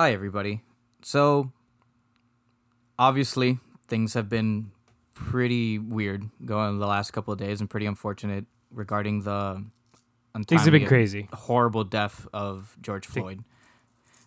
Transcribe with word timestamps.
Hi, 0.00 0.12
everybody. 0.12 0.62
So, 1.02 1.52
obviously, 2.98 3.58
things 3.86 4.14
have 4.14 4.30
been 4.30 4.70
pretty 5.12 5.78
weird 5.78 6.30
going 6.42 6.78
the 6.78 6.86
last 6.86 7.10
couple 7.10 7.34
of 7.34 7.38
days 7.38 7.60
and 7.60 7.68
pretty 7.68 7.84
unfortunate 7.84 8.46
regarding 8.70 9.24
the 9.24 9.62
Things 10.48 10.62
have 10.62 10.72
been 10.72 10.86
crazy. 10.86 11.28
horrible 11.34 11.84
death 11.84 12.26
of 12.32 12.74
George 12.80 13.06
Floyd. 13.06 13.44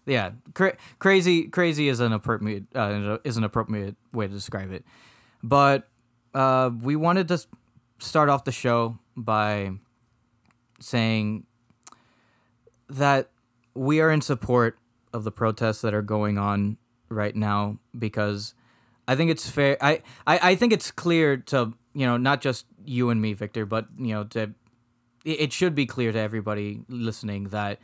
Yeah, 0.05 0.33
cra- 0.53 0.77
crazy, 0.99 1.45
crazy 1.47 1.89
is 1.89 2.01
an 2.01 2.13
appropriate 2.13 2.65
uh, 2.75 3.17
is 3.23 3.37
an 3.37 3.43
appropriate 3.43 3.95
way 4.13 4.27
to 4.27 4.31
describe 4.31 4.71
it. 4.71 4.85
But 5.41 5.89
uh, 6.35 6.69
we 6.83 6.95
wanted 6.95 7.29
to 7.29 7.43
start 7.97 8.29
off 8.29 8.43
the 8.43 8.51
show 8.51 8.99
by 9.17 9.71
saying 10.79 11.47
that 12.89 13.31
we 13.73 14.01
are 14.01 14.11
in 14.11 14.21
support 14.21 14.77
of 15.13 15.23
the 15.23 15.31
protests 15.31 15.81
that 15.81 15.93
are 15.93 16.01
going 16.01 16.37
on 16.37 16.77
right 17.09 17.35
now 17.35 17.77
because 17.97 18.53
I 19.07 19.15
think 19.15 19.31
it's 19.31 19.49
fair. 19.49 19.77
I, 19.81 20.01
I, 20.25 20.51
I 20.51 20.55
think 20.55 20.73
it's 20.73 20.91
clear 20.91 21.37
to 21.37 21.73
you 21.93 22.05
know 22.05 22.17
not 22.17 22.41
just 22.41 22.65
you 22.85 23.09
and 23.09 23.21
me, 23.21 23.33
Victor, 23.33 23.65
but 23.65 23.87
you 23.97 24.13
know 24.13 24.23
to 24.25 24.53
it, 25.25 25.53
should 25.53 25.75
be 25.75 25.85
clear 25.85 26.11
to 26.11 26.19
everybody 26.19 26.81
listening 26.89 27.45
that 27.45 27.79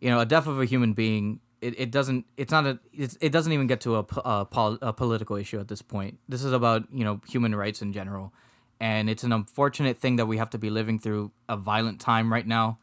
you 0.00 0.10
know 0.10 0.20
a 0.20 0.26
death 0.26 0.46
of 0.46 0.60
a 0.60 0.64
human 0.64 0.92
being 0.92 1.40
it, 1.60 1.78
it 1.78 1.90
doesn't 1.90 2.26
it's 2.36 2.50
not 2.50 2.66
a 2.66 2.78
it's, 2.92 3.16
it 3.20 3.30
doesn't 3.30 3.52
even 3.52 3.66
get 3.66 3.80
to 3.82 3.96
a, 3.96 4.06
a, 4.24 4.44
pol- 4.44 4.78
a 4.82 4.92
political 4.92 5.36
issue 5.36 5.60
at 5.60 5.68
this 5.68 5.82
point 5.82 6.18
this 6.28 6.42
is 6.42 6.52
about 6.52 6.84
you 6.92 7.04
know 7.04 7.20
human 7.28 7.54
rights 7.54 7.82
in 7.82 7.92
general 7.92 8.32
and 8.80 9.10
it's 9.10 9.24
an 9.24 9.32
unfortunate 9.32 9.98
thing 9.98 10.16
that 10.16 10.26
we 10.26 10.38
have 10.38 10.50
to 10.50 10.58
be 10.58 10.70
living 10.70 10.98
through 10.98 11.30
a 11.48 11.56
violent 11.56 12.00
time 12.00 12.32
right 12.32 12.46
now 12.46 12.78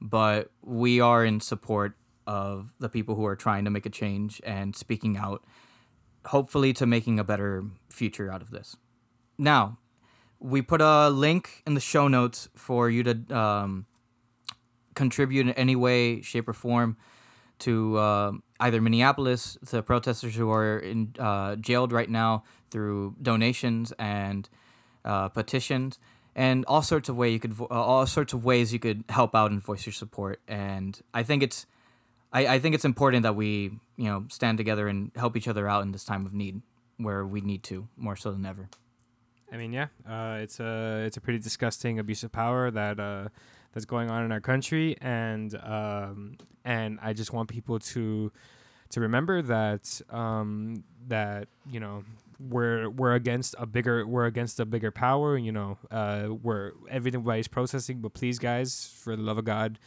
but 0.00 0.50
we 0.62 1.00
are 1.00 1.24
in 1.24 1.40
support 1.40 1.96
of 2.26 2.74
the 2.78 2.88
people 2.88 3.14
who 3.14 3.26
are 3.26 3.36
trying 3.36 3.64
to 3.64 3.70
make 3.70 3.86
a 3.86 3.90
change 3.90 4.40
and 4.44 4.74
speaking 4.74 5.16
out 5.16 5.44
hopefully 6.26 6.72
to 6.72 6.86
making 6.86 7.18
a 7.18 7.24
better 7.24 7.64
future 7.90 8.32
out 8.32 8.42
of 8.42 8.50
this 8.50 8.76
now 9.38 9.78
we 10.44 10.60
put 10.60 10.82
a 10.82 11.08
link 11.08 11.62
in 11.66 11.74
the 11.74 11.80
show 11.80 12.06
notes 12.06 12.48
for 12.54 12.90
you 12.90 13.02
to 13.02 13.36
um, 13.36 13.86
contribute 14.94 15.46
in 15.46 15.52
any 15.54 15.76
way, 15.76 16.20
shape, 16.20 16.48
or 16.48 16.52
form 16.52 16.96
to 17.60 17.96
uh, 17.96 18.32
either 18.60 18.80
Minneapolis, 18.80 19.56
the 19.70 19.82
protesters 19.82 20.34
who 20.34 20.50
are 20.50 20.78
in 20.78 21.14
uh, 21.18 21.56
jailed 21.56 21.92
right 21.92 22.10
now 22.10 22.44
through 22.70 23.16
donations 23.22 23.92
and 23.98 24.48
uh, 25.04 25.28
petitions, 25.28 25.98
and 26.34 26.64
all 26.66 26.82
sorts 26.82 27.08
of 27.08 27.16
way 27.16 27.30
you 27.30 27.38
could 27.38 27.54
vo- 27.54 27.66
all 27.66 28.06
sorts 28.06 28.32
of 28.32 28.44
ways 28.44 28.72
you 28.72 28.78
could 28.78 29.04
help 29.08 29.34
out 29.34 29.50
and 29.50 29.62
voice 29.62 29.86
your 29.86 29.92
support. 29.92 30.40
And 30.48 31.00
I 31.12 31.22
think 31.22 31.42
it's 31.42 31.66
I, 32.34 32.54
I 32.54 32.58
think 32.58 32.74
it's 32.74 32.84
important 32.84 33.22
that 33.22 33.36
we 33.36 33.78
you 33.96 34.04
know 34.04 34.26
stand 34.28 34.58
together 34.58 34.88
and 34.88 35.12
help 35.16 35.36
each 35.36 35.48
other 35.48 35.68
out 35.68 35.82
in 35.82 35.92
this 35.92 36.04
time 36.04 36.26
of 36.26 36.34
need 36.34 36.60
where 36.98 37.24
we 37.24 37.40
need 37.40 37.62
to 37.64 37.88
more 37.96 38.16
so 38.16 38.30
than 38.32 38.44
ever. 38.44 38.68
I 39.52 39.56
mean, 39.56 39.72
yeah, 39.72 39.86
uh, 40.06 40.38
it's 40.40 40.58
a 40.58 41.04
it's 41.06 41.16
a 41.16 41.20
pretty 41.20 41.38
disgusting 41.38 41.98
abuse 41.98 42.24
of 42.24 42.32
power 42.32 42.70
that 42.72 42.98
uh, 42.98 43.28
that's 43.72 43.86
going 43.86 44.10
on 44.10 44.24
in 44.24 44.32
our 44.32 44.40
country, 44.40 44.96
and 45.00 45.54
um, 45.62 46.36
and 46.64 46.98
I 47.00 47.12
just 47.12 47.32
want 47.32 47.48
people 47.48 47.78
to 47.78 48.32
to 48.90 49.00
remember 49.00 49.40
that 49.42 50.00
um, 50.10 50.82
that 51.06 51.48
you 51.70 51.78
know 51.78 52.02
we're 52.40 52.90
we're 52.90 53.14
against 53.14 53.54
a 53.58 53.66
bigger 53.66 54.04
we're 54.06 54.26
against 54.26 54.58
a 54.58 54.64
bigger 54.64 54.90
power. 54.90 55.38
You 55.38 55.52
know, 55.52 55.78
uh, 55.92 56.28
we're 56.42 56.72
everybody's 56.90 57.46
processing, 57.46 58.00
but 58.00 58.12
please, 58.12 58.40
guys, 58.40 58.92
for 58.98 59.14
the 59.14 59.22
love 59.22 59.38
of 59.38 59.44
God, 59.44 59.78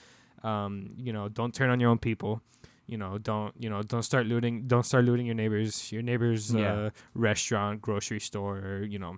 um, 0.44 0.94
you 0.98 1.14
know, 1.14 1.30
don't 1.30 1.54
turn 1.54 1.70
on 1.70 1.80
your 1.80 1.90
own 1.90 1.98
people. 2.00 2.42
You 2.86 2.98
know, 2.98 3.18
don't 3.18 3.54
you 3.60 3.70
know? 3.70 3.82
Don't 3.84 4.04
start 4.04 4.28
looting. 4.28 4.68
Don't 4.68 4.86
start 4.86 5.04
looting 5.06 5.26
your 5.26 5.36
neighbors. 5.36 5.92
Your 5.92 6.02
neighbors' 6.02 6.54
Yeah. 6.54 6.74
uh, 6.74 6.90
restaurant, 7.14 7.82
grocery 7.82 8.20
store. 8.22 8.86
You 8.88 9.00
know, 9.00 9.18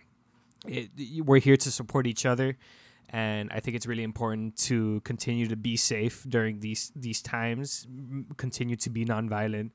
it, 0.65 0.89
we're 1.25 1.39
here 1.39 1.57
to 1.57 1.71
support 1.71 2.07
each 2.07 2.25
other 2.25 2.57
and 3.11 3.49
i 3.51 3.59
think 3.59 3.75
it's 3.75 3.87
really 3.87 4.03
important 4.03 4.55
to 4.55 5.01
continue 5.01 5.47
to 5.47 5.55
be 5.55 5.75
safe 5.75 6.23
during 6.29 6.59
these 6.59 6.91
these 6.95 7.23
times 7.23 7.87
continue 8.37 8.75
to 8.75 8.89
be 8.91 9.03
nonviolent 9.03 9.71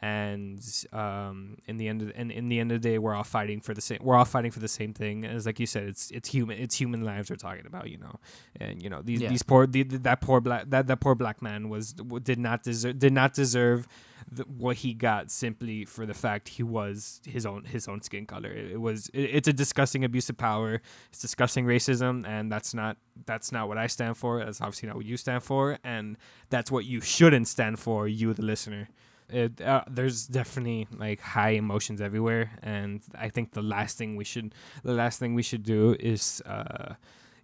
and 0.00 0.60
um, 0.92 1.56
in 1.66 1.76
the 1.76 1.88
end 1.88 2.02
of, 2.02 2.12
and 2.14 2.30
in 2.30 2.48
the 2.48 2.60
end 2.60 2.70
of 2.72 2.80
the 2.80 2.88
day 2.88 2.98
we're 2.98 3.14
all 3.14 3.24
fighting 3.24 3.60
for 3.60 3.74
the 3.74 3.80
same 3.80 3.98
we're 4.00 4.16
all 4.16 4.24
fighting 4.24 4.50
for 4.50 4.60
the 4.60 4.68
same 4.68 4.92
thing 4.92 5.24
as 5.24 5.44
like 5.46 5.58
you 5.58 5.66
said 5.66 5.84
it's 5.88 6.10
it's 6.12 6.28
human 6.28 6.58
it's 6.58 6.76
human 6.76 7.02
lives 7.04 7.30
we're 7.30 7.36
talking 7.36 7.66
about 7.66 7.90
you 7.90 7.98
know 7.98 8.14
and 8.60 8.82
you 8.82 8.88
know 8.88 9.02
these 9.02 9.20
Yeah. 9.20 9.28
these 9.30 9.42
poor 9.42 9.66
the, 9.66 9.82
that 9.82 10.20
poor 10.20 10.40
black 10.40 10.70
that, 10.70 10.86
that 10.86 11.00
poor 11.00 11.14
black 11.14 11.42
man 11.42 11.68
was 11.68 11.92
did 11.94 12.38
not 12.38 12.62
deserve 12.62 12.98
did 12.98 13.12
not 13.12 13.34
deserve 13.34 13.88
the, 14.30 14.42
what 14.44 14.76
he 14.76 14.92
got 14.94 15.30
simply 15.30 15.84
for 15.84 16.04
the 16.04 16.12
fact 16.14 16.48
he 16.48 16.62
was 16.62 17.20
his 17.24 17.46
own 17.46 17.64
his 17.64 17.88
own 17.88 18.02
skin 18.02 18.26
color. 18.26 18.50
It, 18.50 18.72
it 18.72 18.80
was 18.80 19.08
it, 19.14 19.22
it's 19.22 19.48
a 19.48 19.52
disgusting 19.54 20.04
abuse 20.04 20.28
of 20.28 20.36
power. 20.36 20.82
It's 21.08 21.20
disgusting 21.20 21.64
racism, 21.64 22.26
and 22.28 22.52
that's 22.52 22.74
not 22.74 22.98
that's 23.24 23.52
not 23.52 23.68
what 23.68 23.78
I 23.78 23.86
stand 23.86 24.18
for. 24.18 24.44
That's 24.44 24.60
obviously 24.60 24.88
not 24.88 24.96
what 24.96 25.06
you 25.06 25.16
stand 25.16 25.44
for, 25.44 25.78
and 25.82 26.18
that's 26.50 26.70
what 26.70 26.84
you 26.84 27.00
shouldn't 27.00 27.48
stand 27.48 27.78
for. 27.78 28.06
You, 28.06 28.34
the 28.34 28.42
listener. 28.42 28.88
It, 29.30 29.60
uh, 29.60 29.84
there's 29.88 30.26
definitely 30.26 30.88
like 30.96 31.20
high 31.20 31.50
emotions 31.50 32.00
everywhere, 32.00 32.50
and 32.62 33.02
I 33.14 33.28
think 33.28 33.52
the 33.52 33.62
last 33.62 33.98
thing 33.98 34.16
we 34.16 34.24
should 34.24 34.54
the 34.82 34.94
last 34.94 35.18
thing 35.18 35.34
we 35.34 35.42
should 35.42 35.64
do 35.64 35.96
is 36.00 36.42
uh, 36.46 36.94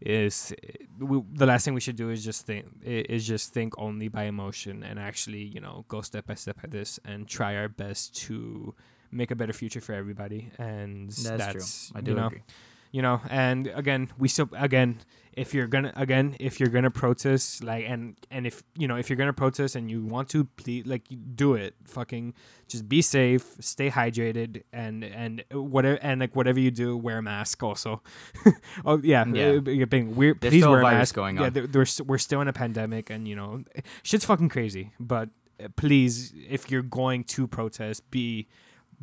is 0.00 0.54
we, 0.98 1.22
the 1.32 1.46
last 1.46 1.64
thing 1.64 1.74
we 1.74 1.80
should 1.80 1.96
do 1.96 2.10
is 2.10 2.24
just 2.24 2.46
think 2.46 2.66
is 2.82 3.26
just 3.26 3.52
think 3.52 3.74
only 3.78 4.08
by 4.08 4.24
emotion 4.24 4.82
and 4.82 4.98
actually 4.98 5.42
you 5.42 5.60
know 5.60 5.84
go 5.88 6.00
step 6.00 6.26
by 6.26 6.34
step 6.34 6.58
at 6.62 6.70
this 6.70 7.00
and 7.04 7.26
try 7.28 7.56
our 7.56 7.68
best 7.68 8.14
to 8.14 8.74
make 9.10 9.30
a 9.30 9.36
better 9.36 9.52
future 9.52 9.80
for 9.80 9.92
everybody 9.92 10.50
and 10.58 11.08
That's, 11.08 11.22
that's, 11.22 11.88
true. 11.88 11.98
I 11.98 12.00
do 12.02 12.10
you 12.10 12.16
know 12.16 12.26
agree. 12.26 12.42
You 12.94 13.02
know 13.02 13.16
and 13.28 13.60
again 13.74 14.02
we 14.22 14.28
still 14.28 14.48
again 14.68 14.90
if 15.42 15.52
you're 15.52 15.66
gonna 15.74 15.92
again 15.96 16.26
if 16.38 16.60
you're 16.60 16.68
gonna 16.76 16.90
protest 17.04 17.64
like 17.70 17.84
and 17.92 18.14
and 18.30 18.46
if 18.46 18.62
you 18.80 18.86
know 18.86 18.94
if 19.02 19.10
you're 19.10 19.16
gonna 19.16 19.32
protest 19.44 19.74
and 19.74 19.90
you 19.90 20.00
want 20.14 20.28
to 20.28 20.44
please 20.62 20.86
like 20.86 21.02
do 21.34 21.54
it 21.54 21.74
fucking 21.96 22.32
just 22.68 22.88
be 22.88 23.02
safe 23.02 23.44
stay 23.58 23.90
hydrated 23.90 24.62
and 24.72 25.02
and 25.02 25.42
whatever 25.50 25.98
and 26.02 26.20
like 26.20 26.36
whatever 26.36 26.60
you 26.60 26.70
do 26.70 26.96
wear 26.96 27.18
a 27.18 27.22
mask 27.22 27.62
also 27.64 28.00
oh 28.86 29.00
yeah 29.02 29.24
Yeah. 29.26 29.58
uh, 29.58 29.86
being 29.86 30.14
weird 30.14 30.40
There's 30.40 30.52
please 30.52 30.62
still 30.62 30.70
wear 30.70 30.80
a 30.80 30.82
virus 30.82 30.98
mask 31.00 31.14
going 31.16 31.36
yeah 31.36 31.46
on. 31.46 31.52
there, 31.52 31.66
there's 31.66 32.00
we're 32.02 32.18
still 32.28 32.40
in 32.40 32.46
a 32.46 32.52
pandemic 32.64 33.10
and 33.10 33.26
you 33.26 33.34
know 33.34 33.64
shit's 34.04 34.24
fucking 34.24 34.50
crazy 34.50 34.92
but 35.00 35.30
uh, 35.62 35.66
please 35.74 36.32
if 36.48 36.70
you're 36.70 36.88
going 37.00 37.24
to 37.34 37.48
protest 37.48 38.08
be 38.12 38.46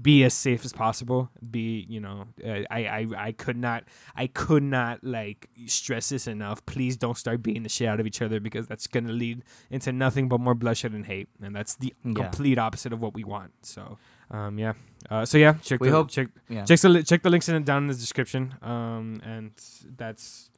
be 0.01 0.23
as 0.23 0.33
safe 0.33 0.63
as 0.65 0.73
possible 0.73 1.29
be 1.51 1.85
you 1.89 1.99
know 1.99 2.25
uh, 2.45 2.61
I, 2.71 2.79
I 2.99 3.07
i 3.27 3.31
could 3.33 3.57
not 3.57 3.83
i 4.15 4.25
could 4.27 4.63
not 4.63 5.03
like 5.03 5.49
stress 5.67 6.09
this 6.09 6.27
enough. 6.27 6.65
Please 6.65 6.97
don't 6.97 7.17
start 7.17 7.43
beating 7.43 7.63
the 7.63 7.69
shit 7.69 7.87
out 7.87 7.99
of 7.99 8.07
each 8.07 8.21
other 8.21 8.39
because 8.39 8.65
that's 8.67 8.87
gonna 8.87 9.11
lead 9.13 9.43
into 9.69 9.91
nothing 9.91 10.27
but 10.29 10.39
more 10.39 10.55
bloodshed 10.55 10.93
and 10.93 11.05
hate. 11.05 11.27
And 11.43 11.55
that's 11.55 11.75
the 11.75 11.93
Yeah. 12.03 12.13
complete 12.13 12.57
opposite 12.57 12.93
of 12.93 12.99
what 13.01 13.13
we 13.13 13.23
want. 13.23 13.51
So 13.63 13.97
um 14.31 14.57
yeah. 14.57 14.73
Uh 15.09 15.25
so 15.25 15.37
yeah 15.37 15.53
check 15.61 15.79
We 15.81 15.89
the, 15.89 15.95
hope- 15.95 16.09
check 16.09 16.29
Yeah. 16.49 16.65
check 16.65 16.79
the 16.79 16.89
li- 16.89 17.03
check 17.03 17.21
the 17.21 17.29
links 17.29 17.47
in 17.49 17.63
down 17.63 17.83
in 17.83 17.87
the 17.87 17.93
description. 17.93 18.55
Um 18.61 19.21
and 19.23 19.51
that's 19.97 20.49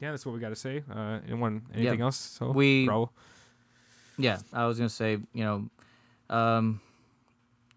yeah 0.00 0.10
that's 0.10 0.26
what 0.26 0.34
we 0.34 0.40
got 0.40 0.50
to 0.50 0.56
say. 0.56 0.82
Uh 0.90 1.20
anyone 1.26 1.62
anything 1.74 2.00
else? 2.02 2.16
So 2.16 2.50
We- 2.52 2.86
Raul? 2.88 3.10
Yeah, 4.18 4.38
I 4.52 4.66
was 4.66 4.76
gonna 4.78 4.88
say, 4.90 5.18
you 5.32 5.44
know, 5.44 5.70
um, 6.28 6.80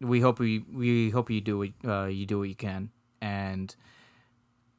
we 0.04 0.20
hope 0.22 0.40
we 0.40 0.60
we 0.72 1.10
hope 1.10 1.30
you 1.30 1.42
do 1.42 1.58
what 1.60 1.70
uh, 1.86 2.06
you 2.06 2.26
do 2.26 2.40
what 2.40 2.50
you 2.50 2.56
can, 2.56 2.90
and 3.22 3.76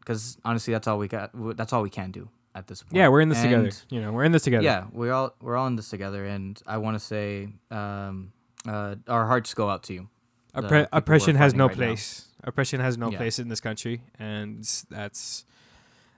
because 0.01 0.37
honestly, 0.45 0.73
that's 0.73 0.87
all 0.87 0.99
we 0.99 1.09
got. 1.09 1.31
That's 1.57 1.73
all 1.73 1.83
we 1.83 1.91
can 1.91 2.11
do 2.11 2.29
at 2.57 2.69
this 2.69 2.85
point. 2.85 2.95
yeah 2.95 3.09
we're 3.09 3.21
in 3.21 3.29
this 3.29 3.43
together 3.43 3.69
you 3.91 4.01
know 4.01 4.13
we're 4.13 4.23
in 4.23 4.31
this 4.31 4.43
together 4.43 4.63
Yeah, 4.63 4.85
we're 4.93 5.13
all 5.13 5.35
we're 5.41 5.57
all 5.57 5.67
in 5.67 5.75
this 5.77 5.91
together, 5.91 6.25
and 6.25 6.61
I 6.67 6.79
want 6.79 6.95
to 6.95 7.01
say, 7.05 7.49
um, 7.73 8.33
uh, 8.69 8.95
our 9.09 9.27
hearts 9.27 9.55
go 9.55 9.69
out 9.69 9.83
to 9.85 9.93
you. 9.95 10.09
Oppre- 10.55 10.63
people 10.63 10.77
who 10.77 10.83
are 10.85 10.89
oppression 10.93 11.35
has 11.37 11.53
no 11.55 11.67
right 11.67 11.77
now. 11.77 11.87
place. 11.87 12.27
Oppression 12.45 12.79
has 12.81 12.97
no 12.97 13.11
Yeah. 13.11 13.17
place 13.19 13.39
in 13.41 13.49
this 13.49 13.61
country, 13.61 14.03
and 14.21 14.63
that's 14.89 15.45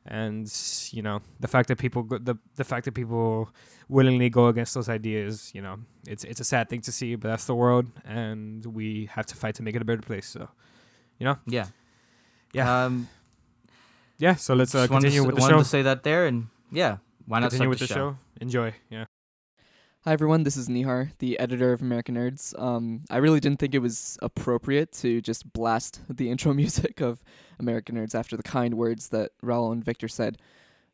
and 0.06 0.52
you 0.92 1.02
know 1.02 1.20
the 1.40 1.48
fact 1.48 1.68
that 1.68 1.78
people 1.78 2.02
go, 2.02 2.18
the 2.18 2.36
the 2.56 2.64
fact 2.64 2.84
that 2.84 2.92
people 2.92 3.50
willingly 3.88 4.30
go 4.30 4.48
against 4.48 4.74
those 4.74 4.88
ideas. 4.88 5.50
You 5.54 5.62
know, 5.62 5.78
it's 6.06 6.24
it's 6.24 6.40
a 6.40 6.44
sad 6.44 6.68
thing 6.68 6.80
to 6.82 6.92
see, 6.92 7.14
but 7.16 7.28
that's 7.28 7.46
the 7.46 7.54
world, 7.54 7.86
and 8.04 8.64
we 8.66 9.08
have 9.12 9.26
to 9.26 9.36
fight 9.36 9.54
to 9.56 9.62
make 9.62 9.74
it 9.76 9.82
a 9.82 9.84
better 9.84 10.02
place. 10.02 10.26
So, 10.26 10.48
you 11.18 11.24
know, 11.24 11.38
Yeah, 11.46 11.66
Yeah. 12.52 12.84
Um, 12.84 13.08
yeah. 14.18 14.34
So 14.36 14.54
let's 14.54 14.74
uh, 14.74 14.86
continue 14.86 15.20
to, 15.20 15.26
with 15.26 15.36
the 15.36 15.40
wanted 15.42 15.54
show. 15.54 15.58
to 15.58 15.64
say 15.64 15.82
that 15.82 16.02
there, 16.02 16.26
and 16.26 16.48
yeah, 16.70 16.98
why 17.26 17.40
not 17.40 17.50
Continue 17.50 17.70
with 17.70 17.80
the 17.80 17.86
show. 17.86 18.16
Enjoy. 18.40 18.74
Yeah. 18.90 19.04
Hi 20.06 20.12
everyone, 20.12 20.44
this 20.44 20.56
is 20.56 20.68
Nihar, 20.68 21.10
the 21.18 21.36
editor 21.40 21.72
of 21.72 21.82
American 21.82 22.14
Nerds. 22.14 22.56
Um, 22.62 23.02
I 23.10 23.16
really 23.16 23.40
didn't 23.40 23.58
think 23.58 23.74
it 23.74 23.80
was 23.80 24.16
appropriate 24.22 24.92
to 25.00 25.20
just 25.20 25.52
blast 25.52 26.00
the 26.08 26.30
intro 26.30 26.54
music 26.54 27.00
of 27.00 27.24
American 27.58 27.96
Nerds 27.96 28.14
after 28.14 28.36
the 28.36 28.44
kind 28.44 28.74
words 28.74 29.08
that 29.08 29.32
Raul 29.42 29.72
and 29.72 29.84
Victor 29.84 30.06
said, 30.06 30.38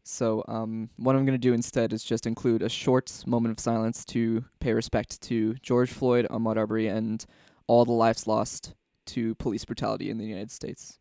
So 0.02 0.42
um, 0.48 0.88
what 0.96 1.14
I'm 1.14 1.26
going 1.26 1.38
to 1.38 1.48
do 1.48 1.52
instead 1.52 1.92
is 1.92 2.02
just 2.02 2.26
include 2.26 2.62
a 2.62 2.70
short 2.70 3.22
moment 3.26 3.52
of 3.52 3.60
silence 3.60 4.06
to 4.06 4.46
pay 4.60 4.72
respect 4.72 5.20
to 5.24 5.56
George 5.56 5.92
Floyd, 5.92 6.26
Ahmaud 6.30 6.56
Arbery, 6.56 6.86
and 6.86 7.22
all 7.66 7.84
the 7.84 7.92
lives 7.92 8.26
lost 8.26 8.72
to 9.08 9.34
police 9.34 9.66
brutality 9.66 10.08
in 10.08 10.16
the 10.16 10.24
United 10.24 10.50
States. 10.50 10.98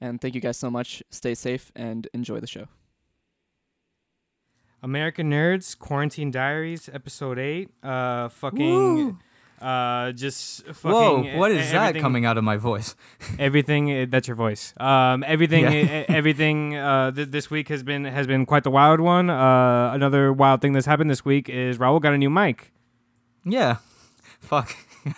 And 0.00 0.20
thank 0.20 0.34
you 0.34 0.40
guys 0.40 0.56
so 0.58 0.70
much. 0.70 1.02
Stay 1.10 1.34
safe 1.34 1.72
and 1.74 2.06
enjoy 2.12 2.40
the 2.40 2.46
show. 2.46 2.66
American 4.82 5.30
Nerds 5.30 5.76
Quarantine 5.78 6.30
Diaries 6.30 6.88
episode 6.92 7.38
8 7.38 7.70
uh 7.82 8.28
fucking 8.28 9.18
uh 9.60 10.12
just 10.12 10.66
fucking 10.66 10.90
Whoa, 11.32 11.38
what 11.38 11.50
e- 11.50 11.54
that 11.56 11.96
coming 11.96 12.24
out 12.26 12.36
of 12.36 12.44
my 12.44 12.56
voice? 12.58 12.94
everything 13.38 13.90
uh, 13.90 14.06
that's 14.08 14.28
your 14.28 14.36
voice 14.36 14.74
um 14.76 15.24
everything 15.26 15.64
Yeah. 15.64 16.02
e- 16.02 16.04
everything 16.08 16.76
uh 16.76 17.10
th- 17.10 17.28
this 17.28 17.50
week 17.50 17.68
has 17.68 17.82
been 17.82 18.04
has 18.04 18.26
been 18.26 18.44
quite 18.46 18.64
the 18.64 18.70
wild 18.70 19.00
one 19.00 19.30
uh 19.30 19.90
another 19.94 20.30
wild 20.32 20.60
thing 20.60 20.72
that's 20.74 20.86
happened 20.86 21.10
this 21.10 21.24
week 21.24 21.48
is 21.48 21.78
Raul 21.78 22.00
got 22.00 22.12
a 22.12 22.18
new 22.18 22.30
mic 22.30 22.70
Yeah. 23.44 23.76
Fuck. 24.40 24.76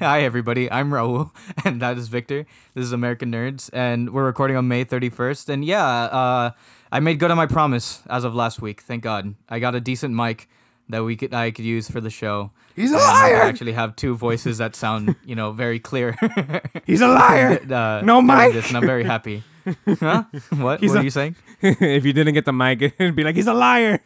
Hi, 0.00 0.22
everybody. 0.22 0.70
I'm 0.70 0.90
Raul, 0.90 1.30
and 1.64 1.80
that 1.82 1.98
is 1.98 2.08
Victor. 2.08 2.46
This 2.74 2.84
is 2.84 2.92
American 2.92 3.30
Nerds, 3.32 3.70
and 3.72 4.10
we're 4.10 4.24
recording 4.24 4.56
on 4.56 4.68
May 4.68 4.84
31st. 4.84 5.48
And 5.48 5.64
yeah, 5.64 5.84
uh, 5.86 6.50
I 6.90 7.00
made 7.00 7.18
good 7.18 7.30
on 7.30 7.36
my 7.36 7.46
promise 7.46 8.02
as 8.08 8.24
of 8.24 8.34
last 8.34 8.60
week. 8.62 8.80
Thank 8.82 9.02
God. 9.02 9.34
I 9.48 9.58
got 9.58 9.74
a 9.74 9.80
decent 9.80 10.14
mic 10.14 10.48
that 10.88 11.04
we 11.04 11.16
could 11.16 11.34
I 11.34 11.50
could 11.50 11.64
use 11.64 11.90
for 11.90 12.00
the 12.00 12.10
show. 12.10 12.50
He's 12.74 12.92
a 12.92 12.94
And 12.96 13.02
I 13.04 13.32
liar! 13.32 13.42
actually 13.42 13.72
have 13.72 13.96
two 13.96 14.16
voices 14.16 14.58
that 14.58 14.74
sound, 14.74 15.16
you 15.24 15.34
know, 15.34 15.52
very 15.52 15.78
clear. 15.78 16.16
he's 16.86 17.00
a 17.02 17.08
liar 17.08 17.60
uh, 17.70 18.00
No 18.04 18.22
mic! 18.22 18.52
This, 18.54 18.68
and 18.68 18.76
I'm 18.78 18.86
very 18.86 19.04
happy. 19.04 19.42
huh? 19.86 20.24
What? 20.56 20.80
He's 20.80 20.90
what 20.90 20.96
a- 20.96 21.00
are 21.00 21.04
you 21.04 21.10
saying? 21.10 21.36
if 21.62 22.04
you 22.04 22.12
didn't 22.12 22.34
get 22.34 22.44
the 22.44 22.52
mic 22.52 22.82
it'd 22.82 23.14
be 23.14 23.22
like 23.22 23.36
he's 23.36 23.46
a 23.46 23.54
liar 23.54 24.00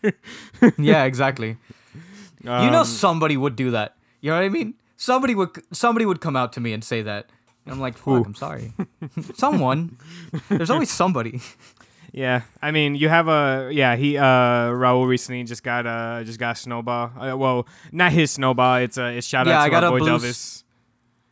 Yeah, 0.77 1.05
exactly. 1.05 1.57
You 2.43 2.71
know 2.71 2.81
Um, 2.81 2.85
somebody 2.85 3.37
would 3.37 3.57
do 3.57 3.71
that. 3.73 3.97
You 4.21 4.31
know 4.31 4.37
what 4.37 4.45
I 4.45 4.49
mean? 4.49 4.75
Somebody 4.97 5.35
would 5.35 5.51
somebody 5.73 6.05
would 6.07 6.21
come 6.21 6.37
out 6.37 6.53
to 6.55 6.61
me 6.61 6.73
and 6.73 6.83
say 6.85 7.03
that. 7.03 7.31
And 7.65 7.75
I'm 7.75 7.81
like, 7.81 7.97
fuck, 7.97 8.05
Who? 8.05 8.25
I'm 8.25 8.35
sorry. 8.35 8.73
Someone. 9.35 9.99
There's 10.49 10.71
always 10.71 10.91
somebody. 10.91 11.41
Yeah, 12.13 12.43
I 12.63 12.71
mean, 12.71 12.95
you 12.95 13.11
have 13.11 13.29
a 13.29 13.69
yeah. 13.71 13.95
He 13.97 14.17
uh 14.17 14.73
Raul 14.73 15.07
recently 15.07 15.45
just 15.45 15.63
got 15.63 15.87
uh 15.87 16.25
just 16.25 16.39
got 16.39 16.57
a 16.57 16.59
snowball. 16.59 17.13
Uh, 17.19 17.37
well, 17.37 17.67
not 17.93 18.11
his 18.13 18.31
snowball. 18.31 18.77
It's 18.77 18.97
a 18.97 19.19
it's 19.19 19.27
shout 19.27 19.47
Yeah, 19.47 19.59
out 19.59 19.63
I 19.63 19.65
to 19.67 19.71
got 19.71 19.85
our 19.85 19.89
a 19.89 19.93
boy 19.93 19.99
blue 19.99 20.09
Delvis. 20.17 20.65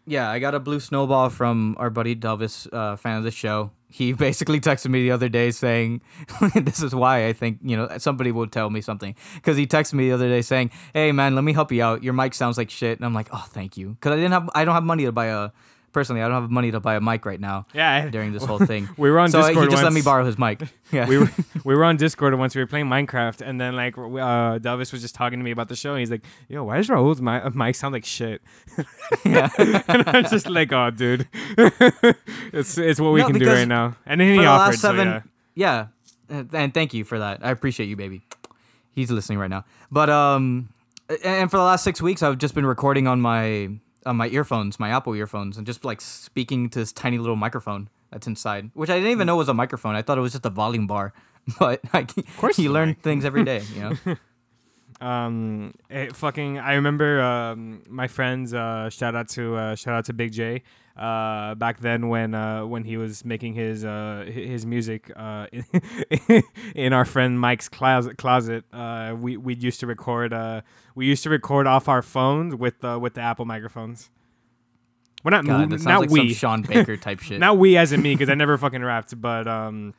Yeah, 0.04 0.28
I 0.28 0.40
got 0.40 0.54
a 0.54 0.60
blue 0.60 0.80
snowball 0.80 1.30
from 1.30 1.74
our 1.78 1.88
buddy 1.88 2.14
Delvis, 2.14 2.66
uh, 2.70 2.96
fan 2.96 3.16
of 3.16 3.24
the 3.24 3.30
show. 3.30 3.70
He 3.94 4.12
basically 4.12 4.58
texted 4.58 4.88
me 4.90 5.02
the 5.02 5.12
other 5.12 5.28
day 5.28 5.52
saying, 5.52 6.00
"This 6.56 6.82
is 6.82 6.96
why 6.96 7.28
I 7.28 7.32
think 7.32 7.60
you 7.62 7.76
know 7.76 7.86
somebody 7.98 8.32
will 8.32 8.48
tell 8.48 8.68
me 8.68 8.80
something." 8.80 9.14
Because 9.36 9.56
he 9.56 9.68
texted 9.68 9.94
me 9.94 10.08
the 10.08 10.14
other 10.14 10.28
day 10.28 10.42
saying, 10.42 10.72
"Hey 10.92 11.12
man, 11.12 11.36
let 11.36 11.44
me 11.44 11.52
help 11.52 11.70
you 11.70 11.80
out. 11.80 12.02
Your 12.02 12.12
mic 12.12 12.34
sounds 12.34 12.58
like 12.58 12.70
shit." 12.70 12.98
And 12.98 13.06
I'm 13.06 13.14
like, 13.14 13.28
"Oh, 13.32 13.46
thank 13.50 13.76
you," 13.76 13.90
because 13.90 14.10
I 14.10 14.16
didn't 14.16 14.32
have 14.32 14.50
I 14.52 14.64
don't 14.64 14.74
have 14.74 14.82
money 14.82 15.04
to 15.04 15.12
buy 15.12 15.26
a 15.26 15.50
personally 15.94 16.20
I 16.20 16.28
don't 16.28 16.42
have 16.42 16.50
money 16.50 16.70
to 16.72 16.80
buy 16.80 16.96
a 16.96 17.00
mic 17.00 17.24
right 17.24 17.40
now 17.40 17.66
Yeah, 17.72 18.08
during 18.10 18.32
this 18.32 18.44
whole 18.50 18.58
thing. 18.58 18.88
we 18.98 19.10
were 19.10 19.18
on 19.20 19.30
so 19.30 19.40
Discord 19.40 19.66
he 19.66 19.70
just 19.70 19.82
let 19.82 19.92
me 19.94 20.02
borrow 20.02 20.24
his 20.26 20.36
mic. 20.38 20.60
Yeah, 20.92 21.08
we 21.08 21.16
were 21.18 21.30
we 21.64 21.74
were 21.74 21.84
on 21.84 21.96
Discord 21.96 22.34
once. 22.38 22.54
We 22.54 22.60
were 22.60 22.66
playing 22.66 22.86
Minecraft, 22.86 23.40
and 23.40 23.58
then 23.60 23.74
like 23.74 23.96
uh, 23.96 24.58
Delvis 24.60 24.92
was 24.92 25.00
just 25.00 25.14
talking 25.14 25.38
to 25.38 25.44
me 25.44 25.50
about 25.50 25.68
the 25.68 25.74
show. 25.76 25.92
And 25.92 26.00
he's 26.00 26.10
like, 26.10 26.24
"Yo, 26.48 26.62
why 26.64 26.76
does 26.76 26.88
Raul's 26.90 27.20
mic, 27.22 27.54
mic 27.54 27.74
sound 27.74 27.94
like 27.94 28.04
shit?" 28.04 28.42
yeah. 29.24 29.48
and 29.88 30.04
I'm 30.08 30.24
just 30.24 30.48
like, 30.48 30.70
"Oh, 30.72 30.90
dude, 30.90 31.26
it's 32.52 32.78
it's 32.78 33.00
what 33.00 33.12
we 33.12 33.20
No, 33.20 33.26
can 33.28 33.38
do 33.38 33.46
right 33.48 33.66
now." 33.66 33.96
And 34.06 34.20
then 34.20 34.38
he 34.38 34.44
offered, 34.46 34.78
seven, 34.78 35.08
so 35.22 35.28
yeah. 35.54 35.86
yeah, 36.30 36.36
uh, 36.38 36.44
and 36.52 36.72
thank 36.72 36.94
you 36.94 37.02
for 37.04 37.18
that. 37.18 37.44
I 37.44 37.50
appreciate 37.50 37.86
you, 37.88 37.96
baby. 37.96 38.22
He's 38.92 39.10
listening 39.10 39.38
right 39.38 39.50
now. 39.50 39.64
But 39.90 40.10
um, 40.10 40.68
and 41.24 41.50
for 41.50 41.56
the 41.56 41.64
last 41.64 41.82
six 41.84 42.00
weeks, 42.00 42.22
I've 42.22 42.38
just 42.38 42.54
been 42.54 42.66
recording 42.66 43.06
on 43.08 43.20
my 43.20 43.70
on 44.06 44.16
my 44.16 44.28
earphones, 44.28 44.78
my 44.78 44.90
Apple 44.90 45.14
earphones, 45.14 45.56
and 45.56 45.66
just 45.66 45.84
like 45.84 46.00
speaking 46.00 46.68
to 46.70 46.78
this 46.78 46.92
tiny 46.92 47.18
little 47.18 47.36
microphone 47.36 47.88
that's 48.10 48.26
inside, 48.26 48.70
which 48.74 48.90
I 48.90 48.94
didn't 48.94 49.12
even 49.12 49.26
know 49.26 49.36
was 49.36 49.48
a 49.48 49.54
microphone. 49.54 49.94
I 49.94 50.02
thought 50.02 50.18
it 50.18 50.22
was 50.22 50.32
just 50.32 50.46
a 50.46 50.50
volume 50.50 50.86
bar. 50.86 51.12
But 51.58 51.80
like, 51.92 52.16
of 52.16 52.36
course 52.38 52.58
you 52.58 52.72
learn 52.72 52.94
things 52.94 53.26
every 53.26 53.44
day, 53.44 53.62
you 53.74 53.80
know. 53.82 54.16
Um, 55.06 55.74
fucking. 56.14 56.58
I 56.58 56.74
remember 56.74 57.20
um, 57.20 57.82
my 57.86 58.08
friends. 58.08 58.54
Uh, 58.54 58.88
shout 58.88 59.14
out 59.14 59.28
to 59.30 59.54
uh, 59.54 59.74
shout 59.74 59.94
out 59.94 60.06
to 60.06 60.14
Big 60.14 60.32
J. 60.32 60.62
Uh, 60.96 61.56
back 61.56 61.80
then 61.80 62.08
when 62.08 62.34
uh, 62.34 62.64
when 62.64 62.84
he 62.84 62.96
was 62.96 63.24
making 63.24 63.54
his 63.54 63.84
uh, 63.84 64.24
his 64.32 64.64
music 64.64 65.10
uh, 65.16 65.48
in 66.76 66.92
our 66.92 67.04
friend 67.04 67.40
Mike's 67.40 67.68
closet 67.68 68.16
closet. 68.16 68.64
Uh, 68.72 69.16
we 69.18 69.36
we 69.36 69.56
used 69.56 69.80
to 69.80 69.88
record. 69.88 70.32
Uh, 70.32 70.60
we 70.94 71.06
used 71.06 71.24
to 71.24 71.30
record 71.30 71.66
off 71.66 71.88
our 71.88 72.00
phones 72.00 72.54
with 72.54 72.84
uh, 72.84 72.96
with 73.02 73.14
the 73.14 73.22
Apple 73.22 73.44
microphones. 73.44 74.08
Well, 75.24 75.32
not 75.32 75.44
God, 75.46 75.70
that 75.70 75.80
sounds 75.80 75.86
not 75.86 76.00
like 76.02 76.10
we, 76.10 76.32
some 76.32 76.62
Sean 76.62 76.62
Baker 76.62 76.96
type 76.96 77.18
shit. 77.22 77.40
not 77.40 77.58
we 77.58 77.76
as 77.76 77.90
in 77.92 78.00
me 78.00 78.14
because 78.14 78.28
I 78.28 78.34
never 78.34 78.56
fucking 78.56 78.82
rapped, 78.82 79.20
but 79.20 79.48
um, 79.48 79.94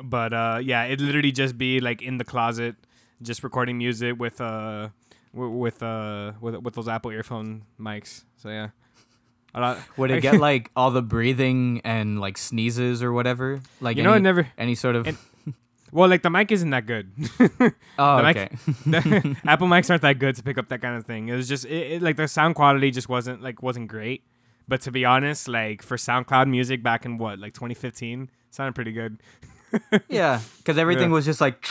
but 0.00 0.32
uh, 0.32 0.60
yeah, 0.62 0.84
it 0.84 1.00
literally 1.00 1.32
just 1.32 1.58
be 1.58 1.80
like 1.80 2.00
in 2.00 2.18
the 2.18 2.24
closet, 2.24 2.76
just 3.20 3.42
recording 3.42 3.76
music 3.76 4.20
with 4.20 4.40
uh, 4.40 4.90
with 5.32 5.82
uh, 5.82 6.32
with 6.40 6.56
with 6.58 6.74
those 6.74 6.86
Apple 6.86 7.10
earphone 7.10 7.64
mics. 7.80 8.22
So 8.36 8.50
yeah. 8.50 8.68
Would 9.96 10.10
it 10.10 10.20
get 10.28 10.38
like 10.40 10.70
all 10.76 10.90
the 10.90 11.02
breathing 11.02 11.80
and 11.84 12.20
like 12.20 12.38
sneezes 12.38 13.02
or 13.02 13.12
whatever? 13.12 13.60
Like 13.80 13.96
You 13.96 14.02
know, 14.02 14.10
any, 14.12 14.18
it 14.18 14.22
never. 14.22 14.48
any 14.58 14.74
sort 14.74 14.96
of. 14.96 15.06
it- 15.08 15.16
Well, 15.90 16.06
like 16.10 16.20
the 16.22 16.28
mic 16.28 16.52
isn't 16.52 16.68
that 16.70 16.84
good. 16.84 17.10
oh, 17.98 18.22
mic- 18.22 18.36
okay. 18.36 18.48
The 18.86 19.36
Apple 19.46 19.68
mics 19.68 19.88
aren't 19.88 20.02
that 20.02 20.18
good 20.18 20.36
to 20.36 20.42
pick 20.42 20.58
up 20.58 20.68
that 20.68 20.82
kind 20.82 20.96
of 20.98 21.06
thing. 21.06 21.28
It 21.30 21.34
was 21.34 21.48
just 21.48 21.64
it, 21.64 21.92
it, 21.92 22.02
like 22.02 22.16
the 22.16 22.28
sound 22.28 22.56
quality 22.56 22.90
just 22.90 23.08
wasn't 23.08 23.40
like 23.42 23.62
wasn't 23.62 23.88
great. 23.88 24.22
But 24.68 24.82
to 24.82 24.90
be 24.92 25.06
honest, 25.06 25.48
like 25.48 25.80
for 25.82 25.96
SoundCloud 25.96 26.46
music 26.46 26.82
back 26.82 27.06
in 27.06 27.16
what 27.16 27.38
like 27.38 27.54
2015, 27.54 28.28
sounded 28.50 28.74
pretty 28.74 28.92
good. 28.92 29.16
yeah, 30.10 30.40
because 30.58 30.76
everything 30.76 31.08
Yeah. 31.08 31.14
was 31.14 31.24
just 31.24 31.40
like 31.40 31.64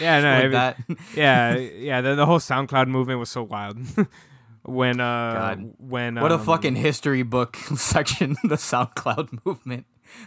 Yeah, 0.00 0.20
no, 0.20 0.28
like 0.30 0.44
every- 0.44 0.50
that. 0.56 0.76
yeah, 1.16 1.56
yeah. 1.56 2.00
The, 2.00 2.14
the 2.14 2.26
whole 2.26 2.38
SoundCloud 2.38 2.86
movement 2.86 3.18
was 3.18 3.28
so 3.28 3.42
wild. 3.42 3.76
When 4.64 5.00
uh, 5.00 5.32
God. 5.34 5.74
when 5.78 6.14
What 6.16 6.32
a 6.32 6.36
um, 6.36 6.44
fucking 6.44 6.76
history 6.76 7.22
book 7.22 7.56
section, 7.76 8.36
the 8.44 8.56
SoundCloud 8.56 9.44
movement. 9.44 9.86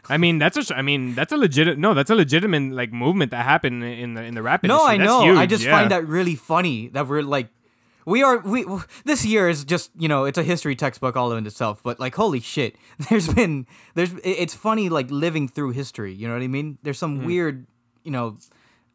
I 0.09 0.17
mean, 0.17 0.37
that's 0.37 0.57
a. 0.57 0.63
sh- 0.63 0.71
I 0.75 0.81
mean, 0.81 1.15
that's 1.15 1.31
a 1.31 1.37
legit. 1.37 1.77
No, 1.77 1.93
that's 1.93 2.09
a 2.09 2.15
legitimate 2.15 2.73
like 2.73 2.91
movement 2.91 3.31
that 3.31 3.45
happened 3.45 3.83
in 3.83 4.15
the 4.15 4.23
in 4.23 4.33
the 4.35 4.41
rap 4.41 4.63
No, 4.63 4.73
industry. 4.89 4.93
I 4.93 4.97
That's 4.97 5.07
know. 5.07 5.23
huge, 5.23 5.37
I 5.37 5.45
just 5.45 5.63
yeah. 5.63 5.71
find 5.71 5.91
that 5.91 6.07
really 6.07 6.35
funny 6.35 6.89
that 6.89 7.07
we're 7.07 7.21
like, 7.23 7.49
we 8.05 8.21
are 8.23 8.39
we 8.39 8.65
this 9.05 9.23
year 9.25 9.47
is 9.47 9.63
just 9.63 9.91
you 9.97 10.07
know 10.09 10.25
it's 10.25 10.37
a 10.37 10.43
history 10.43 10.75
textbook 10.75 11.15
all 11.15 11.31
in 11.31 11.45
itself. 11.47 11.81
But 11.83 11.99
like, 11.99 12.15
holy 12.15 12.41
shit, 12.41 12.75
there's 13.09 13.31
been 13.31 13.65
there's 13.95 14.11
it's 14.23 14.53
funny 14.53 14.89
like 14.89 15.09
living 15.09 15.47
through 15.47 15.71
history. 15.71 16.13
You 16.13 16.27
know 16.27 16.33
what 16.33 16.43
I 16.43 16.47
mean? 16.47 16.77
There's 16.83 16.99
some 16.99 17.19
Hmm. 17.21 17.25
weird 17.25 17.67
you 18.03 18.11
know 18.11 18.37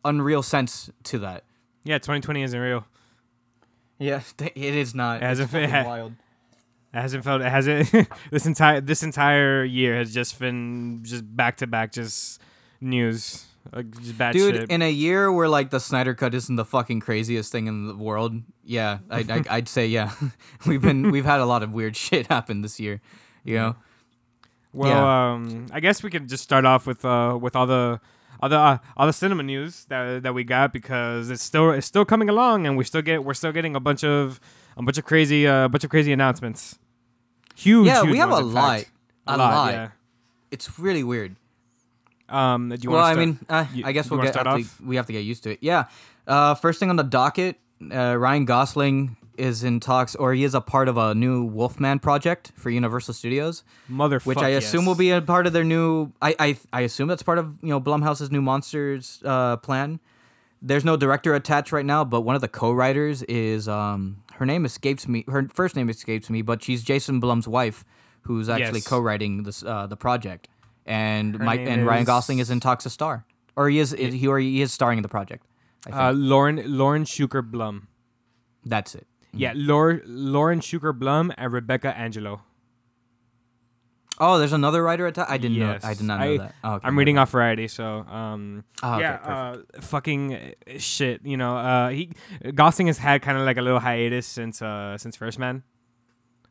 unreal 0.05 0.43
sense 0.43 0.91
to 1.05 1.19
that. 1.21 1.45
Yeah, 1.85 1.99
2020 1.99 2.43
isn't 2.43 2.61
real. 2.61 2.85
Yeah, 4.03 4.21
it 4.39 4.57
is 4.57 4.95
not. 4.95 5.23
It 5.23 5.23
hasn't 5.23 5.55
It's 5.55 5.73
fucking 5.73 5.87
wild. 5.87 6.13
It 6.93 7.01
hasn't 7.01 7.25
felt. 7.25 7.41
It 7.41 7.49
hasn't. 7.49 7.91
this 8.31 8.47
entire 8.47 8.81
this 8.81 9.03
entire 9.03 9.65
year 9.65 9.97
has 9.97 10.13
just 10.13 10.39
been 10.39 11.01
just 11.03 11.25
back 11.37 11.57
to 11.59 11.67
back 11.67 11.93
just 11.93 12.41
news, 12.81 13.47
like 13.73 13.91
just 13.99 14.19
bad 14.19 14.33
Dude, 14.33 14.57
shit. 14.57 14.71
in 14.71 14.83
a 14.83 14.91
year 14.91 15.33
where 15.33 15.49
like 15.49 15.71
the 15.71 15.81
Snyder 15.81 16.15
Cut 16.15 16.35
isn't 16.35 16.57
the 16.57 16.65
fucking 16.65 17.01
craziest 17.01 17.51
thing 17.51 17.67
in 17.67 17.87
the 17.87 17.95
world, 17.95 18.35
yeah, 18.65 18.99
I, 19.09 19.21
I, 19.21 19.43
I'd 19.57 19.69
say 19.69 19.87
yeah, 19.87 20.13
we've 20.67 20.83
been 20.83 21.11
we've 21.11 21.25
had 21.25 21.41
a 21.41 21.47
lot 21.47 21.63
of 21.63 21.73
weird 21.73 21.97
shit 21.97 22.27
happen 22.27 22.61
this 22.61 22.79
year, 22.79 23.01
you 23.45 23.57
know. 23.57 23.77
well, 24.75 24.91
yeah. 24.91 25.33
um, 25.33 25.67
I 25.73 25.81
guess 25.81 26.03
we 26.03 26.11
could 26.11 26.29
just 26.29 26.43
start 26.43 26.65
off 26.67 26.87
with 26.87 27.05
uh 27.05 27.39
with 27.41 27.57
all 27.57 27.67
the. 27.67 28.01
All 28.43 28.49
the, 28.49 28.59
uh, 28.59 29.07
the 29.07 29.13
cinema 29.13 29.45
news 29.45 29.85
that, 29.85 30.25
that 30.25 30.35
we 30.35 30.43
got 30.43 30.73
because 30.73 31.31
it's 31.31 31.43
still 31.45 31.71
it's 31.71 31.87
still 31.87 32.05
coming 32.05 32.29
along 32.29 32.67
and 32.67 32.77
we 32.77 32.83
still 32.83 33.01
get 33.01 33.25
we're 33.25 33.35
still 33.35 33.53
getting 33.53 33.77
a 33.77 33.81
bunch 33.81 34.03
of 34.03 34.41
a 34.77 34.83
bunch 34.83 34.99
of 34.99 35.05
crazy 35.05 35.47
uh, 35.47 35.69
bunch 35.69 35.85
of 35.85 35.91
crazy 35.91 36.13
announcements. 36.13 36.77
Huge, 37.55 37.87
Yeah, 37.87 38.01
huge 38.03 38.13
we 38.13 38.19
have 38.19 38.31
ones, 38.31 38.43
a 38.43 38.49
lot. 38.49 38.79
fact. 38.81 38.91
A 39.29 39.37
lot. 39.37 39.73
yeah. 39.73 39.89
It's 40.51 40.79
really 40.79 41.05
weird. 41.05 41.37
Um, 42.29 42.71
do 42.71 42.77
you 42.81 42.91
well, 42.91 43.05
I 43.05 43.15
mean, 43.15 43.39
uh, 43.49 43.67
you- 43.73 43.85
I 43.87 43.93
guess 43.93 44.11
we'll 44.11 44.21
get 44.21 44.35
have 44.35 44.45
to, 44.57 44.65
we 44.85 44.97
have 44.97 45.07
to 45.07 45.13
get 45.13 45.21
used 45.21 45.45
to 45.45 45.51
it. 45.53 45.59
Yeah. 45.61 45.85
Uh, 46.27 46.55
first 46.55 46.81
thing 46.81 46.91
on 46.91 46.97
the 46.97 47.03
docket, 47.05 47.57
uh, 47.95 48.17
Ryan 48.17 48.45
Gosling 48.45 49.17
is 49.39 49.65
in 49.65 49.81
talks, 49.81 50.15
or 50.15 50.35
he 50.35 50.45
is 50.45 50.55
a 50.55 50.61
part 50.61 50.89
of 50.89 50.97
a 50.97 51.15
new 51.15 51.45
Wolfman 51.45 51.99
project 51.99 52.53
for 52.57 52.71
Universal 52.71 53.15
Studios, 53.15 53.65
Motherfucker. 53.91 54.27
which 54.27 54.39
I 54.39 54.49
assume 54.51 54.85
will 54.87 54.95
be 54.95 55.11
a 55.11 55.21
part 55.23 55.47
of 55.47 55.53
their 55.53 55.65
new. 55.65 56.13
I 56.21 56.35
I, 56.39 56.59
I 56.73 56.81
assume 56.83 57.09
that's 57.09 57.23
part 57.23 57.39
of 57.39 57.59
you 57.63 57.69
know 57.71 57.81
Blumhouse's 57.81 58.31
new 58.31 58.43
monsters 58.43 59.23
uh, 59.25 59.57
plan. 59.59 60.01
There's 60.65 60.85
no 60.85 60.97
director 60.97 61.35
attached 61.35 61.73
right 61.73 61.85
now, 61.85 62.05
but 62.05 62.21
one 62.21 62.35
of 62.37 62.41
the 62.41 62.49
co-writers 62.49 63.23
is 63.25 63.69
um 63.69 64.23
her 64.35 64.47
name 64.47 64.65
escapes 64.65 65.09
me. 65.09 65.25
Her 65.29 65.49
first 65.53 65.75
name 65.77 65.89
escapes 65.91 66.31
me, 66.31 66.43
but 66.43 66.63
she's 66.63 66.83
Jason 66.85 67.19
Blum's 67.21 67.49
wife, 67.49 67.85
who's 68.23 68.49
actually 68.49 68.79
Yes. 68.81 68.87
co-writing 68.89 69.43
this 69.43 69.63
uh, 69.65 69.87
the 69.87 69.97
project. 69.97 70.49
And 70.87 71.37
Her 71.37 71.45
Mike 71.45 71.61
and 71.61 71.87
Ryan 71.87 72.05
Gosling 72.05 72.39
is 72.39 72.51
in 72.51 72.61
talks 72.61 72.85
to 72.85 72.91
star, 72.91 73.25
or 73.57 73.69
he 73.69 73.79
is 73.79 73.91
he 73.93 74.27
or 74.27 74.39
he 74.39 74.63
is 74.63 74.73
starring 74.73 74.99
in 74.99 75.03
the 75.03 75.09
project. 75.09 75.47
I 75.87 75.91
think. 75.91 76.01
Uh, 76.01 76.13
Lauren 76.13 76.63
Lauren 76.67 77.05
Schuker 77.05 77.43
Blum. 77.49 77.89
that's 78.65 78.95
it. 78.95 79.07
Yeah, 79.35 79.53
Lauren 79.55 80.03
Lauren 80.07 80.61
Schuker 80.61 80.97
Blum 80.99 81.33
and 81.39 81.53
Rebecca 81.53 81.97
Angelo. 81.97 82.43
Oh, 84.21 84.39
there's 84.39 84.53
another 84.53 84.83
writer 84.83 85.07
attached. 85.07 85.31
I 85.31 85.39
didn't 85.39 85.57
Yes. 85.57 85.83
know. 85.83 85.89
I 85.89 85.95
did 85.95 86.03
not 86.07 86.21
know 86.21 86.33
I- 86.33 86.37
that. 86.39 86.55
Oh, 86.63 86.73
okay, 86.75 86.87
I'm 86.87 86.99
reading 86.99 87.17
off 87.19 87.31
Variety, 87.31 87.67
so 87.67 87.85
um, 88.01 88.63
Oh, 88.83 88.95
okay, 88.95 89.01
yeah, 89.03 89.15
uh, 89.15 89.57
fucking 89.81 90.35
uh, 90.35 90.39
shit. 90.79 91.25
You 91.25 91.37
know, 91.39 91.57
uh, 91.57 91.89
he 91.89 92.11
Gosling 92.55 92.89
has 92.89 92.99
had 92.99 93.23
kind 93.23 93.39
of 93.39 93.45
like 93.45 93.57
a 93.57 93.63
little 93.63 93.81
hiatus 93.81 94.27
since 94.27 94.61
uh 94.61 94.99
since 94.99 95.17
First 95.17 95.39
Man. 95.39 95.63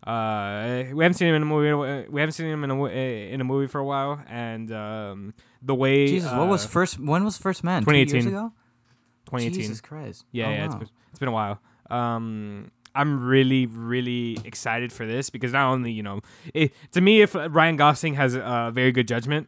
Uh, 0.05 0.85
we 0.93 1.03
haven't 1.03 1.13
seen 1.13 1.27
him 1.27 1.35
in 1.35 1.43
a 1.43 1.45
movie. 1.45 1.71
We 2.09 2.19
haven't 2.19 2.33
seen 2.33 2.47
him 2.47 2.63
in 2.63 2.71
a 2.71 3.31
in 3.31 3.39
a 3.39 3.43
movie 3.43 3.67
for 3.67 3.77
a 3.79 3.85
while, 3.85 4.19
and 4.27 4.71
um, 4.71 5.33
the 5.61 5.75
way 5.75 6.07
Jesus, 6.07 6.31
what 6.31 6.47
was 6.47 6.65
uh, 6.65 6.69
first? 6.69 6.99
When 6.99 7.23
was 7.23 7.37
First 7.37 7.63
Man? 7.63 7.83
2018. 7.83 8.23
2018. 8.31 9.53
Jesus 9.53 9.79
Christ. 9.81 10.25
Yeah, 10.31 10.47
Oh, 10.47 10.49
yeah, 10.49 10.65
it's 10.65 10.75
been, 10.75 10.89
it's 11.11 11.19
been 11.19 11.29
a 11.29 11.31
while. 11.31 11.59
Um, 11.91 12.71
I'm 12.93 13.23
really, 13.25 13.65
really 13.67 14.37
excited 14.43 14.91
for 14.91 15.05
this 15.05 15.29
because 15.29 15.53
not 15.53 15.71
only 15.71 15.91
you 15.91 16.03
know, 16.03 16.21
it, 16.53 16.73
to 16.91 17.01
me, 17.01 17.21
if 17.21 17.35
Ryan 17.35 17.77
Gosling 17.77 18.15
has 18.15 18.35
a 18.35 18.71
very 18.73 18.91
good 18.91 19.07
judgment, 19.07 19.47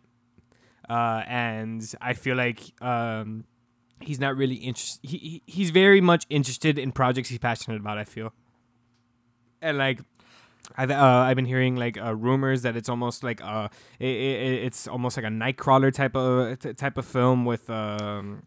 uh, 0.90 1.24
and 1.28 1.84
I 2.02 2.14
feel 2.14 2.36
like 2.38 2.60
um, 2.82 3.46
he's 4.02 4.20
not 4.20 4.38
really 4.38 4.56
interested. 4.56 5.00
He, 5.08 5.18
he 5.18 5.44
he's 5.46 5.70
very 5.72 6.00
much 6.02 6.26
interested 6.30 6.78
in 6.80 6.92
projects 6.92 7.30
he's 7.30 7.40
passionate 7.40 7.78
about. 7.80 7.98
I 7.98 8.06
feel, 8.06 8.34
and 9.62 9.78
like. 9.78 10.00
I've 10.78 10.90
uh, 10.92 10.96
I've 11.28 11.36
been 11.36 11.46
hearing 11.46 11.76
like 11.76 11.98
uh, 12.02 12.16
rumors 12.16 12.62
that 12.62 12.78
it's 12.78 12.88
almost 12.88 13.22
like 13.22 13.44
uh 13.44 13.68
it, 14.00 14.08
it, 14.08 14.64
it's 14.64 14.88
almost 14.88 15.18
like 15.18 15.26
a 15.26 15.30
nightcrawler 15.30 15.94
type 15.94 16.16
of 16.16 16.58
t- 16.58 16.74
type 16.74 16.98
of 16.98 17.06
film 17.06 17.44
with 17.44 17.70
um 17.70 18.44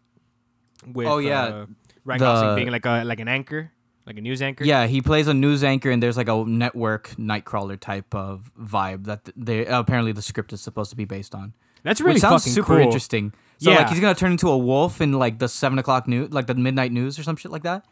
with 0.93 1.05
Oh, 1.05 1.19
yeah. 1.19 1.43
uh, 1.43 1.65
Ryan 2.03 2.19
The- 2.19 2.25
Gosling 2.25 2.55
being 2.55 2.71
like 2.71 2.87
a 2.87 3.03
like 3.03 3.19
an 3.19 3.27
anchor 3.27 3.71
like 4.07 4.17
a 4.17 4.21
news 4.21 4.41
anchor 4.41 4.63
Yeah, 4.63 4.87
he 4.87 5.01
plays 5.01 5.27
a 5.27 5.33
news 5.35 5.63
anchor, 5.63 5.91
and 5.91 6.01
there's 6.01 6.17
like 6.17 6.29
a 6.29 6.43
network 6.45 7.09
nightcrawler 7.17 7.79
type 7.79 8.15
of 8.15 8.49
vibe 8.59 9.05
that 9.05 9.29
they 9.35 9.65
apparently 9.67 10.13
the 10.13 10.21
script 10.23 10.51
is 10.53 10.61
supposed 10.61 10.89
to 10.89 10.95
be 10.95 11.05
based 11.05 11.35
on. 11.35 11.53
that's 11.83 12.01
really 12.01 12.13
which 12.13 12.21
sounds 12.21 12.43
fucking 12.43 12.53
super 12.53 12.75
cool. 12.77 12.77
interesting. 12.79 13.33
So 13.59 13.71
like 13.71 13.89
he's 13.89 13.99
gonna 13.99 14.15
turn 14.15 14.31
into 14.31 14.49
a 14.49 14.57
wolf 14.57 15.01
in 15.01 15.11
like 15.13 15.37
the 15.39 15.49
seven 15.49 15.77
o'clock 15.77 16.07
news, 16.07 16.31
like 16.31 16.47
the 16.47 16.55
midnight 16.55 16.91
news 16.91 17.19
or 17.19 17.23
some 17.23 17.35
shit 17.35 17.51
like 17.51 17.63
that. 17.63 17.85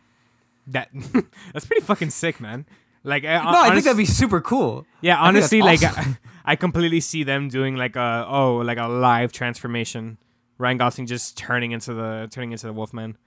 that 0.68 0.90
that's 1.54 1.66
pretty 1.66 1.82
fucking 1.86 2.10
sick 2.10 2.40
man 2.40 2.66
like 3.04 3.24
I, 3.24 3.38
no, 3.44 3.62
I 3.62 3.70
think 3.72 3.84
that'd 3.84 3.98
be 3.98 4.06
super 4.06 4.42
cool. 4.42 4.86
yeah 5.02 5.22
I 5.22 5.32
think 5.32 5.36
that's 5.42 5.54
honestly 5.54 5.62
like 5.62 5.84
awesome. 5.84 6.18
I, 6.24 6.30
I 6.54 6.56
completely 6.56 7.00
see 7.02 7.24
them 7.24 7.50
doing 7.50 7.76
like 7.76 7.96
a 7.96 8.26
oh 8.28 8.58
like 8.58 8.78
a 8.80 8.88
live 8.88 9.32
transformation 9.32 10.18
Ryan 10.58 10.78
Gosling 10.78 11.06
just 11.08 11.38
turning 11.38 11.72
into 11.72 11.94
the 11.94 12.28
turning 12.32 12.52
into 12.52 12.66
the 12.68 12.74
Wolfman 12.74 13.18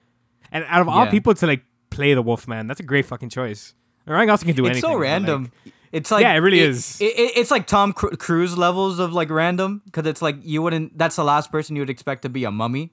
and 0.51 0.65
out 0.69 0.81
of 0.81 0.89
all 0.89 1.05
Yeah. 1.05 1.11
people 1.11 1.35
to 1.35 1.47
like 1.47 1.63
play 1.91 2.15
the 2.15 2.23
Wolfman 2.23 2.67
that's 2.67 2.81
a 2.81 2.85
great 2.85 3.07
fucking 3.07 3.29
choice 3.31 3.75
Ryan 4.07 4.27
Gosling 4.29 4.55
can 4.55 4.57
do 4.57 4.67
it's 4.67 4.77
anything 4.77 4.79
It's 4.79 4.83
so 4.83 4.89
but, 4.89 4.95
like- 4.95 5.03
random. 5.03 5.53
it's 5.93 6.11
like 6.11 6.23
Yeah, 6.23 6.33
it 6.33 6.39
really 6.39 6.61
is. 6.61 6.99
It, 7.01 7.05
it- 7.19 7.37
it's 7.37 7.51
like 7.51 7.67
Tom 7.67 7.93
Cruise 7.93 8.57
levels 8.57 8.99
of 8.99 9.13
like 9.13 9.29
random 9.31 9.83
because 9.85 10.07
it's 10.07 10.23
like 10.23 10.37
you 10.43 10.63
wouldn't. 10.63 10.97
That's 10.97 11.17
the 11.17 11.25
last 11.25 11.53
person 11.53 11.77
you 11.77 11.83
would 11.83 11.91
expect 11.91 12.23
to 12.23 12.29
be 12.31 12.45
a 12.45 12.51
mummy, 12.51 12.91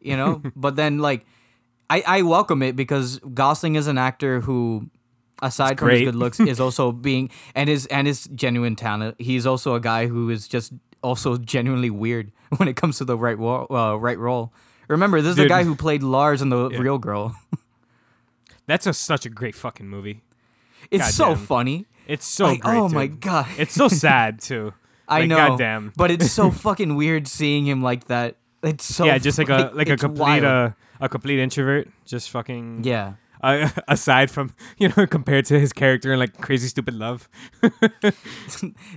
you 0.00 0.14
know. 0.16 0.42
but 0.56 0.76
then 0.76 0.98
like, 0.98 1.24
I 1.88 2.02
I 2.06 2.22
welcome 2.22 2.62
it 2.62 2.76
because 2.76 3.18
Gosling 3.32 3.76
is 3.76 3.86
an 3.86 3.96
actor 3.96 4.40
who, 4.40 4.90
aside 5.40 5.78
from 5.78 5.88
his 5.88 6.02
good 6.02 6.14
looks, 6.16 6.38
is 6.54 6.60
also 6.60 6.92
being 6.92 7.30
and 7.54 7.68
his 7.70 7.86
and 7.86 8.06
his 8.06 8.24
genuine 8.34 8.76
talent. 8.76 9.16
He's 9.18 9.46
also 9.46 9.74
a 9.74 9.80
guy 9.80 10.06
who 10.06 10.28
is 10.28 10.46
just 10.48 10.72
also 11.02 11.38
genuinely 11.38 11.88
weird 11.90 12.30
when 12.58 12.68
it 12.68 12.76
comes 12.76 12.98
to 12.98 13.04
the 13.06 13.16
right 13.16 13.38
wo- 13.38 13.66
uh, 13.70 13.96
right 13.96 14.18
role. 14.18 14.52
Remember, 14.88 15.20
this 15.22 15.30
is 15.30 15.36
the 15.36 15.48
guy 15.48 15.64
who 15.64 15.74
played 15.74 16.02
Lars 16.02 16.42
in 16.42 16.50
the 16.50 16.68
Yeah. 16.70 16.78
Real 16.80 16.98
Girl. 16.98 17.34
That's 18.68 18.86
a, 18.86 18.92
such 18.94 19.26
a 19.26 19.28
great 19.30 19.56
fucking 19.56 19.88
movie 19.88 20.22
It's 20.92 21.12
so 21.14 21.30
Goddamn. 21.34 21.46
funny. 21.46 21.86
it's 22.06 22.24
so 22.26 22.44
Like, 22.46 22.60
great 22.60 22.76
oh 22.78 22.88
my 22.88 23.06
god. 23.08 23.46
it's 23.58 23.74
so 23.74 23.88
sad 23.88 24.40
too 24.48 24.72
I 25.08 25.20
Like, 25.20 25.28
know. 25.30 25.36
goddamn. 25.36 25.92
But 25.96 26.10
it's 26.12 26.30
so 26.30 26.50
fucking 26.64 26.94
weird 26.94 27.26
seeing 27.26 27.66
him 27.66 27.80
like 27.82 28.08
that. 28.08 28.36
It's 28.62 28.84
so 28.84 29.06
yeah, 29.06 29.16
just 29.18 29.38
like 29.38 29.48
a 29.48 29.70
like 29.74 29.88
a 29.88 29.96
complete 29.96 30.44
uh, 30.44 30.70
a 31.00 31.08
complete 31.08 31.38
introvert, 31.40 31.88
just 32.04 32.28
fucking 32.28 32.84
yeah. 32.84 33.14
Uh, 33.40 33.70
aside 33.88 34.30
from 34.30 34.50
you 34.76 34.90
know 34.92 35.06
compared 35.06 35.46
to 35.46 35.58
his 35.58 35.72
character 35.72 36.12
in 36.12 36.18
like 36.18 36.36
Crazy 36.42 36.68
Stupid 36.68 36.92
Love, 36.94 37.26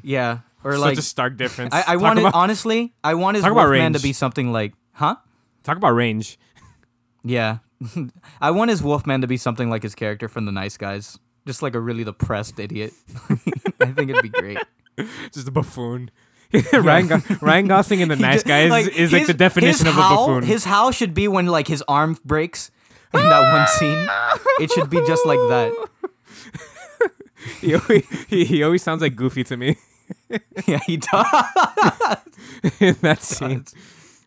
Yeah. 0.04 0.40
Or 0.64 0.74
such 0.74 0.82
like 0.82 0.98
a 0.98 1.02
stark 1.02 1.38
difference. 1.38 1.74
I, 1.74 1.84
I 1.88 1.96
wanted 1.96 2.22
about, 2.22 2.36
honestly, 2.36 2.94
I 3.04 3.14
want 3.16 3.36
his 3.36 3.44
talk 3.44 3.52
about 3.52 3.70
Wolfman 3.70 3.94
to 3.94 4.00
be 4.02 4.14
something 4.14 4.52
like 4.52 4.74
huh? 4.94 5.16
talk 5.64 5.78
about 5.78 5.92
range. 5.92 6.38
Yeah. 7.24 7.58
I 8.42 8.52
want 8.52 8.70
his 8.70 8.82
Wolfman 8.84 9.22
to 9.22 9.28
be 9.28 9.38
something 9.38 9.70
like 9.70 9.84
his 9.84 9.96
character 9.96 10.28
from 10.28 10.46
the 10.46 10.52
Nice 10.52 10.78
Guys. 10.78 11.18
Just 11.48 11.62
like 11.64 11.74
a 11.76 11.80
really 11.80 12.04
depressed 12.04 12.60
idiot. 12.60 12.94
I 13.80 13.88
think 13.92 14.10
it'd 14.12 14.22
be 14.22 14.30
great. 14.30 14.60
Just 15.34 15.48
a 15.48 15.52
buffoon. 15.52 16.12
Ryan 16.74 17.08
Go- 17.08 17.22
Ryan 17.42 17.68
Gosling 17.68 18.02
in 18.02 18.10
the 18.10 18.16
Nice 18.16 18.44
Guys 18.44 18.66
is 18.90 19.12
like 19.12 19.20
his- 19.22 19.28
the 19.28 19.34
definition 19.34 19.88
of 19.88 19.98
a 19.98 20.02
howl- 20.02 20.28
buffoon. 20.28 20.44
His 20.44 20.66
howl 20.66 20.92
should 20.92 21.14
be 21.14 21.28
when 21.28 21.48
like 21.48 21.68
his 21.68 21.84
arm 21.88 22.18
breaks 22.26 22.70
in 23.14 23.20
that 23.22 23.52
one 23.54 23.68
scene. 23.68 24.08
It 24.60 24.72
should 24.72 24.90
be 24.90 24.98
just 25.08 25.26
like 25.26 25.40
that. 25.40 25.88
he, 27.62 27.74
always, 27.76 28.06
he, 28.28 28.46
he 28.46 28.64
always 28.64 28.84
sounds 28.84 29.02
like 29.02 29.16
Goofy 29.16 29.44
to 29.46 29.58
me 29.58 29.78
Yeah, 30.68 30.80
he 30.86 30.98
does. 30.98 31.26
in 32.80 32.96
that 33.02 33.20
scene. 33.22 33.66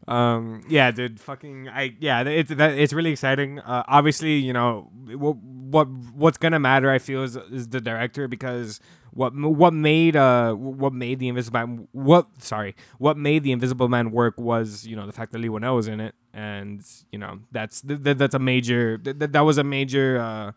Um, 0.06 0.62
yeah, 0.68 0.90
dude, 0.90 1.18
fucking, 1.18 1.68
I 1.68 1.94
yeah, 1.98 2.22
it's 2.22 2.54
that 2.54 2.72
it's 2.78 2.92
really 2.92 3.10
exciting. 3.10 3.58
Uh, 3.60 3.84
obviously, 3.88 4.34
you 4.34 4.52
know 4.52 4.90
what 5.06 5.36
what 5.36 5.88
what's 6.14 6.36
gonna 6.36 6.60
matter. 6.60 6.90
I 6.90 6.98
feel 6.98 7.22
is, 7.22 7.36
is 7.36 7.68
the 7.68 7.80
director 7.80 8.28
because 8.28 8.80
what 9.12 9.34
what 9.34 9.72
made 9.72 10.14
uh 10.16 10.52
what 10.54 10.92
made 10.92 11.20
the 11.20 11.28
Invisible 11.28 11.58
Man 11.66 11.88
what 11.92 12.26
sorry 12.38 12.76
what 12.98 13.16
made 13.16 13.44
the 13.44 13.52
Invisible 13.52 13.88
Man 13.88 14.10
work 14.10 14.38
was 14.38 14.86
you 14.86 14.94
know 14.94 15.06
the 15.06 15.12
fact 15.12 15.32
that 15.32 15.38
Leigh 15.38 15.48
Whannell 15.48 15.76
was 15.76 15.88
in 15.88 16.00
it, 16.00 16.14
and 16.34 16.84
you 17.10 17.18
know 17.18 17.38
that's 17.50 17.80
th- 17.80 18.02
th- 18.02 18.18
that's 18.18 18.34
a 18.34 18.38
major 18.38 18.98
th- 18.98 19.18
th- 19.18 19.30
that 19.32 19.40
was 19.40 19.56
a 19.56 19.64
major 19.64 20.20
uh 20.20 20.52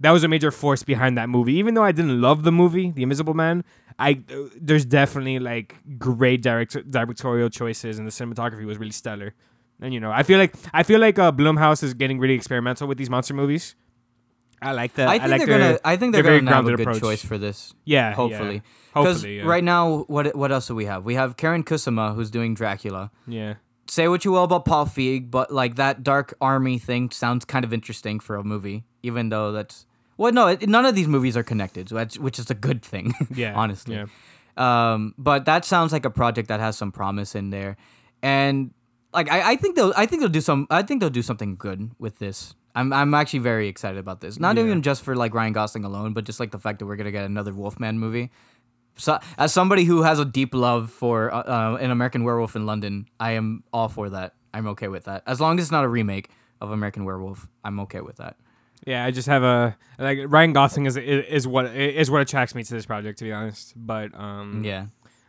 that 0.00 0.10
was 0.12 0.24
a 0.24 0.28
major 0.28 0.50
force 0.50 0.82
behind 0.82 1.18
that 1.18 1.28
movie. 1.28 1.54
Even 1.54 1.74
though 1.74 1.82
I 1.84 1.92
didn't 1.92 2.20
love 2.20 2.42
the 2.44 2.52
movie, 2.52 2.90
The 2.90 3.02
Invisible 3.02 3.34
Man, 3.34 3.64
I 3.98 4.22
uh, 4.32 4.48
there's 4.60 4.84
definitely 4.84 5.38
like 5.38 5.76
great 5.98 6.42
direct 6.42 6.76
directorial 6.90 7.50
choices, 7.50 7.98
and 7.98 8.06
the 8.06 8.12
cinematography 8.12 8.64
was 8.64 8.78
really 8.78 8.92
stellar. 8.92 9.34
And 9.80 9.92
you 9.94 10.00
know, 10.00 10.10
I 10.10 10.22
feel 10.22 10.38
like 10.38 10.54
I 10.72 10.82
feel 10.82 11.00
like 11.00 11.18
uh, 11.18 11.32
Blumhouse 11.32 11.82
is 11.82 11.94
getting 11.94 12.18
really 12.18 12.34
experimental 12.34 12.86
with 12.88 12.98
these 12.98 13.10
monster 13.10 13.34
movies. 13.34 13.74
I 14.60 14.72
like 14.72 14.94
that. 14.94 15.08
I 15.08 15.18
think 15.18 15.30
like 15.30 15.38
they're 15.46 15.58
their- 15.58 15.58
gonna. 15.58 15.78
I 15.84 15.96
think 15.96 16.12
they're, 16.12 16.22
gonna 16.24 16.52
have 16.52 16.66
a 16.66 16.70
good 16.70 16.80
approach. 16.80 17.00
choice 17.00 17.24
for 17.24 17.38
this. 17.38 17.74
yeah, 17.84 18.12
Hopefully, 18.12 18.62
because 18.92 19.06
hopefully, 19.18 19.36
yeah. 19.38 19.44
right 19.46 19.62
now, 19.62 20.00
what 20.08 20.34
what 20.34 20.50
else 20.50 20.66
do 20.66 20.74
we 20.74 20.86
have? 20.86 21.04
We 21.04 21.14
have 21.14 21.36
Karyn 21.36 21.62
Kusama 21.64 22.14
who's 22.14 22.30
doing 22.30 22.54
Dracula. 22.54 23.10
yeah. 23.26 23.54
Say 23.90 24.06
what 24.06 24.22
you 24.22 24.32
will 24.32 24.44
about 24.44 24.66
Paul 24.66 24.84
Feig, 24.84 25.30
but 25.30 25.50
like 25.50 25.76
that 25.76 26.02
dark 26.02 26.34
army 26.42 26.78
thing 26.78 27.08
sounds 27.10 27.46
kind 27.46 27.64
of 27.64 27.72
interesting 27.72 28.20
for 28.20 28.36
a 28.36 28.44
movie, 28.44 28.84
even 29.02 29.30
though 29.30 29.50
that's 29.50 29.86
well, 30.18 30.32
no, 30.32 30.48
it, 30.48 30.68
none 30.68 30.84
of 30.84 30.94
these 30.94 31.08
movies 31.08 31.36
are 31.36 31.42
connected, 31.42 31.88
that's, 31.88 32.18
which 32.18 32.38
is 32.38 32.50
a 32.50 32.54
good 32.54 32.82
thing. 32.82 33.14
Yeah, 33.34 33.54
honestly. 33.56 33.94
yeah. 33.96 34.06
Um, 34.58 35.14
but 35.16 35.44
that 35.46 35.64
sounds 35.64 35.92
like 35.92 36.04
a 36.04 36.10
project 36.10 36.48
that 36.48 36.60
has 36.60 36.76
some 36.76 36.90
promise 36.92 37.34
in 37.34 37.50
there, 37.50 37.76
and 38.22 38.74
like 39.14 39.30
I, 39.30 39.52
I 39.52 39.56
think 39.56 39.76
they'll 39.76 39.94
I 39.96 40.04
think 40.06 40.20
they'll 40.20 40.28
do 40.28 40.40
some 40.40 40.66
I 40.70 40.82
think 40.82 41.00
they'll 41.00 41.10
do 41.10 41.22
something 41.22 41.54
good 41.56 41.92
with 41.98 42.18
this. 42.18 42.54
I'm 42.74 42.92
I'm 42.92 43.14
actually 43.14 43.38
very 43.38 43.68
excited 43.68 43.98
about 43.98 44.20
this. 44.20 44.38
Not 44.38 44.56
Yeah. 44.56 44.64
even 44.64 44.82
just 44.82 45.02
for 45.02 45.14
like 45.14 45.32
Ryan 45.32 45.52
Gosling 45.52 45.84
alone, 45.84 46.12
but 46.12 46.24
just 46.24 46.40
like 46.40 46.50
the 46.50 46.58
fact 46.58 46.80
that 46.80 46.86
we're 46.86 46.96
gonna 46.96 47.12
get 47.12 47.24
another 47.24 47.52
Wolfman 47.54 47.98
movie. 47.98 48.30
So 48.96 49.18
as 49.38 49.52
somebody 49.52 49.84
who 49.84 50.02
has 50.02 50.18
a 50.18 50.24
deep 50.24 50.52
love 50.54 50.90
for 50.90 51.32
uh, 51.32 51.42
uh, 51.42 51.78
an 51.80 51.92
American 51.92 52.24
Werewolf 52.24 52.56
in 52.56 52.66
London, 52.66 53.06
I 53.20 53.32
am 53.32 53.62
all 53.72 53.88
for 53.88 54.10
that. 54.10 54.34
I'm 54.52 54.66
okay 54.74 54.88
with 54.88 55.04
that. 55.04 55.22
As 55.26 55.40
long 55.40 55.58
as 55.58 55.66
it's 55.66 55.72
not 55.72 55.84
a 55.84 55.88
remake 55.88 56.30
of 56.60 56.72
American 56.72 57.04
Werewolf, 57.04 57.46
I'm 57.64 57.78
okay 57.80 58.00
with 58.00 58.16
that. 58.16 58.36
Yeah, 58.88 59.04
I 59.04 59.10
just 59.10 59.28
have 59.28 59.42
a 59.42 59.76
like 59.98 60.18
Ryan 60.26 60.52
Gosling 60.52 60.86
is 60.86 60.96
is, 60.96 61.46
what 61.46 61.66
is 61.76 62.10
what 62.10 62.22
attracts 62.22 62.54
me 62.54 62.62
to 62.64 62.74
this 62.74 62.86
project, 62.86 63.18
to 63.18 63.24
be 63.24 63.32
honest. 63.32 63.74
But 63.76 64.14
um, 64.18 64.62
Yeah. 64.64 64.86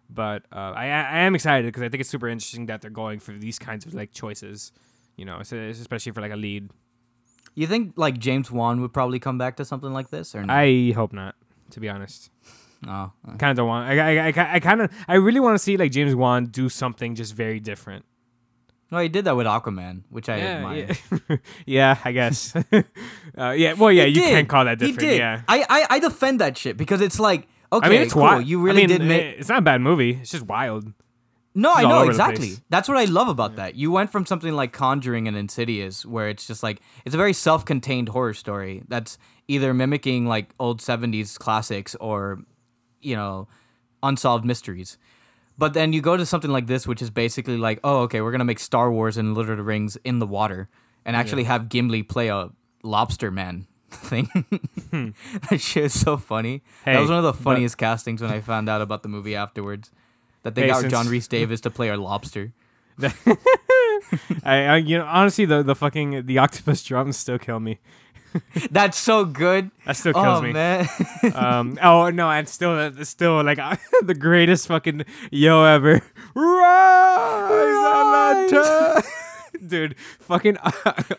but 0.10 0.46
uh, 0.52 0.72
I 0.84 0.86
I 0.86 1.20
am 1.28 1.36
excited 1.36 1.66
because 1.66 1.84
I 1.84 1.90
think 1.90 2.02
it's 2.02 2.10
super 2.10 2.30
interesting 2.30 2.68
that 2.68 2.82
they're 2.82 2.90
going 3.04 3.20
for 3.20 3.34
these 3.34 3.60
kinds 3.60 3.86
of 3.86 3.94
like 3.94 4.12
choices, 4.14 4.72
you 5.18 5.26
know, 5.26 5.38
es- 5.40 5.52
especially 5.52 6.14
for 6.14 6.22
like 6.22 6.32
a 6.32 6.38
lead. 6.38 6.70
You 7.56 7.68
think 7.68 7.94
like 7.98 8.18
James 8.18 8.50
Wan 8.50 8.80
would 8.82 8.94
probably 8.94 9.20
come 9.20 9.38
back 9.38 9.58
to 9.58 9.66
something 9.66 9.92
like 9.92 10.10
this, 10.10 10.34
or 10.36 10.44
no? 10.46 10.54
I 10.54 10.92
hope 10.96 11.12
not. 11.14 11.36
To 11.72 11.80
be 11.80 11.90
honest, 11.90 12.32
oh, 12.88 13.12
kind 13.38 13.52
of 13.52 13.58
don't 13.58 13.68
want. 13.68 13.90
I 13.90 13.94
I, 14.00 14.28
I, 14.30 14.54
I 14.56 14.60
kind 14.60 14.82
of 14.82 14.90
I 15.08 15.16
really 15.16 15.40
want 15.42 15.56
to 15.56 15.60
see 15.60 15.76
like 15.78 15.92
James 15.92 16.16
Wan 16.16 16.46
do 16.46 16.70
something 16.70 17.14
just 17.14 17.36
very 17.36 17.60
different. 17.60 18.06
No, 18.92 18.98
he 19.00 19.10
did 19.10 19.26
that 19.26 19.36
with 19.36 19.46
Aquaman, 19.48 20.04
which 20.10 20.30
I 20.30 20.40
admire. 20.40 20.88
yeah. 21.30 21.38
yeah, 21.66 21.98
I 22.04 22.12
guess. 22.12 22.56
uh, 23.38 23.52
yeah, 23.52 23.74
well, 23.74 23.92
yeah, 23.92 24.04
He 24.06 24.10
you 24.10 24.22
did. 24.22 24.30
can't 24.30 24.50
call 24.50 24.66
that 24.66 24.80
different. 24.80 25.02
He 25.02 25.08
did. 25.10 25.18
Yeah. 25.20 25.42
I, 25.48 25.66
I 25.70 25.86
I 25.96 26.00
defend 26.00 26.40
that 26.42 26.58
shit 26.58 26.78
because 26.78 27.02
it's 27.02 27.20
like 27.20 27.48
okay, 27.72 27.88
I 27.88 27.90
mean, 27.90 28.02
it's 28.02 28.14
cool. 28.14 28.24
wild. 28.24 28.46
You 28.46 28.62
really 28.62 28.84
I 28.84 28.88
mean, 28.88 29.00
did 29.00 29.08
make. 29.08 29.40
It's 29.40 29.50
not 29.50 29.60
a 29.60 29.62
bad 29.62 29.82
movie. 29.82 30.12
It's 30.22 30.32
just 30.32 30.46
wild. 30.46 30.92
No, 31.56 31.72
I 31.72 31.80
It's 31.80 31.86
all 31.86 31.90
know 32.04 32.10
exactly. 32.10 32.54
That's 32.70 32.88
what 32.88 32.98
I 32.98 33.06
love 33.06 33.28
about 33.28 33.56
that. 33.56 33.76
You 33.76 33.92
went 33.92 34.12
from 34.12 34.26
something 34.26 34.54
like 34.54 34.72
Conjuring 34.72 35.28
and 35.28 35.36
Insidious, 35.36 36.06
where 36.06 36.30
it's 36.30 36.46
just 36.48 36.62
like 36.64 36.80
it's 37.06 37.16
a 37.16 37.18
very 37.18 37.34
self-contained 37.34 38.10
horror 38.10 38.34
story 38.36 38.84
that's 38.88 39.18
either 39.48 39.74
mimicking 39.74 40.28
like 40.28 40.54
old 40.60 40.80
'70s 40.80 41.38
classics 41.40 41.96
or, 42.00 42.40
you 43.02 43.16
know, 43.16 43.48
unsolved 44.04 44.46
mysteries. 44.46 44.98
But 45.60 45.74
then 45.74 45.92
you 45.94 46.02
go 46.02 46.16
to 46.18 46.26
something 46.26 46.50
like 46.52 46.68
this, 46.68 46.88
which 46.88 47.02
is 47.02 47.10
basically 47.10 47.58
like, 47.58 47.80
oh, 47.84 48.00
okay, 48.04 48.22
we're 48.22 48.32
gonna 48.32 48.46
make 48.46 48.60
Star 48.60 48.90
Wars 48.92 49.18
and 49.18 49.36
Lord 49.36 49.50
of 49.50 49.58
the 49.58 49.64
Rings 49.64 49.98
in 50.06 50.20
the 50.20 50.26
water, 50.26 50.70
and 51.06 51.16
actually 51.16 51.44
have 51.44 51.68
Gimli 51.70 52.02
play 52.02 52.30
a 52.30 52.50
lobster 52.82 53.30
man 53.30 53.68
thing. 53.92 54.30
that 55.50 55.60
shit 55.60 55.84
is 55.86 56.00
so 56.00 56.16
funny. 56.18 56.62
that 56.86 56.96
Hmm. 56.96 57.02
Was 57.02 57.10
one 57.10 57.20
of 57.20 57.24
the 57.26 57.34
but- 57.34 57.44
funniest 57.44 57.78
castings 57.78 58.22
when 58.22 58.32
I 58.32 58.40
found 58.42 58.70
out 58.70 58.82
about 58.82 59.04
the 59.04 59.10
movie 59.10 59.36
afterwards. 59.36 59.92
That 60.44 60.56
they 60.56 60.62
Hey, 60.64 60.68
got 60.70 60.80
since- 60.82 60.92
John 60.92 61.08
Rhys-Davies 61.10 61.60
to 61.62 61.70
play 61.70 61.90
a 61.90 61.98
lobster. 61.98 62.54
I, 64.44 64.66
I 64.66 64.76
you 64.78 64.98
know 64.98 65.06
honestly 65.06 65.46
the 65.46 65.62
the 65.64 65.76
fucking 65.76 66.26
the 66.26 66.38
octopus 66.38 66.84
drums 66.84 67.18
still 67.18 67.38
kill 67.38 67.60
me. 67.60 67.80
That's 68.72 68.98
so 68.98 69.26
good. 69.26 69.72
That 69.86 69.96
still 69.98 70.14
kills 70.14 70.40
oh 70.40 70.42
me. 70.42 70.54
man. 70.54 70.88
Um. 71.36 71.78
Oh 71.82 72.10
no, 72.10 72.30
and 72.30 72.48
still 72.48 72.94
still 73.04 73.44
like 73.44 73.58
the 74.04 74.14
greatest 74.16 74.68
fucking 74.68 75.04
yo 75.32 75.64
ever. 75.64 76.02
Rise, 76.36 78.52
Atlanta. 78.52 79.04
Dude, 79.68 79.96
fucking 80.20 80.58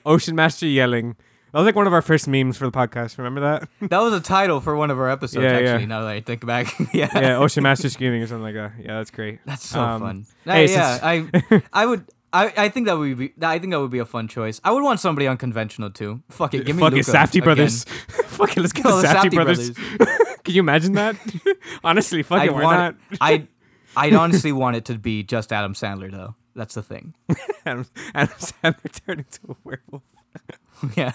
Ocean 0.07 0.35
Master 0.37 0.67
yelling. 0.67 1.17
That 1.53 1.59
was 1.59 1.67
like 1.67 1.75
one 1.75 1.89
of 1.89 1.93
our 1.93 2.03
first 2.03 2.29
memes 2.29 2.57
for 2.57 2.65
the 2.65 2.71
podcast. 2.71 3.19
Remember 3.19 3.41
that? 3.41 3.69
that 3.91 3.99
was 3.99 4.15
a 4.15 4.21
title 4.21 4.61
for 4.61 4.77
one 4.77 4.91
of 4.91 4.99
our 4.99 5.11
episodes. 5.11 5.43
Yeah, 5.43 5.59
yeah. 5.59 5.71
actually, 5.73 5.87
now 5.87 6.03
that 6.03 6.11
I 6.11 6.21
think 6.21 6.47
back, 6.47 6.73
yeah. 6.95 7.11
yeah, 7.13 7.39
Ocean 7.39 7.65
Master 7.65 7.89
screaming 7.91 8.23
or 8.23 8.29
something 8.29 8.45
like 8.45 8.55
that. 8.55 8.73
Yeah, 8.79 8.99
that's 8.99 9.11
great. 9.11 9.41
That's 9.47 9.67
so 9.67 9.81
Um, 9.81 10.01
fun. 10.01 10.27
hey, 10.45 10.65
Uh, 10.65 10.69
yeah, 10.71 10.93
since- 10.93 11.43
I, 11.51 11.63
I 11.73 11.87
would. 11.87 12.05
I, 12.33 12.53
I 12.57 12.69
think 12.69 12.87
that 12.87 12.97
would 12.97 13.19
be 13.19 13.33
I 13.43 13.59
think 13.59 13.73
that 13.73 13.81
would 13.81 13.91
be 13.91 13.99
a 13.99 14.05
fun 14.05 14.29
choice. 14.29 14.61
I 14.63 14.71
would 14.71 14.83
want 14.83 15.01
somebody 15.01 15.27
unconventional 15.27 15.91
too. 15.91 16.23
Fuck 16.29 16.55
it, 16.55 16.65
give 16.65 16.77
me 16.77 16.81
Fuck 16.81 16.93
it, 16.93 16.97
Luca 16.97 17.11
Safdie 17.11 17.29
again. 17.37 17.43
brothers. 17.45 17.85
Fuck 18.27 18.57
it, 18.57 18.61
let's 18.61 18.73
get 18.73 18.85
the 18.85 18.91
the 19.01 19.07
Safdie, 19.09 19.31
Safdie 19.31 19.35
brothers. 19.35 19.71
Can 20.45 20.55
you 20.55 20.61
imagine 20.61 20.93
that? 20.95 21.17
Honestly, 21.85 22.23
fuck 22.23 22.45
it, 22.45 22.53
why 22.55 22.63
want 22.63 22.79
not? 22.79 23.19
I 23.21 23.47
I'd 23.97 24.15
honestly 24.15 24.53
want 24.53 24.77
it 24.77 24.85
to 24.87 24.95
be 24.99 25.23
just 25.23 25.53
Adam 25.53 25.75
Sandler 25.75 26.11
though. 26.11 26.35
That's 26.55 26.75
the 26.75 26.83
thing. 26.83 27.15
Adam, 27.67 27.87
Adam 28.15 28.35
Sandler 28.39 29.05
turned 29.07 29.21
into 29.21 29.41
a 29.51 29.57
werewolf. 29.65 30.03
Yeah. 30.97 31.13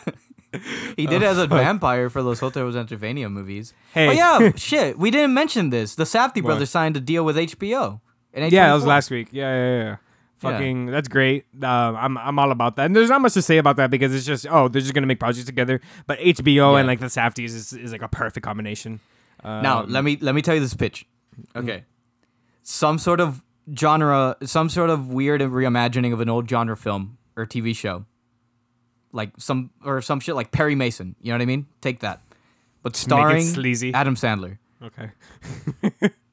He 0.96 1.06
did 1.08 1.24
Oh, 1.24 1.28
as 1.28 1.38
a 1.38 1.48
vampire 1.48 2.10
for 2.10 2.22
those 2.24 2.40
Hotel 2.40 2.72
Transylvania 2.72 3.30
movies. 3.30 3.74
Hey. 3.94 4.08
Oh 4.10 4.12
yeah, 4.12 4.52
shit. 4.56 4.98
We 4.98 5.12
didn't 5.12 5.34
mention 5.34 5.70
this. 5.70 5.96
The 5.96 6.06
What? 6.06 6.42
brothers 6.44 6.70
signed 6.70 6.96
a 6.98 7.00
deal 7.02 7.26
with 7.26 7.36
HBO. 7.36 8.00
Yeah, 8.34 8.68
that 8.68 8.74
was 8.74 8.86
last 8.86 9.10
week. 9.12 9.30
Yeah, 9.32 9.54
yeah, 9.54 9.84
yeah. 9.84 9.96
Fucking, 10.40 10.88
that's 10.88 11.08
great. 11.08 11.46
Uh, 11.62 11.66
I'm 11.68 12.18
I'm 12.18 12.38
all 12.40 12.52
about 12.52 12.76
that. 12.76 12.86
And 12.88 12.96
there's 12.96 13.10
not 13.10 13.22
much 13.22 13.34
to 13.34 13.42
say 13.42 13.58
about 13.58 13.78
that 13.78 13.90
because 13.90 14.14
it's 14.14 14.26
just 14.26 14.46
oh 14.50 14.68
they're 14.68 14.82
just 14.82 14.94
gonna 14.94 15.08
make 15.08 15.20
projects 15.20 15.46
together. 15.46 15.80
But 16.08 16.20
HBO 16.20 16.74
Yeah. 16.74 16.80
and 16.80 16.88
like 16.88 17.00
the 17.00 17.06
Safdies 17.08 17.56
is, 17.56 17.74
is 17.74 17.92
like 17.92 18.02
a 18.02 18.08
perfect 18.10 18.44
combination. 18.46 19.00
Um, 19.44 19.62
Now 19.64 19.84
let 19.84 20.04
me 20.04 20.18
let 20.22 20.36
me 20.36 20.42
tell 20.42 20.54
you 20.56 20.62
this 20.62 20.74
pitch. 20.74 21.06
Okay, 21.56 21.84
some 22.64 22.98
sort 22.98 23.20
of 23.22 23.42
genre, 23.78 24.36
some 24.44 24.70
sort 24.70 24.90
of 24.90 25.08
weird 25.08 25.42
reimagining 25.42 26.14
of 26.14 26.20
an 26.22 26.30
old 26.30 26.50
genre 26.50 26.76
film 26.78 27.18
or 27.38 27.46
TV 27.46 27.76
show, 27.76 28.06
like 29.12 29.32
some 29.38 29.72
or 29.84 30.02
some 30.02 30.20
shit 30.20 30.36
like 30.36 30.52
Perry 30.52 30.76
Mason. 30.76 31.16
You 31.22 31.32
know 31.32 31.36
what 31.36 31.42
I 31.44 31.46
mean? 31.46 31.66
Take 31.82 32.02
that, 32.02 32.22
but 32.84 32.96
starring 32.96 33.42
sleazy. 33.44 33.94
Adam 33.94 34.16
Sandler. 34.16 34.58
Okay. 34.84 35.12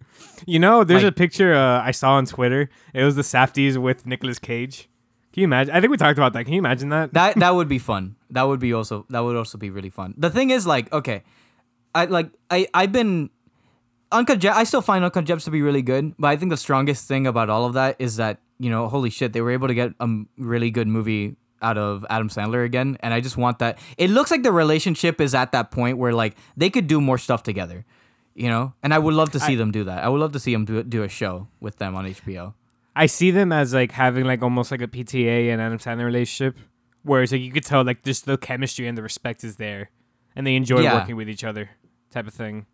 you 0.47 0.59
know, 0.59 0.85
there's 0.85 1.05
a 1.05 1.13
picture 1.13 1.55
uh, 1.55 1.83
I 1.83 1.91
saw 1.91 2.13
on 2.13 2.27
Twitter. 2.27 2.69
It 2.95 3.05
was 3.05 3.17
the 3.17 3.23
Safdies 3.23 3.77
with 3.77 4.07
Nicolas 4.07 4.39
Cage. 4.39 4.89
Can 5.33 5.41
you 5.41 5.45
imagine? 5.45 5.75
I 5.75 5.81
think 5.81 5.91
we 5.91 5.97
talked 5.97 6.19
about 6.19 6.35
that. 6.35 6.45
Can 6.45 6.53
you 6.53 6.59
imagine 6.59 6.91
that? 6.91 7.15
That 7.15 7.37
that 7.37 7.55
would 7.55 7.69
be 7.69 7.79
fun. 7.79 8.17
That 8.31 8.43
would 8.43 8.61
be 8.61 8.73
also 8.73 9.07
that 9.09 9.21
would 9.21 9.37
also 9.37 9.57
be 9.57 9.71
really 9.71 9.89
fun. 9.91 10.15
The 10.19 10.29
thing 10.29 10.51
is, 10.51 10.67
like, 10.67 10.93
okay, 10.93 11.23
I 11.95 12.05
like 12.05 12.31
I 12.51 12.69
I've 12.75 12.93
been 12.93 13.31
Uncut 14.11 14.41
Gems. 14.41 14.57
I 14.57 14.65
still 14.65 14.83
find 14.83 15.03
Uncut 15.05 15.25
Gems 15.25 15.45
to 15.45 15.51
be 15.51 15.63
really 15.63 15.81
good, 15.81 16.15
but 16.19 16.29
I 16.29 16.37
think 16.37 16.51
the 16.51 16.59
strongest 16.59 17.09
thing 17.09 17.27
about 17.27 17.49
all 17.49 17.65
of 17.65 17.73
that 17.75 17.97
is 17.99 18.17
that 18.17 18.41
you 18.59 18.71
know, 18.71 18.89
holy 18.89 19.11
shit, 19.11 19.33
they 19.33 19.41
were 19.41 19.51
able 19.51 19.69
to 19.69 19.75
get 19.75 19.93
a 19.99 20.09
really 20.39 20.71
good 20.71 20.87
movie 20.87 21.35
out 21.63 21.79
of 21.79 22.05
Adam 22.11 22.29
Sandler 22.29 22.65
again, 22.65 22.97
and 23.01 23.15
I 23.15 23.21
just 23.21 23.37
want 23.37 23.59
that. 23.61 23.79
It 23.97 24.11
looks 24.11 24.31
like 24.31 24.43
the 24.43 24.53
relationship 24.53 25.21
is 25.21 25.35
at 25.35 25.53
that 25.53 25.71
point 25.71 25.99
where 25.99 26.13
like 26.13 26.37
they 26.57 26.71
could 26.71 26.87
do 26.87 27.01
more 27.01 27.19
stuff 27.19 27.43
together, 27.43 27.85
you 28.35 28.49
know, 28.49 28.73
and 28.83 28.93
I 28.95 28.99
would 28.99 29.15
love 29.15 29.31
to 29.33 29.41
see 29.41 29.55
them 29.57 29.71
do 29.73 29.85
that. 29.85 30.03
I 30.05 30.09
would 30.09 30.21
love 30.21 30.33
to 30.33 30.39
see 30.41 30.53
them 30.53 30.65
do 30.65 30.83
do 30.83 31.03
a 31.03 31.09
show 31.09 31.49
with 31.61 31.77
them 31.77 31.95
on 31.95 32.05
HBO. 32.07 32.55
I 32.95 33.07
see 33.07 33.31
them 33.31 33.53
as 33.53 33.73
like 33.75 33.93
having 33.93 34.25
like 34.25 34.43
almost 34.43 34.71
like 34.71 34.83
a 34.83 34.89
PTA 34.89 35.51
and 35.53 35.61
Adam 35.63 35.79
Sandler 35.79 36.05
relationship, 36.05 36.57
where 37.03 37.23
it's 37.23 37.33
like 37.33 37.41
you 37.41 37.53
could 37.53 37.65
tell 37.65 37.85
like 37.85 38.03
just 38.03 38.27
the 38.27 38.37
chemistry 38.37 38.87
and 38.87 38.97
the 38.99 39.03
respect 39.03 39.45
is 39.45 39.57
there, 39.57 39.91
and 40.37 40.47
they 40.47 40.57
enjoy 40.57 40.81
Yeah. 40.81 40.95
working 40.99 41.17
with 41.17 41.29
each 41.29 41.45
other, 41.45 41.71
type 42.11 42.27
of 42.27 42.35
thing. 42.35 42.67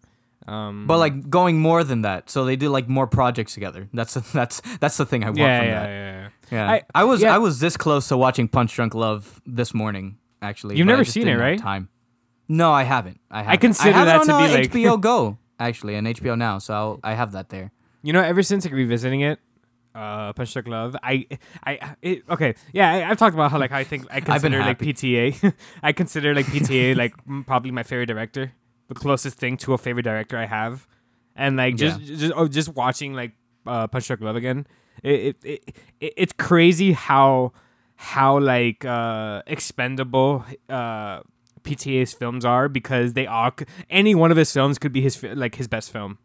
Um, 0.46 0.86
But 0.86 0.98
like 0.98 1.28
going 1.28 1.58
more 1.60 1.84
than 1.84 2.02
that, 2.02 2.30
so 2.30 2.44
they 2.44 2.56
do 2.56 2.68
like 2.70 2.88
more 2.88 3.06
projects 3.06 3.52
together. 3.54 3.88
That's 3.92 4.14
that's 4.32 4.60
that's 4.80 4.96
the 4.96 5.04
thing 5.06 5.22
I 5.22 5.26
want 5.26 5.38
yeah, 5.38 5.58
from 5.58 5.68
yeah, 5.68 5.80
that. 5.82 5.88
yeah, 5.88 6.12
yeah. 6.22 6.28
Yeah, 6.50 6.70
I- 6.72 6.82
I, 6.94 7.04
was 7.04 7.20
yeah. 7.20 7.34
I 7.34 7.38
was 7.38 7.60
this 7.60 7.76
close 7.76 8.08
to 8.08 8.16
watching 8.16 8.48
Punch 8.48 8.74
Drunk 8.74 8.94
Love 8.94 9.42
this 9.44 9.74
morning. 9.74 10.16
Actually, 10.40 10.76
You've 10.78 10.86
never 10.86 11.04
seen 11.04 11.28
it, 11.28 11.34
right? 11.34 11.58
Time. 11.58 11.88
No, 12.48 12.72
I 12.72 12.84
haven't. 12.84 13.20
I 13.30 13.42
haven't. 13.42 13.60
consider 13.60 13.98
I 13.98 14.04
that 14.06 14.24
to 14.24 14.34
uh, 14.34 14.46
be, 14.46 14.54
like- 14.54 14.70
HBO 14.72 14.98
Go 14.98 15.36
actually 15.58 15.94
and 15.94 16.06
HBO 16.06 16.36
Now, 16.36 16.58
so 16.58 16.74
I'll, 16.74 17.00
I 17.02 17.14
have 17.14 17.32
that 17.32 17.48
there. 17.48 17.72
You 18.02 18.12
know, 18.12 18.20
ever 18.20 18.42
since 18.42 18.64
like 18.64 18.74
revisiting 18.74 19.20
it, 19.20 19.40
uh, 19.94 20.32
Punch 20.32 20.52
Drunk 20.52 20.68
Love, 20.68 20.96
I, 21.02 21.26
I, 21.66 21.96
it, 22.02 22.22
okay, 22.30 22.54
yeah, 22.72 22.92
I, 22.92 23.10
I've 23.10 23.18
talked 23.18 23.34
about 23.34 23.50
how 23.50 23.58
like 23.58 23.72
I 23.72 23.84
think 23.84 24.06
I 24.10 24.20
consider 24.32 24.60
like. 24.60 24.78
PTA, 24.78 25.54
I 25.82 25.92
consider 25.92 26.34
like 26.34 26.46
PTA 26.46 26.96
like 27.02 27.14
probably 27.46 27.70
my 27.70 27.82
favorite 27.82 28.06
director, 28.06 28.52
the 28.88 28.94
closest 28.94 29.38
thing 29.38 29.56
to 29.58 29.72
a 29.74 29.78
favorite 29.78 30.04
director 30.04 30.38
I 30.38 30.46
have, 30.46 30.86
and 31.34 31.56
like 31.56 31.76
just 31.76 32.00
just 32.00 32.32
oh, 32.36 32.46
just 32.46 32.74
watching 32.74 33.14
like 33.14 33.32
uh, 33.66 33.86
Punch 33.88 34.06
Drunk 34.06 34.22
Love 34.22 34.36
again, 34.36 34.66
it, 35.02 35.10
it, 35.20 35.36
it, 35.44 35.76
it 36.00 36.14
it's 36.16 36.32
crazy 36.32 36.92
how 36.92 37.52
how 37.96 38.38
like 38.38 38.84
uh 38.84 39.42
expendable 39.48 40.44
uh 40.68 41.20
PTA's 41.68 42.12
films 42.12 42.44
are 42.44 42.68
because 42.68 43.12
they 43.14 43.26
all 43.26 43.50
c- 43.58 43.66
any 43.90 44.14
one 44.14 44.30
of 44.30 44.36
his 44.36 44.52
films 44.52 44.78
could 44.78 44.92
be 44.92 45.00
his 45.00 45.22
like 45.22 45.54
his 45.56 45.68
best 45.68 45.92
film. 45.92 46.18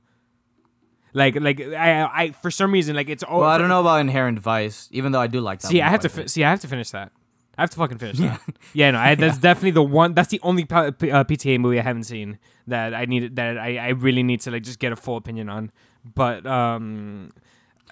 Like 1.14 1.40
like 1.40 1.62
I 1.62 2.04
I 2.04 2.32
for 2.32 2.50
some 2.50 2.72
reason 2.72 2.96
like 2.96 3.10
it's 3.10 3.22
all 3.24 3.42
Well, 3.42 3.50
I 3.50 3.58
don't 3.60 3.70
know 3.70 3.82
about 3.82 4.00
Inherent 4.02 4.40
Vice, 4.40 4.88
even 4.92 5.12
though 5.12 5.20
I 5.22 5.28
do 5.28 5.42
like 5.42 5.60
that. 5.62 5.68
See, 5.68 5.82
I 5.82 5.90
have 5.90 6.00
to 6.02 6.10
fi- 6.10 6.26
see. 6.26 6.44
I 6.44 6.50
have 6.50 6.62
to 6.62 6.68
finish 6.68 6.90
that. 6.90 7.12
I 7.56 7.62
have 7.62 7.70
to 7.70 7.78
fucking 7.78 8.00
finish 8.00 8.18
that. 8.18 8.42
Yeah, 8.74 8.90
no, 8.96 8.98
I, 9.00 9.14
that's 9.14 9.38
definitely 9.50 9.72
the 9.72 9.84
one. 9.84 10.16
That's 10.16 10.30
the 10.30 10.40
only 10.42 10.66
P- 10.66 10.74
uh, 10.76 10.92
PTA 11.24 11.60
movie 11.60 11.80
I 11.80 11.84
haven't 11.84 12.06
seen 12.06 12.40
that 12.66 12.96
I 12.96 13.06
need 13.06 13.36
that 13.36 13.60
I, 13.60 13.78
I 13.78 13.90
really 13.90 14.24
need 14.24 14.42
to 14.42 14.52
like 14.52 14.64
just 14.64 14.80
get 14.80 14.92
a 14.92 14.96
full 14.96 15.18
opinion 15.18 15.50
on. 15.50 15.72
But 16.16 16.48
um, 16.48 17.30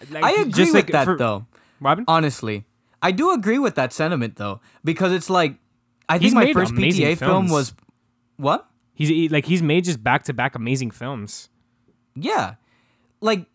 like, 0.09 0.23
I 0.23 0.31
agree 0.31 0.51
just, 0.51 0.73
with 0.73 0.85
like, 0.85 0.91
that 0.93 1.05
for- 1.05 1.17
though. 1.17 1.45
Robin. 1.79 2.05
Honestly, 2.07 2.65
I 3.03 3.11
do 3.11 3.31
agree 3.33 3.59
with 3.59 3.75
that 3.75 3.93
sentiment 3.93 4.37
though, 4.37 4.61
because 4.83 5.11
it's 5.11 5.29
like 5.29 5.55
I 6.11 6.17
He's 6.17 6.33
think 6.33 6.45
my 6.45 6.53
first 6.53 6.73
PTA 6.73 7.17
film 7.17 7.49
was 7.49 7.73
what? 8.37 8.67
He's 8.93 9.09
he, 9.09 9.29
like 9.29 9.45
he's 9.45 9.61
made 9.61 9.85
just 9.85 10.03
back 10.03 10.23
to 10.23 10.33
back 10.33 10.55
amazing 10.55 10.91
films. 10.91 11.49
Yeah, 12.15 12.55
like 13.21 13.45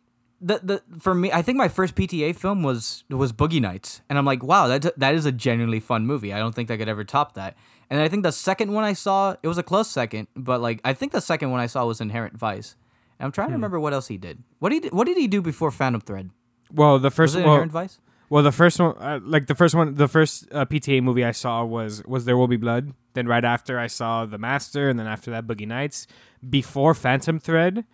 the 0.40 0.60
the 0.62 0.82
for 0.98 1.14
me, 1.14 1.30
I 1.32 1.42
think 1.42 1.58
my 1.58 1.68
first 1.68 1.94
PTA 1.94 2.34
film 2.34 2.62
was 2.62 3.04
was 3.10 3.32
Boogie 3.32 3.60
Nights, 3.60 4.00
and 4.08 4.18
I'm 4.18 4.24
like, 4.24 4.42
wow, 4.42 4.66
that 4.68 4.98
that 4.98 5.14
is 5.14 5.26
a 5.26 5.32
genuinely 5.32 5.80
fun 5.80 6.06
movie. 6.06 6.32
I 6.32 6.38
don't 6.38 6.54
think 6.54 6.70
I 6.70 6.76
could 6.76 6.88
ever 6.88 7.04
top 7.04 7.34
that. 7.34 7.56
And 7.88 8.00
I 8.00 8.08
think 8.08 8.24
the 8.24 8.32
second 8.32 8.72
one 8.72 8.82
I 8.82 8.94
saw, 8.94 9.36
it 9.42 9.46
was 9.46 9.58
a 9.58 9.62
close 9.62 9.88
second, 9.88 10.26
but 10.34 10.60
like 10.60 10.80
I 10.84 10.92
think 10.94 11.12
the 11.12 11.20
second 11.20 11.50
one 11.52 11.60
I 11.60 11.66
saw 11.66 11.86
was 11.86 12.00
Inherent 12.00 12.36
Vice. 12.36 12.74
And 13.18 13.26
I'm 13.26 13.32
trying 13.32 13.48
to 13.48 13.52
Hmm. 13.52 13.58
remember 13.62 13.78
what 13.80 13.92
else 13.92 14.08
he 14.08 14.18
did. 14.18 14.42
What 14.58 14.72
he 14.72 14.80
did, 14.80 14.92
what 14.92 15.06
did 15.06 15.16
he 15.16 15.26
do 15.28 15.40
before 15.40 15.70
Phantom 15.70 16.00
Thread? 16.00 16.30
Well, 16.72 16.98
the 16.98 17.04
Was 17.08 17.14
first 17.14 17.34
it 17.36 17.38
well, 17.44 17.48
Inherent 17.48 17.72
Vice? 17.72 17.98
Well 18.28 18.42
the 18.42 18.52
first 18.52 18.78
one 18.78 18.94
uh, 18.98 19.20
like 19.22 19.46
the 19.46 19.54
first 19.54 19.74
one 19.74 19.94
the 19.94 20.08
first 20.08 20.46
uh, 20.52 20.64
PTA 20.64 21.02
movie 21.02 21.24
I 21.24 21.32
saw 21.32 21.64
was 21.64 22.02
was 22.06 22.24
There 22.24 22.36
Will 22.36 22.48
Be 22.48 22.56
Blood. 22.56 22.92
Then 23.14 23.26
right 23.26 23.44
after 23.44 23.78
I 23.78 23.86
saw 23.86 24.26
The 24.26 24.38
Master, 24.38 24.90
and 24.90 24.98
then 24.98 25.06
after 25.06 25.30
that 25.30 25.46
Boogie 25.46 25.66
Nights. 25.66 26.06
Before 26.48 26.92
Phantom 26.94 27.38
Thread, 27.38 27.84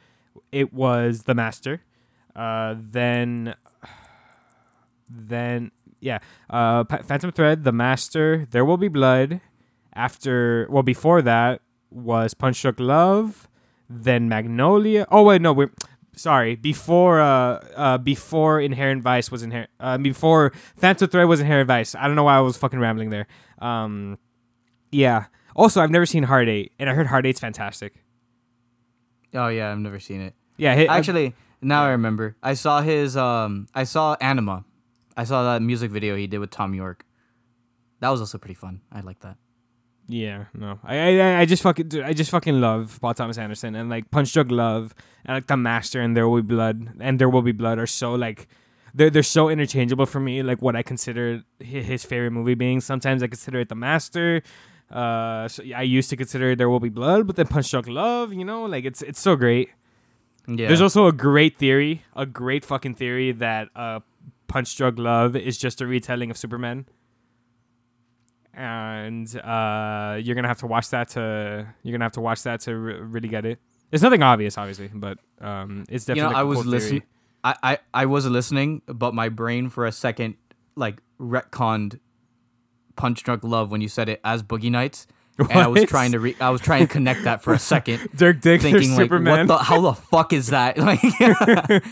it 0.50 0.72
was 0.72 1.22
The 1.24 1.34
Master. 1.34 1.82
Uh, 2.34 2.74
then 2.78 3.54
then 5.08 5.70
yeah, 6.00 6.18
uh, 6.50 6.84
Pa- 6.84 7.02
Phantom 7.02 7.30
Thread, 7.30 7.64
The 7.64 7.72
Master, 7.72 8.46
There 8.50 8.64
Will 8.64 8.76
Be 8.76 8.88
Blood, 8.88 9.40
After 9.94 10.66
well, 10.70 10.82
before 10.82 11.22
that 11.22 11.60
was 11.90 12.34
Punch 12.34 12.60
Drunk 12.62 12.80
Love, 12.80 13.48
then 13.88 14.28
Magnolia. 14.28 15.06
Oh 15.10 15.22
wait, 15.22 15.40
no, 15.42 15.52
we're 15.52 15.70
sorry. 16.16 16.56
Before 16.56 17.20
uh 17.20 17.58
uh 17.76 17.98
before 17.98 18.60
Inherent 18.60 19.02
Vice 19.02 19.30
was 19.30 19.42
Inherent 19.42 19.70
uh 19.80 19.98
before 19.98 20.52
Phantom 20.76 21.08
Thread 21.08 21.26
was 21.28 21.40
Inherent 21.40 21.68
Vice. 21.68 21.94
I 21.94 22.06
don't 22.06 22.16
know 22.16 22.24
why 22.24 22.36
I 22.36 22.40
was 22.40 22.56
fucking 22.56 22.78
rambling 22.78 23.10
there. 23.10 23.26
Um, 23.58 24.18
yeah. 24.90 25.26
Also, 25.54 25.80
I've 25.82 25.90
never 25.90 26.06
seen 26.06 26.22
Hard 26.24 26.48
Eight, 26.48 26.72
and 26.78 26.88
I 26.88 26.94
heard 26.94 27.06
Hard 27.06 27.26
Eight's 27.26 27.40
fantastic. 27.40 28.02
Oh 29.34 29.48
yeah, 29.48 29.70
I've 29.70 29.78
never 29.78 30.00
seen 30.00 30.20
it. 30.20 30.34
Yeah, 30.56 30.74
hi- 30.74 30.86
Actually, 30.86 31.34
now 31.60 31.84
I 31.84 31.90
remember. 31.90 32.36
I 32.42 32.54
saw 32.54 32.80
his 32.82 33.16
um 33.16 33.66
I 33.74 33.84
saw 33.84 34.16
Anima. 34.20 34.64
I 35.16 35.24
saw 35.24 35.42
that 35.52 35.62
music 35.62 35.90
video 35.90 36.16
he 36.16 36.26
did 36.26 36.38
with 36.38 36.50
Thom 36.50 36.74
Yorke. 36.74 37.04
That 38.00 38.08
was 38.10 38.20
also 38.20 38.38
pretty 38.38 38.54
fun. 38.54 38.80
I 38.90 39.00
like 39.00 39.20
that. 39.20 39.36
Yeah, 40.08 40.46
no, 40.52 40.78
I, 40.84 41.20
I, 41.20 41.40
I 41.40 41.44
just 41.44 41.62
fucking, 41.62 41.88
dude, 41.88 42.04
I 42.04 42.12
just 42.12 42.30
fucking 42.30 42.60
love 42.60 42.98
Paul 43.00 43.14
Thomas 43.14 43.38
Anderson 43.38 43.74
and 43.74 43.88
like 43.88 44.10
Punch 44.10 44.32
Drunk 44.32 44.50
Love 44.50 44.94
and 45.24 45.36
like 45.36 45.46
The 45.46 45.56
Master 45.56 46.00
and 46.00 46.16
There 46.16 46.28
Will 46.28 46.42
Be 46.42 46.54
Blood 46.54 46.94
and 47.00 47.18
There 47.18 47.28
Will 47.28 47.42
Be 47.42 47.52
Blood 47.52 47.78
are 47.78 47.86
so 47.86 48.14
like, 48.14 48.48
they're 48.94 49.10
they're 49.10 49.22
so 49.22 49.48
interchangeable 49.48 50.04
for 50.04 50.20
me. 50.20 50.42
Like 50.42 50.60
what 50.60 50.76
I 50.76 50.82
consider 50.82 51.44
his 51.60 52.04
favorite 52.04 52.32
movie 52.32 52.54
being. 52.54 52.80
Sometimes 52.80 53.22
I 53.22 53.28
consider 53.28 53.60
it 53.60 53.68
The 53.68 53.74
Master. 53.74 54.42
Uh, 54.90 55.48
so 55.48 55.62
I 55.74 55.82
used 55.82 56.10
to 56.10 56.16
consider 56.16 56.54
There 56.54 56.68
Will 56.68 56.80
Be 56.80 56.90
Blood, 56.90 57.26
but 57.26 57.36
then 57.36 57.46
Punch 57.46 57.70
Drunk 57.70 57.88
Love, 57.88 58.34
you 58.34 58.44
know, 58.44 58.64
like 58.66 58.84
it's 58.84 59.00
it's 59.00 59.20
so 59.20 59.36
great. 59.36 59.70
Yeah. 60.46 60.66
There's 60.66 60.82
also 60.82 61.06
a 61.06 61.12
great 61.12 61.56
theory, 61.58 62.02
a 62.14 62.26
great 62.26 62.64
fucking 62.64 62.96
theory 62.96 63.32
that 63.32 63.68
uh, 63.76 64.00
Punch 64.48 64.76
Drunk 64.76 64.98
Love 64.98 65.36
is 65.36 65.56
just 65.56 65.80
a 65.80 65.86
retelling 65.86 66.30
of 66.30 66.36
Superman. 66.36 66.86
And 68.54 69.34
uh, 69.36 70.18
you're 70.22 70.34
gonna 70.34 70.48
have 70.48 70.58
to 70.58 70.66
watch 70.66 70.90
that 70.90 71.08
to 71.10 71.66
you're 71.82 71.92
gonna 71.92 72.04
have 72.04 72.12
to 72.12 72.20
watch 72.20 72.42
that 72.42 72.60
to 72.62 72.76
re- 72.76 73.00
really 73.00 73.28
get 73.28 73.46
it. 73.46 73.58
It's 73.90 74.02
nothing 74.02 74.22
obvious, 74.22 74.58
obviously, 74.58 74.90
but 74.92 75.18
um, 75.40 75.84
it's 75.88 76.06
you 76.08 76.14
definitely. 76.14 76.32
know, 76.34 76.38
I 76.40 76.42
was 76.42 76.58
cool 76.62 76.70
listening. 76.70 77.02
I, 77.44 77.54
I 77.62 77.78
I 77.94 78.06
was 78.06 78.26
listening, 78.26 78.82
but 78.86 79.14
my 79.14 79.28
brain 79.30 79.68
for 79.70 79.86
a 79.86 79.92
second 79.92 80.34
like 80.76 81.00
retconned 81.18 81.98
Punch 82.96 83.22
Drunk 83.22 83.42
Love 83.42 83.70
when 83.70 83.80
you 83.80 83.88
said 83.88 84.08
it 84.10 84.20
as 84.22 84.42
Boogie 84.42 84.70
Nights, 84.70 85.06
and 85.38 85.50
I 85.52 85.66
was 85.66 85.84
trying 85.84 86.12
to 86.12 86.20
re- 86.20 86.36
I 86.38 86.50
was 86.50 86.60
trying 86.60 86.86
to 86.86 86.92
connect 86.92 87.24
that 87.24 87.42
for 87.42 87.54
a 87.54 87.58
second, 87.72 88.06
Dirk 88.14 88.40
Diggler, 88.40 88.60
thinking 88.60 88.90
like, 88.90 88.98
Superman. 88.98 89.48
what 89.48 89.58
the 89.58 89.64
how 89.64 89.80
the 89.80 89.94
fuck 89.94 90.32
is 90.34 90.48
that? 90.48 90.76
Like, 90.78 91.00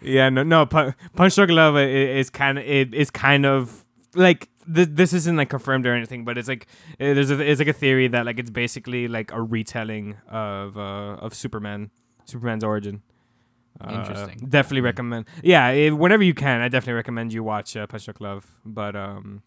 Yeah, 0.00 0.28
no, 0.30 0.42
no. 0.44 0.64
Pu- 0.64 0.94
Punch 1.16 1.34
Drunk 1.34 1.50
Love 1.50 1.76
is 1.76 2.30
kind 2.30 2.58
of 2.58 2.64
it 2.64 2.94
is 2.94 3.10
kind 3.10 3.44
of 3.44 3.84
like 4.14 4.48
th- 4.72 4.88
this 4.92 5.12
isn't 5.12 5.36
like 5.36 5.48
confirmed 5.48 5.86
or 5.86 5.94
anything, 5.94 6.24
but 6.24 6.38
it's 6.38 6.48
like 6.48 6.66
uh, 7.00 7.14
there's 7.14 7.30
a, 7.30 7.40
it's 7.40 7.58
like 7.58 7.68
a 7.68 7.72
theory 7.72 8.08
that 8.08 8.26
like 8.26 8.38
it's 8.38 8.50
basically 8.50 9.08
like 9.08 9.32
a 9.32 9.42
retelling 9.42 10.16
of 10.28 10.76
uh, 10.76 11.16
of 11.20 11.34
Superman, 11.34 11.90
Superman's 12.24 12.64
origin. 12.64 13.02
Uh, 13.80 13.92
Interesting. 13.92 14.48
Definitely 14.48 14.80
recommend. 14.80 15.26
Yeah, 15.42 15.70
if, 15.70 15.94
whenever 15.94 16.22
you 16.22 16.34
can, 16.34 16.60
I 16.60 16.68
definitely 16.68 16.94
recommend 16.94 17.32
you 17.32 17.44
watch 17.44 17.76
uh, 17.76 17.86
Punch 17.86 18.04
Drunk 18.04 18.20
Love. 18.20 18.50
But 18.64 18.96
um, 18.96 19.42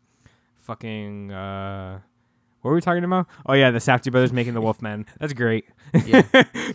fucking 0.62 1.32
uh, 1.32 2.00
what 2.62 2.70
were 2.70 2.76
we 2.76 2.82
talking 2.82 3.04
about? 3.04 3.28
Oh 3.46 3.54
yeah, 3.54 3.72
the 3.72 3.80
Safdie 3.80 4.12
brothers 4.12 4.32
making 4.32 4.54
the 4.54 4.62
Wolfman. 4.62 5.06
That's 5.20 5.34
great. 5.34 5.66
yeah, 6.06 6.22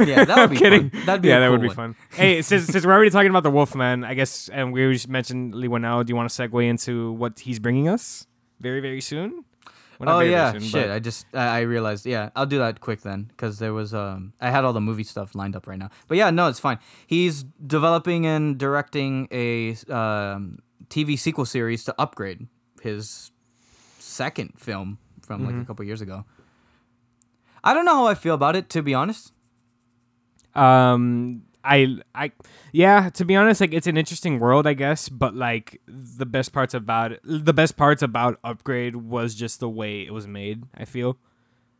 yeah, 0.00 0.24
that 0.24 0.36
would 0.36 0.50
be 0.50 0.56
kidding. 0.56 0.90
fun. 0.90 1.06
That'd 1.06 1.22
be 1.22 1.28
yeah, 1.28 1.40
that 1.40 1.50
would 1.50 1.62
be 1.62 1.68
one. 1.68 1.76
fun. 1.76 1.96
Hey, 2.12 2.42
since, 2.42 2.66
since 2.66 2.84
we're 2.84 2.92
already 2.92 3.10
talking 3.10 3.30
about 3.30 3.42
the 3.44 3.50
Wolfman, 3.50 4.04
I 4.04 4.14
guess, 4.14 4.48
and 4.48 4.72
we 4.72 4.92
just 4.92 5.08
mentioned 5.08 5.54
Lee 5.54 5.68
do 5.68 6.04
you 6.08 6.16
want 6.16 6.30
to 6.30 6.42
segue 6.42 6.68
into 6.68 7.12
what 7.12 7.38
he's 7.38 7.58
bringing 7.58 7.88
us 7.88 8.26
very, 8.60 8.80
very 8.80 9.00
soon? 9.00 9.44
Well, 9.98 10.10
oh 10.10 10.18
very, 10.18 10.30
very 10.30 10.30
yeah, 10.32 10.52
soon, 10.52 10.60
shit. 10.60 10.86
but- 10.88 10.90
I 10.94 10.98
just 10.98 11.26
I, 11.32 11.46
I 11.46 11.60
realized. 11.60 12.04
Yeah, 12.06 12.28
I'll 12.36 12.44
do 12.46 12.58
that 12.58 12.80
quick 12.80 13.00
then, 13.00 13.24
because 13.28 13.58
there 13.58 13.72
was 13.72 13.94
um 13.94 14.32
I 14.40 14.50
had 14.50 14.64
all 14.64 14.72
the 14.74 14.80
movie 14.80 15.04
stuff 15.04 15.34
lined 15.34 15.56
up 15.56 15.66
right 15.66 15.78
now. 15.78 15.88
But 16.08 16.18
yeah, 16.18 16.30
no, 16.30 16.48
it's 16.48 16.60
fine. 16.60 16.78
He's 17.06 17.44
developing 17.66 18.26
and 18.26 18.58
directing 18.58 19.26
a 19.30 19.70
um, 19.90 20.58
TV 20.88 21.18
sequel 21.18 21.46
series 21.46 21.84
to 21.84 21.94
upgrade 21.98 22.46
his 22.82 23.30
second 23.98 24.52
film 24.58 24.98
from 25.22 25.44
like 25.46 25.54
a 25.54 25.58
Mhm. 25.58 25.66
couple 25.66 25.84
years 25.86 26.00
ago. 26.02 26.24
I 27.64 27.72
don't 27.74 27.84
know 27.86 27.94
how 27.96 28.06
I 28.06 28.14
feel 28.14 28.34
about 28.34 28.54
it, 28.54 28.68
to 28.70 28.82
be 28.82 28.92
honest. 28.94 29.32
Um, 30.54 31.42
I, 31.66 31.98
I, 32.14 32.32
yeah. 32.72 33.10
To 33.10 33.24
be 33.24 33.34
honest, 33.34 33.60
like 33.60 33.74
it's 33.74 33.86
an 33.86 33.96
interesting 33.96 34.38
world, 34.38 34.66
I 34.66 34.74
guess. 34.74 35.08
But 35.08 35.34
like 35.34 35.80
the 35.86 36.26
best 36.26 36.52
parts 36.52 36.74
about 36.74 37.12
it, 37.12 37.20
the 37.24 37.52
best 37.52 37.76
parts 37.76 38.02
about 38.02 38.38
Upgrade 38.44 38.96
was 38.96 39.34
just 39.34 39.60
the 39.60 39.68
way 39.68 40.02
it 40.06 40.12
was 40.12 40.26
made. 40.26 40.64
I 40.76 40.84
feel, 40.84 41.18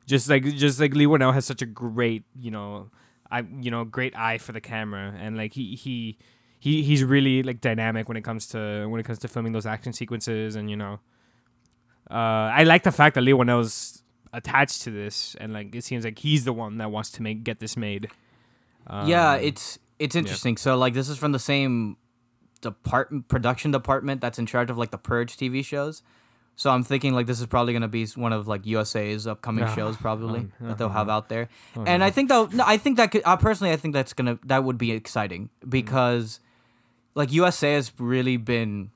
just 0.07 0.29
like 0.29 0.45
just 0.45 0.81
like 0.81 0.95
Leigh 0.95 1.07
Whannell 1.07 1.33
has 1.33 1.47
such 1.47 1.63
a 1.63 1.67
great, 1.67 2.25
you 2.39 2.51
know, 2.51 2.91
I 3.31 3.41
you 3.61 3.71
know 3.71 3.85
great 3.85 4.17
eye 4.17 4.39
for 4.39 4.53
the 4.53 4.61
camera, 4.61 5.15
and 5.19 5.37
like 5.37 5.55
he 5.55 5.77
he. 5.77 6.19
He, 6.59 6.83
he's 6.83 7.05
really 7.05 7.45
like 7.45 7.61
dynamic 7.61 8.09
when 8.09 8.17
it 8.17 8.23
comes 8.23 8.49
to 8.49 8.87
when 8.89 8.99
it 8.99 9.05
comes 9.05 9.21
to 9.21 9.29
filming 9.29 9.53
those 9.53 9.67
action 9.67 9.93
sequences 9.93 10.57
and 10.57 10.69
you 10.69 10.75
know 10.75 10.99
uh, 12.11 12.15
I 12.15 12.65
like 12.65 12.83
the 12.83 12.91
fact 12.91 13.15
that 13.15 13.21
Leigh 13.21 13.35
Whannell's 13.35 14.03
attached 14.33 14.83
to 14.83 14.91
this 14.91 15.37
and 15.39 15.53
like 15.53 15.75
it 15.75 15.85
seems 15.85 16.05
like 16.05 16.19
he's 16.19 16.45
the 16.45 16.55
one 16.55 16.79
that 16.79 16.91
wants 16.91 17.11
to 17.11 17.23
make 17.23 17.45
get 17.45 17.61
this 17.61 17.77
made 17.77 18.11
yeah, 19.07 19.33
um, 19.33 19.41
it's 19.41 19.79
it's 19.99 20.15
interesting. 20.17 20.57
So 20.57 20.77
like 20.77 20.95
this 20.95 21.09
is 21.09 21.19
from 21.19 21.33
the 21.33 21.39
same 21.39 21.97
department 22.61 23.29
production 23.29 23.71
department 23.71 24.21
that's 24.21 24.39
in 24.39 24.47
charge 24.47 24.71
of 24.71 24.79
like 24.79 24.91
the 24.91 24.99
Purge 24.99 25.37
TV 25.37 25.65
shows. 25.65 26.03
So 26.59 26.71
I'm 26.71 26.85
thinking 26.85 27.13
like 27.13 27.27
this 27.27 27.39
is 27.41 27.47
probably 27.47 27.73
gonna 27.75 27.87
be 27.89 28.07
one 28.15 28.33
of 28.33 28.49
like 28.49 28.65
USA's 28.65 29.27
upcoming 29.27 29.65
Ah, 29.65 29.75
shows 29.75 29.97
probably 29.97 30.41
um, 30.41 30.53
that 30.63 30.79
they'll 30.79 30.89
have 30.89 31.09
out 31.11 31.29
there. 31.29 31.49
Oh, 31.77 31.85
and. 31.87 32.03
I 32.03 32.11
think 32.11 32.31
that 32.31 32.53
no, 32.55 32.65
I 32.67 32.79
think 32.79 32.97
that 32.97 33.11
could 33.11 33.23
uh, 33.27 33.37
personally 33.37 33.73
I 33.73 33.77
think 33.77 33.93
that's 33.93 34.15
gonna 34.15 34.39
that 34.47 34.65
would 34.65 34.79
be 34.79 34.93
exciting 34.93 35.51
Mm. 35.65 35.71
because 35.71 36.41
like 37.15 37.31
USA 37.33 37.75
has 37.75 37.93
really 37.99 38.37
been 38.39 38.91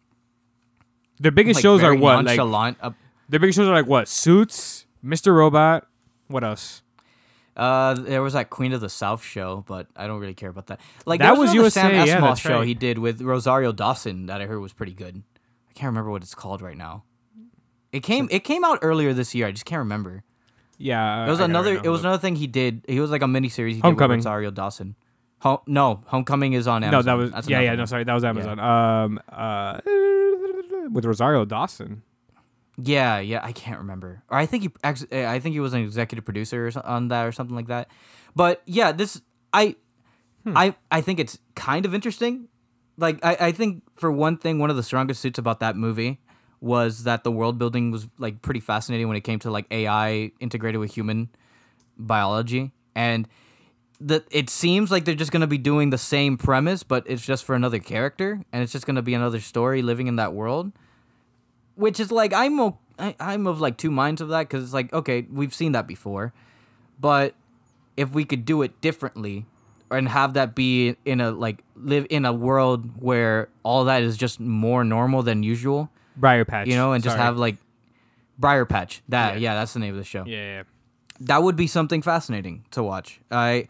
their 1.19 1.31
biggest 1.33 1.59
like, 1.59 1.63
shows 1.63 1.83
are 1.83 1.95
what 1.95 2.17
like 2.25 2.37
nonchalant. 2.39 2.79
uh, 2.81 2.91
their 3.29 3.41
biggest 3.41 3.57
shows 3.59 3.69
are 3.69 3.75
like 3.75 3.87
what 3.87 4.09
Suits, 4.09 4.87
Mr. 5.05 5.35
Robot, 5.35 5.87
what 6.29 6.43
else? 6.43 6.81
Uh, 7.61 7.93
there 7.95 8.23
was 8.23 8.33
that 8.33 8.49
Queen 8.49 8.73
of 8.73 8.81
the 8.81 8.89
South 8.89 9.23
show, 9.23 9.63
but 9.69 9.87
I 9.95 10.07
don't 10.07 10.19
really 10.19 10.35
care 10.35 10.49
about 10.49 10.69
that. 10.69 10.81
Like 11.05 11.21
That 11.21 11.33
was, 11.37 11.51
was 11.51 11.53
another 11.53 11.71
Sam 11.71 12.07
yeah, 12.07 12.19
Esmail 12.21 12.37
show 12.39 12.59
right. 12.61 12.67
he 12.67 12.73
did 12.75 12.99
with 12.99 13.21
Rosario 13.21 13.71
Dawson 13.73 14.27
that 14.27 14.41
I 14.41 14.47
heard 14.47 14.61
was 14.61 14.73
pretty 14.73 14.95
good. 14.95 15.23
I 15.69 15.73
can't 15.75 15.89
remember 15.89 16.11
what 16.11 16.23
it's 16.23 16.35
called 16.35 16.63
right 16.63 16.77
now. 16.77 17.05
It 17.93 18.01
came 18.03 18.29
it 18.31 18.45
came 18.45 18.65
out 18.65 18.79
earlier 18.83 19.13
this 19.13 19.35
year. 19.35 19.47
I 19.47 19.53
just 19.53 19.67
can't 19.67 19.81
remember. 19.81 20.23
Yeah, 20.79 21.27
It 21.27 21.31
was 21.31 21.41
I 21.41 21.45
another. 21.45 21.75
it 21.75 21.89
was 21.89 22.01
another 22.01 22.17
thing 22.19 22.37
he 22.37 22.47
did. 22.47 22.85
He 22.89 22.99
was 22.99 23.11
like 23.11 23.21
a 23.21 23.27
miniseries 23.27 23.75
he 23.75 23.81
Homecoming. 23.81 23.97
did 23.97 24.01
with 24.21 24.27
Rosario 24.27 24.51
Dawson. 24.51 24.97
Home, 25.41 25.59
no, 25.67 26.01
Homecoming 26.07 26.55
is 26.55 26.67
on 26.67 26.83
Amazon. 26.85 26.99
no, 26.99 27.03
that 27.03 27.15
was 27.23 27.31
That's 27.33 27.49
yeah, 27.49 27.61
yeah. 27.61 27.71
one. 27.71 27.79
No, 27.79 27.85
sorry, 27.85 28.05
that 28.05 28.15
was 28.15 28.25
Amazon. 28.25 28.59
Um, 28.59 29.21
uh, 29.29 29.81
with 30.93 31.05
Rosario 31.05 31.45
Dawson. 31.45 32.03
Yeah, 32.77 33.19
yeah, 33.19 33.41
I 33.43 33.53
can't 33.53 33.79
remember. 33.79 34.23
Or 34.31 34.39
I 34.39 34.47
think 34.47 34.63
he 34.63 34.71
actually, 34.83 35.27
I 35.27 35.39
think 35.41 35.53
he 35.55 35.61
was 35.61 35.75
an 35.75 35.83
executive 35.83 36.25
producer 36.25 36.71
on 36.85 37.09
that 37.09 37.27
or 37.27 37.33
something 37.33 37.55
like 37.57 37.69
that. 37.69 37.91
But 38.35 38.63
yeah, 38.67 38.93
this 38.93 39.21
I, 39.53 39.77
Hmm. 40.45 40.57
I, 40.57 40.75
I 40.91 41.01
think 41.03 41.21
it's 41.21 41.39
kind 41.55 41.85
of 41.85 41.95
interesting. 41.95 42.49
Like 42.97 43.23
I, 43.25 43.37
I 43.41 43.53
think 43.53 43.83
for 43.97 44.11
one 44.11 44.39
thing, 44.39 44.59
one 44.59 44.71
of 44.71 44.77
the 44.77 44.83
strongest 44.83 45.21
suits 45.21 45.39
about 45.39 45.61
that 45.61 45.77
movie 45.77 46.21
was 46.61 47.05
that 47.05 47.25
the 47.25 47.33
world 47.33 47.59
building 47.59 47.91
was 47.91 48.07
like 48.19 48.43
pretty 48.43 48.61
fascinating 48.61 49.09
when 49.09 49.17
it 49.17 49.23
came 49.23 49.39
to 49.41 49.51
like 49.51 49.67
AI 49.71 50.33
integrated 50.41 50.81
with 50.81 50.95
human 50.95 51.29
biology 51.99 52.73
and 52.95 53.29
that 54.01 54.25
it 54.31 54.49
seems 54.49 54.91
like 54.91 55.05
they're 55.05 55.15
just 55.15 55.31
gonna 55.31 55.47
be 55.47 55.59
doing 55.59 55.91
the 55.91 55.99
same 55.99 56.39
premise, 56.39 56.83
but 56.83 57.05
it's 57.07 57.25
just 57.25 57.45
for 57.45 57.55
another 57.55 57.79
character, 57.79 58.41
and 58.53 58.63
it's 58.63 58.73
just 58.73 58.87
gonna 58.87 59.03
be 59.03 59.13
another 59.13 59.41
story 59.41 59.83
living 59.83 60.07
in 60.07 60.17
that 60.17 60.33
world 60.33 60.73
which 61.81 61.99
is 61.99 62.13
like 62.13 62.33
I'm 62.33 62.61
o- 62.61 62.79
I, 62.99 63.15
I'm 63.19 63.47
of 63.47 63.61
like 63.61 63.77
two 63.79 63.91
minds 63.91 64.21
of 64.21 64.29
that 64.29 64.43
because 64.49 64.63
it's 64.65 64.73
like 64.75 64.93
okay 64.93 65.27
we've 65.31 65.55
seen 65.55 65.73
that 65.73 65.87
before, 65.87 66.33
but 67.01 67.35
if 67.97 68.11
we 68.13 68.25
could 68.25 68.45
do 68.45 68.63
it 68.63 68.81
differently 68.81 69.47
and 69.91 70.09
have 70.09 70.35
that 70.35 70.55
be 70.55 70.97
in 71.05 71.21
a 71.21 71.31
like 71.31 71.65
live 71.77 72.07
in 72.11 72.25
a 72.25 72.33
world 72.33 73.03
where 73.03 73.49
all 73.63 73.85
that 73.87 74.03
is 74.03 74.17
just 74.17 74.39
more 74.41 74.85
normal 74.85 75.23
than 75.23 75.43
usual, 75.43 75.91
Briar 76.17 76.45
Patch. 76.45 76.69
you 76.69 76.77
know, 76.77 76.93
and 76.93 77.03
just 77.03 77.15
Sorry. 77.17 77.25
have 77.25 77.37
like 77.37 77.57
Briar 78.39 78.65
Patch. 78.65 79.03
That 79.09 79.35
Yeah. 79.35 79.41
yeah. 79.41 79.55
that's 79.55 79.73
the 79.73 79.81
name 79.81 79.93
of 79.93 79.99
the 79.99 80.05
show. 80.05 80.25
yeah, 80.27 80.57
yeah. 80.59 80.63
That 81.21 81.43
would 81.43 81.57
be 81.57 81.67
something 81.67 82.01
fascinating 82.03 82.65
to 82.71 82.83
watch. 82.83 83.21
I 83.31 83.67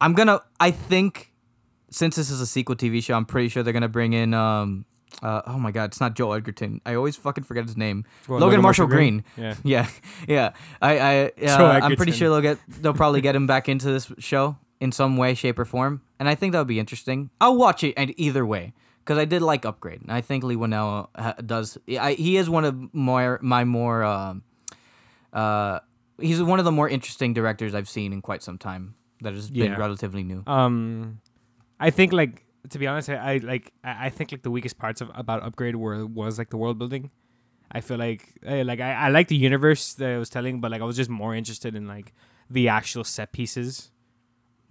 I'm 0.00 0.12
gonna 0.14 0.40
I 0.60 0.70
think 0.70 1.32
since 1.90 2.16
this 2.16 2.30
is 2.30 2.40
a 2.40 2.46
sequel 2.46 2.76
TV 2.76 3.02
show, 3.02 3.14
I'm 3.14 3.24
pretty 3.26 3.48
sure 3.48 3.62
they're 3.62 3.72
gonna 3.72 3.88
bring 3.88 4.12
in 4.12 4.34
um 4.34 4.84
uh, 5.22 5.42
oh 5.46 5.58
my 5.58 5.70
god, 5.72 5.84
it's 5.90 6.00
not 6.00 6.14
Joel 6.14 6.34
Edgerton. 6.34 6.80
I 6.86 6.94
always 6.94 7.16
fucking 7.16 7.44
forget 7.44 7.64
his 7.64 7.76
name. 7.76 8.04
What, 8.26 8.40
Logan, 8.40 8.60
Marshall 8.62 8.86
Green. 8.86 9.24
Yeah. 9.36 9.54
Yeah, 9.64 9.88
yeah. 10.28 10.52
I, 10.80 10.98
I, 10.98 11.24
uh, 11.46 11.80
I'm 11.82 11.96
pretty 11.96 12.12
sure 12.12 12.28
they'll 12.30 12.40
get, 12.40 12.58
they'll 12.80 12.94
probably 12.94 13.20
get 13.20 13.34
him 13.36 13.46
back 13.46 13.68
into 13.68 13.90
this 13.90 14.10
show 14.18 14.56
in 14.80 14.92
some 14.92 15.16
way, 15.16 15.34
shape, 15.34 15.58
or 15.58 15.64
form, 15.64 16.02
and 16.18 16.28
I 16.28 16.34
think 16.34 16.52
that 16.52 16.58
would 16.58 16.66
be 16.68 16.80
interesting. 16.80 17.30
I'll 17.40 17.56
watch 17.56 17.84
it 17.84 17.94
and 17.96 18.12
either 18.18 18.44
way 18.46 18.72
because 19.04 19.18
I 19.18 19.24
did 19.24 19.42
like 19.42 19.64
Upgrade, 19.64 20.00
and 20.02 20.10
I 20.12 20.20
think 20.20 20.44
Leigh 20.44 20.56
Whannell 20.56 21.08
ha- 21.16 21.34
does. 21.44 21.78
I, 22.00 22.12
he 22.14 22.36
is 22.36 22.48
one 22.50 22.64
of 22.64 22.94
more 22.94 23.38
my 23.42 23.64
more 23.64 24.02
um, 24.02 24.42
uh, 25.32 25.80
he's 26.20 26.42
one 26.42 26.58
of 26.58 26.64
the 26.64 26.72
more 26.72 26.88
interesting 26.88 27.32
directors 27.34 27.74
I've 27.74 27.88
seen 27.88 28.12
in 28.12 28.22
quite 28.22 28.42
some 28.42 28.58
time. 28.58 28.94
That 29.22 29.34
has 29.34 29.50
been 29.50 29.70
Yeah. 29.72 29.76
relatively 29.76 30.24
new. 30.24 30.42
Um, 30.48 31.20
I 31.78 31.90
think 31.90 32.12
like 32.12 32.44
to 32.70 32.78
be 32.78 32.86
honest, 32.86 33.08
I, 33.10 33.14
I 33.34 33.36
like 33.38 33.72
I 33.84 34.06
I 34.06 34.10
think 34.10 34.32
like 34.32 34.42
the 34.42 34.50
weakest 34.50 34.78
parts 34.78 35.00
of 35.00 35.10
about 35.14 35.42
Upgrade 35.42 35.76
were 35.76 36.06
was 36.06 36.38
like 36.38 36.50
the 36.50 36.56
world 36.56 36.78
building. 36.78 37.10
I 37.70 37.80
feel 37.80 37.96
like 37.98 38.34
eh, 38.44 38.62
like 38.64 38.80
I, 38.80 38.92
I 38.92 39.08
like 39.08 39.28
the 39.28 39.36
universe 39.36 39.94
that 39.94 40.10
I 40.10 40.18
was 40.18 40.28
telling, 40.30 40.60
but 40.60 40.70
like 40.70 40.80
I 40.82 40.84
was 40.84 40.96
just 40.96 41.10
more 41.10 41.34
interested 41.34 41.74
in 41.74 41.86
like 41.86 42.12
the 42.50 42.68
actual 42.68 43.04
set 43.04 43.32
pieces. 43.32 43.90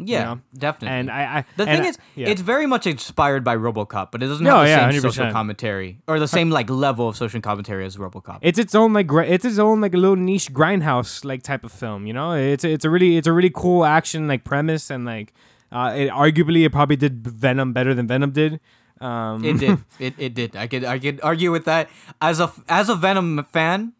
Yeah, 0.04 0.24
know? 0.24 0.42
definitely. 0.58 0.98
And 0.98 1.12
I, 1.12 1.22
I 1.38 1.46
the 1.58 1.64
and 1.68 1.78
thing 1.78 1.82
I- 1.86 1.90
is, 1.90 1.98
yeah. 2.16 2.30
it's 2.30 2.42
very 2.42 2.66
much 2.66 2.88
inspired 2.88 3.44
by 3.44 3.56
RoboCop, 3.56 4.10
but 4.12 4.24
it 4.24 4.28
doesn't 4.28 4.44
No, 4.44 4.56
have 4.58 4.64
the 4.66 4.70
yeah, 4.70 4.90
same 4.92 5.02
social 5.02 5.26
100%. 5.28 5.32
commentary 5.32 6.00
or 6.08 6.20
the 6.20 6.28
same 6.28 6.50
like 6.50 6.72
level 6.72 7.08
of 7.08 7.16
social 7.16 7.40
commentary 7.40 7.86
as 7.86 7.98
RoboCop. 7.98 8.40
it's 8.42 8.58
its 8.58 8.74
own 8.74 8.94
like 8.94 9.06
gr- 9.06 9.22
it's 9.22 9.46
its 9.46 9.60
own 9.60 9.80
like 9.80 9.94
a 9.94 9.98
little 9.98 10.16
niche 10.16 10.52
grindhouse 10.54 11.24
like 11.24 11.44
type 11.44 11.64
of 11.64 11.72
film. 11.72 12.08
You 12.08 12.14
know, 12.14 12.32
it's 12.34 12.64
it's 12.64 12.84
a 12.84 12.90
really 12.90 13.18
it's 13.18 13.28
a 13.28 13.34
really 13.34 13.52
cool 13.54 13.86
action 13.86 14.28
like 14.28 14.44
premise 14.44 14.90
and 14.90 15.06
like 15.06 15.34
uh, 15.72 15.94
it 15.96 16.10
arguably 16.10 16.66
it 16.66 16.72
probably 16.72 16.96
did 16.96 17.26
Venom 17.28 17.74
better 17.74 17.94
than 17.94 18.08
Venom 18.08 18.32
did. 18.32 18.60
Um, 19.00 19.44
It 19.44 19.58
did. 19.58 19.78
It, 20.00 20.14
it 20.18 20.34
did. 20.36 20.56
I 20.56 20.68
could 20.68 20.86
I 20.86 21.00
could 21.00 21.20
argue 21.24 21.52
with 21.52 21.66
that. 21.66 21.90
As 22.22 22.40
a 22.40 22.52
as 22.70 22.90
a 22.90 22.96
Venom 22.96 23.44
fan, 23.52 23.94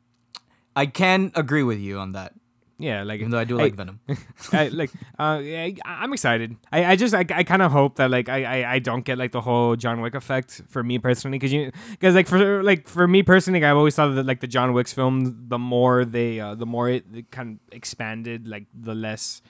I 0.76 0.86
can 0.86 1.32
agree 1.36 1.64
with 1.64 1.80
you 1.80 1.98
on 1.98 2.12
that. 2.14 2.34
yeah, 2.78 3.02
like 3.04 3.20
Even 3.20 3.30
though 3.32 3.40
I 3.40 3.46
do 3.46 3.58
I- 3.60 3.64
like 3.64 3.76
Venom. 3.76 4.00
I, 4.54 4.68
like 4.70 4.90
uh, 5.20 5.38
I, 5.42 5.76
I'm 5.86 6.14
excited. 6.14 6.56
I, 6.72 6.86
I 6.86 6.96
just 6.96 7.14
I, 7.14 7.26
I 7.34 7.44
kind 7.44 7.62
of 7.62 7.72
hope 7.72 7.96
that 7.98 8.10
like 8.12 8.30
I, 8.30 8.44
I 8.46 8.74
I 8.74 8.80
don't 8.80 9.02
get 9.06 9.18
like 9.18 9.32
the 9.32 9.42
whole 9.42 9.76
John 9.76 10.02
Wick 10.02 10.14
effect 10.14 10.62
for 10.70 10.84
me 10.84 10.98
personally 11.00 11.38
because 11.38 11.54
you 11.54 11.72
because 11.98 12.14
like 12.14 12.28
for 12.28 12.62
like 12.64 12.88
for 12.88 13.08
me 13.08 13.22
personally 13.24 13.64
I've 13.66 13.78
always 13.78 13.96
thought 13.96 14.14
that 14.16 14.26
like 14.26 14.42
the 14.42 14.48
John 14.50 14.74
Wick's 14.74 14.94
film 14.94 15.50
the 15.50 15.58
more 15.58 16.06
they 16.06 16.40
uh, 16.40 16.54
the 16.54 16.66
more 16.66 16.90
it, 16.90 17.06
it 17.14 17.30
kind 17.32 17.58
of 17.58 17.74
expanded 17.74 18.48
like 18.48 18.66
the 18.74 18.94
less 18.94 19.42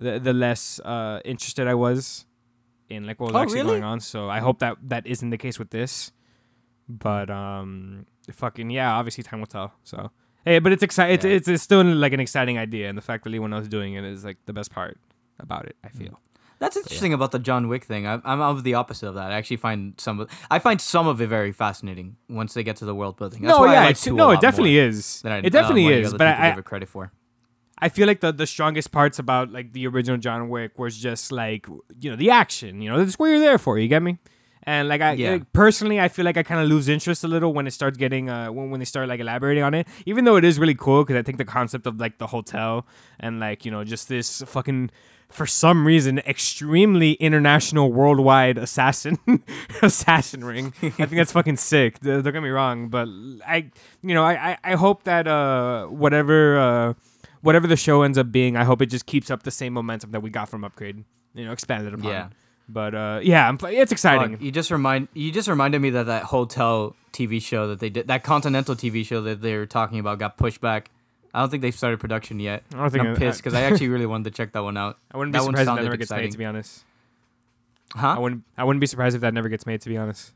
the, 0.00 0.18
the 0.18 0.32
less 0.32 0.80
uh 0.80 1.20
interested 1.24 1.66
I 1.68 1.74
was 1.74 2.26
in 2.88 3.06
like 3.06 3.20
what 3.20 3.26
was 3.32 3.36
Oh, 3.36 3.38
actually 3.42 3.60
really? 3.60 3.70
going 3.80 3.84
on. 3.84 4.00
So 4.00 4.28
I 4.28 4.40
hope 4.40 4.58
that 4.60 4.76
that 4.88 5.06
isn't 5.06 5.30
the 5.30 5.38
case 5.38 5.58
with 5.58 5.70
this. 5.70 6.12
But 6.88 7.30
um, 7.30 8.06
fucking 8.32 8.70
yeah, 8.70 8.92
obviously 8.94 9.22
time 9.22 9.38
will 9.40 9.46
tell. 9.46 9.72
So 9.84 10.10
hey, 10.44 10.58
but 10.58 10.72
it's 10.72 10.82
exciting. 10.82 11.14
It's, 11.14 11.24
Yeah. 11.24 11.32
it's 11.32 11.48
it's 11.48 11.62
still 11.62 11.84
like 11.84 12.12
an 12.12 12.20
exciting 12.20 12.58
idea, 12.58 12.88
and 12.88 12.98
the 12.98 13.02
fact 13.02 13.24
that 13.24 13.30
anyone 13.30 13.52
else 13.52 13.68
doing 13.68 13.94
it 13.94 14.04
is 14.04 14.24
like 14.24 14.38
the 14.46 14.52
best 14.52 14.72
part 14.72 14.98
about 15.38 15.66
it. 15.66 15.76
I 15.84 15.88
feel. 15.88 16.18
That's 16.58 16.76
interesting 16.76 17.14
about 17.14 17.30
the 17.30 17.38
John 17.38 17.68
Wick 17.68 17.84
thing. 17.84 18.06
I, 18.06 18.20
I'm 18.24 18.40
of 18.42 18.64
the 18.64 18.74
opposite 18.74 19.06
of 19.08 19.14
that. 19.14 19.30
I 19.32 19.36
actually 19.36 19.56
find 19.56 19.94
some 19.98 20.20
of 20.20 20.28
I 20.50 20.58
find 20.58 20.78
some 20.80 21.06
of 21.06 21.20
it 21.20 21.28
very 21.28 21.52
fascinating 21.52 22.16
once 22.28 22.52
they 22.54 22.62
get 22.64 22.76
to 22.78 22.84
the 22.84 22.94
world 22.94 23.16
building. 23.16 23.42
That's 23.42 23.56
no, 23.58 23.64
yeah, 23.66 23.70
I 23.80 23.84
like 23.84 23.90
it's, 23.92 24.06
no, 24.08 24.30
it 24.32 24.40
definitely 24.40 24.76
is. 24.78 25.22
I- 25.24 25.38
it 25.38 25.50
definitely 25.52 25.86
uh, 25.86 25.98
is. 25.98 26.12
But 26.12 26.26
people 26.28 26.44
I, 26.44 26.50
give 26.50 26.58
it 26.58 26.64
credit 26.64 26.88
for. 26.88 27.12
I 27.80 27.88
feel 27.88 28.06
like 28.06 28.20
the, 28.20 28.32
the 28.32 28.46
strongest 28.46 28.92
parts 28.92 29.18
about 29.18 29.50
like 29.52 29.72
the 29.72 29.86
original 29.86 30.18
John 30.18 30.48
Wick 30.48 30.78
was 30.78 30.98
just 30.98 31.32
like 31.32 31.66
you 32.00 32.10
know 32.10 32.16
the 32.16 32.30
action. 32.30 32.80
You 32.82 32.90
know 32.90 32.98
that's 33.02 33.18
what 33.18 33.26
you're 33.26 33.38
there 33.38 33.58
for. 33.58 33.78
You 33.78 33.88
get 33.88 34.02
me? 34.02 34.18
And 34.64 34.88
like 34.88 35.00
I 35.00 35.12
Yeah. 35.14 35.32
like, 35.32 35.52
personally, 35.54 35.98
I 35.98 36.08
feel 36.08 36.26
like 36.26 36.36
I 36.36 36.42
kind 36.42 36.60
of 36.60 36.68
lose 36.68 36.86
interest 36.88 37.24
a 37.24 37.28
little 37.28 37.54
when 37.54 37.66
it 37.66 37.70
starts 37.72 37.96
getting 37.96 38.28
uh 38.28 38.48
when, 38.52 38.70
when 38.70 38.78
they 38.80 38.84
start 38.86 39.08
like 39.08 39.20
elaborating 39.20 39.62
on 39.64 39.72
it. 39.74 39.88
Even 40.06 40.24
though 40.24 40.36
it 40.36 40.44
is 40.44 40.58
really 40.58 40.74
cool 40.74 41.02
because 41.04 41.16
I 41.16 41.22
think 41.22 41.38
the 41.38 41.44
concept 41.46 41.86
of 41.86 41.98
like 41.98 42.18
the 42.18 42.26
hotel 42.26 42.86
and 43.18 43.40
like 43.40 43.64
you 43.64 43.70
know 43.70 43.84
just 43.84 44.08
this 44.08 44.42
fucking 44.42 44.90
for 45.30 45.46
some 45.46 45.86
reason 45.86 46.18
extremely 46.26 47.12
international 47.12 47.90
worldwide 47.92 48.58
assassin 48.58 49.16
assassin 49.82 50.44
ring. 50.44 50.74
I 50.82 50.90
think 50.90 51.12
that's 51.12 51.32
fucking 51.32 51.56
sick. 51.56 52.00
Don't 52.00 52.22
get 52.22 52.42
me 52.42 52.48
wrong, 52.50 52.88
but 52.88 53.08
I 53.46 53.70
you 54.02 54.14
know 54.14 54.24
I 54.24 54.50
I, 54.50 54.58
I 54.64 54.74
hope 54.74 55.04
that 55.04 55.26
uh 55.26 55.86
whatever 55.86 56.58
uh 56.58 56.94
whatever 57.42 57.66
the 57.66 57.76
show 57.76 58.02
ends 58.02 58.18
up 58.18 58.30
being, 58.32 58.56
I 58.56 58.64
hope 58.64 58.82
it 58.82 58.86
just 58.86 59.06
keeps 59.06 59.30
up 59.30 59.42
the 59.42 59.50
same 59.50 59.72
momentum 59.72 60.12
that 60.12 60.20
we 60.20 60.30
got 60.30 60.48
from 60.48 60.64
Upgrade. 60.64 61.04
You 61.34 61.44
know, 61.44 61.52
expanded 61.52 61.94
upon. 61.94 62.10
Yeah. 62.10 62.28
But 62.68 62.94
uh, 62.94 63.20
yeah, 63.22 63.48
I'm, 63.48 63.58
it's 63.62 63.92
exciting. 63.92 64.38
You 64.40 64.52
just 64.52 64.70
remind 64.70 65.08
you 65.12 65.32
just 65.32 65.48
reminded 65.48 65.80
me 65.80 65.90
that 65.90 66.06
that 66.06 66.24
hotel 66.24 66.94
TV 67.12 67.42
show 67.42 67.68
that 67.68 67.80
they 67.80 67.90
did 67.90 68.08
that 68.08 68.22
Continental 68.22 68.76
TV 68.76 69.04
show 69.04 69.20
that 69.22 69.40
they 69.42 69.56
were 69.56 69.66
talking 69.66 69.98
about 69.98 70.18
got 70.18 70.36
pushed 70.36 70.60
back. 70.60 70.90
I 71.34 71.40
don't 71.40 71.50
think 71.50 71.62
they've 71.62 71.74
started 71.74 72.00
production 72.00 72.40
yet. 72.40 72.62
I 72.72 72.78
don't 72.78 72.90
think 72.90 73.04
I'm 73.04 73.16
pissed 73.16 73.40
because 73.40 73.54
I 73.54 73.62
actually 73.62 73.88
really 73.88 74.06
wanted 74.06 74.24
to 74.24 74.30
check 74.30 74.52
that 74.52 74.62
one 74.62 74.76
out. 74.76 74.98
I 75.12 75.16
wouldn't 75.16 75.32
be 75.32 75.38
that 75.38 75.44
one 75.44 75.54
surprised 75.54 75.68
if 75.68 75.76
that 75.76 75.82
never 75.82 75.96
gets 75.96 76.10
made. 76.10 76.30
To 76.32 76.38
be 76.38 76.44
honest, 76.44 76.84
huh? 77.92 78.08
I 78.08 78.18
wouldn't. 78.18 78.44
I 78.56 78.64
wouldn't 78.64 78.80
be 78.80 78.86
surprised 78.86 79.14
if 79.16 79.22
that 79.22 79.34
never 79.34 79.48
gets 79.48 79.66
made. 79.66 79.80
To 79.80 79.88
be 79.88 79.96
honest. 79.96 80.32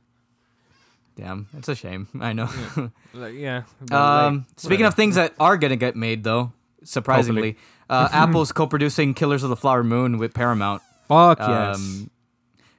Damn, 1.17 1.47
it's 1.57 1.69
a 1.69 1.77
shame. 1.77 2.09
I 2.21 2.33
know. 2.33 2.49
Like, 3.15 3.35
yeah. 3.35 3.63
Um, 3.93 4.39
like, 4.39 4.45
speaking 4.57 4.87
of 4.87 4.95
things 4.95 5.15
that 5.15 5.35
are 5.39 5.57
gonna 5.57 5.77
get 5.77 5.95
made, 5.95 6.25
though, 6.25 6.53
surprisingly, 6.85 7.57
uh, 7.91 8.09
Apple's 8.13 8.53
co-producing 8.53 9.15
Killers 9.15 9.43
of 9.43 9.51
the 9.51 9.57
Flower 9.57 9.83
Moon 9.85 10.19
with 10.19 10.33
Paramount. 10.35 10.83
fuck 11.09 11.39
yes. 11.39 11.77
Um, 11.77 12.11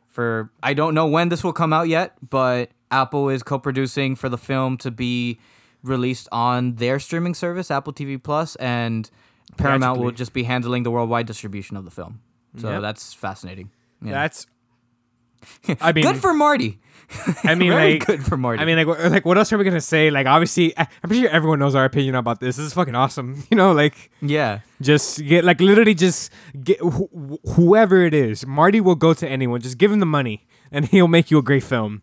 for 0.08 0.50
I 0.63 0.74
don't 0.74 0.94
know 0.94 1.08
when 1.08 1.30
this 1.30 1.44
will 1.44 1.54
come 1.54 1.74
out 1.74 1.88
yet, 1.88 2.13
but 2.30 2.70
Apple 2.91 3.30
is 3.30 3.44
co-producing 3.44 4.15
for 4.15 4.30
the 4.30 4.38
film 4.38 4.78
to 4.78 4.91
be 4.91 5.39
released 5.84 6.28
on 6.32 6.76
their 6.76 7.00
streaming 7.00 7.34
service, 7.34 7.70
Apple 7.70 7.94
TV 7.94 8.22
Plus, 8.22 8.56
and 8.56 9.10
Paramount 9.58 10.00
will 10.00 10.12
just 10.12 10.34
be 10.34 10.44
handling 10.44 10.84
the 10.84 10.91
worldwide 10.91 11.26
distribution 11.28 11.76
of 11.78 11.86
the 11.86 11.91
film. 11.91 12.22
So 12.58 12.70
Yep. 12.70 12.82
that's 12.82 13.13
fascinating. 13.13 13.70
Yeah. 14.02 14.12
That's. 14.13 14.48
I 15.81 15.91
mean, 15.93 16.03
good 16.03 16.17
for 16.17 16.34
Marty. 16.34 16.79
I 17.43 17.53
mean, 17.53 17.69
Very 17.71 17.93
like, 17.99 18.05
good 18.08 18.25
for 18.25 18.36
Marty. 18.36 18.62
I 18.62 18.65
mean, 18.65 18.77
like, 18.84 18.88
wh- 18.97 19.12
like, 19.12 19.25
what 19.25 19.38
else 19.38 19.53
are 19.53 19.58
we 19.60 19.63
gonna 19.63 19.79
say? 19.79 20.10
Like, 20.10 20.25
obviously, 20.25 20.75
I- 20.77 20.88
I'm 21.03 21.08
pretty 21.08 21.21
sure 21.21 21.29
everyone 21.29 21.60
knows 21.60 21.75
our 21.75 21.86
opinion 21.86 22.15
about 22.15 22.39
this. 22.39 22.55
This 22.58 22.65
is 22.65 22.73
fucking 22.73 22.95
awesome. 22.95 23.43
You 23.51 23.58
know, 23.58 23.71
like, 23.73 24.10
yeah. 24.21 24.60
just 24.81 25.23
get, 25.25 25.43
like, 25.43 25.62
literally, 25.62 25.93
just 25.93 26.31
get 26.63 26.79
wh- 26.81 27.10
wh- 27.13 27.53
whoever 27.55 28.03
it 28.03 28.13
is. 28.15 28.45
Marty 28.47 28.81
will 28.81 28.95
go 28.95 29.13
to 29.13 29.27
anyone. 29.29 29.62
Just 29.62 29.77
give 29.77 29.91
him 29.91 29.99
the 29.99 30.05
money, 30.08 30.47
and 30.71 30.86
he'll 30.86 31.08
make 31.08 31.29
you 31.29 31.38
a 31.38 31.43
great 31.43 31.63
film. 31.63 32.01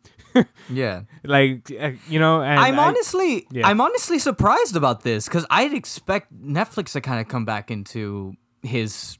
Yeah. 0.70 1.02
Like, 1.24 1.70
uh, 1.78 1.90
you 2.08 2.18
know, 2.18 2.40
and 2.40 2.58
I'm 2.58 2.78
I- 2.78 2.84
honestly, 2.86 3.46
yeah. 3.50 3.66
I'm 3.68 3.80
honestly 3.82 4.18
surprised 4.18 4.76
about 4.76 5.02
this 5.02 5.26
because 5.26 5.44
I'd 5.50 5.74
expect 5.74 6.32
Netflix 6.32 6.92
to 6.92 7.00
kind 7.02 7.20
of 7.20 7.28
come 7.28 7.44
back 7.44 7.70
into 7.70 8.34
his 8.62 9.18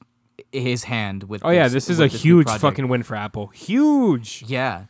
his 0.53 0.85
hand 0.85 1.25
with. 1.25 1.43
Oh 1.45 1.51
yeah, 1.51 1.69
this 1.69 1.89
is 1.91 1.99
a 1.99 2.05
new 2.09 2.17
huge 2.17 2.49
fucking 2.51 2.89
win 2.89 3.03
for 3.03 3.15
Apple. 3.17 3.49
Huge. 3.49 4.45
Yeah, 4.47 4.85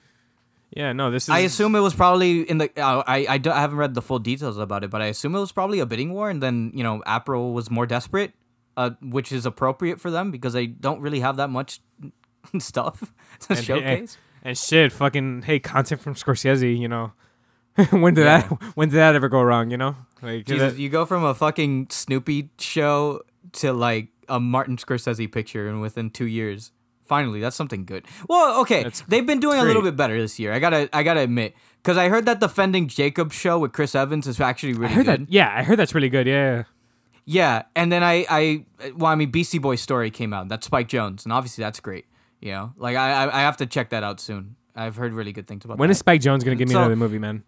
Yeah, 0.77 0.93
no, 0.93 1.11
this 1.11 1.25
is. 1.25 1.29
I 1.31 1.41
assume 1.41 1.75
it 1.75 1.81
was 1.81 1.95
probably 1.95 2.43
in 2.43 2.59
the. 2.59 2.71
Uh, 2.77 3.03
I 3.07 3.27
I, 3.29 3.39
don't, 3.39 3.55
I 3.55 3.61
haven't 3.61 3.77
read 3.79 3.95
the 3.95 4.03
full 4.03 4.19
details 4.19 4.59
about 4.59 4.85
it, 4.85 4.91
but 4.91 5.01
I 5.03 5.07
assume 5.07 5.35
it 5.35 5.41
was 5.41 5.53
probably 5.53 5.81
a 5.81 5.87
bidding 5.87 6.13
war, 6.13 6.29
and 6.31 6.43
then 6.43 6.73
you 6.75 6.83
know 6.83 7.03
Apple 7.07 7.53
was 7.55 7.71
more 7.71 7.87
desperate, 7.87 8.33
uh, 8.77 8.91
which 9.01 9.33
is 9.33 9.47
appropriate 9.47 10.01
for 10.01 10.11
them 10.11 10.31
because 10.31 10.53
they 10.53 10.67
don't 10.67 11.01
really 11.01 11.21
have 11.21 11.37
that 11.37 11.51
much 11.51 11.81
stuff 12.59 13.13
to 13.41 13.55
And- 13.55 13.65
showcase. 13.65 14.17
And 14.45 14.59
shit, 14.59 14.91
fucking 14.91 15.43
hey, 15.43 15.61
content 15.61 16.01
from 16.01 16.15
Scorsese. 16.17 16.77
You 16.77 16.89
know, 16.89 17.13
when 17.91 18.15
did 18.15 18.25
Yeah. 18.25 18.41
that? 18.49 18.63
When 18.75 18.89
did 18.89 18.97
that 18.97 19.15
ever 19.15 19.29
go 19.29 19.41
wrong? 19.41 19.71
You 19.71 19.77
know, 19.77 19.95
like 20.21 20.47
Jesus, 20.47 20.73
that- 20.73 20.81
you 20.81 20.89
go 20.89 21.07
from 21.07 21.23
a 21.23 21.33
fucking 21.33 21.87
Snoopy 21.91 22.51
show 22.59 23.21
to 23.53 23.73
like 23.73 24.09
a 24.33 24.41
Martin 24.41 24.77
Scorsese 24.77 25.31
picture, 25.31 25.69
and 25.69 25.81
within 25.81 26.11
two 26.11 26.27
years, 26.27 26.73
finally, 27.05 27.41
that's 27.41 27.57
something 27.57 27.85
good. 27.85 28.07
Well, 28.29 28.61
okay, 28.63 28.83
That's 28.83 29.03
they've 29.03 29.27
been 29.27 29.41
doing 29.41 29.59
a 29.59 29.65
little 29.65 29.83
bit 29.83 29.97
better 29.97 30.19
this 30.21 30.39
year. 30.39 30.53
I 30.53 30.59
gotta, 30.59 30.89
I 30.93 31.03
gotta 31.03 31.21
admit, 31.21 31.55
because 31.83 31.97
I 31.97 32.09
heard 32.09 32.27
that 32.27 32.41
defending 32.41 32.89
Jacob 32.89 33.33
show 33.33 33.59
with 33.59 33.73
Chris 33.73 33.95
Evans 33.95 34.27
is 34.27 34.41
actually 34.41 34.73
really 34.75 34.87
I 34.93 34.97
heard 34.97 35.07
good. 35.07 35.27
that. 35.27 35.33
Yeah, 35.33 35.53
I 35.55 35.63
heard 35.63 35.79
that's 35.79 35.95
really 35.95 36.09
good. 36.09 36.27
Yeah. 36.27 36.65
Yeah, 37.25 37.63
and 37.77 37.93
then 37.93 38.03
I, 38.03 38.27
I, 38.29 38.65
well, 38.97 39.13
I 39.13 39.15
mean, 39.15 39.31
Beastie 39.31 39.59
Boys 39.59 39.81
story 39.81 40.11
came 40.11 40.33
out. 40.33 40.49
That's 40.49 40.67
Spike 40.67 40.89
Jonze, 40.89 41.23
and 41.25 41.33
obviously 41.33 41.63
that's 41.63 41.79
great. 41.79 42.07
You 42.41 42.51
know, 42.53 42.73
like 42.77 42.97
I, 42.97 43.13
I, 43.27 43.39
I 43.39 43.41
have 43.43 43.59
to 43.59 43.67
check 43.67 43.91
that 43.91 44.03
out 44.03 44.19
soon. 44.19 44.57
I've 44.75 44.97
heard 44.97 45.13
really 45.13 45.33
good 45.33 45.47
things 45.47 45.65
about. 45.65 45.79
When 45.79 45.89
that. 45.89 45.93
is 45.93 45.99
Spike 45.99 46.21
Jonze 46.21 46.43
gonna 46.45 46.57
give 46.57 46.67
me 46.69 46.73
So- 46.75 46.81
another 46.81 46.97
movie, 46.97 47.19
man? 47.21 47.45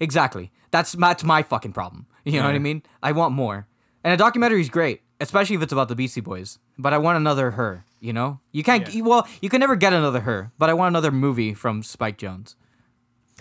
Exactly. 0.00 0.52
That's 0.70 0.92
that's 0.92 1.24
my 1.24 1.42
fucking 1.42 1.72
problem. 1.72 2.06
You 2.24 2.40
know 2.40 2.46
what 2.46 2.54
I 2.54 2.58
mean? 2.58 2.82
I 3.02 3.12
want 3.12 3.32
more. 3.32 3.66
And 4.04 4.12
a 4.12 4.16
documentary 4.18 4.60
is 4.60 4.68
great, 4.68 5.00
especially 5.20 5.56
if 5.56 5.62
it's 5.62 5.72
about 5.72 5.88
the 5.88 5.94
Beastie 5.94 6.20
Boys. 6.20 6.58
But 6.78 6.92
I 6.92 6.98
want 6.98 7.16
another 7.16 7.52
her. 7.52 7.84
You 8.00 8.12
know, 8.12 8.38
you 8.52 8.62
can't. 8.62 8.92
Yeah. 8.94 9.02
well, 9.02 9.28
you 9.40 9.48
can 9.48 9.60
never 9.60 9.74
get 9.74 9.92
another 9.92 10.20
her. 10.20 10.52
But 10.56 10.70
I 10.70 10.74
want 10.74 10.92
another 10.92 11.10
movie 11.10 11.52
from 11.52 11.82
Spike 11.82 12.18
Jonze. 12.18 12.54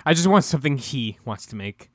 I 0.05 0.13
just 0.13 0.27
want 0.27 0.45
something 0.45 0.77
he 0.77 1.17
wants 1.25 1.45
to 1.47 1.55
make. 1.55 1.91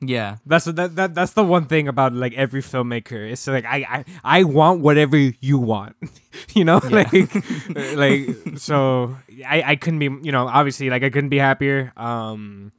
Yeah. 0.00 0.36
That's 0.44 0.64
that, 0.66 0.96
that 0.96 1.14
that's 1.14 1.32
the 1.32 1.44
one 1.44 1.66
thing 1.66 1.88
about 1.88 2.12
like 2.12 2.34
every 2.34 2.62
filmmaker. 2.62 3.30
It's 3.30 3.46
like 3.46 3.64
I 3.64 3.86
I, 3.88 4.04
I 4.24 4.44
want 4.44 4.80
whatever 4.80 5.16
you 5.16 5.58
want. 5.58 5.96
you 6.54 6.64
know? 6.64 6.80
Yeah. 6.82 6.90
Like 6.90 7.96
like 7.96 8.58
so 8.58 9.16
I, 9.46 9.62
I 9.62 9.76
couldn't 9.76 10.00
be 10.00 10.06
you 10.06 10.32
know, 10.32 10.46
obviously 10.46 10.90
like 10.90 11.02
I 11.02 11.10
couldn't 11.10 11.30
be 11.30 11.38
happier. 11.38 11.92
Um 11.96 12.72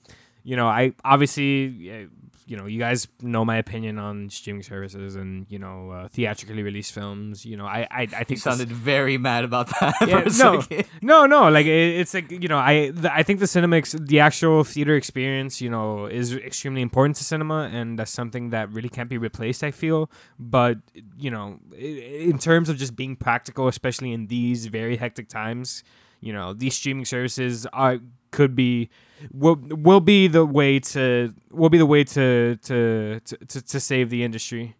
you 0.43 0.55
know, 0.55 0.67
I 0.67 0.93
obviously 1.03 1.91
uh, 1.91 2.05
you 2.47 2.55
know, 2.55 2.67
you 2.67 2.77
guys 2.77 3.07
know 3.21 3.43
my 3.43 3.57
opinion 3.57 3.97
on 3.97 4.29
streaming 4.29 4.61
services 4.61 5.15
and 5.15 5.47
you 5.49 5.57
know 5.57 5.89
uh, 5.89 6.07
theatrically 6.09 6.61
released 6.61 6.93
films. 6.93 7.43
You 7.45 7.57
know, 7.57 7.65
I 7.65 7.87
I, 7.89 7.97
I 7.99 8.01
You 8.01 8.07
think 8.07 8.27
this- 8.27 8.43
sounded 8.43 8.71
very 8.71 9.17
mad 9.17 9.43
about 9.43 9.67
that. 9.79 9.95
Yeah, 10.07 10.21
no, 10.21 10.61
second. 10.61 10.85
no, 11.01 11.25
no. 11.25 11.49
Like 11.49 11.65
it, 11.65 11.99
it's 11.99 12.13
like 12.13 12.29
you 12.29 12.47
know, 12.47 12.59
I 12.59 12.91
the, 12.91 13.11
I 13.13 13.23
think 13.23 13.39
the 13.39 13.47
cinema, 13.47 13.77
ex- 13.77 13.93
the 13.99 14.19
actual 14.19 14.63
theater 14.63 14.95
experience, 14.95 15.59
you 15.59 15.69
know, 15.69 16.05
is 16.05 16.35
extremely 16.35 16.81
important 16.81 17.15
to 17.17 17.23
cinema, 17.23 17.69
and 17.73 17.97
that's 17.97 18.11
something 18.11 18.51
that 18.51 18.71
really 18.71 18.89
can't 18.89 19.09
be 19.09 19.17
replaced. 19.17 19.63
I 19.63 19.71
feel, 19.71 20.11
but 20.37 20.77
you 21.17 21.31
know, 21.31 21.59
in 21.77 22.37
terms 22.37 22.69
of 22.69 22.77
just 22.77 22.95
being 22.95 23.15
practical, 23.15 23.67
especially 23.67 24.11
in 24.13 24.27
these 24.27 24.67
very 24.67 24.97
hectic 24.97 25.29
times, 25.29 25.83
you 26.21 26.31
know, 26.33 26.53
these 26.53 26.75
streaming 26.75 27.05
services 27.05 27.65
are 27.73 27.99
could 28.35 28.55
be 28.55 28.89
will 29.31 29.55
will 29.89 29.99
be 30.01 30.27
the 30.27 30.45
way 30.45 30.79
to 30.79 31.33
will 31.51 31.69
be 31.69 31.77
the 31.77 31.85
way 31.85 32.03
to 32.03 32.57
to 32.63 33.19
to, 33.27 33.37
to, 33.37 33.61
to 33.61 33.79
save 33.79 34.09
the 34.09 34.23
industry. 34.23 34.75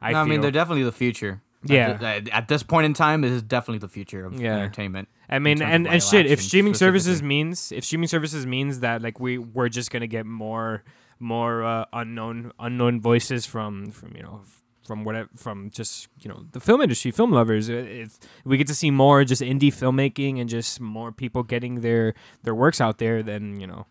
I, 0.00 0.12
No, 0.12 0.18
I 0.20 0.24
mean, 0.24 0.40
they're 0.40 0.50
definitely 0.52 0.84
the 0.84 0.92
future. 0.92 1.42
At 1.64 1.70
Yeah. 1.70 1.92
the- 1.96 2.06
At, 2.06 2.28
at 2.28 2.48
this 2.48 2.62
point 2.62 2.84
in 2.86 2.94
time, 2.94 3.24
it 3.24 3.32
is 3.32 3.42
definitely 3.42 3.80
the 3.80 3.88
future 3.88 4.24
of 4.24 4.40
Yeah. 4.40 4.56
entertainment. 4.58 5.08
I 5.28 5.40
mean, 5.40 5.60
and, 5.60 5.88
and 5.88 6.00
shit. 6.02 6.24
If 6.26 6.40
streaming 6.40 6.74
services 6.74 7.20
means 7.22 7.72
if 7.72 7.84
streaming 7.84 8.08
services 8.08 8.46
means 8.46 8.80
that 8.80 9.02
like 9.02 9.18
we 9.18 9.38
we're 9.38 9.68
just 9.68 9.90
gonna 9.90 10.06
get 10.06 10.24
more 10.24 10.84
more 11.20 11.64
uh, 11.64 11.84
unknown 11.92 12.52
unknown 12.60 13.00
voices 13.00 13.44
from 13.44 13.90
from 13.90 14.14
you 14.16 14.22
know 14.22 14.42
from 14.88 15.04
whatever 15.04 15.28
from 15.36 15.68
just 15.70 16.08
you 16.18 16.28
know 16.30 16.46
the 16.52 16.60
film 16.60 16.80
industry, 16.80 17.10
film 17.12 17.30
lovers. 17.30 17.68
uh, 17.70 17.74
If 18.04 18.18
we 18.44 18.56
get 18.56 18.66
to 18.68 18.74
see 18.74 18.90
more 18.90 19.22
just 19.24 19.42
indie 19.42 19.70
filmmaking 19.70 20.40
and 20.40 20.48
just 20.48 20.80
more 20.80 21.12
people 21.12 21.42
getting 21.44 21.82
their 21.82 22.14
their 22.42 22.54
works 22.54 22.80
out 22.80 22.96
there, 22.98 23.22
then 23.22 23.60
you 23.60 23.66
know 23.68 23.86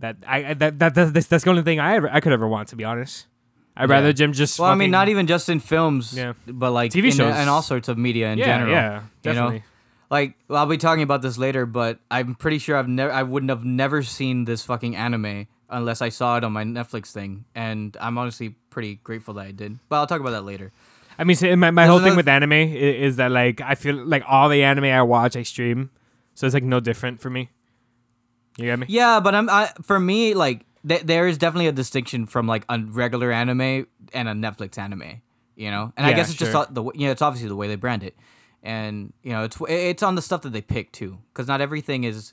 that 0.00 0.16
I 0.26 0.54
that 0.54 0.78
that, 0.80 0.94
that 0.94 1.12
that's, 1.14 1.26
that's 1.28 1.44
the 1.44 1.50
only 1.50 1.62
thing 1.62 1.78
I 1.78 1.94
ever 1.96 2.08
I 2.10 2.20
could 2.20 2.32
ever 2.32 2.48
want 2.48 2.68
to 2.68 2.76
be 2.76 2.84
honest. 2.84 3.26
I'd 3.76 3.88
Yeah. 3.88 3.94
rather 3.96 4.12
Jim 4.12 4.32
just. 4.32 4.58
Well, 4.58 4.70
I 4.72 4.74
mean, 4.74 4.90
not 4.90 5.08
even 5.08 5.26
just 5.28 5.48
in 5.48 5.60
films, 5.60 6.12
Yeah. 6.16 6.32
but 6.48 6.72
like 6.72 6.90
TV 6.90 7.12
shows. 7.12 7.36
and 7.36 7.48
all 7.48 7.62
sorts 7.62 7.86
of 7.88 7.96
media 7.96 8.32
in 8.32 8.38
yeah, 8.38 8.46
general. 8.46 8.72
Yeah, 8.72 8.88
you 8.88 8.96
know? 8.96 9.02
definitely. 9.22 9.62
Like, 10.10 10.34
well, 10.48 10.58
I'll 10.60 10.66
be 10.66 10.78
talking 10.78 11.02
about 11.04 11.20
this 11.22 11.36
later, 11.36 11.66
but 11.66 12.00
I'm 12.10 12.34
pretty 12.34 12.58
sure 12.58 12.76
I've 12.78 12.88
never, 12.88 13.12
I 13.12 13.22
wouldn't 13.22 13.50
have 13.50 13.64
never 13.66 14.02
seen 14.02 14.46
this 14.46 14.64
fucking 14.64 14.96
anime 14.96 15.46
unless 15.68 16.02
I 16.02 16.08
saw 16.08 16.36
it 16.36 16.44
on 16.44 16.52
my 16.52 16.64
Netflix 16.64 17.12
thing, 17.12 17.44
and 17.54 17.96
I'm 18.00 18.18
honestly 18.18 18.56
pretty 18.70 18.96
grateful 18.96 19.34
that 19.34 19.46
I 19.46 19.52
did. 19.52 19.78
But 19.88 19.96
I'll 19.96 20.06
talk 20.06 20.20
about 20.20 20.30
that 20.30 20.44
later. 20.44 20.72
I 21.18 21.24
mean, 21.24 21.36
see, 21.36 21.54
my, 21.56 21.70
my 21.70 21.82
There's 21.82 21.90
whole 21.90 22.00
thing 22.00 22.16
with 22.16 22.28
anime 22.28 22.52
is, 22.52 23.12
is 23.12 23.16
that 23.16 23.32
like 23.32 23.60
I 23.60 23.74
feel 23.74 23.96
like 23.96 24.22
all 24.26 24.48
the 24.48 24.62
anime 24.62 24.84
I 24.84 25.02
watch 25.02 25.36
I 25.36 25.42
stream, 25.42 25.90
so 26.34 26.46
it's 26.46 26.54
like 26.54 26.62
no 26.62 26.80
different 26.80 27.20
for 27.20 27.28
me. 27.28 27.50
You 28.56 28.66
get 28.66 28.78
me? 28.78 28.86
Yeah, 28.88 29.20
but 29.20 29.34
I'm 29.34 29.50
I, 29.50 29.70
for 29.82 29.98
me 29.98 30.34
like 30.34 30.64
th- 30.86 31.02
there 31.02 31.26
is 31.26 31.38
definitely 31.38 31.66
a 31.68 31.72
distinction 31.72 32.26
from 32.26 32.46
like 32.46 32.64
a 32.68 32.78
regular 32.78 33.32
anime 33.32 33.86
and 34.12 34.28
a 34.28 34.32
Netflix 34.32 34.78
anime, 34.78 35.22
you 35.56 35.70
know. 35.70 35.92
And 35.96 36.06
I 36.06 36.12
guess 36.12 36.28
it's 36.28 36.38
sure. 36.38 36.52
just 36.52 36.74
the 36.74 36.84
you 36.94 37.06
know 37.06 37.12
it's 37.12 37.22
obviously 37.22 37.48
the 37.48 37.56
way 37.56 37.68
they 37.68 37.76
brand 37.76 38.02
it, 38.02 38.16
and 38.62 39.12
you 39.22 39.32
know 39.32 39.44
it's 39.44 39.56
it's 39.68 40.02
on 40.02 40.14
the 40.14 40.22
stuff 40.22 40.42
that 40.42 40.52
they 40.52 40.62
pick 40.62 40.92
too, 40.92 41.18
because 41.32 41.48
not 41.48 41.60
everything 41.60 42.04
is, 42.04 42.32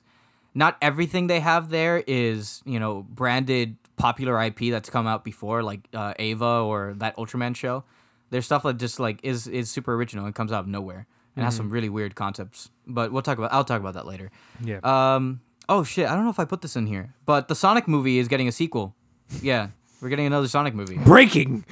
not 0.55 0.77
everything 0.81 1.27
they 1.27 1.41
have 1.41 1.69
there 1.69 2.03
is 2.07 2.63
you 2.65 2.79
know 2.79 3.05
branded 3.07 3.77
popular 3.97 4.41
IP 4.41 4.71
that's 4.71 4.89
come 4.89 5.05
out 5.07 5.23
before 5.23 5.61
like 5.61 5.81
uh, 5.93 6.13
Eva 6.17 6.45
or 6.45 6.93
that 6.97 7.15
Ultraman 7.17 7.55
show. 7.55 7.83
There's 8.31 8.45
stuff 8.45 8.63
that 8.63 8.77
just 8.77 8.99
like 8.99 9.19
is 9.23 9.45
is 9.47 9.69
super 9.69 9.93
original 9.93 10.25
and 10.25 10.33
comes 10.33 10.51
out 10.51 10.61
of 10.61 10.67
nowhere 10.67 11.05
and 11.35 11.45
has 11.45 11.53
Mm-hmm. 11.53 11.63
some 11.63 11.69
really 11.69 11.89
weird 11.89 12.15
concepts. 12.15 12.71
But 12.87 13.11
we'll 13.11 13.21
talk 13.21 13.37
about 13.37 13.53
I'll 13.53 13.63
talk 13.63 13.79
about 13.79 13.93
that 13.93 14.07
later. 14.07 14.31
Yeah. 14.63 14.79
Um. 14.83 15.41
Oh 15.69 15.83
shit! 15.83 16.07
I 16.07 16.15
don't 16.15 16.23
know 16.23 16.29
if 16.29 16.39
I 16.39 16.45
put 16.45 16.61
this 16.61 16.75
in 16.75 16.85
here, 16.87 17.13
but 17.25 17.47
the 17.47 17.55
Sonic 17.55 17.87
movie 17.87 18.17
is 18.19 18.27
getting 18.27 18.47
a 18.47 18.51
sequel. 18.51 18.95
Yeah, 19.41 19.69
we're 20.01 20.09
getting 20.09 20.25
another 20.27 20.47
Sonic 20.47 20.73
movie. 20.75 20.97
Breaking. 20.97 21.65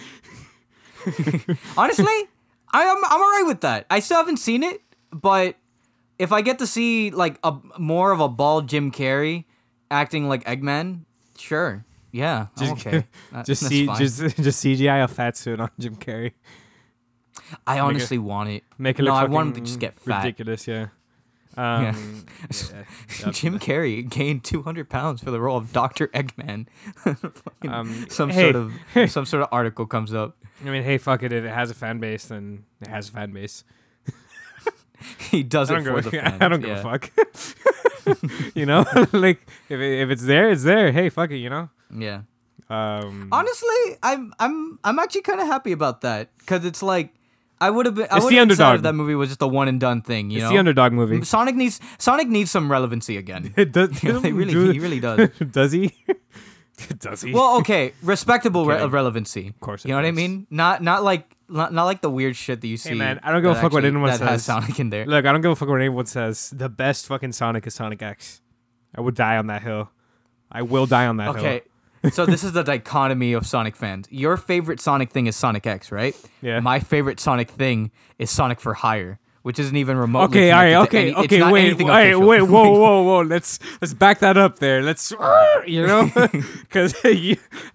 Honestly, 1.77 2.05
I 2.71 2.83
am 2.83 2.97
I'm 3.05 3.21
alright 3.21 3.45
with 3.47 3.61
that. 3.61 3.85
I 3.89 3.99
still 3.99 4.17
haven't 4.17 4.37
seen 4.37 4.63
it, 4.63 4.81
but 5.11 5.55
if 6.23 6.31
I 6.31 6.41
get 6.41 6.59
to 6.59 6.67
see 6.67 7.11
like 7.11 7.37
a 7.43 7.53
more 7.77 8.11
of 8.11 8.19
a 8.19 8.27
bald 8.29 8.67
Jim 8.67 8.91
Carrey 8.91 9.45
acting 9.91 10.27
like 10.27 10.43
Eggman, 10.45 11.01
sure. 11.37 11.85
Yeah, 12.11 12.47
Just- 12.57 12.71
okay. 12.87 13.05
That- 13.31 13.45
Just 13.45 13.65
see, 13.67 13.85
fine. 13.85 13.97
just 13.97 14.19
just 14.37 14.63
CGI 14.63 15.03
a 15.03 15.07
fat 15.07 15.35
suit 15.37 15.59
on 15.59 15.69
Jim 15.79 15.95
Carrey. 15.95 16.33
I 17.67 17.79
honestly 17.79 18.17
want 18.17 18.49
it. 18.49 18.63
Make 18.77 18.99
it 18.99 19.03
No, 19.03 19.11
look 19.13 19.21
I 19.21 19.25
want 19.25 19.49
him 19.49 19.53
to 19.55 19.61
just 19.61 19.79
get 19.79 19.99
fat. 19.99 20.23
ridiculous. 20.23 20.67
Yeah. 20.67 20.87
Um, 21.55 22.25
yeah. 22.49 23.29
Jim 23.29 23.59
Carrey 23.59 24.09
gained 24.09 24.43
200 24.43 24.89
pounds 24.89 25.21
for 25.21 25.29
the 25.29 25.39
role 25.39 25.55
of 25.55 25.71
Doctor 25.71 26.07
Eggman. 26.07 26.65
Um, 27.61 28.07
some 28.09 28.31
hey. 28.31 28.51
sort 28.51 28.55
of 28.55 29.11
some 29.11 29.25
sort 29.27 29.43
of 29.43 29.49
article 29.51 29.85
comes 29.85 30.15
up. 30.15 30.35
I 30.65 30.69
mean, 30.71 30.81
hey, 30.81 30.97
fuck 30.97 31.21
it. 31.21 31.31
If 31.31 31.43
it 31.43 31.49
has 31.53 31.69
a 31.69 31.75
fan 31.75 31.99
base, 31.99 32.25
then 32.25 32.63
it 32.81 32.87
has 32.87 33.09
a 33.09 33.11
fan 33.11 33.33
base. 33.33 33.63
He 35.31 35.43
does 35.43 35.69
I 35.71 35.73
it 35.79 35.83
don't 35.83 35.85
for 35.85 36.01
go. 36.01 36.09
the 36.09 36.11
fans. 36.21 36.41
I 36.41 36.47
don't 36.49 36.61
give 36.61 36.69
yeah. 36.69 36.79
a 36.79 36.83
fuck. 36.83 37.11
you 38.55 38.65
know, 38.65 38.85
like 39.11 39.45
if 39.69 39.79
it, 39.79 40.01
if 40.01 40.09
it's 40.09 40.23
there, 40.25 40.49
it's 40.49 40.63
there. 40.63 40.91
Hey, 40.91 41.09
fuck 41.09 41.31
it. 41.31 41.37
You 41.37 41.49
know. 41.49 41.69
Yeah. 41.95 42.21
Um, 42.69 43.29
Honestly, 43.31 43.97
I'm 44.01 44.33
I'm 44.39 44.79
I'm 44.83 44.99
actually 44.99 45.21
kind 45.21 45.39
of 45.39 45.47
happy 45.47 45.71
about 45.71 46.01
that 46.01 46.29
because 46.39 46.65
it's 46.65 46.81
like 46.81 47.13
I 47.61 47.69
would 47.69 47.85
have 47.85 47.95
been. 47.95 48.07
I 48.09 48.17
It's 48.17 48.27
the 48.27 48.35
have 48.35 48.47
been 48.47 48.55
sad 48.55 48.63
underdog. 48.65 48.75
if 48.77 48.81
that 48.83 48.93
movie 48.93 49.15
was 49.15 49.29
just 49.29 49.41
a 49.41 49.47
one 49.47 49.67
and 49.67 49.79
done 49.79 50.01
thing. 50.01 50.29
You 50.31 50.37
it's 50.37 50.43
know, 50.45 50.49
the 50.51 50.57
underdog 50.57 50.91
movie. 50.93 51.23
Sonic 51.23 51.55
needs 51.55 51.79
Sonic 51.97 52.27
needs 52.27 52.51
some 52.51 52.71
relevancy 52.71 53.17
again. 53.17 53.53
It 53.57 53.71
does. 53.71 54.01
You 54.03 54.13
know, 54.13 54.19
they 54.19 54.31
really 54.31 54.53
do- 54.53 54.71
he 54.71 54.79
really 54.79 54.99
does. 54.99 55.29
does 55.51 55.71
he? 55.71 55.93
does 56.99 57.21
he? 57.21 57.33
Well, 57.33 57.57
okay, 57.59 57.93
respectable 58.01 58.65
re- 58.65 58.83
relevancy. 58.85 59.49
Of 59.49 59.59
course, 59.59 59.85
you 59.85 59.89
know 59.91 59.95
what 59.97 60.05
I 60.05 60.11
mean. 60.11 60.47
Not 60.49 60.81
not 60.81 61.03
like 61.03 61.35
not, 61.53 61.73
not 61.73 61.85
like 61.85 62.01
the 62.01 62.09
weird 62.09 62.35
shit 62.35 62.61
that 62.61 62.67
you 62.67 62.77
see. 62.77 62.89
Hey 62.89 62.95
man, 62.95 63.19
I 63.23 63.31
don't 63.31 63.41
give 63.41 63.51
a 63.51 63.55
fuck 63.55 63.71
what 63.71 63.79
actually- 63.85 63.87
anyone 63.89 64.09
that 64.09 64.19
has 64.19 64.43
says. 64.43 64.45
Sonic 64.45 64.79
in 64.79 64.89
there. 64.89 65.05
Look, 65.05 65.25
I 65.25 65.31
don't 65.31 65.41
give 65.41 65.51
a 65.51 65.55
fuck 65.55 65.69
what 65.69 65.79
anyone 65.79 66.05
says. 66.05 66.49
The 66.55 66.69
best 66.69 67.05
fucking 67.07 67.31
Sonic 67.31 67.65
is 67.67 67.73
Sonic 67.73 68.01
X. 68.01 68.41
I 68.95 69.01
would 69.01 69.15
die 69.15 69.37
on 69.37 69.47
that 69.47 69.61
hill. 69.63 69.91
I 70.51 70.61
will 70.61 70.85
die 70.85 71.07
on 71.07 71.17
that 71.17 71.35
hill. 71.35 71.45
Okay. 71.45 71.61
so 72.11 72.25
this 72.25 72.43
is 72.43 72.51
the 72.51 72.63
dichotomy 72.63 73.33
of 73.33 73.47
Sonic 73.47 73.75
fans. 73.75 74.07
Your 74.11 74.37
favorite 74.37 74.79
Sonic 74.81 75.11
thing 75.11 75.27
is 75.27 75.35
Sonic 75.35 75.65
X, 75.65 75.91
right? 75.91 76.15
Yeah. 76.41 76.59
My 76.59 76.79
favorite 76.79 77.19
Sonic 77.19 77.49
thing 77.49 77.91
is 78.19 78.29
Sonic 78.29 78.59
for 78.59 78.73
Hire, 78.73 79.19
which 79.43 79.59
isn't 79.59 79.75
even 79.75 79.97
remotely. 79.97 80.39
Okay, 80.39 80.51
all 80.51 80.63
right, 80.63 80.75
okay, 80.87 81.01
any, 81.11 81.15
okay, 81.15 81.51
wait, 81.51 81.81
all 81.81 81.87
right, 81.89 82.15
wait, 82.15 82.41
whoa, 82.41 82.71
whoa, 82.79 83.01
whoa. 83.03 83.21
Let's 83.21 83.59
let's 83.81 83.93
back 83.93 84.19
that 84.19 84.37
up 84.37 84.59
there. 84.59 84.81
Let's, 84.81 85.11
you 85.67 85.85
know, 85.85 86.09
because 86.61 86.95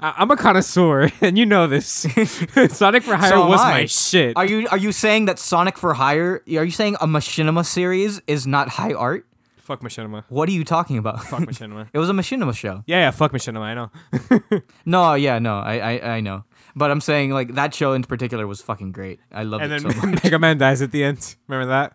I'm 0.00 0.30
a 0.30 0.36
connoisseur, 0.36 1.10
and 1.20 1.38
you 1.38 1.46
know 1.46 1.66
this. 1.66 2.06
Sonic 2.70 3.02
for 3.04 3.16
Hire 3.16 3.30
So 3.30 3.46
was 3.46 3.60
I. 3.60 3.70
my 3.70 3.86
shit. 3.86 4.36
Are 4.36 4.46
you 4.46 4.66
are 4.68 4.78
you 4.78 4.92
saying 4.92 5.26
that 5.26 5.38
Sonic 5.38 5.78
for 5.78 5.94
Hire? 5.94 6.42
Are 6.46 6.64
you 6.64 6.70
saying 6.70 6.96
a 7.00 7.06
Machinima 7.06 7.64
series 7.64 8.20
is 8.26 8.46
not 8.46 8.70
high 8.70 8.94
art? 8.94 9.26
fuck 9.68 9.82
Machinima. 9.82 10.24
What 10.30 10.48
are 10.48 10.52
you 10.52 10.64
talking 10.64 10.96
about? 10.96 11.22
Fuck 11.22 11.40
Machinima. 11.40 11.88
it 11.92 11.98
was 11.98 12.08
a 12.08 12.14
Machinima 12.14 12.56
show. 12.56 12.82
Yeah, 12.86 13.00
yeah, 13.00 13.10
fuck 13.10 13.32
Machinima. 13.32 13.60
I 13.60 13.74
know. 13.74 13.90
No, 14.86 15.12
yeah, 15.12 15.38
no, 15.38 15.58
I, 15.58 15.76
I 15.76 16.16
I 16.16 16.20
know, 16.20 16.44
but 16.78 16.90
I'm 16.90 17.00
saying 17.00 17.30
like 17.30 17.54
that 17.54 17.74
show 17.74 17.92
in 17.92 18.02
particular 18.04 18.46
was 18.46 18.60
fucking 18.62 18.92
great. 18.92 19.20
I 19.32 19.42
loved 19.42 19.64
And 19.64 19.72
it 19.72 19.82
then 19.82 19.92
so 19.92 20.06
much. 20.06 20.24
Mega 20.24 20.38
Man 20.38 20.58
dies 20.58 20.80
at 20.82 20.90
the 20.92 21.04
end. 21.04 21.36
Remember 21.48 21.68
that? 21.70 21.94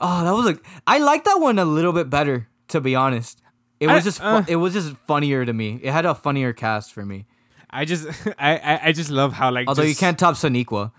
Oh, 0.00 0.22
that 0.24 0.32
was 0.32 0.44
like 0.46 0.64
I 0.86 0.98
like 0.98 1.24
that 1.24 1.40
one 1.40 1.58
a 1.58 1.64
little 1.64 1.92
bit 1.92 2.08
better, 2.10 2.48
to 2.68 2.80
be 2.80 2.94
honest. 2.94 3.40
It 3.80 3.88
I- 3.88 3.94
was 3.96 4.04
just 4.04 4.18
fu- 4.20 4.24
uh. 4.24 4.44
it 4.46 4.56
was 4.56 4.74
just 4.74 4.94
funnier 5.08 5.44
to 5.44 5.52
me. 5.52 5.80
It 5.82 5.90
had 5.92 6.06
a 6.06 6.14
funnier 6.14 6.52
cast 6.52 6.92
for 6.92 7.04
me. 7.04 7.26
I 7.74 7.84
just, 7.86 8.06
I, 8.38 8.58
I, 8.58 8.80
I 8.88 8.92
just 8.92 9.10
love 9.10 9.32
how 9.32 9.50
like. 9.50 9.66
Although 9.66 9.82
you 9.82 9.96
can't 9.96 10.18
top 10.18 10.34
Soniqua. 10.36 10.92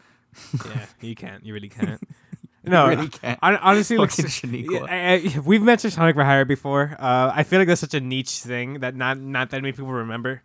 Yeah, 0.65 0.85
you 1.01 1.15
can't. 1.15 1.45
You 1.45 1.53
really 1.53 1.69
can't. 1.69 2.01
No, 2.65 2.87
really 2.87 3.09
can't. 3.09 3.37
hon- 3.43 3.57
honestly, 3.57 3.97
like. 3.97 4.11
I- 4.89 5.15
I- 5.35 5.39
we've 5.43 5.61
mentioned 5.61 5.91
Sonic 5.91 6.15
for 6.15 6.23
Hire 6.23 6.45
before. 6.45 6.95
Uh, 6.97 7.29
I 7.35 7.43
feel 7.43 7.59
like 7.59 7.67
that's 7.67 7.81
such 7.81 7.93
a 7.93 7.99
niche 7.99 8.39
thing 8.39 8.79
that 8.79 8.95
not 8.95 9.19
not 9.19 9.49
that 9.49 9.61
many 9.61 9.73
people 9.73 9.91
remember 9.91 10.41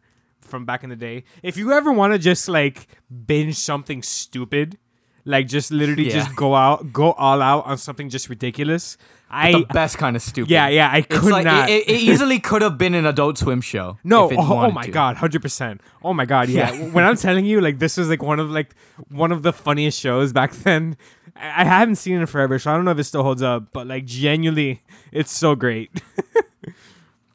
from 0.49 0.65
back 0.65 0.83
in 0.83 0.91
the 0.91 0.97
day. 0.97 1.25
If 1.43 1.57
you 1.57 1.73
ever 1.73 1.93
want 1.93 2.13
to 2.15 2.19
just 2.19 2.49
like 2.49 2.89
binge 3.27 3.57
something 3.57 4.03
stupid, 4.03 4.79
like 5.25 5.47
just 5.47 5.71
literally 5.71 6.09
Yeah. 6.09 6.15
just 6.15 6.35
go 6.37 6.55
out, 6.55 6.93
go 6.93 7.13
all 7.13 7.43
out 7.43 7.67
on 7.67 7.79
something 7.79 8.09
just 8.09 8.29
ridiculous. 8.29 8.97
I 9.31 9.53
the 9.53 9.67
best 9.75 9.99
kind 9.99 10.17
of 10.17 10.23
stupid. 10.23 10.51
yeah 10.51 10.69
yeah 10.69 10.89
I 10.91 11.03
could 11.03 11.31
like 11.31 11.45
not. 11.45 11.69
It, 11.69 11.87
it, 11.87 12.01
easily 12.01 12.39
could 12.41 12.63
have 12.63 12.79
been 12.79 12.95
an 12.95 13.05
Adult 13.05 13.37
Swim 13.37 13.61
show. 13.61 13.99
No, 14.03 14.25
if 14.27 14.33
it 14.33 14.39
oh, 14.41 14.67
oh 14.67 14.71
my 14.71 14.85
to. 14.85 14.91
god, 14.91 15.17
hundred 15.19 15.43
percent. 15.43 15.83
Oh 16.03 16.15
my 16.15 16.25
god, 16.25 16.49
yeah. 16.49 16.73
Yeah. 16.73 16.91
when 16.93 17.05
I'm 17.05 17.17
telling 17.17 17.45
you, 17.45 17.61
like 17.61 17.79
this 17.79 17.99
was 17.99 18.09
like 18.09 18.23
one 18.23 18.41
of 18.41 18.51
like 18.51 18.75
one 19.11 19.31
of 19.31 19.43
the 19.43 19.53
funniest 19.53 20.01
shows 20.01 20.33
back 20.33 20.53
then. 20.53 20.97
I, 21.37 21.61
I 21.61 21.65
haven't 21.65 21.97
seen 21.97 22.17
it 22.17 22.21
in 22.21 22.27
forever, 22.27 22.59
so 22.59 22.73
I 22.73 22.77
don't 22.77 22.87
know 22.87 22.91
if 22.93 22.99
it 22.99 23.05
still 23.05 23.23
holds 23.23 23.43
up. 23.43 23.71
But 23.71 23.87
like 23.87 24.07
genuinely, 24.07 24.83
it's 25.13 25.31
so 25.31 25.55
great. 25.55 25.91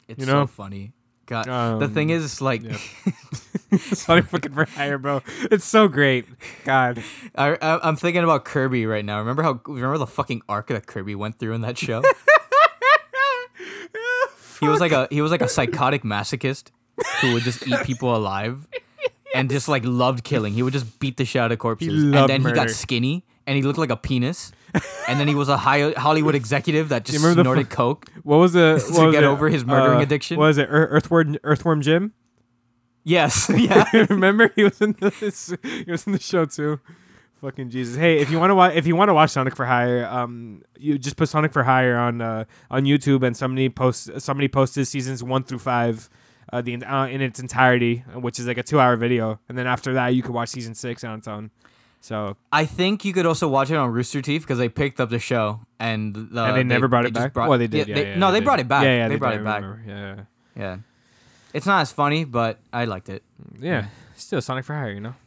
It's 0.07 0.19
you 0.19 0.25
know? 0.25 0.43
so 0.43 0.47
funny. 0.47 0.91
God, 1.25 1.45
the 1.45 1.85
Um, 1.85 1.93
thing 1.93 2.09
is, 2.09 2.41
like, 2.41 2.63
yeah. 2.63 2.77
Sonic 3.79 4.25
fucking 4.27 4.53
for 4.53 4.65
hire, 4.65 4.97
bro. 4.97 5.21
It's 5.49 5.65
so 5.65 5.87
great. 5.87 6.25
God, 6.63 7.01
I, 7.33 7.55
I, 7.55 7.87
I'm 7.87 7.95
thinking 7.95 8.23
about 8.23 8.45
Kirby 8.45 8.85
right 8.85 9.03
now. 9.05 9.19
Remember 9.19 9.41
how? 9.41 9.59
Remember 9.65 9.97
the 9.97 10.05
fucking 10.07 10.41
arc 10.47 10.67
that 10.67 10.85
Kirby 10.85 11.15
went 11.15 11.39
through 11.39 11.53
in 11.53 11.61
that 11.61 11.77
show? 11.77 12.03
he 14.59 14.67
was 14.67 14.79
like 14.79 14.91
a 14.91 15.07
he 15.09 15.21
was 15.21 15.31
like 15.31 15.41
a 15.41 15.47
psychotic 15.49 16.03
masochist 16.03 16.69
who 17.21 17.33
would 17.33 17.43
just 17.43 17.67
eat 17.67 17.79
people 17.83 18.15
alive. 18.15 18.67
and 19.35 19.49
just 19.49 19.67
like 19.67 19.83
loved 19.83 20.23
killing. 20.23 20.53
He 20.53 20.61
would 20.61 20.73
just 20.73 20.99
beat 20.99 21.17
the 21.17 21.25
shit 21.25 21.41
out 21.41 21.51
of 21.51 21.57
corpses, 21.59 22.03
and 22.03 22.13
then 22.29 22.45
he 22.45 22.51
got 22.51 22.69
skinny 22.69 23.23
and 23.47 23.55
he 23.57 23.63
looked 23.63 23.79
like 23.79 23.89
a 23.89 23.97
penis. 23.97 24.51
And 25.07 25.19
then 25.19 25.27
he 25.27 25.35
was 25.35 25.49
a 25.49 25.57
high 25.57 25.91
Hollywood 25.91 26.35
executive 26.35 26.89
that 26.89 27.05
just 27.05 27.17
remember 27.17 27.35
the 27.41 27.43
snorted 27.43 27.69
coke. 27.69 28.07
What 28.23 28.37
was 28.37 28.53
the 28.53 28.83
To 28.87 28.93
what 28.93 29.05
was 29.07 29.13
get 29.15 29.23
it? 29.23 29.27
over 29.27 29.49
his 29.49 29.65
murdering 29.65 29.99
Uh, 29.99 30.03
addiction? 30.03 30.37
What 30.37 30.47
was 30.47 30.57
it 30.57 30.67
Earthworm 30.69 31.37
Earthworm 31.43 31.81
Jim? 31.81 32.13
Yes, 33.03 33.49
yeah. 33.55 33.85
Remember 34.09 34.49
he 34.55 34.63
was 34.63 34.79
in 34.81 34.95
this. 34.99 35.53
He 35.61 35.91
was 35.91 36.05
in 36.07 36.13
the 36.13 36.19
show 36.21 36.45
too. 36.45 36.79
Fucking 37.41 37.69
Jesus! 37.69 37.97
Hey, 37.97 38.19
if 38.19 38.31
you 38.31 38.39
want 38.39 38.51
to 38.51 38.55
watch, 38.55 38.73
if 38.75 38.87
you 38.87 38.95
want 38.95 39.09
to 39.09 39.13
watch 39.13 39.31
Sonic 39.31 39.53
for 39.57 39.65
Hire, 39.65 40.05
um, 40.05 40.61
you 40.79 40.97
just 40.97 41.17
put 41.17 41.27
Sonic 41.27 41.51
for 41.51 41.63
Hire 41.63 41.97
on 41.97 42.21
uh, 42.21 42.45
on 42.71 42.85
YouTube, 42.85 43.21
and 43.23 43.35
somebody 43.35 43.67
posts 43.67 44.09
somebody 44.23 44.47
posted 44.47 44.87
seasons 44.87 45.21
one 45.21 45.43
through 45.43 45.59
five, 45.59 46.09
uh, 46.53 46.61
the 46.61 46.81
uh, 46.85 47.07
in 47.07 47.19
its 47.19 47.41
entirety, 47.41 48.05
which 48.15 48.39
is 48.39 48.47
like 48.47 48.57
a 48.57 48.63
two 48.63 48.79
hour 48.79 48.95
video, 48.95 49.41
and 49.49 49.57
then 49.57 49.67
after 49.67 49.93
that 49.95 50.15
you 50.15 50.23
can 50.23 50.31
watch 50.31 50.47
season 50.49 50.73
six 50.73 51.03
on 51.03 51.17
its 51.19 51.27
own. 51.27 51.51
So 52.03 52.35
I 52.51 52.65
think 52.65 53.05
you 53.05 53.13
could 53.13 53.25
also 53.25 53.47
watch 53.47 53.71
it 53.71 53.75
on 53.77 53.89
Rooster 53.91 54.21
Teeth 54.21 54.41
because 54.41 54.57
they 54.57 54.67
picked 54.67 54.99
up 54.99 55.09
the 55.09 55.19
show 55.19 55.61
and 55.79 56.13
the, 56.13 56.43
and 56.43 56.57
they, 56.57 56.63
never 56.63 56.89
brought 56.89 57.05
it 57.05 57.13
just 57.13 57.33
back. 57.33 57.47
well, 57.47 57.57
they 57.57 57.67
did. 57.67 57.87
yeah, 57.87 57.95
Yeah, 57.95 58.03
they- 58.03 58.09
yeah, 58.09 58.17
no, 58.17 58.31
they, 58.33 58.39
did. 58.41 58.45
brought 58.45 58.59
it 58.59 58.67
back. 58.67 58.83
Yeah, 58.83 58.95
yeah, 58.97 59.07
they, 59.07 59.15
brought 59.15 59.31
did, 59.31 59.39
it 59.39 59.43
back. 59.45 59.63
Yeah, 59.87 60.15
Yeah, 60.57 60.77
it's 61.53 61.65
not 61.65 61.79
as 61.79 61.93
funny, 61.93 62.25
but 62.25 62.59
I 62.73 62.83
liked 62.85 63.07
it. 63.07 63.23
yeah, 63.57 63.69
yeah. 63.71 63.85
Still 64.17 64.41
Sonic 64.41 64.65
for 64.65 64.75
Hire, 64.75 64.91
you 64.91 64.99
know. 64.99 65.15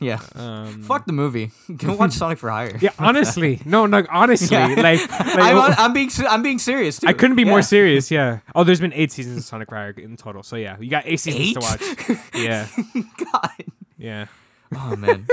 Yeah, 0.00 0.18
Um, 0.34 0.82
fuck 0.82 1.06
the 1.06 1.12
movie. 1.12 1.52
Go 1.76 1.94
watch 1.94 2.12
Sonic 2.22 2.38
for 2.38 2.50
Hire. 2.50 2.76
Yeah, 2.80 2.90
honestly, 2.98 3.60
no, 3.64 3.86
no, 3.86 4.04
honestly, 4.10 4.56
Yeah. 4.56 4.66
like, 4.68 5.08
like 5.08 5.08
I'm, 5.38 5.56
on- 5.58 5.74
I'm 5.78 5.92
being 5.92 6.10
I'm 6.28 6.42
being 6.42 6.58
serious. 6.58 6.98
Too. 6.98 7.06
I 7.06 7.12
couldn't 7.12 7.36
be 7.36 7.44
more 7.44 7.62
serious. 7.62 8.10
Yeah. 8.10 8.40
Oh, 8.56 8.64
there's 8.64 8.80
been 8.80 8.92
eight 8.94 9.12
seasons 9.12 9.38
of 9.38 9.44
Sonic 9.44 9.70
Fire 9.70 9.90
in 9.96 10.16
total. 10.16 10.42
So 10.42 10.56
yeah, 10.56 10.76
you 10.80 10.90
got 10.90 11.04
eight 11.06 11.20
seasons 11.20 11.44
Eight? 11.44 11.54
to 11.54 11.60
watch. 11.60 12.18
Yeah, 12.34 12.66
God. 13.32 13.64
yeah. 13.96 14.26
Oh 14.76 14.96
man. 14.96 15.26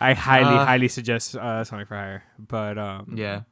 I 0.00 0.14
highly, 0.14 0.56
Uh, 0.56 0.64
highly 0.64 0.88
suggest 0.88 1.36
uh, 1.36 1.62
Sonic 1.64 1.88
Fire. 1.88 2.22
But 2.38 2.78
um, 2.78 3.14
Yeah. 3.16 3.42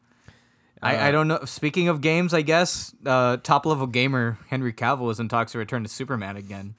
I, 0.83 0.97
Uh, 0.97 1.07
I 1.09 1.11
don't 1.11 1.29
know. 1.29 1.41
Speaking 1.45 1.89
of 1.89 2.01
games, 2.01 2.33
I 2.33 2.43
guess 2.43 2.95
uh, 3.05 3.37
top 3.39 3.67
level 3.67 3.87
gamer 3.87 4.39
Henry 4.49 4.73
Cavill 4.73 5.11
is 5.11 5.19
in 5.21 5.29
talks 5.29 5.53
to 5.53 5.59
return 5.59 5.83
to 5.83 5.89
Superman 5.89 6.37
again. 6.37 6.75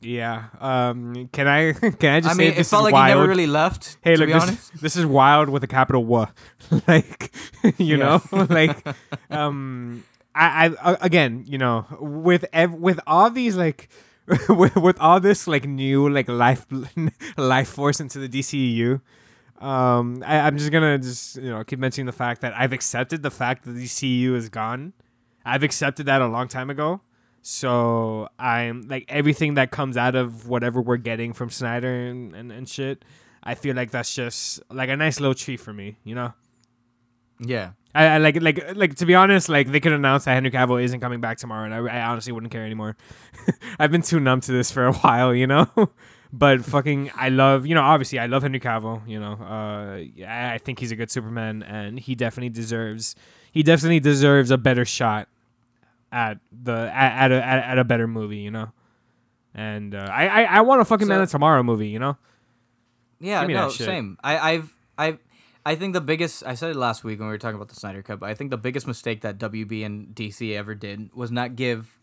yeah. 0.00 0.44
Um, 0.60 1.28
can 1.32 1.48
I, 1.48 1.72
can 2.00 2.10
I 2.14 2.20
just 2.20 2.30
I 2.34 2.36
say 2.36 2.50
mean, 2.50 2.52
it 2.60 2.66
felt 2.66 2.84
like 2.84 2.92
wild? 2.94 3.08
he 3.08 3.14
never 3.14 3.28
really 3.28 3.46
left. 3.48 3.96
hey, 4.02 4.14
look, 4.16 4.28
be 4.28 4.32
this, 4.32 4.42
honest. 4.42 4.80
this 4.80 4.94
is 4.96 5.04
wild 5.06 5.48
with 5.48 5.64
a 5.64 5.66
capital 5.66 6.02
W. 6.02 6.26
like, 6.88 7.34
you 7.78 7.96
know, 7.96 8.22
like, 8.32 8.78
um, 9.30 10.04
I, 10.34 10.70
I, 10.82 10.96
again, 11.00 11.44
you 11.48 11.58
know, 11.58 11.86
with 12.00 12.44
ev- 12.52 12.74
with 12.74 13.00
all 13.06 13.28
these 13.30 13.56
like. 13.56 13.88
with, 14.48 14.76
with 14.76 15.00
all 15.00 15.20
this 15.20 15.46
like 15.46 15.64
new 15.66 16.08
like 16.08 16.28
life 16.28 16.66
life 17.36 17.68
force 17.68 18.00
into 18.00 18.18
the 18.18 18.28
DCEU, 18.28 19.00
um, 19.60 20.22
I, 20.26 20.40
I'm 20.40 20.58
just 20.58 20.72
gonna 20.72 20.98
just 20.98 21.36
you 21.36 21.50
know 21.50 21.62
keep 21.64 21.78
mentioning 21.78 22.06
the 22.06 22.12
fact 22.12 22.40
that 22.40 22.52
I've 22.56 22.72
accepted 22.72 23.22
the 23.22 23.30
fact 23.30 23.64
that 23.64 23.72
the 23.72 23.84
DCEU 23.84 24.34
is 24.34 24.48
gone. 24.48 24.92
I've 25.44 25.62
accepted 25.62 26.06
that 26.06 26.20
a 26.20 26.26
long 26.26 26.48
time 26.48 26.70
ago. 26.70 27.00
So 27.42 28.28
I'm 28.40 28.82
like 28.88 29.04
everything 29.08 29.54
that 29.54 29.70
comes 29.70 29.96
out 29.96 30.16
of 30.16 30.48
whatever 30.48 30.80
we're 30.82 30.96
getting 30.96 31.32
from 31.32 31.48
Snyder 31.48 32.08
and, 32.08 32.34
and, 32.34 32.50
and 32.50 32.68
shit. 32.68 33.04
I 33.44 33.54
feel 33.54 33.76
like 33.76 33.92
that's 33.92 34.12
just 34.12 34.60
like 34.68 34.88
a 34.88 34.96
nice 34.96 35.20
little 35.20 35.36
treat 35.36 35.60
for 35.60 35.72
me, 35.72 35.96
you 36.02 36.16
know. 36.16 36.34
Yeah. 37.38 37.72
I, 37.96 38.04
I 38.06 38.18
like 38.18 38.40
like 38.42 38.76
like 38.76 38.94
to 38.96 39.06
be 39.06 39.14
honest, 39.14 39.48
like 39.48 39.70
they 39.70 39.80
could 39.80 39.92
announce 39.92 40.24
that 40.24 40.34
Henry 40.34 40.50
Cavill 40.50 40.82
isn't 40.82 41.00
coming 41.00 41.20
back 41.20 41.38
tomorrow, 41.38 41.64
and 41.64 41.74
I, 41.74 41.78
I 41.78 42.06
honestly 42.06 42.32
wouldn't 42.32 42.52
care 42.52 42.64
anymore. 42.64 42.96
I've 43.78 43.90
been 43.90 44.02
too 44.02 44.20
numb 44.20 44.40
to 44.42 44.52
this 44.52 44.70
for 44.70 44.86
a 44.86 44.92
while, 45.02 45.34
you 45.34 45.46
know. 45.46 45.68
but 46.32 46.64
fucking, 46.64 47.10
I 47.14 47.30
love 47.30 47.66
you 47.66 47.74
know 47.74 47.82
obviously 47.82 48.18
I 48.18 48.26
love 48.26 48.42
Henry 48.42 48.60
Cavill, 48.60 49.06
you 49.08 49.18
know. 49.18 49.32
Uh, 49.32 50.24
I 50.26 50.54
I 50.54 50.58
think 50.58 50.78
he's 50.78 50.92
a 50.92 50.96
good 50.96 51.10
Superman, 51.10 51.62
and 51.62 51.98
he 51.98 52.14
definitely 52.14 52.50
deserves 52.50 53.16
he 53.50 53.62
definitely 53.62 54.00
deserves 54.00 54.50
a 54.50 54.58
better 54.58 54.84
shot 54.84 55.28
at 56.12 56.38
the 56.52 56.90
at, 56.94 57.30
at 57.30 57.32
a 57.32 57.44
at, 57.44 57.64
at 57.64 57.78
a 57.78 57.84
better 57.84 58.06
movie, 58.06 58.38
you 58.38 58.50
know. 58.50 58.72
And 59.54 59.94
uh, 59.94 60.08
I, 60.10 60.26
I 60.26 60.42
I 60.42 60.60
want 60.60 60.82
a 60.82 60.84
fucking 60.84 61.08
Man 61.08 61.22
of 61.22 61.30
Tomorrow 61.30 61.62
movie, 61.62 61.88
you 61.88 61.98
know. 61.98 62.18
Yeah, 63.20 63.46
no, 63.46 63.70
same. 63.70 64.18
I, 64.22 64.52
I've, 64.52 64.76
I, 64.98 65.18
I 65.66 65.74
think 65.74 65.94
the 65.94 66.00
biggest. 66.00 66.46
I 66.46 66.54
said 66.54 66.70
it 66.70 66.76
last 66.76 67.02
week 67.02 67.18
when 67.18 67.26
we 67.26 67.34
were 67.34 67.38
talking 67.38 67.56
about 67.56 67.68
the 67.68 67.74
Snyder 67.74 68.00
Cut. 68.00 68.20
But 68.20 68.30
I 68.30 68.34
think 68.34 68.50
the 68.50 68.56
biggest 68.56 68.86
mistake 68.86 69.22
that 69.22 69.36
WB 69.36 69.84
and 69.84 70.14
DC 70.14 70.56
ever 70.56 70.76
did 70.76 71.12
was 71.12 71.32
not 71.32 71.56
give, 71.56 71.98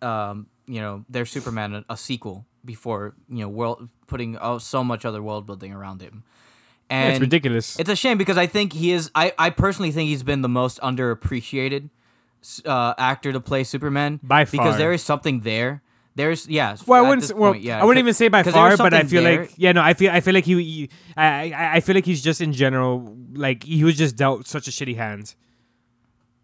um, 0.00 0.46
you 0.66 0.80
know, 0.80 1.04
their 1.08 1.26
Superman 1.26 1.74
a, 1.74 1.84
a 1.90 1.96
sequel 1.96 2.46
before 2.64 3.16
you 3.28 3.40
know, 3.40 3.48
world 3.48 3.88
putting 4.06 4.38
oh, 4.40 4.58
so 4.58 4.84
much 4.84 5.04
other 5.04 5.20
world 5.20 5.46
building 5.46 5.72
around 5.72 6.00
him. 6.00 6.22
Yeah, 6.88 6.96
And 6.96 7.12
it's 7.14 7.20
ridiculous. 7.20 7.76
It's 7.76 7.90
a 7.90 7.96
shame 7.96 8.18
because 8.18 8.38
I 8.38 8.46
think 8.46 8.72
he 8.72 8.92
is. 8.92 9.10
I, 9.16 9.32
I 9.36 9.50
personally 9.50 9.90
think 9.90 10.08
he's 10.08 10.22
been 10.22 10.42
the 10.42 10.48
most 10.48 10.78
underappreciated 10.80 11.90
uh, 12.64 12.94
actor 12.98 13.32
to 13.32 13.40
play 13.40 13.64
Superman 13.64 14.20
By 14.22 14.44
far. 14.44 14.50
because 14.52 14.78
there 14.78 14.92
is 14.92 15.02
something 15.02 15.40
there. 15.40 15.82
There's 16.14 16.46
yeah. 16.46 16.76
Well, 16.86 17.04
I 17.04 17.08
wouldn't. 17.08 17.32
Well, 17.34 17.52
point, 17.52 17.62
yeah, 17.62 17.80
I 17.80 17.84
wouldn't 17.84 18.02
even 18.02 18.12
say 18.12 18.28
by 18.28 18.42
far, 18.42 18.76
but 18.76 18.92
I 18.92 19.04
feel 19.04 19.22
there. 19.22 19.42
like 19.42 19.54
yeah, 19.56 19.72
no, 19.72 19.80
I 19.80 19.94
feel 19.94 20.10
I 20.10 20.20
feel 20.20 20.34
like 20.34 20.44
he, 20.44 20.62
he 20.62 20.90
I, 21.16 21.72
I 21.76 21.80
feel 21.80 21.94
like 21.94 22.04
he's 22.04 22.22
just 22.22 22.40
in 22.40 22.52
general 22.52 23.16
like 23.32 23.64
he 23.64 23.82
was 23.82 23.96
just 23.96 24.16
dealt 24.16 24.46
such 24.46 24.68
a 24.68 24.70
shitty 24.70 24.96
hand. 24.96 25.34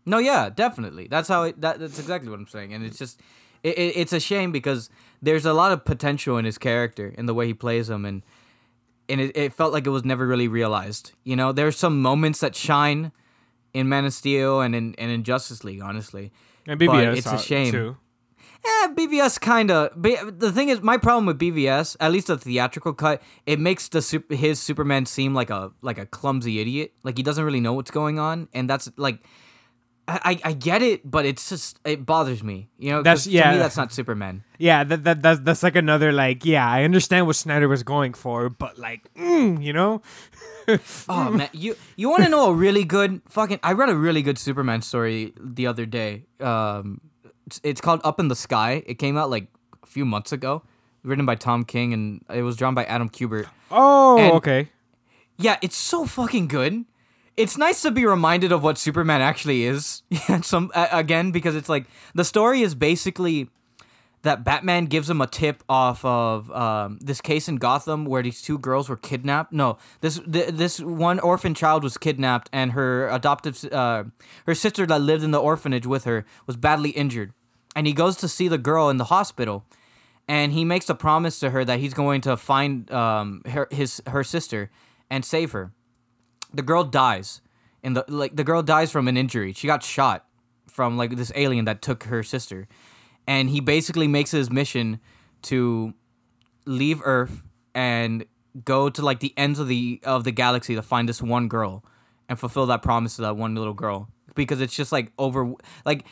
No, 0.07 0.17
yeah, 0.17 0.49
definitely. 0.49 1.07
That's 1.07 1.29
how 1.29 1.43
it. 1.43 1.61
That, 1.61 1.81
that's 1.81 1.99
exactly 1.99 2.31
what 2.31 2.39
I'm 2.39 2.47
saying, 2.47 2.73
and 2.73 2.83
it's 2.83 2.97
just, 2.97 3.21
it, 3.63 3.77
it, 3.77 3.97
it's 3.97 4.15
a 4.15 4.21
shame 4.21 4.53
because 4.53 4.89
there's 5.21 5.45
a 5.45 5.53
lot 5.53 5.71
of 5.71 5.85
potential 5.85 6.39
in 6.39 6.47
his 6.47 6.57
character 6.57 7.15
in 7.19 7.27
the 7.27 7.35
way 7.35 7.47
he 7.47 7.53
plays 7.53 7.91
him, 7.91 8.07
and 8.07 8.23
and 9.11 9.21
it, 9.21 9.37
it 9.37 9.53
felt 9.53 9.75
like 9.75 9.87
it 9.87 9.91
was 9.91 10.07
never 10.07 10.27
really 10.27 10.49
realized. 10.49 11.13
You 11.25 11.37
know, 11.37 11.53
there's 11.53 11.77
some 11.77 12.01
moments 12.01 12.41
that 12.41 12.57
shine 12.57 13.13
in 13.75 13.87
Man 13.91 14.07
of 14.07 14.15
Steel 14.15 14.63
and 14.63 14.75
in 14.75 14.95
and 14.97 15.11
in 15.11 15.25
Justice 15.25 15.63
League, 15.63 15.83
honestly. 15.83 16.33
And 16.67 16.79
But 16.79 17.19
it's 17.19 17.27
a 17.27 17.33
uh, 17.33 17.39
shame. 17.39 17.73
Too. 17.73 17.97
Eh, 18.65 18.89
BVS 18.95 19.41
kind 19.41 19.71
of. 19.71 19.91
The 20.03 20.51
thing 20.53 20.69
is, 20.69 20.81
my 20.83 20.97
problem 20.99 21.27
with 21.27 21.39
BVS, 21.39 21.97
at 22.01 22.11
least 22.13 22.27
the 22.27 22.37
theatrical 22.37 22.93
cut, 22.93 23.23
it 23.47 23.59
makes 23.61 23.89
the 23.89 24.03
sup- 24.03 24.31
his 24.33 24.61
Superman 24.61 25.07
seem 25.07 25.33
like 25.35 25.51
a 25.51 25.71
like 25.81 25.99
a 25.99 26.07
clumsy 26.07 26.61
idiot. 26.61 26.93
Like 27.05 27.17
he 27.17 27.23
doesn't 27.23 27.45
really 27.45 27.61
know 27.61 27.73
what's 27.73 27.91
going 27.93 28.19
on, 28.19 28.49
and 28.53 28.69
that's 28.69 28.91
like, 28.97 29.21
I 30.09 30.19
I, 30.25 30.41
I 30.51 30.53
get 30.55 30.83
it, 30.83 31.09
but 31.09 31.25
it's 31.25 31.49
just 31.49 31.79
it 31.85 32.05
bothers 32.05 32.43
me. 32.43 32.69
You 32.79 32.91
know, 32.91 33.03
That's- 33.03 33.27
yeah. 33.27 33.45
To 33.51 33.53
me, 33.53 33.59
that's 33.59 33.77
not 33.77 33.93
Superman. 33.93 34.43
Yeah, 34.59 34.83
that, 34.85 35.05
that 35.05 35.23
that's 35.23 35.41
that's 35.41 35.63
like 35.63 35.77
another 35.77 36.11
like 36.13 36.45
yeah, 36.45 36.69
I 36.69 36.83
understand 36.83 37.27
what 37.29 37.37
Snyder 37.37 37.69
was 37.69 37.85
going 37.85 38.13
for, 38.15 38.49
but 38.51 38.77
like 38.77 39.09
mm, 39.15 39.63
you 39.63 39.73
know, 39.73 40.03
Oh 41.09 41.31
man, 41.31 41.49
you 41.53 41.77
you 41.97 42.11
want 42.11 42.25
to 42.25 42.29
know 42.29 42.51
a 42.51 42.55
really 42.55 42.85
good 42.85 43.23
fucking? 43.29 43.61
I 43.63 43.73
read 43.73 43.89
a 43.89 43.95
really 43.97 44.23
good 44.23 44.37
Superman 44.39 44.83
story 44.83 45.33
the 45.41 45.67
other 45.69 45.87
day. 45.87 46.25
Um, 46.41 47.01
it's, 47.49 47.61
it's 47.65 47.81
called 47.81 48.01
Up 48.05 48.21
in 48.21 48.29
the 48.29 48.37
Sky. 48.37 48.83
It 48.87 48.99
came 48.99 49.17
out 49.17 49.31
like 49.31 49.47
a 49.83 49.87
few 49.87 50.05
months 50.05 50.33
ago. 50.33 50.63
Written 51.03 51.25
by 51.25 51.37
Tom 51.37 51.65
King 51.65 51.95
and 51.95 52.25
it 52.35 52.43
was 52.43 52.57
drawn 52.57 52.75
by 52.75 52.85
Adam 52.85 53.09
Kubert. 53.09 53.47
oh 53.71 54.19
And- 54.19 54.33
okay, 54.35 54.69
Yeah, 55.39 55.57
it's 55.63 55.77
so 55.77 56.05
fucking 56.05 56.49
good. 56.49 56.85
It's 57.37 57.57
nice 57.57 57.81
to 57.83 57.91
be 57.93 58.05
reminded 58.05 58.51
of 58.53 58.63
what 58.65 58.77
Superman 58.79 59.21
actually 59.23 59.65
is. 59.65 60.03
Yeah, 60.29 60.41
some 60.43 60.71
uh, 60.75 60.89
again 60.93 61.31
because 61.31 61.55
it's 61.57 61.69
like 61.69 61.87
the 62.15 62.25
story 62.25 62.61
is 62.63 62.75
basically 62.75 63.49
that 64.23 64.43
Batman 64.43 64.87
gives 64.87 65.09
him 65.09 65.21
a 65.21 65.29
tip 65.29 65.63
off 65.69 66.05
of 66.05 66.51
um, 66.51 66.99
this 67.01 67.21
case 67.21 67.49
in 67.49 67.57
Gotham 67.57 68.05
where 68.05 68.21
these 68.23 68.43
two 68.43 68.59
girls 68.59 68.89
were 68.89 68.97
kidnapped. 68.97 69.53
No, 69.53 69.79
this 70.01 70.19
th- 70.31 70.49
this 70.49 70.81
one 70.81 71.21
orphan 71.21 71.55
child 71.55 71.85
was 71.85 71.97
kidnapped, 71.97 72.51
and 72.53 72.73
her 72.73 73.09
adoptive 73.09 73.65
uh, 73.73 74.03
her 74.47 74.55
sister 74.57 74.85
that 74.87 75.01
lived 75.01 75.23
in 75.23 75.31
the 75.31 75.39
orphanage 75.41 75.87
with 75.87 76.03
her 76.05 76.27
was 76.49 76.57
badly 76.57 76.91
injured, 76.91 77.33
and 77.79 77.87
he 77.87 77.93
goes 77.93 78.17
to 78.17 78.27
see 78.27 78.49
the 78.49 78.59
girl 78.59 78.91
in 78.91 78.97
the 78.97 79.05
hospital, 79.05 79.65
and 80.27 80.53
he 80.53 80.65
makes 80.65 80.91
a 80.91 80.97
promise 80.97 81.39
to 81.39 81.51
her 81.51 81.65
that 81.65 81.79
he's 81.79 81.95
going 81.95 82.21
to 82.23 82.37
find 82.37 82.91
um, 82.91 83.41
her 83.47 83.69
his 83.71 84.03
her 84.09 84.25
sister 84.25 84.73
and 85.09 85.25
save 85.25 85.53
her. 85.53 85.71
The 86.53 86.63
girl 86.63 86.83
dies, 86.83 87.41
in 87.85 87.93
the 87.93 88.05
like 88.09 88.35
the 88.35 88.43
girl 88.43 88.65
dies 88.65 88.91
from 88.91 89.07
an 89.07 89.17
injury. 89.17 89.53
She 89.53 89.69
got 89.69 89.85
shot 89.85 90.27
from 90.67 90.97
like 90.97 91.15
this 91.15 91.31
alien 91.37 91.67
that 91.67 91.81
took 91.81 92.03
her 92.05 92.25
sister, 92.25 92.67
and 93.29 93.49
he 93.49 93.61
basically 93.61 94.09
makes 94.09 94.33
his 94.33 94.51
mission 94.51 94.99
to 95.43 95.95
leave 96.67 97.01
Earth 97.05 97.45
and 97.77 98.25
go 98.65 98.91
to 98.91 99.03
like 99.03 99.21
the 99.21 99.33
ends 99.37 99.61
of 99.61 99.69
the 99.69 100.01
of 100.03 100.25
the 100.25 100.33
galaxy 100.33 100.75
to 100.75 100.83
find 100.83 101.09
this 101.09 101.23
one 101.23 101.47
girl 101.47 101.85
and 102.29 102.41
fulfill 102.41 102.67
that 102.67 102.83
promise 102.83 103.15
to 103.15 103.23
that 103.23 103.37
one 103.37 103.55
little 103.55 103.73
girl 103.73 104.09
because 104.35 104.61
it's 104.61 104.75
just 104.75 104.91
like 104.91 105.13
over 105.17 105.53
like 105.85 106.05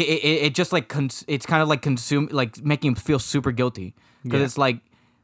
it, 0.00 0.24
it, 0.30 0.42
it 0.46 0.54
just 0.54 0.72
like 0.72 0.88
cons- 0.88 1.24
it's 1.28 1.46
kind 1.46 1.62
of 1.62 1.68
like 1.68 1.82
consume 1.82 2.28
like 2.32 2.62
making 2.64 2.88
him 2.88 2.94
feel 2.96 3.18
super 3.18 3.52
guilty 3.52 3.94
because 4.22 4.40
Yeah. 4.40 4.44
it's 4.46 4.58
like 4.58 4.78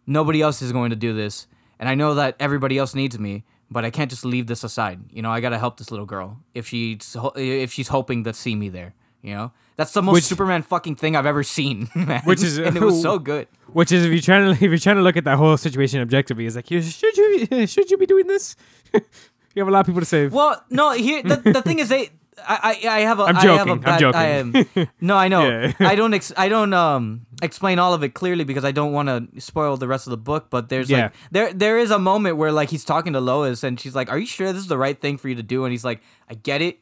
nobody 0.07 0.41
else 0.43 0.63
is 0.63 0.73
going 0.73 0.91
to 0.91 0.97
do 0.97 1.13
this 1.13 1.47
and 1.79 1.89
I 1.89 1.95
know 1.95 2.15
that 2.15 2.37
everybody 2.39 2.79
else 2.79 2.95
needs 2.95 3.19
me 3.19 3.45
but 3.71 3.85
I 3.85 3.91
can't 3.91 4.11
just 4.11 4.25
leave 4.25 4.47
this 4.47 4.63
aside 4.65 5.01
you 5.11 5.23
know 5.23 5.31
I 5.31 5.41
gotta 5.41 5.59
help 5.59 5.77
this 5.79 5.91
little 5.91 6.07
girl 6.07 6.39
if 6.55 6.67
she's 6.69 7.15
ho- 7.15 7.33
if 7.37 7.73
she's 7.73 7.89
hoping 7.89 8.25
to 8.25 8.33
see 8.33 8.55
me 8.55 8.69
there 8.71 8.95
You 9.23 9.35
know, 9.37 9.53
that's 9.77 9.93
the 9.93 10.01
most 10.03 10.15
Which- 10.15 10.25
Superman 10.33 10.63
fucking 10.63 10.97
thing 10.97 11.13
I've 11.17 11.27
ever 11.29 11.43
seen. 11.45 11.89
Man. 12.09 12.23
Which 12.25 12.43
is- 12.43 12.57
and 12.67 12.75
it 12.77 12.83
was 12.83 13.03
so 13.03 13.19
good. 13.19 13.47
Which 13.79 13.93
is 13.93 14.05
if 14.07 14.11
you're 14.13 14.23
trying 14.31 14.45
to 14.49 14.53
if 14.65 14.71
you're 14.73 14.79
trying 14.87 14.97
to 14.97 15.03
look 15.03 15.17
at 15.19 15.25
that 15.25 15.37
whole 15.37 15.57
situation 15.59 16.01
objectively, 16.01 16.47
it's 16.47 16.57
like 16.57 16.71
you 16.73 16.81
should 16.83 17.17
you 17.17 17.67
should 17.67 17.91
you 17.91 17.99
be 17.99 18.07
doing 18.07 18.27
this? 18.35 18.57
you 18.95 19.61
have 19.63 19.69
a 19.69 19.71
lot 19.71 19.81
of 19.81 19.87
people 19.87 20.01
to 20.01 20.07
save. 20.17 20.33
Well, 20.33 20.57
no, 20.71 20.93
here 20.93 21.23
the, 21.23 21.37
the 21.59 21.63
thing 21.63 21.79
is 21.85 21.89
they. 21.93 22.11
I, 22.47 22.81
I 22.89 23.01
have 23.01 23.21
a 23.21 23.25
I'm 23.25 23.37
I 23.37 23.41
have 23.41 23.67
joking, 23.67 23.85
a 23.85 23.91
I'm 23.91 23.99
joking. 24.01 24.21
I 24.21 24.27
am, 24.27 24.89
no, 25.01 25.17
I 25.17 25.29
know. 25.29 25.49
Yeah. 25.49 25.73
I 25.81 25.95
don't. 25.95 26.13
Ex, 26.15 26.33
I 26.37 26.49
don't 26.49 26.73
um 26.75 27.27
explain 27.43 27.79
all 27.79 27.95
of 27.95 28.03
it 28.03 28.15
clearly 28.15 28.45
because 28.45 28.65
I 28.65 28.73
don't 28.73 28.93
want 28.93 29.09
to 29.09 29.41
spoil 29.41 29.77
the 29.77 29.89
rest 29.89 30.07
of 30.07 30.11
the 30.11 30.17
book. 30.17 30.49
But 30.51 30.69
there's 30.69 30.91
Yeah. 30.91 31.05
like 31.05 31.13
there 31.31 31.53
there 31.53 31.79
is 31.79 31.91
a 31.91 31.99
moment 31.99 32.37
where 32.37 32.53
like 32.53 32.71
he's 32.71 32.85
talking 32.85 33.13
to 33.15 33.21
Lois 33.21 33.63
and 33.65 33.79
she's 33.81 33.95
like, 33.95 34.11
"Are 34.11 34.19
you 34.19 34.27
sure 34.27 34.53
this 34.53 34.63
is 34.63 34.69
the 34.69 34.79
right 34.79 35.01
thing 35.01 35.17
for 35.19 35.29
you 35.29 35.35
to 35.37 35.43
do?" 35.43 35.65
And 35.65 35.73
he's 35.73 35.85
like, 35.85 36.01
"I 36.29 36.35
get 36.35 36.63
it, 36.63 36.79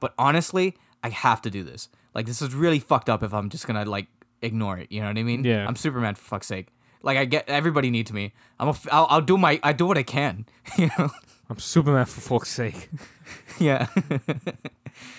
but 0.00 0.14
honestly, 0.18 0.76
I 1.02 1.08
have 1.10 1.42
to 1.42 1.50
do 1.50 1.62
this. 1.62 1.88
Like 2.14 2.26
this 2.26 2.42
is 2.42 2.54
really 2.54 2.78
fucked 2.78 3.08
up 3.08 3.22
if 3.22 3.32
I'm 3.32 3.48
just 3.48 3.66
gonna 3.66 3.84
like 3.84 4.06
ignore 4.42 4.78
it. 4.78 4.90
You 4.90 5.00
know 5.00 5.08
what 5.08 5.18
I 5.18 5.22
mean? 5.22 5.44
Yeah. 5.44 5.66
I'm 5.66 5.76
Superman 5.76 6.14
for 6.14 6.22
fuck's 6.24 6.46
sake. 6.46 6.68
Like 7.02 7.18
I 7.18 7.24
get 7.24 7.48
everybody 7.48 7.90
needs 7.90 8.12
me. 8.12 8.32
I'm 8.60 8.68
a. 8.68 8.70
f- 8.70 8.86
I'll, 8.92 9.06
I'll 9.10 9.20
do 9.20 9.36
my. 9.36 9.58
I 9.62 9.72
do 9.72 9.86
what 9.86 9.98
I 9.98 10.02
can. 10.04 10.46
You 10.78 10.88
know? 10.98 11.10
I'm 11.50 11.58
Superman 11.58 12.06
for 12.06 12.20
fuck's 12.20 12.48
sake. 12.48 12.88
yeah. 13.58 13.88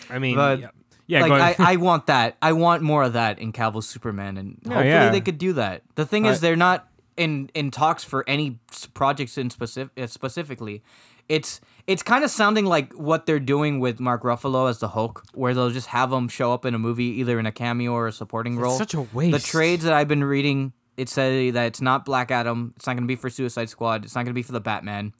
I 0.09 0.19
mean, 0.19 0.35
But, 0.35 0.59
yeah, 0.59 0.69
yeah 1.07 1.25
like. 1.25 1.59
I, 1.59 1.73
I 1.73 1.75
want 1.77 2.07
that. 2.07 2.37
I 2.41 2.53
want 2.53 2.81
more 2.83 3.03
of 3.03 3.13
that 3.13 3.39
in 3.39 3.51
Cavill's 3.51 3.87
Superman, 3.87 4.37
and 4.37 4.57
Yeah, 4.63 4.69
hopefully 4.73 4.89
yeah. 4.89 5.09
they 5.11 5.21
could 5.21 5.37
do 5.37 5.53
that. 5.53 5.81
The 5.95 6.05
thing 6.05 6.25
I- 6.27 6.31
is, 6.31 6.39
they're 6.41 6.55
not 6.55 6.87
in 7.17 7.49
in 7.53 7.69
talks 7.71 8.03
for 8.03 8.23
any 8.27 8.59
projects 8.93 9.37
in 9.37 9.49
specific 9.49 9.91
uh, 10.01 10.07
specifically. 10.07 10.81
It's 11.29 11.61
it's 11.87 12.03
kind 12.03 12.23
of 12.23 12.29
sounding 12.31 12.65
like 12.65 12.91
what 12.93 13.25
they're 13.25 13.39
doing 13.39 13.79
with 13.79 13.99
Mark 13.99 14.23
Ruffalo 14.23 14.69
as 14.69 14.79
the 14.79 14.89
Hulk, 14.89 15.23
where 15.33 15.53
they'll 15.53 15.69
just 15.69 15.87
have 15.87 16.11
him 16.11 16.27
show 16.27 16.51
up 16.53 16.65
in 16.65 16.73
a 16.73 16.79
movie 16.79 17.19
either 17.21 17.39
in 17.39 17.45
a 17.45 17.51
cameo 17.51 17.91
or 17.93 18.07
a 18.07 18.11
supporting 18.11 18.57
role. 18.57 18.77
such 18.77 18.93
a 18.93 19.01
waste. 19.13 19.31
The 19.31 19.39
trades 19.39 19.83
that 19.83 19.93
I've 19.93 20.07
been 20.09 20.23
reading, 20.23 20.73
it 20.97 21.07
said 21.07 21.53
that 21.53 21.65
it's 21.67 21.81
not 21.81 22.03
Black 22.03 22.29
Adam. 22.31 22.73
It's 22.75 22.87
not 22.87 22.93
going 22.93 23.03
to 23.03 23.07
be 23.07 23.15
for 23.15 23.29
Suicide 23.29 23.69
Squad. 23.69 24.03
It's 24.05 24.15
not 24.15 24.21
going 24.21 24.33
to 24.33 24.33
be 24.33 24.43
for 24.43 24.51
the 24.51 24.59
Batman. 24.61 25.13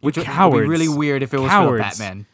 Which 0.00 0.16
would- 0.16 0.26
be 0.26 0.60
really 0.60 0.88
weird 0.88 1.22
if 1.22 1.32
it 1.34 1.38
was 1.40 1.50
Cowards. 1.50 1.70
for 1.70 1.76
the 1.78 1.82
Batman. 1.82 2.26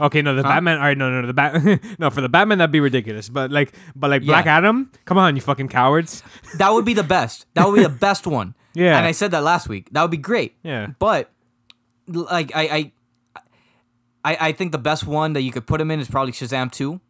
Okay, 0.00 0.22
no, 0.22 0.34
the 0.34 0.42
Batman. 0.42 0.78
All 0.78 0.84
right, 0.84 0.96
no, 0.96 1.10
no, 1.10 1.20
no, 1.20 1.26
the 1.26 1.34
bat. 1.34 1.80
no, 1.98 2.10
for 2.10 2.20
the 2.20 2.28
Batman 2.28 2.58
that'd 2.58 2.72
be 2.72 2.80
ridiculous. 2.80 3.28
But 3.28 3.50
like, 3.50 3.72
but 3.94 4.10
like 4.10 4.24
Black 4.24 4.46
Yeah. 4.46 4.56
Adam. 4.58 4.90
Come 5.04 5.18
on, 5.18 5.36
you 5.36 5.42
fucking 5.42 5.68
cowards. 5.68 6.22
That 6.58 6.72
would 6.72 6.84
be 6.84 6.94
the 6.94 7.02
best. 7.04 7.46
That 7.54 7.66
would 7.68 7.76
be 7.76 7.82
the 7.82 7.88
best 8.08 8.26
one. 8.26 8.54
Yeah. 8.74 8.96
And 8.96 9.06
I 9.06 9.12
said 9.12 9.30
that 9.32 9.42
last 9.42 9.68
week. 9.68 9.88
That 9.92 10.02
would 10.02 10.10
be 10.10 10.16
great. 10.16 10.54
Yeah. 10.62 10.88
But 10.98 11.30
like 12.08 12.50
I 12.54 12.62
I 12.62 12.92
I, 14.24 14.48
I 14.48 14.52
think 14.52 14.72
the 14.72 14.78
best 14.78 15.06
one 15.06 15.32
that 15.34 15.42
you 15.42 15.52
could 15.52 15.66
put 15.66 15.80
him 15.80 15.90
in 15.90 16.00
is 16.00 16.08
probably 16.08 16.32
Shazam 16.32 16.70
2 16.70 17.00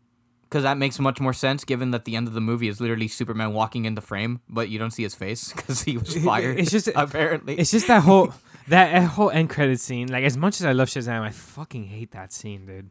because 0.45 0.63
that 0.65 0.77
makes 0.79 0.99
much 0.99 1.21
more 1.21 1.33
sense 1.33 1.65
given 1.65 1.91
that 1.93 2.05
the 2.05 2.17
end 2.17 2.27
of 2.29 2.35
the 2.35 2.41
movie 2.41 2.69
is 2.69 2.81
literally 2.81 3.09
Superman 3.09 3.53
walking 3.53 3.85
in 3.85 3.95
the 3.95 4.01
frame, 4.01 4.41
but 4.49 4.69
you 4.69 4.79
don't 4.79 4.91
see 4.91 5.03
his 5.03 5.15
face 5.15 5.53
because 5.53 5.83
he 5.83 5.97
was 5.99 6.15
fired. 6.25 6.59
It's 6.59 6.71
just- 6.71 6.89
apparently. 6.95 7.59
It's 7.59 7.71
just 7.71 7.87
that 7.89 8.03
whole 8.03 8.33
that 8.69 9.03
whole 9.05 9.31
end 9.31 9.51
credit 9.51 9.81
scene. 9.81 10.09
Like, 10.09 10.25
as 10.25 10.37
much 10.37 10.61
as 10.61 10.67
I 10.67 10.73
love 10.73 10.89
Shazam, 10.89 11.21
I 11.23 11.31
fucking 11.31 11.85
hate 11.85 12.13
that 12.13 12.33
scene, 12.33 12.67
dude. 12.67 12.91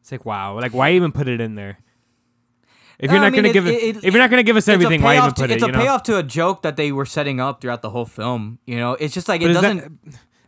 It's 0.00 0.10
like, 0.12 0.24
wow, 0.24 0.54
like 0.58 0.72
why 0.72 0.92
even 0.92 1.12
put 1.12 1.28
it 1.28 1.40
in 1.40 1.54
there? 1.54 1.78
If 2.98 3.10
you're 3.10 3.18
No, 3.20 3.26
I 3.26 3.30
not 3.30 3.32
mean, 3.32 3.38
gonna 3.42 3.48
it- 3.48 3.52
give 3.52 3.66
it, 3.66 3.82
it- 3.82 3.96
if 4.04 4.12
you're 4.14 4.22
not 4.22 4.30
gonna 4.30 4.42
give 4.42 4.56
us 4.56 4.68
everything, 4.68 5.00
why 5.02 5.14
even 5.16 5.22
payoff 5.22 5.34
to- 5.34 5.40
put 5.42 5.50
it? 5.50 5.54
It's 5.54 5.62
a 5.62 5.68
know? 5.68 5.78
payoff 5.78 6.02
to 6.04 6.16
a 6.18 6.22
joke 6.22 6.62
that 6.62 6.76
they 6.76 6.92
were 6.92 7.06
setting 7.06 7.40
up 7.40 7.60
throughout 7.60 7.80
the 7.82 7.90
whole 7.90 8.04
film. 8.04 8.58
You 8.66 8.76
know, 8.78 8.92
it's 8.92 9.14
just 9.14 9.26
like 9.28 9.40
But 9.40 9.50
it 9.50 9.56
is 9.56 9.60
that- 9.62 9.74
doesn't. 9.76 10.00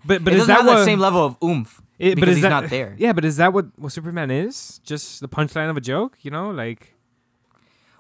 But 0.05 0.25
but 0.25 0.33
it 0.33 0.37
is 0.37 0.47
doesn't 0.47 0.67
that 0.67 0.75
what? 0.79 0.85
same 0.85 0.99
level 0.99 1.25
of 1.25 1.37
oomph 1.45 1.81
it- 1.99 2.17
because 2.17 2.31
is 2.31 2.37
he's 2.37 2.43
that, 2.43 2.49
not 2.49 2.69
there. 2.71 2.95
Yeah, 2.99 3.13
but 3.13 3.25
is 3.25 3.37
that 3.37 3.53
what 3.53 3.67
what 3.79 3.93
Superman 3.93 4.31
is? 4.31 4.81
Just 4.85 5.21
the 5.21 5.29
punchline 5.29 5.71
of 5.71 5.77
a 5.77 5.81
joke? 5.81 6.19
You 6.23 6.31
know, 6.31 6.51
like. 6.51 6.95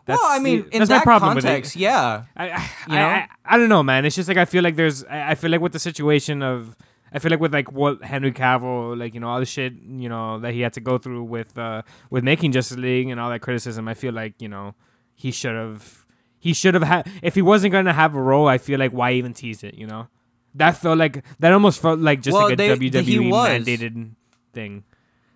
Well, 0.07 0.19
I 0.25 0.39
the- 0.39 0.45
mean, 0.45 0.65
in 0.73 0.79
that's 0.81 0.91
my 0.91 0.97
that 0.99 1.05
problem 1.05 1.35
with 1.35 1.45
it. 1.45 1.49
context, 1.49 1.77
yeah. 1.77 2.25
I, 2.37 2.51
I, 2.51 2.71
You 2.89 2.95
know? 2.95 3.07
I, 3.07 3.29
I, 3.45 3.57
don't 3.59 3.69
know, 3.69 3.83
man. 3.83 4.05
It's 4.05 4.17
just 4.17 4.29
like 4.29 4.37
I 4.39 4.45
feel 4.45 4.63
like 4.63 4.77
there's. 4.77 5.05
I, 5.05 5.35
feel 5.37 5.51
like 5.51 5.61
with 5.61 5.73
the 5.73 5.79
situation 5.79 6.43
of. 6.43 6.77
I 7.15 7.19
feel 7.19 7.31
like 7.31 7.41
with 7.41 7.53
like 7.53 7.71
what 7.73 8.03
Henry 8.03 8.33
Cavill, 8.33 8.99
like 8.99 9.13
you 9.15 9.21
know 9.21 9.29
all 9.29 9.39
the 9.39 9.45
shit 9.47 9.75
you 9.75 10.09
know 10.09 10.39
that 10.41 10.55
he 10.55 10.63
had 10.63 10.73
to 10.73 10.81
go 10.81 10.97
through 10.97 11.25
with 11.25 11.59
uh 11.59 11.83
with 12.09 12.25
making 12.25 12.53
Justice 12.53 12.79
League 12.79 13.09
and 13.11 13.21
all 13.21 13.29
that 13.29 13.41
criticism. 13.43 13.87
I 13.87 13.93
feel 13.93 14.15
like 14.15 14.41
you 14.41 14.49
know 14.49 14.75
he 15.15 15.31
should 15.31 15.55
have 15.55 16.07
he 16.39 16.55
should 16.55 16.73
have 16.73 16.83
had 16.83 17.11
if 17.23 17.35
he 17.35 17.43
wasn't 17.43 17.73
gonna 17.73 17.93
have 17.93 18.15
a 18.15 18.21
role. 18.23 18.49
I 18.49 18.57
feel 18.57 18.79
like 18.79 18.93
why 18.93 19.13
even 19.13 19.35
tease 19.35 19.63
it? 19.63 19.75
You 19.75 19.87
know 19.87 20.09
that 20.55 20.79
felt 20.79 20.97
like 20.99 21.23
that 21.39 21.53
almost 21.53 21.83
felt 21.83 21.99
like 22.01 22.23
just 22.23 22.35
Well, 22.35 22.45
like 22.45 22.55
a 22.55 22.57
they- 22.57 22.89
the- 22.89 23.03
he 23.03 23.19
WWE 23.19 23.31
mandated 23.31 24.13
thing. 24.55 24.85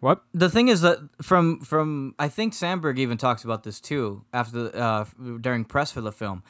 What? 0.00 0.22
the 0.34 0.50
thing 0.50 0.68
is 0.68 0.82
that 0.82 0.98
from 1.22 1.60
from 1.60 2.14
I 2.18 2.28
think 2.28 2.52
Sandberg 2.54 2.98
even 2.98 3.16
talks 3.16 3.44
about 3.44 3.62
this 3.64 3.80
too 3.80 4.24
after 4.32 4.64
the, 4.64 4.78
uh 4.78 5.04
during 5.40 5.64
press 5.64 5.90
for 5.92 6.00
the 6.02 6.12
film. 6.12 6.42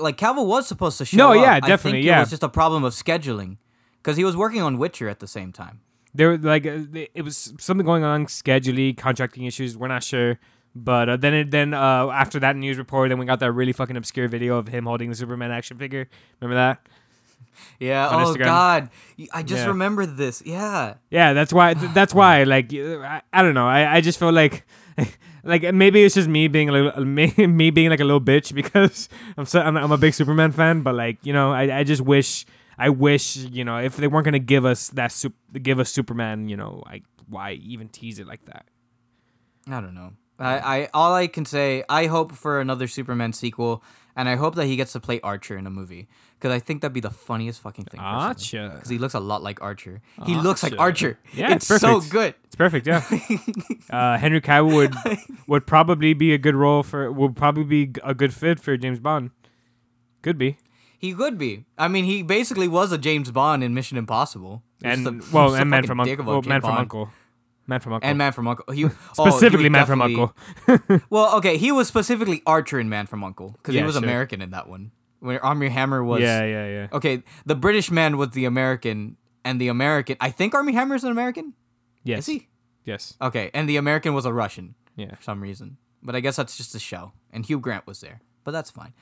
Like 0.00 0.16
Cavill 0.16 0.46
was 0.46 0.66
supposed 0.66 0.98
to 0.98 1.04
show 1.04 1.16
No, 1.16 1.30
up. 1.32 1.36
yeah, 1.44 1.52
I 1.54 1.60
definitely, 1.60 1.98
think 2.00 2.06
yeah. 2.06 2.16
It 2.18 2.20
was 2.20 2.30
just 2.30 2.42
a 2.42 2.48
problem 2.48 2.82
of 2.84 2.92
scheduling 2.94 3.58
because 4.02 4.16
he 4.16 4.24
was 4.24 4.36
working 4.36 4.62
on 4.62 4.78
Witcher 4.78 5.08
at 5.08 5.20
the 5.20 5.28
same 5.28 5.52
time. 5.52 5.80
there 6.14 6.28
were 6.30 6.38
like 6.38 6.66
uh, 6.66 6.78
it 7.14 7.22
was 7.22 7.52
something 7.58 7.84
going 7.84 8.04
on 8.04 8.26
scheduling 8.26 8.96
contracting 8.96 9.44
issues 9.44 9.76
we're 9.76 9.88
not 9.88 10.02
sure 10.02 10.38
but 10.76 11.08
uh, 11.08 11.16
then 11.16 11.34
it, 11.34 11.50
then 11.50 11.74
uh, 11.74 12.08
after 12.10 12.38
that 12.40 12.54
news 12.56 12.78
report 12.78 13.08
then 13.10 13.18
we 13.18 13.26
got 13.26 13.40
that 13.40 13.52
really 13.52 13.72
fucking 13.72 13.96
obscure 13.96 14.28
video 14.28 14.56
of 14.56 14.68
him 14.68 14.86
holding 14.86 15.08
the 15.10 15.16
superman 15.16 15.50
action 15.50 15.76
figure 15.76 16.08
remember 16.40 16.54
that 16.54 16.86
Yeah. 17.78 18.08
Oh. 18.10 18.34
God, 18.34 18.90
I 19.32 19.42
just 19.42 19.62
Yeah. 19.62 19.68
remembered 19.68 20.16
this. 20.16 20.42
Yeah. 20.44 20.94
yeah 21.10 21.32
that's 21.32 21.52
why 21.52 21.74
that's 21.74 22.14
why 22.14 22.44
like 22.44 22.72
I, 22.74 23.22
I 23.32 23.42
don't 23.42 23.54
know 23.54 23.66
I, 23.68 23.96
I 23.96 24.00
just 24.00 24.18
feel 24.18 24.32
like 24.32 24.64
like 25.44 25.62
maybe 25.74 26.04
it's 26.04 26.14
just 26.14 26.28
me 26.28 26.48
being 26.48 26.68
a 26.68 26.72
little 26.72 27.04
me, 27.18 27.32
me 27.38 27.70
being 27.70 27.90
like 27.90 28.00
a 28.00 28.04
little 28.04 28.20
bitch 28.20 28.54
because 28.54 29.08
I'm 29.36 29.44
so 29.46 29.60
I'm, 29.60 29.76
I'm 29.76 29.92
a 29.92 29.98
big 29.98 30.14
superman 30.14 30.52
fan 30.52 30.82
but 30.82 30.94
like 30.94 31.18
you 31.22 31.32
know 31.32 31.52
I, 31.52 31.80
I 31.80 31.84
just 31.84 32.00
wish 32.02 32.46
I 32.78 32.88
wish 32.90 33.36
you 33.36 33.64
know 33.64 33.78
if 33.78 33.96
they 33.96 34.06
weren't 34.08 34.24
gonna 34.24 34.38
give 34.38 34.64
us 34.64 34.88
that 34.90 35.12
sup- 35.12 35.32
give 35.62 35.78
us 35.78 35.90
superman 35.90 36.48
you 36.48 36.56
know 36.56 36.82
like 36.86 37.02
why 37.28 37.52
even 37.52 37.88
tease 37.88 38.18
it 38.18 38.26
like 38.26 38.44
that 38.46 38.66
I 39.68 39.80
don't 39.80 39.94
know. 39.94 40.12
I, 40.38 40.58
I 40.58 40.88
all 40.92 41.14
I 41.14 41.26
can 41.26 41.44
say, 41.46 41.84
I 41.88 42.06
hope 42.06 42.32
for 42.32 42.60
another 42.60 42.86
Superman 42.88 43.32
sequel, 43.32 43.82
and 44.16 44.28
I 44.28 44.34
hope 44.34 44.56
that 44.56 44.66
he 44.66 44.76
gets 44.76 44.92
to 44.92 45.00
play 45.00 45.20
Archer 45.22 45.56
in 45.56 45.66
a 45.66 45.70
movie 45.70 46.08
because 46.44 46.54
I 46.54 46.60
think 46.60 46.82
that'd 46.82 46.92
be 46.92 47.00
the 47.00 47.08
funniest 47.08 47.62
fucking 47.62 47.86
thing. 47.86 47.98
Gotcha. 48.00 48.72
Because 48.74 48.90
he 48.90 48.98
looks 48.98 49.14
a 49.14 49.18
lot 49.20 49.42
like 49.42 49.62
Archer. 49.62 50.02
He 50.26 50.34
looks 50.34 50.62
like 50.62 50.72
Archer. 50.78 51.16
Archer. 51.16 51.18
Yeah, 51.32 51.54
it's, 51.54 51.70
it's 51.70 51.80
so 51.80 51.94
perfect. 51.94 52.12
good. 52.12 52.34
It's 52.44 52.54
perfect, 52.54 52.86
yeah. 52.86 53.02
uh, 53.90 54.18
Henry 54.18 54.42
Cavill 54.42 54.74
would 54.74 54.94
would 55.46 55.66
probably 55.66 56.12
be 56.12 56.34
a 56.34 56.38
good 56.38 56.54
role 56.54 56.82
for 56.82 57.10
would 57.10 57.34
probably 57.34 57.64
be 57.64 57.92
a 58.02 58.12
good 58.12 58.34
fit 58.34 58.60
for 58.60 58.76
James 58.76 59.00
Bond. 59.00 59.30
Could 60.20 60.36
be. 60.36 60.58
He 60.98 61.14
could 61.14 61.38
be. 61.38 61.64
I 61.78 61.88
mean, 61.88 62.04
he 62.04 62.22
basically 62.22 62.68
was 62.68 62.92
a 62.92 62.98
James 62.98 63.30
Bond 63.30 63.64
in 63.64 63.72
Mission 63.72 63.96
Impossible. 63.96 64.62
And 64.82 65.06
a- 65.06 65.20
well, 65.32 65.54
and 65.54 65.70
Man 65.70 65.86
from 65.86 65.98
Uncle. 65.98 66.26
Well, 66.26 66.42
Man 66.42 66.60
from 66.60 66.76
Uncle. 66.76 67.08
Man 67.66 67.80
from 67.80 67.94
Uncle. 67.94 68.06
And 68.06 68.18
Man 68.18 68.32
from 68.32 68.48
Uncle. 68.48 68.74
He, 68.74 68.84
oh, 68.84 68.88
he 68.88 69.30
specifically 69.30 69.70
Man 69.70 69.86
from 69.86 70.02
Uncle. 70.02 70.36
Well, 71.08 71.36
okay, 71.36 71.56
he 71.56 71.72
was 71.72 71.88
specifically 71.88 72.42
Archer 72.46 72.78
in 72.78 72.90
Man 72.90 73.06
from 73.06 73.24
Uncle 73.24 73.52
because 73.52 73.74
Yeah, 73.74 73.80
he 73.80 73.86
was 73.86 73.94
sure. 73.94 74.04
American 74.04 74.42
in 74.42 74.50
that 74.50 74.68
one. 74.68 74.90
Where 75.24 75.42
Armie 75.44 75.70
Hammer 75.70 76.04
was. 76.04 76.20
yeah, 76.20 76.44
yeah, 76.44 76.66
yeah. 76.68 76.86
Okay, 76.92 77.22
the 77.46 77.54
British 77.54 77.90
man 77.90 78.18
was 78.18 78.30
the 78.30 78.44
American, 78.44 79.16
and 79.44 79.58
the 79.60 79.68
American. 79.68 80.16
I 80.20 80.30
think 80.30 80.54
Armie 80.54 80.74
Hammer 80.74 80.94
is 80.96 81.04
an 81.04 81.10
American. 81.10 81.54
Yes. 82.02 82.20
Is 82.20 82.26
he? 82.26 82.48
Yes. 82.84 83.14
Okay, 83.22 83.50
and 83.54 83.66
the 83.66 83.78
American 83.78 84.12
was 84.12 84.26
a 84.26 84.32
Russian 84.32 84.74
Yeah. 84.96 85.14
for 85.14 85.22
some 85.22 85.40
reason. 85.42 85.78
But 86.02 86.14
I 86.14 86.20
guess 86.20 86.36
that's 86.36 86.56
just 86.58 86.74
a 86.74 86.78
show. 86.78 87.12
And 87.32 87.46
Hugh 87.46 87.58
Grant 87.58 87.86
was 87.86 88.00
there, 88.00 88.20
but 88.44 88.50
that's 88.50 88.70
fine. 88.70 88.92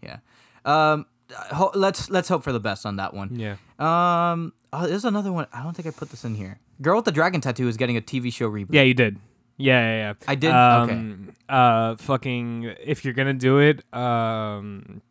Yeah. 0.00 0.18
Um, 0.64 1.06
ho- 1.50 1.72
let's 1.74 2.08
let's 2.10 2.28
hope 2.28 2.44
for 2.44 2.52
the 2.52 2.60
best 2.60 2.86
on 2.86 2.96
that 2.96 3.12
one. 3.12 3.34
Yeah. 3.34 3.56
Um, 3.80 4.52
oh, 4.72 4.86
there's 4.86 5.04
another 5.04 5.32
one. 5.32 5.48
I 5.52 5.64
don't 5.64 5.74
think 5.74 5.88
I 5.88 5.90
put 5.90 6.10
this 6.10 6.24
in 6.24 6.36
here. 6.36 6.60
Girl 6.80 6.94
with 6.96 7.04
the 7.04 7.10
Dragon 7.12 7.40
Tattoo 7.40 7.66
is 7.66 7.76
getting 7.76 7.96
a 7.96 8.00
TV 8.00 8.32
show 8.32 8.48
reboot. 8.48 8.68
Yeah, 8.74 8.82
you 8.82 8.94
did. 8.94 9.18
Yeah, 9.56 9.80
yeah, 9.80 9.96
yeah. 9.98 10.12
I 10.28 10.34
did? 10.36 10.50
Um, 10.52 11.32
Uh, 11.48 11.96
fucking. 11.96 12.74
If 12.84 13.04
you're 13.04 13.14
gonna 13.14 13.34
do 13.34 13.58
it, 13.58 13.82
um, 13.94 15.02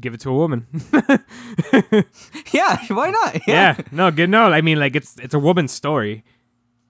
give 0.00 0.14
it 0.14 0.20
to 0.20 0.30
a 0.30 0.34
woman. 0.34 0.66
yeah. 2.52 2.78
Why 2.88 3.10
not? 3.10 3.46
yeah. 3.46 3.76
No, 3.90 4.10
good. 4.10 4.30
No, 4.30 4.44
I 4.52 4.60
mean, 4.60 4.78
like 4.78 4.96
it's 4.96 5.16
it's 5.18 5.34
a 5.34 5.38
woman's 5.38 5.72
story. 5.72 6.24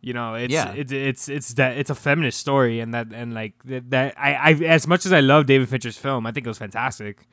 You 0.00 0.12
know, 0.14 0.34
it's 0.34 0.52
Yeah. 0.52 0.72
it's 0.72 0.92
it's 0.92 1.28
it's 1.28 1.54
that 1.54 1.76
it's 1.78 1.90
a 1.90 1.94
feminist 1.94 2.38
story, 2.40 2.80
and 2.80 2.92
that 2.94 3.08
and 3.12 3.34
like 3.34 3.54
that, 3.64 3.90
that 3.90 4.14
I 4.18 4.34
I 4.34 4.52
as 4.64 4.86
much 4.86 5.06
as 5.06 5.12
I 5.12 5.20
love 5.20 5.46
David 5.46 5.68
Fincher's 5.68 5.96
film, 5.96 6.26
I 6.26 6.32
think 6.32 6.46
it 6.46 6.50
was 6.50 6.58
fantastic. 6.58 7.26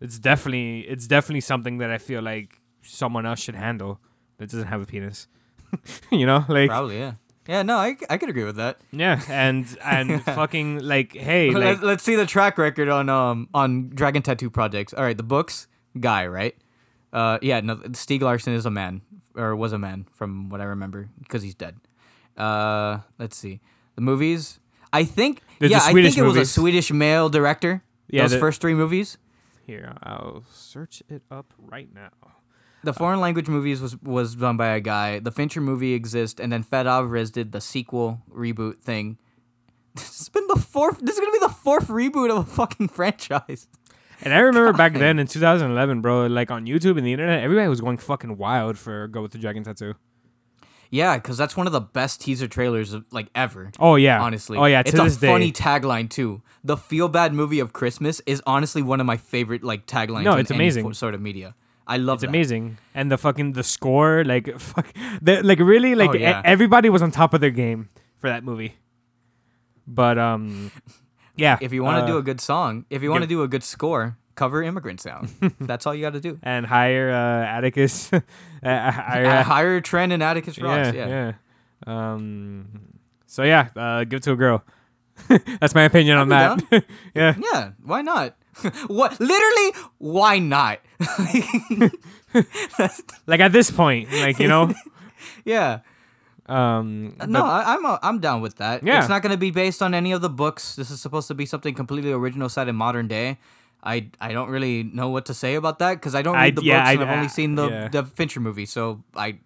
It's 0.00 0.18
definitely 0.18 0.80
it's 0.80 1.06
definitely 1.06 1.42
something 1.42 1.78
that 1.78 1.90
I 1.90 1.98
feel 1.98 2.22
like 2.22 2.60
someone 2.82 3.26
else 3.26 3.40
should 3.40 3.54
handle 3.54 4.00
that 4.38 4.50
doesn't 4.50 4.68
have 4.68 4.80
a 4.82 4.86
penis. 4.86 5.28
you 6.10 6.26
know, 6.26 6.44
like 6.48 6.70
Probably. 6.70 6.98
Yeah. 6.98 7.12
Yeah. 7.46 7.62
No, 7.62 7.76
I, 7.76 7.96
I 8.08 8.16
could 8.18 8.28
agree 8.30 8.44
with 8.44 8.56
that. 8.56 8.78
yeah, 8.92 9.20
and 9.28 9.66
and 9.84 10.22
fucking 10.24 10.80
like 10.80 11.12
hey, 11.14 11.50
like 11.50 11.62
Let, 11.78 11.82
let's 11.82 12.02
see 12.04 12.16
the 12.16 12.26
track 12.26 12.58
record 12.58 12.88
on 12.88 13.08
um 13.08 13.48
on 13.54 13.90
Dragon 13.90 14.22
Tattoo 14.22 14.50
projects. 14.50 14.94
All 14.94 15.04
right, 15.04 15.16
the 15.16 15.22
books 15.22 15.66
guy, 15.98 16.26
right? 16.26 16.56
Uh, 17.12 17.38
yeah, 17.42 17.60
no, 17.60 17.76
Stieg 17.76 18.22
Larsson 18.22 18.54
is 18.54 18.66
a 18.66 18.70
man 18.70 19.02
or 19.36 19.54
was 19.54 19.72
a 19.72 19.78
man 19.78 20.06
from 20.12 20.48
what 20.48 20.60
I 20.60 20.64
remember 20.64 21.08
because 21.20 21.42
he's 21.42 21.54
dead. 21.54 21.76
Uh, 22.36 22.98
let's 23.18 23.36
see 23.36 23.60
the 23.94 24.00
movies. 24.00 24.58
I 24.92 25.04
think 25.04 25.40
There's 25.58 25.70
yeah, 25.70 25.78
the 25.80 25.86
I 25.86 25.92
think 25.92 26.16
it 26.18 26.22
was 26.22 26.36
a. 26.36 26.44
Swedish 26.46 26.90
male 26.92 27.28
director. 27.28 27.82
Yeah, 28.08 28.22
those 28.22 28.32
the- 28.32 28.38
first 28.38 28.60
three 28.60 28.74
movies. 28.74 29.18
Here, 29.66 29.94
I'll 30.02 30.44
search 30.52 31.02
it 31.08 31.22
up 31.30 31.54
right 31.58 31.88
now. 31.94 32.10
The 32.84 32.92
foreign 32.92 33.20
language 33.20 33.48
movies 33.48 33.80
was 33.80 34.00
was 34.02 34.34
done 34.36 34.56
by 34.56 34.68
a 34.68 34.80
guy. 34.80 35.18
The 35.18 35.30
Fincher 35.32 35.60
movie 35.60 35.94
exists, 35.94 36.40
and 36.40 36.52
then 36.52 36.62
Fede 36.62 36.86
Alvarez 36.86 37.30
did 37.30 37.52
the 37.52 37.60
sequel 37.60 38.20
reboot 38.32 38.80
thing. 38.80 39.18
This 39.96 40.18
has 40.18 40.28
been 40.28 40.46
the 40.48 40.56
fourth. 40.60 40.98
This 41.00 41.14
is 41.16 41.20
gonna 41.20 41.32
be 41.32 41.38
the 41.38 41.48
fourth 41.48 41.86
reboot 41.86 42.28
of 42.30 42.38
a 42.38 42.50
fucking 42.50 42.88
franchise. 42.88 43.68
And 44.22 44.34
I 44.34 44.38
remember 44.38 44.72
back 44.72 44.94
then 44.94 45.18
in 45.18 45.26
2011, 45.26 46.00
bro, 46.00 46.26
like 46.26 46.50
on 46.50 46.66
YouTube 46.66 46.96
and 46.98 47.06
the 47.06 47.12
internet, 47.12 47.42
everybody 47.42 47.68
was 47.68 47.80
going 47.80 47.98
fucking 47.98 48.36
wild 48.36 48.76
for 48.78 49.06
Girl 49.08 49.22
with 49.22 49.32
the 49.32 49.38
Dragon 49.38 49.62
Tattoo. 49.62 49.94
Yeah, 50.90 51.16
because 51.16 51.36
that's 51.36 51.56
one 51.56 51.66
of 51.66 51.72
the 51.72 51.80
best 51.80 52.20
teaser 52.20 52.46
trailers 52.48 52.92
of 52.92 53.04
like 53.12 53.26
ever. 53.34 53.72
Oh 53.78 53.96
yeah, 53.96 54.20
Honestly, 54.20 54.56
Oh 54.58 54.64
yeah, 54.64 54.80
it's 54.86 54.94
a 54.94 55.20
day. 55.20 55.26
funny 55.28 55.52
tagline 55.52 56.08
too. 56.08 56.42
The 56.62 56.76
feel 56.76 57.08
bad 57.08 57.32
movie 57.34 57.58
of 57.60 57.72
Christmas 57.72 58.20
is 58.26 58.42
honestly 58.46 58.80
one 58.82 59.00
of 59.00 59.06
my 59.06 59.16
favorite 59.16 59.62
like 59.64 59.86
taglines. 59.86 60.24
No, 60.24 60.34
in 60.34 60.40
it's 60.40 60.50
amazing. 60.50 60.92
sort 60.94 61.14
of 61.14 61.20
media. 61.20 61.54
I 61.86 61.96
love 61.98 62.16
It's 62.16 62.20
that. 62.22 62.28
amazing, 62.28 62.78
and 62.94 63.10
the 63.12 63.18
fucking 63.18 63.52
the 63.52 63.62
score, 63.62 64.24
like 64.24 64.58
fuck, 64.58 64.86
the, 65.20 65.42
like 65.42 65.58
really, 65.58 65.94
like 65.94 66.10
Oh, 66.10 66.14
yeah. 66.14 66.40
e- 66.40 66.42
everybody 66.44 66.88
was 66.88 67.02
on 67.02 67.10
top 67.10 67.34
of 67.34 67.40
their 67.40 67.50
game 67.50 67.88
for 68.18 68.28
that 68.30 68.42
movie. 68.44 68.76
But 69.86 70.16
um, 70.18 70.70
yeah. 71.36 71.58
If 71.60 71.72
you 71.72 71.82
want 71.84 71.98
to 71.98 72.04
uh, 72.04 72.06
do 72.06 72.16
a 72.16 72.22
good 72.22 72.40
song, 72.40 72.86
if 72.88 73.02
you 73.02 73.10
want 73.10 73.22
to 73.22 73.28
do 73.28 73.42
a 73.42 73.48
good 73.48 73.62
score, 73.62 74.16
cover 74.34 74.62
Immigrant 74.62 75.00
Song. 75.00 75.28
That's 75.60 75.86
all 75.86 75.94
you 75.94 76.00
got 76.02 76.14
to 76.14 76.20
do. 76.20 76.38
and 76.42 76.64
hire 76.66 77.10
uh, 77.12 77.44
Atticus, 77.58 78.10
uh, 78.12 78.20
hire, 78.62 79.26
Uh, 79.26 79.42
hire 79.44 79.80
Trent 79.82 80.12
and 80.12 80.22
Atticus 80.22 80.58
Ross. 80.58 80.94
yeah, 80.94 81.06
Yeah, 81.06 81.32
yeah. 81.86 82.12
Um, 82.12 82.66
so 83.26 83.42
yeah, 83.42 83.68
uh, 83.76 84.04
give 84.04 84.18
it 84.18 84.22
to 84.24 84.32
a 84.32 84.36
girl. 84.36 84.64
That's 85.60 85.74
my 85.74 85.82
opinion 85.82 86.16
on 86.16 86.32
I'd 86.32 86.60
that. 86.70 86.84
yeah, 87.14 87.34
Yeah, 87.38 87.70
why 87.84 88.00
not? 88.02 88.36
What? 88.86 89.18
Literally, 89.20 89.72
why 89.98 90.38
not? 90.38 90.80
like 93.26 93.40
at 93.40 93.52
this 93.52 93.70
point, 93.70 94.12
like 94.12 94.38
you 94.38 94.48
know, 94.48 94.72
yeah. 95.44 95.80
um, 96.46 97.16
No, 97.26 97.40
but- 97.40 97.44
I, 97.44 97.74
I'm 97.74 97.84
uh, 97.86 97.98
I'm 98.02 98.20
down 98.20 98.40
with 98.40 98.56
that. 98.56 98.82
Yeah. 98.82 98.98
It's 99.00 99.08
not 99.08 99.22
going 99.22 99.32
to 99.32 99.38
be 99.38 99.50
based 99.50 99.82
on 99.82 99.94
any 99.94 100.12
of 100.12 100.20
the 100.20 100.30
books. 100.30 100.76
This 100.76 100.90
is 100.90 101.00
supposed 101.00 101.28
to 101.28 101.34
be 101.34 101.46
something 101.46 101.74
completely 101.74 102.12
original 102.12 102.48
set 102.48 102.68
in 102.68 102.76
modern 102.76 103.08
day. 103.08 103.38
I, 103.86 104.08
I 104.18 104.32
don't 104.32 104.48
really 104.48 104.82
know 104.82 105.10
what 105.10 105.26
to 105.26 105.34
say 105.34 105.56
about 105.56 105.78
that 105.80 105.94
because 105.94 106.14
I 106.14 106.22
don't 106.22 106.36
I- 106.36 106.44
read 106.44 106.56
the 106.56 106.62
yeah, 106.64 106.78
books 106.80 106.90
and 106.90 107.00
I- 107.00 107.04
I've 107.12 107.16
only 107.18 107.28
seen 107.28 107.54
the, 107.54 107.68
yeah. 107.68 107.88
the 107.88 108.02
Fincher 108.04 108.40
movie, 108.40 108.66
so 108.66 109.02
I 109.14 109.38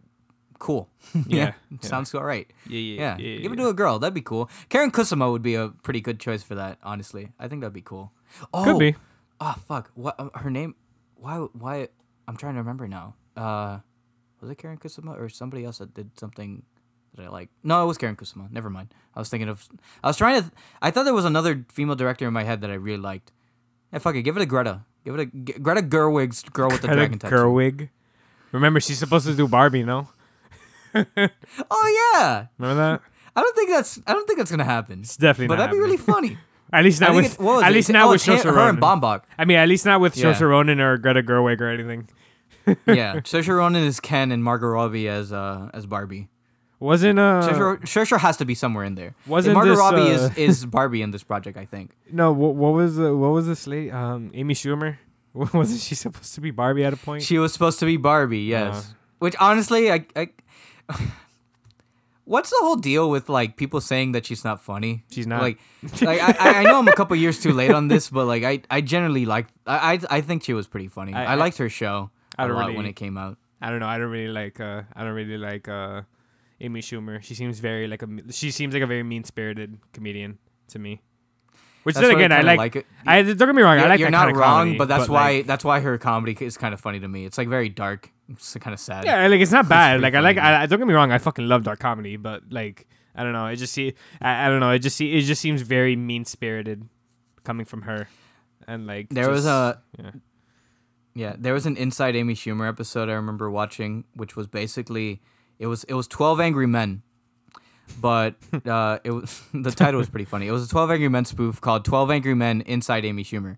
cool. 0.59 0.89
Yeah, 1.27 1.55
yeah. 1.71 1.79
sounds 1.81 2.15
all 2.15 2.23
right. 2.25 2.47
yeah, 2.69 2.79
Yeah, 2.79 3.17
yeah, 3.19 3.39
give 3.41 3.53
it 3.53 3.57
to 3.57 3.69
a 3.69 3.75
girl. 3.75 3.99
That'd 3.99 4.15
be 4.15 4.21
cool. 4.21 4.49
Karyn 4.71 4.91
Kusama 4.93 5.31
would 5.33 5.43
be 5.43 5.55
a 5.55 5.69
pretty 5.83 6.01
good 6.01 6.21
choice 6.21 6.43
for 6.43 6.55
that. 6.57 6.79
Honestly, 6.85 7.31
I 7.39 7.49
think 7.49 7.63
that'd 7.63 7.73
be 7.73 7.81
cool. 7.83 8.13
Oh, 8.53 8.65
Could 8.65 8.79
be. 8.79 8.95
Oh 9.41 9.55
fuck! 9.67 9.91
What 9.95 10.17
uh, 10.19 10.29
her 10.35 10.51
name? 10.51 10.75
Why? 11.15 11.37
Why? 11.53 11.89
I'm 12.27 12.37
trying 12.37 12.55
to 12.55 12.61
remember 12.61 12.89
now. 12.89 13.15
Uh, 13.37 13.79
was 14.41 14.51
it 14.51 14.59
Karyn 14.59 14.79
Kusama 14.79 15.19
or 15.19 15.29
somebody 15.29 15.65
else 15.65 15.79
that 15.79 15.95
did 15.95 16.19
something 16.19 16.63
that 17.15 17.27
I 17.27 17.29
like? 17.29 17.49
No, 17.63 17.83
it 17.83 17.87
was 17.87 17.99
Karyn 17.99 18.17
Kusama. 18.17 18.51
Never 18.51 18.69
mind. 18.71 18.93
I 19.15 19.19
was 19.19 19.29
thinking 19.29 19.49
of. 19.49 19.69
I 20.03 20.09
was 20.09 20.17
trying 20.17 20.43
to. 20.43 20.51
I 20.83 20.91
thought 20.91 21.05
there 21.05 21.15
was 21.15 21.25
another 21.25 21.65
female 21.73 21.97
director 21.97 22.27
in 22.27 22.33
my 22.33 22.45
head 22.45 22.61
that 22.63 22.71
I 22.71 22.75
really 22.75 23.01
liked. 23.01 23.33
Yeah, 23.93 24.01
fuck 24.01 24.15
it. 24.17 24.23
Give 24.23 24.37
it 24.37 24.43
a 24.43 24.47
Greta. 24.47 24.85
Give 25.05 25.15
it 25.15 25.21
a 25.21 25.27
G- 25.27 25.53
Greta 25.61 25.83
Gerwig's 25.83 26.43
girl 26.43 26.69
with 26.69 26.83
the 26.83 26.89
dragon 26.89 27.19
tattoo. 27.19 27.35
Gerwig. 27.37 27.89
Remember, 28.53 28.81
she's 28.81 28.99
supposed 28.99 29.27
to 29.27 29.35
do 29.35 29.47
Barbie, 29.49 29.85
no? 29.85 30.09
Oh 31.71 32.13
yeah. 32.15 32.47
Remember 32.59 32.81
that? 32.83 33.03
I 33.37 33.43
don't 33.43 33.55
think 33.55 33.71
that's. 33.71 34.01
I 34.07 34.13
don't 34.15 34.27
think 34.27 34.39
that's 34.39 34.51
gonna 34.51 34.65
happen. 34.65 35.01
It's 35.01 35.17
definitely 35.17 35.49
But 35.49 35.57
that'd 35.57 35.73
be 35.73 35.79
really 35.79 35.97
funny. 35.97 36.39
At 36.73 36.85
least 36.85 37.01
not 37.01 37.15
with 37.15 37.41
it- 37.41 37.63
at 37.65 37.73
least 37.73 37.91
not 37.91 38.07
oh, 38.07 38.11
with 38.11 38.29
it's 38.29 38.43
her- 38.45 38.53
her 38.53 38.69
and 38.69 38.79
Baumbach. 38.79 39.23
I 39.39 39.45
mean, 39.45 39.57
at 39.57 39.69
least 39.69 39.87
not 39.87 40.01
with 40.01 40.17
Yeah. 40.17 40.33
Saoirse 40.33 40.49
Ronan 40.49 40.81
or 40.81 40.99
Greta 40.99 41.23
Gerwig 41.23 41.61
or 41.61 41.69
anything. 41.69 42.09
yeah, 42.87 43.17
Saoirse 43.21 43.49
Ronan 43.49 43.85
is 43.85 44.01
Ken 44.01 44.31
and 44.33 44.45
Margot 44.45 44.67
Robbie 44.69 45.09
as 45.09 45.33
uh 45.33 45.71
as 45.73 45.87
Barbie. 45.87 46.29
Wasn't 46.81 47.19
uh 47.19 47.43
Saoirse, 47.49 47.81
Saoirse 47.83 48.19
has 48.21 48.37
to 48.37 48.45
be 48.45 48.55
somewhere 48.55 48.85
in 48.85 48.95
there. 48.95 49.15
Wasn't 49.27 49.55
Margot 49.55 49.71
this, 49.71 49.79
Robbie 49.79 50.01
uh, 50.01 50.29
is 50.29 50.37
is 50.37 50.67
Barbie 50.67 51.03
in 51.03 51.11
this 51.11 51.23
project? 51.25 51.57
I 51.57 51.65
think. 51.65 51.93
no 52.13 52.33
what, 52.33 52.55
what 52.55 52.75
was 52.75 52.97
the, 52.97 53.17
what 53.17 53.31
was 53.31 53.47
this 53.47 53.67
lady 53.67 53.91
um 53.91 54.31
Amy 54.35 54.55
Schumer 54.55 54.99
wasn't 55.33 55.81
she 55.81 55.95
supposed 55.95 56.35
to 56.35 56.41
be 56.41 56.51
Barbie 56.51 56.85
at 56.85 56.93
a 56.93 56.97
point? 56.97 57.23
She 57.23 57.39
was 57.39 57.53
supposed 57.53 57.79
to 57.81 57.87
be 57.87 57.97
Barbie, 57.97 58.41
yes. 58.41 58.91
Uh. 58.91 58.95
Which 59.21 59.35
honestly, 59.41 59.91
I, 59.91 60.07
I 60.15 60.29
what's 62.29 62.51
the 62.51 62.59
whole 62.61 62.77
deal 62.77 63.09
with 63.11 63.29
like 63.29 63.57
people 63.57 63.81
saying 63.81 64.13
that 64.13 64.27
she's 64.27 64.45
not 64.45 64.61
funny? 64.63 65.03
She's 65.11 65.27
not. 65.27 65.41
Like, 65.43 65.59
like 66.03 66.21
I, 66.21 66.61
I 66.61 66.63
know 66.65 66.79
I'm 66.79 66.89
a 66.89 66.93
couple 66.95 67.17
years 67.17 67.41
too 67.41 67.53
late 67.53 67.73
on 67.73 67.89
this, 67.89 68.11
but 68.11 68.27
like 68.27 68.45
I, 68.45 68.63
I 68.71 68.81
generally 68.83 69.25
like 69.25 69.47
I, 69.67 69.95
I, 69.95 70.19
I 70.19 70.21
think 70.21 70.45
she 70.45 70.53
was 70.53 70.67
pretty 70.67 70.89
funny. 70.89 71.15
I- 71.15 71.33
I, 71.33 71.35
liked 71.35 71.57
her 71.59 71.69
show 71.69 72.11
I 72.39 72.45
a 72.45 72.49
don't 72.49 72.57
lot 72.57 72.67
really- 72.67 72.77
when 72.77 72.87
it 72.87 72.95
came 72.95 73.17
out. 73.17 73.39
I 73.61 73.71
don't 73.71 73.81
know. 73.81 73.89
I 73.89 73.99
don't 73.99 74.11
really 74.13 74.33
like. 74.33 74.61
Uh, 74.61 74.83
I 74.95 75.03
don't 75.03 75.15
really 75.15 75.37
like 75.37 75.67
uh, 75.67 76.03
Amy 76.61 76.81
Schumer. 76.81 77.21
She 77.23 77.35
seems 77.35 77.59
very 77.59 77.89
like 77.89 78.03
a. 78.05 78.09
She 78.31 78.53
seems 78.53 78.73
like 78.73 78.85
a 78.85 78.87
very 78.87 79.03
mean 79.03 79.25
spirited 79.25 79.79
comedian 79.93 80.39
to 80.69 80.79
me. 80.79 81.03
Which 81.85 81.95
That's 81.95 82.07
then 82.07 82.17
again, 82.17 82.33
I 82.33 82.37
kinda 82.39 82.55
like. 82.57 82.77
it. 82.77 82.87
I 83.07 83.23
don't 83.23 83.39
get 83.39 83.55
me 83.55 83.63
wrong. 83.63 83.79
I 83.79 83.87
like 83.87 84.01
you're 84.01 84.09
that 84.09 84.13
not 84.13 84.27
kind 84.27 84.31
of 84.33 84.37
wrong, 84.37 84.59
comedy, 84.59 84.79
but 84.79 84.89
that's 84.89 85.09
why 85.09 85.37
like, 85.37 85.47
that's 85.47 85.65
why 85.65 85.81
her 85.81 85.97
comedy 85.97 86.37
is 86.41 86.57
kind 86.57 86.75
of 86.75 86.81
funny 86.81 87.01
to 87.01 87.09
me. 87.09 87.25
It's 87.25 87.39
like 87.39 87.49
very 87.49 87.69
dark. 87.69 88.13
It's 88.29 88.55
kind 88.55 88.75
of 88.75 88.81
sad. 88.81 89.05
yeah, 89.05 89.27
like 89.27 89.41
it's 89.41 89.53
not 89.53 89.69
bad. 89.69 90.01
pretty 90.01 90.03
Like 90.03 90.15
I 90.15 90.21
like. 90.21 90.39
I, 90.39 90.67
don't 90.67 90.79
get 90.81 90.89
me 90.89 90.95
wrong. 90.95 91.13
I 91.13 91.19
fucking 91.19 91.49
love 91.49 91.65
dark 91.65 91.79
comedy, 91.79 92.17
but 92.17 92.43
like 92.51 92.87
I 93.15 93.23
don't 93.23 93.33
know. 93.33 93.47
It 93.47 93.57
just 93.57 93.73
see. 93.73 93.95
I, 94.21 94.47
I 94.47 94.49
don't 94.49 94.61
know. 94.61 94.71
It 94.71 94.81
just 94.81 94.97
see. 94.97 95.17
It 95.17 95.23
just 95.23 95.41
seems 95.41 95.63
very 95.63 95.97
mean 95.97 96.25
spirited, 96.25 96.89
coming 97.45 97.65
from 97.65 97.83
her, 97.83 98.09
and 98.67 98.87
like 98.87 99.09
There 99.11 99.31
was 99.31 99.47
a 99.47 99.81
yeah. 99.99 100.11
Yeah, 101.15 101.35
there 101.37 101.53
was 101.53 101.67
an 101.67 101.77
Inside 101.77 102.15
Amy 102.15 102.35
Schumer 102.35 102.69
episode 102.69 103.09
I 103.09 103.15
remember 103.15 103.51
watching, 103.51 104.05
which 104.15 104.37
was 104.37 104.47
basically 104.47 105.21
it 105.59 105.67
was 105.67 105.83
it 105.85 105.95
was 105.95 106.07
Twelve 106.07 106.39
Angry 106.39 106.67
Men, 106.67 107.03
but 108.01 108.35
uh, 108.67 108.99
it 109.05 109.11
was 109.11 109.43
the 109.55 109.71
title 109.71 109.99
was 109.99 110.09
pretty 110.09 110.25
funny. 110.25 110.47
It 110.47 110.53
was 110.53 110.65
a 110.65 110.69
Twelve 110.69 110.91
Angry 110.91 111.09
Men 111.09 111.25
spoof 111.25 111.61
called 111.61 111.85
Twelve 111.85 112.11
Angry 112.11 112.35
Men 112.35 112.61
Inside 112.63 113.05
Amy 113.05 113.25
Schumer, 113.25 113.57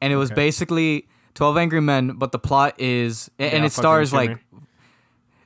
and 0.00 0.12
it 0.12 0.16
was 0.16 0.30
Okay. 0.30 0.36
basically 0.36 1.08
Twelve 1.34 1.56
Angry 1.56 1.80
Men, 1.80 2.12
but 2.16 2.32
the 2.32 2.38
plot 2.38 2.80
is 2.80 3.30
and 3.38 3.52
Yeah, 3.52 3.64
it 3.66 3.72
stars 3.72 4.12
like 4.12 4.38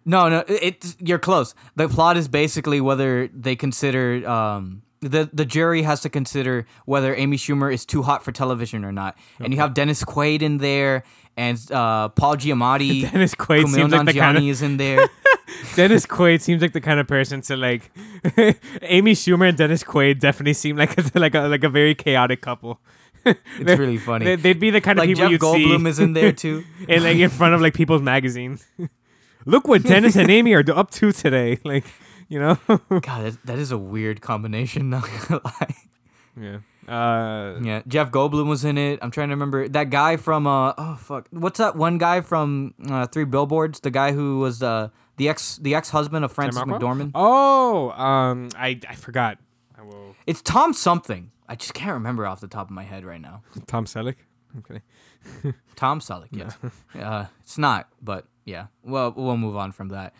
no, 0.04 0.28
no, 0.28 0.44
it 0.48 0.96
you're 0.98 1.18
close. 1.18 1.54
The 1.76 1.88
plot 1.88 2.16
is 2.16 2.26
basically 2.28 2.80
whether 2.80 3.28
they 3.28 3.54
consider 3.56 4.26
um 4.28 4.82
the 5.00 5.28
the 5.32 5.44
jury 5.44 5.82
has 5.82 6.00
to 6.02 6.08
consider 6.10 6.66
whether 6.84 7.14
Amy 7.14 7.36
Schumer 7.36 7.72
is 7.72 7.84
too 7.86 8.02
hot 8.02 8.24
for 8.24 8.32
television 8.32 8.84
or 8.84 8.92
not. 8.92 9.16
And 9.38 9.52
you 9.52 9.60
have 9.60 9.72
Dennis 9.74 10.04
Quaid 10.04 10.42
in 10.42 10.58
there 10.58 11.04
and 11.36 11.58
uh, 11.72 12.08
Paul 12.10 12.36
Giamatti. 12.36 13.02
Dennis 13.10 13.34
Quaid 13.34 13.64
Kumail 13.64 13.74
seems 13.74 13.92
like 13.92 14.06
the 14.06 14.12
kind 14.14 14.36
of 14.38 14.44
is 14.44 14.60
in 14.62 14.76
there. 14.76 15.08
Dennis 15.76 16.06
Quaid 16.06 16.40
seems 16.40 16.62
like 16.62 16.72
the 16.72 16.80
kind 16.80 17.00
of 17.00 17.06
person 17.06 17.40
to 17.42 17.56
like. 17.56 17.90
Amy 18.82 19.12
Schumer 19.12 19.48
and 19.48 19.58
Dennis 19.58 19.82
Quaid 19.82 20.20
definitely 20.20 20.54
seem 20.54 20.76
like 20.76 20.96
a, 20.98 21.10
like 21.18 21.34
a 21.34 21.40
like 21.42 21.64
a 21.64 21.68
very 21.68 21.94
chaotic 21.94 22.40
couple. 22.40 22.80
It's 23.24 23.78
really 23.78 23.98
funny. 23.98 24.36
They, 24.36 24.50
would 24.50 24.60
be 24.60 24.70
the 24.70 24.80
kind 24.80 24.98
of 24.98 25.02
like 25.02 25.08
people 25.08 25.24
Jeff 25.24 25.30
you'd 25.30 25.40
see 25.42 25.46
like 25.46 25.60
Jeff 25.62 25.70
Goldblum 25.80 25.82
see 25.84 25.88
is 25.90 25.98
in 25.98 26.12
there 26.14 26.32
too. 26.32 26.64
and 26.88 27.04
like 27.04 27.16
in 27.18 27.28
front 27.28 27.54
of 27.54 27.60
like 27.60 27.74
People's 27.74 28.02
Magazine. 28.02 28.58
Look 29.46 29.68
what 29.68 29.82
Dennis 29.82 30.16
and 30.16 30.30
Amy 30.30 30.54
are 30.54 30.64
up 30.74 30.90
to 30.92 31.12
today. 31.12 31.58
Like, 31.64 31.84
you 32.28 32.38
know. 32.38 32.58
God, 32.66 33.00
that, 33.00 33.38
that 33.44 33.58
is 33.58 33.72
a 33.72 33.78
weird 33.78 34.20
combination. 34.20 34.90
Not 34.90 35.02
gonna 35.28 35.40
lie. 35.44 35.74
yeah. 36.40 36.58
Uh, 36.88 37.58
Yeah, 37.62 37.82
Jeff 37.86 38.10
Goldblum 38.10 38.48
was 38.48 38.64
in 38.64 38.76
it. 38.78 38.98
I'm 39.02 39.10
trying 39.10 39.28
to 39.28 39.34
remember 39.34 39.68
that 39.68 39.90
guy 39.90 40.16
from 40.16 40.46
uh 40.46 40.72
oh 40.76 40.96
fuck, 40.96 41.26
what's 41.30 41.58
that 41.58 41.76
one 41.76 41.98
guy 41.98 42.20
from 42.20 42.74
uh, 42.88 43.06
Three 43.06 43.24
Billboards? 43.24 43.80
The 43.80 43.90
guy 43.90 44.12
who 44.12 44.38
was 44.38 44.62
uh 44.62 44.88
the 45.20 45.28
ex 45.28 45.58
the 45.58 45.74
ex 45.74 45.90
husband 45.90 46.24
of 46.24 46.32
Frances 46.32 46.62
McDormand. 46.62 47.10
Oh, 47.14 47.90
um, 47.90 48.48
I 48.56 48.80
I 48.88 48.94
forgot. 48.94 49.36
I 49.78 49.82
will. 49.82 50.16
It's 50.26 50.40
Tom 50.40 50.72
something. 50.72 51.30
I 51.46 51.56
just 51.56 51.74
can't 51.74 51.92
remember 51.92 52.26
off 52.26 52.40
the 52.40 52.48
top 52.48 52.68
of 52.68 52.70
my 52.70 52.84
head 52.84 53.04
right 53.04 53.20
now. 53.20 53.42
Tom 53.66 53.84
Selleck. 53.84 54.14
Okay. 54.60 54.80
Tom 55.76 56.00
Selleck, 56.00 56.28
yes. 56.30 56.56
uh, 56.98 57.26
it's 57.40 57.58
not, 57.58 57.90
but 58.00 58.28
yeah. 58.46 58.68
Well, 58.82 59.12
we'll 59.14 59.36
move 59.36 59.56
on 59.56 59.72
from 59.72 59.88
that. 59.88 60.14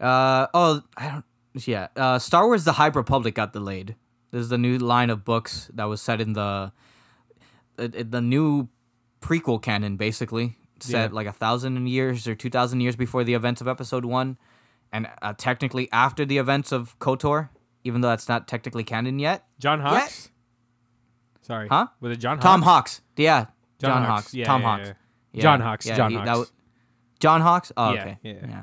Uh, 0.00 0.48
oh, 0.52 0.82
I 0.96 1.08
don't. 1.08 1.24
Yeah, 1.64 1.88
uh, 1.94 2.18
Star 2.18 2.44
Wars: 2.46 2.64
The 2.64 2.72
High 2.72 2.88
Republic 2.88 3.36
got 3.36 3.52
delayed. 3.52 3.94
This 4.32 4.40
is 4.40 4.48
the 4.48 4.58
new 4.58 4.76
line 4.76 5.10
of 5.10 5.24
books 5.24 5.70
that 5.74 5.84
was 5.84 6.02
set 6.02 6.20
in 6.20 6.32
the 6.32 6.72
the 7.76 8.20
new 8.20 8.68
prequel 9.20 9.62
canon, 9.62 9.96
basically 9.96 10.56
set 10.82 11.10
Yeah. 11.10 11.14
like 11.14 11.26
a 11.26 11.32
thousand 11.32 11.86
years 11.86 12.26
or 12.26 12.34
two 12.34 12.50
thousand 12.50 12.80
years 12.80 12.96
before 12.96 13.24
the 13.24 13.34
events 13.34 13.60
of 13.60 13.68
Episode 13.68 14.04
One, 14.04 14.36
and 14.92 15.08
uh, 15.22 15.34
technically 15.36 15.88
after 15.92 16.24
the 16.24 16.38
events 16.38 16.72
of 16.72 16.98
Kotor, 16.98 17.48
even 17.84 18.00
though 18.00 18.08
that's 18.08 18.28
not 18.28 18.48
technically 18.48 18.84
canon 18.84 19.18
yet. 19.18 19.44
John 19.58 19.80
Hawkes. 19.80 20.30
Sorry. 21.42 21.68
Huh? 21.68 21.88
Was 22.00 22.12
it 22.12 22.16
John? 22.20 22.38
Tom 22.38 22.62
Hawkes? 22.62 22.98
Hawkes, 22.98 23.02
yeah, 23.16 23.46
John 23.80 23.90
John, 23.90 24.02
Hawkes, 24.04 24.24
Hawkes, 24.26 24.34
yeah, 24.34 24.44
Tom 24.46 24.60
yeah, 24.62 24.66
Hawkes. 24.66 24.88
yeah. 25.32 25.42
John 25.42 25.60
Hawkes, 25.60 25.86
John 25.86 26.10
he- 26.10 26.16
Hawkes. 26.16 26.52
John 27.20 27.40
Hawkes. 27.40 27.72
Oh, 27.76 27.92
Yeah, 27.92 28.00
okay. 28.00 28.18
yeah. 28.22 28.32
yeah. 28.42 28.62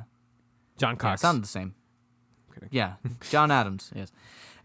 John 0.78 0.96
Cox. 0.98 1.22
sound 1.22 1.44
the 1.44 1.48
same. 1.48 1.76
Yeah, 2.72 2.94
John 3.30 3.52
Adams. 3.52 3.92
Yes. 3.96 4.12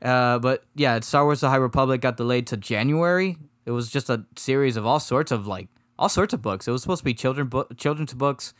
Uh, 0.02 0.38
but 0.40 0.64
yeah, 0.74 0.98
Star 1.00 1.24
Wars: 1.24 1.40
The 1.40 1.48
High 1.48 1.56
Republic 1.56 2.00
got 2.00 2.16
delayed 2.16 2.46
to 2.48 2.56
January. 2.56 3.36
It 3.66 3.70
was 3.70 3.88
just 3.88 4.10
a 4.10 4.24
series 4.36 4.76
of 4.76 4.84
all 4.84 5.00
sorts 5.00 5.30
of 5.32 5.46
like 5.46 5.68
all 5.98 6.08
sorts 6.08 6.34
of 6.34 6.42
books. 6.42 6.66
It 6.68 6.70
was 6.72 6.82
supposed 6.82 7.00
to 7.00 7.04
be 7.04 7.14
children 7.14 7.46
book, 7.48 7.76
children's 7.76 8.14
books. 8.14 8.54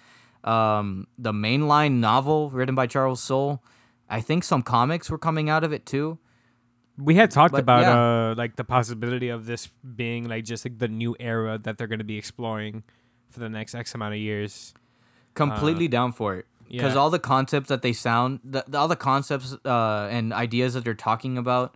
Um, 0.45 1.07
the 1.19 1.33
mainline 1.33 1.95
novel 2.01 2.51
written 2.51 2.75
by 2.75 2.87
Charles 2.87 3.23
Soule. 3.23 3.63
I 4.11 4.21
think 4.21 4.45
some 4.45 4.63
comics 4.63 5.11
were 5.11 5.19
coming 5.19 5.49
out 5.49 5.65
of 5.65 5.73
it 5.73 5.87
too. 5.87 6.19
We 6.99 7.15
had 7.17 7.31
talked 7.31 7.53
But, 7.53 7.61
about 7.63 7.81
yeah. 7.83 8.31
uh 8.31 8.35
like 8.37 8.57
the 8.57 8.63
possibility 8.65 9.29
of 9.31 9.47
this 9.47 9.69
being 9.97 10.29
like 10.29 10.45
just 10.45 10.65
like 10.65 10.79
the 10.79 10.87
new 10.89 11.17
era 11.19 11.59
that 11.59 11.79
they're 11.79 11.89
going 11.89 11.99
to 11.99 12.05
be 12.05 12.19
exploring 12.19 12.85
for 13.31 13.41
the 13.41 13.49
next 13.49 13.75
X 13.75 13.95
amount 13.95 14.15
of 14.15 14.21
years. 14.21 14.75
Completely 15.35 15.89
down 15.89 16.13
for 16.13 16.37
it 16.37 16.47
because 16.69 16.93
Uh, 16.93 16.95
yeah. 16.95 17.01
all 17.01 17.11
the 17.11 17.19
concepts 17.19 17.69
that 17.69 17.83
they 17.83 17.93
sound, 17.93 18.39
the, 18.45 18.65
the- 18.69 18.79
all 18.79 18.87
the 18.87 18.97
concepts 18.97 19.57
uh, 19.65 20.09
and 20.11 20.33
ideas 20.33 20.75
that 20.75 20.85
they're 20.85 20.95
talking 20.95 21.37
about 21.39 21.75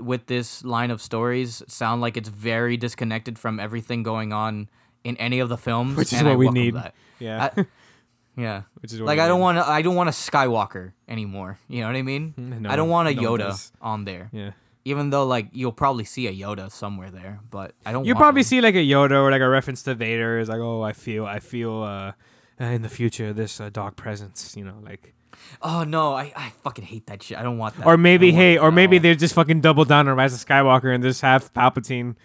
with 0.00 0.26
this 0.26 0.64
line 0.64 0.90
of 0.90 1.00
stories 1.02 1.62
sound 1.68 2.00
like 2.00 2.16
it's 2.16 2.28
very 2.28 2.76
disconnected 2.76 3.38
from 3.38 3.58
everything 3.60 4.02
going 4.02 4.32
on 4.32 4.68
in 5.04 5.16
any 5.16 5.40
of 5.40 5.48
the 5.48 5.56
films, 5.56 5.96
Which 5.96 6.12
is 6.12 6.20
and 6.20 6.26
what 6.28 6.32
I 6.34 6.36
we 6.36 6.48
need. 6.50 6.74
that. 6.74 6.94
Yeah. 7.18 7.50
I- 7.56 7.66
yeah. 8.36 8.62
Which 8.80 8.92
is 8.92 9.00
what 9.00 9.06
like 9.08 9.18
I 9.18 9.28
don't 9.28 9.40
want 9.40 9.58
to. 9.58 9.68
I 9.68 9.82
don't 9.82 9.94
want 9.96 10.08
a 10.08 10.12
Skywalker 10.12 10.92
anymore. 11.08 11.58
You 11.68 11.80
know 11.80 11.88
what 11.88 11.96
I 11.96 12.02
mean? 12.02 12.34
No 12.36 12.70
I 12.70 12.76
don't 12.76 12.88
want 12.88 13.08
a 13.08 13.14
no 13.14 13.22
Yoda 13.22 13.70
on 13.80 14.04
there. 14.04 14.30
Yeah. 14.32 14.52
Even 14.84 15.10
though 15.10 15.24
like 15.26 15.48
you'll 15.52 15.72
probably 15.72 16.04
see 16.04 16.26
a 16.26 16.32
Yoda 16.32 16.70
somewhere 16.70 17.10
there, 17.10 17.40
but 17.50 17.74
I 17.86 17.92
don't. 17.92 18.04
You 18.04 18.14
probably 18.14 18.40
one. 18.40 18.44
see 18.44 18.60
like 18.60 18.74
a 18.74 18.78
Yoda 18.78 19.12
or 19.22 19.30
like 19.30 19.40
a 19.42 19.48
reference 19.48 19.82
to 19.84 19.94
Vader. 19.94 20.38
Is 20.38 20.48
like, 20.48 20.58
oh, 20.60 20.82
I 20.82 20.92
feel, 20.92 21.24
I 21.24 21.38
feel, 21.38 21.82
uh, 21.82 22.12
uh, 22.60 22.64
in 22.64 22.82
the 22.82 22.88
future 22.88 23.32
this 23.32 23.60
uh, 23.60 23.70
dark 23.70 23.94
presence. 23.94 24.56
You 24.56 24.64
know, 24.64 24.78
like, 24.82 25.14
Oh 25.60 25.84
no, 25.84 26.14
I, 26.14 26.32
I 26.36 26.50
fucking 26.64 26.84
hate 26.84 27.06
that 27.06 27.22
shit. 27.22 27.38
I 27.38 27.42
don't 27.42 27.58
want 27.58 27.76
that. 27.76 27.86
or 27.86 27.96
maybe 27.96 28.32
hey, 28.32 28.58
or 28.58 28.70
maybe 28.72 28.98
they 28.98 29.14
just 29.14 29.34
fucking 29.34 29.60
double 29.60 29.84
down 29.84 30.08
on 30.08 30.16
Rise 30.16 30.34
of 30.34 30.46
Skywalker 30.46 30.94
and 30.94 31.02
just 31.02 31.20
have 31.22 31.52
Palpatine 31.52 32.16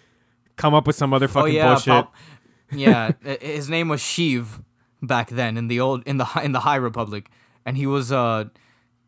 come 0.56 0.74
up 0.74 0.86
with 0.86 0.96
some 0.96 1.12
other 1.14 1.28
fucking 1.28 1.52
oh 1.54 1.56
yeah, 1.56 1.68
bullshit. 1.68 1.86
Pal- 1.86 2.12
yeah. 2.72 3.12
His 3.40 3.68
name 3.68 3.88
was 3.88 4.00
Sheev 4.00 4.62
back 5.02 5.30
then 5.30 5.56
in 5.56 5.68
the 5.68 5.80
old 5.80 6.02
in 6.06 6.16
the 6.18 6.26
in 6.42 6.52
the 6.52 6.60
High 6.60 6.76
Republic, 6.76 7.30
and 7.64 7.76
he 7.76 7.86
was 7.86 8.10
uh 8.12 8.44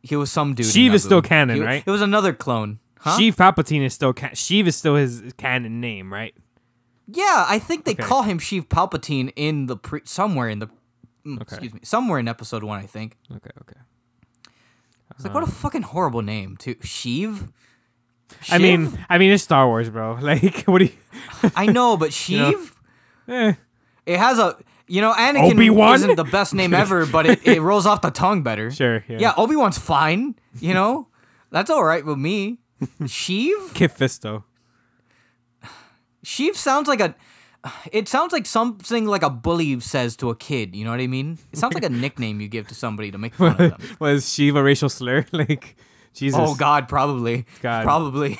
he 0.02 0.16
was 0.16 0.30
some 0.30 0.54
dude. 0.54 0.66
Sheev 0.66 0.94
is 0.94 1.02
still 1.04 1.22
canon, 1.22 1.56
He- 1.56 1.62
right? 1.62 1.82
It 1.86 1.90
was 1.90 2.02
another 2.02 2.32
clone. 2.32 2.78
Huh? 3.00 3.18
Sheev 3.18 3.34
Palpatine 3.36 3.82
is 3.84 3.94
still 3.94 4.12
ca- 4.12 4.28
Sheev 4.30 4.66
is 4.66 4.76
still 4.76 4.94
his 4.96 5.22
canon 5.38 5.80
name, 5.80 6.12
right? 6.12 6.34
Yeah, 7.12 7.44
I 7.48 7.58
think 7.58 7.84
they 7.86 7.92
Okay. 7.92 8.02
call 8.04 8.22
him 8.22 8.38
Sheev 8.38 8.68
Palpatine 8.68 9.32
in 9.34 9.66
the 9.66 9.76
pre- 9.76 10.02
somewhere 10.04 10.48
in 10.48 10.58
the 10.60 10.68
Okay. 11.26 11.42
excuse 11.42 11.74
me 11.74 11.80
somewhere 11.82 12.18
in 12.18 12.28
episode 12.28 12.62
one. 12.62 12.78
I 12.78 12.86
think 12.86 13.16
Okay, 13.30 13.50
okay. 13.62 13.80
It's 15.20 15.26
like 15.26 15.34
what 15.34 15.46
a 15.46 15.50
fucking 15.50 15.82
horrible 15.82 16.22
name 16.22 16.56
too. 16.56 16.74
Sheev. 16.76 17.52
I 18.50 18.58
mean, 18.58 18.98
I 19.10 19.18
mean, 19.18 19.32
it's 19.32 19.42
Star 19.42 19.66
Wars, 19.66 19.90
bro. 19.90 20.14
Like, 20.20 20.62
what 20.64 20.78
do 20.78 20.84
you? 20.86 20.92
I 21.56 21.66
know, 21.66 21.96
but 21.96 22.10
Sheev. 22.22 22.72
know, 23.26 23.34
eh. 23.34 23.52
It 24.06 24.18
has 24.18 24.38
a 24.38 24.56
you 24.86 25.00
know 25.00 25.12
Anakin 25.12 25.52
Obi-Wan? 25.52 25.94
isn't 25.96 26.16
the 26.16 26.24
best 26.24 26.54
name 26.54 26.72
ever, 26.72 27.06
but 27.06 27.26
it, 27.26 27.46
it 27.46 27.60
rolls 27.60 27.86
off 27.86 28.00
the 28.00 28.10
tongue 28.10 28.42
better. 28.42 28.70
Sure, 28.70 29.04
yeah. 29.08 29.18
Yeah, 29.18 29.34
Obi 29.36 29.56
Wan's 29.56 29.78
fine. 29.78 30.36
You 30.58 30.74
know, 30.74 31.08
that's 31.50 31.70
all 31.70 31.84
right 31.84 32.04
with 32.04 32.18
me. 32.18 32.58
Sheev. 33.02 33.74
Kit 33.74 33.92
Fisto. 33.92 34.44
Sheev 36.24 36.54
sounds 36.54 36.88
like 36.88 37.00
a. 37.00 37.14
It 37.92 38.08
sounds 38.08 38.32
like 38.32 38.46
something 38.46 39.06
like 39.06 39.22
a 39.22 39.30
bully 39.30 39.78
says 39.80 40.16
to 40.16 40.30
a 40.30 40.36
kid. 40.36 40.74
You 40.74 40.84
know 40.84 40.90
what 40.90 41.00
I 41.00 41.06
mean? 41.06 41.38
It 41.52 41.58
sounds 41.58 41.74
like 41.74 41.84
a 41.84 41.88
nickname 41.90 42.40
you 42.40 42.48
give 42.48 42.68
to 42.68 42.74
somebody 42.74 43.10
to 43.10 43.18
make 43.18 43.34
fun 43.34 43.50
of 43.50 43.56
them. 43.56 43.80
Was 44.00 44.24
Sheev 44.24 44.56
a 44.56 44.62
racial 44.62 44.88
slur? 44.88 45.26
like, 45.32 45.76
Jesus. 46.14 46.40
Oh 46.42 46.54
God, 46.54 46.88
probably. 46.88 47.44
God. 47.60 47.84
Probably. 47.84 48.38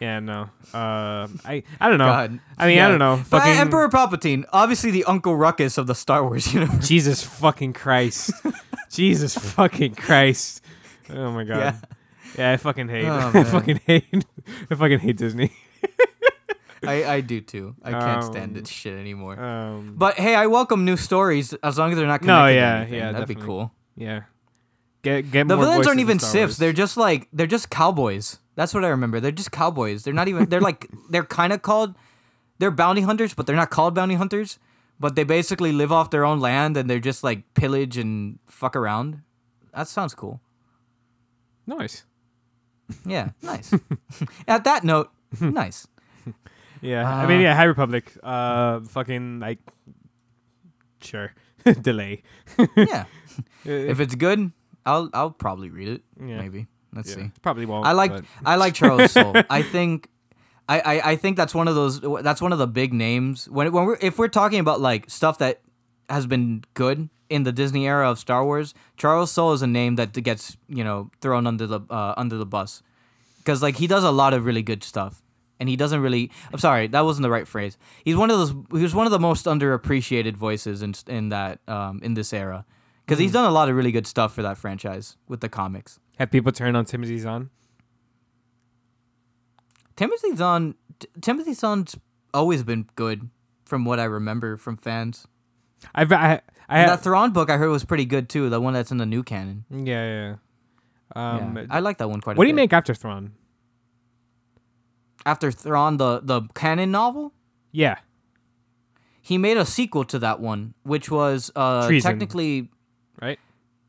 Yeah, 0.00 0.20
no. 0.20 0.48
Uh, 0.72 1.28
I, 1.44 1.62
I 1.80 1.88
don't 1.88 1.98
know. 1.98 2.06
God. 2.06 2.40
I 2.56 2.66
mean, 2.66 2.78
I 2.78 2.88
don't 2.88 2.98
know. 2.98 3.16
But 3.30 3.40
Fucking 3.40 3.60
Emperor 3.60 3.88
Palpatine, 3.88 4.44
obviously 4.52 4.90
the 4.90 5.04
Uncle 5.04 5.36
Ruckus 5.36 5.76
of 5.76 5.86
the 5.86 5.94
Star 5.94 6.22
Wars 6.22 6.52
universe. 6.54 6.86
Jesus 6.86 7.22
fucking 7.22 7.72
Christ. 7.72 8.32
Jesus 8.90 9.34
fucking 9.34 9.94
Christ. 9.96 10.62
Oh 11.10 11.32
my 11.32 11.44
god. 11.44 11.58
Yeah. 11.58 11.76
Yeah, 12.36 12.52
I 12.52 12.56
fucking 12.56 12.88
hate. 12.88 13.06
Oh, 13.06 13.30
I 13.34 13.44
fucking 13.44 13.80
hate. 13.86 14.24
I 14.70 14.74
fucking 14.74 15.00
hate 15.00 15.16
Disney. 15.16 15.52
I, 16.86 17.04
I 17.14 17.20
do 17.20 17.40
too. 17.40 17.74
I 17.82 17.90
can't 17.92 18.24
stand 18.24 18.56
Um, 18.56 18.60
this 18.62 18.68
shit 18.68 18.98
anymore. 18.98 19.38
Um, 19.38 19.94
But 19.96 20.14
hey, 20.14 20.34
I 20.34 20.46
welcome 20.46 20.84
new 20.84 20.96
stories 20.96 21.52
as 21.62 21.78
long 21.78 21.90
as 21.92 21.98
they're 21.98 22.06
not 22.06 22.20
connected. 22.20 22.26
No, 22.42 22.46
yeah, 22.46 22.76
anything. 22.80 22.94
yeah, 22.98 23.12
that'd 23.12 23.28
be 23.28 23.34
cool. 23.34 23.72
yeah. 23.96 24.22
Get 25.02 25.30
get 25.30 25.46
The 25.48 25.56
villains 25.56 25.86
aren't 25.86 26.00
even. 26.00 26.18
Wars. 26.20 26.56
They're 26.56 26.72
just 26.72 26.96
like 26.96 27.28
they're 27.32 27.46
just 27.46 27.70
cowboys. 27.70 28.38
That's 28.56 28.74
what 28.74 28.84
I 28.84 28.88
remember. 28.88 29.20
They're 29.20 29.30
just 29.30 29.52
cowboys. 29.52 30.02
They're 30.02 30.12
not 30.12 30.26
even. 30.26 30.48
They're 30.48 30.60
like 30.60 30.88
they're 31.10 31.24
kind 31.24 31.52
of 31.52 31.62
called. 31.62 31.94
They're 32.58 32.72
bounty 32.72 33.02
hunters, 33.02 33.32
but 33.32 33.46
they're 33.46 33.54
not 33.56 33.70
called 33.70 33.94
bounty 33.94 34.16
hunters. 34.16 34.58
But 34.98 35.14
they 35.14 35.22
basically 35.22 35.70
live 35.70 35.92
off 35.92 36.10
their 36.10 36.24
own 36.24 36.40
land 36.40 36.76
and 36.76 36.90
they're 36.90 36.98
just 36.98 37.22
like 37.22 37.54
pillage 37.54 37.96
and 37.96 38.40
fuck 38.48 38.74
around. 38.74 39.22
That 39.72 39.86
sounds 39.86 40.14
cool. 40.14 40.40
nice. 41.66 42.04
Yeah, 43.06 43.30
nice. 43.42 43.72
At 44.48 44.64
that 44.64 44.82
note, 44.82 45.10
nice. 45.40 45.86
Yeah, 46.80 47.08
I 47.08 47.26
mean, 47.26 47.38
Uh, 47.40 47.42
yeah, 47.42 47.54
High 47.54 47.64
Republic. 47.64 48.12
Uh, 48.22 48.80
fucking 48.80 49.40
like, 49.40 49.58
sure, 51.00 51.32
delay. 51.80 52.22
Yeah. 52.76 53.04
Uh, 53.66 53.70
If 53.70 54.00
it's 54.00 54.16
good, 54.16 54.50
I'll 54.84 55.10
I'll 55.14 55.30
probably 55.30 55.70
read 55.70 55.86
it. 55.88 56.02
Yeah. 56.18 56.38
Maybe. 56.40 56.66
Let's 56.92 57.10
yeah, 57.10 57.26
see. 57.26 57.30
probably 57.40 57.66
won't. 57.66 57.86
I 57.86 57.92
like 57.92 58.10
I 58.44 58.56
like 58.56 58.74
Charles 58.74 59.12
Soule. 59.12 59.34
I 59.50 59.62
think 59.62 60.08
I, 60.68 60.80
I, 60.80 61.10
I 61.12 61.16
think 61.16 61.36
that's 61.36 61.54
one 61.54 61.68
of 61.68 61.76
those 61.76 62.00
that's 62.24 62.42
one 62.42 62.52
of 62.52 62.58
the 62.58 62.66
big 62.66 62.92
names 62.92 63.48
when 63.48 63.70
when 63.70 63.84
we're 63.84 63.98
if 64.00 64.18
we're 64.18 64.26
talking 64.28 64.58
about 64.58 64.80
like 64.80 65.08
stuff 65.08 65.38
that 65.38 65.60
has 66.10 66.26
been 66.26 66.64
good 66.74 67.10
in 67.28 67.44
the 67.44 67.52
Disney 67.52 67.86
era 67.86 68.10
of 68.10 68.18
Star 68.18 68.44
Wars, 68.44 68.74
Charles 68.96 69.30
Soule 69.30 69.52
is 69.52 69.62
a 69.62 69.66
name 69.68 69.94
that 69.96 70.12
gets 70.24 70.56
you 70.68 70.82
know 70.82 71.10
thrown 71.20 71.46
under 71.46 71.66
the 71.66 71.80
uh, 71.90 72.14
under 72.16 72.36
the 72.38 72.46
bus 72.46 72.82
because 73.38 73.62
like 73.62 73.76
he 73.76 73.86
does 73.86 74.02
a 74.02 74.10
lot 74.10 74.34
of 74.34 74.44
really 74.44 74.62
good 74.62 74.82
stuff 74.82 75.22
and 75.60 75.68
he 75.68 75.76
doesn't 75.76 76.00
really 76.00 76.30
I'm 76.52 76.58
sorry 76.58 76.86
that 76.88 77.04
wasn't 77.04 77.22
the 77.22 77.30
right 77.30 77.46
phrase. 77.46 77.76
He's 78.04 78.16
one 78.16 78.30
of 78.30 78.38
those 78.38 78.50
he 78.72 78.82
was 78.82 78.94
one 78.94 79.06
of 79.06 79.12
the 79.12 79.18
most 79.18 79.46
underappreciated 79.46 80.36
voices 80.36 80.82
in 80.82 80.94
in 81.06 81.28
that 81.30 81.60
um, 81.68 82.00
in 82.02 82.14
this 82.14 82.32
era 82.32 82.64
because 83.04 83.18
he's 83.18 83.32
done 83.32 83.46
a 83.46 83.50
lot 83.50 83.68
of 83.68 83.76
really 83.76 83.92
good 83.92 84.06
stuff 84.06 84.34
for 84.34 84.42
that 84.42 84.58
franchise 84.58 85.16
with 85.28 85.40
the 85.40 85.48
comics. 85.48 85.98
have 86.18 86.30
people 86.30 86.52
turned 86.52 86.76
on 86.76 86.84
Timothy 86.84 87.18
Zahn. 87.18 87.50
Timothy 89.96 90.36
Zahn, 90.36 90.74
T- 90.98 91.08
Timothy 91.20 91.54
Zahn's 91.54 91.96
always 92.32 92.62
been 92.62 92.86
good, 92.94 93.30
from 93.64 93.84
what 93.84 93.98
I 93.98 94.04
remember 94.04 94.56
from 94.56 94.76
fans. 94.76 95.26
I've 95.94 96.12
I 96.12 96.40
I 96.68 96.86
that 96.86 97.02
Thrawn 97.02 97.32
book 97.32 97.50
I 97.50 97.56
heard 97.56 97.70
was 97.70 97.84
pretty 97.84 98.04
good 98.04 98.28
too. 98.28 98.48
The 98.48 98.60
one 98.60 98.74
that's 98.74 98.90
in 98.90 98.98
the 98.98 99.06
new 99.06 99.22
canon. 99.22 99.64
yeah 99.70 99.84
yeah. 99.84 100.28
yeah. 100.30 100.34
Um, 101.16 101.56
yeah, 101.56 101.64
I 101.70 101.80
like 101.80 101.98
that 101.98 102.08
one 102.08 102.20
quite. 102.20 102.36
what 102.36 102.44
do 102.44 102.48
you 102.48 102.54
make 102.54 102.72
after 102.72 102.94
Thrawn? 102.94 103.32
After 105.26 105.50
Thrawn 105.52 105.96
the 105.96 106.20
the 106.22 106.42
canon 106.54 106.90
novel? 106.90 107.32
Yeah, 107.72 107.96
He 109.20 109.36
made 109.38 109.56
a 109.56 109.66
sequel 109.66 110.04
to 110.04 110.18
that 110.20 110.40
one, 110.40 110.74
which 110.84 111.10
was 111.10 111.50
uh 111.54 111.86
Treason. 111.86 112.10
technically 112.10 112.70
right. 113.20 113.38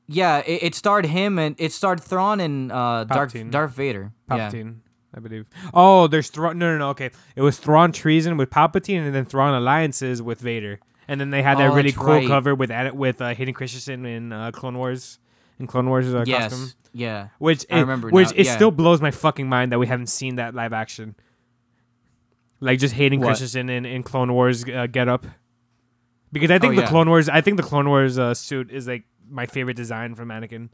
yeah. 0.07 0.39
It, 0.45 0.63
it 0.63 0.75
starred 0.75 1.05
him 1.05 1.39
and 1.39 1.55
it 1.57 1.71
starred 1.71 2.01
Thrawn 2.03 2.39
and 2.39 2.71
uh 2.71 3.05
Darth 3.05 3.33
Darth 3.49 3.71
Vader. 3.73 4.11
Yeah. 4.29 4.49
Palpatine, 4.49 4.75
I 5.15 5.19
believe. 5.21 5.45
Oh, 5.73 6.07
there's 6.07 6.29
Thrawn. 6.29 6.57
No, 6.57 6.71
no, 6.73 6.77
no. 6.77 6.89
Okay, 6.89 7.09
it 7.35 7.41
was 7.41 7.57
Thrawn 7.57 7.91
treason 7.91 8.35
with 8.37 8.49
Palpatine, 8.49 9.05
and 9.05 9.15
then 9.15 9.25
Thrawn 9.25 9.53
alliances 9.53 10.21
with 10.21 10.39
Vader, 10.41 10.79
and 11.07 11.19
then 11.21 11.29
they 11.31 11.41
had 11.41 11.57
that 11.57 11.71
Oh, 11.71 11.75
really 11.75 11.93
cool 11.93 12.07
right. 12.07 12.27
cover 12.27 12.53
with 12.53 12.69
Ad- 12.69 12.97
with 12.97 13.21
uh, 13.21 13.33
Hayden 13.33 13.53
Christensen 13.53 14.05
in 14.05 14.33
uh, 14.33 14.51
Clone 14.51 14.77
Wars, 14.77 15.19
in 15.57 15.67
Clone 15.67 15.87
Wars 15.87 16.13
uh, 16.13 16.25
Yes. 16.27 16.49
costume, 16.51 16.71
Yeah. 16.93 17.29
which 17.39 17.65
I 17.71 17.77
it, 17.77 17.81
remember 17.81 18.09
which 18.09 18.29
now, 18.29 18.33
it 18.37 18.45
yeah. 18.45 18.55
still 18.55 18.71
blows 18.71 19.01
my 19.01 19.11
fucking 19.11 19.47
mind 19.47 19.71
that 19.71 19.79
we 19.79 19.87
haven't 19.87 20.07
seen 20.07 20.35
that 20.35 20.53
live 20.55 20.73
action. 20.73 21.15
Like 22.59 22.79
just 22.79 22.93
Hayden 22.95 23.19
What? 23.19 23.27
Christensen 23.27 23.69
in, 23.69 23.85
in 23.85 24.03
Clone 24.03 24.33
Wars 24.33 24.65
uh, 24.67 24.87
get 24.87 25.07
up, 25.07 25.25
because 26.31 26.51
I 26.51 26.59
think 26.59 26.73
Oh, 26.73 26.75
the 26.75 26.81
yeah. 26.81 26.89
Clone 26.89 27.07
Wars, 27.09 27.29
I 27.29 27.41
think 27.41 27.57
the 27.57 27.63
Clone 27.63 27.87
Wars 27.87 28.19
uh, 28.19 28.33
suit 28.33 28.69
is 28.71 28.87
like 28.87 29.03
my 29.29 29.45
favorite 29.45 29.77
design 29.77 30.13
from 30.15 30.27
Anakin. 30.29 30.69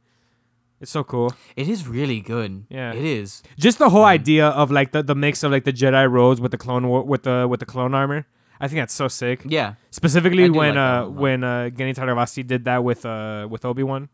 It's 0.82 0.92
so 0.92 1.04
cool. 1.04 1.34
It 1.56 1.70
is 1.70 1.88
really 1.88 2.20
good. 2.22 2.66
Yeah. 2.70 2.92
It 2.94 3.04
is. 3.06 3.44
just 3.58 3.78
the 3.78 3.90
whole 3.90 4.04
Mm. 4.04 4.08
idea 4.20 4.48
of 4.48 4.72
like 4.72 4.92
the, 4.92 5.04
the 5.04 5.16
mix 5.16 5.44
of 5.44 5.52
like 5.52 5.64
the 5.64 5.72
Jedi 5.74 6.10
robes 6.10 6.42
with 6.42 6.52
the 6.52 6.58
clone 6.58 6.88
war, 6.88 7.04
with 7.04 7.24
the 7.24 7.48
with 7.50 7.60
the 7.60 7.66
clone 7.66 7.94
armor. 7.94 8.26
I 8.60 8.68
think 8.68 8.80
that's 8.82 8.94
so 8.94 9.08
sick. 9.08 9.42
Yeah. 9.46 9.76
Specifically 9.92 10.50
when 10.50 10.76
like 10.76 10.78
uh 10.78 11.06
one 11.06 11.06
a 11.06 11.06
lot. 11.06 11.14
when 11.22 11.44
uh 11.44 11.70
Genndy 11.76 11.96
Tartakovsky 11.96 12.46
did 12.48 12.66
that 12.66 12.84
with 12.84 13.06
uh 13.06 13.48
with 13.50 13.64
Obi 13.64 13.84
Wan 13.84 14.10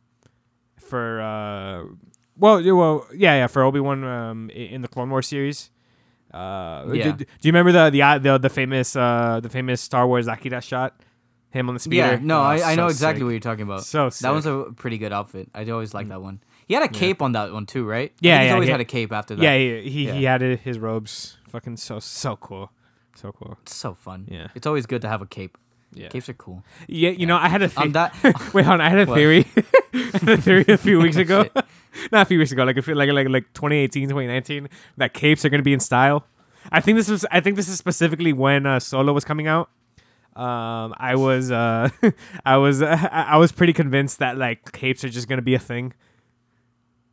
for 0.92 1.22
uh 1.22 1.78
well 2.44 2.60
yeah, 2.66 2.74
well 2.82 3.08
yeah 3.16 3.36
yeah 3.42 3.48
for 3.48 3.62
Obi 3.64 3.80
Wan 3.80 4.04
um 4.04 4.50
in 4.52 4.82
the 4.82 4.88
Clone 4.94 5.10
Wars 5.10 5.28
series. 5.28 5.70
Uh, 6.34 6.86
do- 6.86 6.96
Yeah. 6.96 7.12
do, 7.18 7.26
you 7.44 7.52
remember 7.54 7.72
the 7.78 7.90
the 7.96 8.02
uh, 8.02 8.18
the 8.26 8.34
the 8.38 8.50
famous 8.50 8.96
uh 8.96 9.40
the 9.46 9.50
famous 9.50 9.80
Star 9.82 10.06
Wars 10.08 10.28
Akira 10.28 10.62
shot? 10.62 10.92
Him 11.52 11.68
on 11.68 11.76
the 11.76 11.84
speeder. 11.84 12.14
Yeah. 12.16 12.20
No, 12.24 12.38
Oh, 12.40 12.44
I, 12.56 12.72
I 12.72 12.76
know 12.80 12.88
exactly 12.88 13.20
sick. 13.20 13.26
what 13.26 13.32
you're 13.36 13.48
talking 13.52 13.64
about. 13.70 13.84
So 13.84 14.10
sick. 14.10 14.22
That 14.24 14.32
was 14.34 14.46
a 14.46 14.72
pretty 14.82 14.98
good 14.98 15.12
outfit. 15.12 15.50
I 15.54 15.68
always 15.70 15.92
Mm. 15.92 16.00
like 16.00 16.08
that 16.08 16.22
one. 16.22 16.40
He 16.68 16.74
had 16.78 16.84
a 16.84 16.88
cape 17.04 17.20
on 17.22 17.34
that 17.34 17.52
one 17.52 17.66
too, 17.66 17.84
right? 17.84 18.14
Yeah, 18.22 18.38
think 18.38 18.42
he's 18.44 18.48
yeah, 18.48 18.54
always 18.56 18.68
he- 18.68 18.72
had 18.72 18.80
a 18.80 18.86
cape 18.98 19.12
after 19.12 19.36
that. 19.36 19.44
Yeah, 19.44 19.56
he 19.58 19.90
he, 19.96 20.02
he 20.20 20.24
had 20.24 20.42
it- 20.42 20.62
his 20.64 20.80
robes. 20.80 21.14
Fucking 21.52 21.76
so 21.76 22.00
so 22.00 22.38
cool, 22.38 22.72
so 23.22 23.34
cool. 23.34 23.58
It's 23.64 23.76
so 23.76 23.94
fun. 23.94 24.20
Yeah. 24.32 24.48
It's 24.56 24.66
always 24.66 24.86
good 24.86 25.02
to 25.02 25.10
have 25.10 25.22
a 25.22 25.28
cape. 25.28 25.58
Yeah, 25.94 26.08
Capes 26.08 26.30
are 26.30 26.34
cool. 26.34 26.64
yeah. 26.88 27.10
You 27.10 27.26
know, 27.26 27.36
I 27.36 27.50
had 27.50 27.62
a 27.62 27.72
On 27.78 27.92
that, 27.92 28.14
Wait, 28.54 28.66
hold 28.66 28.76
on. 28.76 28.82
I 28.82 28.90
had 28.90 29.00
a 29.00 29.06
What? 29.10 29.16
theory. 29.18 29.46
I 29.94 30.18
had 30.20 30.30
a 30.30 30.38
theory 30.38 30.66
a 30.70 30.78
few 30.78 31.00
weeks 31.00 31.18
ago. 31.18 31.46
Not 32.12 32.22
a 32.22 32.26
few 32.26 32.40
weeks 32.40 32.52
ago, 32.54 32.64
like 32.64 32.78
a 32.78 32.82
few, 32.82 32.96
like 32.96 33.10
like 33.12 33.28
like 33.28 33.52
2018, 33.54 34.04
2019, 34.08 34.70
that 34.98 35.14
capes 35.14 35.44
are 35.44 35.50
gonna 35.50 35.64
be 35.64 35.74
in 35.74 35.82
style. 35.82 36.26
I 36.72 36.80
think 36.80 36.98
this 36.98 37.10
was. 37.10 37.26
I 37.32 37.42
think 37.42 37.58
this 37.58 37.68
is 37.68 37.78
specifically 37.78 38.32
when 38.32 38.66
uh, 38.66 38.80
Solo 38.80 39.12
was 39.12 39.26
coming 39.26 39.48
out. 39.48 39.70
Um, 40.34 40.94
I 40.98 41.16
was 41.18 41.52
uh, 41.52 41.90
I 42.46 42.56
was 42.56 42.82
uh, 42.82 43.10
I 43.12 43.36
was 43.38 43.52
pretty 43.52 43.74
convinced 43.74 44.20
that 44.20 44.38
like 44.38 44.72
capes 44.72 45.04
are 45.04 45.10
just 45.10 45.28
gonna 45.28 45.42
be 45.42 45.56
a 45.56 45.60
thing. 45.60 45.94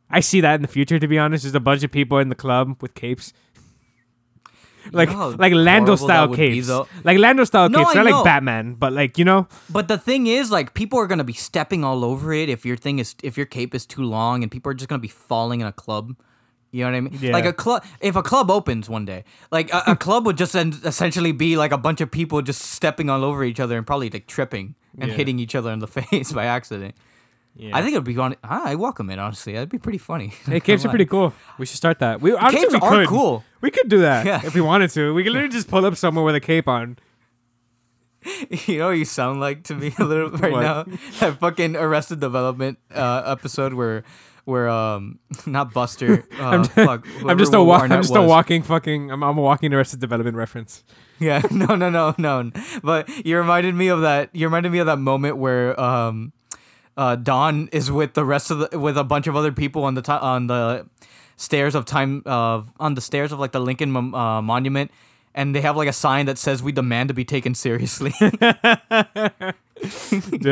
I 0.09 0.21
see 0.21 0.39
that 0.41 0.55
in 0.55 0.61
the 0.61 0.67
future, 0.69 0.97
to 0.97 1.07
be 1.07 1.19
honest. 1.19 1.43
Just 1.43 1.55
a 1.55 1.59
bunch 1.59 1.83
of 1.83 1.91
people 1.91 2.17
in 2.19 2.29
the 2.29 2.35
club 2.35 2.77
with 2.81 2.93
capes. 2.95 3.33
Like 4.91 5.09
how 5.09 5.29
like 5.31 5.53
Lando 5.53 5.95
style 5.95 6.29
would 6.29 6.37
be, 6.37 6.61
capes, 6.61 6.69
like 7.03 7.17
Lando 7.17 7.43
style 7.43 7.69
No, 7.69 7.83
capes, 7.83 7.95
not 7.95 8.05
like 8.05 8.23
Batman, 8.23 8.73
but 8.75 8.93
like 8.93 9.17
you 9.17 9.25
know, 9.25 9.47
but 9.69 9.87
the 9.87 9.97
thing 9.97 10.27
is, 10.27 10.51
like, 10.51 10.73
people 10.73 10.97
are 10.99 11.07
gonna 11.07 11.23
be 11.23 11.33
stepping 11.33 11.83
all 11.83 12.03
over 12.05 12.33
it 12.33 12.49
if 12.49 12.65
your 12.65 12.77
thing 12.77 12.99
is 12.99 13.15
if 13.23 13.37
your 13.37 13.45
cape 13.45 13.75
is 13.75 13.85
too 13.85 14.03
long, 14.03 14.41
and 14.43 14.51
people 14.51 14.69
are 14.71 14.73
just 14.75 14.87
gonna 14.89 14.99
be 14.99 15.07
falling 15.07 15.61
in 15.61 15.67
a 15.67 15.73
club. 15.73 16.15
You 16.71 16.83
know 16.83 16.91
what 16.91 16.97
I 16.97 17.01
mean? 17.01 17.17
Yeah. 17.19 17.31
Like 17.33 17.45
a 17.45 17.53
club, 17.53 17.83
if 17.99 18.15
a 18.15 18.21
club 18.21 18.51
opens 18.51 18.87
one 18.87 19.03
day, 19.03 19.23
like 19.51 19.73
a, 19.73 19.83
a 19.87 19.95
club 19.95 20.25
would 20.27 20.37
just 20.37 20.55
en- 20.55 20.73
essentially 20.85 21.31
be 21.31 21.57
like 21.57 21.71
a 21.71 21.79
bunch 21.79 21.99
of 21.99 22.11
people 22.11 22.43
just 22.43 22.61
stepping 22.61 23.09
all 23.09 23.23
over 23.23 23.43
each 23.43 23.59
other 23.59 23.75
and 23.75 23.87
probably 23.87 24.09
like 24.11 24.27
tripping 24.27 24.75
and 24.99 25.09
Yeah. 25.09 25.17
hitting 25.17 25.39
each 25.39 25.55
other 25.55 25.71
in 25.71 25.79
the 25.79 25.87
face 25.99 26.31
by 26.31 26.45
accident. 26.45 26.93
Yeah. 27.59 27.75
I 27.77 27.81
think 27.81 27.93
it 27.93 27.97
would 27.97 28.05
be 28.05 28.17
on. 28.17 28.35
I 28.43 28.75
welcome 28.75 29.09
it 29.09 29.19
honestly. 29.19 29.53
That'd 29.53 29.69
be 29.69 29.77
pretty 29.77 29.97
funny. 29.99 30.33
Hey, 30.45 30.59
capes 30.59 30.85
are 30.85 30.89
pretty 30.89 31.05
cool. 31.05 31.33
We 31.59 31.65
should 31.65 31.77
start 31.77 31.99
that. 31.99 32.21
We 32.21 32.33
honestly, 32.33 32.61
Capes 32.61 32.73
we 32.73 32.79
are 32.79 32.95
could. 33.01 33.07
cool. 33.09 33.43
We 33.61 33.69
could 33.71 33.89
do 33.89 33.99
that 33.99 34.25
Yeah. 34.25 34.41
if 34.43 34.55
we 34.55 34.61
wanted 34.61 34.89
to. 34.91 35.13
We 35.13 35.23
could 35.23 35.33
literally 35.33 35.51
just 35.53 35.67
pull 35.67 35.85
up 35.85 35.95
somewhere 35.95 36.23
with 36.23 36.35
a 36.35 36.39
cape 36.39 36.67
on. 36.67 36.97
You 38.67 38.79
know 38.79 38.87
what 38.87 38.97
you 38.97 39.05
sound 39.05 39.39
like 39.39 39.63
to 39.65 39.75
me 39.75 39.93
a 39.97 40.03
little 40.03 40.29
right 40.31 40.51
What? 40.57 40.61
now? 40.61 40.83
That 41.19 41.39
fucking 41.39 41.75
Arrested 41.75 42.19
Development 42.19 42.77
uh, 42.93 43.23
episode 43.25 43.73
where 43.73 44.03
where 44.45 44.67
um 44.67 45.19
not 45.45 45.73
Buster. 45.73 46.25
Uh, 46.39 46.43
I'm, 46.43 46.63
fuck, 46.65 47.07
I'm 47.25 47.37
just 47.37 47.53
a 47.53 47.57
whoever 47.57 47.63
wa- 47.63 47.75
I'm 47.75 47.81
Arnett 47.83 48.01
just 48.01 48.15
a 48.15 48.21
walking 48.21 48.61
fucking. 48.63 49.11
I'm, 49.11 49.23
I'm 49.23 49.37
a 49.37 49.41
walking 49.41 49.73
Arrested 49.73 49.99
Development 50.01 50.35
reference. 50.35 50.83
Yeah, 51.19 51.41
no, 51.51 51.75
no, 51.75 51.89
no, 51.89 52.13
no. 52.17 52.51
But 52.83 53.07
you 53.25 53.37
reminded 53.37 53.75
me 53.75 53.87
of 53.89 54.01
that. 54.01 54.29
You 54.33 54.47
reminded 54.47 54.71
me 54.71 54.79
of 54.79 54.87
that 54.87 54.97
moment 54.99 55.37
where 55.37 55.79
um, 55.79 56.33
uh, 56.99 57.15
Don 57.15 57.69
is 57.71 57.89
with 57.89 58.13
the 58.13 58.25
rest 58.25 58.51
of 58.51 58.59
the 58.59 58.77
with 58.77 58.97
a 58.97 59.05
bunch 59.05 59.25
of 59.25 59.35
other 59.35 59.53
people 59.53 59.85
on 59.85 59.95
the 59.95 60.11
on 60.11 60.47
the 60.47 60.85
stairs 61.37 61.73
of 61.73 61.85
time 61.85 62.21
uh, 62.25 62.61
on 62.77 62.95
the 62.95 63.01
stairs 63.01 63.31
of 63.31 63.39
like 63.39 63.53
the 63.53 63.61
Lincoln 63.61 63.95
uh, 63.95 64.41
Monument, 64.41 64.91
and 65.33 65.55
they 65.55 65.61
have 65.61 65.77
like 65.77 65.87
a 65.87 65.93
sign 65.93 66.25
that 66.25 66.37
says 66.37 66.61
"We 66.61 66.73
demand 66.73 67.07
to 67.07 67.13
be 67.13 67.23
taken 67.23 67.55
seriously." 67.55 68.11
Dude, 68.19 68.41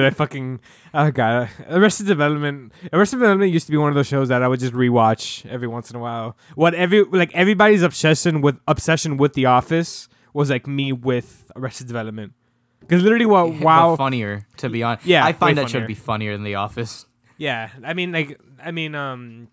I 0.05 0.09
fucking 0.11 0.61
oh 0.93 1.11
god, 1.11 1.49
Arrested 1.67 2.07
Development. 2.07 2.71
Arrested 2.93 3.17
Development 3.17 3.51
used 3.51 3.65
to 3.65 3.73
be 3.73 3.77
one 3.77 3.89
of 3.89 3.95
those 3.95 4.07
shows 4.07 4.29
that 4.29 4.41
I 4.41 4.47
would 4.47 4.61
just 4.61 4.73
rewatch 4.73 5.45
every 5.47 5.67
once 5.67 5.89
in 5.89 5.97
a 5.97 5.99
while. 5.99 6.37
What 6.55 6.73
every 6.73 7.03
like 7.03 7.35
everybody's 7.35 7.83
obsession 7.83 8.39
with 8.39 8.57
obsession 8.69 9.17
with 9.17 9.33
The 9.33 9.47
Office 9.47 10.07
was 10.31 10.49
like 10.49 10.65
me 10.65 10.93
with 10.93 11.51
Arrested 11.57 11.87
Development. 11.87 12.31
Because 12.79 13.03
literally, 13.03 13.25
what 13.25 13.53
wow, 13.61 13.95
funnier 13.95 14.45
to 14.57 14.69
be 14.69 14.83
honest. 14.83 15.05
Yeah, 15.05 15.25
I 15.25 15.33
find 15.33 15.57
that 15.57 15.69
should 15.69 15.83
funnier. 15.83 15.87
be 15.87 15.93
funnier 15.95 16.31
than 16.33 16.43
The 16.43 16.55
Office. 16.55 17.05
yeah. 17.37 17.69
I 17.83 17.93
mean, 17.93 18.11
like, 18.11 18.39
I 18.63 18.71
mean, 18.71 18.95
um, 18.95 19.47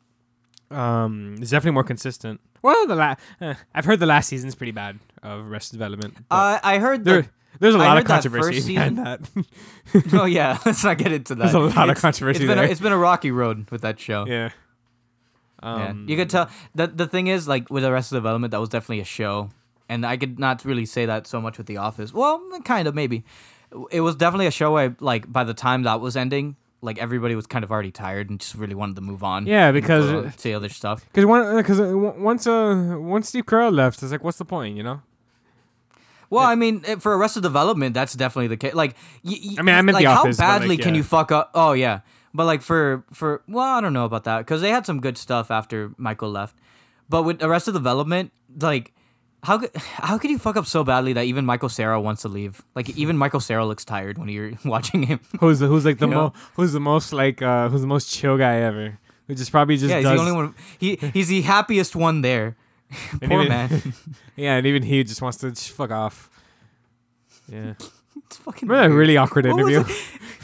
um, 0.70 1.36
it's 1.40 1.50
definitely 1.50 1.72
more 1.74 1.84
consistent. 1.84 2.40
Well, 2.62 2.86
the 2.86 2.94
last 2.94 3.20
uh, 3.40 3.54
I've 3.74 3.84
heard 3.84 4.00
the 4.00 4.06
last 4.06 4.28
season's 4.28 4.54
pretty 4.54 4.72
bad 4.72 4.98
of 5.22 5.46
Arrested 5.46 5.76
Development. 5.78 6.16
Uh, 6.30 6.58
I 6.62 6.78
heard 6.78 7.04
there, 7.04 7.22
that. 7.22 7.30
there's 7.60 7.74
a 7.74 7.78
I 7.78 7.84
lot 7.86 7.98
of 7.98 8.04
controversy 8.04 8.66
behind 8.74 8.96
that. 8.98 9.20
oh 10.14 10.24
yeah, 10.24 10.58
let's 10.66 10.82
not 10.82 10.96
get 10.96 11.12
into 11.12 11.34
that. 11.34 11.52
There's 11.52 11.54
a 11.54 11.58
lot 11.76 11.90
of 11.90 11.96
controversy 11.98 12.44
It's 12.44 12.48
been, 12.48 12.58
a, 12.58 12.62
it's 12.62 12.80
been 12.80 12.92
a 12.92 12.96
rocky 12.98 13.30
road 13.30 13.70
with 13.70 13.82
that 13.82 14.00
show. 14.00 14.24
yeah. 14.26 14.50
Yeah. 15.62 15.86
Um, 15.88 16.06
You 16.08 16.16
could 16.16 16.28
tell 16.30 16.48
the 16.74 16.86
the 16.86 17.06
thing 17.06 17.26
is 17.28 17.46
like 17.48 17.68
with 17.70 17.84
Arrested 17.84 18.16
Development 18.16 18.50
that 18.50 18.60
was 18.60 18.68
definitely 18.70 19.00
a 19.00 19.04
show, 19.04 19.50
and 19.88 20.04
I 20.06 20.16
could 20.16 20.38
not 20.38 20.64
really 20.64 20.86
say 20.86 21.06
that 21.06 21.26
so 21.26 21.40
much 21.40 21.58
with 21.58 21.66
The 21.66 21.76
Office. 21.78 22.12
Well, 22.12 22.40
kind 22.64 22.88
of 22.88 22.94
maybe. 22.94 23.24
It 23.90 24.00
was 24.02 24.14
definitely 24.16 24.46
a 24.46 24.50
show 24.52 24.72
where 24.72 24.96
like 25.00 25.30
by 25.32 25.44
the 25.44 25.54
time 25.54 25.82
that 25.82 26.00
was 26.00 26.16
ending, 26.16 26.56
like 26.80 26.98
everybody 26.98 27.34
was 27.34 27.46
kind 27.46 27.64
of 27.64 27.72
already 27.72 27.90
tired 27.90 28.30
and 28.30 28.38
just 28.38 28.54
really 28.54 28.74
wanted 28.74 28.94
to 28.96 29.02
move 29.02 29.24
on. 29.24 29.46
Yeah, 29.46 29.72
because 29.72 30.10
it- 30.10 30.38
to 30.38 30.52
other 30.52 30.68
stuff. 30.68 31.04
Because 31.12 31.26
one, 31.26 31.56
because 31.56 31.80
once 31.80 32.46
uh 32.46 32.96
once 32.98 33.28
Steve 33.28 33.46
Carell 33.46 33.72
left, 33.74 34.02
it's 34.02 34.12
like, 34.12 34.22
what's 34.22 34.38
the 34.38 34.44
point, 34.44 34.76
you 34.76 34.82
know? 34.82 35.02
Well, 36.30 36.44
I 36.44 36.54
mean, 36.54 36.80
for 36.98 37.16
Arrested 37.16 37.42
Development, 37.42 37.94
that's 37.94 38.14
definitely 38.14 38.48
the 38.48 38.56
case. 38.56 38.74
Like, 38.74 38.96
y- 39.22 39.38
y- 39.44 39.54
I 39.58 39.62
mean, 39.62 39.74
I 39.74 39.82
meant 39.82 39.94
like 39.94 40.04
The 40.04 40.10
how 40.10 40.20
Office, 40.20 40.36
but, 40.36 40.42
badly 40.42 40.68
like, 40.76 40.80
can 40.80 40.94
you 40.94 41.02
fuck 41.02 41.30
up? 41.30 41.50
Oh 41.54 41.72
yeah, 41.72 42.00
but 42.32 42.44
like 42.46 42.62
for 42.62 43.04
for 43.12 43.42
well, 43.46 43.64
I 43.76 43.80
don't 43.80 43.92
know 43.92 44.04
about 44.04 44.24
that 44.24 44.38
because 44.38 44.60
they 44.60 44.70
had 44.70 44.84
some 44.86 45.00
good 45.00 45.16
stuff 45.18 45.50
after 45.50 45.92
Michael 45.96 46.30
left. 46.30 46.56
But 47.08 47.22
with 47.24 47.42
Arrested 47.42 47.72
Development, 47.72 48.32
like. 48.60 48.92
How 49.44 49.58
could 49.58 49.70
how 49.76 50.16
could 50.18 50.30
you 50.30 50.38
fuck 50.38 50.56
up 50.56 50.66
so 50.66 50.82
badly 50.84 51.12
that 51.12 51.26
even 51.26 51.44
Michael 51.44 51.68
Cera 51.68 52.00
wants 52.00 52.22
to 52.22 52.28
leave? 52.28 52.62
Like 52.74 52.88
even 52.96 53.16
Michael 53.18 53.40
Cera 53.40 53.64
looks 53.66 53.84
tired 53.84 54.16
when 54.18 54.28
you're 54.28 54.52
watching 54.64 55.02
him. 55.04 55.20
Who's 55.40 55.58
the, 55.60 55.66
who's 55.66 55.84
like 55.84 55.98
the 55.98 56.06
You 56.06 56.14
know? 56.14 56.22
most 56.32 56.36
who's 56.56 56.72
the 56.72 56.80
most 56.80 57.12
like 57.12 57.42
uh 57.42 57.68
who's 57.68 57.82
the 57.82 57.86
most 57.86 58.10
chill 58.12 58.38
guy 58.38 58.56
ever? 58.60 58.98
Who 59.28 59.34
just 59.34 59.50
probably 59.52 59.76
just 59.76 59.90
yeah, 59.90 59.96
he's 59.98 60.04
does, 60.06 60.16
the 60.18 60.20
only 60.26 60.32
one. 60.32 60.54
He 60.78 60.96
he's 61.12 61.28
the 61.28 61.42
happiest 61.42 61.94
one 61.94 62.22
there. 62.22 62.56
Poor 63.22 63.42
even- 63.42 63.48
man. 63.48 63.92
Yeah, 64.36 64.56
and 64.56 64.66
even 64.66 64.82
he 64.82 65.04
just 65.04 65.22
wants 65.22 65.38
to 65.38 65.50
just 65.50 65.70
fuck 65.70 65.90
off. 65.92 66.28
Yeah. 67.48 67.74
It's 68.26 68.36
fucking. 68.38 68.68
Remember 68.68 68.88
that 68.88 68.94
really 68.98 69.16
awkward 69.16 69.46
What 69.46 69.60
interview? 69.60 69.84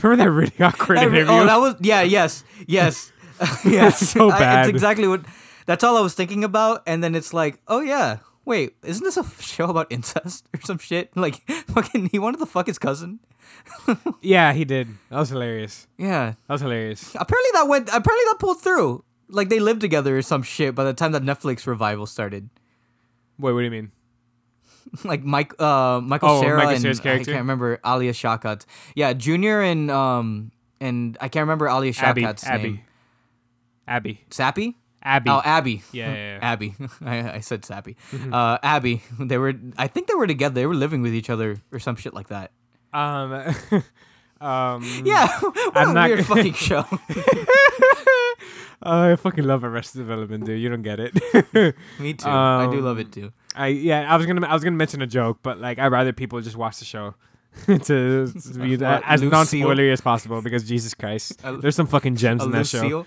Remember 0.02 0.24
that 0.24 0.30
really 0.30 0.60
awkward 0.60 0.98
That- 0.98 1.08
interview? 1.08 1.26
Oh, 1.32 1.44
that 1.46 1.56
was 1.56 1.74
yeah, 1.80 2.02
yes, 2.02 2.44
yes, 2.68 3.10
yes. 3.64 3.98
so 4.10 4.30
I- 4.30 4.38
bad. 4.38 4.66
it's 4.66 4.74
exactly 4.74 5.08
what. 5.08 5.22
That's 5.66 5.84
all 5.84 5.96
I 5.96 6.00
was 6.00 6.14
thinking 6.14 6.42
about, 6.44 6.82
and 6.86 7.02
then 7.02 7.14
it's 7.14 7.32
like, 7.32 7.58
oh 7.68 7.80
yeah, 7.80 8.18
wait, 8.44 8.74
isn't 8.84 9.04
this 9.04 9.16
a 9.16 9.24
show 9.42 9.66
about 9.66 9.86
incest 9.90 10.46
or 10.54 10.60
some 10.62 10.78
shit? 10.78 11.10
Like, 11.16 11.36
fucking, 11.68 12.10
he 12.12 12.18
wanted 12.18 12.38
to 12.38 12.46
fuck 12.46 12.66
his 12.66 12.78
cousin. 12.78 13.20
yeah, 14.22 14.52
he 14.52 14.64
did. 14.64 14.88
That 15.10 15.18
was 15.18 15.28
hilarious. 15.30 15.86
Yeah, 15.98 16.34
That 16.46 16.52
was 16.54 16.60
hilarious. 16.60 17.14
apparently 17.14 17.50
that 17.54 17.68
went. 17.68 17.88
Apparently 17.88 18.24
that 18.26 18.36
pulled 18.38 18.60
through. 18.60 19.04
Like 19.28 19.48
they 19.48 19.60
lived 19.60 19.80
together 19.80 20.18
or 20.18 20.22
some 20.22 20.42
shit 20.42 20.74
by 20.74 20.82
the 20.84 20.92
time 20.92 21.12
that 21.12 21.22
Netflix 21.22 21.66
revival 21.66 22.06
started. 22.06 22.48
Wait, 23.38 23.52
what 23.52 23.60
do 23.60 23.64
you 23.64 23.70
mean? 23.70 23.92
like 25.04 25.22
Mike, 25.22 25.54
uh, 25.62 26.00
Michael 26.02 26.30
Oh, 26.30 26.40
Cera 26.40 26.56
Michael 26.56 26.72
and 26.72 26.82
Cera's 26.82 27.00
I 27.00 27.18
can't 27.18 27.28
remember 27.28 27.78
Alia 27.86 28.12
Shawkat. 28.12 28.64
Yeah, 28.96 29.12
Junior 29.12 29.62
and 29.62 29.88
um 29.90 30.50
and 30.80 31.16
I 31.20 31.28
can't 31.28 31.42
remember 31.44 31.68
Alia 31.68 31.92
Abby. 31.98 32.22
Shawkat's 32.22 32.44
Abby. 32.44 32.62
name. 32.64 32.80
Abby. 33.86 34.24
Sappy. 34.30 34.76
Abby. 35.02 35.30
Oh, 35.30 35.40
Abby. 35.44 35.82
Yeah, 35.92 36.12
yeah, 36.12 36.14
yeah. 36.34 36.38
Abby. 36.42 36.74
I, 37.04 37.32
I 37.36 37.40
said 37.40 37.64
Sappy. 37.64 37.96
Uh, 38.32 38.58
Abby. 38.62 39.02
They 39.18 39.38
were. 39.38 39.54
I 39.78 39.86
think 39.86 40.06
they 40.08 40.14
were 40.14 40.26
together. 40.26 40.54
They 40.54 40.66
were 40.66 40.74
living 40.74 41.00
with 41.02 41.14
each 41.14 41.30
other 41.30 41.56
or 41.72 41.78
some 41.78 41.96
shit 41.96 42.12
like 42.14 42.28
that. 42.28 42.52
um 42.92 43.32
um 44.40 44.84
Yeah. 45.04 45.28
what 45.40 45.76
I'm 45.76 45.90
a 45.90 45.94
not- 45.94 46.08
weird 46.10 46.26
fucking 46.26 46.54
show. 46.54 46.84
I 48.82 49.14
fucking 49.16 49.44
love 49.44 49.62
Arrested 49.64 49.98
Development, 49.98 50.44
dude. 50.46 50.60
You 50.60 50.68
don't 50.70 50.82
get 50.82 51.00
it. 51.00 51.14
Me 51.98 52.14
too. 52.14 52.28
I 52.28 52.68
do 52.70 52.80
love 52.80 52.96
Um, 52.96 53.00
it 53.00 53.12
too. 53.12 53.32
I 53.54 53.66
yeah, 53.68 54.12
I 54.12 54.16
was 54.16 54.26
gonna 54.26 54.46
I 54.46 54.54
was 54.54 54.64
gonna 54.64 54.76
mention 54.76 55.02
a 55.02 55.06
joke, 55.06 55.38
but 55.42 55.58
like 55.60 55.78
I'd 55.78 55.92
rather 55.92 56.12
people 56.12 56.40
just 56.40 56.56
watch 56.56 56.78
the 56.78 56.84
show 56.86 57.14
to, 57.66 57.78
to 57.78 58.28
be 58.58 58.76
What, 58.78 59.02
as 59.04 59.22
Lucille? 59.22 59.30
non 59.30 59.44
spoilery 59.46 59.92
as 59.92 60.00
possible 60.00 60.40
because 60.40 60.66
Jesus 60.66 60.94
Christ, 60.94 61.40
there's 61.60 61.74
some 61.76 61.86
fucking 61.88 62.16
gems 62.16 62.42
A 62.42 62.46
in 62.46 62.50
that 62.52 62.58
loose 62.58 62.70
show. 62.70 63.06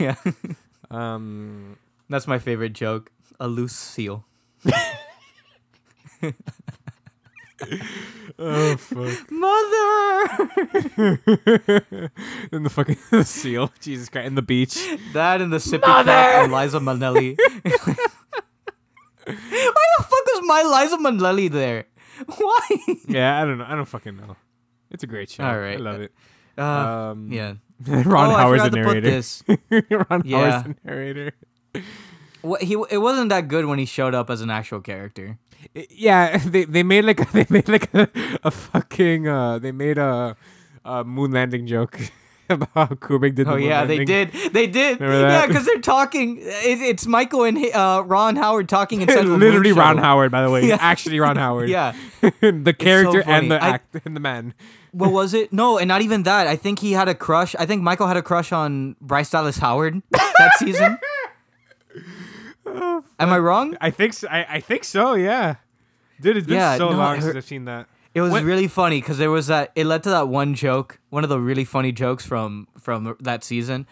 Yeah, 0.00 0.16
Um, 0.90 1.76
that's 2.08 2.26
my 2.26 2.38
favorite 2.38 2.72
joke. 2.72 3.10
A 3.40 3.48
loose 3.48 3.74
seal. 3.74 4.24
oh 8.38 8.76
fuck! 8.76 9.30
Mother. 9.30 10.28
and 12.52 12.64
the 12.66 12.70
fucking 12.70 12.96
seal, 13.24 13.72
Jesus 13.80 14.08
Christ, 14.08 14.26
and 14.26 14.36
the 14.36 14.42
beach. 14.42 14.78
that 15.12 15.40
and 15.40 15.52
the 15.52 15.56
sippy 15.58 15.82
cup 15.82 16.06
and 16.06 16.52
Liza 16.52 16.78
Minnelli. 16.80 17.36
Why 19.26 19.34
the 19.98 20.04
fuck 20.04 20.26
was 20.26 20.42
my 20.44 20.62
Liza 20.82 20.96
Minnelli 20.98 21.50
there? 21.50 21.84
Why? 22.36 22.68
Yeah, 23.08 23.42
I 23.42 23.44
don't 23.44 23.58
know. 23.58 23.66
I 23.68 23.74
don't 23.74 23.84
fucking 23.86 24.16
know. 24.16 24.36
It's 24.90 25.02
a 25.02 25.06
great 25.06 25.30
show. 25.30 25.44
All 25.44 25.58
right, 25.58 25.74
I 25.78 25.80
love 25.80 26.00
it. 26.00 26.12
Uh, 26.56 26.62
Um, 26.62 27.32
yeah. 27.32 27.54
Ron 27.86 28.30
oh, 28.30 28.36
Howard's 28.36 28.64
the 28.64 28.70
narrator. 28.70 29.22
Ron 30.10 30.22
Yeah. 30.24 30.50
Howard's 30.50 30.68
the 30.68 30.76
narrator. 30.84 31.32
What, 32.42 32.62
he 32.62 32.74
it 32.90 32.98
wasn't 32.98 33.28
that 33.30 33.48
good 33.48 33.66
when 33.66 33.78
he 33.78 33.84
showed 33.84 34.14
up 34.14 34.30
as 34.30 34.40
an 34.40 34.50
actual 34.50 34.80
character. 34.80 35.38
Yeah, 35.90 36.38
they 36.44 36.64
they 36.64 36.82
made 36.82 37.04
like 37.04 37.30
they 37.32 37.46
made 37.50 37.68
like 37.68 37.92
a, 37.92 38.08
a 38.44 38.50
fucking 38.50 39.28
uh 39.28 39.58
they 39.58 39.72
made 39.72 39.98
a, 39.98 40.36
a 40.84 41.04
moon 41.04 41.32
landing 41.32 41.66
joke. 41.66 41.98
about 42.50 42.68
how 42.74 42.86
did. 43.18 43.46
Oh 43.48 43.52
moon 43.52 43.62
yeah, 43.62 43.84
they 43.84 44.04
did. 44.04 44.32
They 44.52 44.66
did. 44.66 45.00
Yeah, 45.00 45.46
because 45.46 45.66
they're 45.66 45.80
talking. 45.80 46.38
It, 46.38 46.80
it's 46.80 47.06
Michael 47.06 47.44
and 47.44 47.58
uh, 47.74 48.02
Ron 48.06 48.36
Howard 48.36 48.68
talking 48.68 49.00
in 49.02 49.08
Central 49.08 49.36
Literally 49.38 49.72
Ron 49.72 49.96
Show. 49.96 50.02
Howard, 50.02 50.30
by 50.30 50.42
the 50.42 50.50
way. 50.50 50.66
Yeah. 50.68 50.78
Actually, 50.80 51.20
Ron 51.20 51.36
Howard. 51.36 51.68
Yeah. 51.68 51.94
the 52.20 52.74
character 52.78 53.22
funny. 53.22 53.34
and 53.36 53.50
the 53.50 53.62
I- 53.62 53.68
act 53.68 53.96
and 54.04 54.14
the 54.16 54.20
man. 54.20 54.54
What 54.92 55.12
was 55.12 55.34
it? 55.34 55.52
No, 55.52 55.76
and 55.78 55.88
not 55.88 56.00
even 56.00 56.22
that. 56.22 56.46
I 56.46 56.56
think 56.56 56.78
he 56.78 56.92
had 56.92 57.06
a 57.08 57.14
crush. 57.14 57.54
I 57.58 57.66
think 57.66 57.82
Michael 57.82 58.06
had 58.06 58.16
a 58.16 58.22
crush 58.22 58.50
on 58.50 58.96
Bryce 59.00 59.28
Dallas 59.30 59.58
Howard 59.58 60.00
that 60.10 60.52
season. 60.58 60.98
Oh, 62.64 63.04
Am 63.18 63.28
I 63.30 63.38
wrong? 63.38 63.76
I 63.80 63.90
think 63.90 64.12
so. 64.14 64.26
I, 64.28 64.46
I 64.56 64.60
think 64.60 64.84
so. 64.84 65.14
Yeah, 65.14 65.56
dude, 66.20 66.36
it's 66.38 66.46
been 66.46 66.56
Yeah, 66.56 66.76
so 66.76 66.90
no, 66.90 66.96
long 66.96 67.16
I 67.16 67.20
since 67.20 67.36
I've 67.36 67.44
seen 67.44 67.64
that. 67.66 67.88
It 68.16 68.22
was 68.22 68.30
What- 68.32 68.44
really 68.44 68.66
funny 68.66 68.98
because 69.00 69.18
there 69.18 69.30
was 69.30 69.48
that. 69.48 69.72
It 69.74 69.84
led 69.84 70.02
to 70.04 70.08
that 70.10 70.26
one 70.28 70.54
joke, 70.54 70.98
one 71.10 71.22
of 71.22 71.28
the 71.28 71.38
really 71.38 71.64
funny 71.66 71.92
jokes 71.92 72.24
from 72.24 72.66
from 72.80 73.14
that 73.20 73.44
season, 73.44 73.86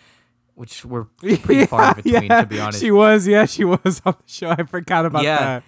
which 0.55 0.83
were 0.85 1.05
pretty 1.21 1.67
far 1.67 1.95
between, 1.95 2.31
to 2.31 2.47
be 2.47 2.59
honest. 2.59 2.81
She 2.81 2.91
was, 2.91 3.27
yeah, 3.29 3.45
she 3.45 3.65
was 3.65 4.01
on 4.07 4.15
the 4.17 4.33
show. 4.33 4.49
I 4.51 4.63
forgot 4.63 5.05
about 5.05 5.25
Yeah. 5.25 5.39
that. 5.39 5.63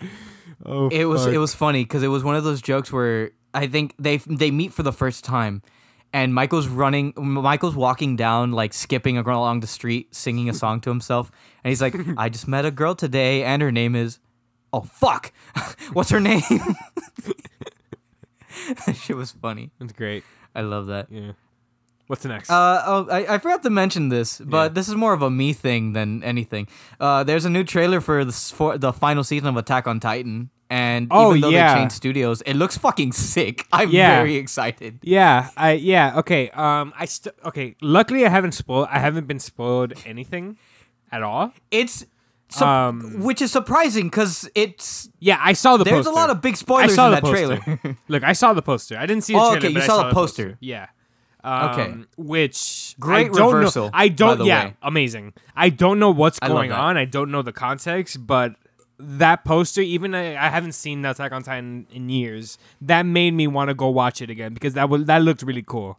Oh, 0.64 0.88
it 0.88 1.04
was 1.04 1.24
fuck. 1.26 1.34
it 1.34 1.38
was 1.38 1.54
funny 1.54 1.84
because 1.84 2.02
it 2.02 2.08
was 2.08 2.24
one 2.24 2.34
of 2.34 2.44
those 2.44 2.62
jokes 2.62 2.90
where 2.90 3.32
I 3.52 3.66
think 3.66 3.94
they 3.98 4.16
they 4.26 4.50
meet 4.50 4.72
for 4.72 4.82
the 4.82 4.92
first 4.92 5.22
time, 5.22 5.60
and 6.14 6.32
Michael's 6.34 6.66
running, 6.66 7.12
Michael's 7.18 7.76
walking 7.76 8.16
down 8.16 8.52
like 8.52 8.72
skipping 8.72 9.18
along 9.18 9.60
the 9.60 9.66
street, 9.66 10.14
singing 10.14 10.48
a 10.48 10.54
song 10.54 10.80
to 10.80 10.88
himself, 10.88 11.30
and 11.62 11.68
he's 11.70 11.82
like, 11.82 11.94
"I 12.16 12.30
just 12.30 12.48
met 12.48 12.64
a 12.64 12.70
girl 12.70 12.94
today, 12.94 13.44
and 13.44 13.60
her 13.60 13.70
name 13.70 13.94
is, 13.94 14.18
oh 14.72 14.80
fuck, 14.80 15.30
what's 15.92 16.08
her 16.08 16.20
name?" 16.20 16.40
that 18.86 18.96
shit 18.96 19.16
was 19.16 19.32
funny. 19.32 19.70
It's 19.80 19.92
great. 19.92 20.24
I 20.54 20.62
love 20.62 20.86
that. 20.86 21.06
Yeah. 21.10 21.32
What's 22.06 22.24
next? 22.24 22.50
Uh, 22.50 22.82
oh, 22.86 23.08
I, 23.10 23.34
I 23.34 23.38
forgot 23.38 23.62
to 23.64 23.70
mention 23.70 24.10
this, 24.10 24.38
but 24.38 24.62
Yeah. 24.62 24.68
this 24.68 24.88
is 24.88 24.94
more 24.94 25.12
of 25.12 25.22
a 25.22 25.30
me 25.30 25.52
thing 25.52 25.92
than 25.92 26.22
anything. 26.22 26.68
Uh, 27.00 27.24
there's 27.24 27.44
a 27.44 27.50
new 27.50 27.64
trailer 27.64 28.00
for 28.00 28.24
the 28.24 28.32
for 28.32 28.78
the 28.78 28.92
final 28.92 29.24
season 29.24 29.48
of 29.48 29.56
Attack 29.56 29.88
on 29.88 29.98
Titan, 29.98 30.50
and 30.70 31.08
Oh, 31.10 31.30
even 31.30 31.40
though 31.40 31.48
yeah. 31.48 31.74
they 31.74 31.80
changed 31.80 31.96
studios, 31.96 32.42
it 32.42 32.54
looks 32.54 32.78
fucking 32.78 33.10
sick. 33.10 33.66
I'm 33.72 33.90
Yeah. 33.90 34.16
very 34.18 34.36
excited. 34.36 35.00
yeah, 35.02 35.50
I 35.56 35.72
yeah, 35.72 36.18
okay. 36.18 36.48
Um 36.50 36.92
I 36.96 37.06
st- 37.06 37.34
okay, 37.44 37.74
luckily 37.82 38.24
I 38.24 38.28
haven't 38.28 38.52
spoiled 38.52 38.86
I 38.88 39.00
haven't 39.00 39.26
been 39.26 39.40
spoiled 39.40 39.92
anything 40.06 40.58
at 41.10 41.24
all. 41.24 41.52
It's 41.72 42.06
sup- 42.48 42.66
Um, 42.68 43.20
which 43.20 43.40
is 43.42 43.50
surprising 43.52 44.06
because 44.06 44.48
it's 44.54 45.08
Yeah, 45.20 45.38
I 45.42 45.52
saw 45.52 45.76
the 45.76 45.84
there's 45.84 45.98
poster. 46.06 46.10
a 46.10 46.14
lot 46.14 46.30
of 46.30 46.40
big 46.40 46.56
spoilers 46.56 46.92
I 46.92 46.94
saw 46.94 47.06
in 47.06 47.10
the 47.10 47.16
that 47.16 47.22
poster. 47.24 47.76
trailer. 47.76 47.96
Look, 48.08 48.22
I 48.24 48.32
saw 48.32 48.52
the 48.52 48.62
poster. 48.62 48.96
I 48.98 49.06
didn't 49.06 49.24
see 49.24 49.32
the 49.34 49.38
Oh, 49.38 49.42
trailer, 49.52 49.58
okay, 49.58 49.68
you 49.68 49.74
but 49.74 49.82
I 49.82 49.86
saw 49.86 49.96
saw 50.02 50.08
the 50.08 50.14
poster. 50.14 50.56
Yeah. 50.60 50.86
Um, 51.44 51.70
Okay. 51.70 51.94
Which 52.16 52.96
Great 52.98 53.26
I 53.26 53.28
don't 53.28 53.54
reversal, 53.54 53.84
Know, 53.84 53.90
I 53.94 54.08
don't. 54.08 54.44
yeah, 54.44 54.64
way. 54.66 54.74
amazing. 54.82 55.32
I 55.54 55.68
don't 55.68 55.98
know 55.98 56.10
what's 56.10 56.38
I 56.42 56.48
going 56.48 56.72
on. 56.72 56.96
I 56.96 57.04
don't 57.04 57.30
know 57.30 57.42
the 57.42 57.52
context, 57.52 58.26
but 58.26 58.56
that 58.98 59.44
poster, 59.44 59.80
even 59.82 60.14
I, 60.14 60.34
I 60.36 60.48
haven't 60.48 60.72
seen 60.72 61.04
Attack 61.04 61.30
on 61.32 61.42
Titan 61.44 61.86
in 61.92 62.08
years. 62.08 62.58
That 62.80 63.04
made 63.06 63.34
me 63.34 63.46
want 63.46 63.68
to 63.68 63.74
go 63.74 63.88
watch 63.90 64.20
it 64.22 64.30
again 64.30 64.54
because 64.54 64.74
that 64.74 64.88
was 64.88 65.04
that 65.04 65.22
looked 65.22 65.42
really 65.42 65.62
cool. 65.64 65.98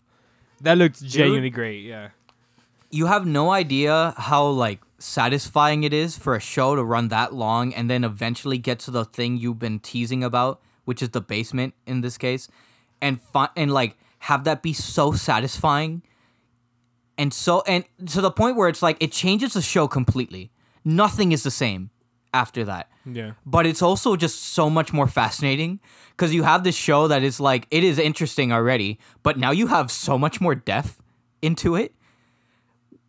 That 0.61 0.77
looked 0.77 1.01
genuinely 1.03 1.49
great. 1.51 1.83
Yeah. 1.85 2.09
you 2.89 3.05
have 3.05 3.25
no 3.25 3.51
idea 3.51 4.13
how 4.17 4.47
like 4.47 4.79
satisfying 4.99 5.83
it 5.83 5.93
is 5.93 6.17
for 6.17 6.35
a 6.35 6.39
show 6.39 6.75
to 6.75 6.83
run 6.83 7.09
that 7.09 7.33
long 7.33 7.73
and 7.73 7.89
then 7.89 8.03
eventually 8.03 8.57
get 8.57 8.79
to 8.79 8.91
the 8.91 9.05
thing 9.05 9.37
you've 9.37 9.59
been 9.59 9.79
teasing 9.79 10.23
about, 10.23 10.61
which 10.85 11.01
is 11.01 11.09
the 11.09 11.21
basement 11.21 11.73
in 11.85 12.01
this 12.01 12.17
case, 12.17 12.47
and 13.01 13.21
fi- 13.21 13.49
and 13.55 13.71
like 13.71 13.97
have 14.19 14.43
that 14.45 14.61
be 14.63 14.73
so 14.73 15.11
satisfying, 15.11 16.01
and 17.17 17.33
so 17.33 17.61
and 17.67 17.85
to 18.07 18.21
the 18.21 18.31
point 18.31 18.57
where 18.57 18.69
it's 18.69 18.81
like 18.81 18.97
it 18.99 19.11
changes 19.11 19.53
the 19.53 19.61
show 19.61 19.87
completely. 19.87 20.51
Nothing 20.83 21.31
is 21.31 21.43
the 21.43 21.51
same 21.51 21.89
after 22.33 22.63
that 22.65 22.89
Yeah. 23.05 23.31
but 23.45 23.65
it's 23.65 23.81
also 23.81 24.15
just 24.15 24.41
so 24.43 24.69
much 24.69 24.91
more 24.93 25.07
fascinating 25.07 25.79
because 26.11 26.33
you 26.33 26.43
have 26.43 26.63
this 26.63 26.75
show 26.75 27.07
that 27.07 27.23
is 27.23 27.39
like 27.39 27.67
it 27.71 27.83
is 27.83 27.97
interesting 27.97 28.51
already, 28.51 28.99
but 29.23 29.37
now 29.37 29.51
you 29.51 29.67
have 29.67 29.89
so 29.91 30.17
much 30.17 30.39
more 30.41 30.53
depth 30.55 31.01
into 31.41 31.75
it 31.75 31.93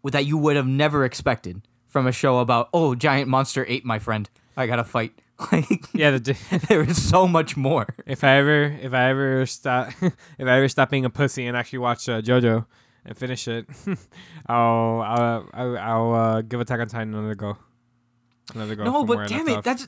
that 0.04 0.24
you 0.24 0.38
would 0.38 0.56
have 0.56 0.66
never 0.66 1.04
expected 1.04 1.60
from 1.88 2.06
a 2.06 2.12
show 2.12 2.38
about 2.38 2.68
oh 2.72 2.94
giant 2.94 3.28
monster 3.28 3.64
ate 3.68 3.84
my 3.84 3.98
friend 3.98 4.28
I 4.56 4.66
gotta 4.66 4.84
fight 4.84 5.12
like 5.52 5.86
Yeah. 5.94 6.10
The, 6.12 6.36
there 6.68 6.82
is 6.82 7.00
so 7.02 7.26
much 7.28 7.56
more 7.56 7.86
if 8.06 8.24
I 8.24 8.36
ever 8.36 8.64
if 8.64 8.92
I 8.92 9.08
ever 9.10 9.46
stop 9.46 9.92
if 10.02 10.12
I 10.46 10.56
ever 10.56 10.68
stop 10.68 10.90
being 10.90 11.04
a 11.04 11.10
pussy 11.10 11.46
and 11.46 11.56
actually 11.56 11.80
watch 11.80 12.08
uh, 12.08 12.20
JoJo 12.20 12.66
and 13.04 13.16
finish 13.16 13.48
it, 13.48 13.66
I'll 14.46 15.00
I'll 15.00 15.48
I'll, 15.54 15.78
I'll 15.78 16.14
uh, 16.14 16.42
give 16.42 16.60
Attack 16.60 16.80
on 16.80 16.88
Titan 16.88 17.14
another 17.14 17.34
go. 17.34 17.56
Another 18.54 18.74
go. 18.74 18.84
no 18.84 18.92
from 18.92 19.06
where 19.06 19.18
I 19.18 19.22
but 19.22 19.28
damn 19.28 19.48
it 19.48 19.56
off. 19.58 19.64
that's 19.64 19.86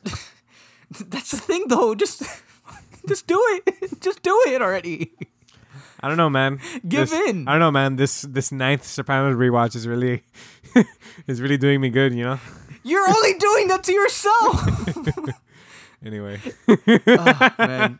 that's 1.06 1.30
the 1.32 1.36
thing 1.36 1.66
though 1.68 1.94
just 1.94 2.22
just 3.08 3.26
do 3.26 3.40
it 3.66 4.00
just 4.00 4.22
do 4.22 4.38
it 4.48 4.60
already 4.62 5.12
I 6.02 6.08
don't 6.08 6.16
know, 6.16 6.30
man. 6.30 6.60
Give 6.88 7.08
This- 7.10 7.28
in. 7.28 7.46
I 7.48 7.52
don't 7.52 7.60
know, 7.60 7.70
man. 7.70 7.96
This 7.96 8.22
this 8.22 8.50
ninth 8.52 8.84
Sopranos 8.84 9.36
rewatch 9.36 9.74
is 9.76 9.86
really 9.86 10.22
is 11.26 11.40
really 11.40 11.56
doing 11.58 11.80
me 11.80 11.90
good. 11.90 12.14
You 12.14 12.24
know. 12.24 12.38
you're 12.82 13.06
only 13.08 13.34
doing 13.34 13.68
that 13.68 13.82
to 13.84 13.92
yourself 13.92 14.88
Anyway, 16.02 16.40
oh, 16.66 17.50
man. 17.58 17.98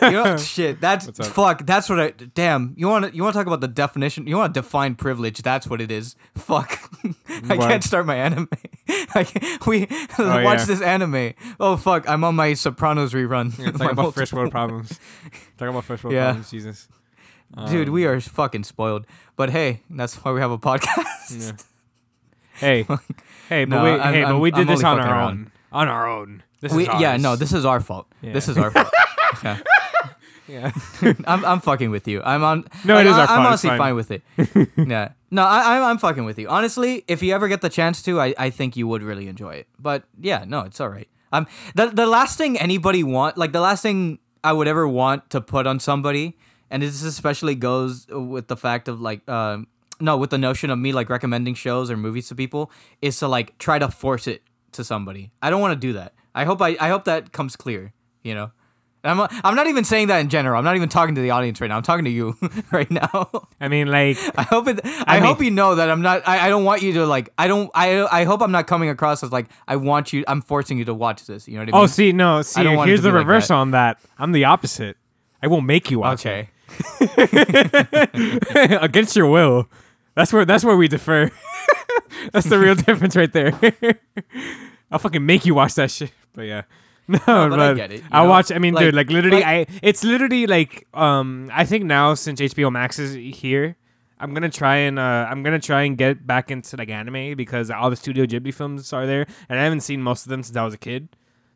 You 0.00 0.10
know, 0.10 0.36
shit. 0.38 0.80
That's 0.80 1.04
fuck. 1.28 1.66
That's 1.66 1.90
what 1.90 2.00
I. 2.00 2.10
Damn. 2.12 2.72
You 2.78 2.88
want 2.88 3.04
to? 3.04 3.14
You 3.14 3.22
want 3.22 3.34
to 3.34 3.38
talk 3.40 3.46
about 3.46 3.60
the 3.60 3.68
definition? 3.68 4.26
You 4.26 4.36
want 4.38 4.54
to 4.54 4.62
define 4.62 4.94
privilege? 4.94 5.42
That's 5.42 5.66
what 5.66 5.82
it 5.82 5.90
is. 5.90 6.16
Fuck. 6.34 6.78
I 7.04 7.56
What? 7.56 7.68
can't 7.68 7.84
start 7.84 8.06
my 8.06 8.16
anime. 8.16 8.48
I 9.14 9.24
can't, 9.24 9.66
we 9.66 9.86
oh, 10.18 10.42
watch 10.42 10.60
yeah. 10.60 10.64
this 10.64 10.80
anime. 10.80 11.34
Oh 11.60 11.76
fuck! 11.76 12.08
I'm 12.08 12.24
on 12.24 12.36
my 12.36 12.54
Sopranos 12.54 13.12
rerun. 13.12 13.52
yeah, 13.58 13.72
talk 13.72 13.80
My 13.80 13.90
about 13.90 14.14
first 14.14 14.32
world 14.32 14.50
problems. 14.50 14.98
Talk 15.58 15.68
about 15.68 15.84
first 15.84 16.02
world 16.02 16.14
Yeah. 16.14 16.24
problems. 16.32 16.50
Jesus. 16.50 16.88
Dude, 17.68 17.88
Um, 17.88 17.94
we 17.94 18.04
are 18.06 18.20
fucking 18.20 18.64
spoiled. 18.64 19.06
But 19.36 19.50
hey, 19.50 19.80
that's 19.90 20.14
why 20.16 20.32
we 20.32 20.40
have 20.40 20.50
a 20.50 20.58
podcast. 20.58 21.64
Hey, 22.54 22.86
hey, 23.48 23.64
but 23.64 23.76
No, 23.76 23.84
we, 23.84 23.90
I'm- 23.90 24.12
hey, 24.14 24.22
but 24.22 24.28
I'm- 24.32 24.40
we 24.40 24.50
did 24.50 24.60
I'm 24.60 24.66
this 24.66 24.84
only 24.84 25.00
on 25.02 25.08
our 25.08 25.22
own. 25.22 25.50
On 25.72 25.88
our 25.88 26.06
own. 26.08 26.42
This 26.60 26.72
we, 26.74 26.82
is 26.82 26.88
ours. 26.90 27.00
yeah, 27.00 27.16
no, 27.16 27.34
this 27.36 27.52
is 27.54 27.64
our 27.64 27.80
fault. 27.80 28.06
This 28.20 28.46
Yeah. 28.48 28.50
is 28.52 28.58
our 28.58 28.70
fault. 28.70 28.88
Yeah. 29.44 29.58
Yeah. 30.48 30.72
I'm 31.26 31.44
I'm 31.44 31.60
fucking 31.60 31.90
with 31.90 32.06
you. 32.08 32.20
I'm 32.22 32.42
on. 32.44 32.64
No, 32.84 32.98
it 32.98 33.06
is 33.06 33.14
I, 33.14 33.20
our 33.20 33.26
fault, 33.28 33.38
I'm 33.38 33.44
it's 33.44 33.48
honestly 33.64 33.68
fine. 33.70 33.78
fine. 33.78 33.94
with 33.94 34.10
it. 34.10 34.22
yeah. 34.76 35.12
No, 35.30 35.42
I, 35.44 35.76
I'm 35.76 35.84
I'm 35.84 35.98
fucking 35.98 36.24
with 36.24 36.38
you. 36.38 36.48
Honestly, 36.48 37.04
if 37.08 37.22
you 37.22 37.32
ever 37.32 37.46
get 37.48 37.60
the 37.62 37.68
chance 37.70 38.02
to, 38.02 38.20
I, 38.20 38.34
I 38.36 38.50
think 38.50 38.76
you 38.76 38.86
would 38.88 39.02
really 39.02 39.28
enjoy 39.28 39.54
it. 39.54 39.68
But 39.78 40.02
yeah, 40.20 40.44
no, 40.46 40.60
it's 40.62 40.80
all 40.80 40.88
right. 40.90 41.08
Um, 41.32 41.46
the 41.76 41.86
the 41.86 42.04
last 42.06 42.36
thing 42.36 42.58
anybody 42.58 43.04
want, 43.04 43.38
like 43.38 43.52
the 43.52 43.60
last 43.60 43.80
thing 43.82 44.18
I 44.42 44.52
would 44.52 44.66
ever 44.68 44.86
want 44.88 45.30
to 45.30 45.40
put 45.40 45.66
on 45.68 45.78
somebody, 45.80 46.36
and 46.70 46.82
this 46.82 47.02
especially 47.02 47.54
goes 47.54 48.06
with 48.08 48.48
the 48.48 48.56
fact 48.56 48.88
of 48.88 49.00
like, 49.00 49.28
um, 49.28 49.66
no, 50.00 50.16
with 50.16 50.30
the 50.30 50.38
notion 50.38 50.70
of 50.70 50.78
me 50.78 50.92
like 50.92 51.10
recommending 51.10 51.54
shows 51.54 51.90
or 51.90 51.96
movies 51.96 52.28
to 52.28 52.34
people, 52.34 52.70
is 53.02 53.18
to 53.18 53.28
like 53.28 53.58
try 53.58 53.78
to 53.78 53.88
force 53.90 54.26
it 54.26 54.42
to 54.72 54.84
somebody. 54.84 55.32
I 55.42 55.50
don't 55.50 55.60
want 55.60 55.72
to 55.72 55.86
do 55.86 55.92
that. 55.94 56.14
I 56.34 56.44
hope 56.44 56.62
I 56.62 56.76
I 56.80 56.88
hope 56.88 57.04
that 57.04 57.32
comes 57.32 57.56
clear. 57.56 57.92
You 58.22 58.34
know. 58.34 58.50
I'm, 59.02 59.18
I'm 59.42 59.54
not 59.54 59.66
even 59.66 59.84
saying 59.84 60.08
that 60.08 60.18
in 60.18 60.28
general. 60.28 60.58
I'm 60.58 60.64
not 60.64 60.76
even 60.76 60.90
talking 60.90 61.14
to 61.14 61.22
the 61.22 61.30
audience 61.30 61.58
right 61.58 61.68
now. 61.68 61.76
I'm 61.78 61.82
talking 61.82 62.04
to 62.04 62.10
you 62.10 62.36
right 62.70 62.90
now. 62.90 63.30
I 63.58 63.68
mean, 63.68 63.86
like, 63.88 64.18
I 64.38 64.42
hope 64.42 64.68
it. 64.68 64.78
I, 64.84 65.16
I 65.16 65.20
hope 65.20 65.40
you 65.40 65.50
know 65.50 65.76
that 65.76 65.90
I'm 65.90 66.02
not. 66.02 66.28
I, 66.28 66.46
I 66.46 66.48
don't 66.50 66.64
want 66.64 66.82
you 66.82 66.92
to 66.92 67.06
like. 67.06 67.30
I 67.38 67.48
don't. 67.48 67.70
I. 67.74 68.02
I 68.04 68.24
hope 68.24 68.42
I'm 68.42 68.52
not 68.52 68.66
coming 68.66 68.90
across 68.90 69.22
as 69.22 69.32
like. 69.32 69.46
I 69.66 69.76
want 69.76 70.12
you. 70.12 70.22
I'm 70.28 70.42
forcing 70.42 70.76
you 70.76 70.84
to 70.84 70.92
watch 70.92 71.24
this. 71.24 71.48
You 71.48 71.54
know 71.54 71.60
what 71.60 71.74
I 71.74 71.78
mean? 71.78 71.82
oh, 71.84 71.86
see, 71.86 72.12
no, 72.12 72.42
see, 72.42 72.62
don't 72.62 72.76
want 72.76 72.88
it 72.88 72.90
here's 72.90 73.00
the 73.00 73.08
be 73.08 73.12
like 73.14 73.26
reverse 73.26 73.48
that. 73.48 73.54
on 73.54 73.70
that. 73.70 74.00
I'm 74.18 74.32
the 74.32 74.44
opposite. 74.44 74.98
I 75.42 75.46
won't 75.46 75.64
make 75.64 75.90
you 75.90 76.00
watch 76.00 76.26
Okay. 76.26 76.40
it 76.40 76.48
against 78.82 79.16
your 79.16 79.26
will. 79.26 79.68
That's 80.14 80.32
where 80.32 80.44
that's 80.44 80.64
where 80.64 80.76
we 80.76 80.88
differ. 80.88 81.30
that's 82.32 82.46
the 82.48 82.58
real 82.58 82.74
difference 82.86 83.16
right 83.16 83.32
there. 83.32 83.52
I'll 84.90 84.98
fucking 84.98 85.24
make 85.24 85.46
you 85.46 85.54
watch 85.54 85.74
that 85.74 85.90
shit. 85.90 86.12
But 86.34 86.42
yeah. 86.42 86.62
No, 87.08 87.18
but 87.26 87.58
I 87.58 87.74
get 87.74 87.90
it, 87.90 88.02
I'll 88.12 88.24
know? 88.24 88.30
watch. 88.30 88.52
I 88.52 88.58
mean, 88.58 88.72
Like- 88.74 88.84
dude, 88.84 88.94
like 88.94 89.10
literally, 89.10 89.40
like- 89.42 89.68
I. 89.70 89.78
It's 89.82 90.04
literally 90.04 90.46
like, 90.46 90.86
um, 90.94 91.50
I 91.52 91.64
think 91.64 91.84
now 91.84 92.14
since 92.14 92.40
HBO 92.40 92.70
Max 92.70 93.00
is 93.00 93.14
here, 93.36 93.76
I'm 94.20 94.32
gonna 94.32 94.48
try 94.50 94.76
and 94.76 94.96
uh, 94.98 95.26
I'm 95.28 95.42
gonna 95.42 95.58
try 95.58 95.82
and 95.82 95.98
get 95.98 96.24
back 96.24 96.52
into 96.52 96.76
like 96.76 96.88
anime 96.88 97.36
because 97.36 97.68
all 97.70 97.90
the 97.90 97.96
Studio 97.96 98.26
Ghibli 98.26 98.54
films 98.54 98.92
are 98.92 99.06
there, 99.06 99.26
and 99.48 99.58
I 99.58 99.64
haven't 99.64 99.80
seen 99.80 100.02
most 100.02 100.24
of 100.24 100.30
them 100.30 100.42
since 100.44 100.56
I 100.56 100.64
was 100.64 100.74
a 100.74 100.78
kid. 100.78 101.08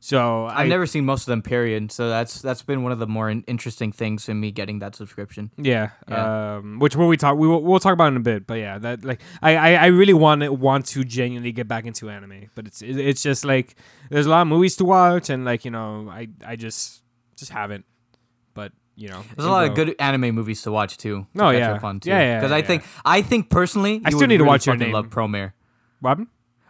So 0.05 0.45
I've 0.45 0.67
I 0.67 0.69
never 0.69 0.85
seen 0.85 1.07
most 1.07 1.23
of 1.23 1.27
them. 1.29 1.41
Period. 1.41 1.91
So 1.91 2.11
that's 2.11 2.43
that's 2.43 2.61
been 2.61 2.83
one 2.83 2.93
of 2.93 2.99
the 2.99 3.07
more 3.07 3.31
interesting 3.31 3.91
things 3.91 4.29
in 4.29 4.39
me 4.39 4.51
getting 4.51 4.81
that 4.81 4.95
subscription. 4.95 5.51
Yeah. 5.57 5.93
Yeah. 6.11 6.57
Um, 6.57 6.79
which 6.79 6.95
will 6.95 7.09
we 7.09 7.17
talk? 7.17 7.39
We 7.39 7.49
will, 7.49 7.63
we'll 7.63 7.81
talk 7.81 7.95
about 7.95 8.09
in 8.09 8.19
a 8.19 8.21
bit. 8.21 8.47
But 8.47 8.59
yeah, 8.59 8.77
that 8.77 9.03
like 9.03 9.23
I, 9.41 9.57
I, 9.57 9.73
I 9.77 9.87
really 9.87 10.13
want 10.13 10.43
to 10.43 10.53
want 10.53 10.85
to 10.89 11.05
genuinely 11.05 11.53
get 11.53 11.69
back 11.69 11.87
into 11.87 12.11
anime, 12.11 12.51
but 12.55 12.67
it's 12.67 12.83
it, 12.83 12.99
it's 12.99 13.23
just 13.23 13.47
like 13.47 13.77
there's 14.11 14.27
a 14.27 14.29
lot 14.29 14.43
of 14.43 14.49
movies 14.49 14.77
to 14.77 14.85
watch, 14.85 15.31
and 15.31 15.47
like 15.47 15.65
you 15.65 15.71
know 15.71 16.11
I 16.11 16.29
I 16.45 16.57
just 16.57 17.01
just 17.37 17.51
haven't. 17.51 17.87
But 18.53 18.73
you 18.97 19.09
know, 19.09 19.23
There's 19.35 19.47
a 19.47 19.51
lot 19.51 19.67
of 19.67 19.75
good 19.75 19.97
anime 19.99 20.35
movies 20.35 20.61
to 20.65 20.71
watch 20.71 20.99
too. 20.99 21.27
to 21.35 21.45
Oh, 21.45 21.49
yeah. 21.49 21.79
too. 21.79 22.11
Yeah, 22.11 22.21
yeah, 22.21 22.41
Because 22.41 22.53
I 22.53 22.59
yeah. 22.59 22.67
think 22.67 22.85
I 23.07 23.23
think 23.23 23.49
personally, 23.49 24.03
I 24.05 24.11
still 24.11 24.21
would 24.21 24.29
need 24.29 24.37
to 24.37 24.45
watch 24.45 24.67
Your 24.67 24.77
Name. 24.77 24.93
Love 24.93 25.09
Promare. 25.09 25.53
Robin. 26.03 26.27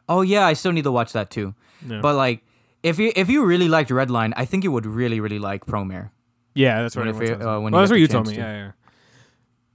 Oh 0.08 0.20
yeah, 0.22 0.46
I 0.46 0.52
still 0.52 0.70
need 0.70 0.84
to 0.84 0.92
watch 0.92 1.14
that 1.14 1.30
too. 1.30 1.54
Yeah. 1.84 1.98
But 2.00 2.14
like, 2.14 2.44
if 2.84 2.98
you 3.00 3.10
if 3.16 3.28
you 3.28 3.44
really 3.44 3.66
liked 3.68 3.90
Redline, 3.90 4.32
I 4.36 4.44
think 4.44 4.62
you 4.62 4.70
would 4.70 4.86
really 4.86 5.18
really 5.20 5.40
like 5.40 5.66
Promare. 5.66 6.10
yeah, 6.54 6.82
that's 6.82 6.94
what 6.94 7.06
When 7.06 7.14
everyone 7.14 7.34
if 7.34 7.40
you- 7.42 7.48
uh, 7.48 7.58
when 7.60 7.72
well, 7.72 7.80
that's 7.82 7.90
what 7.90 7.98
you 8.00 8.06
told 8.06 8.28
me. 8.28 8.34
to. 8.34 8.40
Yeah, 8.40 8.52
yeah. 8.62 8.72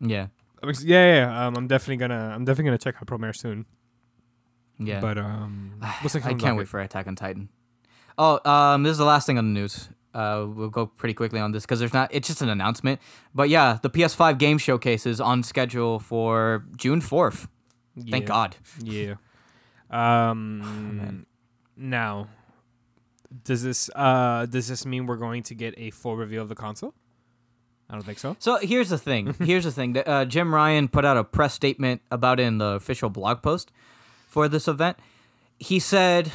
Yeah, 0.02 0.28
I'm 0.64 0.70
Yeah, 0.70 1.06
yeah. 1.06 1.16
yeah. 1.26 1.48
Um, 1.48 1.56
I'm 1.58 1.68
definitely 1.68 1.98
gonna, 1.98 2.32
I'm 2.36 2.46
definitely 2.46 2.70
gonna 2.70 2.78
check 2.78 2.96
out 2.96 3.06
Promare 3.08 3.36
soon. 3.36 3.66
yeah. 4.80 5.02
But 5.02 5.18
um, 5.18 5.74
what's 6.02 6.16
I 6.16 6.20
can't 6.22 6.42
wait 6.56 6.64
docket? 6.64 6.68
for 6.70 6.80
Attack 6.80 7.08
on 7.08 7.16
Titan. 7.16 7.50
Oh, 8.18 8.40
um, 8.50 8.84
this 8.84 8.92
is 8.94 8.98
the 8.98 9.06
last 9.06 9.26
thing 9.28 9.38
on 9.38 9.54
the 9.54 9.60
news. 9.60 9.90
Uh, 10.14 10.46
we'll 10.48 10.70
go 10.70 10.86
pretty 10.88 11.14
quickly 11.14 11.40
on 11.40 11.52
this 11.52 11.64
because 11.64 11.80
there's 11.80 11.94
not. 11.94 12.10
It's 12.14 12.28
just 12.28 12.42
an 12.42 12.50
announcement. 12.50 13.00
But 13.36 13.50
yeah, 13.50 13.78
the 13.82 13.90
PS5 13.90 14.38
game 14.38 14.58
showcase 14.58 15.06
is 15.06 15.20
on 15.22 15.44
schedule 15.44 16.00
for 16.00 16.66
June 16.78 17.02
4th. 17.02 17.48
Thank 18.10 18.26
God. 18.28 18.56
Yeah. 18.82 19.16
Oh, 19.92 19.98
Um. 19.98 21.26
now, 21.76 22.28
does 23.44 23.64
this 23.64 23.90
uh 23.96 24.46
does 24.48 24.68
this 24.68 24.86
mean 24.86 25.06
we're 25.06 25.18
going 25.18 25.44
to 25.44 25.56
get 25.56 25.74
a 25.78 25.92
full 25.92 26.16
reveal 26.18 26.42
of 26.42 26.50
the 26.50 26.56
console? 26.56 26.94
I 27.90 27.94
don't 27.94 28.04
think 28.04 28.20
so. 28.20 28.36
So 28.40 28.58
here's 28.58 28.90
the 28.90 29.00
thing. 29.00 29.36
Here's 29.40 29.64
the 29.64 29.72
thing. 29.72 29.98
Uh, 29.98 30.24
Jim 30.26 30.54
Ryan 30.54 30.88
put 30.88 31.06
out 31.06 31.18
a 31.18 31.24
press 31.24 31.56
statement 31.56 32.02
about 32.12 32.40
it 32.40 32.44
in 32.44 32.60
the 32.60 32.74
official 32.74 33.10
blog 33.10 33.42
post 33.42 33.72
for 34.28 34.48
this 34.48 34.68
event. 34.68 34.98
He 35.58 35.80
said, 35.80 36.32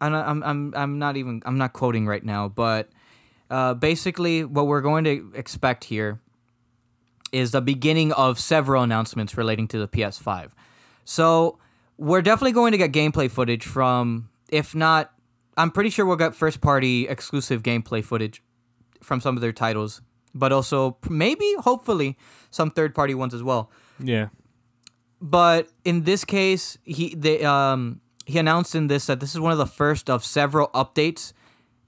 and 0.00 0.16
I'm 0.16 0.42
I'm 0.42 0.74
I'm 0.74 0.98
not 0.98 1.16
even 1.16 1.42
I'm 1.46 1.58
not 1.58 1.72
quoting 1.72 2.08
right 2.08 2.24
now, 2.24 2.48
but 2.48 2.88
uh, 3.50 3.74
basically 3.74 4.42
what 4.42 4.66
we're 4.66 4.80
going 4.80 5.04
to 5.04 5.32
expect 5.34 5.84
here 5.84 6.18
is 7.30 7.52
the 7.52 7.60
beginning 7.60 8.12
of 8.12 8.40
several 8.40 8.82
announcements 8.82 9.36
relating 9.36 9.68
to 9.68 9.78
the 9.78 9.88
PS5. 9.88 10.50
So 11.04 11.58
we're 11.98 12.22
definitely 12.22 12.52
going 12.52 12.72
to 12.72 12.78
get 12.78 12.92
gameplay 12.92 13.30
footage 13.30 13.64
from, 13.64 14.28
if 14.48 14.74
not, 14.74 15.12
I'm 15.56 15.70
pretty 15.70 15.90
sure 15.90 16.04
we'll 16.06 16.16
get 16.16 16.34
first 16.34 16.60
party 16.60 17.08
exclusive 17.08 17.62
gameplay 17.62 18.04
footage 18.04 18.42
from 19.02 19.20
some 19.20 19.36
of 19.36 19.40
their 19.40 19.52
titles, 19.52 20.02
but 20.34 20.52
also 20.52 20.98
maybe, 21.08 21.54
hopefully, 21.60 22.16
some 22.50 22.70
third 22.70 22.94
party 22.94 23.14
ones 23.14 23.32
as 23.34 23.42
well. 23.42 23.70
Yeah. 23.98 24.28
But 25.20 25.68
in 25.84 26.02
this 26.04 26.24
case, 26.24 26.76
he 26.84 27.14
they 27.14 27.42
um 27.44 28.00
he 28.26 28.38
announced 28.38 28.74
in 28.74 28.88
this 28.88 29.06
that 29.06 29.20
this 29.20 29.34
is 29.34 29.40
one 29.40 29.52
of 29.52 29.58
the 29.58 29.66
first 29.66 30.10
of 30.10 30.24
several 30.24 30.68
updates 30.68 31.32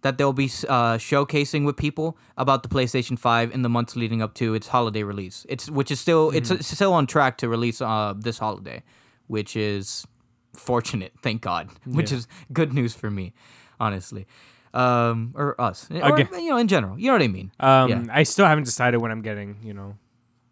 that 0.03 0.17
they'll 0.17 0.33
be 0.33 0.45
uh, 0.69 0.97
showcasing 0.97 1.67
with 1.67 1.77
people 1.77 2.17
about 2.37 2.63
the 2.63 2.69
PlayStation 2.69 3.19
5 3.19 3.53
in 3.53 3.63
the 3.63 3.69
months 3.69 3.97
leading 3.97 4.23
up 4.23 4.33
to 4.35 4.55
its 4.55 4.69
holiday 4.69 5.03
release. 5.03 5.45
It's 5.49 5.69
which 5.69 5.91
is 5.91 5.99
still 6.01 6.31
it's, 6.31 6.51
it's 6.53 6.69
still 6.73 6.93
on 6.93 7.07
track 7.09 7.37
to 7.39 7.49
release 7.49 7.81
uh, 7.83 8.15
this 8.17 8.39
holiday, 8.39 8.83
which 9.27 9.57
is 9.57 10.07
fortunate, 10.55 11.13
thank 11.21 11.43
God. 11.43 11.69
Which 11.85 12.13
Yeah. 12.13 12.19
is 12.19 12.29
good 12.53 12.73
news 12.73 12.95
for 12.95 13.11
me, 13.11 13.35
honestly. 13.81 14.27
Um 14.75 15.33
or 15.35 15.59
us. 15.61 15.89
Or, 15.91 16.19
you 16.21 16.51
know 16.51 16.57
in 16.59 16.69
general. 16.69 16.99
You 16.99 17.07
know 17.07 17.13
what 17.15 17.23
I 17.23 17.29
mean? 17.29 17.51
Um, 17.59 17.89
Yeah. 17.89 18.05
I 18.11 18.23
still 18.25 18.47
haven't 18.47 18.65
decided 18.65 18.99
what 18.99 19.11
I'm 19.11 19.23
getting. 19.23 19.57
You 19.63 19.75
know. 19.75 19.97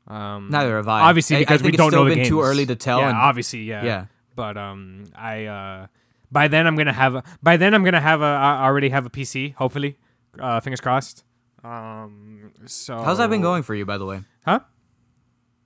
Um, 0.08 0.50
Neither 0.50 0.76
have 0.76 0.88
I. 0.88 1.00
Obviously, 1.02 1.36
I- 1.36 1.38
I 1.40 1.42
because 1.42 1.60
think 1.62 1.72
we 1.72 1.76
don't 1.76 1.92
know 1.92 2.08
the 2.08 2.14
been 2.14 2.26
too 2.28 2.40
early 2.40 2.64
to 2.66 2.76
tell 2.76 3.00
Yeah, 3.00 3.08
and- 3.10 3.18
obviously, 3.18 3.64
yeah. 3.64 3.84
yeah. 3.84 4.04
But 4.36 4.56
um, 4.56 5.04
I 5.16 5.46
uh, 5.46 5.86
by 6.30 6.48
then 6.48 6.66
I'm 6.66 6.76
gonna 6.76 6.92
have 6.92 7.14
a 7.16 7.22
by 7.42 7.56
then 7.56 7.74
I'm 7.74 7.82
gonna 7.84 8.00
have 8.00 8.20
a 8.22 8.24
I 8.24 8.64
already 8.64 8.88
have 8.90 9.04
a 9.04 9.10
PC. 9.10 9.54
Hopefully, 9.56 9.98
uh, 10.38 10.60
fingers 10.60 10.80
crossed. 10.80 11.24
Um, 11.64 12.52
so 12.66 13.02
How's 13.02 13.18
that 13.18 13.28
been 13.30 13.40
going 13.42 13.62
for 13.64 13.74
you 13.74 13.84
by 13.84 13.98
the 13.98 14.06
way? 14.06 14.20
Huh? 14.44 14.60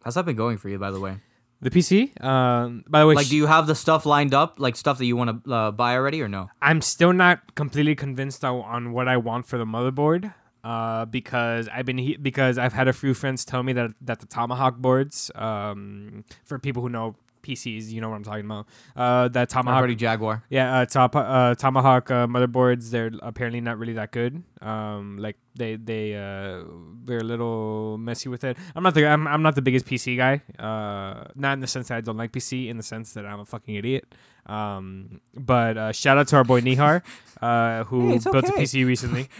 How's 0.04 0.14
that 0.14 0.24
been 0.24 0.36
going 0.36 0.56
for 0.56 0.68
you 0.70 0.78
by 0.78 0.90
the 0.90 1.00
way? 1.00 1.18
The 1.62 1.70
PC. 1.70 2.22
Um, 2.24 2.84
by 2.88 3.00
the 3.00 3.06
way, 3.06 3.14
Like, 3.14 3.26
sh- 3.26 3.30
do 3.30 3.36
you 3.36 3.46
have 3.46 3.66
the 3.66 3.74
stuff 3.74 4.06
lined 4.06 4.32
up, 4.32 4.58
like 4.58 4.76
stuff 4.76 4.96
that 4.98 5.04
you 5.04 5.14
want 5.16 5.44
to 5.44 5.52
uh, 5.52 5.70
buy 5.70 5.94
already, 5.94 6.22
or 6.22 6.28
no? 6.28 6.48
I'm 6.62 6.80
still 6.80 7.12
not 7.12 7.54
completely 7.54 7.94
convinced 7.94 8.44
on, 8.44 8.60
on 8.62 8.92
what 8.92 9.08
I 9.08 9.18
want 9.18 9.46
for 9.46 9.58
the 9.58 9.66
motherboard. 9.66 10.32
Uh, 10.62 11.06
because 11.06 11.68
I've 11.72 11.86
been 11.86 11.96
he- 11.98 12.16
because 12.18 12.58
I've 12.58 12.74
had 12.74 12.86
a 12.86 12.92
few 12.92 13.14
friends 13.14 13.46
tell 13.46 13.62
me 13.62 13.72
that 13.74 13.92
that 14.02 14.20
the 14.20 14.26
Tomahawk 14.26 14.76
boards, 14.76 15.30
um, 15.34 16.24
for 16.44 16.58
people 16.58 16.82
who 16.82 16.90
know 16.90 17.16
PCs, 17.42 17.90
you 17.90 18.00
know 18.00 18.08
what 18.10 18.16
I'm 18.16 18.24
talking 18.24 18.44
about. 18.44 18.66
Uh, 18.96 19.28
that 19.28 19.48
Tomahawk 19.48 19.78
Already 19.78 19.94
Jaguar. 19.94 20.44
Yeah, 20.50 20.80
uh, 20.80 20.86
top, 20.86 21.16
uh, 21.16 21.54
Tomahawk 21.54 22.10
uh, 22.10 22.26
motherboards. 22.26 22.90
They're 22.90 23.10
apparently 23.22 23.60
not 23.60 23.78
really 23.78 23.94
that 23.94 24.10
good. 24.12 24.42
Um, 24.60 25.18
like 25.18 25.36
they 25.54 25.76
they 25.76 26.14
uh, 26.14 26.64
they're 27.04 27.18
a 27.18 27.24
little 27.24 27.98
messy 27.98 28.28
with 28.28 28.44
it. 28.44 28.56
I'm 28.74 28.82
not 28.82 28.94
the 28.94 29.06
I'm, 29.06 29.26
I'm 29.26 29.42
not 29.42 29.54
the 29.54 29.62
biggest 29.62 29.86
PC 29.86 30.16
guy. 30.16 30.42
Uh, 30.58 31.28
not 31.34 31.54
in 31.54 31.60
the 31.60 31.66
sense 31.66 31.88
that 31.88 31.96
I 31.96 32.00
don't 32.00 32.16
like 32.16 32.32
PC, 32.32 32.68
in 32.68 32.76
the 32.76 32.82
sense 32.82 33.12
that 33.14 33.24
I'm 33.26 33.40
a 33.40 33.44
fucking 33.44 33.74
idiot. 33.74 34.14
Um, 34.46 35.20
but 35.34 35.76
uh, 35.76 35.92
shout 35.92 36.18
out 36.18 36.28
to 36.28 36.36
our 36.36 36.44
boy 36.44 36.60
Nihar, 36.60 37.02
uh, 37.42 37.84
who 37.84 38.10
Hey, 38.10 38.18
built 38.18 38.48
a. 38.48 38.52
PC 38.52 38.86
recently. 38.86 39.28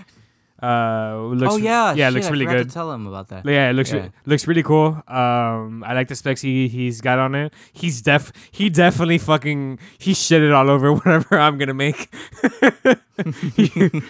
Uh, 0.62 1.16
looks, 1.32 1.54
oh 1.54 1.56
yeah, 1.56 1.94
yeah, 1.94 2.08
it 2.08 2.12
shit, 2.12 2.14
looks 2.14 2.30
really 2.30 2.44
good. 2.44 2.68
To 2.68 2.74
tell 2.74 2.92
him 2.92 3.06
about 3.06 3.28
that. 3.28 3.46
Yeah, 3.46 3.70
it 3.70 3.72
looks 3.72 3.92
re- 3.92 4.10
looks 4.26 4.46
really 4.46 4.62
cool. 4.62 5.02
Um, 5.08 5.82
I 5.86 5.94
like 5.94 6.08
the 6.08 6.14
specs 6.14 6.42
he 6.42 6.68
he's 6.68 7.00
got 7.00 7.18
on 7.18 7.34
it. 7.34 7.54
He's 7.72 8.02
def 8.02 8.30
he 8.50 8.68
definitely 8.68 9.16
fucking 9.18 9.78
he 9.98 10.12
shit 10.12 10.42
it 10.42 10.52
all 10.52 10.68
over 10.68 10.92
whatever 10.94 11.38
I'm 11.38 11.56
gonna 11.56 11.72
make. 11.72 12.14
he, 13.56 13.66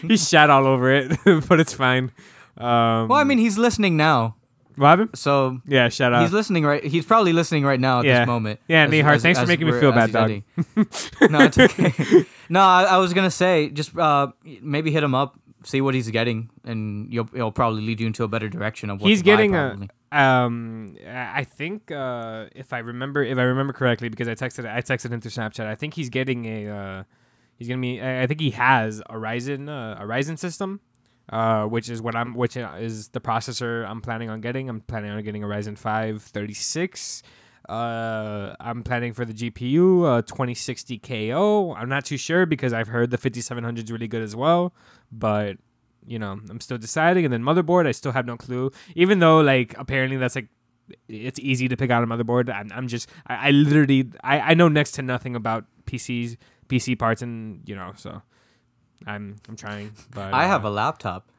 he 0.09 0.17
shat 0.17 0.51
all 0.51 0.67
over 0.67 0.91
it, 0.93 1.13
but 1.49 1.61
it's 1.61 1.73
fine. 1.73 2.11
Um, 2.59 3.09
Well, 3.09 3.15
I 3.19 3.25
mean, 3.25 3.39
he's 3.39 3.57
listening 3.59 3.97
now, 3.97 4.37
happened? 4.79 5.11
so 5.15 5.61
Yeah, 5.67 5.89
shout 5.89 6.13
out. 6.13 6.23
he's 6.23 6.33
listening 6.33 6.65
right. 6.65 6.83
He's 6.85 7.07
probably 7.07 7.33
listening 7.33 7.65
right 7.65 7.81
now 7.81 8.01
at 8.01 8.07
Yeah. 8.07 8.19
this 8.21 8.27
moment. 8.27 8.61
Yeah, 8.69 8.85
as- 8.85 8.91
Nihar, 8.91 9.15
as- 9.15 9.23
thanks 9.23 9.39
for 9.41 9.47
making 9.47 9.67
me 9.67 9.79
feel 9.79 9.93
bad, 9.93 10.13
dog. 10.13 10.43
no, 11.31 11.39
it's 11.45 11.59
okay. 11.59 12.27
no, 12.49 12.61
I, 12.61 12.83
I 12.85 12.97
was 12.99 13.15
gonna 13.15 13.31
say 13.31 13.69
just 13.71 13.97
uh, 13.97 14.29
maybe 14.61 14.91
hit 14.91 15.03
him 15.03 15.15
up, 15.15 15.39
see 15.65 15.81
what 15.81 15.95
he's 15.95 16.09
getting, 16.11 16.51
and 16.65 17.13
you'll 17.13 17.29
it'll 17.35 17.53
probably 17.53 17.83
lead 17.83 18.01
you 18.01 18.07
into 18.07 18.25
a 18.25 18.29
better 18.29 18.49
direction 18.49 18.91
of 18.91 19.01
what 19.01 19.09
He's 19.09 19.21
to 19.21 19.25
buy, 19.25 19.31
getting 19.37 19.55
a- 19.55 19.89
Um, 20.13 20.97
I 21.09 21.45
think 21.45 21.91
uh, 21.91 22.47
if 22.55 22.73
I 22.73 22.79
remember, 22.79 23.23
if 23.23 23.39
I 23.39 23.43
remember 23.43 23.73
correctly, 23.73 24.09
because 24.09 24.27
I 24.29 24.35
texted, 24.35 24.69
I 24.69 24.81
texted 24.83 25.11
him 25.13 25.21
through 25.21 25.31
Snapchat. 25.31 25.67
I 25.67 25.75
think 25.75 25.95
he's 25.95 26.09
getting 26.09 26.47
a, 26.47 26.69
uh, 26.69 27.03
he's 27.57 27.69
gonna 27.69 27.81
be. 27.81 28.01
I 28.01 28.23
I 28.23 28.27
think 28.27 28.41
he 28.41 28.51
has 28.51 29.01
a 29.09 29.15
Ryzen, 29.15 29.69
uh, 29.69 30.03
a 30.03 30.07
Ryzen 30.07 30.39
system, 30.39 30.81
uh, 31.31 31.65
which 31.67 31.89
is 31.89 32.03
what 32.03 32.17
I'm, 32.17 32.35
which 32.35 32.57
is 32.57 33.09
the 33.11 33.21
processor 33.21 33.87
I'm 33.89 34.01
planning 34.01 34.31
on 34.31 34.41
getting. 34.41 34.69
I'm 34.69 34.81
planning 34.81 35.11
on 35.13 35.23
getting 35.23 35.45
a 35.45 35.47
Ryzen 35.47 35.79
5 35.79 36.23
36. 36.23 37.23
Uh, 37.71 38.57
I'm 38.59 38.83
planning 38.83 39.13
for 39.13 39.25
the 39.25 39.33
GPU, 39.33 40.05
uh, 40.05 40.23
2060 40.23 40.99
KO. 40.99 41.73
I'm 41.75 41.89
not 41.89 42.05
too 42.05 42.17
sure 42.17 42.45
because 42.45 42.73
I've 42.73 42.89
heard 42.89 43.11
the 43.13 43.17
5700 43.17 43.85
is 43.85 43.93
really 43.93 44.09
good 44.09 44.23
as 44.23 44.35
well, 44.35 44.75
but 45.13 45.57
you 46.05 46.19
know, 46.19 46.33
I'm 46.33 46.61
still 46.61 46.79
deciding. 46.79 47.25
And 47.25 47.33
then 47.33 47.43
motherboard, 47.45 47.87
I 47.87 47.93
still 47.93 48.11
have 48.11 48.27
no 48.27 48.37
clue. 48.37 48.73
Even 48.97 49.21
though, 49.21 49.41
like, 49.41 49.77
apparently 49.79 50.17
that's 50.17 50.35
like, 50.35 50.49
it's 51.09 51.39
easy 51.39 51.69
to 51.69 51.77
pick 51.77 51.93
out 51.93 52.03
a 52.03 52.07
motherboard. 52.09 52.53
I'm, 52.53 52.73
I'm 52.75 52.89
just, 52.89 53.09
I, 53.29 53.49
I 53.49 53.51
literally, 53.53 54.11
I, 54.25 54.41
I 54.41 54.55
know 54.55 54.67
next 54.67 54.93
to 54.93 55.03
nothing 55.03 55.37
about 55.37 55.65
PCs, 55.87 56.39
PC 56.69 56.99
parts, 56.99 57.23
and 57.23 57.63
you 57.69 57.77
know, 57.77 57.93
so 57.95 58.21
I'm, 59.07 59.37
I'm 59.49 59.55
trying. 59.55 59.93
But 60.13 60.35
I 60.35 60.47
have 60.47 60.65
uh, 60.65 60.69
a 60.69 60.71
laptop. 60.71 61.31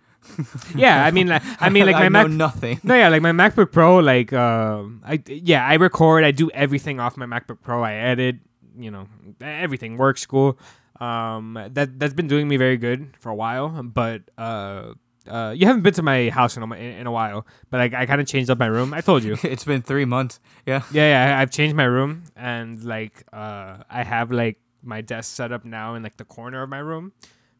Yeah. 0.75 1.03
I 1.05 1.11
mean, 1.11 1.27
like, 1.27 1.41
I 1.59 1.69
mean, 1.69 1.85
like 1.85 1.95
I 1.99 2.09
my 2.09 2.23
know 2.23 2.27
Mac. 2.27 2.31
nothing. 2.37 2.79
No, 2.83 2.95
yeah, 2.95 3.09
like 3.09 3.21
my 3.21 3.31
MacBook 3.31 3.71
Pro, 3.71 3.97
like, 3.97 4.31
um, 4.33 5.01
I 5.05 5.21
yeah, 5.27 5.65
I 5.65 5.75
record, 5.75 6.23
I 6.23 6.31
do 6.31 6.49
everything 6.51 6.99
off 6.99 7.17
my 7.17 7.25
MacBook 7.25 7.61
Pro. 7.61 7.83
I 7.83 7.93
edit, 7.95 8.37
you 8.77 8.91
know, 8.91 9.07
everything 9.41 9.97
works 9.97 10.25
cool. 10.25 10.57
Um, 10.99 11.57
that 11.73 11.99
that's 11.99 12.13
been 12.13 12.27
doing 12.27 12.47
me 12.47 12.57
very 12.57 12.77
good 12.77 13.15
for 13.19 13.29
a 13.29 13.35
while. 13.35 13.69
But 13.83 14.21
uh, 14.37 14.93
uh, 15.27 15.53
you 15.57 15.65
haven't 15.65 15.81
been 15.81 15.93
to 15.95 16.03
my 16.03 16.29
house 16.29 16.55
in 16.57 16.63
a, 16.63 16.75
in 16.75 17.07
a 17.07 17.11
while. 17.11 17.45
But 17.71 17.77
like, 17.79 17.93
I 17.93 18.05
kind 18.05 18.21
of 18.21 18.27
changed 18.27 18.49
up 18.51 18.59
my 18.59 18.67
room. 18.67 18.93
I 18.93 19.01
told 19.01 19.23
you. 19.23 19.35
it's 19.43 19.63
been 19.65 19.81
three 19.81 20.05
months. 20.05 20.39
Yeah. 20.65 20.83
Yeah, 20.91 21.09
yeah, 21.29 21.35
I- 21.37 21.41
I've 21.41 21.51
changed 21.51 21.75
my 21.75 21.85
room 21.85 22.23
and 22.35 22.83
like 22.83 23.23
uh 23.33 23.77
I 23.89 24.03
have 24.03 24.31
like 24.31 24.59
my 24.83 25.01
desk 25.01 25.35
set 25.35 25.51
up 25.51 25.65
now 25.65 25.95
in 25.95 26.03
like 26.03 26.17
the 26.17 26.25
corner 26.25 26.61
of 26.63 26.69
my 26.69 26.79
room. 26.79 27.13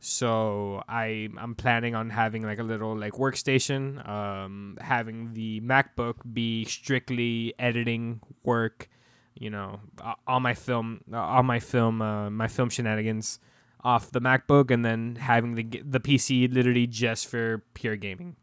So 0.04 0.84
I 0.90 1.30
I'm 1.38 1.54
planning 1.54 1.94
on 1.94 2.10
having 2.10 2.42
like 2.42 2.58
a 2.58 2.64
little 2.64 2.98
like 2.98 3.14
workstation, 3.14 4.02
um 4.10 4.78
having 4.82 5.34
the 5.34 5.62
MacBook 5.62 6.16
be 6.34 6.66
strictly 6.66 7.54
editing 7.60 8.20
work, 8.44 8.90
you 9.36 9.52
know, 9.52 9.80
all 10.26 10.40
my 10.40 10.56
film 10.56 11.02
all 11.14 11.44
my 11.44 11.60
film 11.60 12.02
uh, 12.02 12.32
my 12.32 12.48
film 12.48 12.70
shenanigans 12.70 13.40
off 13.84 14.12
the 14.12 14.20
MacBook 14.20 14.72
and 14.72 14.84
then 14.84 15.18
having 15.18 15.54
the 15.54 15.64
the 15.86 16.00
PC 16.00 16.52
literally 16.52 16.88
just 16.88 17.28
for 17.28 17.64
pure 17.76 17.96
gaming. 17.96 18.36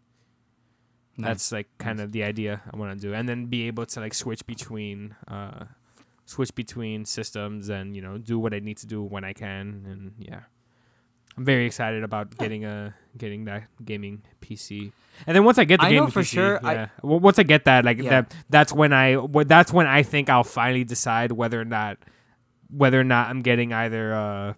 That's 1.19 1.51
like 1.51 1.67
kind 1.79 1.99
of 1.99 2.13
the 2.13 2.23
idea 2.23 2.63
I 2.73 2.77
want 2.77 3.01
to 3.01 3.07
do, 3.09 3.13
and 3.13 3.29
then 3.29 3.47
be 3.47 3.67
able 3.67 3.87
to 3.87 3.99
like 4.01 4.15
switch 4.15 4.47
between, 4.47 5.17
uh, 5.27 5.65
switch 6.27 6.55
between 6.55 7.05
systems, 7.05 7.69
and 7.69 7.97
you 7.97 8.03
know 8.03 8.19
do 8.19 8.39
what 8.39 8.55
I 8.55 8.61
need 8.61 8.77
to 8.79 8.87
do 8.87 9.03
when 9.03 9.25
I 9.25 9.33
can, 9.33 9.83
and 9.91 10.13
yeah, 10.19 10.43
I'm 11.39 11.45
very 11.45 11.67
excited 11.67 12.03
about 12.03 12.37
getting 12.37 12.65
a 12.65 12.95
getting 13.17 13.45
that 13.47 13.65
gaming 13.85 14.23
PC. 14.41 14.93
And 15.27 15.35
then 15.37 15.45
once 15.45 15.59
I 15.59 15.65
get 15.65 15.81
the 15.81 15.87
I 15.87 15.91
know 15.91 16.01
gaming 16.01 16.11
for 16.11 16.21
PC, 16.23 16.27
sure, 16.35 16.61
I- 16.67 16.73
yeah. 16.75 16.89
Well, 17.03 17.21
once 17.21 17.39
I 17.39 17.43
get 17.45 17.65
that, 17.65 17.85
like 17.85 17.99
Yeah. 17.99 18.11
that, 18.23 18.35
that's 18.51 18.73
when 18.73 18.93
I, 18.93 19.17
that's 19.47 19.73
when 19.73 19.87
I 19.87 20.03
think 20.03 20.29
I'll 20.31 20.45
finally 20.45 20.85
decide 20.85 21.33
whether 21.33 21.61
or 21.61 21.65
not, 21.65 21.99
whether 22.71 23.01
or 23.01 23.05
not 23.05 23.29
I'm 23.29 23.41
getting 23.43 23.73
either, 23.73 24.15
uh, 24.15 24.53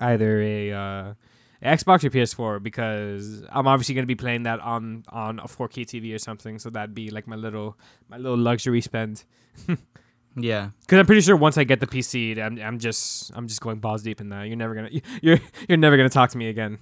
either 0.00 0.40
a 0.40 0.72
uh, 0.72 1.14
Xbox 1.62 2.04
or 2.04 2.10
PS4 2.10 2.62
because 2.62 3.42
I'm 3.50 3.66
obviously 3.66 3.94
gonna 3.94 4.06
be 4.06 4.14
playing 4.14 4.44
that 4.44 4.60
on 4.60 5.04
on 5.08 5.38
a 5.40 5.44
4K 5.48 5.84
TV 5.86 6.14
or 6.14 6.18
something. 6.18 6.58
So 6.58 6.68
that'd 6.70 6.94
be 6.94 7.10
like 7.10 7.26
my 7.26 7.36
little 7.36 7.76
my 8.08 8.18
little 8.18 8.36
luxury 8.38 8.80
spend. 8.82 9.24
Yeah. 10.36 10.70
Because 10.82 10.98
I'm 10.98 11.06
pretty 11.06 11.22
sure 11.22 11.34
once 11.36 11.56
I 11.56 11.64
get 11.64 11.80
the 11.80 11.86
PC, 11.86 12.38
I'm, 12.38 12.58
I'm 12.60 12.78
just 12.78 13.32
I'm 13.34 13.48
just 13.48 13.60
going 13.60 13.78
balls 13.78 14.02
deep 14.02 14.20
in 14.20 14.28
that. 14.28 14.46
You're 14.46 14.56
never 14.56 14.74
gonna 14.74 14.90
you're 15.22 15.38
you're 15.68 15.78
never 15.78 15.96
gonna 15.96 16.08
talk 16.10 16.30
to 16.30 16.38
me 16.38 16.48
again. 16.48 16.78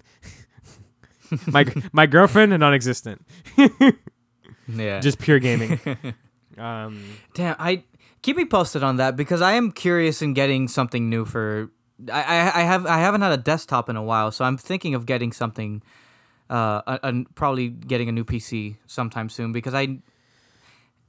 my 1.46 1.64
my 1.92 2.06
girlfriend 2.06 2.52
and 2.52 2.60
non-existent. 2.60 3.24
Yeah. 4.66 5.00
Just 5.00 5.18
pure 5.18 5.38
gaming. 5.40 5.78
Um, 6.56 7.04
Damn, 7.34 7.54
I 7.58 7.84
keep 8.22 8.36
me 8.38 8.46
posted 8.46 8.82
on 8.82 8.96
that 8.96 9.14
because 9.14 9.42
I 9.42 9.52
am 9.52 9.70
curious 9.70 10.22
in 10.22 10.32
getting 10.32 10.68
something 10.68 11.10
new 11.10 11.26
for. 11.26 11.70
I, 12.10 12.22
I, 12.22 12.60
I 12.60 12.62
have 12.62 12.86
I 12.86 12.98
haven't 12.98 13.20
had 13.20 13.32
a 13.32 13.36
desktop 13.36 13.90
in 13.90 13.96
a 13.96 14.02
while, 14.02 14.30
so 14.30 14.42
I'm 14.44 14.56
thinking 14.56 14.94
of 14.94 15.04
getting 15.04 15.32
something. 15.32 15.82
Uh, 16.48 16.80
a, 16.86 17.00
a- 17.02 17.24
probably 17.34 17.68
getting 17.68 18.08
a 18.08 18.12
new 18.12 18.24
PC 18.24 18.76
sometime 18.86 19.28
soon 19.28 19.52
because 19.52 19.74
I. 19.74 19.98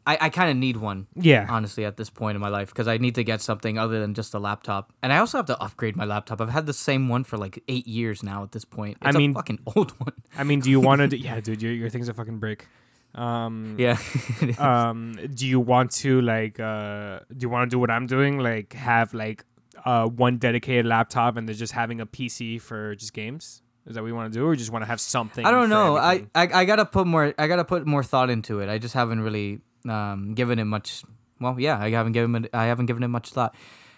I, 0.07 0.17
I 0.21 0.29
kind 0.29 0.51
of 0.51 0.57
need 0.57 0.77
one, 0.77 1.07
yeah. 1.15 1.47
honestly, 1.49 1.83
at 1.83 1.97
this 1.97 2.09
point 2.11 2.35
in 2.35 2.41
my 2.41 2.49
life 2.49 2.69
because 2.69 2.87
I 2.87 2.97
need 2.97 3.15
to 3.15 3.23
get 3.23 3.41
something 3.41 3.79
other 3.79 3.99
than 3.99 4.13
just 4.13 4.33
a 4.35 4.39
laptop, 4.39 4.93
and 5.01 5.11
I 5.11 5.17
also 5.17 5.37
have 5.39 5.47
to 5.47 5.59
upgrade 5.59 5.95
my 5.95 6.05
laptop. 6.05 6.41
I've 6.41 6.49
had 6.49 6.65
the 6.67 6.73
same 6.73 7.09
one 7.09 7.23
for 7.23 7.37
like 7.37 7.63
eight 7.67 7.87
years 7.87 8.21
now. 8.21 8.43
At 8.43 8.51
this 8.51 8.65
point, 8.65 8.97
I 9.01 9.11
mean- 9.11 9.31
a 9.31 9.33
fucking 9.33 9.59
old 9.75 9.91
one. 9.99 10.13
I 10.37 10.43
mean, 10.43 10.59
do 10.59 10.69
you 10.69 10.79
want 10.79 11.09
to? 11.09 11.17
Yeah, 11.17 11.39
dude, 11.39 11.61
your 11.61 11.71
your 11.71 11.89
thing's 11.89 12.07
a 12.09 12.13
fucking 12.13 12.37
brick. 12.39 12.67
Um, 13.15 13.75
Yeah, 13.79 13.97
um, 14.59 15.17
do 15.33 15.47
you 15.47 15.59
want 15.59 15.91
to 16.03 16.21
like? 16.21 16.59
Uh, 16.59 17.19
do 17.35 17.45
you 17.45 17.49
want 17.49 17.69
to 17.69 17.73
do 17.73 17.79
what 17.79 17.89
I'm 17.89 18.07
doing? 18.07 18.37
Like 18.39 18.73
have 18.73 19.13
like 19.13 19.43
uh 19.85 20.05
one 20.07 20.37
dedicated 20.37 20.85
laptop 20.85 21.35
and 21.37 21.47
then 21.49 21.55
just 21.55 21.73
having 21.73 21.99
a 22.01 22.05
PC 22.05 22.61
for 22.61 22.95
just 22.95 23.13
games? 23.13 23.61
Is 23.87 23.95
that 23.95 24.01
what 24.01 24.07
you 24.07 24.15
want 24.15 24.33
to 24.33 24.39
do, 24.39 24.45
or 24.45 24.55
just 24.55 24.71
want 24.71 24.81
to 24.83 24.87
have 24.87 24.99
something? 24.99 25.45
I 25.45 25.51
don't 25.51 25.69
know. 25.69 25.95
I. 25.97 26.25
I 26.33 26.49
I 26.61 26.65
gotta 26.65 26.85
put 26.85 27.05
more. 27.07 27.33
I 27.37 27.47
gotta 27.47 27.63
put 27.65 27.85
more 27.85 28.03
thought 28.03 28.29
into 28.29 28.59
it. 28.59 28.67
I 28.69 28.77
just 28.79 28.93
haven't 28.95 29.21
really 29.21 29.61
um 29.89 30.33
given 30.33 30.59
it 30.59 30.65
much. 30.65 31.03
Well, 31.39 31.59
yeah, 31.59 31.77
I 31.79 31.89
haven't 31.91 32.13
given 32.13 32.45
it. 32.45 32.51
I 32.53 32.65
haven't 32.65 32.85
given 32.87 33.03
it 33.03 33.09
much 33.09 33.29
thought. 33.31 33.55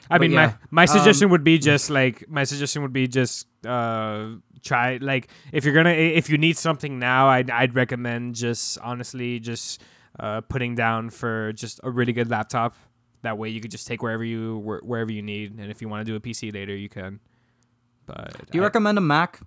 I 0.09 0.15
But 0.17 0.21
mean, 0.21 0.31
yeah, 0.31 0.53
my 0.71 0.83
my 0.83 0.83
um, 0.83 0.87
suggestion 0.87 1.29
would 1.29 1.43
be 1.43 1.57
just 1.57 1.89
like 1.89 2.27
my 2.29 2.43
suggestion 2.45 2.81
would 2.81 2.93
be 2.93 3.07
just 3.07 3.47
uh 3.65 4.35
try 4.63 4.97
like 5.01 5.27
if 5.51 5.65
you're 5.65 5.73
gonna 5.73 5.91
if 5.91 6.29
you 6.29 6.37
need 6.37 6.57
something 6.57 6.97
now, 6.99 7.27
I'd 7.27 7.49
I'd 7.51 7.75
recommend 7.75 8.35
just 8.35 8.77
honestly 8.79 9.39
just 9.39 9.81
uh 10.19 10.41
putting 10.41 10.75
down 10.75 11.09
for 11.09 11.51
just 11.53 11.79
a 11.83 11.91
really 11.91 12.13
good 12.13 12.29
laptop. 12.29 12.75
That 13.23 13.37
way 13.37 13.49
you 13.49 13.59
could 13.59 13.71
just 13.71 13.85
take 13.87 14.01
wherever 14.01 14.23
you 14.23 14.59
where, 14.59 14.79
wherever 14.79 15.11
you 15.11 15.21
need, 15.21 15.57
and 15.59 15.69
if 15.69 15.81
you 15.81 15.89
want 15.89 16.05
to 16.05 16.11
do 16.11 16.15
a 16.15 16.19
PC 16.19 16.53
later, 16.53 16.75
you 16.75 16.87
can. 16.89 17.19
But 18.05 18.31
Do 18.51 18.57
you 18.57 18.61
I- 18.61 18.65
recommend 18.67 18.97
a 18.97 19.01
Mac? 19.01 19.41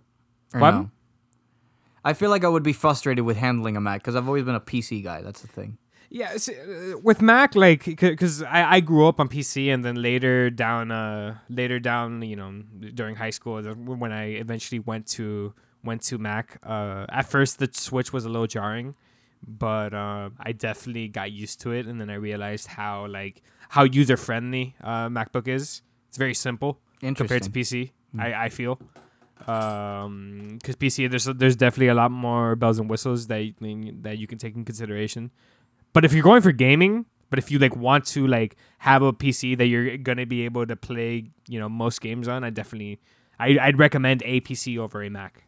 What? 0.52 0.72
no? 0.72 0.90
I 2.04 2.12
feel 2.14 2.30
like 2.30 2.44
I 2.44 2.48
would 2.48 2.62
be 2.62 2.72
frustrated 2.72 3.24
with 3.24 3.36
handling 3.36 3.76
a 3.76 3.80
Mac 3.80 4.00
because 4.02 4.16
I've 4.16 4.26
always 4.26 4.44
been 4.44 4.54
a 4.54 4.60
PC 4.60 5.02
guy. 5.04 5.22
That's 5.22 5.40
the 5.42 5.48
thing. 5.48 5.78
Yeah, 6.12 6.36
see, 6.38 6.56
uh, 6.58 6.98
with 6.98 7.22
Mac, 7.22 7.54
like, 7.54 7.84
because 7.84 8.42
I, 8.42 8.74
I 8.74 8.80
grew 8.80 9.06
up 9.06 9.20
on 9.20 9.28
PC, 9.28 9.72
and 9.72 9.84
then 9.84 10.02
later 10.02 10.50
down, 10.50 10.90
uh, 10.90 11.38
later 11.48 11.78
down, 11.78 12.22
you 12.22 12.34
know, 12.34 12.50
during 12.94 13.14
high 13.14 13.30
school, 13.30 13.62
when 13.62 14.10
I 14.10 14.30
eventually 14.30 14.80
went 14.80 15.06
to 15.08 15.54
went 15.84 16.02
to 16.02 16.18
Mac. 16.18 16.58
Uh, 16.64 17.06
at 17.10 17.30
first, 17.30 17.58
the 17.60 17.68
switch 17.72 18.12
was 18.12 18.24
a 18.24 18.28
little 18.28 18.48
jarring, 18.48 18.96
but 19.46 19.94
uh, 19.94 20.30
I 20.38 20.50
definitely 20.52 21.06
got 21.08 21.30
used 21.30 21.60
to 21.62 21.70
it, 21.70 21.86
and 21.86 22.00
then 22.00 22.10
I 22.10 22.14
realized 22.14 22.66
how 22.66 23.06
like 23.06 23.42
how 23.68 23.84
user 23.84 24.16
friendly 24.16 24.74
uh, 24.82 25.08
MacBook 25.08 25.46
is. 25.46 25.82
It's 26.08 26.18
very 26.18 26.34
simple 26.34 26.80
compared 27.00 27.44
to. 27.44 27.50
PC. 27.50 27.92
I, 28.18 28.34
I 28.46 28.48
feel 28.48 28.80
um 29.46 30.58
because 30.60 30.76
PC 30.76 31.08
there's 31.08 31.24
there's 31.24 31.56
definitely 31.56 31.88
a 31.88 31.94
lot 31.94 32.10
more 32.10 32.56
bells 32.56 32.78
and 32.78 32.90
whistles 32.90 33.26
that 33.28 33.38
you, 33.38 33.54
that 34.02 34.18
you 34.18 34.26
can 34.26 34.36
take 34.38 34.54
in 34.54 34.64
consideration. 34.64 35.30
But 35.92 36.04
if 36.04 36.12
you're 36.12 36.22
going 36.22 36.42
for 36.42 36.52
gaming, 36.52 37.06
but 37.30 37.38
if 37.38 37.50
you 37.50 37.58
like 37.58 37.76
want 37.76 38.06
to 38.06 38.26
like 38.26 38.56
have 38.78 39.02
a 39.02 39.12
PC 39.12 39.56
that 39.58 39.66
you're 39.66 39.96
gonna 39.96 40.26
be 40.26 40.44
able 40.44 40.66
to 40.66 40.76
play, 40.76 41.30
you 41.48 41.58
know, 41.58 41.68
most 41.68 42.00
games 42.00 42.28
on, 42.28 42.44
I 42.44 42.50
definitely 42.50 43.00
I 43.38 43.58
I'd 43.60 43.78
recommend 43.78 44.22
a 44.24 44.40
PC 44.40 44.78
over 44.78 45.02
a 45.02 45.10
Mac. 45.10 45.44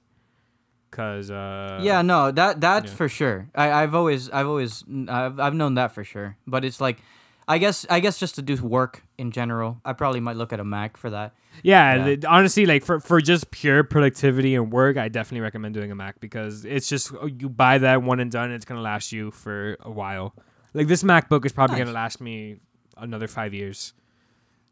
Cause 0.90 1.30
uh 1.30 1.80
yeah, 1.82 2.02
no, 2.02 2.30
that 2.30 2.60
that's 2.60 2.90
yeah. 2.90 2.96
for 2.96 3.08
sure. 3.08 3.48
I, 3.54 3.82
I've 3.82 3.94
always, 3.94 4.28
I've 4.28 4.46
always, 4.46 4.84
I've, 5.08 5.40
I've 5.40 5.54
known 5.54 5.74
that 5.74 5.92
for 5.92 6.04
sure. 6.04 6.36
But 6.46 6.66
it's 6.66 6.82
like, 6.82 7.02
I 7.48 7.58
guess, 7.58 7.84
I 7.90 8.00
guess 8.00 8.18
just 8.18 8.36
to 8.36 8.42
do 8.42 8.54
work 8.56 9.02
in 9.18 9.30
general, 9.32 9.80
I 9.84 9.92
probably 9.94 10.20
might 10.20 10.36
look 10.36 10.52
at 10.52 10.60
a 10.60 10.64
Mac 10.64 10.96
for 10.96 11.10
that. 11.10 11.34
Yeah, 11.62 12.06
Yeah. 12.06 12.16
honestly, 12.28 12.66
like 12.66 12.84
for, 12.84 13.00
for 13.00 13.20
just 13.20 13.50
pure 13.50 13.82
productivity 13.84 14.54
and 14.54 14.72
work, 14.72 14.96
I 14.96 15.08
definitely 15.08 15.40
recommend 15.42 15.74
doing 15.74 15.90
a 15.90 15.94
Mac 15.94 16.20
because 16.20 16.64
it's 16.64 16.88
just 16.88 17.12
oh, 17.20 17.26
you 17.26 17.48
buy 17.48 17.78
that 17.78 18.02
one 18.02 18.20
and 18.20 18.30
done. 18.30 18.50
It's 18.52 18.64
gonna 18.64 18.80
last 18.80 19.12
you 19.12 19.30
for 19.32 19.76
a 19.80 19.90
while. 19.90 20.34
Like 20.72 20.86
this 20.86 21.02
MacBook 21.02 21.44
is 21.44 21.52
probably 21.52 21.76
Nice. 21.76 21.84
gonna 21.86 21.94
last 21.94 22.20
me 22.20 22.56
another 22.96 23.26
five 23.28 23.52
years. 23.52 23.92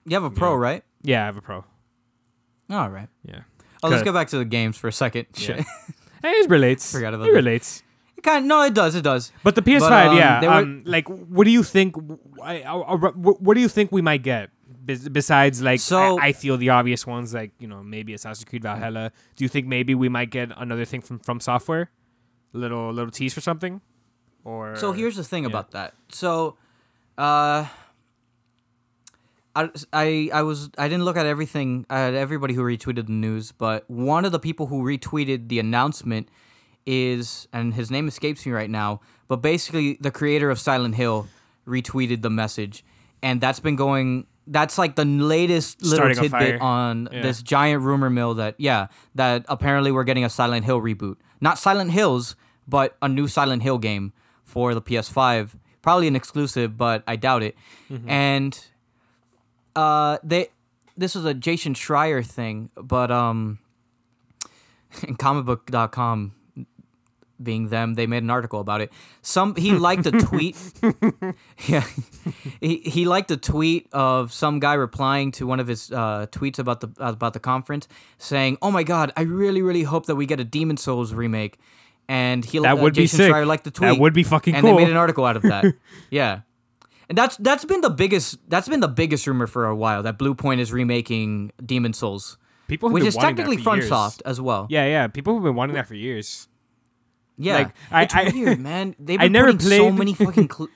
You 0.07 0.15
have 0.15 0.25
a 0.25 0.31
Pro, 0.31 0.53
Yeah. 0.53 0.59
right? 0.61 0.85
Yeah, 1.03 1.23
I 1.23 1.27
have 1.27 1.37
a 1.37 1.43
Pro. 1.43 1.65
All 2.71 2.89
right. 2.89 3.09
Yeah, 3.25 3.41
Oh, 3.83 3.89
let's 3.89 4.03
go 4.05 4.13
back 4.13 4.29
to 4.29 4.39
the 4.39 4.45
games 4.45 4.77
for 4.77 4.89
a 4.89 4.93
second. 4.93 5.27
Yeah. 5.37 5.65
It 6.23 6.51
relates. 6.51 6.93
Forgot 6.93 7.15
about 7.15 7.29
it 7.29 7.31
that. 7.33 7.37
relates. 7.37 7.83
Kind 8.23 8.47
no, 8.49 8.63
it 8.63 8.75
does. 8.75 8.95
It 8.95 9.03
does. 9.03 9.33
But 9.43 9.55
the 9.55 9.63
PS5, 9.63 10.09
um, 10.11 10.17
yeah. 10.17 10.41
were- 10.43 10.49
um, 10.51 10.83
like, 10.85 11.09
what 11.09 11.45
do 11.45 11.51
you 11.51 11.63
think? 11.63 11.95
I, 12.43 12.63
I, 12.63 12.75
I- 12.75 12.97
what 12.97 13.55
do 13.55 13.61
you 13.61 13.69
think 13.69 13.91
we 13.93 14.03
might 14.03 14.23
get? 14.23 14.51
Besides, 14.87 15.63
like, 15.63 15.81
So- 15.81 16.19
I, 16.21 16.33
feel 16.33 16.57
the 16.57 16.71
obvious 16.71 17.07
ones, 17.07 17.33
like 17.33 17.53
you 17.59 17.69
know, 17.69 17.83
maybe 17.83 18.13
a 18.13 18.17
Assassin's 18.17 18.45
Creed 18.49 18.63
Valhalla. 18.63 19.13
Do 19.37 19.45
you 19.45 19.49
think 19.49 19.67
maybe 19.67 19.95
we 19.95 20.09
might 20.09 20.31
get 20.31 20.51
another 20.57 20.85
thing 20.85 21.01
from 21.01 21.19
FromSoftware? 21.21 21.89
Little 22.53 22.93
little 22.93 23.13
tease 23.13 23.33
for 23.33 23.41
something, 23.41 23.81
or 24.45 24.75
So 24.75 24.91
here's 24.93 25.15
the 25.15 25.23
thing 25.23 25.45
yeah. 25.45 25.51
about 25.51 25.71
that. 25.71 25.95
So, 26.09 26.57
uh, 27.17 27.67
I, 29.55 29.69
I 29.93 30.31
I 30.33 30.43
was 30.43 30.71
I 30.79 30.89
didn't 30.89 31.05
look 31.05 31.17
at 31.17 31.27
everything 31.27 31.87
at 31.91 32.15
everybody 32.15 32.55
who 32.55 32.63
retweeted 32.63 33.07
the 33.07 33.13
news, 33.13 33.53
but 33.53 33.89
one 33.91 34.25
of 34.25 34.33
the 34.33 34.39
people 34.41 34.67
who 34.67 34.83
retweeted 34.83 35.49
the 35.49 35.59
announcement 35.61 36.29
is 36.87 37.49
and 37.53 37.75
his 37.75 37.91
name 37.91 38.09
escapes 38.09 38.45
me 38.47 38.53
right 38.53 38.71
now, 38.71 39.01
but 39.29 39.37
basically 39.37 39.99
the 40.01 40.11
creator 40.11 40.51
of 40.51 40.59
Silent 40.59 40.95
Hill 40.95 41.27
retweeted 41.67 42.23
the 42.23 42.31
message, 42.31 42.85
and 43.23 43.41
that's 43.41 43.61
been 43.61 43.77
going. 43.77 44.27
That's 44.47 44.79
like 44.79 44.97
the 44.97 45.05
latest 45.05 45.81
little 45.83 45.97
Starting 45.97 46.19
a 46.19 46.23
tidbit 46.23 46.59
fire. 46.59 46.63
on 46.63 47.09
Yeah. 47.13 47.23
this 47.23 47.41
giant 47.43 47.83
rumor 47.85 48.11
mill 48.11 48.35
that 48.35 48.57
yeah 48.59 48.89
that 49.15 49.45
apparently 49.49 49.93
we're 49.93 50.03
getting 50.05 50.25
a 50.25 50.31
Silent 50.31 50.65
Hill 50.65 50.81
reboot. 50.81 51.17
Not 51.41 51.59
Silent 51.59 51.93
Hills, 51.93 52.35
but 52.67 52.97
a 53.01 53.09
new 53.09 53.29
Silent 53.29 53.63
Hill 53.63 53.79
game 53.79 54.13
for 54.45 54.75
the 54.75 54.83
PS5. 54.83 55.55
Probably 55.83 56.09
an 56.09 56.17
exclusive, 56.17 56.77
but 56.77 57.05
I 57.07 57.15
doubt 57.17 57.43
it. 57.45 57.55
And 58.09 58.59
uh, 59.77 60.19
they 60.25 60.49
this 60.97 61.15
was 61.15 61.25
a 61.25 61.33
Jason 61.35 61.75
Schreier 61.75 62.27
thing, 62.27 62.71
but 62.75 63.11
um, 63.13 63.59
in 65.07 65.17
comicbook.com 65.17 66.33
being 67.43 67.69
them, 67.69 67.95
they 67.95 68.07
made 68.07 68.23
an 68.23 68.31
article 68.31 68.61
about 68.61 68.81
it. 68.81 68.93
Some 69.23 69.55
he 69.57 69.73
liked 69.73 70.07
a 70.07 70.13
tweet. 70.13 70.57
yeah, 71.69 71.85
he, 72.61 72.79
he 72.79 73.05
liked 73.05 73.31
a 73.31 73.37
tweet 73.37 73.89
of 73.93 74.33
some 74.33 74.61
guy 74.61 74.75
replying 74.75 75.33
to 75.33 75.47
one 75.47 75.61
of 75.61 75.67
his 75.67 75.91
uh, 75.93 76.27
tweets 76.31 76.59
about 76.59 76.81
the 76.81 76.91
about 76.99 77.33
the 77.33 77.41
conference, 77.41 77.89
saying, 78.19 78.59
"Oh 78.63 78.71
my 78.71 78.83
god, 78.83 79.13
I 79.17 79.23
really 79.23 79.63
really 79.63 79.83
hope 79.83 80.07
that 80.07 80.17
we 80.17 80.27
get 80.27 80.41
a 80.41 80.45
Demon 80.45 80.77
Souls 80.77 81.13
remake." 81.15 81.59
And 82.09 82.45
he 82.45 82.59
That 82.59 82.79
uh, 82.79 82.83
would 82.83 82.95
be 82.95 83.07
sick. 83.07 83.33
Schreier 83.33 83.47
liked 83.47 83.65
the 83.65 83.71
tweet. 83.71 83.93
That 83.93 84.01
would 84.01 84.13
be 84.13 84.25
fucking 84.25 84.55
and 84.55 84.65
cool. 84.65 84.77
they 84.77 84.85
made 84.85 84.91
an 84.91 84.97
article 84.97 85.25
out 85.25 85.37
of 85.37 85.43
that. 85.43 85.65
yeah. 86.11 86.41
And 87.09 87.17
that's 87.17 87.37
that's 87.37 87.65
been 87.65 87.81
the 87.81 87.91
biggest 87.91 88.39
that's 88.49 88.69
been 88.69 88.81
the 88.81 88.89
biggest 88.89 89.27
rumor 89.27 89.47
for 89.47 89.67
a 89.67 89.77
while 89.77 90.03
that 90.03 90.19
Bluepoint 90.19 90.59
is 90.59 90.73
remaking 90.73 91.53
Demon 91.65 91.93
Souls, 91.93 92.37
People 92.71 92.89
have 92.89 92.95
which 92.95 93.05
is 93.05 93.17
technically. 93.17 93.57
FromSoft 93.57 94.23
as 94.25 94.41
well. 94.41 94.69
Yeah, 94.71 94.87
yeah. 94.87 95.09
People 95.09 95.35
have 95.35 95.43
been 95.43 95.57
wanting 95.57 95.75
that 95.75 95.89
for 95.89 95.97
years. 95.97 96.47
Yeah, 97.41 97.55
Like, 97.55 97.71
I- 97.91 98.03
it's 98.05 98.15
I- 98.15 98.31
weird, 98.31 98.61
man. 98.61 98.95
They've 98.99 99.21
I 99.27 99.29
never 99.29 99.53
putting 99.53 99.69
so 99.69 99.91
many 99.91 100.15
fucking. 100.27 100.51
Cl- 100.51 100.69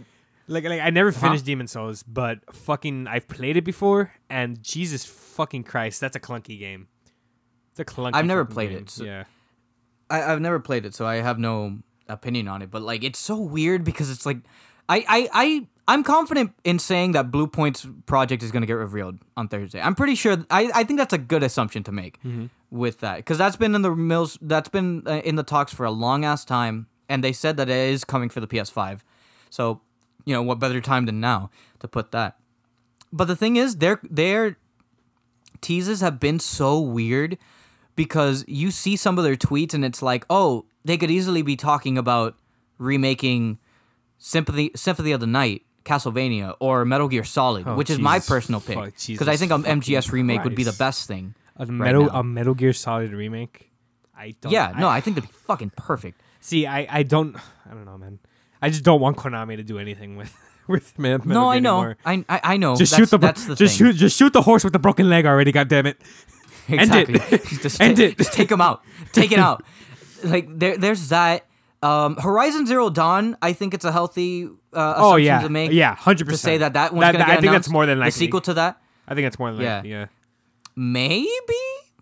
Like, 0.46 0.64
like 0.64 0.80
I 0.80 0.90
never 0.90 1.10
finished 1.12 1.44
Demon 1.46 1.66
Souls, 1.68 2.02
but 2.02 2.40
fucking 2.54 3.06
I've 3.06 3.26
played 3.28 3.56
it 3.56 3.64
before, 3.64 4.12
and 4.28 4.62
Jesus 4.62 5.04
fucking 5.06 5.64
Christ, 5.64 6.00
that's 6.00 6.16
a 6.16 6.20
clunky 6.20 6.58
game. 6.58 6.88
It's 7.70 7.80
a 7.80 7.84
clunky. 7.84 8.10
I've 8.14 8.26
never 8.26 8.44
played 8.44 8.70
game. 8.70 8.78
it, 8.78 8.90
so- 8.90 9.04
yeah. 9.04 9.24
I, 10.10 10.22
I've 10.22 10.40
never 10.40 10.60
played 10.60 10.84
it, 10.84 10.94
so 10.94 11.06
I 11.06 11.16
have 11.16 11.38
no 11.38 11.78
opinion 12.08 12.46
on 12.48 12.60
it. 12.60 12.70
But 12.70 12.82
like, 12.82 13.02
it's 13.02 13.18
so 13.18 13.38
weird 13.40 13.84
because 13.84 14.10
it's 14.10 14.26
like, 14.26 14.36
I 14.86 14.98
I 15.08 15.28
I 15.32 15.66
I'm 15.88 16.04
confident 16.04 16.52
in 16.62 16.78
saying 16.78 17.12
that 17.12 17.30
Bluepoint's 17.30 17.86
project 18.04 18.42
is 18.42 18.50
gonna 18.52 18.66
get 18.66 18.74
revealed 18.74 19.18
on 19.38 19.48
Thursday. 19.48 19.80
I'm 19.80 19.94
pretty 19.94 20.14
sure. 20.14 20.36
I 20.50 20.70
I 20.74 20.84
think 20.84 20.98
that's 20.98 21.14
a 21.14 21.18
good 21.18 21.42
assumption 21.42 21.82
to 21.84 21.92
make. 21.92 22.18
Mm-hmm. 22.22 22.46
With 22.74 23.00
that 23.00 23.16
because 23.18 23.38
that's 23.38 23.56
been 23.56 23.74
in 23.74 23.82
the 23.82 23.94
mills. 23.94 24.36
That's 24.42 24.68
been 24.68 25.02
uh, 25.06 25.22
in 25.24 25.36
the 25.36 25.42
talks 25.42 25.72
for 25.72 25.86
a 25.86 25.90
long 25.90 26.24
ass 26.24 26.44
time, 26.44 26.88
and 27.08 27.22
they 27.22 27.32
said 27.32 27.56
that 27.56 27.68
it 27.68 27.76
is 27.76 28.04
coming 28.04 28.28
for 28.28 28.40
the 28.40 28.46
PS5. 28.48 29.00
So, 29.48 29.80
you 30.24 30.34
know, 30.34 30.42
what 30.42 30.58
better 30.58 30.80
time 30.80 31.06
than 31.06 31.20
now 31.20 31.50
to 31.78 31.88
put 31.88 32.10
that? 32.12 32.36
But 33.12 33.26
the 33.26 33.36
thing 33.36 33.56
is, 33.56 33.76
their 33.76 34.00
their 34.02 34.58
teases 35.60 36.00
have 36.00 36.18
been 36.20 36.40
so 36.40 36.80
weird 36.80 37.38
because 37.96 38.44
you 38.48 38.70
see 38.70 38.96
some 38.96 39.18
of 39.18 39.24
their 39.24 39.36
tweets 39.36 39.72
and 39.72 39.84
it's 39.84 40.02
like, 40.02 40.26
oh, 40.28 40.66
they 40.84 40.96
could 40.98 41.10
easily 41.10 41.42
be 41.42 41.56
talking 41.56 41.96
about 41.96 42.34
remaking 42.78 43.58
Sympathy 44.18 44.72
Symphony 44.74 45.12
of 45.12 45.20
the 45.20 45.28
Night, 45.28 45.62
Castlevania, 45.84 46.56
or 46.58 46.84
Metal 46.84 47.06
Gear 47.06 47.22
Solid, 47.22 47.68
Oh, 47.68 47.76
which 47.76 47.88
is 47.88 48.00
my 48.00 48.16
Jesus 48.16 48.28
personal 48.28 48.60
pick 48.60 48.94
because 49.06 49.28
I 49.28 49.36
think 49.36 49.52
a 49.52 49.58
MGS 49.58 50.10
remake 50.10 50.42
would 50.42 50.56
be 50.56 50.64
the 50.64 50.72
best 50.72 51.06
thing. 51.06 51.36
A 51.56 51.66
metal 51.66 52.08
a 52.10 52.22
Metal 52.24 52.54
Gear 52.54 52.72
Solid 52.72 53.12
remake. 53.12 53.70
I 54.16 54.34
don't. 54.40 54.52
Yeah, 54.52 54.72
no, 54.78 54.88
I 54.88 55.00
think 55.00 55.16
that'd 55.16 55.28
be 55.30 55.36
fucking 55.46 55.72
perfect. 55.76 56.20
See, 56.40 56.66
I, 56.66 56.86
I 56.90 57.02
don't 57.02 57.36
I 57.36 57.70
don't 57.70 57.84
know, 57.84 57.98
man. 57.98 58.18
I 58.62 58.70
just 58.70 58.84
don't 58.84 59.00
want 59.00 59.16
Konami 59.16 59.56
to 59.56 59.62
do 59.62 59.78
anything 59.78 60.16
with 60.16 60.34
with 60.68 60.98
Man. 60.98 61.20
Metal 61.24 61.34
no, 61.34 61.40
Gear 61.46 61.52
I 61.52 61.58
know, 61.60 61.76
anymore. 61.80 61.96
I, 62.04 62.24
I 62.28 62.40
I 62.44 62.56
know. 62.56 62.76
Just 62.76 62.92
that's, 62.92 63.00
shoot 63.02 63.10
the 63.10 63.18
that's 63.18 63.44
the 63.46 63.54
just 63.54 63.78
thing. 63.78 63.88
shoot 63.92 63.96
just 63.96 64.16
shoot 64.16 64.32
the 64.32 64.42
horse 64.42 64.64
with 64.64 64.72
the 64.72 64.78
broken 64.78 65.08
leg 65.08 65.26
already. 65.26 65.52
God 65.52 65.68
damn 65.68 65.86
it! 65.86 66.00
End 66.68 66.94
it. 66.94 67.08
Exactly. 67.10 67.58
just 67.62 67.80
End 67.80 67.98
it. 67.98 68.18
Just 68.18 68.32
take 68.32 68.50
him 68.50 68.60
out. 68.60 68.82
Take 69.12 69.32
it 69.32 69.38
out. 69.38 69.64
Like 70.22 70.48
there, 70.58 70.76
there's 70.78 71.08
that. 71.10 71.46
Um, 71.82 72.16
Horizon 72.16 72.66
Zero 72.66 72.88
Dawn. 72.88 73.36
I 73.42 73.52
think 73.52 73.74
it's 73.74 73.84
a 73.84 73.92
healthy 73.92 74.46
uh, 74.72 74.94
Oh 74.96 75.16
assumption 75.16 75.24
yeah, 75.26 75.40
to 75.42 75.48
make. 75.50 75.70
yeah, 75.70 75.94
hundred 75.94 76.24
percent. 76.26 76.40
To 76.40 76.44
say 76.44 76.58
that 76.58 76.72
that 76.72 76.94
one's 76.94 77.12
gonna 77.12 77.18
get 77.18 77.28
I 77.28 77.40
think 77.42 77.52
that's 77.52 77.68
more 77.68 77.84
than 77.84 77.98
likely. 77.98 78.08
the 78.08 78.18
sequel 78.18 78.40
to 78.42 78.54
that. 78.54 78.80
I 79.06 79.14
think 79.14 79.26
that's 79.26 79.38
more 79.38 79.52
than 79.52 79.60
Yeah. 79.60 79.82
Yeah. 79.84 80.06
Maybe, 80.76 81.28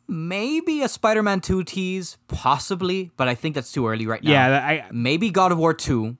maybe 0.08 0.82
a 0.82 0.88
Spider-Man 0.88 1.40
Two 1.40 1.62
tease, 1.64 2.16
possibly, 2.28 3.10
but 3.16 3.28
I 3.28 3.34
think 3.34 3.54
that's 3.54 3.72
too 3.72 3.86
early 3.86 4.06
right 4.06 4.22
now. 4.22 4.30
Yeah, 4.30 4.66
I 4.66 4.84
maybe 4.92 5.30
God 5.30 5.52
of 5.52 5.58
War 5.58 5.74
Two. 5.74 6.16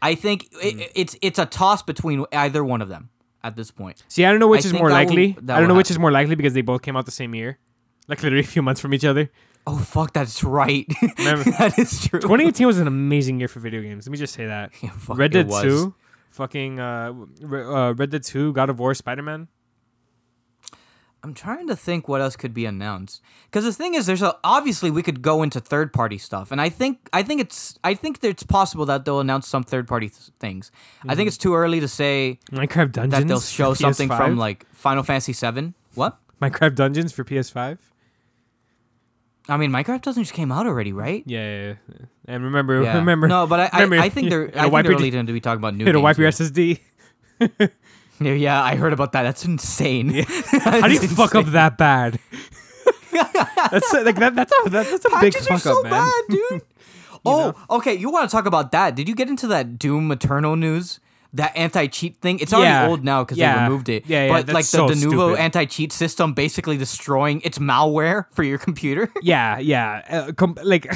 I 0.00 0.14
think 0.14 0.46
Hmm. 0.52 0.80
it, 0.80 0.92
it's 0.94 1.16
it's 1.22 1.38
a 1.38 1.46
toss 1.46 1.82
between 1.82 2.24
either 2.32 2.62
one 2.64 2.80
of 2.82 2.88
them 2.88 3.10
at 3.42 3.56
this 3.56 3.70
point. 3.70 4.02
see. 4.08 4.24
I 4.24 4.30
don't 4.30 4.38
know 4.40 4.48
which 4.48 4.64
I 4.64 4.68
is 4.68 4.72
more 4.72 4.88
that 4.90 4.94
will- 4.94 5.06
likely. 5.06 5.36
I 5.54 5.58
don't 5.58 5.68
know 5.68 5.74
which 5.74 5.90
is 5.90 5.98
more 5.98 6.12
likely 6.12 6.34
because 6.36 6.52
they 6.54 6.62
both 6.62 6.82
came 6.82 6.96
out 6.96 7.04
the 7.04 7.10
same 7.12 7.34
year, 7.34 7.58
like 8.06 8.22
literally 8.22 8.44
a 8.44 8.46
few 8.46 8.62
months 8.62 8.80
from 8.80 8.94
each 8.94 9.04
other. 9.04 9.30
Oh 9.66 9.76
fuck, 9.78 10.12
that's 10.14 10.42
right. 10.44 10.86
That 11.18 11.74
is 11.78 12.06
true. 12.06 12.20
2018 12.20 12.66
was 12.66 12.78
an 12.78 12.86
amazing 12.86 13.38
year 13.40 13.48
for 13.48 13.60
video 13.60 13.82
games. 13.82 14.06
Let 14.06 14.12
me 14.12 14.18
just 14.18 14.32
say 14.34 14.46
that. 14.46 14.70
Yeah, 14.82 14.90
fuck, 14.90 15.18
Red 15.18 15.32
Dead 15.32 15.50
2, 15.50 15.92
fucking 16.30 16.78
uh, 16.80 17.12
uh, 17.42 17.92
Red 17.94 18.10
Dead 18.10 18.22
2, 18.22 18.52
God 18.54 18.70
of 18.70 18.78
War, 18.78 18.94
Spider 18.94 19.22
Man. 19.22 19.48
I'm 21.22 21.34
trying 21.34 21.66
to 21.66 21.74
think 21.74 22.06
what 22.06 22.20
else 22.20 22.36
could 22.36 22.54
be 22.54 22.64
announced. 22.64 23.22
Because 23.46 23.64
the 23.64 23.72
thing 23.72 23.94
is, 23.94 24.06
there's 24.06 24.22
a 24.22 24.36
obviously 24.44 24.90
we 24.90 25.02
could 25.02 25.20
go 25.20 25.42
into 25.42 25.58
third 25.60 25.92
party 25.92 26.16
stuff, 26.18 26.52
and 26.52 26.60
I 26.60 26.68
think 26.68 27.08
I 27.12 27.22
think 27.22 27.40
it's 27.40 27.78
I 27.82 27.94
think 27.94 28.20
that 28.20 28.28
it's 28.28 28.44
possible 28.44 28.86
that 28.86 29.04
they'll 29.04 29.20
announce 29.20 29.48
some 29.48 29.64
third 29.64 29.88
party 29.88 30.08
th- 30.08 30.30
things. 30.38 30.70
I 31.06 31.14
think 31.14 31.26
mm. 31.26 31.28
it's 31.28 31.38
too 31.38 31.54
early 31.54 31.80
to 31.80 31.88
say 31.88 32.38
Minecraft 32.52 32.92
Dungeons. 32.92 33.10
that 33.10 33.28
they'll 33.28 33.40
show 33.40 33.74
something 33.74 34.08
from 34.08 34.36
PS5. 34.36 34.38
like 34.38 34.66
Final 34.72 35.02
Fantasy 35.02 35.32
VII. 35.32 35.74
What? 35.94 36.18
Minecraft 36.40 36.76
Dungeons 36.76 37.12
for 37.12 37.24
PS5. 37.24 37.78
I 39.48 39.56
mean, 39.56 39.70
Minecraft 39.70 40.02
doesn't 40.02 40.22
just 40.22 40.34
came 40.34 40.52
out 40.52 40.66
already, 40.66 40.92
right? 40.92 41.22
Yeah, 41.26 41.40
yeah, 41.40 41.74
yeah. 41.88 42.06
and 42.26 42.44
remember, 42.44 42.82
Yeah. 42.82 42.98
remember. 42.98 43.28
No, 43.28 43.46
but 43.46 43.60
I, 43.60 43.84
I, 43.84 43.84
I 44.04 44.08
think 44.10 44.28
they're 44.30 44.50
I 44.54 44.68
think 44.68 44.82
they're 44.82 44.92
really 44.92 45.10
going 45.10 45.26
to 45.26 45.32
be 45.32 45.40
talking 45.40 45.58
about 45.58 45.74
new. 45.74 45.86
It'll 45.86 46.02
wipe 46.02 46.18
your 46.18 46.30
here. 46.30 46.46
SSD. 46.46 46.80
Yeah, 48.20 48.32
yeah, 48.46 48.62
I 48.62 48.74
heard 48.76 48.92
about 48.92 49.12
that. 49.12 49.22
That's 49.22 49.44
insane. 49.44 50.10
How 50.62 50.86
do 50.88 50.94
you 50.94 51.00
fuck 51.08 51.34
up 51.34 51.46
that 51.46 51.78
bad? 51.78 52.18
that's 53.12 53.92
like 53.92 54.16
that. 54.16 54.34
That's 54.34 54.52
a 54.66 54.70
that's 54.70 55.04
a 55.04 55.20
big 55.20 55.34
fuck 55.34 55.50
are 55.52 55.58
so 55.58 55.78
up, 55.78 55.84
man. 55.84 55.90
bad, 55.92 56.22
dude. 56.28 56.62
oh, 57.26 57.54
okay. 57.70 57.94
You 57.94 58.10
want 58.10 58.28
to 58.30 58.34
talk 58.36 58.46
about 58.46 58.72
that? 58.72 58.94
Did 58.94 59.08
you 59.08 59.14
get 59.14 59.28
into 59.28 59.46
that 59.48 59.78
Doom 59.78 60.10
Eternal 60.12 60.56
news? 60.56 61.00
That 61.34 61.54
anti-cheat 61.56 62.22
thing? 62.22 62.38
It's 62.38 62.54
already 62.54 62.70
Yeah. 62.70 62.86
old 62.88 63.04
now 63.04 63.22
because 63.22 63.36
Yeah. 63.36 63.56
they 63.58 63.64
removed 63.64 63.88
it. 63.90 64.06
Yeah, 64.06 64.26
yeah, 64.26 64.32
But 64.32 64.48
like 64.52 64.64
so 64.64 64.88
the 64.88 64.94
Denuvo 64.94 65.28
stupid. 65.32 65.40
anti-cheat 65.40 65.92
system 65.92 66.32
basically 66.32 66.78
destroying 66.78 67.42
it's 67.44 67.58
malware 67.58 68.24
for 68.32 68.42
your 68.44 68.56
computer. 68.56 69.10
yeah, 69.20 69.58
yeah. 69.58 70.02
Uh, 70.08 70.32
com- 70.32 70.56
like, 70.62 70.86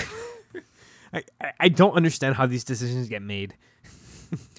I- 1.12 1.22
I 1.60 1.68
don't 1.68 1.92
understand 1.92 2.36
how 2.36 2.46
these 2.46 2.64
decisions 2.64 3.08
get 3.08 3.20
made. 3.20 3.54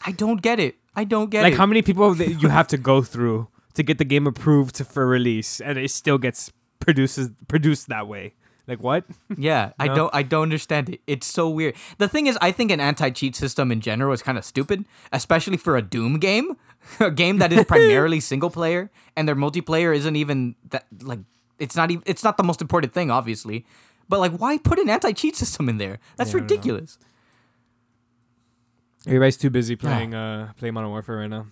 I 0.05 0.11
don't 0.11 0.41
get 0.41 0.59
it. 0.59 0.75
I 0.95 1.03
don't 1.03 1.29
get 1.29 1.43
like 1.43 1.53
it. 1.53 1.57
how 1.57 1.65
many 1.65 1.81
people 1.81 2.13
that 2.13 2.41
you 2.41 2.49
have 2.49 2.67
to 2.67 2.77
go 2.77 3.01
through 3.01 3.47
to 3.73 3.83
get 3.83 3.97
the 3.97 4.05
game 4.05 4.27
approved 4.27 4.77
for 4.85 5.07
release, 5.07 5.59
and 5.59 5.77
it 5.77 5.91
still 5.91 6.17
gets 6.17 6.51
produces 6.79 7.31
produced 7.47 7.87
that 7.89 8.07
way. 8.07 8.33
Like 8.67 8.81
what? 8.81 9.05
Yeah, 9.35 9.71
I 9.79 9.87
don't 9.87 10.13
I 10.13 10.23
don't 10.23 10.43
understand 10.43 10.89
it. 10.89 11.01
It's 11.07 11.27
so 11.27 11.49
weird. 11.49 11.75
The 11.97 12.07
thing 12.07 12.27
is, 12.27 12.37
I 12.41 12.51
think 12.51 12.71
an 12.71 12.79
anti-cheat 12.79 13.35
system 13.35 13.71
in 13.71 13.81
general 13.81 14.13
is 14.13 14.21
kind 14.21 14.37
of 14.37 14.45
stupid, 14.45 14.85
especially 15.11 15.57
for 15.57 15.75
a 15.75 15.81
Doom 15.81 16.19
game, 16.19 16.55
a 16.99 17.11
game 17.11 17.39
that 17.39 17.51
is 17.51 17.65
primarily 17.67 18.19
single 18.19 18.49
player 18.49 18.91
and 19.15 19.27
their 19.27 19.35
multiplayer 19.35 19.95
isn't 19.95 20.15
even 20.15 20.55
that 20.69 20.85
like 21.01 21.19
it's 21.59 21.75
not 21.75 21.91
even 21.91 22.03
it's 22.05 22.23
not 22.23 22.37
the 22.37 22.43
most 22.43 22.61
important 22.61 22.93
thing, 22.93 23.11
obviously. 23.11 23.65
But 24.09 24.19
like, 24.19 24.33
why 24.33 24.57
put 24.57 24.79
an 24.79 24.89
anti-cheat 24.89 25.35
system 25.35 25.69
in 25.69 25.77
there? 25.77 25.99
That's 26.17 26.33
Yeah, 26.33 26.39
don't 26.47 26.65
know. 26.65 26.83
Everybody's 29.05 29.37
too 29.37 29.49
busy 29.49 29.75
playing 29.75 30.13
uh 30.13 30.53
playing 30.57 30.73
Modern 30.73 30.89
Warfare 30.91 31.17
right 31.17 31.29
now. 31.29 31.47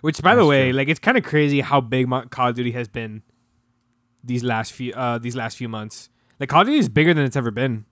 Which, 0.00 0.20
by 0.22 0.34
the 0.34 0.40
That's 0.42 0.48
way, 0.48 0.70
true. 0.70 0.76
like 0.78 0.88
it's 0.88 1.00
kind 1.00 1.16
of 1.16 1.24
crazy 1.24 1.60
how 1.60 1.80
big 1.80 2.08
Mo- 2.08 2.26
Call 2.28 2.48
of 2.48 2.54
Duty 2.56 2.72
has 2.72 2.88
been 2.88 3.22
these 4.22 4.42
last 4.44 4.72
few 4.72 4.92
uh 4.92 5.18
these 5.18 5.36
last 5.36 5.56
few 5.56 5.68
months. 5.68 6.10
Like 6.40 6.48
Call 6.48 6.62
of 6.62 6.66
Duty 6.66 6.78
is 6.78 6.88
bigger 6.88 7.14
than 7.14 7.24
it's 7.24 7.36
ever 7.36 7.50
been. 7.50 7.86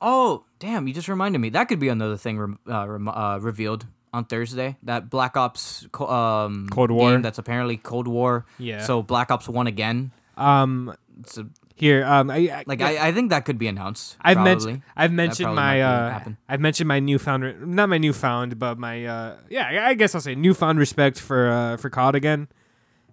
Oh, 0.00 0.44
damn! 0.58 0.88
You 0.88 0.94
just 0.94 1.06
reminded 1.08 1.38
me. 1.38 1.50
That 1.50 1.68
could 1.68 1.78
be 1.78 1.88
another 1.88 2.16
thing 2.16 2.38
rem- 2.38 2.58
uh, 2.68 2.88
rem- 2.88 3.08
uh, 3.08 3.38
revealed 3.38 3.86
on 4.12 4.24
Thursday. 4.24 4.76
That 4.82 5.08
Black 5.10 5.36
Ops 5.36 5.86
co- 5.92 6.08
um, 6.08 6.68
Cold 6.72 6.90
War. 6.90 7.12
game 7.12 7.22
that's 7.22 7.38
apparently 7.38 7.76
Cold 7.76 8.08
War. 8.08 8.44
Yeah. 8.58 8.82
So 8.84 9.02
Black 9.02 9.30
Ops 9.30 9.48
One 9.48 9.68
again. 9.68 10.10
Um, 10.36 10.92
It's 11.20 11.38
a, 11.38 11.46
here, 11.82 12.04
um, 12.04 12.30
I, 12.30 12.36
I 12.36 12.64
like 12.70 12.80
I, 12.80 13.08
I 13.08 13.12
think 13.12 13.30
that 13.30 13.44
could 13.44 13.58
be 13.58 13.66
announced. 13.66 14.16
I've 14.20 14.36
mentioned 14.50 14.82
I've 14.96 15.12
mentioned 15.12 15.48
my 15.56 15.80
uh. 15.82 16.10
I've 16.48 16.60
mentioned 16.60 16.88
my 16.94 17.00
newfound 17.00 17.42
re- 17.42 17.56
not 17.80 17.88
my 17.88 17.98
newfound 17.98 18.58
but 18.64 18.78
my 18.78 19.04
uh 19.04 19.36
yeah 19.50 19.88
I 19.90 19.94
guess 19.94 20.14
I'll 20.14 20.20
say 20.20 20.36
newfound 20.36 20.78
respect 20.78 21.18
for 21.18 21.40
uh 21.50 21.76
for 21.82 21.90
COD 21.90 22.14
again 22.14 22.42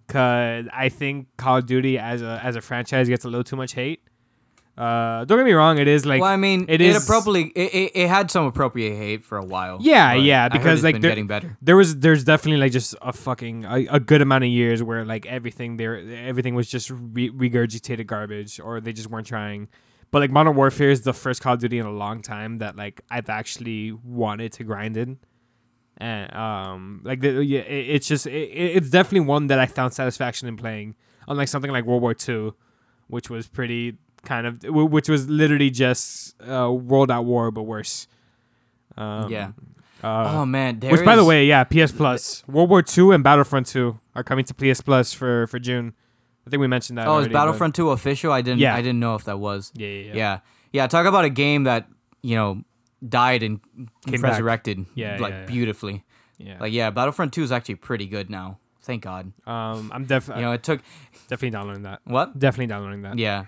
cuz 0.08 0.68
I 0.86 0.90
think 1.00 1.28
Call 1.38 1.58
of 1.58 1.66
Duty 1.66 1.98
as 1.98 2.22
a 2.22 2.40
as 2.44 2.56
a 2.56 2.62
franchise 2.62 3.08
gets 3.10 3.26
a 3.26 3.30
little 3.30 3.44
too 3.44 3.56
much 3.56 3.74
hate. 3.74 4.02
Uh 4.80 5.26
don't 5.26 5.38
get 5.40 5.46
me 5.46 5.52
wrong 5.52 5.78
it 5.78 5.90
is 5.90 6.06
like 6.06 6.22
well, 6.22 6.32
I 6.32 6.38
mean, 6.38 6.62
it 6.70 6.80
it, 6.80 6.82
is- 6.82 7.04
appropriately 7.04 7.52
it, 7.54 7.74
it, 7.74 7.92
it 8.04 8.08
had 8.08 8.32
some 8.32 8.46
appropriate 8.46 8.96
hate 8.96 9.26
for 9.26 9.38
a 9.38 9.44
while. 9.44 9.78
Yeah, 9.82 10.14
yeah, 10.14 10.48
because, 10.48 10.84
like, 10.84 11.02
there- 11.02 11.12
getting 11.12 11.28
better. 11.28 11.58
there 11.62 11.76
was 11.76 11.98
there's 11.98 12.24
definitely 12.24 12.62
like 12.62 12.72
just 12.72 12.96
a 13.02 13.12
fucking 13.12 13.66
a, 13.66 13.88
a 13.92 14.00
good 14.00 14.22
amount 14.22 14.46
of 14.46 14.50
years 14.50 14.82
where 14.82 15.04
like 15.04 15.26
everything 15.26 15.76
there 15.76 15.98
everything 16.32 16.56
was 16.56 16.70
just 16.70 16.90
re- 16.92 17.30
regurgitated 17.30 18.08
garbage 18.08 18.60
or 18.62 18.80
they 18.80 18.94
just 18.94 19.10
weren't 19.10 19.28
trying 19.28 19.68
but 20.12 20.20
like 20.20 20.32
modern 20.32 20.56
warfare 20.56 20.90
is 20.90 21.02
the 21.02 21.14
first 21.14 21.42
call 21.42 21.56
of 21.56 21.60
duty 21.60 21.78
in 21.78 21.86
a 21.86 21.92
long 21.92 22.22
time 22.22 22.60
that 22.60 22.76
like 22.78 23.02
i've 23.12 23.30
actually 23.30 23.92
wanted 23.92 24.52
to 24.54 24.64
grind 24.64 24.96
in 24.98 25.18
and 25.98 26.34
um 26.34 27.02
like 27.04 27.20
the, 27.22 27.44
yeah, 27.44 27.60
it, 27.62 27.90
it's 27.96 28.08
just 28.08 28.26
it, 28.26 28.32
it's 28.78 28.90
definitely 28.90 29.28
one 29.28 29.48
that 29.48 29.60
i 29.60 29.66
found 29.66 29.94
satisfaction 29.94 30.48
in 30.48 30.56
playing 30.56 30.96
unlike 31.28 31.48
something 31.48 31.72
like 31.72 31.86
world 31.86 32.02
war 32.02 32.16
ii 32.30 32.52
which 33.08 33.30
was 33.30 33.48
pretty 33.48 33.98
kind 34.24 34.46
of 34.48 34.64
which 34.64 35.08
was 35.10 35.28
literally 35.30 35.70
just 35.70 36.36
uh 36.44 36.72
world 36.72 37.10
at 37.12 37.24
war 37.26 37.52
but 37.52 37.64
worse 37.64 38.08
um, 38.98 39.32
Yeah. 39.32 39.52
uh, 40.04 40.40
oh 40.40 40.46
man, 40.46 40.80
there 40.80 40.92
which, 40.92 41.06
by 41.06 41.16
the 41.16 41.24
way, 41.24 41.46
yeah, 41.46 41.64
PS 41.64 41.92
Plus, 41.92 42.44
World 42.48 42.70
War 42.70 42.84
II 42.98 43.14
and 43.16 43.24
Battlefront 43.24 43.68
2 43.68 43.98
are 44.16 44.24
coming 44.24 44.44
to 44.46 44.54
PS 44.54 44.82
Plus 44.82 45.14
for 45.14 45.48
for 45.48 45.58
June. 45.60 45.94
I 46.46 46.50
think 46.50 46.60
we 46.60 46.68
mentioned 46.68 46.98
that. 46.98 47.08
oh, 47.08 47.12
is 47.12 47.16
already, 47.16 47.30
but- 47.34 47.40
Battlefront 47.40 47.76
Two 47.76 47.92
official? 47.92 48.32
I 48.34 48.42
didn't. 48.42 48.60
Yeah. 48.60 48.76
I 48.76 48.82
didn't 48.82 49.00
know 49.00 49.16
if 49.16 49.24
that 49.26 49.40
was. 49.40 49.72
Yeah, 49.76 49.88
yeah, 49.88 50.02
yeah. 50.08 50.14
Yeah, 50.16 50.40
yeah. 50.74 50.88
Talk 50.88 51.06
about 51.06 51.24
a 51.26 51.30
game 51.30 51.64
that 51.66 51.88
you 52.24 52.36
know 52.36 52.64
died 53.08 53.44
and 53.44 53.62
Came 54.08 54.22
back. 54.22 54.32
resurrected. 54.32 54.86
Yeah, 54.96 55.18
like 55.20 55.32
yeah. 55.34 55.46
beautifully. 55.46 56.04
yeah. 56.38 56.58
Like 56.60 56.74
yeah, 56.74 56.90
Battlefront 56.90 57.32
Two 57.34 57.44
is 57.44 57.52
actually 57.52 57.76
pretty 57.76 58.08
good 58.08 58.30
now. 58.30 58.58
Thank 58.82 59.04
God. 59.04 59.32
um, 59.46 59.92
I'm 59.94 60.06
definitely. 60.06 60.42
You 60.42 60.48
know, 60.50 60.54
it 60.54 60.64
took 60.64 60.82
definitely 61.30 61.52
downloading 61.52 61.84
that. 61.84 62.02
what? 62.06 62.38
Definitely 62.40 62.68
downloading 62.68 63.04
that. 63.04 63.18
Yeah. 63.20 63.46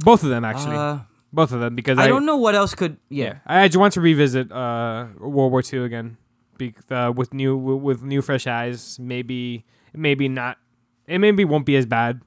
Both 0.00 0.22
of 0.22 0.28
them 0.30 0.44
actually. 0.44 0.76
Uh, 0.76 0.98
Both 1.32 1.52
of 1.52 1.60
them 1.60 1.74
because 1.74 1.98
I, 1.98 2.04
I 2.04 2.08
don't 2.08 2.26
know 2.26 2.36
what 2.36 2.54
else 2.54 2.74
could. 2.74 2.96
Yeah. 3.08 3.24
Yeah, 3.24 3.38
I 3.46 3.68
just 3.68 3.78
want 3.78 3.92
to 3.94 4.00
revisit 4.00 4.52
uh 4.52 5.06
World 5.18 5.50
War 5.52 5.62
II 5.66 5.84
again, 5.84 6.16
be, 6.58 6.74
uh, 6.90 7.12
with 7.14 7.34
new 7.34 7.56
with 7.56 8.02
new 8.02 8.22
fresh 8.22 8.46
eyes. 8.46 8.98
Maybe 9.00 9.64
maybe 9.92 10.28
not. 10.28 10.58
It 11.06 11.18
maybe 11.18 11.44
won't 11.44 11.66
be 11.66 11.76
as 11.76 11.86
bad 11.86 12.22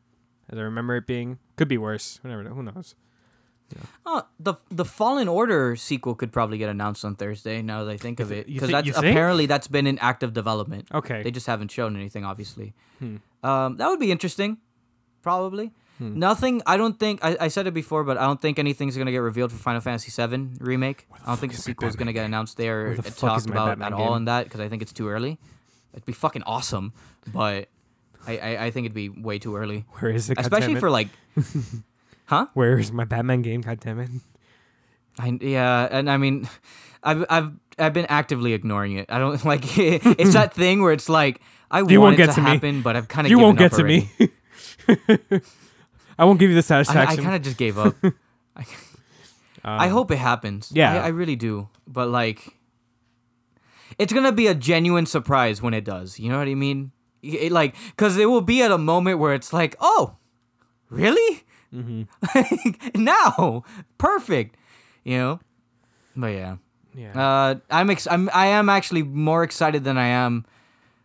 as 0.49 0.59
I 0.59 0.61
remember 0.61 0.95
it 0.97 1.07
being. 1.07 1.39
Could 1.55 1.67
be 1.67 1.77
worse. 1.77 2.19
Whatever. 2.21 2.43
Who 2.49 2.63
knows? 2.63 2.95
Oh, 4.05 4.23
the 4.39 4.55
the 4.71 4.85
Fallen 4.85 5.27
Order 5.27 5.75
sequel 5.75 6.15
could 6.15 6.31
probably 6.31 6.57
get 6.57 6.69
announced 6.69 7.03
on 7.03 7.15
Thursday. 7.15 7.61
Now 7.61 7.83
that 7.83 7.91
I 7.91 7.97
think 7.97 8.19
of 8.21 8.31
it, 8.31 8.47
because 8.47 8.67
thi- 8.67 8.71
that's 8.71 8.97
apparently 8.97 9.45
that's 9.45 9.67
been 9.67 9.87
in 9.87 9.99
active 9.99 10.31
development. 10.33 10.87
Okay. 10.93 11.21
They 11.23 11.31
just 11.31 11.47
haven't 11.47 11.71
shown 11.71 11.95
anything, 11.97 12.23
obviously. 12.23 12.73
Hmm. 12.99 13.17
Um, 13.43 13.75
that 13.77 13.87
would 13.89 13.99
be 13.99 14.11
interesting, 14.11 14.57
probably. 15.21 15.73
Hmm. 15.97 16.19
Nothing. 16.19 16.61
I 16.65 16.77
don't 16.77 16.99
think. 16.99 17.23
I, 17.23 17.37
I 17.41 17.47
said 17.47 17.65
it 17.67 17.73
before, 17.73 18.03
but 18.03 18.17
I 18.17 18.25
don't 18.25 18.39
think 18.41 18.59
anything's 18.59 18.95
gonna 18.97 19.11
get 19.11 19.17
revealed 19.19 19.51
for 19.51 19.57
Final 19.57 19.81
Fantasy 19.81 20.11
VII 20.11 20.49
remake. 20.59 21.07
I 21.23 21.27
don't 21.27 21.39
think 21.39 21.53
the 21.53 21.61
sequel 21.61 21.87
is 21.87 21.95
gonna 21.95 22.13
get 22.13 22.25
announced 22.25 22.57
there 22.57 22.95
the 22.95 23.09
talked 23.09 23.47
about 23.47 23.69
Batman 23.69 23.93
at 23.93 23.93
all 23.93 24.09
game? 24.09 24.17
in 24.17 24.25
that 24.25 24.43
because 24.43 24.59
I 24.59 24.69
think 24.69 24.81
it's 24.83 24.93
too 24.93 25.09
early. 25.09 25.39
It'd 25.93 26.05
be 26.05 26.13
fucking 26.13 26.43
awesome, 26.43 26.93
but 27.33 27.69
I, 28.27 28.37
I, 28.37 28.65
I 28.65 28.71
think 28.71 28.85
it'd 28.85 28.93
be 28.93 29.09
way 29.09 29.39
too 29.39 29.55
early, 29.55 29.85
Where 29.99 30.11
is 30.11 30.29
it? 30.29 30.37
especially 30.39 30.75
for 30.75 30.91
like, 30.91 31.07
huh? 32.25 32.45
Where 32.53 32.77
is 32.77 32.91
my 32.91 33.05
Batman 33.05 33.41
game? 33.41 33.61
God 33.61 33.79
damn 33.79 33.99
it! 33.99 34.09
I, 35.17 35.37
yeah, 35.41 35.87
and 35.89 36.11
I 36.11 36.17
mean, 36.17 36.47
I've 37.01 37.25
I've 37.29 37.51
I've 37.79 37.93
been 37.93 38.05
actively 38.07 38.53
ignoring 38.53 38.93
it. 38.97 39.07
I 39.09 39.17
don't 39.17 39.43
like 39.51 39.63
it's 39.77 40.33
that 40.33 40.53
thing 40.53 40.83
where 40.83 40.93
it's 40.93 41.09
like 41.09 41.41
I 41.71 41.79
You 41.79 41.99
want 41.99 41.99
won't 42.01 42.13
it 42.15 42.17
get 42.17 42.29
to 42.29 42.35
to 42.35 42.41
me. 42.41 42.49
happen, 42.51 42.81
but 42.83 42.95
I've 42.95 43.07
kind 43.07 43.25
of 43.25 43.31
You 43.31 43.39
won't 43.39 43.57
get 43.57 43.71
to 43.73 43.81
already. 43.81 44.09
me. 44.19 44.29
I 46.17 46.25
won't 46.25 46.39
give 46.39 46.49
you 46.49 46.55
the 46.55 46.63
I, 46.73 47.03
I 47.03 47.15
kind 47.23 47.35
of 47.35 47.41
just 47.41 47.57
gave 47.57 47.77
up. 47.77 47.95
I 49.63 49.85
Um, 49.87 49.91
hope 49.91 50.11
it 50.11 50.17
happens. 50.17 50.71
yeah. 50.73 50.93
I, 50.93 51.05
I 51.05 51.07
really 51.09 51.35
do. 51.35 51.67
But 51.87 52.09
like, 52.09 52.55
it's 53.97 54.13
gonna 54.13 54.31
be 54.31 54.47
a 54.47 54.55
genuine 54.55 55.05
surprise 55.05 55.61
when 55.61 55.73
it 55.73 55.83
does. 55.83 56.19
You 56.19 56.29
know 56.31 56.37
what 56.39 56.47
I 56.47 56.55
mean? 56.55 56.91
It, 57.21 57.51
like, 57.51 57.75
cause 57.97 58.17
it 58.17 58.25
will 58.29 58.41
be 58.41 58.61
at 58.61 58.71
a 58.71 58.77
moment 58.77 59.19
where 59.19 59.33
it's 59.33 59.51
like, 59.51 59.75
oh, 59.79 60.15
really? 60.89 61.43
Mm-hmm. 61.73 62.03
now, 63.03 63.63
perfect. 63.97 64.55
You 65.03 65.17
know. 65.17 65.39
But 66.15 66.27
yeah. 66.33 66.55
Yeah. 66.95 67.19
Uh, 67.19 67.55
I'm 67.69 67.89
ex- 67.89 68.07
I'm 68.09 68.29
I 68.33 68.47
am 68.47 68.69
actually 68.69 69.03
more 69.03 69.43
excited 69.43 69.83
than 69.83 69.97
I 69.97 70.07
am 70.07 70.45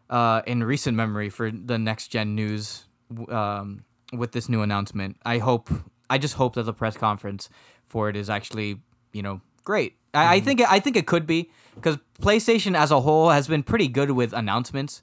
uh, 0.09 0.43
in 0.47 0.63
recent 0.65 0.97
memory 0.97 1.29
for 1.31 1.51
the 1.51 1.79
next 1.79 2.09
gen 2.09 2.35
news 2.35 2.85
um, 3.29 3.85
with 4.13 4.33
this 4.33 4.49
new 4.49 4.63
announcement. 4.63 5.17
I 5.25 5.39
hope 5.39 5.71
I 6.11 6.19
just 6.19 6.35
hope 6.35 6.55
that 6.55 6.65
the 6.65 6.73
press 6.73 6.97
conference 6.97 7.49
for 7.87 8.09
it 8.09 8.17
is 8.17 8.29
actually 8.31 8.81
you 9.13 9.23
know 9.23 9.41
great. 9.65 9.97
I, 10.15 10.37
I 10.37 10.41
think 10.41 10.61
it, 10.61 10.71
I 10.71 10.79
think 10.81 10.97
it 10.97 11.07
could 11.07 11.27
be 11.27 11.51
because 11.75 11.97
PlayStation 12.21 12.77
as 12.77 12.91
a 12.91 13.01
whole 13.01 13.31
has 13.31 13.49
been 13.49 13.63
pretty 13.63 13.89
good 13.89 14.11
with 14.11 14.33
announcements, 14.35 15.03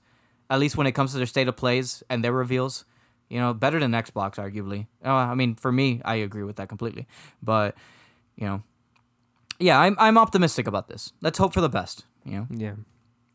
at 0.49 0.59
least 0.59 0.77
when 0.77 0.85
it 0.85 0.91
comes 0.91 1.11
to 1.11 1.17
their 1.17 1.25
state 1.25 1.47
of 1.47 1.55
plays 1.55 2.03
and 2.09 2.23
their 2.23 2.33
reveals. 2.33 2.85
You 3.29 3.39
know, 3.39 3.53
better 3.53 3.79
than 3.79 3.91
Xbox, 3.91 4.35
arguably. 4.37 4.87
Uh, 5.05 5.13
I 5.13 5.35
mean, 5.35 5.53
for 5.53 5.71
me, 5.71 6.01
I 6.03 6.15
agree 6.15 6.43
with 6.43 6.55
that 6.55 6.67
completely. 6.67 7.07
But 7.43 7.75
you 8.35 8.47
know, 8.47 8.63
yeah, 9.59 9.79
I'm 9.79 9.95
I'm 9.99 10.17
optimistic 10.17 10.67
about 10.67 10.87
this. 10.87 11.13
Let's 11.21 11.37
hope 11.37 11.53
for 11.53 11.61
the 11.61 11.69
best. 11.69 12.05
You 12.25 12.31
know, 12.31 12.47
yeah. 12.49 12.73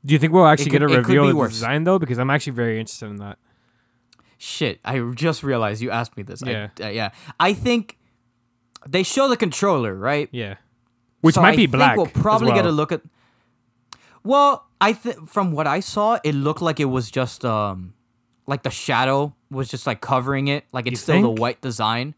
Do 0.04 0.12
you 0.12 0.18
think 0.18 0.32
we'll 0.32 0.46
actually 0.46 0.70
could- 0.70 0.80
get 0.80 0.82
a 0.82 0.98
reveal 0.98 1.28
of 1.28 1.36
the 1.36 1.48
design 1.48 1.84
though? 1.84 1.98
Because 1.98 2.18
I'm 2.18 2.30
actually 2.30 2.52
very 2.54 2.80
interested 2.80 3.06
in 3.06 3.16
that. 3.16 3.38
Shit. 4.44 4.80
I 4.84 4.98
just 5.14 5.42
realized 5.42 5.82
you 5.82 5.90
asked 5.90 6.16
me 6.16 6.22
this. 6.22 6.42
I- 6.42 6.50
Yeah. 6.50 6.68
uh, 6.80 6.88
yeah. 6.88 7.10
I 7.40 7.52
think 7.54 7.96
they 8.86 9.02
show 9.02 9.28
the 9.28 9.36
controller, 9.36 9.94
right? 9.94 10.28
Yeah. 10.32 10.56
Which 11.20 11.36
So 11.36 11.42
might 11.42 11.50
I 11.54 11.56
be 11.56 11.62
think 11.62 11.72
black. 11.72 11.96
We'll 11.96 12.06
probably 12.06 12.52
get 12.52 12.66
a 12.66 12.70
look 12.70 12.92
at. 12.92 13.00
Well, 14.22 14.66
I 14.80 14.92
think 14.92 15.28
from 15.28 15.52
what 15.52 15.66
I 15.66 15.80
saw, 15.80 16.18
it 16.24 16.34
looked 16.34 16.62
like 16.62 16.80
it 16.80 16.86
was 16.86 17.10
just 17.10 17.44
um, 17.44 17.94
like 18.46 18.62
the 18.62 18.70
shadow 18.70 19.34
was 19.50 19.68
just 19.68 19.86
like 19.86 20.00
covering 20.00 20.48
it, 20.48 20.64
like 20.72 20.86
it's 20.86 20.92
You 20.92 20.96
still 20.96 21.22
the 21.34 21.40
white 21.40 21.60
design. 21.60 22.14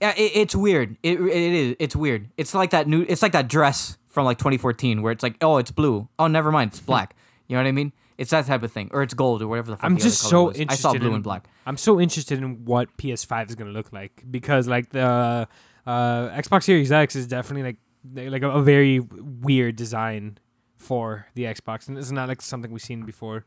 Yeah, 0.00 0.12
it, 0.16 0.32
it's 0.34 0.54
weird. 0.54 0.96
It 1.02 1.18
it 1.20 1.52
is. 1.52 1.76
It's 1.78 1.96
weird. 1.96 2.28
It's 2.36 2.54
like 2.54 2.70
that 2.70 2.86
new. 2.88 3.04
It's 3.08 3.22
like 3.22 3.32
that 3.32 3.48
dress 3.48 3.96
from 4.08 4.24
like 4.26 4.38
2014 4.38 5.00
where 5.02 5.12
it's 5.12 5.22
like, 5.22 5.36
oh, 5.40 5.58
it's 5.58 5.70
blue. 5.70 6.08
Oh, 6.18 6.26
never 6.26 6.50
mind, 6.52 6.70
it's 6.72 6.80
black. 6.80 7.14
You 7.48 7.56
know 7.56 7.62
what 7.62 7.68
I 7.68 7.72
mean? 7.72 7.92
It's 8.18 8.30
that 8.30 8.46
type 8.46 8.62
of 8.62 8.72
thing, 8.72 8.88
or 8.92 9.02
it's 9.02 9.14
gold, 9.14 9.42
or 9.42 9.48
whatever 9.48 9.70
the 9.70 9.76
fuck. 9.76 9.84
I'm 9.84 9.94
the 9.94 10.00
other 10.00 10.08
just 10.08 10.22
color 10.22 10.30
so 10.30 10.44
was. 10.44 10.58
interested. 10.58 10.88
I 10.88 10.92
saw 10.92 10.98
blue 10.98 11.08
in, 11.08 11.14
and 11.16 11.22
black. 11.22 11.48
I'm 11.66 11.76
so 11.76 12.00
interested 12.00 12.38
in 12.38 12.64
what 12.64 12.96
PS5 12.96 13.50
is 13.50 13.54
gonna 13.54 13.70
look 13.70 13.92
like 13.92 14.24
because 14.30 14.66
like 14.66 14.90
the 14.90 15.46
uh, 15.86 16.28
Xbox 16.30 16.64
Series 16.64 16.90
X 16.90 17.14
is 17.14 17.26
definitely 17.26 17.76
like 18.14 18.30
like 18.32 18.42
a, 18.42 18.50
a 18.50 18.62
very 18.62 19.00
weird 19.00 19.76
design 19.76 20.38
for 20.76 21.26
the 21.34 21.44
Xbox, 21.44 21.88
and 21.88 21.98
it's 21.98 22.10
not 22.10 22.28
like 22.28 22.40
something 22.40 22.70
we've 22.70 22.82
seen 22.82 23.04
before. 23.04 23.44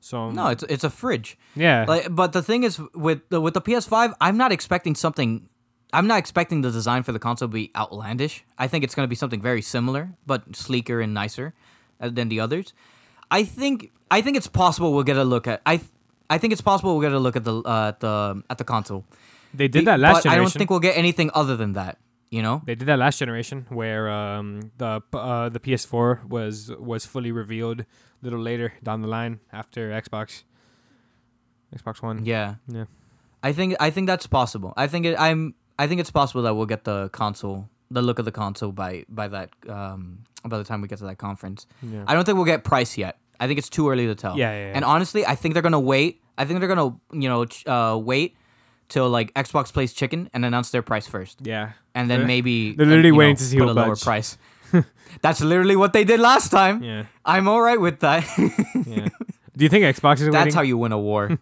So 0.00 0.30
No, 0.30 0.48
it's 0.48 0.62
it's 0.64 0.84
a 0.84 0.90
fridge. 0.90 1.36
yeah, 1.54 1.84
Like, 1.86 2.14
but 2.14 2.32
the 2.32 2.42
thing 2.42 2.62
is, 2.62 2.80
with 2.94 3.28
the 3.30 3.40
with 3.40 3.54
the 3.54 3.60
PS5, 3.60 4.14
I'm 4.20 4.36
not 4.36 4.52
expecting 4.52 4.94
something. 4.94 5.48
I'm 5.92 6.06
not 6.06 6.18
expecting 6.18 6.60
the 6.60 6.70
design 6.70 7.02
for 7.02 7.12
the 7.12 7.18
console 7.18 7.48
to 7.48 7.52
be 7.52 7.70
outlandish. 7.74 8.44
I 8.58 8.68
think 8.68 8.84
it's 8.84 8.94
going 8.94 9.04
to 9.04 9.08
be 9.08 9.16
something 9.16 9.40
very 9.40 9.62
similar, 9.62 10.10
but 10.26 10.54
sleeker 10.54 11.00
and 11.00 11.14
nicer 11.14 11.54
uh, 12.00 12.10
than 12.10 12.28
the 12.28 12.40
others. 12.40 12.74
I 13.30 13.44
think 13.44 13.90
I 14.10 14.22
think 14.22 14.36
it's 14.36 14.48
possible 14.48 14.92
we'll 14.92 15.04
get 15.04 15.16
a 15.16 15.24
look 15.24 15.46
at 15.46 15.60
I 15.66 15.80
I 16.30 16.38
think 16.38 16.52
it's 16.52 16.62
possible 16.62 16.92
we'll 16.92 17.02
get 17.08 17.12
a 17.12 17.18
look 17.18 17.36
at 17.36 17.44
the 17.44 17.62
uh, 17.62 17.88
at 17.88 18.00
the 18.00 18.42
at 18.50 18.58
the 18.58 18.64
console. 18.64 19.04
they 19.54 19.68
did 19.68 19.86
that 19.86 20.00
last 20.00 20.12
but 20.12 20.18
I 20.18 20.22
generation. 20.34 20.44
don't 20.44 20.58
think 20.58 20.70
we'll 20.70 20.80
get 20.80 20.96
anything 20.96 21.30
other 21.34 21.56
than 21.56 21.72
that. 21.74 21.98
You 22.30 22.42
know? 22.42 22.60
They 22.66 22.74
did 22.74 22.86
that 22.88 22.98
last 22.98 23.18
generation 23.18 23.64
where 23.70 24.10
um, 24.10 24.70
the 24.76 25.00
uh, 25.14 25.48
the 25.48 25.60
PS4 25.60 26.28
was 26.28 26.70
was 26.78 27.06
fully 27.06 27.32
revealed 27.32 27.80
a 27.80 27.86
little 28.20 28.40
later 28.40 28.74
down 28.82 29.00
the 29.00 29.08
line 29.08 29.40
after 29.50 29.90
Xbox 29.90 30.42
Xbox 31.74 32.02
One. 32.02 32.24
Yeah. 32.24 32.56
Yeah. 32.66 32.84
I 33.42 33.52
think 33.52 33.76
I 33.80 33.90
think 33.90 34.06
that's 34.06 34.26
possible. 34.26 34.74
I 34.76 34.86
think 34.88 35.06
it, 35.06 35.16
I'm 35.18 35.54
I 35.78 35.86
think 35.86 36.00
it's 36.00 36.10
possible 36.10 36.42
that 36.42 36.54
we'll 36.54 36.66
get 36.66 36.84
the 36.84 37.08
console, 37.10 37.68
the 37.90 38.02
look 38.02 38.18
of 38.18 38.24
the 38.24 38.32
console 38.32 38.72
by 38.72 39.04
by 39.08 39.28
that 39.28 39.50
um 39.68 40.18
by 40.46 40.58
the 40.58 40.64
time 40.64 40.80
we 40.82 40.88
get 40.88 40.98
to 40.98 41.04
that 41.06 41.18
conference. 41.18 41.66
Yeah. 41.82 42.04
I 42.06 42.14
don't 42.14 42.24
think 42.24 42.36
we'll 42.36 42.44
get 42.44 42.64
price 42.64 42.96
yet. 42.98 43.18
I 43.40 43.46
think 43.46 43.58
it's 43.58 43.68
too 43.68 43.88
early 43.88 44.06
to 44.06 44.14
tell. 44.14 44.36
Yeah, 44.36 44.50
yeah, 44.52 44.66
yeah. 44.68 44.72
And 44.74 44.84
honestly, 44.84 45.24
I 45.26 45.34
think 45.34 45.54
they're 45.54 45.62
gonna 45.62 45.80
wait. 45.80 46.22
I 46.36 46.44
think 46.44 46.60
they're 46.60 46.68
gonna 46.68 46.96
you 47.12 47.28
know 47.28 47.44
ch- 47.46 47.66
uh, 47.66 47.98
wait 48.02 48.36
till 48.88 49.08
like 49.08 49.32
Xbox 49.34 49.72
plays 49.72 49.92
chicken 49.92 50.28
and 50.32 50.44
announce 50.44 50.70
their 50.70 50.82
price 50.82 51.06
first, 51.06 51.40
Yeah. 51.42 51.72
and 51.94 52.08
then 52.10 52.18
They're- 52.20 52.26
maybe 52.26 52.72
they're 52.72 52.86
literally 52.86 53.10
know, 53.10 53.16
waiting 53.18 53.36
to 53.36 53.44
see 53.44 53.58
put 53.58 53.68
a 53.68 53.72
lower 53.72 53.88
budge. 53.94 54.02
price. 54.02 54.38
That's 55.22 55.40
literally 55.40 55.76
what 55.76 55.92
they 55.92 56.04
did 56.04 56.20
last 56.20 56.50
time. 56.50 56.82
Yeah. 56.82 57.04
I'm 57.24 57.48
all 57.48 57.60
right 57.62 57.80
with 57.80 58.00
that. 58.00 58.24
Yeah. 58.86 59.08
Do 59.56 59.64
you 59.64 59.68
think 59.70 59.84
Xbox 59.96 60.20
is 60.20 60.26
That's 60.26 60.34
waiting? 60.36 60.52
how 60.54 60.62
you 60.62 60.76
win 60.78 60.92
a 60.92 60.98
war. 60.98 61.28
Do 61.28 61.38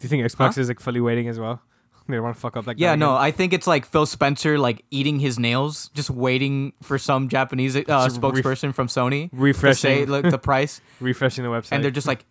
you 0.00 0.08
think 0.08 0.22
Xbox 0.24 0.58
is 0.58 0.68
like 0.68 0.78
fully 0.80 1.00
waiting 1.00 1.26
as 1.28 1.38
well? 1.40 1.60
They 2.08 2.20
want 2.20 2.36
to 2.36 2.40
fuck 2.40 2.56
up 2.56 2.66
like 2.66 2.78
Yeah, 2.78 2.92
that 2.92 2.98
no, 2.98 3.14
again? 3.14 3.24
I 3.24 3.30
think 3.32 3.52
it's 3.52 3.66
like 3.66 3.84
Phil 3.86 4.06
Spencer 4.06 4.58
like 4.58 4.84
eating 4.90 5.18
his 5.18 5.38
nails, 5.38 5.90
just 5.94 6.08
waiting 6.10 6.72
for 6.82 6.98
some 6.98 7.28
Japanese 7.28 7.74
uh, 7.76 7.82
Just 7.82 8.22
ref- 8.22 8.32
spokesperson 8.34 8.74
from 8.74 8.86
Sony 8.88 9.28
to 9.30 9.36
say 9.74 10.04
refreshing, 10.04 10.06
the 10.30 10.38
price, 10.38 10.80
refreshing 11.00 11.42
the 11.44 11.50
website. 11.50 11.72
and 11.72 11.82
they're 11.84 11.90
just 11.90 12.06
like, 12.06 12.24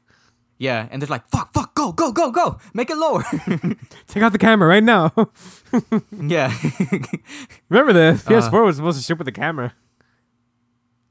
yeah, 0.57 0.87
and 0.89 1.01
they're 1.01 1.07
like, 1.09 1.27
fuck, 1.29 1.53
fuck, 1.53 1.75
go, 1.75 1.91
go, 1.91 2.13
go, 2.13 2.31
go, 2.31 2.57
make 2.73 2.89
it 2.89 2.95
lower. 2.97 3.23
take 4.07 4.23
out 4.23 4.31
the 4.31 4.37
camera 4.37 4.67
right 4.69 4.83
now. 4.83 5.11
yeah, 6.21 6.53
Remember 7.69 7.91
the 7.93 8.21
Uh. 8.25 8.29
PS4 8.29 8.65
was 8.65 8.77
supposed 8.77 8.97
to 8.97 9.03
ship 9.03 9.17
with 9.17 9.25
the 9.25 9.31
camera. 9.33 9.73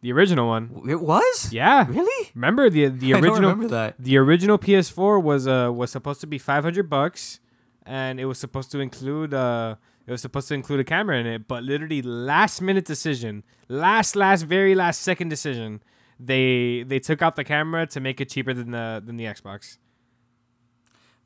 The 0.00 0.12
original 0.12 0.46
one. 0.48 0.82
it 0.88 1.00
was. 1.00 1.50
Yeah. 1.52 1.86
Really? 1.88 2.30
Remember 2.34 2.68
the 2.68 2.88
the 2.88 3.12
original. 3.14 3.16
I 3.16 3.20
don't 3.20 3.40
remember 3.42 3.68
that. 3.68 3.94
the 3.98 4.18
original 4.18 4.58
PS4 4.58 5.22
was 5.22 5.46
uh 5.48 5.70
was 5.74 5.90
supposed 5.90 6.20
to 6.20 6.26
be 6.26 6.36
500 6.38 6.90
bucks 6.90 7.40
and 7.86 8.20
it 8.20 8.24
was 8.26 8.38
supposed 8.38 8.70
to 8.72 8.80
include 8.80 9.34
uh 9.34 9.76
it 10.06 10.10
was 10.10 10.20
supposed 10.20 10.48
to 10.48 10.54
include 10.54 10.80
a 10.80 10.84
camera 10.84 11.18
in 11.18 11.26
it, 11.26 11.48
but 11.48 11.64
literally 11.64 12.02
last 12.02 12.60
minute 12.60 12.84
decision, 12.84 13.42
last 13.68 14.14
last 14.14 14.42
very 14.42 14.74
last 14.74 15.00
second 15.00 15.28
decision, 15.30 15.82
they 16.20 16.84
they 16.86 16.98
took 16.98 17.22
out 17.22 17.36
the 17.36 17.44
camera 17.44 17.86
to 17.86 18.00
make 18.00 18.20
it 18.20 18.28
cheaper 18.28 18.52
than 18.52 18.70
the 18.70 19.02
than 19.04 19.16
the 19.16 19.24
Xbox. 19.24 19.78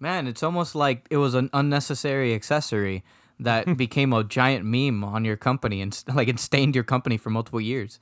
Man, 0.00 0.28
it's 0.28 0.44
almost 0.44 0.76
like 0.76 1.06
it 1.10 1.16
was 1.16 1.34
an 1.34 1.50
unnecessary 1.52 2.34
accessory 2.34 3.02
that 3.40 3.76
became 3.76 4.12
a 4.12 4.22
giant 4.22 4.64
meme 4.64 5.02
on 5.02 5.24
your 5.24 5.36
company 5.36 5.80
and 5.80 6.04
like 6.14 6.28
it 6.28 6.38
stained 6.38 6.74
your 6.74 6.84
company 6.84 7.16
for 7.16 7.30
multiple 7.30 7.60
years. 7.60 7.98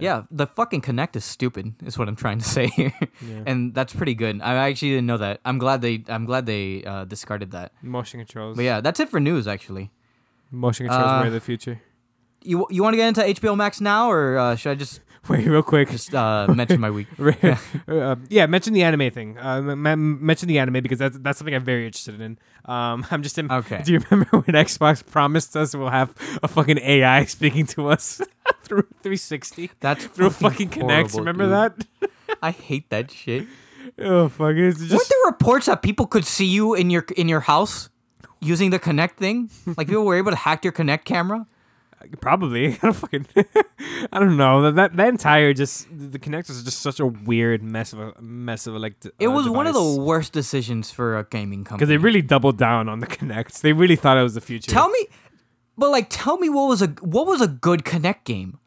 Yeah. 0.00 0.22
the 0.30 0.46
fucking 0.46 0.82
Kinect 0.82 1.16
is 1.16 1.24
stupid. 1.24 1.74
Is 1.84 1.96
what 1.98 2.08
I'm 2.08 2.16
trying 2.16 2.38
to 2.38 2.44
say 2.56 2.66
here, 2.68 2.92
Yeah. 3.20 3.42
and 3.46 3.74
that's 3.74 3.92
pretty 3.94 4.14
good. 4.14 4.40
I 4.42 4.54
actually 4.68 4.90
didn't 4.90 5.06
know 5.06 5.18
that. 5.18 5.40
I'm 5.44 5.58
glad 5.58 5.80
they. 5.82 6.04
I'm 6.08 6.24
glad 6.26 6.46
they 6.46 6.84
uh, 6.84 7.04
discarded 7.04 7.50
that. 7.52 7.72
Motion 7.82 8.20
controls. 8.20 8.56
But 8.56 8.64
yeah, 8.64 8.80
that's 8.80 9.00
it 9.00 9.08
for 9.08 9.20
news. 9.20 9.46
Actually, 9.46 9.90
Motion 10.50 10.86
controls 10.88 11.10
Uh, 11.10 11.22
were 11.24 11.30
the 11.30 11.40
future. 11.40 11.80
you 12.42 12.66
you 12.70 12.82
want 12.82 12.94
to 12.94 12.98
get 12.98 13.08
into 13.08 13.22
HBO 13.22 13.56
Max 13.56 13.80
now, 13.80 14.10
or 14.10 14.38
uh, 14.38 14.54
should 14.56 14.70
I 14.70 14.74
just 14.74 15.00
Wait, 15.30 15.46
real 15.46 15.62
quick. 15.62 15.90
just 15.90 16.14
uh, 16.14 16.46
mention 16.54 16.80
my 16.80 16.90
week? 16.90 17.06
yeah. 17.42 17.58
uh, 17.88 18.16
yeah, 18.28 18.46
mention 18.46 18.72
the 18.74 18.82
anime 18.82 19.10
thing. 19.10 19.38
Uh, 19.38 19.56
m- 19.58 19.86
m- 19.86 20.24
mention 20.24 20.48
the 20.48 20.58
anime 20.58 20.82
because 20.82 20.98
that's 20.98 21.18
that's 21.18 21.38
something 21.38 21.54
I'm 21.54 21.64
very 21.64 21.86
interested 21.86 22.20
in. 22.20 22.38
Um, 22.64 23.06
I'm 23.10 23.22
just 23.22 23.38
in. 23.38 23.50
Okay. 23.50 23.82
Do 23.84 23.92
you 23.92 24.00
remember 24.10 24.38
when 24.38 24.54
Xbox 24.54 25.04
promised 25.04 25.56
us 25.56 25.74
we'll 25.74 25.90
have 25.90 26.14
a 26.42 26.48
fucking 26.48 26.78
AI 26.78 27.24
speaking 27.24 27.66
to 27.66 27.88
us 27.88 28.20
through 28.62 28.82
360 29.02 29.70
That's 29.80 30.04
through 30.06 30.30
fucking 30.30 30.70
Kinects? 30.70 31.12
horrible, 31.12 31.18
Remember 31.20 31.44
dude. 31.70 31.86
that? 32.00 32.10
I 32.42 32.50
hate 32.50 32.90
that 32.90 33.10
shit. 33.10 33.46
Oh 33.98 34.28
fuck! 34.28 34.54
It's 34.56 34.78
Weren't 34.80 34.90
there 34.90 35.26
reports 35.26 35.66
that 35.66 35.80
people 35.82 36.06
could 36.06 36.24
see 36.24 36.46
you 36.46 36.74
in 36.74 36.90
your 36.90 37.04
in 37.16 37.28
your 37.28 37.40
house 37.40 37.88
using 38.40 38.70
the 38.70 38.78
Kinect 38.78 39.12
thing? 39.16 39.48
Like 39.76 39.86
people 39.86 40.04
were 40.04 40.16
able 40.16 40.32
to 40.32 40.36
hack 40.36 40.64
your 40.64 40.72
Kinect 40.72 41.04
camera. 41.04 41.46
Probably. 42.20 42.72
I 42.74 42.76
don't 42.82 42.92
fucking. 42.94 43.26
I 44.12 44.18
don't 44.20 44.36
know. 44.36 44.62
That 44.62 44.74
that, 44.76 44.96
that 44.96 45.08
entire 45.08 45.52
just 45.52 45.86
the 45.90 46.18
connectors 46.18 46.50
is 46.50 46.62
just 46.64 46.80
such 46.80 47.00
a 47.00 47.06
weird 47.06 47.62
mess 47.62 47.92
of 47.92 48.00
a 48.00 48.12
mess 48.20 48.66
of 48.66 48.74
a 48.74 48.78
like. 48.78 49.00
d- 49.00 49.10
It 49.18 49.28
uh, 49.28 49.30
was 49.32 49.48
one 49.48 49.66
of 49.66 49.74
the 49.74 49.96
worst 50.00 50.32
decisions 50.32 50.90
for 50.90 51.18
a 51.18 51.24
gaming 51.24 51.64
company. 51.64 51.78
because 51.78 51.88
they 51.88 51.96
really 51.96 52.22
doubled 52.22 52.58
down 52.58 52.88
on 52.88 53.00
the 53.00 53.06
Kinects. 53.06 53.60
They 53.60 53.72
really 53.72 53.96
thought 53.96 54.16
it 54.18 54.22
was 54.22 54.34
the 54.34 54.40
future. 54.40 54.70
tell 54.70 54.88
me, 54.88 55.06
but 55.76 55.90
like, 55.90 56.06
tell 56.10 56.36
me 56.38 56.48
what 56.48 56.68
was 56.68 56.82
a 56.82 56.86
what 57.00 57.26
was 57.26 57.40
a 57.40 57.48
good 57.48 57.82
Kinect 57.84 58.24
game. 58.24 58.58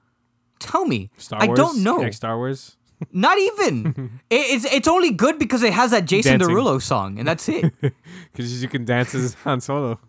Tell 0.60 0.86
me. 0.86 1.10
Star 1.18 1.42
I 1.42 1.48
Wars. 1.48 1.58
don't 1.58 1.84
know. 1.84 2.00
Kinect 2.00 2.16
Star 2.16 2.36
Wars. 2.38 2.76
Not 3.14 3.38
even. 3.38 4.20
it, 4.30 4.36
it's 4.36 4.66
it's 4.66 4.88
only 4.88 5.12
good 5.12 5.40
because 5.40 5.64
it 5.64 5.72
has 5.72 5.92
that 5.92 6.04
Jason 6.06 6.40
Dancing. 6.40 6.54
Derulo 6.56 6.82
song, 6.82 7.18
and 7.20 7.26
that's 7.28 7.48
it. 7.48 7.72
Because 8.34 8.62
you 8.62 8.68
can 8.68 8.84
dance 8.84 9.16
as 9.16 9.36
Han 9.46 9.62
Solo. 9.62 10.00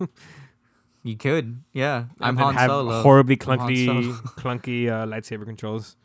You 1.02 1.16
could, 1.16 1.62
yeah. 1.72 2.04
I'm 2.20 2.36
Han 2.36 2.54
have 2.54 2.68
Solo. 2.70 3.02
horribly 3.02 3.36
clunky, 3.36 3.86
Solo. 3.86 4.02
clunky 4.38 4.88
uh, 4.88 5.06
lightsaber 5.06 5.44
controls. 5.46 5.96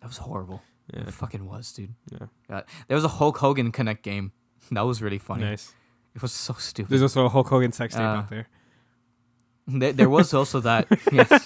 That 0.00 0.08
was 0.08 0.18
horrible. 0.18 0.62
Yeah. 0.92 1.02
It 1.02 1.14
fucking 1.14 1.46
was, 1.46 1.72
dude. 1.72 1.94
Yeah. 2.10 2.26
God. 2.48 2.64
There 2.88 2.94
was 2.94 3.04
a 3.04 3.08
Hulk 3.08 3.38
Hogan 3.38 3.72
Kinect 3.72 4.02
game. 4.02 4.32
That 4.72 4.82
was 4.82 5.00
really 5.02 5.18
funny. 5.18 5.44
Nice. 5.44 5.72
It 6.14 6.20
was 6.22 6.32
so 6.32 6.52
stupid. 6.54 6.90
There's 6.90 7.02
also 7.02 7.24
a 7.24 7.28
Hulk 7.28 7.48
Hogan 7.48 7.72
sex 7.72 7.94
tape 7.94 8.02
Uh, 8.02 8.06
out 8.06 8.28
there. 8.30 8.48
There, 9.66 9.92
there 9.92 10.08
was 10.10 10.32
also 10.34 10.60
that. 10.60 10.86
yes. 11.10 11.44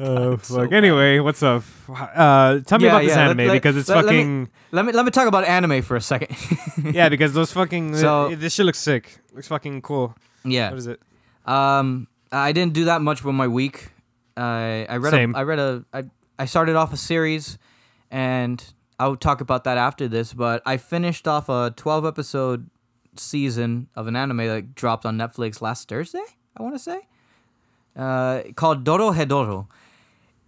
Oh 0.00 0.36
so 0.38 0.54
fuck. 0.54 0.70
bad. 0.70 0.76
anyway, 0.76 1.18
what's 1.18 1.42
up? 1.42 1.64
Uh, 1.88 2.60
tell 2.60 2.78
me 2.78 2.84
Yeah, 2.84 2.90
about 2.92 3.02
this 3.02 3.16
yeah, 3.16 3.24
anime 3.24 3.46
let- 3.46 3.52
because 3.54 3.76
it's 3.76 3.88
let- 3.88 4.04
let 4.04 4.06
me- 4.14 4.18
fucking 4.20 4.48
Let 4.70 4.84
me 4.84 4.92
let 4.92 5.04
me 5.04 5.10
talk 5.10 5.26
about 5.26 5.44
anime 5.44 5.82
for 5.82 5.96
a 5.96 6.00
second. 6.00 6.36
yeah. 6.94 7.08
Because 7.08 7.32
those 7.32 7.52
fucking 7.52 7.96
So- 8.04 8.30
uh, 8.32 8.36
this 8.36 8.54
shit 8.54 8.66
looks 8.66 8.78
sick. 8.78 9.18
Looks 9.34 9.48
fucking 9.48 9.82
cool. 9.82 10.14
yeah. 10.44 10.70
What 10.70 10.78
is 10.78 10.86
it? 10.86 11.00
Um, 11.46 12.06
I 12.30 12.52
didn't 12.52 12.74
do 12.74 12.84
that 12.84 13.00
much 13.02 13.24
with 13.24 13.34
my 13.34 13.48
week. 13.48 13.88
I 14.36 14.86
I 14.88 14.96
read 14.98 15.10
Same. 15.10 15.34
a 15.34 15.38
I 15.38 15.42
read 15.42 15.58
a 15.58 15.84
I 15.92 16.04
I 16.38 16.44
started 16.44 16.76
off 16.76 16.92
a 16.92 16.96
series, 16.96 17.58
and 18.10 18.62
I'll 19.00 19.16
talk 19.16 19.40
about 19.40 19.64
that 19.64 19.78
after 19.78 20.06
this. 20.06 20.32
But 20.34 20.62
I 20.66 20.76
finished 20.76 21.26
off 21.26 21.48
a 21.48 21.72
twelve 21.74 22.04
episode 22.06 22.68
season 23.16 23.88
of 23.96 24.06
an 24.06 24.14
anime 24.14 24.46
that 24.46 24.74
dropped 24.76 25.04
on 25.06 25.16
Netflix 25.18 25.60
last 25.60 25.88
Thursday. 25.88 26.22
I 26.56 26.62
want 26.62 26.74
to 26.76 26.78
say, 26.78 27.00
uh, 27.96 28.42
called 28.54 28.84
Dorohedoro. 28.84 29.66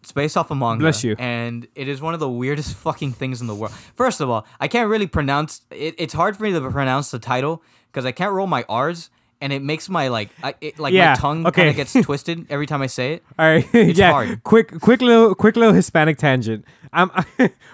It's 0.02 0.12
based 0.12 0.36
off 0.36 0.50
a 0.50 0.54
manga. 0.54 0.82
Bless 0.82 1.04
you. 1.04 1.14
And 1.18 1.66
it 1.74 1.86
is 1.88 2.00
one 2.00 2.14
of 2.14 2.20
the 2.20 2.28
weirdest 2.28 2.74
fucking 2.86 3.12
things 3.12 3.40
in 3.40 3.46
the 3.46 3.54
world. 3.54 3.72
First 3.94 4.20
of 4.20 4.30
all, 4.30 4.46
I 4.58 4.68
can't 4.68 4.88
really 4.88 5.06
pronounce 5.06 5.62
it. 5.70 5.94
It's 5.98 6.14
hard 6.14 6.36
for 6.36 6.44
me 6.44 6.52
to 6.52 6.70
pronounce 6.70 7.10
the 7.10 7.18
title 7.18 7.62
because 7.92 8.06
I 8.06 8.12
can't 8.12 8.32
roll 8.32 8.46
my 8.46 8.64
R's, 8.68 9.10
and 9.40 9.52
it 9.52 9.62
makes 9.62 9.88
my 9.88 10.08
like 10.08 10.30
I, 10.42 10.54
it, 10.60 10.78
like 10.78 10.92
Yeah, 10.94 11.10
my 11.10 11.14
tongue 11.16 11.46
okay. 11.46 11.62
kind 11.62 11.68
of 11.70 11.76
gets 11.76 11.92
twisted 12.06 12.46
every 12.50 12.66
time 12.66 12.82
I 12.82 12.86
say 12.86 13.14
it. 13.14 13.24
All 13.38 13.46
right, 13.46 13.66
yeah. 13.74 14.10
hard. 14.12 14.42
Quick, 14.44 14.80
quick 14.80 15.00
little, 15.02 15.34
quick 15.34 15.56
little 15.56 15.74
Hispanic 15.74 16.18
tangent. 16.18 16.64
I'm, 16.92 17.10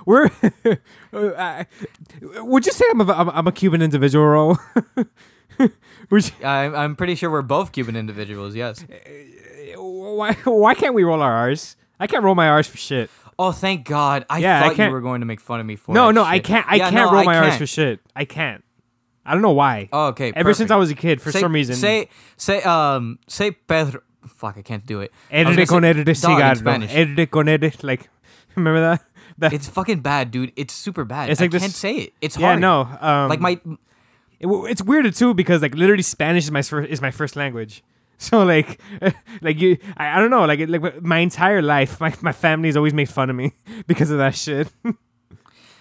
we're. 0.04 0.30
uh, 1.12 1.64
would 2.22 2.66
you 2.66 2.72
say 2.72 2.84
I'm 2.90 3.00
a, 3.00 3.12
I'm, 3.12 3.30
I'm 3.30 3.46
a 3.46 3.52
Cuban 3.52 3.82
individual? 3.82 4.26
Ro? 4.26 4.56
would 6.10 6.26
you, 6.26 6.46
I, 6.46 6.66
I'm 6.84 6.96
pretty 6.96 7.14
sure 7.14 7.30
we're 7.30 7.42
both 7.42 7.72
Cuban 7.72 7.96
individuals. 7.96 8.54
Yes. 8.54 8.84
why, 9.76 10.34
why 10.44 10.74
can't 10.74 10.94
we 10.94 11.04
roll 11.04 11.22
our 11.22 11.32
R's? 11.32 11.76
I 11.98 12.06
can't 12.06 12.22
roll 12.24 12.34
my 12.34 12.48
R's 12.48 12.66
for 12.66 12.76
shit. 12.76 13.10
Oh, 13.38 13.52
thank 13.52 13.84
God! 13.86 14.24
I 14.30 14.38
Yeah, 14.38 14.58
I 14.58 14.62
thought 14.62 14.70
you 14.70 14.76
can't- 14.76 14.92
were 14.92 15.00
going 15.02 15.20
to 15.20 15.26
make 15.26 15.40
fun 15.40 15.60
of 15.60 15.66
me 15.66 15.76
for. 15.76 15.92
No, 15.94 16.06
that 16.08 16.12
no, 16.14 16.22
I 16.24 16.36
shit. 16.36 16.44
can't. 16.44 16.66
I 16.68 16.76
Yeah, 16.76 16.90
can't 16.90 17.10
no, 17.10 17.12
roll 17.12 17.24
my 17.24 17.36
R's 17.36 17.48
can't. 17.48 17.58
for 17.58 17.66
shit. 17.66 18.00
I 18.14 18.24
can't. 18.24 18.62
I 19.24 19.32
don't 19.32 19.42
know 19.42 19.52
why. 19.52 19.88
Oh, 19.92 20.06
okay. 20.08 20.32
Ever 20.34 20.54
since 20.54 20.68
perfect. 20.68 20.72
I 20.72 20.76
was 20.76 20.90
a 20.90 20.94
kid, 20.94 21.20
for 21.20 21.32
say, 21.32 21.40
some 21.40 21.52
reason. 21.52 21.74
say 21.76 22.08
say 22.36 22.62
um 22.62 23.18
say 23.28 23.50
Pedro. 23.50 24.00
Fuck, 24.28 24.56
I 24.58 24.62
can't 24.62 24.86
do 24.86 25.00
it. 25.00 25.12
I 25.32 25.38
was 25.44 25.56
Erre 25.58 25.66
gonna 25.66 25.66
con 25.66 25.82
say 25.82 25.88
erre 25.88 25.94
dog 26.04 26.08
in 26.08 26.14
cigarro. 26.14 26.56
Spanish. 26.56 26.94
Erre 26.94 27.26
con 27.26 27.48
erre. 27.48 27.72
Like, 27.82 28.08
remember 28.56 28.80
that? 28.80 29.02
that 29.38 29.52
It's 29.52 29.68
fucking 29.68 30.00
bad, 30.00 30.30
dude. 30.30 30.52
It's 30.56 30.72
super 30.72 31.04
bad. 31.04 31.30
It's 31.30 31.40
I 31.40 31.48
this- 31.48 31.60
can't 31.62 31.72
say 31.74 31.96
it. 31.96 32.12
It's 32.20 32.36
hard. 32.36 32.60
yeah, 32.60 32.68
hard. 32.68 33.00
no. 33.02 33.08
Um, 33.08 33.28
Like 33.28 33.40
my 33.40 33.60
It, 34.38 34.42
w- 34.46 34.66
it's 34.66 34.82
weirder 34.82 35.10
too 35.10 35.34
because 35.34 35.60
like 35.62 35.74
literally 35.74 36.02
Spanish 36.02 36.44
is 36.44 36.50
my 36.50 36.62
first 36.62 36.88
is 36.90 37.00
my 37.02 37.10
first 37.10 37.36
language. 37.36 37.82
So 38.18 38.44
like, 38.44 38.80
like 39.42 39.60
you, 39.60 39.76
I, 39.96 40.16
I 40.16 40.20
don't 40.20 40.30
know, 40.30 40.46
like 40.46 40.58
it- 40.60 40.70
like 40.70 41.02
my 41.02 41.18
entire 41.18 41.60
life, 41.60 42.00
my 42.00 42.14
my 42.22 42.32
family's 42.32 42.76
always 42.76 42.94
made 42.94 43.08
fun 43.10 43.28
of 43.30 43.36
me 43.36 43.52
because 43.86 44.10
of 44.10 44.16
that 44.18 44.34
shit. 44.34 44.68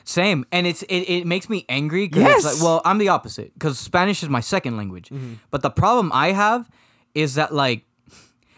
Same, 0.03 0.45
and 0.51 0.67
it's 0.67 0.83
it, 0.83 1.09
it 1.09 1.25
makes 1.25 1.49
me 1.49 1.65
angry. 1.69 2.07
'cause 2.09 2.21
Yes! 2.21 2.45
it's 2.45 2.55
like, 2.59 2.63
well, 2.63 2.81
I'm 2.85 2.97
the 2.99 3.09
opposite 3.09 3.53
because 3.53 3.79
Spanish 3.79 4.21
is 4.21 4.29
my 4.29 4.41
second 4.41 4.77
language. 4.77 5.09
Mm-hmm. 5.09 5.35
But 5.49 5.61
the 5.63 5.69
problem 5.71 6.11
I 6.13 6.31
have 6.33 6.69
is 7.15 7.35
that 7.35 7.53
like, 7.53 7.85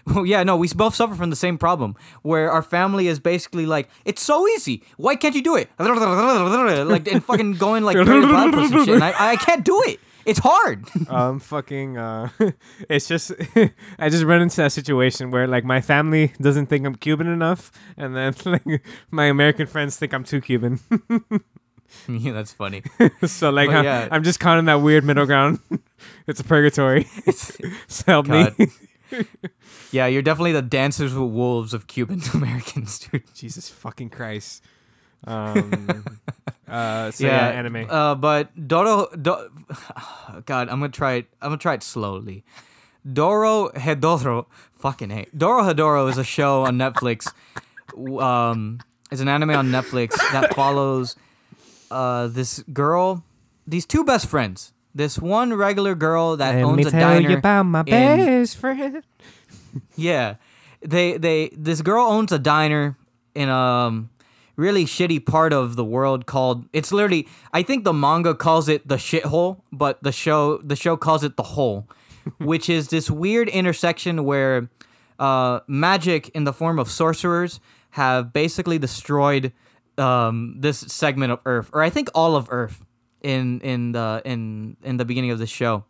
well, 0.07 0.25
yeah, 0.25 0.43
no, 0.43 0.57
we 0.57 0.67
both 0.75 0.95
suffer 0.95 1.15
from 1.15 1.29
the 1.29 1.35
same 1.37 1.57
problem 1.57 1.95
where 2.23 2.51
our 2.51 2.61
family 2.63 3.07
is 3.07 3.19
basically 3.19 3.65
like, 3.65 3.87
it's 4.05 4.21
so 4.21 4.47
easy. 4.49 4.83
Why 4.97 5.15
can't 5.15 5.35
you 5.35 5.43
do 5.43 5.55
it? 5.55 5.69
Like 5.79 7.07
and 7.11 7.23
fucking 7.23 7.53
going 7.53 7.83
like. 7.83 7.95
And 7.95 9.03
I, 9.03 9.13
I 9.33 9.35
can't 9.37 9.63
do 9.63 9.81
it. 9.85 9.99
It's 10.27 10.39
hard. 10.39 10.85
um, 11.09 11.39
fucking, 11.39 11.97
uh, 11.97 12.29
it's 12.89 13.07
just 13.07 13.31
I 13.99 14.09
just 14.09 14.25
run 14.25 14.41
into 14.41 14.57
that 14.57 14.73
situation 14.73 15.31
where 15.31 15.47
like 15.47 15.63
my 15.63 15.81
family 15.81 16.33
doesn't 16.41 16.67
think 16.67 16.85
I'm 16.85 16.95
Cuban 16.95 17.27
enough, 17.27 17.71
and 17.95 18.15
then 18.15 18.35
like 18.45 18.83
my 19.09 19.25
American 19.25 19.67
friends 19.67 19.97
think 19.97 20.13
I'm 20.13 20.25
too 20.25 20.41
Cuban. 20.41 20.79
yeah, 22.09 22.33
that's 22.33 22.51
funny. 22.51 22.83
so 23.25 23.49
like 23.49 23.69
I'm, 23.69 23.85
yeah. 23.85 24.09
I'm 24.11 24.23
just 24.23 24.41
caught 24.41 24.59
in 24.59 24.65
that 24.65 24.81
weird 24.81 25.05
middle 25.05 25.25
ground. 25.25 25.59
it's 26.27 26.41
a 26.41 26.43
purgatory. 26.43 27.07
so 27.87 28.03
help 28.05 28.27
God. 28.27 28.59
me. 28.59 28.67
Yeah, 29.91 30.07
you're 30.07 30.21
definitely 30.21 30.51
the 30.51 30.61
dancers 30.61 31.13
with 31.13 31.31
wolves 31.31 31.73
of 31.73 31.87
Cuban 31.87 32.21
Americans, 32.33 32.99
dude. 32.99 33.23
Jesus 33.33 33.69
fucking 33.69 34.09
Christ. 34.09 34.61
Um, 35.25 36.03
uh, 36.67 37.11
so 37.11 37.25
yeah, 37.25 37.47
anime. 37.49 37.87
Uh, 37.89 38.15
but 38.15 38.67
Doro, 38.67 39.07
Do- 39.15 39.49
God, 40.45 40.69
I'm 40.69 40.79
gonna 40.79 40.89
try 40.89 41.13
it. 41.13 41.27
I'm 41.41 41.49
gonna 41.49 41.57
try 41.57 41.73
it 41.73 41.83
slowly. 41.83 42.43
Dorohedoro, 43.07 44.45
fucking 44.75 45.09
hey. 45.09 45.27
Dorohedoro 45.35 46.09
is 46.09 46.17
a 46.17 46.23
show 46.23 46.63
on 46.63 46.77
Netflix. 46.77 47.31
Um, 48.21 48.79
it's 49.11 49.21
an 49.21 49.27
anime 49.29 49.51
on 49.51 49.67
Netflix 49.69 50.15
that 50.31 50.53
follows 50.53 51.15
uh 51.89 52.27
this 52.27 52.59
girl, 52.73 53.23
these 53.65 53.85
two 53.85 54.03
best 54.03 54.27
friends. 54.27 54.73
This 54.93 55.17
one 55.19 55.53
regular 55.53 55.95
girl 55.95 56.37
that 56.37 56.55
owns 56.63 56.87
a 56.87 56.91
diner. 56.91 57.29
You 57.29 57.37
about 57.37 57.63
my 57.63 57.83
in- 57.85 58.45
friend. 58.47 59.03
Yeah, 59.95 60.35
they 60.81 61.17
they 61.17 61.49
this 61.53 61.81
girl 61.81 62.05
owns 62.05 62.31
a 62.31 62.39
diner 62.39 62.97
in 63.35 63.47
a 63.47 64.05
really 64.57 64.85
shitty 64.85 65.25
part 65.25 65.53
of 65.53 65.77
the 65.77 65.85
world 65.85 66.25
called. 66.25 66.67
It's 66.73 66.91
literally 66.91 67.27
I 67.53 67.63
think 67.63 67.85
the 67.85 67.93
manga 67.93 68.35
calls 68.35 68.67
it 68.67 68.87
the 68.87 68.95
shithole, 68.97 69.61
but 69.71 70.03
the 70.03 70.11
show 70.11 70.57
the 70.57 70.75
show 70.75 70.97
calls 70.97 71.23
it 71.23 71.37
the 71.37 71.43
hole, 71.43 71.87
which 72.39 72.69
is 72.69 72.89
this 72.89 73.09
weird 73.09 73.47
intersection 73.47 74.25
where 74.25 74.69
uh, 75.19 75.61
magic 75.67 76.29
in 76.29 76.43
the 76.43 76.53
form 76.53 76.79
of 76.79 76.91
sorcerers 76.91 77.61
have 77.91 78.33
basically 78.33 78.77
destroyed 78.77 79.53
um, 79.97 80.55
this 80.59 80.79
segment 80.79 81.31
of 81.31 81.39
Earth, 81.45 81.69
or 81.73 81.81
I 81.81 81.89
think 81.89 82.09
all 82.13 82.35
of 82.35 82.47
Earth 82.51 82.83
in 83.21 83.61
in 83.61 83.93
the 83.93 84.21
in 84.25 84.75
in 84.83 84.97
the 84.97 85.05
beginning 85.05 85.31
of 85.31 85.39
the 85.39 85.47
show 85.47 85.85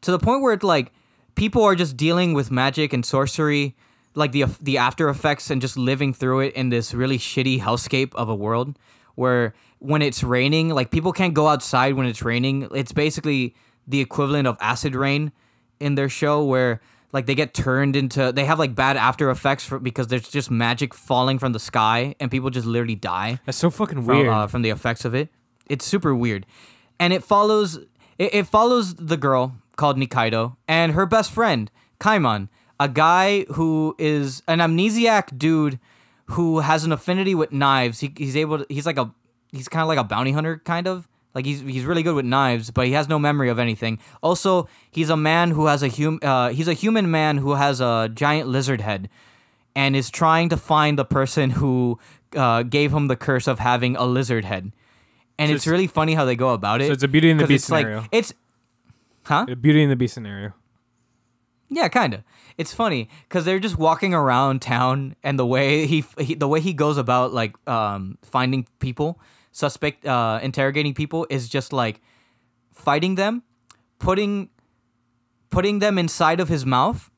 to 0.00 0.10
the 0.10 0.18
point 0.18 0.42
where 0.42 0.52
it's 0.52 0.64
like 0.64 0.92
people 1.34 1.62
are 1.62 1.74
just 1.74 1.96
dealing 1.96 2.34
with 2.34 2.50
magic 2.50 2.92
and 2.92 3.06
sorcery 3.06 3.74
like 4.14 4.32
the 4.32 4.44
the 4.60 4.78
after 4.78 5.08
effects 5.08 5.50
and 5.50 5.60
just 5.60 5.76
living 5.76 6.12
through 6.12 6.40
it 6.40 6.54
in 6.54 6.68
this 6.70 6.92
really 6.94 7.18
shitty 7.18 7.60
hellscape 7.60 8.14
of 8.14 8.28
a 8.28 8.34
world 8.34 8.78
where 9.14 9.54
when 9.78 10.02
it's 10.02 10.22
raining 10.22 10.68
like 10.68 10.90
people 10.90 11.12
can't 11.12 11.34
go 11.34 11.48
outside 11.48 11.94
when 11.94 12.06
it's 12.06 12.22
raining 12.22 12.68
it's 12.74 12.92
basically 12.92 13.54
the 13.86 14.00
equivalent 14.00 14.46
of 14.46 14.56
acid 14.60 14.94
rain 14.94 15.32
in 15.80 15.94
their 15.94 16.08
show 16.08 16.44
where 16.44 16.80
like 17.12 17.26
they 17.26 17.34
get 17.34 17.52
turned 17.52 17.94
into 17.96 18.32
they 18.32 18.44
have 18.44 18.58
like 18.58 18.74
bad 18.74 18.96
after 18.96 19.30
effects 19.30 19.64
for, 19.64 19.78
because 19.78 20.06
there's 20.06 20.28
just 20.28 20.50
magic 20.50 20.94
falling 20.94 21.38
from 21.38 21.52
the 21.52 21.58
sky 21.58 22.14
and 22.20 22.30
people 22.30 22.50
just 22.50 22.66
literally 22.66 22.94
die 22.94 23.40
That's 23.44 23.58
so 23.58 23.70
fucking 23.70 24.04
from, 24.04 24.16
weird. 24.16 24.28
uh, 24.28 24.46
from 24.46 24.62
the 24.62 24.70
effects 24.70 25.04
of 25.04 25.14
it. 25.14 25.28
It's 25.68 25.84
super 25.84 26.14
weird, 26.14 26.44
and 26.98 27.12
it 27.12 27.22
follows 27.22 27.76
it, 28.18 28.34
it 28.34 28.46
follows 28.46 28.94
the 28.94 29.16
girl 29.16 29.54
called 29.76 29.96
Nikaido 29.96 30.56
and 30.68 30.92
her 30.92 31.06
best 31.06 31.30
friend 31.30 31.70
Kaiman, 32.00 32.48
a 32.80 32.88
guy 32.88 33.44
who 33.44 33.94
is 33.98 34.42
an 34.48 34.58
amnesiac 34.58 35.36
dude 35.38 35.78
who 36.26 36.60
has 36.60 36.84
an 36.84 36.92
affinity 36.92 37.34
with 37.34 37.52
knives. 37.52 38.00
He, 38.00 38.12
he's 38.16 38.36
able 38.36 38.58
to, 38.58 38.66
he's 38.68 38.86
like 38.86 38.98
a 38.98 39.10
he's 39.52 39.68
kind 39.68 39.82
of 39.82 39.88
like 39.88 39.98
a 39.98 40.04
bounty 40.04 40.32
hunter 40.32 40.58
kind 40.64 40.86
of. 40.88 41.08
Like 41.34 41.46
he's 41.46 41.60
he's 41.60 41.84
really 41.84 42.02
good 42.02 42.14
with 42.14 42.26
knives, 42.26 42.70
but 42.70 42.86
he 42.86 42.92
has 42.92 43.08
no 43.08 43.18
memory 43.18 43.48
of 43.48 43.58
anything. 43.58 43.98
Also, 44.22 44.68
he's 44.90 45.08
a 45.10 45.16
man 45.16 45.50
who 45.50 45.66
has 45.66 45.82
a 45.82 45.88
hum 45.88 46.18
uh, 46.22 46.50
he's 46.50 46.68
a 46.68 46.74
human 46.74 47.10
man 47.10 47.38
who 47.38 47.52
has 47.52 47.80
a 47.80 48.10
giant 48.12 48.48
lizard 48.48 48.80
head 48.82 49.08
and 49.74 49.96
is 49.96 50.10
trying 50.10 50.50
to 50.50 50.56
find 50.58 50.98
the 50.98 51.04
person 51.06 51.48
who 51.50 51.98
uh, 52.36 52.62
gave 52.62 52.92
him 52.92 53.08
the 53.08 53.16
curse 53.16 53.46
of 53.48 53.58
having 53.58 53.96
a 53.96 54.04
lizard 54.04 54.44
head. 54.44 54.72
And 55.38 55.48
So 55.48 55.54
it's, 55.54 55.64
it's- 55.66 55.66
really 55.72 55.86
funny 55.86 56.12
how 56.14 56.26
they 56.26 56.36
go 56.36 56.50
about 56.50 56.82
it. 56.82 56.86
so 56.88 56.92
it's 56.92 57.02
a 57.02 57.08
Beauty 57.08 57.30
and 57.30 57.40
the 57.40 57.46
Beast 57.46 57.64
it's 57.64 57.70
like 57.70 57.86
scenario. 57.86 58.04
it's, 58.12 58.34
huh? 59.24 59.46
A 59.48 59.56
Beauty 59.56 59.82
and 59.82 59.90
the 59.90 59.96
Beast 59.96 60.12
scenario. 60.14 60.52
Yeah, 61.70 61.88
kind 61.88 62.12
of. 62.14 62.22
It's 62.58 62.74
funny 62.74 63.08
because 63.28 63.44
they're 63.44 63.60
just 63.60 63.78
walking 63.78 64.14
around 64.14 64.62
town, 64.62 65.16
and 65.22 65.38
the 65.38 65.46
way 65.46 65.86
he, 65.86 66.04
he 66.18 66.34
the 66.34 66.48
way 66.48 66.60
he 66.60 66.72
goes 66.72 66.98
about 66.98 67.32
like 67.32 67.56
um, 67.68 68.18
finding 68.22 68.66
people, 68.78 69.20
suspect, 69.50 70.06
uh, 70.06 70.40
interrogating 70.42 70.94
people 70.94 71.26
is 71.30 71.48
just 71.48 71.72
like 71.72 72.00
fighting 72.72 73.14
them, 73.14 73.42
putting 73.98 74.50
putting 75.50 75.78
them 75.78 75.98
inside 75.98 76.40
of 76.40 76.48
his 76.48 76.66
mouth, 76.66 77.10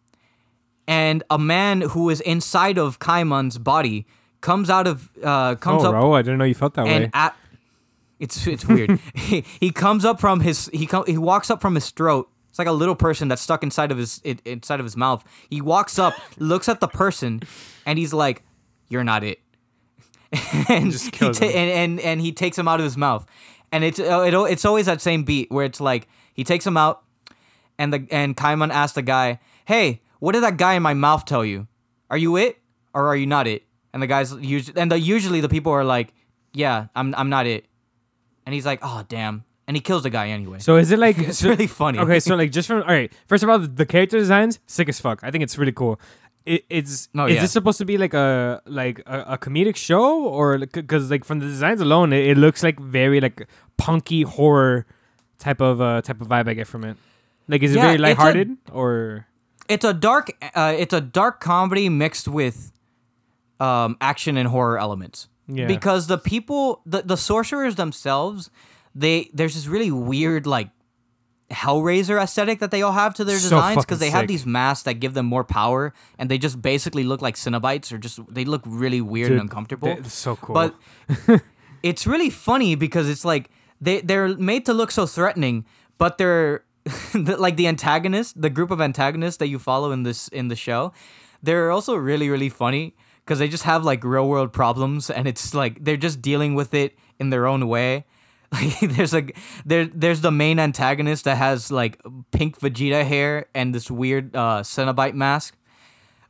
and 0.87 1.23
a 1.31 1.39
man 1.39 1.81
who 1.81 2.11
is 2.11 2.21
inside 2.21 2.79
of 2.79 2.99
Kaiman's 2.99 3.59
body 3.59 4.07
comes 4.41 4.69
out 4.69 4.87
of 4.87 5.11
uh, 5.23 5.55
comes 5.57 5.85
oh, 5.85 5.89
up 5.89 5.95
Ro, 5.95 6.13
I 6.13 6.23
didn't 6.23 6.39
know 6.39 6.45
you 6.45 6.55
felt 6.55 6.75
that 6.75 6.85
way. 6.85 7.11
at 7.13 7.35
it's 8.21 8.47
it's 8.47 8.67
weird. 8.67 8.99
he, 9.15 9.45
he 9.61 9.71
comes 9.71 10.05
up 10.05 10.21
from 10.21 10.41
his 10.41 10.71
he 10.73 10.87
com- 10.87 11.05
he 11.07 11.19
walks 11.19 11.51
up 11.51 11.61
from 11.61 11.75
his 11.75 11.91
throat. 11.91 12.31
It's 12.55 12.59
like 12.61 12.69
a 12.69 12.73
little 12.73 12.95
person 12.95 13.27
that's 13.27 13.43
stuck 13.43 13.65
inside 13.65 13.91
of 13.91 13.99
his 13.99 14.21
it, 14.23 14.39
inside 14.45 14.79
of 14.79 14.87
his 14.87 14.97
mouth. 14.97 15.25
He 15.51 15.61
walks 15.61 15.99
up, 15.99 16.15
looks 16.39 16.69
at 16.69 16.79
the 16.79 16.87
person, 16.87 17.43
and 17.85 17.99
he's 17.99 18.13
like, 18.13 18.45
"You're 18.89 19.03
not 19.03 19.25
it." 19.25 19.41
and, 20.69 20.93
Just 20.93 21.07
he 21.07 21.11
kills 21.11 21.41
ta- 21.41 21.47
him. 21.47 21.57
and 21.57 21.71
and 21.71 22.01
and 22.01 22.21
he 22.21 22.31
takes 22.31 22.57
him 22.57 22.69
out 22.69 22.79
of 22.79 22.85
his 22.85 22.97
mouth, 22.97 23.27
and 23.73 23.83
it's 23.83 23.99
uh, 23.99 24.21
it, 24.25 24.35
it's 24.53 24.65
always 24.65 24.87
that 24.87 25.01
same 25.01 25.25
beat 25.25 25.51
where 25.51 25.65
it's 25.65 25.81
like 25.81 26.07
he 26.33 26.45
takes 26.45 26.65
him 26.65 26.77
out, 26.77 27.03
and 27.77 27.93
the 27.93 28.07
and 28.13 28.37
Kaiman 28.37 28.71
asks 28.71 28.95
the 28.95 29.03
guy, 29.03 29.41
"Hey, 29.65 30.01
what 30.21 30.31
did 30.35 30.45
that 30.45 30.57
guy 30.57 30.75
in 30.75 30.83
my 30.85 30.95
mouth 30.95 31.25
tell 31.25 31.45
you? 31.45 31.67
Are 32.09 32.17
you 32.17 32.37
it 32.37 32.61
or 32.95 33.09
are 33.09 33.17
you 33.17 33.27
not 33.27 33.49
it?" 33.49 33.65
And 33.93 34.01
the 34.01 34.07
guys 34.07 34.33
usually 34.33 34.81
and 34.81 34.93
the, 34.93 35.01
usually 35.01 35.41
the 35.41 35.49
people 35.49 35.73
are 35.73 35.83
like, 35.83 36.15
"Yeah, 36.53 36.87
I'm 36.95 37.17
I'm 37.17 37.31
not 37.31 37.49
it," 37.49 37.67
and 38.47 38.55
he's 38.55 38.65
like, 38.65 38.79
"Oh 38.81 39.03
damn," 39.09 39.43
and 39.67 39.77
he 39.77 39.81
kills 39.81 40.03
the 40.03 40.11
guy 40.11 40.29
anyway. 40.29 40.59
So 40.59 40.77
is 40.77 40.91
it 40.93 40.99
like 40.99 41.19
it's 41.29 41.39
so- 41.39 41.49
really 41.49 41.67
funny. 41.67 41.99
Okay, 41.99 42.21
so 42.21 42.35
like 42.37 42.51
just 42.53 42.69
from 42.69 42.83
all 42.83 42.89
right. 42.89 43.13
First 43.27 43.43
of 43.45 43.51
all, 43.51 43.59
the, 43.59 43.87
character 43.87 44.19
designs 44.19 44.59
sick 44.67 44.89
as 44.89 45.01
fuck. 45.01 45.21
I 45.23 45.31
think 45.31 45.43
it's 45.45 45.57
really 45.59 45.73
cool. 45.73 46.01
It, 46.45 46.65
it's 46.69 47.09
Oh, 47.17 47.25
is 47.27 47.37
yeah. 47.37 47.41
this 47.41 47.53
supposed 47.53 47.79
to 47.79 47.85
be 47.87 47.97
like 47.97 48.13
a 48.13 48.61
like 48.67 49.01
a, 49.07 49.21
a 49.29 49.39
comedic 49.39 49.77
show 49.77 50.25
or 50.25 50.59
because 50.59 51.11
like 51.11 51.25
from 51.25 51.39
the 51.41 51.47
designs 51.47 51.81
alone, 51.81 52.13
it, 52.13 52.27
it 52.33 52.37
looks 52.37 52.63
like 52.63 52.79
very 52.79 53.21
like 53.21 53.49
punky 53.79 54.23
horror 54.23 54.85
type 55.39 55.61
of 55.63 55.81
uh 55.81 56.03
type 56.03 56.21
of 56.21 56.29
vibe 56.29 56.49
I 56.49 56.55
get 56.55 56.67
from 56.67 56.85
it. 56.85 56.97
Like 57.49 57.63
is 57.63 57.73
it 57.73 57.77
Yeah, 57.79 57.83
very 57.83 57.95
it's 57.95 58.01
a- 58.01 58.03
lighthearted 58.03 58.57
or 58.73 59.27
it's 59.71 59.85
a 59.87 59.95
dark 59.95 60.33
uh, 60.55 60.75
it's 60.77 60.93
a 60.93 61.01
dark 61.01 61.41
comedy 61.41 61.89
mixed 61.89 62.29
with 62.29 62.73
um, 63.61 63.97
action 64.03 64.37
and 64.37 64.49
horror 64.49 64.79
elements. 64.79 65.29
Yeah. 65.49 65.67
Because 65.67 66.07
the 66.09 66.19
people 66.19 66.83
the, 66.85 67.03
the 67.03 67.17
sorcerers 67.17 67.77
themselves, 67.77 68.51
they 68.95 69.31
there's 69.33 69.55
this 69.55 69.67
really 69.67 69.91
weird 69.91 70.47
like 70.47 70.71
Hellraiser 71.51 72.21
aesthetic 72.21 72.61
that 72.61 72.71
they 72.71 72.83
all 72.83 72.93
have 72.93 73.15
to 73.15 73.25
their 73.25 73.39
So 73.39 73.51
designs 73.57 73.85
because 73.85 73.99
they 73.99 74.11
have 74.11 74.27
these 74.27 74.47
masks 74.47 74.85
that 74.85 74.95
give 74.95 75.15
them 75.15 75.27
more 75.27 75.45
power 75.45 75.93
and 76.19 76.31
they 76.31 76.39
just 76.39 76.61
basically 76.61 77.05
look 77.05 77.21
like 77.21 77.35
Cenobites 77.35 77.93
or 77.93 77.99
just 77.99 78.19
they 78.33 78.45
look 78.45 78.63
really 78.65 79.01
weird 79.01 79.29
Dude, 79.29 79.39
and 79.39 79.43
uncomfortable. 79.43 79.89
It's 79.89 80.15
so 80.15 80.37
cool. 80.37 80.55
But 80.55 80.75
it's 81.83 82.07
really 82.07 82.31
funny 82.31 82.75
because 82.75 83.09
it's 83.09 83.25
like 83.25 83.51
they 83.81 84.01
they're 84.01 84.29
made 84.29 84.65
to 84.67 84.75
look 84.75 84.91
so 84.91 85.07
threatening, 85.07 85.67
but 85.99 86.19
they're 86.19 86.65
like 87.15 87.57
the 87.57 87.67
antagonist, 87.67 88.41
the 88.41 88.51
group 88.51 88.71
of 88.71 88.81
antagonists 88.81 89.37
that 89.37 89.49
you 89.49 89.59
follow 89.59 89.93
in 89.93 90.03
this 90.03 90.29
in 90.29 90.49
the 90.49 90.57
show. 90.57 90.93
They're 91.43 91.71
also 91.71 91.95
really 91.95 92.31
really 92.31 92.49
funny 92.49 92.97
because 93.25 93.39
they 93.39 93.49
just 93.49 93.65
have 93.65 93.85
like 93.85 94.03
real 94.03 94.29
world 94.29 94.53
problems 94.53 95.11
and 95.11 95.29
it's 95.29 95.55
like 95.55 95.85
they're 95.85 95.97
just 95.97 96.23
dealing 96.23 96.55
with 96.55 96.73
it 96.75 96.97
in 97.19 97.31
their 97.31 97.47
own 97.47 97.69
way. 97.69 98.07
Like 98.63 98.79
there's 98.81 99.13
like 99.13 99.37
there 99.67 99.87
there's 99.87 100.21
the 100.21 100.31
main 100.31 100.59
antagonist 100.61 101.25
that 101.25 101.37
has 101.37 101.71
like 101.73 102.01
pink 102.31 102.61
Vegeta 102.61 103.05
hair 103.05 103.47
and 103.55 103.75
this 103.75 103.91
weird 103.91 104.35
uh 104.37 104.63
Cenobite 104.63 105.15
mask 105.15 105.57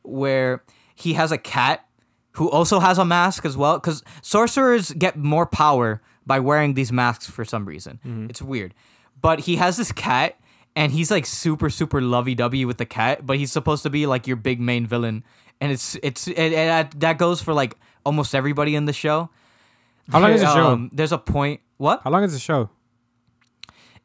where 0.01 0.63
he 0.95 1.13
has 1.13 1.31
a 1.31 1.37
cat 1.37 1.85
who 2.33 2.49
also 2.49 2.79
has 2.79 2.97
a 2.97 3.05
mask 3.05 3.45
as 3.45 3.55
well 3.55 3.77
because 3.79 4.03
sorcerers 4.21 4.91
get 4.93 5.17
more 5.17 5.45
power 5.45 6.01
by 6.25 6.39
wearing 6.39 6.73
these 6.73 6.91
masks 6.91 7.29
for 7.29 7.45
some 7.45 7.65
reason. 7.65 7.99
It's 8.29 8.41
weird. 8.41 8.73
But 9.21 9.41
he 9.41 9.55
has 9.57 9.77
this 9.77 9.91
cat 9.91 10.37
and 10.75 10.91
he's 10.91 11.11
like 11.11 11.25
super 11.25 11.69
super 11.69 12.01
lovey-dovey 12.01 12.65
with 12.65 12.77
the 12.77 12.85
cat 12.85 13.25
but 13.25 13.37
he's 13.37 13.51
supposed 13.51 13.83
to 13.83 13.89
be 13.89 14.05
like 14.05 14.27
your 14.27 14.37
big 14.37 14.59
main 14.59 14.85
villain. 14.87 15.23
And 15.61 15.71
it's 15.71 15.95
it's 16.03 16.27
and 16.27 16.53
that- 16.53 16.99
that 16.99 17.17
goes 17.17 17.41
for 17.41 17.53
like 17.53 17.77
almost 18.05 18.35
everybody 18.35 18.75
in 18.75 18.85
the 18.85 18.93
show. 18.93 19.29
How 20.11 20.19
long 20.19 20.31
is 20.31 20.41
the 20.41 20.53
show? 20.53 20.67
Um, 20.73 20.89
there's 20.93 21.11
a 21.11 21.17
point 21.17 21.61
what 21.77 22.01
How 22.03 22.09
long 22.09 22.23
is 22.23 22.33
the 22.33 22.39
show? 22.39 22.69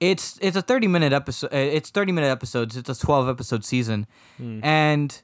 it's 0.00 0.38
it's 0.40 0.56
a 0.56 0.62
30 0.62 0.86
minute 0.88 1.12
episode 1.12 1.52
it's 1.52 1.90
30 1.90 2.12
minute 2.12 2.28
episodes 2.28 2.76
it's 2.76 2.88
a 2.88 2.94
12 2.98 3.28
episode 3.28 3.64
season 3.64 4.06
and 4.62 5.20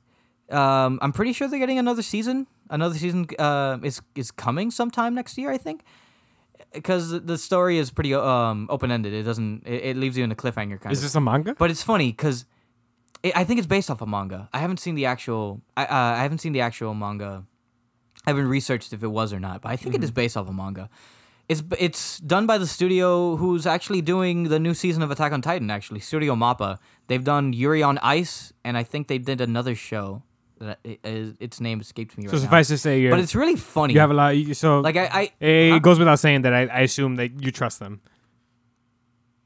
um 0.51 0.99
i'm 1.01 1.13
pretty 1.13 1.33
sure 1.33 1.49
they're 1.49 1.59
getting 1.59 1.79
another 1.79 2.03
season 2.03 2.47
another 2.69 2.95
season 2.99 3.27
uh 3.39 3.79
is 3.83 4.03
is 4.15 4.31
coming 4.31 4.71
sometime 4.71 5.15
next 5.15 5.39
year 5.39 5.51
i 5.51 5.57
think 5.57 5.83
because 6.75 7.11
the 7.25 7.39
story 7.39 7.79
is 7.79 7.91
pretty 7.91 8.13
um 8.15 8.67
open 8.69 8.91
ended 8.91 9.15
it 9.15 9.23
doesn't 9.23 9.63
it, 9.67 9.83
it 9.91 9.97
leaves 9.97 10.17
you 10.19 10.25
in 10.25 10.31
a 10.31 10.37
cliffhanger 10.37 10.79
kind 10.79 10.87
of 10.87 10.93
Is 10.93 10.99
of 10.99 11.05
this 11.05 11.15
a 11.15 11.21
manga? 11.23 11.55
but 11.59 11.71
it's 11.71 11.83
funny 11.83 12.11
because 12.13 12.45
I 13.35 13.45
think 13.45 13.59
it's 13.59 13.67
based 13.67 13.91
off 13.91 14.03
a 14.03 14.07
manga. 14.07 14.49
I 14.53 14.59
haven't 14.59 14.77
seen 14.79 14.95
the 14.95 15.07
actual. 15.07 15.61
I 15.77 15.85
uh, 15.85 15.89
I 15.91 16.23
haven't 16.23 16.39
seen 16.39 16.53
the 16.53 16.61
actual 16.61 16.95
manga. 16.95 17.45
I 18.25 18.31
haven't 18.31 18.47
researched 18.47 18.93
if 18.93 19.03
it 19.03 19.09
was 19.09 19.33
or 19.33 19.41
not, 19.41 19.63
but 19.63 19.71
I 19.73 19.77
think 19.77 19.97
it 19.97 20.05
is 20.05 20.13
based 20.13 20.37
off 20.37 20.49
a 20.49 20.53
manga. 20.53 20.89
It's 21.49 21.63
it's 21.79 22.19
done 22.19 22.47
by 22.47 22.59
the 22.59 22.67
studio 22.67 23.37
who's 23.37 23.67
actually 23.67 24.03
doing 24.03 24.45
the 24.45 24.59
new 24.59 24.75
season 24.75 25.03
of 25.03 25.11
Attack 25.13 25.33
on 25.33 25.43
Titan. 25.43 25.71
Actually, 25.71 26.01
Studio 26.01 26.35
Mappa. 26.35 26.79
They've 27.07 27.23
done 27.23 27.53
Yuri 27.53 27.83
on 27.85 27.99
Ice, 27.99 28.53
and 28.65 28.77
I 28.77 28.83
think 28.83 29.07
they 29.07 29.19
did 29.19 29.41
another 29.41 29.75
show. 29.77 30.23
That 30.59 30.79
it, 30.83 30.99
it, 31.05 31.37
its 31.39 31.61
name 31.61 31.81
escaped 31.81 32.17
me 32.17 32.25
So 32.25 32.33
right 32.33 32.39
now. 32.39 32.43
suffice 32.45 32.69
to 32.69 32.79
say, 32.79 33.01
you're, 33.01 33.11
But 33.11 33.21
it's 33.21 33.35
really 33.35 33.57
funny. 33.57 33.93
you 33.95 34.01
have 34.01 34.11
a 34.11 34.15
lot. 34.15 34.37
You, 34.37 34.55
so 34.55 34.81
like 34.81 34.97
I, 34.97 35.05
I 35.13 35.45
it 35.45 35.71
huh? 35.73 35.79
goes 35.81 35.99
without 35.99 36.19
saying 36.19 36.43
that 36.43 36.55
I, 36.55 36.63
I 36.67 36.81
assume 36.81 37.17
that 37.17 37.43
you 37.45 37.53
trust 37.53 37.79
them. 37.79 38.01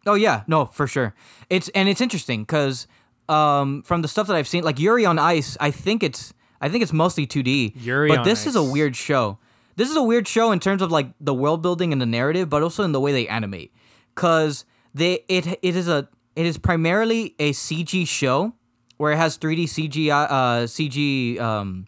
Oh 0.07 0.15
yeah, 0.15 0.45
no, 0.47 0.67
for 0.67 0.87
sure. 0.87 1.15
It's 1.51 1.69
and 1.71 1.89
it's 1.89 2.01
interesting 2.01 2.43
because 2.43 2.87
um, 3.29 3.83
from 3.83 4.03
the 4.03 4.09
stuff 4.09 4.27
that 4.29 4.37
I've 4.37 4.49
seen, 4.49 4.65
like 4.65 4.79
Yuri 4.79 5.05
on 5.05 5.19
Ice, 5.19 5.57
I 5.61 5.71
think 5.71 6.03
it's 6.03 6.33
I 6.61 6.69
think 6.69 6.83
it's 6.83 6.93
mostly 6.93 7.27
2D. 7.27 7.73
Yuri 7.77 8.09
but 8.09 8.25
this 8.25 8.47
is 8.47 8.57
a 8.57 8.63
weird 8.63 8.97
show. 8.97 9.39
This 9.81 9.89
is 9.89 9.97
a 9.97 10.03
weird 10.03 10.29
show 10.29 10.53
in 10.53 10.61
terms 10.61 10.83
of 10.83 10.93
like 10.93 11.07
the 11.23 11.33
world 11.33 11.63
building 11.63 11.91
and 11.91 12.03
the 12.03 12.07
narrative, 12.07 12.51
but 12.51 12.63
also 12.63 12.85
in 12.85 12.93
the 12.93 13.01
way 13.01 13.13
they 13.13 13.27
animate. 13.27 13.73
Cause 14.15 14.67
they 14.93 15.21
it 15.27 15.47
it 15.47 15.75
is 15.75 15.89
a 15.89 16.07
it 16.37 16.45
is 16.45 16.59
primarily 16.59 17.35
a 17.39 17.53
CG 17.53 18.07
show 18.07 18.53
where 18.99 19.13
it 19.13 19.17
has 19.17 19.39
3D 19.39 19.65
CG 19.65 20.11
uh, 20.11 20.67
CG 20.67 21.41
um, 21.41 21.87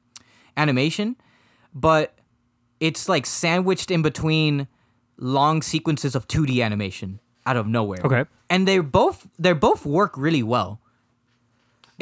animation, 0.57 1.17
but 1.75 2.19
it's 2.81 3.11
like 3.11 3.27
sandwiched 3.27 3.91
in 3.91 4.01
between 4.01 4.69
long 5.19 5.61
sequences 5.61 6.15
of 6.15 6.27
2D 6.29 6.65
animation 6.65 7.21
out 7.45 7.59
of 7.59 7.67
nowhere. 7.67 8.01
Okay. 8.03 8.25
And 8.49 8.67
they 8.67 8.79
both 8.79 9.29
they 9.39 9.53
both 9.53 9.85
work 9.85 10.17
really 10.17 10.43
well. 10.43 10.81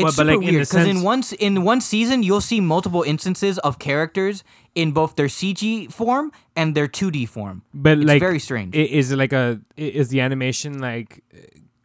It's 0.01 0.17
Well, 0.17 0.27
but, 0.27 0.33
super 0.33 0.39
like, 0.39 0.41
weird 0.41 0.63
because 0.67 0.87
in 0.87 0.97
sense- 0.97 1.03
one 1.05 1.23
in 1.39 1.63
one 1.65 1.81
season 1.81 2.23
you'll 2.23 2.41
see 2.53 2.61
multiple 2.61 3.03
instances 3.03 3.59
of 3.59 3.79
characters 3.79 4.43
in 4.75 4.93
both 4.93 5.17
their 5.17 5.27
CG 5.29 5.93
form 5.93 6.33
and 6.57 6.75
their 6.75 6.89
2D 6.89 7.29
form. 7.29 7.63
But 7.75 7.99
It's 7.99 8.07
like, 8.07 8.21
very 8.21 8.39
strange. 8.39 8.75
Is 8.75 9.11
it 9.13 9.17
like 9.17 9.33
a 9.33 9.61
Is 9.77 10.09
the 10.09 10.21
animation 10.21 10.79
like 10.81 11.23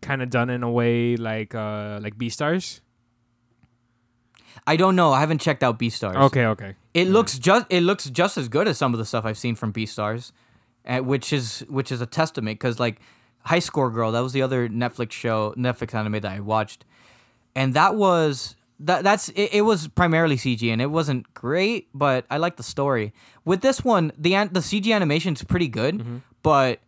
kind 0.02 0.22
of 0.22 0.30
done 0.30 0.50
in 0.50 0.62
a 0.64 0.72
way 0.72 1.16
like 1.18 1.54
uh 1.56 2.00
like 2.02 2.16
Beastars? 2.18 2.82
I 4.68 4.76
don't 4.78 4.96
know. 4.96 5.12
I 5.12 5.20
haven't 5.20 5.42
checked 5.42 5.64
out 5.64 5.78
Beastars. 5.78 6.16
Okay, 6.16 6.46
okay. 6.46 6.76
It 6.94 7.08
looks 7.10 7.38
just 7.38 7.66
it 7.70 7.82
looks 7.82 8.10
just 8.10 8.38
as 8.38 8.48
good 8.48 8.68
as 8.68 8.78
some 8.78 8.94
of 8.94 9.00
the 9.00 9.06
stuff 9.06 9.26
I've 9.26 9.38
seen 9.38 9.56
from 9.56 9.72
Beastars, 9.74 10.32
uh, 10.88 11.00
which 11.00 11.32
is 11.34 11.60
which 11.70 11.92
is 11.92 12.02
a 12.02 12.06
testament 12.06 12.60
because 12.60 12.80
like 12.80 13.00
High 13.42 13.60
Score 13.60 13.92
Girl 13.92 14.12
that 14.12 14.22
was 14.22 14.34
the 14.34 14.42
other 14.42 14.68
Netflix 14.70 15.12
show 15.12 15.54
Netflix 15.58 15.94
anime 15.94 16.14
that 16.14 16.26
I 16.26 16.40
watched, 16.40 16.86
and 17.56 17.74
that 17.74 17.96
was 17.96 18.56
that 18.82 19.04
that's 19.04 19.30
it, 19.30 19.50
it 19.54 19.62
was 19.62 19.88
primarily 19.88 20.36
CG 20.36 20.72
and 20.72 20.82
it 20.82 20.92
wasn't 20.92 21.34
great, 21.34 21.88
but 21.94 22.26
I 22.30 22.38
like 22.38 22.58
the 22.58 22.64
story. 22.64 23.14
With 23.46 23.62
this 23.62 23.84
one, 23.84 24.12
the 24.18 24.32
the 24.52 24.60
CG 24.60 24.94
animation's 24.94 25.44
pretty 25.44 25.68
good, 25.68 26.00
Mm-hmm. 26.00 26.18
but 26.44 26.80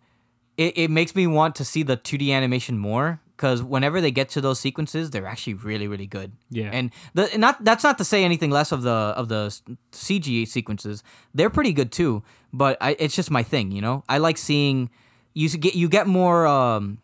it, 0.58 0.78
it 0.78 0.92
makes 0.92 1.16
me 1.16 1.28
want 1.28 1.56
to 1.56 1.64
see 1.66 1.84
the 1.84 1.96
2D 1.96 2.32
animation 2.34 2.78
more 2.80 3.20
because 3.36 3.62
whenever 3.62 4.02
they 4.02 4.10
get 4.10 4.28
to 4.30 4.42
those 4.42 4.60
sequences, 4.60 5.12
they're 5.12 5.28
actually 5.28 5.54
really 5.54 5.88
really 5.88 6.08
good. 6.08 6.32
Yeah. 6.50 6.72
and 6.74 6.92
the 7.14 7.30
not 7.38 7.64
that's 7.64 7.84
not 7.84 7.98
to 8.00 8.04
say 8.04 8.24
anything 8.24 8.50
less 8.52 8.72
of 8.72 8.82
the 8.82 8.92
of 8.92 9.30
the 9.30 9.56
CG 9.92 10.48
sequences. 10.48 11.04
They're 11.34 11.52
pretty 11.52 11.74
good 11.74 11.92
too, 11.92 12.24
but 12.52 12.78
I, 12.82 12.96
it's 13.00 13.16
just 13.16 13.30
my 13.32 13.44
thing, 13.44 13.72
you 13.72 13.82
know. 13.82 14.04
I 14.10 14.18
like 14.18 14.38
seeing 14.38 14.90
you 15.34 15.48
get 15.50 15.76
you 15.76 15.88
get 15.88 16.08
more 16.08 16.48
um 16.48 16.98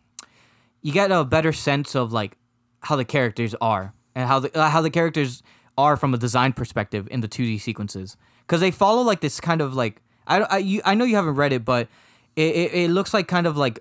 you 0.82 0.92
get 0.92 1.10
a 1.12 1.24
better 1.24 1.52
sense 1.52 1.94
of 1.94 2.12
like 2.12 2.36
how 2.84 2.96
the 2.96 3.04
characters 3.04 3.54
are 3.60 3.92
and 4.14 4.28
how 4.28 4.38
the 4.40 4.56
uh, 4.58 4.68
how 4.70 4.80
the 4.80 4.90
characters 4.90 5.42
are 5.76 5.96
from 5.96 6.14
a 6.14 6.18
design 6.18 6.52
perspective 6.52 7.08
in 7.10 7.20
the 7.20 7.28
2D 7.28 7.60
sequences 7.60 8.16
because 8.46 8.60
they 8.60 8.70
follow 8.70 9.02
like 9.02 9.20
this 9.20 9.40
kind 9.40 9.60
of 9.60 9.74
like 9.74 10.00
I 10.26 10.40
I, 10.42 10.58
you, 10.58 10.80
I 10.84 10.94
know 10.94 11.04
you 11.04 11.16
haven't 11.16 11.34
read 11.34 11.52
it 11.52 11.64
but 11.64 11.88
it, 12.36 12.54
it, 12.56 12.74
it 12.74 12.90
looks 12.90 13.12
like 13.14 13.26
kind 13.28 13.46
of 13.46 13.56
like 13.56 13.80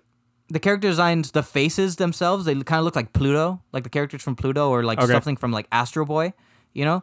the 0.50 0.60
character 0.60 0.88
designs, 0.88 1.32
the 1.32 1.42
faces 1.42 1.96
themselves, 1.96 2.46
they 2.46 2.54
kind 2.54 2.78
of 2.80 2.86
look 2.86 2.96
like 2.96 3.14
Pluto, 3.14 3.62
like 3.72 3.84
the 3.84 3.90
characters 3.90 4.22
from 4.22 4.36
Pluto, 4.36 4.70
or 4.70 4.84
like 4.84 5.00
Okay. 5.00 5.12
something 5.12 5.38
from 5.38 5.52
like 5.52 5.66
Astro 5.72 6.06
Boy, 6.06 6.34
you 6.74 6.86
know, 6.86 7.02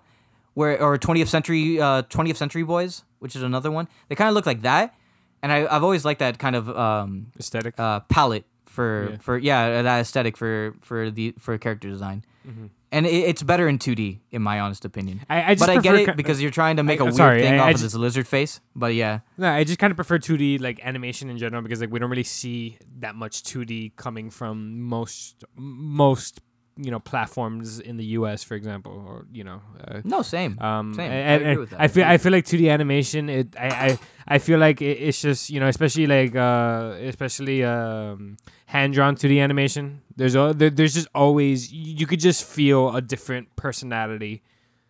where 0.55 0.81
or 0.81 0.99
20th 0.99 1.29
century 1.29 1.81
uh 1.81 2.03
20th 2.03 2.37
century 2.37 2.63
boys, 2.63 3.03
which 3.19 3.35
is 3.35 3.43
another 3.43 3.71
one. 3.71 3.89
They 4.09 4.15
kind 4.15 4.29
of 4.29 4.35
look 4.35 4.47
like 4.47 4.63
that, 4.63 4.95
and 5.43 5.51
I 5.51 5.67
I've 5.75 5.83
always 5.83 6.05
liked 6.05 6.21
that 6.21 6.39
kind 6.39 6.55
of 6.55 6.69
um 6.71 7.33
Aesthetic. 7.39 7.75
uh 7.79 8.01
palette 8.01 8.45
for 8.71 9.11
Yeah. 9.11 9.17
for 9.21 9.35
yeah 9.39 9.83
that 9.83 10.01
aesthetic 10.01 10.37
for 10.37 10.75
for 10.81 11.11
the 11.11 11.35
for 11.39 11.59
character 11.59 11.89
design. 11.89 12.25
Mm-hmm. 12.49 12.67
And 12.93 13.07
it, 13.07 13.11
it's 13.31 13.43
better 13.45 13.69
in 13.69 13.79
2D, 13.79 14.19
in 14.33 14.43
my 14.43 14.59
honest 14.59 14.85
opinion. 14.85 15.21
I, 15.31 15.53
I 15.53 15.55
just 15.55 15.61
but 15.65 15.71
I 15.77 15.81
get 15.81 15.95
it 15.95 16.17
because 16.17 16.43
you're 16.43 16.51
trying 16.51 16.77
to 16.79 16.83
make 16.83 16.99
I- 17.01 17.03
a 17.03 17.05
weird 17.05 17.15
sorry, 17.17 17.41
thing 17.43 17.55
I- 17.55 17.59
off 17.59 17.67
I 17.67 17.71
of 17.73 17.81
this 17.81 17.95
lizard 17.95 18.27
face. 18.27 18.61
But 18.75 18.95
yeah, 18.95 19.21
No, 19.39 19.49
I 19.49 19.63
just 19.63 19.79
kind 19.79 19.91
of 19.93 19.97
prefer 19.97 20.19
2D 20.19 20.61
like 20.61 20.81
animation 20.83 21.31
in 21.31 21.39
general 21.39 21.63
because 21.63 21.81
like 21.81 21.93
we 21.93 21.99
don't 22.01 22.11
really 22.11 22.25
see 22.25 22.79
that 22.99 23.15
much 23.15 23.43
2D 23.45 23.95
coming 23.97 24.31
from 24.31 24.81
most 24.81 25.45
most 25.57 26.41
you 26.85 26.91
know 26.91 26.99
platforms 27.01 27.81
in 27.81 27.97
the 27.97 28.05
U.S. 28.19 28.43
for 28.45 28.55
example, 28.55 28.93
or 29.07 29.27
you 29.33 29.45
know. 29.45 29.61
Uh, 29.87 30.01
no, 30.05 30.23
same. 30.23 30.59
um, 30.61 30.95
Same. 30.95 31.11
I 31.11 31.15
and- 31.15 31.35
agree 31.43 31.51
and 31.53 31.61
with 31.61 31.71
that. 31.71 31.81
I 31.81 31.85
I 31.85 31.89
feel. 31.89 32.05
I 32.05 32.19
feel 32.19 32.33
like 32.33 32.45
2D 32.45 32.71
animation. 32.73 33.29
It 33.29 33.55
I 33.59 33.69
I, 33.69 33.99
I 34.27 34.39
feel 34.39 34.59
like 34.59 34.81
it, 34.83 34.99
it's 35.09 35.21
just 35.21 35.51
you 35.51 35.61
know 35.61 35.69
especially 35.69 36.07
like 36.07 36.35
uh 36.37 36.97
especially 37.13 37.65
um 37.65 38.37
hand 38.67 38.95
drawn 38.95 39.15
2D 39.17 39.43
animation. 39.43 40.03
There's 40.17 40.35
a, 40.35 40.53
there, 40.57 40.71
there's 40.71 40.95
just 40.95 41.09
always 41.15 41.73
you 41.73 41.95
you 42.01 42.07
could 42.07 42.21
just 42.21 42.45
feel 42.45 42.95
a 42.95 43.01
different 43.03 43.55
personality. 43.57 44.43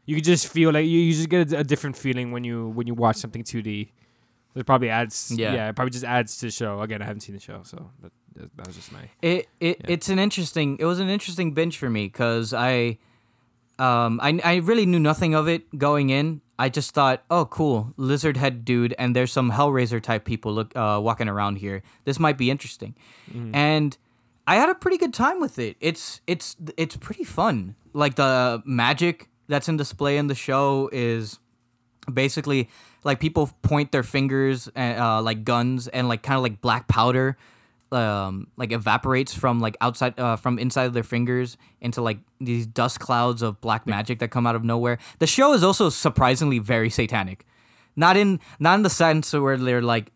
You 0.07 0.17
could 0.17 0.25
just 0.25 0.49
feel 0.49 0.73
like 0.73 0.87
you, 0.87 0.99
you 0.99 1.13
just 1.13 1.29
get 1.29 1.53
a, 1.53 1.59
a 1.59 1.65
different 1.65 1.97
feeling 1.97 2.33
when 2.33 2.43
you 2.45 2.69
when 2.69 2.87
you 2.87 2.95
watch 2.95 3.17
something 3.17 3.45
2D. 3.45 3.91
It 4.57 4.67
probably 4.67 4.91
adds 4.91 5.31
Yeah. 5.31 5.55
yeah. 5.55 5.69
it 5.69 5.77
probably 5.77 5.93
just 5.93 6.05
adds 6.05 6.37
to 6.39 6.47
the 6.47 6.51
show. 6.51 6.81
Again, 6.83 7.01
I 7.03 7.05
haven't 7.05 7.21
seen 7.21 7.37
the 7.37 7.41
show, 7.41 7.61
so 7.63 7.91
but 8.03 8.11
that, 8.37 8.67
was 8.67 8.77
just 8.77 8.93
my 8.93 9.09
It 9.23 9.49
it 9.61 9.79
Yeah. 9.81 9.95
it's 9.95 10.09
an 10.09 10.19
interesting. 10.19 10.77
It 10.79 10.85
was 10.85 11.01
an 11.01 11.09
interesting 11.09 11.53
binge 11.53 11.77
for 11.77 11.91
me 11.91 12.07
because 12.07 12.53
I, 12.53 12.99
um, 13.79 14.21
I 14.23 14.41
I 14.45 14.57
really 14.57 14.87
knew 14.87 15.01
nothing 15.01 15.35
of 15.35 15.49
it 15.49 15.79
going 15.79 16.11
in. 16.11 16.41
I 16.59 16.69
just 16.69 16.93
thought, 16.93 17.23
oh, 17.31 17.47
cool, 17.47 17.95
lizard 17.97 18.37
head 18.37 18.65
dude, 18.67 18.95
and 18.99 19.17
there's 19.17 19.33
some 19.33 19.51
Hellraiser 19.51 20.03
type 20.03 20.25
people 20.27 20.53
look 20.53 20.77
uh, 20.77 21.01
walking 21.03 21.29
around 21.29 21.57
here. 21.57 21.83
This 22.05 22.19
might 22.19 22.37
be 22.37 22.51
interesting, 22.51 22.95
and 23.55 23.97
I 24.47 24.57
had 24.57 24.69
a 24.69 24.75
pretty 24.75 24.99
good 24.99 25.15
time 25.15 25.41
with 25.41 25.59
it. 25.59 25.77
It's 25.81 26.21
it's 26.27 26.57
it's 26.77 26.97
pretty 26.97 27.25
fun. 27.25 27.77
Like 27.95 28.17
the 28.17 28.63
magic 28.67 29.29
that's 29.49 29.69
in 29.69 29.77
display 29.77 30.19
in 30.19 30.27
the 30.27 30.35
show 30.35 30.91
is 30.93 31.39
basically 32.13 32.69
like 33.05 33.21
people 33.21 33.51
point 33.63 33.93
their 33.93 34.03
fingers 34.03 34.69
and 34.75 35.01
uh, 35.01 35.23
like 35.23 35.45
guns 35.45 35.89
and 35.89 36.09
like 36.09 36.23
kind 36.23 36.37
of 36.37 36.43
like 36.43 36.61
black 36.61 36.89
powder 36.89 37.37
um 37.93 38.47
like 38.57 38.71
evaporates 38.73 39.35
from 39.35 39.61
like 39.61 39.77
outside 39.81 40.19
uh, 40.19 40.37
from 40.37 40.59
inside 40.59 40.85
of 40.85 40.93
their 40.93 41.03
fingers 41.03 41.57
into 41.81 42.01
like 42.01 42.19
these 42.41 42.67
dust 42.67 43.01
clouds 43.01 43.43
of 43.43 43.61
black 43.61 43.87
magic 43.87 44.21
that 44.21 44.29
come 44.31 44.47
out 44.47 44.55
of 44.55 44.63
nowhere. 44.65 44.99
The 45.19 45.27
show 45.27 45.53
is 45.55 45.65
also 45.65 45.89
surprisingly 45.89 46.59
very 46.61 46.91
satanic. 46.91 47.45
Not 47.97 48.17
in 48.17 48.41
not 48.59 48.75
in 48.77 48.83
the 48.83 48.91
sense 48.91 49.33
where 49.33 49.57
they're 49.57 49.83
like 49.83 50.13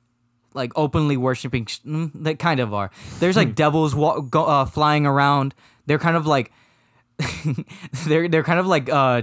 like 0.54 0.72
openly 0.76 1.16
worshiping 1.16 1.66
sh- 1.66 1.80
mm, 1.84 2.10
they 2.14 2.34
kind 2.36 2.60
of 2.60 2.72
are. 2.72 2.90
There's 3.18 3.36
like 3.36 3.56
devils 3.56 3.94
wa- 3.94 4.20
go, 4.20 4.44
uh, 4.44 4.64
flying 4.66 5.04
around. 5.04 5.54
They're 5.86 5.98
kind 5.98 6.16
of 6.16 6.26
like 6.26 6.52
they're 8.06 8.28
they're 8.28 8.44
kind 8.44 8.58
of 8.60 8.66
like 8.66 8.88
uh 8.88 9.22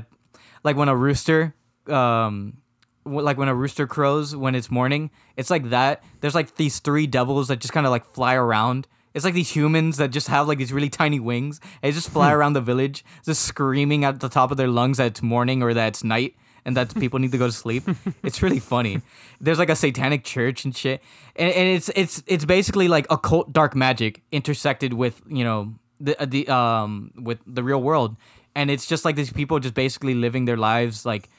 like 0.64 0.76
when 0.76 0.90
a 0.90 0.96
rooster 0.96 1.56
um 1.88 2.58
like 3.06 3.38
when 3.38 3.48
a 3.48 3.56
rooster 3.56 3.88
crows 3.88 4.36
when 4.36 4.54
it's 4.56 4.70
morning 4.70 5.10
it's 5.38 5.50
like 5.50 5.70
that. 5.70 6.04
There's 6.20 6.36
like 6.36 6.56
these 6.56 6.80
three 6.80 7.08
devils 7.08 7.48
that 7.48 7.60
just 7.60 7.74
kind 7.74 7.86
of 7.86 7.92
like 7.92 8.06
fly 8.06 8.36
around. 8.36 8.88
It's 9.14 9.26
like 9.26 9.34
these 9.34 9.50
humans 9.50 9.98
that 9.98 10.12
just 10.12 10.28
have 10.28 10.48
like 10.48 10.58
these 10.58 10.72
really 10.72 10.90
tiny 10.90 11.20
wings. 11.20 11.60
And 11.82 11.92
they 11.92 11.96
just 11.96 12.10
fly 12.10 12.32
around 12.32 12.54
the 12.54 12.62
village 12.62 13.04
just 13.26 13.44
screaming 13.44 14.06
at 14.06 14.20
the 14.20 14.30
top 14.30 14.52
of 14.52 14.58
their 14.58 14.68
lungs 14.68 14.98
that 14.98 15.08
it's 15.08 15.22
morning 15.22 15.62
or 15.64 15.74
that 15.74 15.88
it's 15.88 16.04
night 16.04 16.36
and 16.64 16.78
that 16.78 16.94
people 16.96 17.20
need 17.20 17.32
to 17.32 17.38
go 17.38 17.48
to 17.48 17.52
sleep. 17.52 17.84
It's 18.24 18.44
really 18.44 18.60
funny. 18.60 19.02
There's 19.40 19.58
like 19.58 19.70
a 19.70 19.76
satanic 19.76 20.24
church 20.24 20.64
and 20.64 20.76
shit. 20.76 21.02
And, 21.36 21.52
and 21.52 21.68
it's 21.76 21.90
it's 21.96 22.24
it's 22.28 22.46
basically 22.46 22.88
like 22.88 23.08
occult 23.10 23.52
dark 23.52 23.76
magic 23.76 24.22
intersected 24.32 24.94
with 24.94 25.22
you 25.28 25.44
know 25.44 25.74
the 26.00 26.16
the 26.26 26.48
um 26.48 27.12
with 27.16 27.40
the 27.48 27.64
real 27.64 27.82
world. 27.82 28.16
And 28.54 28.70
it's 28.70 28.86
just 28.86 29.06
like 29.06 29.16
these 29.16 29.34
people 29.34 29.60
just 29.60 29.74
basically 29.74 30.14
living 30.14 30.46
their 30.46 30.58
lives 30.58 31.06
like 31.06 31.30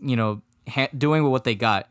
you 0.00 0.16
know 0.16 0.40
ha- 0.68 0.88
doing 0.96 1.22
with 1.22 1.32
what 1.32 1.44
they 1.44 1.54
got. 1.54 1.88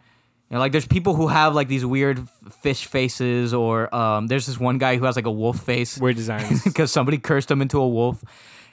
You 0.50 0.56
know, 0.56 0.60
like 0.62 0.72
there's 0.72 0.88
people 0.88 1.14
who 1.14 1.28
have 1.28 1.54
like 1.54 1.68
these 1.68 1.86
weird 1.86 2.28
fish 2.62 2.86
faces 2.86 3.54
or 3.54 3.94
um 3.94 4.28
there's 4.28 4.48
this 4.48 4.60
one 4.60 4.80
guy 4.80 4.98
who 4.98 5.06
has 5.06 5.16
like 5.16 5.28
a 5.28 5.32
wolf 5.32 5.60
face. 5.60 5.98
Weird 5.98 6.16
designs. 6.16 6.64
because 6.66 6.92
somebody 6.92 7.18
cursed 7.18 7.50
them 7.50 7.62
into 7.62 7.80
a 7.80 7.88
wolf. 7.88 8.24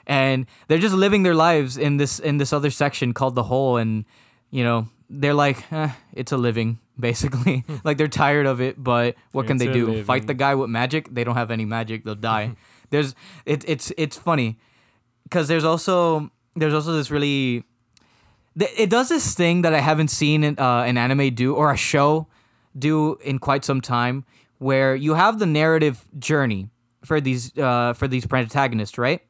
And 0.06 0.46
they're 0.68 0.78
just 0.78 0.94
living 0.94 1.22
their 1.22 1.34
lives 1.34 1.76
in 1.76 1.96
this 1.98 2.18
in 2.18 2.38
this 2.38 2.52
other 2.52 2.70
section 2.70 3.12
called 3.12 3.34
the 3.34 3.42
hole. 3.42 3.76
And 3.76 4.04
you 4.50 4.64
know 4.64 4.88
they're 5.10 5.34
like 5.34 5.70
eh, 5.70 5.90
it's 6.14 6.32
a 6.32 6.38
living 6.38 6.78
basically. 6.98 7.64
Like 7.84 7.98
they're 7.98 8.08
tired 8.08 8.46
of 8.46 8.60
it 8.60 8.82
but 8.82 9.16
what 9.32 9.46
can 9.46 9.58
they 9.58 9.70
do? 9.70 10.02
fight 10.04 10.26
the 10.26 10.34
guy 10.34 10.54
with 10.54 10.70
magic? 10.70 11.12
They 11.12 11.24
don't 11.24 11.36
have 11.36 11.50
any 11.50 11.66
magic. 11.66 12.04
They'll 12.04 12.14
die. 12.14 12.56
There's 12.90 13.14
it, 13.44 13.64
it's 13.68 13.92
it's 13.98 14.16
funny 14.16 14.58
because 15.24 15.48
there's 15.48 15.64
also 15.64 16.30
there's 16.54 16.72
also 16.72 16.92
this 16.92 17.10
really 17.10 17.64
it 18.58 18.90
does 18.90 19.08
this 19.08 19.34
thing 19.34 19.62
that 19.62 19.74
I 19.74 19.80
haven't 19.80 20.08
seen 20.08 20.44
in, 20.44 20.58
uh, 20.58 20.82
an 20.82 20.96
anime 20.96 21.34
do 21.34 21.54
or 21.54 21.72
a 21.72 21.76
show 21.76 22.26
do 22.78 23.16
in 23.22 23.38
quite 23.38 23.64
some 23.64 23.80
time, 23.80 24.24
where 24.58 24.94
you 24.94 25.14
have 25.14 25.38
the 25.38 25.46
narrative 25.46 26.04
journey 26.18 26.70
for 27.04 27.20
these 27.20 27.56
uh, 27.58 27.92
for 27.92 28.08
these 28.08 28.26
protagonists, 28.26 28.98
right? 28.98 29.20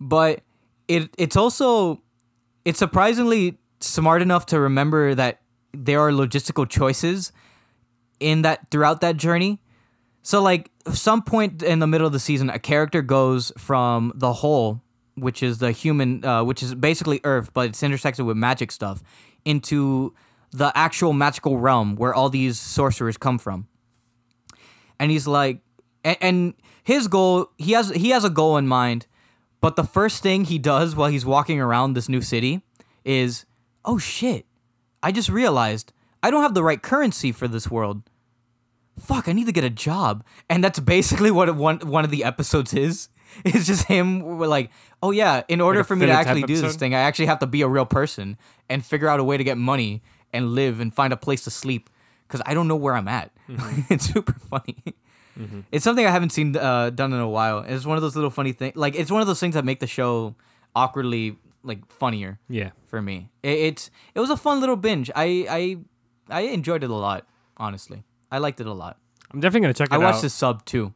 But 0.00 0.42
it 0.88 1.10
it's 1.18 1.36
also 1.36 2.02
it's 2.64 2.78
surprisingly 2.78 3.58
smart 3.80 4.22
enough 4.22 4.46
to 4.46 4.60
remember 4.60 5.14
that 5.14 5.40
there 5.72 6.00
are 6.00 6.10
logistical 6.10 6.68
choices 6.68 7.32
in 8.20 8.42
that 8.42 8.70
throughout 8.70 9.00
that 9.00 9.16
journey. 9.16 9.60
So 10.22 10.40
like 10.42 10.70
some 10.92 11.22
point 11.22 11.62
in 11.62 11.80
the 11.80 11.86
middle 11.86 12.06
of 12.06 12.12
the 12.12 12.20
season, 12.20 12.50
a 12.50 12.58
character 12.58 13.02
goes 13.02 13.52
from 13.58 14.12
the 14.14 14.32
whole, 14.32 14.80
which 15.22 15.42
is 15.42 15.58
the 15.58 15.72
human, 15.72 16.24
uh, 16.24 16.44
which 16.44 16.62
is 16.62 16.74
basically 16.74 17.20
Earth, 17.24 17.52
but 17.54 17.68
it's 17.68 17.82
intersected 17.82 18.26
with 18.26 18.36
magic 18.36 18.72
stuff, 18.72 19.02
into 19.44 20.14
the 20.50 20.70
actual 20.74 21.12
magical 21.12 21.58
realm 21.58 21.96
where 21.96 22.14
all 22.14 22.28
these 22.28 22.58
sorcerers 22.60 23.16
come 23.16 23.38
from. 23.38 23.66
And 24.98 25.10
he's 25.10 25.26
like, 25.26 25.60
and, 26.04 26.16
and 26.20 26.54
his 26.84 27.08
goal, 27.08 27.50
he 27.58 27.72
has 27.72 27.90
he 27.90 28.10
has 28.10 28.24
a 28.24 28.30
goal 28.30 28.56
in 28.56 28.68
mind, 28.68 29.06
but 29.60 29.76
the 29.76 29.84
first 29.84 30.22
thing 30.22 30.44
he 30.44 30.58
does 30.58 30.94
while 30.94 31.08
he's 31.08 31.24
walking 31.24 31.60
around 31.60 31.94
this 31.94 32.08
new 32.08 32.20
city 32.20 32.62
is, 33.04 33.46
oh 33.84 33.98
shit, 33.98 34.44
I 35.02 35.12
just 35.12 35.28
realized 35.28 35.92
I 36.22 36.30
don't 36.30 36.42
have 36.42 36.54
the 36.54 36.62
right 36.62 36.82
currency 36.82 37.32
for 37.32 37.48
this 37.48 37.70
world 37.70 38.02
fuck, 38.98 39.28
I 39.28 39.32
need 39.32 39.46
to 39.46 39.52
get 39.52 39.64
a 39.64 39.70
job. 39.70 40.24
And 40.48 40.62
that's 40.62 40.80
basically 40.80 41.30
what 41.30 41.54
one 41.56 41.78
one 41.80 42.04
of 42.04 42.10
the 42.10 42.24
episodes 42.24 42.74
is. 42.74 43.08
It's 43.44 43.66
just 43.66 43.84
him 43.86 44.38
like, 44.38 44.70
oh 45.02 45.10
yeah, 45.10 45.42
in 45.48 45.60
order 45.60 45.80
Like 45.80 45.86
for 45.86 45.96
me 45.96 46.06
to 46.06 46.12
actually 46.12 46.42
do 46.42 46.60
this 46.60 46.76
thing, 46.76 46.94
I 46.94 47.00
actually 47.00 47.26
have 47.26 47.38
to 47.40 47.46
be 47.46 47.62
a 47.62 47.68
real 47.68 47.86
person 47.86 48.36
and 48.68 48.84
figure 48.84 49.08
out 49.08 49.20
a 49.20 49.24
way 49.24 49.36
to 49.36 49.44
get 49.44 49.58
money 49.58 50.02
and 50.32 50.54
live 50.54 50.80
and 50.80 50.94
find 50.94 51.12
a 51.12 51.16
place 51.16 51.44
to 51.44 51.50
sleep 51.50 51.90
because 52.26 52.42
I 52.46 52.54
don't 52.54 52.68
know 52.68 52.76
where 52.76 52.94
I'm 52.94 53.08
at. 53.08 53.30
Mm-hmm. 53.48 53.80
it's 53.92 54.12
super 54.12 54.32
funny. 54.32 54.94
It's 55.70 55.84
something 55.84 56.06
I 56.06 56.10
haven't 56.10 56.30
seen 56.30 56.56
uh, 56.56 56.90
done 56.90 57.12
in 57.12 57.20
a 57.20 57.28
while. 57.28 57.60
It's 57.60 57.86
one 57.86 57.96
of 57.96 58.02
those 58.02 58.14
little 58.14 58.30
funny 58.30 58.52
things. 58.52 58.76
Like 58.76 58.94
it's 58.94 59.10
one 59.10 59.20
of 59.20 59.26
those 59.26 59.40
things 59.40 59.54
that 59.54 59.64
make 59.64 59.80
the 59.80 59.86
show 59.86 60.34
awkwardly 60.74 61.36
like 61.62 61.90
funnier 61.90 62.38
yeah. 62.48 62.70
for 62.86 63.00
me. 63.00 63.30
It, 63.42 63.58
it's 63.58 63.90
it 64.14 64.20
was 64.20 64.30
a 64.30 64.36
fun 64.36 64.60
little 64.60 64.76
binge. 64.76 65.10
I 65.14 65.46
I 65.48 65.78
I 66.28 66.42
enjoyed 66.42 66.84
it 66.84 66.90
a 66.90 66.94
lot. 66.94 67.26
Honestly, 67.56 68.02
I 68.30 68.38
liked 68.38 68.60
it 68.60 68.66
a 68.66 68.72
lot. 68.72 68.98
I'm 69.32 69.40
definitely 69.40 69.66
gonna 69.66 69.74
check 69.74 69.88
it 69.88 69.94
I 69.94 69.98
watched 69.98 70.16
out. 70.16 70.22
the 70.22 70.30
sub 70.30 70.64
too. 70.64 70.92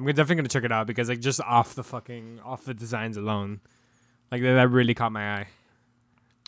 I'm 0.00 0.06
definitely 0.06 0.36
gonna 0.36 0.48
check 0.48 0.64
it 0.64 0.72
out 0.72 0.86
because 0.86 1.08
like 1.08 1.20
just 1.20 1.40
off 1.42 1.74
the 1.74 1.84
fucking 1.84 2.40
off 2.44 2.64
the 2.64 2.74
designs 2.74 3.16
alone, 3.16 3.60
like 4.32 4.42
that, 4.42 4.54
that 4.54 4.68
really 4.68 4.94
caught 4.94 5.12
my 5.12 5.34
eye. 5.40 5.46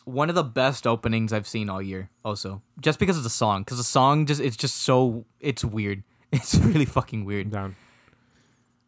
One 0.04 0.28
of 0.28 0.34
the 0.34 0.42
best 0.42 0.86
openings 0.86 1.32
I've 1.32 1.46
seen 1.46 1.68
all 1.70 1.80
year. 1.82 2.10
Also, 2.24 2.62
just 2.80 2.98
because 2.98 3.16
of 3.16 3.22
the 3.24 3.30
song, 3.30 3.62
because 3.62 3.78
the 3.78 3.84
song 3.84 4.26
just 4.26 4.40
it's 4.40 4.56
just 4.56 4.76
so 4.76 5.26
it's 5.40 5.64
weird. 5.64 6.02
It's 6.32 6.54
really 6.54 6.86
fucking 6.86 7.26
weird. 7.26 7.50
down. 7.50 7.76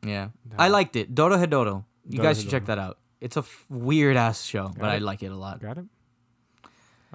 Yeah, 0.03 0.28
I 0.59 0.69
liked 0.69 0.97
it. 0.97 1.15
Dorohedoro. 1.15 1.85
You 2.09 2.20
guys 2.23 2.41
should 2.41 2.51
check 2.51 2.65
that 2.66 2.78
out. 2.78 2.99
It's 3.20 3.36
a 3.36 3.41
f- 3.41 3.65
weird 3.69 4.16
ass 4.16 4.43
show, 4.45 4.73
but 4.78 4.89
I 4.89 4.97
like 4.99 5.23
it 5.23 5.31
a 5.31 5.36
lot. 5.36 5.61
Got 5.61 5.77
it. 5.78 5.85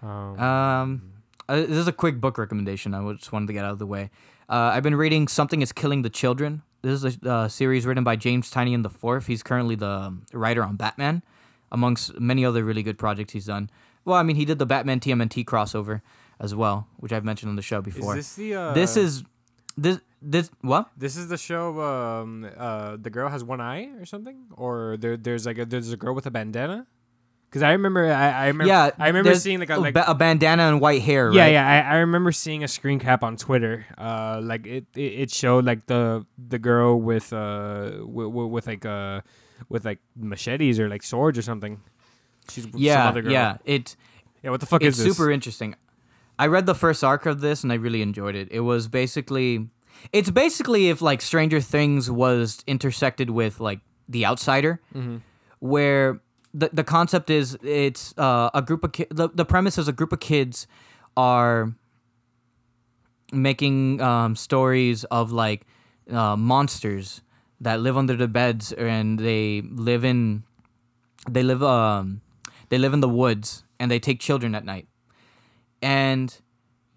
Um, 0.01 0.39
Um, 0.39 1.13
uh, 1.47 1.55
this 1.57 1.71
is 1.71 1.87
a 1.87 1.91
quick 1.91 2.21
book 2.21 2.37
recommendation. 2.37 2.93
I 2.93 3.11
just 3.13 3.31
wanted 3.31 3.47
to 3.47 3.53
get 3.53 3.65
out 3.65 3.71
of 3.73 3.79
the 3.79 3.87
way. 3.87 4.11
Uh, 4.47 4.71
I've 4.73 4.83
been 4.83 4.95
reading 4.95 5.27
"Something 5.27 5.61
Is 5.63 5.71
Killing 5.71 6.03
the 6.03 6.09
Children." 6.09 6.61
This 6.81 7.03
is 7.03 7.17
a 7.23 7.29
uh, 7.29 7.47
series 7.49 7.85
written 7.85 8.03
by 8.03 8.15
James 8.15 8.49
Tynion 8.49 8.83
the 8.83 8.89
Fourth. 8.89 9.27
He's 9.27 9.43
currently 9.43 9.75
the 9.75 9.87
um, 9.87 10.25
writer 10.31 10.63
on 10.63 10.77
Batman, 10.77 11.23
amongst 11.71 12.17
many 12.19 12.45
other 12.45 12.63
really 12.63 12.83
good 12.83 12.97
projects 12.97 13.33
he's 13.33 13.45
done. 13.45 13.69
Well, 14.05 14.15
I 14.15 14.23
mean, 14.23 14.37
he 14.37 14.45
did 14.45 14.59
the 14.59 14.65
Batman 14.65 14.99
TMNT 15.01 15.43
crossover 15.43 16.01
as 16.39 16.55
well, 16.55 16.87
which 16.97 17.11
I've 17.11 17.25
mentioned 17.25 17.49
on 17.49 17.57
the 17.57 17.61
show 17.61 17.79
is 17.79 17.85
before. 17.85 18.15
this 18.15 18.35
the? 18.35 18.55
Uh, 18.55 18.73
this 18.73 18.95
is 18.95 19.23
this. 19.77 19.99
this 20.21 20.49
what? 20.61 20.89
This 20.95 21.17
is 21.17 21.27
the 21.27 21.37
show. 21.37 21.81
Um, 21.81 22.49
uh, 22.57 22.95
the 22.95 23.09
girl 23.09 23.27
has 23.27 23.43
one 23.43 23.59
eye 23.59 23.89
or 23.99 24.05
something, 24.05 24.45
or 24.55 24.95
there, 24.97 25.17
there's 25.17 25.45
like 25.45 25.57
a, 25.57 25.65
there's 25.65 25.91
a 25.91 25.97
girl 25.97 26.15
with 26.15 26.25
a 26.27 26.31
bandana. 26.31 26.87
Because 27.49 27.63
I 27.63 27.71
remember, 27.71 28.05
I, 28.05 28.29
I 28.29 28.47
remember, 28.47 28.67
yeah, 28.69 28.91
I 28.99 29.07
remember 29.07 29.33
seeing 29.33 29.59
like 29.59 29.71
a, 29.71 29.77
like 29.77 29.95
a 29.95 30.13
bandana 30.13 30.63
and 30.69 30.79
white 30.79 31.01
hair. 31.01 31.31
yeah, 31.33 31.41
right? 31.41 31.51
yeah. 31.53 31.67
I, 31.89 31.95
I 31.95 31.97
remember 31.97 32.31
seeing 32.31 32.63
a 32.63 32.67
screen 32.67 32.99
cap 32.99 33.23
on 33.23 33.37
Twitter. 33.37 33.87
Uh, 33.97 34.39
like 34.43 34.67
it, 34.67 34.85
it, 34.95 35.01
it 35.01 35.31
showed 35.31 35.65
like 35.65 35.87
the 35.87 36.25
the 36.37 36.59
girl 36.59 37.01
with 37.01 37.33
uh 37.33 37.91
with, 38.05 38.27
with 38.51 38.67
like 38.67 38.85
uh 38.85 39.21
with 39.67 39.83
like 39.83 39.97
machetes 40.15 40.79
or 40.79 40.89
like 40.89 41.01
swords 41.01 41.39
or 41.39 41.41
something. 41.41 41.81
She's 42.51 42.67
yeah, 42.75 43.07
other 43.09 43.23
girl. 43.23 43.31
yeah. 43.31 43.57
It 43.65 43.95
yeah. 44.43 44.51
What 44.51 44.59
the 44.59 44.67
fuck 44.67 44.83
it's 44.83 44.99
is 44.99 45.05
this? 45.05 45.17
super 45.17 45.31
interesting. 45.31 45.75
I 46.37 46.47
read 46.47 46.67
the 46.67 46.75
first 46.75 47.03
arc 47.03 47.25
of 47.25 47.41
this 47.41 47.63
and 47.63 47.71
I 47.71 47.75
really 47.75 48.01
enjoyed 48.03 48.35
it. 48.35 48.47
It 48.51 48.61
was 48.61 48.87
basically, 48.87 49.67
it's 50.13 50.29
basically 50.29 50.89
if 50.89 51.01
like 51.01 51.21
Stranger 51.21 51.59
Things 51.61 52.09
was 52.09 52.63
intersected 52.67 53.29
with 53.31 53.59
like 53.59 53.79
The 54.07 54.25
Outsider, 54.25 54.79
Mm-hmm. 54.95 55.17
where 55.59 56.21
the 56.53 56.69
the 56.73 56.83
concept 56.83 57.29
is 57.29 57.57
it's 57.63 58.13
uh, 58.17 58.49
a 58.53 58.61
group 58.61 58.83
of 58.83 58.91
ki- 58.91 59.07
the 59.09 59.29
the 59.29 59.45
premise 59.45 59.77
is 59.77 59.87
a 59.87 59.93
group 59.93 60.11
of 60.11 60.19
kids 60.19 60.67
are 61.15 61.73
making 63.31 64.01
um, 64.01 64.35
stories 64.35 65.03
of 65.05 65.31
like 65.31 65.65
uh, 66.11 66.35
monsters 66.35 67.21
that 67.61 67.79
live 67.79 67.97
under 67.97 68.15
the 68.15 68.27
beds 68.27 68.71
and 68.71 69.19
they 69.19 69.61
live 69.61 70.03
in 70.03 70.43
they 71.29 71.43
live 71.43 71.61
um 71.61 72.21
they 72.69 72.77
live 72.77 72.93
in 72.93 72.99
the 72.99 73.09
woods 73.09 73.63
and 73.79 73.89
they 73.89 73.99
take 73.99 74.19
children 74.19 74.55
at 74.55 74.65
night. 74.65 74.87
And 75.81 76.35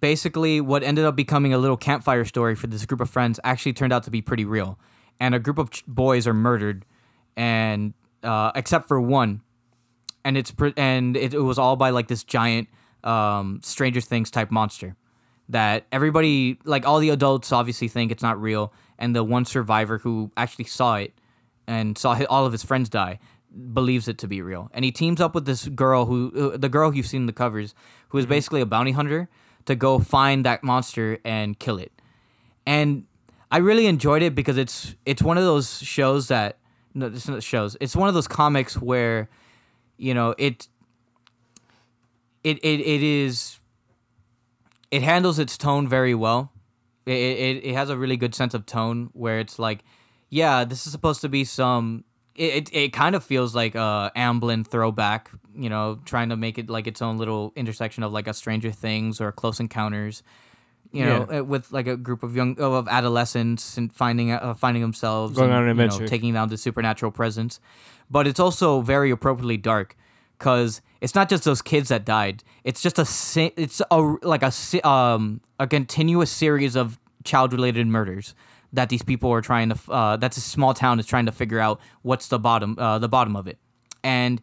basically 0.00 0.60
what 0.60 0.82
ended 0.82 1.04
up 1.04 1.14
becoming 1.16 1.52
a 1.54 1.58
little 1.58 1.76
campfire 1.76 2.24
story 2.24 2.54
for 2.54 2.66
this 2.66 2.84
group 2.86 3.00
of 3.00 3.08
friends 3.08 3.38
actually 3.44 3.72
turned 3.72 3.92
out 3.92 4.02
to 4.04 4.10
be 4.10 4.20
pretty 4.20 4.44
real. 4.44 4.78
And 5.20 5.34
a 5.34 5.38
group 5.38 5.58
of 5.58 5.70
ch- 5.70 5.84
boys 5.86 6.26
are 6.26 6.34
murdered 6.34 6.84
and 7.36 7.94
uh, 8.22 8.52
except 8.54 8.88
for 8.88 9.00
one. 9.00 9.42
And 10.24 10.36
it's 10.36 10.50
pre- 10.50 10.74
and 10.76 11.16
it, 11.16 11.34
it 11.34 11.40
was 11.40 11.58
all 11.58 11.76
by 11.76 11.90
like 11.90 12.08
this 12.08 12.22
giant 12.24 12.68
um, 13.02 13.60
stranger 13.62 14.00
things 14.00 14.30
type 14.30 14.50
monster 14.50 14.96
that 15.48 15.86
everybody 15.92 16.58
like 16.64 16.86
all 16.86 16.98
the 16.98 17.10
adults 17.10 17.52
obviously 17.52 17.88
think 17.88 18.12
it's 18.12 18.22
not 18.22 18.40
real. 18.40 18.72
And 18.98 19.16
the 19.16 19.24
one 19.24 19.44
survivor 19.44 19.98
who 19.98 20.30
actually 20.36 20.66
saw 20.66 20.96
it 20.96 21.12
and 21.66 21.98
saw 21.98 22.18
all 22.30 22.46
of 22.46 22.52
his 22.52 22.62
friends 22.62 22.88
die 22.88 23.18
believes 23.72 24.08
it 24.08 24.18
to 24.18 24.28
be 24.28 24.42
real. 24.42 24.70
And 24.72 24.84
he 24.84 24.92
teams 24.92 25.20
up 25.20 25.34
with 25.34 25.44
this 25.44 25.68
girl 25.68 26.06
who 26.06 26.52
uh, 26.52 26.56
the 26.56 26.68
girl 26.68 26.94
you've 26.94 27.06
seen 27.06 27.22
in 27.22 27.26
the 27.26 27.32
covers 27.32 27.74
who 28.08 28.18
is 28.18 28.26
basically 28.26 28.60
a 28.60 28.66
bounty 28.66 28.92
hunter 28.92 29.28
to 29.66 29.74
go 29.74 29.98
find 29.98 30.44
that 30.44 30.64
monster 30.64 31.18
and 31.24 31.58
kill 31.58 31.78
it. 31.78 31.92
And 32.66 33.04
I 33.50 33.58
really 33.58 33.86
enjoyed 33.86 34.22
it 34.22 34.34
because 34.34 34.56
it's 34.56 34.94
it's 35.04 35.22
one 35.22 35.36
of 35.36 35.44
those 35.44 35.78
shows 35.82 36.28
that 36.28 36.58
no, 36.94 37.06
it's 37.06 37.28
not 37.28 37.42
shows. 37.42 37.76
It's 37.80 37.96
one 37.96 38.08
of 38.08 38.14
those 38.14 38.28
comics 38.28 38.80
where, 38.80 39.28
you 39.96 40.14
know, 40.14 40.34
it 40.38 40.68
it 42.44 42.58
it, 42.62 42.80
it 42.80 43.02
is 43.02 43.58
it 44.90 45.02
handles 45.02 45.38
its 45.38 45.56
tone 45.56 45.88
very 45.88 46.14
well. 46.14 46.52
It, 47.06 47.12
it 47.12 47.64
it 47.64 47.74
has 47.74 47.90
a 47.90 47.96
really 47.96 48.16
good 48.16 48.34
sense 48.34 48.54
of 48.54 48.66
tone 48.66 49.10
where 49.12 49.40
it's 49.40 49.58
like, 49.58 49.84
yeah, 50.28 50.64
this 50.64 50.86
is 50.86 50.92
supposed 50.92 51.20
to 51.22 51.28
be 51.28 51.44
some. 51.44 52.04
It, 52.34 52.54
it, 52.54 52.74
it 52.74 52.92
kind 52.94 53.14
of 53.14 53.22
feels 53.22 53.54
like 53.54 53.74
a 53.74 54.10
Amblin 54.16 54.66
throwback, 54.66 55.30
you 55.54 55.68
know, 55.68 56.00
trying 56.06 56.30
to 56.30 56.36
make 56.36 56.56
it 56.56 56.70
like 56.70 56.86
its 56.86 57.02
own 57.02 57.18
little 57.18 57.52
intersection 57.56 58.02
of 58.02 58.12
like 58.12 58.26
a 58.26 58.32
Stranger 58.32 58.70
Things 58.70 59.20
or 59.20 59.32
Close 59.32 59.60
Encounters 59.60 60.22
you 60.92 61.04
know, 61.04 61.26
Yeah. 61.30 61.38
uh, 61.40 61.42
with 61.44 61.72
like 61.72 61.86
a 61.86 61.96
group 61.96 62.22
of 62.22 62.36
young 62.36 62.58
of 62.60 62.86
adolescents 62.88 63.76
and 63.78 63.92
finding 63.92 64.30
uh, 64.32 64.54
finding 64.54 64.82
themselves 64.82 65.36
Going 65.36 65.50
and, 65.50 65.56
on 65.56 65.62
an 65.64 65.68
you 65.68 65.74
know, 65.74 65.84
adventure. 65.84 66.06
taking 66.08 66.34
down 66.34 66.48
the 66.48 66.56
supernatural 66.56 67.10
presence. 67.12 67.60
But 68.10 68.26
it's 68.26 68.40
also 68.40 68.80
very 68.82 69.10
appropriately 69.10 69.56
dark 69.56 69.96
because 70.38 70.82
it's 71.00 71.14
not 71.14 71.28
just 71.30 71.44
those 71.44 71.62
kids 71.62 71.88
that 71.88 72.04
died. 72.04 72.44
It's 72.64 72.82
just 72.82 72.98
a 72.98 73.06
it's 73.56 73.80
a 73.90 73.98
like 74.22 74.42
a 74.42 74.52
um 74.88 75.40
a 75.58 75.66
continuous 75.66 76.30
series 76.30 76.76
of 76.76 76.98
child 77.24 77.52
related 77.52 77.86
murders 77.86 78.34
that 78.72 78.88
these 78.88 79.02
people 79.02 79.30
are 79.30 79.40
trying 79.40 79.68
to 79.70 79.92
uh 79.92 80.16
that's 80.16 80.36
a 80.36 80.40
small 80.40 80.74
town 80.74 80.98
is 80.98 81.06
trying 81.06 81.26
to 81.26 81.32
figure 81.32 81.60
out 81.60 81.80
what's 82.02 82.28
the 82.28 82.38
bottom 82.38 82.76
uh 82.78 82.98
the 82.98 83.08
bottom 83.08 83.34
of 83.36 83.46
it. 83.46 83.58
And 84.04 84.42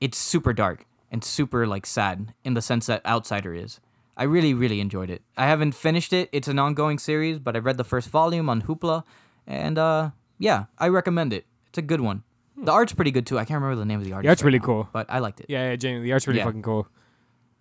it's 0.00 0.18
super 0.18 0.52
dark 0.52 0.86
and 1.10 1.22
super 1.22 1.66
like 1.66 1.86
sad 1.86 2.34
in 2.42 2.54
the 2.54 2.62
sense 2.62 2.86
that 2.86 3.04
Outsider 3.06 3.54
is. 3.54 3.80
I 4.16 4.24
really, 4.24 4.54
really 4.54 4.80
enjoyed 4.80 5.10
it. 5.10 5.22
I 5.36 5.46
haven't 5.46 5.72
finished 5.72 6.12
it. 6.12 6.28
It's 6.32 6.46
an 6.48 6.58
ongoing 6.58 6.98
series, 6.98 7.38
but 7.38 7.56
I 7.56 7.58
read 7.58 7.76
the 7.76 7.84
first 7.84 8.08
volume 8.08 8.48
on 8.48 8.62
Hoopla, 8.62 9.02
and 9.46 9.76
uh, 9.78 10.10
yeah, 10.38 10.66
I 10.78 10.88
recommend 10.88 11.32
it. 11.32 11.46
It's 11.68 11.78
a 11.78 11.82
good 11.82 12.00
one. 12.00 12.22
The 12.56 12.70
art's 12.70 12.92
pretty 12.92 13.10
good 13.10 13.26
too. 13.26 13.36
I 13.38 13.44
can't 13.44 13.60
remember 13.60 13.74
the 13.80 13.84
name 13.84 13.98
of 13.98 14.04
the 14.04 14.12
artist. 14.12 14.28
art's 14.28 14.42
right 14.42 14.46
really 14.46 14.60
now, 14.60 14.64
cool. 14.66 14.88
but 14.92 15.06
I 15.10 15.18
liked 15.18 15.40
it. 15.40 15.46
Yeah, 15.48 15.70
yeah, 15.70 15.76
genuinely, 15.76 16.08
the 16.08 16.12
art's 16.12 16.26
really 16.28 16.38
Yeah. 16.38 16.44
fucking 16.44 16.62
cool. 16.62 16.86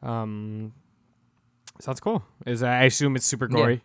Um, 0.04 0.74
sounds 1.82 2.00
cool. 2.00 2.24
Is 2.46 2.62
I 2.62 2.84
assume 2.84 3.16
it's 3.16 3.26
super 3.26 3.48
Yeah. 3.50 3.58
gory. 3.58 3.84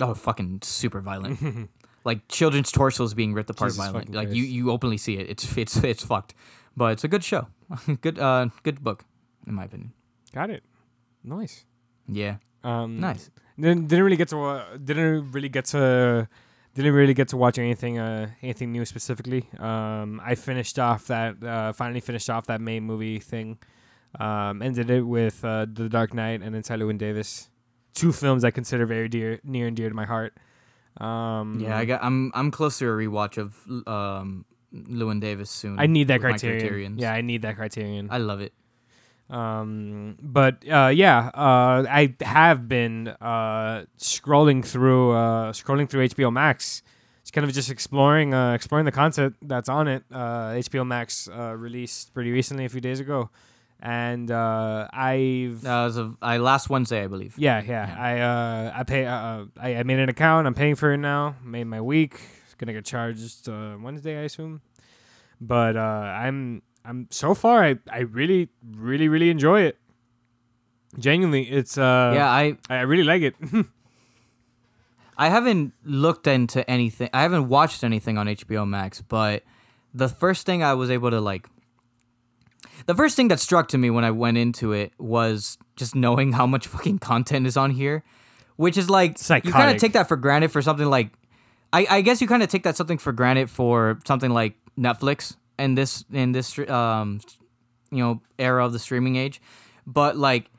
Oh, 0.00 0.14
fucking 0.14 0.60
super 0.62 1.00
violent. 1.02 1.68
like 2.04 2.26
children's 2.28 2.72
torsos 2.72 3.12
being 3.12 3.34
ripped 3.34 3.50
apart 3.50 3.72
Jesus 3.72 3.84
violent. 3.84 4.14
Like 4.14 4.30
you, 4.32 4.42
you 4.44 4.70
openly 4.70 4.96
see 4.96 5.18
it. 5.18 5.28
It's 5.28 5.56
it's 5.58 5.76
it's 5.84 6.02
fucked. 6.02 6.32
But 6.74 6.92
it's 6.92 7.04
a 7.04 7.08
good 7.08 7.22
show. 7.22 7.48
good 8.00 8.18
uh 8.18 8.48
good 8.62 8.82
book, 8.82 9.04
in 9.46 9.52
my 9.54 9.64
opinion. 9.64 9.92
Got 10.32 10.48
it. 10.48 10.62
Nice. 11.24 11.64
Yeah. 12.08 12.36
Um, 12.64 13.00
Nice. 13.00 13.30
Didn't, 13.58 13.88
didn't 13.88 14.04
really 14.04 14.16
get 14.16 14.28
to 14.28 14.36
wa- 14.36 14.64
didn't 14.82 15.32
really 15.32 15.48
get 15.50 15.66
to 15.66 16.28
didn't 16.74 16.94
really 16.94 17.14
get 17.14 17.28
to 17.28 17.36
watch 17.36 17.58
anything 17.58 17.98
uh 17.98 18.30
anything 18.42 18.72
new 18.72 18.84
specifically. 18.86 19.44
Um, 19.58 20.20
I 20.24 20.34
finished 20.34 20.78
off 20.78 21.08
that 21.08 21.42
uh 21.44 21.72
finally 21.74 22.00
finished 22.00 22.30
off 22.30 22.46
that 22.46 22.60
main 22.60 22.84
movie 22.84 23.18
thing. 23.18 23.58
Um, 24.18 24.62
ended 24.62 24.88
it 24.90 25.02
with 25.02 25.44
uh, 25.44 25.66
The 25.70 25.88
Dark 25.88 26.14
Knight 26.14 26.42
and 26.42 26.56
Inside 26.56 26.80
Llewyn 26.80 26.98
Davis, 26.98 27.48
two 27.94 28.12
films 28.12 28.44
I 28.44 28.50
consider 28.50 28.86
very 28.86 29.08
dear 29.08 29.40
near 29.44 29.66
and 29.68 29.76
dear 29.76 29.88
to 29.88 29.94
my 29.94 30.06
heart. 30.06 30.32
Um, 30.98 31.60
Yeah, 31.60 31.76
I 31.76 31.84
got 31.84 32.02
I'm 32.02 32.32
I'm 32.34 32.50
close 32.50 32.78
to 32.78 32.86
a 32.86 32.92
rewatch 32.92 33.36
of 33.38 33.54
um 33.86 34.44
Llewyn 34.72 35.20
Davis 35.20 35.50
soon. 35.50 35.78
I 35.78 35.86
need 35.86 36.08
that 36.08 36.20
criterion. 36.20 36.98
Yeah, 36.98 37.12
I 37.12 37.20
need 37.20 37.42
that 37.42 37.56
criterion. 37.56 38.08
I 38.10 38.18
love 38.18 38.40
it. 38.40 38.52
Um, 39.30 40.16
but 40.20 40.68
uh, 40.68 40.88
yeah, 40.88 41.30
uh, 41.34 41.84
I 41.88 42.14
have 42.20 42.68
been 42.68 43.08
uh, 43.08 43.84
scrolling 43.98 44.64
through 44.64 45.12
uh, 45.12 45.52
scrolling 45.52 45.88
through 45.88 46.08
HBO 46.08 46.32
Max. 46.32 46.82
It's 47.22 47.30
kind 47.30 47.44
of 47.46 47.52
just 47.52 47.70
exploring 47.70 48.34
uh, 48.34 48.54
exploring 48.54 48.86
the 48.86 48.92
content 48.92 49.36
that's 49.42 49.68
on 49.68 49.86
it. 49.88 50.02
Uh, 50.10 50.54
HBO 50.58 50.84
Max 50.86 51.28
uh, 51.28 51.54
released 51.56 52.12
pretty 52.12 52.32
recently, 52.32 52.64
a 52.64 52.68
few 52.68 52.80
days 52.80 52.98
ago, 52.98 53.30
and 53.78 54.30
uh, 54.32 54.88
I've 54.92 55.64
Uh, 55.64 55.84
as 55.86 55.96
of 55.96 56.16
I 56.20 56.38
last 56.38 56.68
Wednesday, 56.68 57.04
I 57.04 57.06
believe. 57.06 57.34
yeah, 57.38 57.62
yeah, 57.62 57.86
yeah. 57.86 58.02
I 58.02 58.20
uh, 58.20 58.72
I 58.80 58.82
pay 58.82 59.06
uh, 59.06 59.44
I, 59.60 59.76
I 59.76 59.82
made 59.84 60.00
an 60.00 60.08
account. 60.08 60.48
I'm 60.48 60.54
paying 60.54 60.74
for 60.74 60.92
it 60.92 60.98
now. 60.98 61.36
Made 61.44 61.64
my 61.64 61.80
week. 61.80 62.14
It's 62.46 62.54
gonna 62.54 62.72
get 62.72 62.84
charged 62.84 63.48
uh, 63.48 63.76
Wednesday, 63.80 64.18
I 64.18 64.22
assume. 64.22 64.60
But 65.40 65.76
uh, 65.76 65.80
I'm 66.24 66.62
I'm 66.84 67.06
so 67.10 67.34
far 67.34 67.64
I, 67.64 67.78
I 67.90 68.00
really 68.00 68.48
really 68.72 69.08
really 69.08 69.30
enjoy 69.30 69.62
it. 69.62 69.78
Genuinely, 70.98 71.48
it's 71.50 71.78
uh 71.78 72.12
yeah, 72.14 72.28
I 72.28 72.56
I 72.68 72.80
really 72.80 73.04
like 73.04 73.22
it. 73.22 73.34
I 75.16 75.28
haven't 75.28 75.74
looked 75.84 76.26
into 76.26 76.68
anything. 76.68 77.10
I 77.12 77.22
haven't 77.22 77.48
watched 77.48 77.84
anything 77.84 78.16
on 78.16 78.26
HBO 78.26 78.66
Max, 78.66 79.02
but 79.02 79.44
the 79.92 80.08
first 80.08 80.46
thing 80.46 80.62
I 80.62 80.74
was 80.74 80.90
able 80.90 81.10
to 81.10 81.20
like 81.20 81.46
the 82.86 82.94
first 82.94 83.16
thing 83.16 83.28
that 83.28 83.38
struck 83.38 83.68
to 83.68 83.78
me 83.78 83.90
when 83.90 84.04
I 84.04 84.10
went 84.10 84.38
into 84.38 84.72
it 84.72 84.92
was 84.98 85.58
just 85.76 85.94
knowing 85.94 86.32
how 86.32 86.46
much 86.46 86.66
fucking 86.66 86.98
content 87.00 87.46
is 87.46 87.56
on 87.56 87.70
here, 87.70 88.02
which 88.56 88.76
is 88.76 88.88
like 88.88 89.18
you 89.44 89.52
kind 89.52 89.70
of 89.70 89.76
take 89.76 89.92
that 89.92 90.08
for 90.08 90.16
granted 90.16 90.50
for 90.50 90.62
something 90.62 90.86
like 90.86 91.10
I, 91.72 91.86
I 91.88 92.00
guess 92.00 92.20
you 92.20 92.26
kind 92.26 92.42
of 92.42 92.48
take 92.48 92.64
that 92.64 92.76
something 92.76 92.98
for 92.98 93.12
granted 93.12 93.48
for 93.50 94.00
something 94.06 94.30
like 94.30 94.54
Netflix 94.78 95.36
and 95.60 95.76
this 95.78 96.04
in 96.12 96.32
this 96.32 96.58
um 96.68 97.20
you 97.90 97.98
know 97.98 98.20
era 98.38 98.64
of 98.64 98.72
the 98.72 98.78
streaming 98.78 99.16
age, 99.16 99.40
but 99.86 100.16
like 100.16 100.50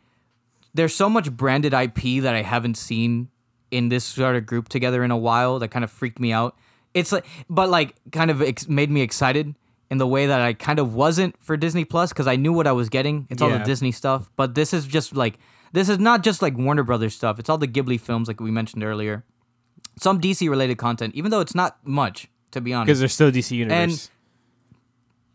there's 0.74 0.96
so 0.96 1.10
much 1.10 1.32
branded 1.32 1.74
IP 1.74 2.22
that 2.24 2.34
I 2.36 2.42
haven't 2.44 2.78
seen 2.78 3.30
in 3.72 3.90
this 3.90 4.04
sort 4.06 4.36
of 4.36 4.46
group 4.46 4.70
together 4.70 5.04
in 5.04 5.12
a 5.12 5.18
while 5.18 5.60
that 5.60 5.70
kind 5.70 5.84
of 5.84 5.92
freaked 5.92 6.20
me 6.20 6.32
out. 6.32 6.56
It's 6.94 7.12
like, 7.12 7.26
but 7.50 7.70
like, 7.70 7.96
kind 8.12 8.30
of 8.32 8.42
ex- 8.42 8.68
made 8.68 8.90
me 8.92 9.02
excited 9.02 9.56
in 9.90 9.98
the 9.98 10.08
way 10.08 10.28
that 10.28 10.42
I 10.42 10.54
kind 10.54 10.80
of 10.80 10.94
wasn't 10.94 11.36
for 11.42 11.56
Disney 11.58 11.86
Plus 11.86 12.10
because 12.14 12.28
I 12.28 12.36
knew 12.36 12.54
what 12.54 12.68
I 12.68 12.72
was 12.74 12.90
getting. 12.90 13.28
It's 13.30 13.42
all 13.42 13.50
the 13.50 13.56
Yeah. 13.58 13.64
Disney 13.64 13.92
stuff, 13.92 14.30
but 14.36 14.56
this 14.56 14.74
is 14.74 14.86
just 14.88 15.16
like, 15.16 15.38
this 15.74 15.88
is 15.90 16.00
not 16.00 16.22
just 16.24 16.42
like 16.42 16.58
Warner 16.58 16.84
Brothers 16.84 17.16
stuff. 17.16 17.40
It's 17.40 17.50
all 17.50 17.58
the 17.58 17.68
Ghibli 17.68 18.00
films, 18.00 18.28
like 18.28 18.40
we 18.42 18.52
mentioned 18.52 18.84
earlier. 18.84 19.24
Some 20.00 20.20
DC 20.22 20.50
related 20.50 20.78
content, 20.78 21.16
even 21.16 21.32
though 21.32 21.40
it's 21.42 21.56
not 21.56 21.78
much, 21.86 22.28
to 22.52 22.62
be 22.62 22.74
honest. 22.74 22.88
Because 22.88 23.00
there's 23.00 23.14
still 23.14 23.32
DC 23.32 23.52
Universe. 23.56 24.10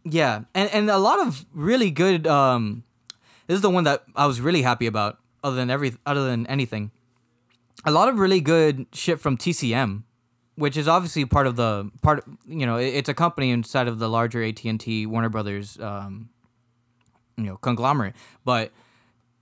Yeah, 0.09 0.43
and 0.55 0.71
and 0.71 0.89
a 0.89 0.99
lot 0.99 1.27
of 1.27 1.45
really 1.53 1.91
good. 1.91 2.29
Um, 2.29 2.85
this 3.49 3.57
is 3.57 3.61
the 3.61 3.71
one 3.71 3.85
that 3.85 4.05
I 4.15 4.27
was 4.27 4.41
really 4.41 4.63
happy 4.63 4.87
about, 4.87 5.19
other 5.43 5.57
than 5.57 5.69
every 5.69 5.95
other 6.07 6.25
than 6.27 6.47
anything. 6.47 6.93
a 7.85 7.91
lot 7.91 8.09
of 8.09 8.19
really 8.19 8.41
good 8.41 8.87
shit 8.93 9.21
from 9.21 9.37
TCM, 9.37 10.05
which 10.55 10.77
is 10.77 10.87
obviously 10.89 11.25
part 11.25 11.49
of 11.49 11.57
the 11.57 11.91
part. 12.03 12.25
You 12.47 12.67
know, 12.67 12.77
it's 12.77 13.09
a 13.09 13.15
company 13.15 13.51
inside 13.51 13.89
of 13.89 13.99
the 13.99 14.09
larger 14.09 14.43
AT 14.45 14.65
and 14.65 14.79
T 14.81 15.07
Warner 15.07 15.29
Brothers, 15.29 15.79
um, 15.81 16.31
you 17.37 17.45
know, 17.45 17.57
conglomerate. 17.57 18.15
But 18.45 18.71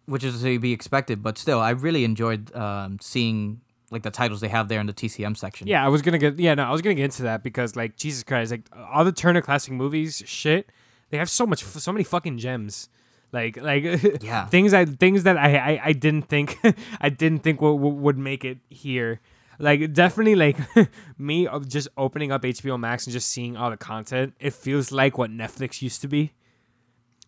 which 0.06 0.24
is 0.24 0.42
to 0.42 0.58
be 0.58 0.72
expected. 0.72 1.22
But 1.22 1.38
still, 1.38 1.60
I 1.60 1.70
really 1.70 2.04
enjoyed 2.04 2.54
um, 2.56 2.98
seeing 3.00 3.60
like 3.90 4.02
the 4.02 4.10
titles 4.10 4.40
they 4.40 4.48
have 4.48 4.68
there 4.68 4.80
in 4.80 4.86
the 4.86 4.92
TCM 4.92 5.36
section. 5.36 5.66
Yeah, 5.66 5.84
I 5.84 5.88
was 5.88 6.02
gonna 6.02 6.18
get. 6.18 6.38
Yeah, 6.38 6.54
no, 6.54 6.64
I 6.64 6.72
was 6.72 6.82
gonna 6.82 6.94
get 6.94 7.04
into 7.04 7.22
that 7.24 7.42
because 7.42 7.76
like 7.76 7.96
Jesus 7.96 8.22
Christ, 8.22 8.50
like 8.50 8.62
all 8.92 9.04
the 9.04 9.12
Turner 9.12 9.42
Classic 9.42 9.72
Movies, 9.72 10.22
shit, 10.26 10.70
they 11.10 11.18
have 11.18 11.30
so 11.30 11.46
much, 11.46 11.62
so 11.62 11.92
many 11.92 12.04
fucking 12.04 12.38
gems. 12.38 12.88
Like, 13.32 13.56
like 13.56 13.82
Yeah. 14.22 14.46
things 14.46 14.72
I 14.72 14.84
things 14.84 15.24
that 15.24 15.36
I 15.36 15.56
I, 15.56 15.80
I 15.86 15.92
didn't 15.92 16.28
think 16.28 16.58
I 17.00 17.08
didn't 17.08 17.40
think 17.40 17.60
would 17.60 17.74
would 17.74 18.18
make 18.18 18.44
it 18.44 18.58
here. 18.70 19.20
Like 19.58 19.92
definitely 19.92 20.34
like 20.34 20.56
me 21.18 21.46
of 21.46 21.68
just 21.68 21.88
opening 21.96 22.32
up 22.32 22.42
HBO 22.42 22.78
Max 22.78 23.06
and 23.06 23.12
just 23.12 23.30
seeing 23.30 23.56
all 23.56 23.70
the 23.70 23.76
content. 23.76 24.34
It 24.40 24.52
feels 24.54 24.90
like 24.92 25.18
what 25.18 25.30
Netflix 25.30 25.82
used 25.82 26.00
to 26.02 26.08
be 26.08 26.32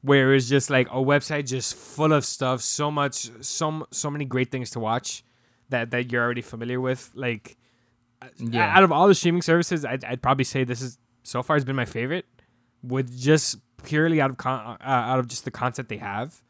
where 0.03 0.35
it's 0.35 0.49
just 0.49 0.71
like 0.71 0.87
a 0.89 0.97
website 1.03 1.47
just 1.47 1.75
full 1.75 2.13
of 2.13 2.25
stuff, 2.25 2.61
so 2.61 2.91
much, 2.91 3.29
so 3.45 3.87
so 3.91 4.11
many 4.11 4.25
great 4.25 4.53
things 4.53 4.71
to 4.71 4.79
watch 4.79 5.25
that 5.71 5.91
that 5.91 6.11
you're 6.13 6.23
already 6.23 6.43
familiar 6.43 6.81
with. 6.81 7.11
Like, 7.15 7.57
Yeah. 8.39 8.77
out 8.77 8.83
of 8.83 8.93
all 8.93 9.09
the 9.09 9.15
streaming 9.15 9.43
services, 9.43 9.85
I'd, 9.85 10.05
I'd 10.05 10.23
probably 10.23 10.45
say 10.45 10.65
this 10.65 10.81
is 10.83 10.99
so 11.23 11.43
far 11.43 11.57
has 11.57 11.65
been 11.65 11.77
my 11.77 11.85
favorite, 11.85 12.27
with 12.83 13.19
just 13.19 13.59
purely 13.85 14.21
out 14.21 14.31
of 14.31 14.37
con- 14.37 14.77
uh, 14.81 14.85
out 14.85 15.19
of 15.19 15.27
just 15.29 15.45
the 15.45 15.51
content 15.51 15.89
they 15.89 15.99
have. 15.99 16.43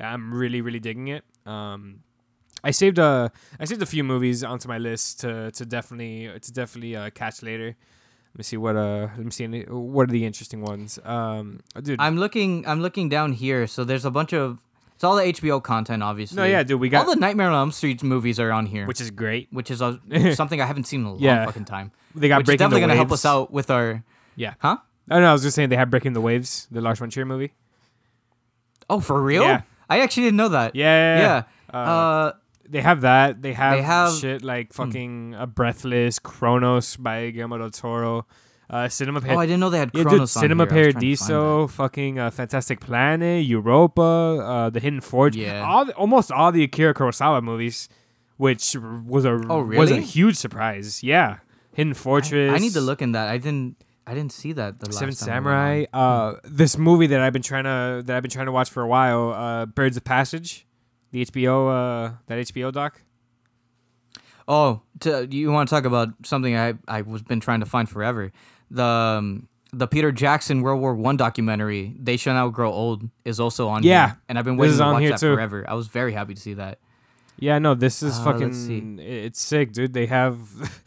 I'm 0.00 0.32
really 0.32 0.60
really 0.62 0.80
digging 0.80 1.08
it. 1.08 1.24
Um, 1.46 2.00
I 2.64 2.70
saved 2.70 2.98
a 2.98 3.30
I 3.60 3.64
saved 3.66 3.82
a 3.82 3.86
few 3.86 4.04
movies 4.04 4.42
onto 4.44 4.68
my 4.68 4.78
list 4.78 5.20
to 5.20 5.50
to 5.52 5.66
definitely 5.66 6.30
to 6.40 6.52
definitely 6.52 6.96
uh, 6.96 7.10
catch 7.10 7.42
later. 7.42 7.66
Let 8.34 8.38
me 8.38 8.44
see 8.44 8.56
what 8.56 8.76
uh 8.76 9.08
let 9.16 9.24
me 9.24 9.30
see 9.30 9.44
any, 9.44 9.62
what 9.64 10.08
are 10.08 10.12
the 10.12 10.24
interesting 10.24 10.62
ones. 10.62 10.98
Um, 11.04 11.60
dude, 11.82 12.00
I'm 12.00 12.16
looking. 12.16 12.66
I'm 12.66 12.80
looking 12.80 13.08
down 13.10 13.32
here. 13.32 13.66
So 13.66 13.84
there's 13.84 14.04
a 14.06 14.10
bunch 14.10 14.32
of. 14.32 14.58
It's 15.02 15.04
all 15.04 15.16
the 15.16 15.24
HBO 15.24 15.60
content, 15.60 16.00
obviously. 16.00 16.36
No, 16.36 16.44
yeah, 16.44 16.62
dude, 16.62 16.78
we 16.80 16.88
got- 16.88 17.08
all 17.08 17.12
the 17.12 17.18
Nightmare 17.18 17.48
on 17.48 17.54
Elm 17.54 17.72
Street 17.72 18.04
movies 18.04 18.38
are 18.38 18.52
on 18.52 18.66
here, 18.66 18.86
which 18.86 19.00
is 19.00 19.10
great. 19.10 19.48
which 19.50 19.68
is 19.68 19.80
a, 19.80 19.98
something 20.36 20.60
I 20.60 20.64
haven't 20.66 20.84
seen 20.84 21.00
in 21.00 21.06
a 21.06 21.10
long 21.14 21.20
Yeah. 21.20 21.44
fucking 21.44 21.64
time. 21.64 21.90
They 22.14 22.28
got 22.28 22.36
which 22.38 22.44
is 22.44 22.46
breaking 22.46 22.58
definitely 22.58 22.80
the 22.82 22.86
gonna 22.86 22.94
help 22.96 23.08
Waves. 23.10 23.24
us 23.24 23.26
out 23.26 23.50
with 23.52 23.68
our. 23.68 24.04
Yeah. 24.36 24.54
Huh? 24.60 24.76
Oh 25.10 25.18
no, 25.18 25.28
I 25.28 25.32
was 25.32 25.42
just 25.42 25.56
saying 25.56 25.70
they 25.70 25.76
have 25.76 25.90
breaking 25.90 26.12
the 26.12 26.20
waves, 26.20 26.68
the 26.70 26.80
Lars 26.80 27.00
von 27.00 27.10
Trier 27.10 27.24
movie. 27.26 27.52
Oh, 28.88 29.00
for 29.00 29.20
real? 29.20 29.42
Yeah. 29.42 29.62
I 29.90 30.00
actually 30.02 30.24
didn't 30.24 30.36
know 30.36 30.50
that. 30.50 30.76
Yeah, 30.76 31.18
Yeah. 31.18 31.42
Uh, 31.74 31.76
Uh, 31.76 32.32
they 32.68 32.80
have 32.80 33.00
that. 33.00 33.42
They 33.42 33.54
have, 33.54 33.80
have- 33.84 34.14
shit 34.14 34.42
like 34.42 34.72
fucking 34.72 35.34
uh, 35.34 35.46
Breathless, 35.46 36.20
Cronos 36.20 36.96
by 36.96 37.30
Guillermo 37.30 37.58
del 37.58 37.70
Toro, 37.70 38.26
uh, 38.70 38.88
Cinema. 38.88 39.20
oh, 39.28 39.36
I 39.38 39.46
didn't 39.46 39.60
know 39.60 39.70
they 39.70 39.78
had 39.78 39.90
yeah, 39.94 40.04
dude, 40.04 40.20
on 40.20 40.26
Cinema 40.26 40.64
here. 40.64 40.84
I 40.84 40.86
was 40.86 40.92
trying 40.94 41.00
to 41.02 41.16
find 41.16 41.28
Paradiso, 41.28 41.66
fucking 41.68 42.18
uh, 42.18 42.30
Fantastic 42.30 42.80
Planet, 42.80 43.44
Europa, 43.44 44.02
uh, 44.02 44.70
The 44.70 44.80
Hidden 44.80 45.00
Forge. 45.02 45.36
Yeah. 45.36 45.64
all 45.66 45.84
the, 45.84 45.92
almost 45.94 46.32
all 46.32 46.52
the 46.52 46.62
Akira 46.64 46.94
Kurosawa 46.94 47.42
movies, 47.42 47.88
which 48.36 48.74
was 49.06 49.24
a 49.24 49.32
Oh, 49.48 49.60
really? 49.60 49.78
was 49.78 49.90
a 49.90 50.00
huge 50.00 50.36
surprise. 50.36 51.02
Yeah, 51.02 51.38
Hidden. 51.74 51.94
Fortress. 51.94 52.52
I, 52.52 52.56
I 52.56 52.58
need 52.58 52.72
to 52.72 52.80
look 52.80 53.02
in 53.02 53.12
that. 53.12 53.28
I 53.28 53.38
didn't. 53.38 53.76
I 54.04 54.14
didn't 54.14 54.32
see 54.32 54.52
that. 54.54 54.80
The 54.80 54.86
last 54.86 54.98
Seven 54.98 55.14
Samurai. 55.14 55.84
Uh, 55.92 56.34
this 56.42 56.76
movie 56.76 57.06
that 57.08 57.20
I've 57.20 57.32
been 57.32 57.42
trying 57.42 57.64
to 57.64 58.02
that 58.04 58.16
I've 58.16 58.22
been 58.22 58.32
trying 58.32 58.46
to 58.46 58.52
watch 58.52 58.68
for 58.68 58.82
a 58.82 58.86
while. 58.88 59.30
Uh, 59.32 59.66
Birds 59.66 59.96
of 59.96 60.02
Passage, 60.02 60.66
the 61.12 61.24
HBO 61.24 61.68
uh 61.68 62.14
that 62.26 62.38
HBO 62.38 62.72
doc. 62.72 63.00
Oh, 64.48 64.82
to, 65.00 65.26
you 65.30 65.50
want 65.52 65.68
to 65.68 65.74
talk 65.74 65.84
about 65.84 66.08
something 66.24 66.56
I 66.56 66.74
I 66.88 67.02
was 67.02 67.22
been 67.22 67.40
trying 67.40 67.60
to 67.60 67.66
find 67.66 67.88
forever? 67.88 68.32
The 68.70 68.84
um, 68.84 69.48
the 69.72 69.86
Peter 69.86 70.12
Jackson 70.12 70.62
World 70.62 70.80
War 70.80 70.94
One 70.94 71.16
documentary. 71.16 71.94
They 71.98 72.16
shall 72.16 72.34
Not 72.34 72.48
grow 72.52 72.72
old 72.72 73.08
is 73.24 73.38
also 73.40 73.68
on. 73.68 73.82
Yeah. 73.82 74.06
here, 74.08 74.18
and 74.28 74.38
I've 74.38 74.44
been 74.44 74.56
waiting 74.56 74.76
to 74.78 74.84
on 74.84 74.94
watch 74.94 75.10
that 75.10 75.20
too. 75.20 75.34
forever. 75.34 75.64
I 75.68 75.74
was 75.74 75.86
very 75.88 76.12
happy 76.12 76.34
to 76.34 76.40
see 76.40 76.54
that. 76.54 76.78
Yeah, 77.38 77.58
no, 77.58 77.74
this 77.74 78.02
is 78.02 78.18
Uh, 78.18 78.24
fucking. 78.24 78.98
It's 79.00 79.40
sick, 79.40 79.72
dude. 79.72 79.94
They 79.94 80.06
have, 80.06 80.38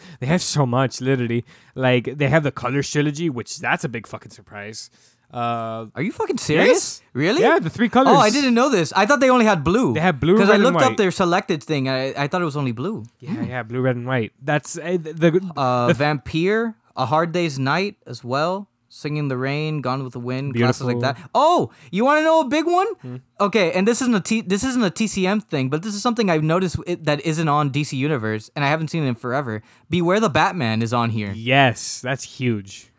they 0.19 0.27
have 0.27 0.41
so 0.41 0.65
much. 0.65 1.01
Literally, 1.01 1.43
like 1.73 2.17
they 2.17 2.29
have 2.29 2.43
the 2.43 2.51
Colors 2.51 2.89
trilogy, 2.89 3.29
which 3.29 3.57
that's 3.59 3.83
a 3.83 3.89
big 3.89 4.07
fucking 4.07 4.31
surprise. 4.31 4.89
Uh, 5.35 5.87
Are 5.95 6.01
you 6.01 6.11
fucking 6.13 6.37
serious? 6.37 6.67
Yes. 6.69 7.01
Really? 7.13 7.41
yeah, 7.41 7.59
the 7.59 7.69
three 7.69 7.89
colors. 7.89 8.13
Oh, 8.15 8.17
I 8.17 8.29
didn't 8.29 8.53
know 8.53 8.69
this. 8.69 8.93
I 8.95 9.05
thought 9.05 9.19
they 9.19 9.29
only 9.29 9.45
had 9.45 9.63
blue. 9.63 9.93
They 9.93 9.99
had 9.99 10.19
blue, 10.19 10.33
Because 10.35 10.49
I 10.49 10.55
looked 10.57 10.81
up 10.81 10.95
their 10.95 11.11
selected 11.11 11.61
thing. 11.63 11.89
I, 11.89 12.13
I 12.23 12.27
thought 12.27 12.41
it 12.41 12.45
was 12.45 12.55
only 12.57 12.71
blue. 12.71 13.03
Yeah, 13.19 13.43
yeah, 13.43 13.63
blue, 13.63 13.81
red, 13.81 13.95
and 13.97 14.07
white. 14.07 14.31
That's 14.41 14.77
uh, 14.77 14.97
the, 15.01 15.13
the 15.13 15.51
Uh, 15.57 15.91
Vampire, 15.93 16.75
A 16.95 17.05
Hard 17.05 17.31
Day's 17.33 17.59
Night 17.59 17.97
as 18.07 18.23
well. 18.23 18.69
Singing 18.87 19.27
the 19.27 19.35
Rain, 19.35 19.81
Gone 19.81 20.05
with 20.05 20.13
the 20.13 20.21
Wind, 20.23 20.55
classes 20.55 20.87
like 20.87 21.01
that. 21.01 21.17
Oh, 21.35 21.69
you 21.91 22.05
want 22.05 22.19
to 22.19 22.23
know 22.23 22.39
a 22.39 22.47
big 22.47 22.65
one? 22.65 22.87
Hmm. 23.03 23.15
Okay, 23.41 23.73
and 23.73 23.85
this 23.85 23.99
isn't 24.01 24.15
a 24.15 24.21
T- 24.21 24.39
this 24.47 24.63
isn't 24.63 24.81
a 24.83 24.89
TCM 24.89 25.43
thing, 25.43 25.67
but 25.69 25.83
this 25.83 25.93
is 25.95 26.01
something 26.01 26.29
I've 26.29 26.43
noticed 26.47 26.77
it, 26.87 27.03
that 27.03 27.19
isn't 27.25 27.49
on 27.49 27.71
DC 27.71 27.91
Universe, 27.97 28.49
and 28.55 28.63
I 28.63 28.69
haven't 28.69 28.87
seen 28.87 29.03
it 29.03 29.07
in 29.11 29.15
forever. 29.15 29.61
Beware 29.89 30.21
the 30.21 30.29
Batman 30.29 30.81
is 30.81 30.93
on 30.93 31.09
here. 31.09 31.33
yes, 31.35 31.99
that's 31.99 32.23
huge. 32.39 32.89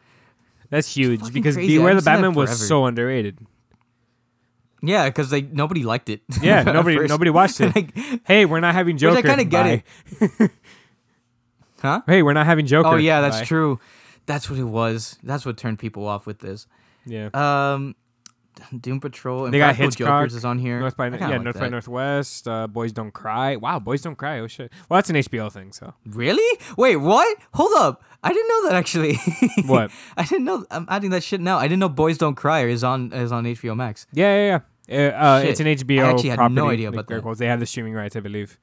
That's 0.70 0.94
huge 0.94 1.20
fucking 1.20 1.32
because 1.34 1.55
crazy. 1.55 1.74
I 1.74 1.78
Beware 1.78 1.94
the 1.94 1.97
haven't 1.97 2.02
seen 2.02 2.05
that 2.12 2.16
Batman 2.16 2.34
was 2.34 2.51
forever. 2.51 2.64
so 2.64 2.86
underrated. 2.86 3.38
Yeah, 4.82 5.09
because 5.09 5.30
they 5.30 5.43
nobody 5.43 5.82
liked 5.84 6.09
it. 6.10 6.22
Yeah, 6.43 6.60
at 6.66 6.66
nobody 6.66 6.97
first. 6.97 7.09
nobody 7.09 7.30
watched 7.30 7.60
it. 7.60 7.72
Like, 7.74 7.94
Hey, 8.26 8.44
we're 8.44 8.60
not 8.60 8.74
having 8.74 8.98
Joker. 8.98 9.18
I 9.18 9.22
kinda 9.22 9.44
get 9.44 9.84
Bye. 10.20 10.48
huh? 11.80 12.02
Hey, 12.06 12.22
we're 12.22 12.32
not 12.34 12.47
having 12.47 12.66
Joker. 12.66 12.88
Oh 12.88 12.97
yeah, 12.97 13.20
that's 13.20 13.38
Bye. 13.40 13.44
true. 13.44 13.80
That's 14.26 14.51
what 14.51 14.59
it 14.59 14.64
was. 14.64 15.18
That's 15.22 15.47
what 15.47 15.56
turned 15.56 15.78
people 15.78 16.06
off 16.06 16.26
with 16.26 16.40
this. 16.40 16.66
Yeah. 17.06 17.30
Um, 17.32 17.94
Doom 18.80 19.00
Patrol 19.00 19.44
and 19.44 19.54
They 19.54 19.58
got 19.58 19.76
Hitchcock, 19.76 20.22
Jokers 20.22 20.34
is 20.34 20.44
on 20.44 20.58
here. 20.58 20.80
North 20.80 20.96
by 20.96 21.08
yeah, 21.08 21.28
like 21.28 21.42
North 21.42 21.58
by. 21.58 21.68
Northwest. 21.68 22.48
Uh, 22.48 22.66
Boys 22.66 22.92
Don't 22.92 23.12
Cry. 23.12 23.56
Wow, 23.56 23.78
Boys 23.78 24.02
Don't 24.02 24.16
Cry. 24.16 24.38
Oh 24.40 24.46
shit. 24.46 24.72
Well, 24.88 24.98
that's 24.98 25.10
an 25.10 25.16
HBO 25.16 25.50
thing. 25.52 25.72
So 25.72 25.94
Really? 26.06 26.58
Wait, 26.76 26.96
what? 26.96 27.36
Hold 27.54 27.72
up. 27.78 28.02
I 28.22 28.32
didn't 28.32 28.48
know 28.48 28.68
that 28.68 28.76
actually. 28.76 29.18
What? 29.66 29.90
I 30.16 30.24
didn't 30.24 30.44
know. 30.44 30.64
I'm 30.70 30.86
adding 30.88 31.10
that 31.10 31.22
shit 31.22 31.40
now. 31.40 31.58
I 31.58 31.64
didn't 31.68 31.80
know 31.80 31.88
Boys 31.88 32.18
Don't 32.18 32.34
Cry 32.34 32.64
is 32.66 32.82
on 32.84 33.12
is 33.12 33.32
on 33.32 33.44
HBO 33.44 33.76
Max. 33.76 34.06
yeah, 34.12 34.34
yeah, 34.36 34.46
yeah. 34.48 34.60
Uh, 34.88 35.24
uh, 35.24 35.42
it's 35.44 35.60
an 35.60 35.66
HBO 35.66 36.04
I 36.04 36.10
actually 36.10 36.28
had 36.30 36.36
property. 36.36 36.54
no 36.54 36.68
idea 36.70 36.88
about 36.88 37.06
that. 37.08 37.22
quotes. 37.22 37.38
They 37.38 37.46
have 37.46 37.58
the 37.60 37.66
streaming 37.66 37.94
rights, 37.94 38.14
I 38.16 38.20
believe. 38.20 38.58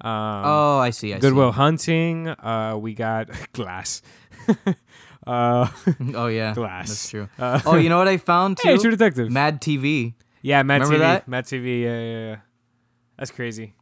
Um, 0.00 0.10
oh, 0.44 0.78
I 0.78 0.90
see. 0.90 1.14
I 1.14 1.18
Goodwill 1.18 1.52
Hunting. 1.52 2.28
Uh, 2.28 2.76
we 2.78 2.94
got 2.94 3.28
Glass. 3.52 4.02
Uh. 5.26 5.68
Oh 6.14 6.26
yeah, 6.26 6.54
Glass. 6.54 6.88
That's 6.88 7.10
true. 7.10 7.28
Uh, 7.38 7.60
Oh, 7.66 7.76
you 7.76 7.88
know 7.88 7.98
what 7.98 8.08
I 8.08 8.16
found 8.16 8.58
too? 8.58 8.68
hey, 8.68 8.78
True 8.78 8.90
Detective. 8.90 9.30
Mad 9.30 9.60
TV. 9.60 10.14
yeah, 10.42 10.62
Mad 10.62 10.82
Remember 10.82 10.96
TV. 10.96 11.00
that? 11.00 11.28
Mad 11.28 11.44
TV. 11.44 11.82
Yeah, 11.82 12.00
yeah, 12.00 12.28
yeah. 12.30 12.36
That's 13.18 13.30
crazy. 13.30 13.74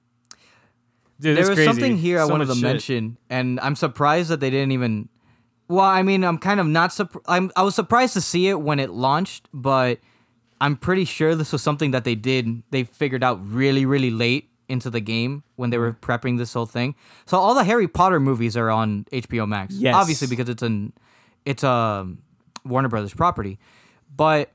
Dude, 1.20 1.36
there 1.36 1.42
was 1.48 1.56
crazy. 1.56 1.64
something 1.66 1.96
here 1.96 2.18
I 2.20 2.24
wanted 2.24 2.46
to 2.46 2.54
shit. 2.54 2.62
mention, 2.62 3.16
and 3.30 3.60
I'm 3.60 3.76
surprised 3.76 4.28
that 4.30 4.40
they 4.40 4.50
didn't 4.50 4.72
even. 4.72 5.08
Well, 5.68 5.84
I 5.84 6.02
mean, 6.02 6.24
I'm 6.24 6.36
kind 6.38 6.58
of 6.60 6.66
not 6.66 6.92
surprised. 6.92 7.24
I'm 7.28 7.50
I 7.56 7.62
was 7.62 7.74
surprised 7.74 8.14
to 8.14 8.20
see 8.20 8.48
it 8.48 8.60
when 8.60 8.80
it 8.80 8.90
launched, 8.90 9.48
but 9.54 10.00
I'm 10.60 10.76
pretty 10.76 11.04
sure 11.04 11.34
this 11.34 11.52
was 11.52 11.62
something 11.62 11.92
that 11.92 12.04
they 12.04 12.14
did. 12.16 12.62
They 12.70 12.84
figured 12.84 13.22
out 13.22 13.38
really, 13.46 13.86
really 13.86 14.10
late 14.10 14.50
into 14.68 14.90
the 14.90 15.00
game 15.00 15.44
when 15.56 15.70
they 15.70 15.78
were 15.78 15.92
prepping 15.92 16.38
this 16.38 16.52
whole 16.52 16.66
thing. 16.66 16.94
So 17.26 17.38
all 17.38 17.54
the 17.54 17.64
Harry 17.64 17.86
Potter 17.88 18.18
movies 18.20 18.56
are 18.56 18.70
on 18.70 19.06
HBO 19.12 19.46
Max. 19.46 19.74
Yes. 19.74 19.94
obviously 19.94 20.26
because 20.28 20.48
it's 20.48 20.62
an 20.62 20.92
it's 21.44 21.62
a 21.62 22.08
Warner 22.64 22.88
Brothers 22.88 23.14
property, 23.14 23.58
but 24.14 24.52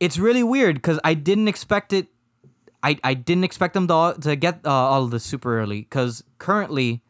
it's 0.00 0.18
really 0.18 0.42
weird 0.42 0.76
because 0.76 0.98
I 1.04 1.14
didn't 1.14 1.48
expect 1.48 1.92
it. 1.92 2.08
I, 2.82 2.98
I 3.02 3.14
didn't 3.14 3.44
expect 3.44 3.74
them 3.74 3.88
to, 3.88 4.16
to 4.20 4.36
get 4.36 4.60
uh, 4.64 4.70
all 4.70 5.04
of 5.04 5.10
this 5.10 5.24
super 5.24 5.58
early 5.58 5.80
because 5.80 6.22
currently, 6.38 7.02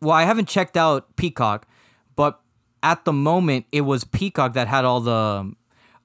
well, 0.00 0.12
I 0.12 0.24
haven't 0.24 0.48
checked 0.48 0.76
out 0.76 1.14
Peacock, 1.16 1.66
but 2.16 2.40
at 2.82 3.04
the 3.04 3.12
moment 3.12 3.66
it 3.72 3.82
was 3.82 4.04
Peacock 4.04 4.54
that 4.54 4.68
had 4.68 4.84
all 4.84 5.00
the 5.00 5.12
um, 5.12 5.56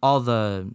all 0.03 0.19
the 0.19 0.69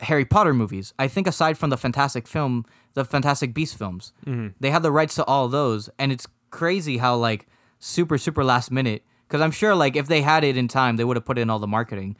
Harry 0.00 0.24
Potter 0.24 0.52
movies. 0.52 0.92
I 0.98 1.08
think 1.08 1.26
aside 1.26 1.56
from 1.56 1.70
the 1.70 1.76
Fantastic 1.76 2.26
film, 2.26 2.66
the 2.94 3.04
Fantastic 3.04 3.54
Beast 3.54 3.78
films, 3.78 4.12
mm-hmm. 4.26 4.48
they 4.58 4.70
had 4.70 4.82
the 4.82 4.90
rights 4.92 5.14
to 5.14 5.24
all 5.24 5.48
those, 5.48 5.88
and 5.98 6.10
it's 6.10 6.26
crazy 6.50 6.98
how 6.98 7.16
like 7.16 7.46
super 7.78 8.18
super 8.18 8.42
last 8.44 8.70
minute. 8.70 9.04
Because 9.26 9.40
I'm 9.40 9.50
sure 9.50 9.74
like 9.74 9.96
if 9.96 10.06
they 10.06 10.20
had 10.22 10.44
it 10.44 10.56
in 10.56 10.68
time, 10.68 10.96
they 10.96 11.04
would 11.04 11.16
have 11.16 11.24
put 11.24 11.38
in 11.38 11.50
all 11.50 11.58
the 11.58 11.66
marketing, 11.66 12.16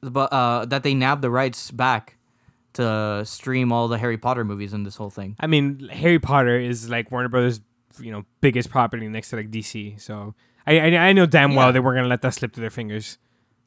but 0.00 0.32
uh, 0.32 0.64
that 0.66 0.82
they 0.82 0.94
nabbed 0.94 1.22
the 1.22 1.30
rights 1.30 1.70
back 1.70 2.16
to 2.74 3.22
stream 3.24 3.72
all 3.72 3.88
the 3.88 3.98
Harry 3.98 4.18
Potter 4.18 4.44
movies 4.44 4.72
and 4.72 4.84
this 4.86 4.96
whole 4.96 5.10
thing. 5.10 5.36
I 5.40 5.46
mean, 5.46 5.88
Harry 5.92 6.18
Potter 6.18 6.58
is 6.58 6.88
like 6.88 7.10
Warner 7.10 7.28
Brothers, 7.28 7.60
you 8.00 8.10
know, 8.12 8.24
biggest 8.40 8.70
property 8.70 9.06
next 9.08 9.30
to 9.30 9.36
like 9.36 9.50
DC. 9.50 10.00
So 10.00 10.34
I 10.66 10.78
I, 10.80 10.96
I 11.08 11.12
know 11.12 11.26
damn 11.26 11.54
well 11.54 11.68
Yeah. 11.68 11.72
they 11.72 11.80
weren't 11.80 11.98
gonna 11.98 12.08
let 12.08 12.22
that 12.22 12.34
slip 12.34 12.52
through 12.52 12.62
their 12.62 12.70
fingers, 12.70 13.18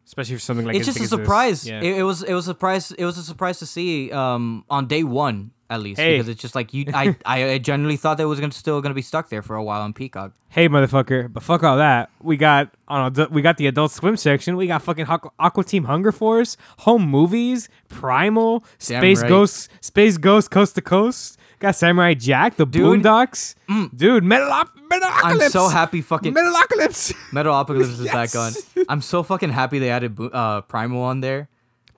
especially 0.06 0.36
for 0.36 0.42
something 0.42 0.66
like 0.66 0.76
it's 0.76 0.86
just 0.86 1.00
a 1.00 1.08
surprise. 1.08 1.66
Yeah. 1.68 1.82
It, 1.82 1.98
it 2.00 2.04
was 2.04 2.24
it 2.24 2.34
was 2.34 2.48
a 2.48 2.52
surprise. 2.52 2.92
It 2.92 3.06
was 3.06 3.18
a 3.18 3.24
surprise 3.24 3.60
to 3.60 3.66
see 3.66 4.12
um, 4.12 4.66
on 4.70 4.88
day 4.88 5.04
one 5.04 5.52
at 5.70 5.82
least 5.82 6.00
Hey. 6.00 6.14
because 6.16 6.30
it's 6.30 6.42
just 6.42 6.56
like 6.56 6.74
you. 6.74 6.86
I 6.94 7.16
I 7.26 7.58
genuinely 7.58 7.98
thought 7.98 8.18
that 8.18 8.24
it 8.24 8.28
was 8.28 8.40
gonna 8.40 8.52
still 8.52 8.82
gonna 8.82 8.94
be 8.96 9.02
stuck 9.02 9.30
there 9.30 9.42
for 9.42 9.56
a 9.56 9.64
while 9.64 9.82
on 9.82 9.94
Peacock. 9.94 10.32
Hey, 10.50 10.70
motherfucker! 10.70 11.32
But 11.32 11.44
fuck 11.44 11.64
all 11.64 11.78
that. 11.78 12.10
We 12.22 12.38
got 12.38 12.70
on 12.88 13.14
we 13.32 13.42
got 13.42 13.58
the 13.58 13.68
Adult 13.68 13.92
Swim 13.92 14.16
section. 14.18 14.56
We 14.56 14.68
got 14.68 14.82
fucking 14.82 15.06
Aqua, 15.08 15.32
Aqua 15.40 15.64
Team 15.64 15.84
Hunger 15.86 16.12
Force, 16.12 16.56
Home 16.80 17.08
Movies, 17.08 17.68
Primal, 17.90 18.60
Damn 18.86 19.02
Space 19.02 19.22
right. 19.22 19.30
Ghost, 19.30 19.70
Space 19.82 20.18
Ghost 20.18 20.52
Coast 20.52 20.76
to 20.76 20.82
Coast. 20.82 21.38
Got 21.60 21.76
Samurai 21.76 22.14
Jack, 22.14 22.56
the 22.56 22.68
Dude. 22.68 23.02
Boondocks, 23.02 23.56
dude. 23.96 24.24
Metalo- 24.24 24.70
Metalocalypse. 24.92 25.42
I'm 25.44 25.50
so 25.50 25.68
happy. 25.68 26.02
Fucking 26.02 26.32
Metalocalypse. 26.32 27.14
Metalocalypse 27.32 28.00
is 28.00 28.04
back 28.06 28.36
on. 28.36 28.54
I'm 28.88 29.02
so 29.02 29.24
fucking 29.24 29.50
happy 29.50 29.80
they 29.80 29.90
added 29.90 30.20
uh, 30.20 30.62
Primal 30.62 31.02
on 31.02 31.22
there. 31.22 31.50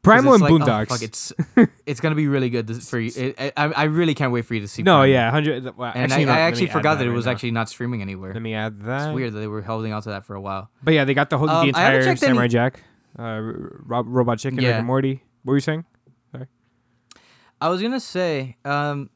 Primal 0.02 0.34
and 0.34 0.42
like, 0.42 0.52
oh, 0.52 0.58
Boondocks. 0.60 0.88
fuck, 0.90 1.02
it's 1.02 1.34
it's 1.86 2.00
gonna 2.00 2.16
be 2.16 2.28
really 2.28 2.50
good 2.50 2.68
to, 2.68 2.76
for 2.76 3.00
you. 3.00 3.12
It, 3.16 3.54
I, 3.58 3.66
I 3.68 3.84
really 3.84 4.16
can't 4.16 4.32
wait 4.32 4.46
for 4.46 4.54
you 4.54 4.62
to 4.62 4.68
see. 4.68 4.82
no, 4.82 4.94
Primal. 5.00 5.08
yeah, 5.08 5.30
hundred. 5.32 5.78
Well, 5.78 5.92
And 5.94 6.12
actually, 6.12 6.24
I, 6.24 6.26
no, 6.26 6.32
I 6.34 6.40
actually 6.42 6.68
forgot 6.68 7.00
that, 7.00 7.08
it 7.08 7.12
was 7.12 7.26
now. 7.26 7.32
actually 7.34 7.52
not 7.52 7.68
streaming 7.70 8.02
anywhere. 8.02 8.34
Let 8.34 8.42
me 8.42 8.54
add 8.54 8.82
that. 8.84 9.10
It's 9.10 9.16
weird 9.16 9.34
that 9.34 9.40
they 9.40 9.48
were 9.48 9.62
holding 9.62 9.92
on 9.92 10.02
to 10.04 10.10
that 10.10 10.26
for 10.26 10.36
a 10.36 10.42
while. 10.42 10.70
But 10.84 10.94
yeah, 10.94 11.04
they 11.04 11.14
got 11.14 11.30
the 11.30 11.38
whole 11.38 11.50
Um, 11.50 11.64
the 11.64 11.70
entire 11.70 12.00
checked 12.04 12.24
any- 12.24 12.30
Samurai 12.30 12.48
Jack, 12.48 12.84
uh, 13.18 13.42
Rob, 13.44 14.06
Robot 14.08 14.40
Chicken, 14.40 14.58
Rick 14.58 14.66
Yeah. 14.68 14.78
and 14.78 14.88
Morty. 14.88 15.24
What 15.44 15.52
were 15.52 15.58
you 15.58 15.62
saying? 15.62 15.84
Sorry. 16.32 16.48
I 17.60 17.68
was 17.70 17.82
gonna 17.82 18.00
say, 18.00 18.56
um, 18.64 19.10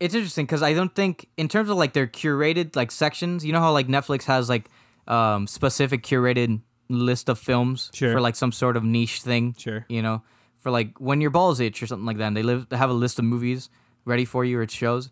it's 0.00 0.14
interesting 0.14 0.44
because 0.46 0.62
I 0.62 0.74
don't 0.74 0.94
think 0.94 1.28
in 1.36 1.48
terms 1.48 1.70
of 1.70 1.76
like 1.78 1.92
their 1.94 2.06
curated 2.06 2.76
like 2.76 2.90
sections. 2.90 3.44
You 3.44 3.52
know 3.52 3.60
how 3.60 3.72
like 3.72 3.86
Netflix 3.88 4.24
has 4.24 4.48
like 4.50 4.68
um 5.08 5.46
specific 5.46 6.02
curated 6.02 6.60
list 6.98 7.28
of 7.28 7.38
films 7.38 7.90
Sure. 7.94 8.12
for 8.12 8.20
like 8.20 8.36
some 8.36 8.52
sort 8.52 8.76
of 8.76 8.84
niche 8.84 9.22
thing. 9.22 9.54
Sure. 9.58 9.84
You 9.88 10.02
know, 10.02 10.22
for 10.58 10.70
like 10.70 10.98
when 11.00 11.20
your 11.20 11.30
balls 11.30 11.58
itch 11.60 11.82
or 11.82 11.86
something 11.86 12.06
like 12.06 12.18
that. 12.18 12.26
And 12.28 12.36
they 12.36 12.42
live 12.42 12.68
they 12.68 12.76
have 12.76 12.90
a 12.90 12.94
list 12.94 13.18
of 13.18 13.24
movies 13.24 13.68
ready 14.04 14.24
for 14.24 14.44
you 14.44 14.58
or 14.58 14.62
it 14.62 14.70
shows. 14.70 15.10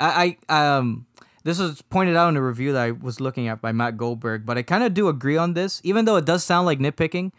I, 0.00 0.36
I 0.48 0.76
um 0.78 1.06
this 1.44 1.58
was 1.58 1.80
pointed 1.82 2.16
out 2.16 2.28
in 2.28 2.36
a 2.36 2.42
review 2.42 2.72
that 2.72 2.82
I 2.82 2.90
was 2.90 3.20
looking 3.20 3.48
at 3.48 3.60
by 3.62 3.72
Matt 3.72 3.96
Goldberg, 3.96 4.44
but 4.44 4.58
I 4.58 4.62
kind 4.62 4.82
of 4.84 4.92
do 4.92 5.08
agree 5.08 5.36
on 5.36 5.54
this, 5.54 5.80
even 5.84 6.04
though 6.04 6.16
it 6.16 6.24
does 6.24 6.44
sound 6.44 6.66
like 6.66 6.78
nitpicking. 6.78 7.32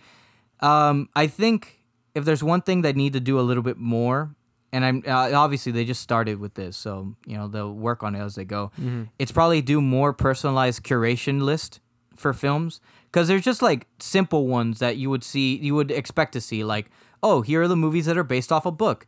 Um, 0.62 1.10
I 1.16 1.28
think 1.28 1.80
if 2.16 2.26
there's 2.26 2.44
one 2.44 2.62
thing 2.62 2.82
they 2.82 2.94
need 2.94 3.14
to 3.14 3.20
do 3.20 3.40
a 3.40 3.42
little 3.42 3.62
bit 3.64 3.78
more, 3.78 4.34
and 4.74 4.84
I'm 4.86 5.04
uh, 5.08 5.32
obviously 5.34 5.72
they 5.72 5.86
just 5.86 6.02
started 6.02 6.40
with 6.40 6.54
this, 6.56 6.76
so 6.78 7.16
you 7.26 7.38
know 7.38 7.48
they'll 7.48 7.74
work 7.74 8.04
on 8.04 8.16
it 8.16 8.20
as 8.20 8.36
they 8.36 8.46
go. 8.46 8.72
It's 9.20 9.32
probably 9.32 9.62
do 9.62 9.80
more 9.82 10.14
personalized 10.14 10.84
curation 10.84 11.42
list 11.42 11.80
for 12.20 12.34
films 12.34 12.82
because 13.12 13.28
there's 13.28 13.44
just 13.44 13.62
like 13.62 13.88
simple 14.00 14.48
ones 14.48 14.80
that 14.80 14.98
you 14.98 15.10
would 15.10 15.24
see, 15.24 15.56
you 15.58 15.76
would 15.76 15.92
expect 15.92 16.34
to 16.34 16.42
see, 16.42 16.64
like 16.64 16.92
oh 17.22 17.42
here 17.42 17.62
are 17.62 17.68
the 17.68 17.76
movies 17.76 18.06
that 18.06 18.18
are 18.18 18.24
based 18.24 18.52
off 18.52 18.66
a 18.66 18.72
book, 18.72 19.08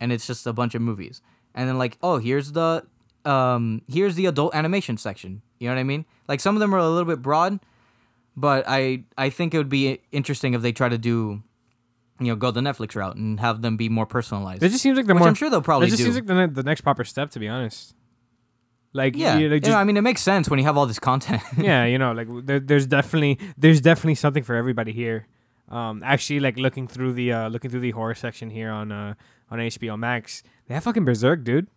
and 0.00 0.12
it's 0.12 0.26
just 0.26 0.46
a 0.46 0.52
bunch 0.52 0.74
of 0.74 0.82
movies, 0.82 1.22
and 1.54 1.68
then 1.68 1.78
like 1.78 1.98
oh 2.02 2.18
here's 2.18 2.52
the 2.52 2.84
um 3.24 3.82
here's 3.88 4.14
the 4.14 4.26
adult 4.26 4.54
animation 4.54 4.96
section. 4.96 5.42
You 5.58 5.68
know 5.68 5.74
what 5.74 5.80
I 5.80 5.84
mean? 5.84 6.04
Like 6.28 6.40
some 6.40 6.56
of 6.56 6.60
them 6.60 6.74
are 6.74 6.78
a 6.78 6.88
little 6.88 7.04
bit 7.04 7.22
broad, 7.22 7.60
but 8.36 8.64
I 8.66 9.04
I 9.16 9.30
think 9.30 9.54
it 9.54 9.58
would 9.58 9.68
be 9.68 10.00
interesting 10.10 10.54
if 10.54 10.62
they 10.62 10.72
try 10.72 10.88
to 10.88 10.98
do, 10.98 11.42
you 12.20 12.26
know, 12.26 12.36
go 12.36 12.50
the 12.50 12.60
Netflix 12.60 12.94
route 12.96 13.16
and 13.16 13.38
have 13.40 13.62
them 13.62 13.76
be 13.76 13.88
more 13.88 14.06
personalized. 14.06 14.62
It 14.62 14.70
just 14.70 14.82
seems 14.82 14.96
like 14.96 15.06
the 15.06 15.14
which 15.14 15.20
more. 15.20 15.28
I'm 15.28 15.34
sure 15.34 15.50
they'll 15.50 15.62
probably 15.62 15.86
that 15.86 15.96
just 15.96 15.98
do. 15.98 16.04
seems 16.04 16.16
like 16.16 16.26
the, 16.26 16.34
ne- 16.34 16.52
the 16.52 16.62
next 16.62 16.80
proper 16.82 17.04
step, 17.04 17.30
to 17.30 17.38
be 17.38 17.48
honest. 17.48 17.94
Like 18.94 19.16
yeah, 19.16 19.38
you 19.38 19.48
know, 19.48 19.54
Yeah, 19.54 19.60
just, 19.60 19.76
I 19.76 19.84
mean, 19.84 19.96
it 19.96 20.02
makes 20.02 20.20
sense 20.20 20.50
when 20.50 20.58
you 20.58 20.66
have 20.66 20.76
all 20.76 20.86
this 20.86 20.98
content. 20.98 21.40
yeah, 21.58 21.86
you 21.86 21.96
know, 21.98 22.12
like 22.12 22.28
there, 22.44 22.60
there's 22.60 22.86
definitely 22.86 23.38
there's 23.56 23.80
definitely 23.80 24.16
something 24.16 24.42
for 24.42 24.54
everybody 24.54 24.92
here. 24.92 25.26
Um, 25.70 26.02
actually, 26.04 26.40
like 26.40 26.58
looking 26.58 26.86
through 26.88 27.14
the 27.14 27.32
uh, 27.32 27.48
looking 27.48 27.70
through 27.70 27.80
the 27.80 27.92
horror 27.92 28.14
section 28.14 28.50
here 28.50 28.70
on 28.70 28.92
uh 28.92 29.14
on 29.50 29.58
HBO 29.58 29.98
Max, 29.98 30.42
they 30.66 30.74
have 30.74 30.84
fucking 30.84 31.04
Berserk, 31.06 31.42
dude. 31.44 31.68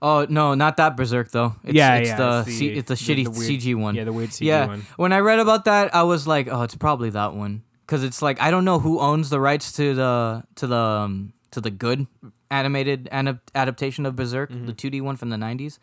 oh 0.00 0.26
no, 0.28 0.54
not 0.54 0.76
that 0.76 0.96
Berserk 0.96 1.30
though. 1.30 1.54
It's, 1.64 1.74
Yeah, 1.74 1.94
it's 1.96 2.08
yeah, 2.10 2.16
the, 2.16 2.38
it's 2.46 2.56
C- 2.58 2.68
the- 2.68 2.78
it's 2.78 2.88
the 2.88 2.94
the- 2.94 3.00
shitty 3.00 3.24
the 3.24 3.30
weird- 3.30 3.50
CG 3.60 3.74
one. 3.74 3.94
Yeah, 3.94 4.04
the 4.04 4.12
weird 4.12 4.30
CG 4.30 4.46
yeah, 4.46 4.66
one. 4.66 4.86
when 4.96 5.12
I 5.12 5.20
read 5.20 5.38
about 5.38 5.64
that, 5.64 5.94
I 5.94 6.02
was 6.04 6.26
like, 6.26 6.48
oh, 6.50 6.62
it's 6.62 6.76
probably 6.76 7.10
that 7.10 7.34
one 7.34 7.62
because 7.86 8.04
it's 8.04 8.20
like 8.22 8.40
I 8.40 8.50
don't 8.50 8.64
know 8.64 8.78
who 8.78 9.00
owns 9.00 9.30
the 9.30 9.40
rights 9.40 9.72
to 9.72 9.94
the 9.94 10.44
to 10.56 10.66
the 10.66 10.76
um, 10.76 11.32
to 11.52 11.60
the 11.60 11.70
good 11.70 12.06
animated 12.50 13.08
adaptation 13.12 14.06
of 14.06 14.16
Berserk, 14.16 14.50
Mm-hmm. 14.50 14.66
the 14.66 14.72
2D 14.72 15.02
one 15.02 15.16
from 15.16 15.30
the 15.30 15.36
90s. 15.36 15.78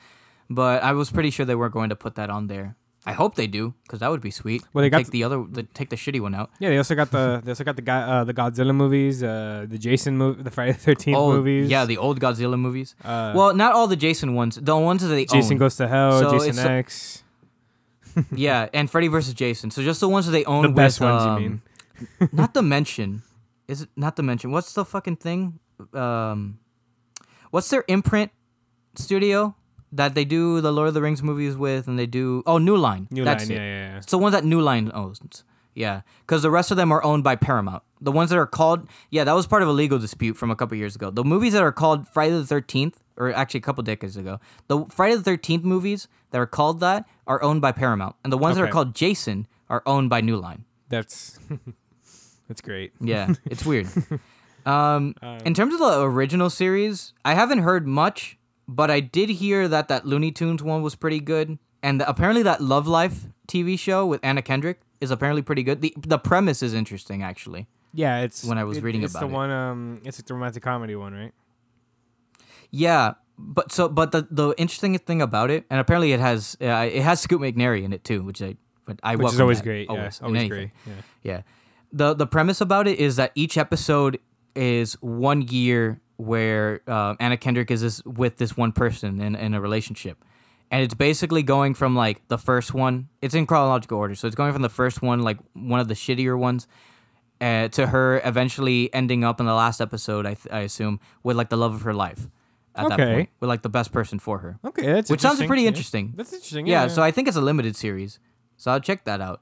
But 0.50 0.84
I 0.84 0.94
was 0.94 1.10
pretty 1.10 1.32
sure 1.32 1.46
they 1.46 1.56
weren't 1.56 1.74
going 1.74 1.90
to 1.90 1.96
put 1.96 2.16
that 2.16 2.30
on 2.30 2.48
there. 2.48 2.76
I 3.08 3.14
hope 3.14 3.36
they 3.36 3.46
do 3.46 3.76
because 3.84 4.00
that 4.00 4.10
would 4.10 4.22
be 4.22 4.32
sweet. 4.32 4.64
Well, 4.74 4.82
they 4.82 4.90
got 4.90 4.98
take 4.98 5.10
the 5.12 5.24
other, 5.24 5.44
the, 5.48 5.62
take 5.62 5.90
the 5.92 5.96
shitty 5.96 6.20
one 6.20 6.34
out. 6.34 6.50
Yeah, 6.60 6.70
they 6.70 6.78
also 6.78 6.96
got 6.96 7.12
the 7.12 7.40
they 7.44 7.52
also 7.52 7.64
got 7.64 7.76
the 7.76 7.84
guy 7.84 8.02
uh, 8.02 8.24
the 8.24 8.34
Godzilla 8.34 8.74
movies, 8.74 9.22
uh, 9.22 9.66
the 9.70 9.78
Jason 9.78 10.18
movie, 10.18 10.42
the 10.42 10.50
Friday 10.50 10.72
the 10.72 10.80
Thirteenth 10.80 11.16
Oh, 11.18 11.32
movies. 11.32 11.70
yeah, 11.70 11.86
the 11.86 11.98
old 11.98 12.20
Godzilla 12.20 12.58
movies. 12.60 12.96
uh, 13.04 13.34
well, 13.36 13.54
not 13.54 13.74
all 13.74 13.86
the 13.86 13.96
Jason 13.96 14.34
ones. 14.34 14.56
The 14.60 14.76
ones 14.76 15.04
that 15.04 15.10
they 15.10 15.26
Jason 15.26 15.54
own. 15.54 15.60
Goes 15.60 15.76
to 15.78 15.88
Hell, 15.88 16.20
So 16.20 16.32
Jason 16.32 16.58
X, 16.66 17.24
yeah, 18.36 18.70
and 18.74 18.90
Freddy 18.90 19.08
versus 19.08 19.36
Jason. 19.36 19.70
So 19.70 19.84
just 19.84 20.00
the 20.00 20.10
ones 20.10 20.26
that 20.26 20.32
they 20.32 20.46
own. 20.46 20.64
the 20.64 20.70
best 20.70 21.00
with, 21.00 21.10
ones. 21.10 21.24
um, 21.24 21.42
you 21.44 21.50
mean? 21.50 21.62
not 22.34 22.54
to 22.56 22.62
mention 22.64 23.22
is 23.68 23.84
it 23.84 23.90
not 23.96 24.16
to 24.16 24.24
mention 24.24 24.52
what's 24.52 24.74
the 24.74 24.84
fucking 24.84 25.18
thing 25.18 25.60
um 25.94 26.60
what's 27.52 27.70
their 27.70 27.84
imprint 27.88 28.32
studio 28.96 29.56
that 29.92 30.16
they 30.16 30.26
do 30.26 30.62
the 30.62 30.72
lord 30.72 30.88
of 30.88 30.94
the 30.94 31.02
rings 31.02 31.22
movies 31.24 31.56
with 31.56 31.88
and 31.88 31.98
they 32.00 32.06
do 32.06 32.44
oh 32.46 32.58
new 32.58 32.76
line 32.78 33.08
New 33.12 33.24
that's 33.24 33.50
Line, 33.50 33.58
it 33.58 33.62
yeah, 33.62 33.66
yeah, 33.66 33.92
yeah. 33.92 33.98
it's 33.98 34.08
the 34.08 34.18
ones 34.18 34.34
that 34.34 34.44
new 34.44 34.62
line 34.62 34.92
owns 34.94 35.44
yeah 35.74 36.02
because 36.26 36.42
the 36.42 36.52
rest 36.52 36.72
of 36.72 36.78
them 36.78 36.92
are 36.92 37.04
owned 37.04 37.24
by 37.24 37.36
paramount 37.36 37.84
the 38.02 38.12
ones 38.12 38.30
that 38.30 38.38
are 38.38 38.48
called 38.48 38.88
yeah 39.10 39.24
that 39.24 39.34
was 39.34 39.48
part 39.48 39.62
of 39.62 39.68
a 39.68 39.72
legal 39.72 40.00
dispute 40.00 40.36
from 40.38 40.50
a 40.52 40.56
couple 40.56 40.78
years 40.78 40.96
ago 40.96 41.10
the 41.12 41.24
movies 41.24 41.54
that 41.54 41.62
are 41.64 41.72
called 41.72 42.08
friday 42.08 42.34
the 42.34 42.44
13th 42.44 42.96
or 43.18 43.34
actually 43.34 43.58
a 43.60 43.62
couple 43.62 43.84
decades 43.84 44.16
ago 44.18 44.40
the 44.68 44.86
friday 44.86 45.16
the 45.16 45.30
13th 45.30 45.64
movies 45.64 46.08
that 46.32 46.40
are 46.40 46.46
called 46.48 46.80
that 46.80 47.06
are 47.28 47.42
owned 47.44 47.62
by 47.62 47.72
paramount 47.72 48.16
and 48.24 48.32
the 48.32 48.38
ones 48.38 48.56
that 48.56 48.62
Okay. 48.64 48.70
are 48.70 48.74
called 48.74 48.96
jason 48.96 49.48
are 49.70 49.84
owned 49.86 50.10
by 50.10 50.22
new 50.22 50.38
line 50.38 50.64
That's 50.90 51.40
that's 52.48 52.62
great. 52.62 52.94
yeah, 53.02 53.34
it's 53.46 53.66
weird. 53.66 53.88
Um, 54.66 55.14
in 55.46 55.54
terms 55.54 55.74
of 55.74 55.80
the 55.80 56.02
original 56.02 56.50
series, 56.50 57.14
I 57.24 57.34
haven't 57.36 57.60
heard 57.60 57.86
much, 57.88 58.38
but 58.68 58.90
I 58.90 59.00
did 59.00 59.30
hear 59.30 59.68
that 59.68 59.88
that 59.90 60.06
Looney 60.06 60.32
Tunes 60.32 60.64
one 60.64 60.82
was 60.82 60.96
pretty 60.96 61.20
good, 61.20 61.60
and 61.84 62.02
apparently 62.02 62.42
that 62.44 62.62
Love 62.62 62.88
Life 62.88 63.26
TV 63.48 63.78
show 63.78 64.06
with 64.08 64.20
Anna 64.24 64.42
Kendrick 64.42 64.82
is 65.02 65.12
apparently 65.12 65.42
pretty 65.44 65.62
good. 65.64 65.82
the 65.82 65.94
The 66.02 66.18
premise 66.18 66.64
is 66.64 66.74
interesting, 66.74 67.22
actually. 67.22 67.68
Yeah, 67.94 68.22
it's 68.22 68.44
When 68.44 68.58
I 68.58 68.64
was 68.64 68.78
it- 68.80 68.84
reading 68.84 69.04
it's 69.04 69.14
about 69.14 69.22
the 69.22 69.28
it. 69.28 69.32
one. 69.32 69.50
Um, 69.52 70.02
it's 70.04 70.18
like 70.20 70.26
the 70.26 70.34
romantic 70.34 70.64
comedy 70.64 70.96
one, 70.96 71.14
right? 71.14 71.32
Yeah, 72.72 73.14
but 73.38 73.72
so 73.72 73.88
but 73.88 74.12
the 74.12 74.28
the 74.32 74.54
interesting 74.58 74.98
thing 74.98 75.22
about 75.22 75.50
it, 75.52 75.66
and 75.70 75.80
apparently 75.80 76.12
it 76.14 76.20
has 76.20 76.58
uh, 76.62 76.90
it 76.92 77.02
has 77.04 77.22
Scoot 77.22 77.40
McNairy 77.42 77.84
in 77.84 77.94
it 77.94 78.04
too, 78.04 78.24
which 78.24 78.42
I 78.42 78.56
but 78.86 79.00
I 79.04 79.16
Which 79.16 79.34
is 79.34 79.40
always 79.40 79.60
that, 79.60 79.64
great. 79.64 79.90
Always, 79.90 80.20
yeah, 80.22 80.26
always 80.28 80.50
great. 80.50 80.72
Yeah. 80.86 80.94
Yeah. 81.24 81.42
The 81.94 82.14
the 82.14 82.28
premise 82.28 82.62
about 82.62 82.88
it 82.88 83.00
is 83.00 83.16
that 83.16 83.32
each 83.36 83.58
episode 83.58 84.20
is 84.56 84.94
one 85.02 85.42
year 85.44 86.00
where 86.18 86.82
uh, 86.88 87.16
Anna 87.20 87.38
Kendrick 87.38 87.70
is 87.72 87.82
this, 87.82 88.04
with 88.06 88.38
this 88.38 88.56
one 88.56 88.72
person 88.72 89.20
in, 89.22 89.36
in 89.36 89.54
a 89.54 89.62
relationship. 89.62 90.24
And 90.72 90.82
it's 90.82 90.94
basically 90.94 91.44
going 91.44 91.74
from 91.74 91.96
like 91.96 92.28
the 92.28 92.38
first 92.38 92.74
one, 92.74 93.10
it's 93.22 93.36
in 93.36 93.46
chronological 93.46 93.98
order. 93.98 94.16
So 94.16 94.26
it's 94.28 94.36
going 94.36 94.54
from 94.54 94.62
the 94.62 94.70
first 94.70 95.02
one, 95.02 95.22
like 95.22 95.38
one 95.54 95.80
of 95.80 95.88
the 95.88 95.94
shittier 95.94 96.38
ones, 96.38 96.68
uh, 97.42 97.68
to 97.70 97.88
her 97.88 98.22
eventually 98.24 98.92
ending 98.94 99.24
up 99.24 99.40
in 99.40 99.46
the 99.46 99.54
last 99.54 99.82
episode, 99.82 100.26
I, 100.26 100.34
th- 100.36 100.48
I 100.54 100.60
assume, 100.62 101.00
with 101.22 101.36
like 101.38 101.50
the 101.50 101.58
love 101.58 101.74
of 101.74 101.82
her 101.84 101.94
life 101.94 102.30
at 102.76 102.88
that 102.90 103.00
Okay. 103.00 103.14
point, 103.14 103.30
with 103.42 103.50
like 103.50 103.62
the 103.62 103.70
best 103.70 103.92
person 103.92 104.20
for 104.20 104.40
her. 104.40 104.58
Okay, 104.66 104.86
that's 104.94 105.10
Which 105.12 105.22
sounds 105.22 105.44
pretty 105.46 105.64
Yeah. 105.64 105.68
interesting. 105.70 106.14
That's 106.16 106.32
interesting. 106.34 106.66
Yeah, 106.66 106.84
Yeah. 106.84 106.88
so 106.88 107.04
I 107.04 107.12
think 107.12 107.28
it's 107.28 107.38
a 107.38 107.42
limited 107.42 107.76
series. 107.76 108.20
So 108.58 108.72
I'll 108.72 108.80
check 108.80 109.04
that 109.06 109.20
out 109.22 109.42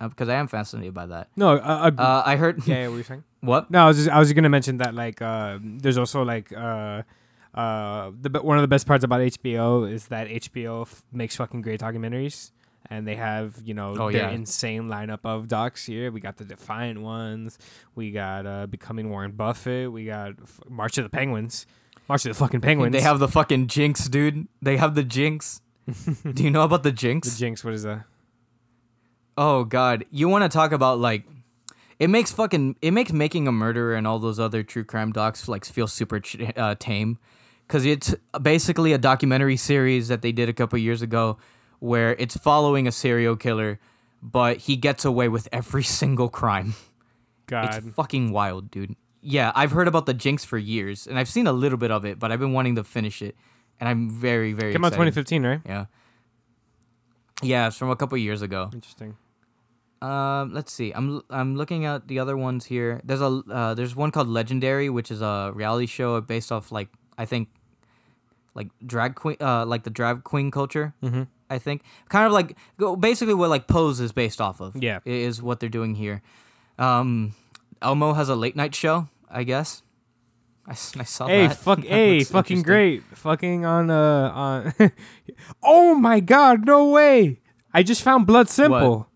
uh, 0.00 0.08
because 0.08 0.28
I 0.28 0.34
am 0.34 0.48
fascinated 0.48 0.94
by 0.94 1.06
that. 1.06 1.28
no, 1.36 1.56
Uh, 1.56 2.22
I 2.26 2.36
heard. 2.36 2.66
yeah, 2.66 2.74
yeah. 2.80 2.86
What 2.88 2.92
were 2.92 2.98
you 2.98 3.02
saying? 3.04 3.24
What? 3.40 3.70
No, 3.70 3.84
I 3.84 3.86
was 3.86 3.96
just 3.96 4.08
I 4.10 4.18
was 4.18 4.28
just 4.28 4.34
gonna 4.36 4.48
mention 4.48 4.78
that 4.78 4.94
like 4.94 5.20
uh, 5.22 5.58
there's 5.62 5.98
also 5.98 6.22
like 6.22 6.52
uh, 6.52 7.02
uh, 7.54 8.10
the 8.20 8.40
one 8.42 8.58
of 8.58 8.62
the 8.62 8.68
best 8.68 8.86
parts 8.86 9.04
about 9.04 9.20
HBO 9.20 9.90
is 9.90 10.08
that 10.08 10.28
HBO 10.28 10.82
f- 10.82 11.02
makes 11.12 11.36
fucking 11.36 11.62
great 11.62 11.80
documentaries, 11.80 12.50
and 12.90 13.06
they 13.06 13.14
have 13.16 13.56
you 13.64 13.74
know 13.74 13.94
Oh, 13.98 14.10
their 14.10 14.22
yeah. 14.22 14.30
insane 14.30 14.84
lineup 14.84 15.20
of 15.24 15.48
docs 15.48 15.86
here. 15.86 16.10
We 16.10 16.20
got 16.20 16.36
the 16.36 16.44
Defiant 16.44 17.00
ones, 17.00 17.58
we 17.94 18.10
got 18.10 18.46
uh, 18.46 18.66
Becoming 18.66 19.10
Warren 19.10 19.32
Buffett, 19.32 19.90
we 19.92 20.04
got 20.04 20.30
f- 20.42 20.60
March 20.68 20.98
of 20.98 21.04
the 21.04 21.10
Penguins, 21.10 21.66
March 22.08 22.24
of 22.26 22.30
the 22.30 22.38
fucking 22.38 22.60
Penguins. 22.60 22.92
They 22.92 23.00
have 23.02 23.18
the 23.18 23.28
fucking 23.28 23.68
Jinx, 23.68 24.08
dude. 24.08 24.48
They 24.62 24.76
have 24.76 24.94
the 24.94 25.04
Jinx. 25.04 25.60
Do 26.34 26.42
you 26.42 26.50
know 26.50 26.62
about 26.62 26.82
the 26.82 26.92
Jinx? 26.92 27.32
the? 27.32 27.38
Jinx. 27.38 27.64
What 27.64 27.72
is 27.74 27.84
that? 27.84 28.04
oh 29.36 29.64
God, 29.64 30.04
you 30.10 30.28
want 30.28 30.42
to 30.42 30.48
talk 30.54 30.72
about 30.72 30.98
like? 30.98 31.24
It 31.98 32.08
makes 32.08 32.30
fucking 32.32 32.76
it 32.80 32.92
makes 32.92 33.12
making 33.12 33.48
a 33.48 33.52
murderer 33.52 33.94
and 33.94 34.06
all 34.06 34.18
those 34.18 34.38
other 34.38 34.62
true 34.62 34.84
crime 34.84 35.10
docs 35.12 35.48
like 35.48 35.64
feel 35.64 35.86
super 35.88 36.20
ch- 36.20 36.36
uh, 36.56 36.74
tame, 36.78 37.18
because 37.66 37.84
it's 37.84 38.14
basically 38.40 38.92
a 38.92 38.98
documentary 38.98 39.56
series 39.56 40.08
that 40.08 40.22
they 40.22 40.30
did 40.32 40.48
a 40.48 40.52
couple 40.52 40.78
years 40.78 41.02
ago, 41.02 41.38
where 41.80 42.14
it's 42.16 42.36
following 42.36 42.86
a 42.86 42.92
serial 42.92 43.34
killer, 43.36 43.80
but 44.22 44.58
he 44.58 44.76
gets 44.76 45.04
away 45.04 45.28
with 45.28 45.48
every 45.52 45.82
single 46.00 46.28
crime. 46.28 46.74
God, 47.46 47.74
It's 47.84 47.94
fucking 47.94 48.30
wild, 48.30 48.70
dude. 48.70 48.94
yeah, 49.22 49.50
I've 49.54 49.72
heard 49.72 49.88
about 49.88 50.06
the 50.06 50.14
Jinx 50.14 50.44
for 50.44 50.58
years, 50.58 51.06
and 51.06 51.18
I've 51.18 51.28
seen 51.28 51.46
a 51.46 51.52
little 51.52 51.78
bit 51.78 51.90
of 51.90 52.04
it, 52.04 52.18
but 52.18 52.30
I've 52.30 52.38
been 52.38 52.52
wanting 52.52 52.76
to 52.76 52.84
finish 52.84 53.22
it, 53.22 53.34
and 53.80 53.88
I'm 53.88 54.08
very 54.10 54.52
very 54.52 54.72
Came 54.72 54.84
out 54.84 54.92
excited. 54.92 55.14
2015, 55.14 55.46
right? 55.46 55.60
Yeah. 55.66 55.86
Yeah, 57.42 57.68
it's 57.68 57.76
from 57.76 57.90
a 57.90 57.96
couple 57.96 58.18
years 58.18 58.42
ago. 58.42 58.70
Interesting. 58.72 59.16
Um, 60.00 60.54
let's 60.54 60.72
see. 60.72 60.92
I'm 60.92 61.22
I'm 61.30 61.56
looking 61.56 61.84
at 61.84 62.06
the 62.08 62.18
other 62.20 62.36
ones 62.36 62.66
here. 62.66 63.00
There's 63.04 63.20
a 63.20 63.42
uh, 63.50 63.74
there's 63.74 63.96
one 63.96 64.10
called 64.10 64.28
Legendary, 64.28 64.88
which 64.90 65.10
is 65.10 65.20
a 65.22 65.50
reality 65.54 65.86
show 65.86 66.20
based 66.20 66.52
off 66.52 66.70
like 66.70 66.88
I 67.16 67.24
think 67.24 67.48
like 68.54 68.68
drag 68.86 69.14
queen 69.16 69.36
uh 69.40 69.66
like 69.66 69.82
the 69.84 69.90
drag 69.90 70.22
queen 70.24 70.50
culture. 70.50 70.94
Mm-hmm. 71.02 71.22
I 71.50 71.58
think 71.58 71.82
kind 72.08 72.26
of 72.26 72.32
like 72.32 72.56
basically 73.00 73.34
what 73.34 73.50
like 73.50 73.66
Pose 73.66 73.98
is 74.00 74.12
based 74.12 74.40
off 74.40 74.60
of. 74.60 74.76
Yeah. 74.76 75.00
is 75.04 75.42
what 75.42 75.58
they're 75.60 75.68
doing 75.68 75.94
here. 75.96 76.22
Um, 76.78 77.34
Elmo 77.82 78.12
has 78.12 78.28
a 78.28 78.36
late 78.36 78.54
night 78.54 78.74
show, 78.74 79.08
I 79.30 79.42
guess. 79.44 79.82
I 80.66 80.74
saw 80.74 81.26
Hey, 81.26 81.46
that. 81.46 81.56
fuck, 81.56 81.78
That 81.82 81.86
hey, 81.88 82.22
fucking 82.24 82.62
great, 82.62 83.02
fucking 83.14 83.64
on 83.64 83.90
uh 83.90 84.30
on. 84.34 84.72
oh 85.62 85.94
my 85.94 86.20
god, 86.20 86.66
no 86.66 86.90
way! 86.90 87.40
I 87.72 87.82
just 87.82 88.02
found 88.02 88.26
Blood 88.26 88.48
Simple. 88.50 89.07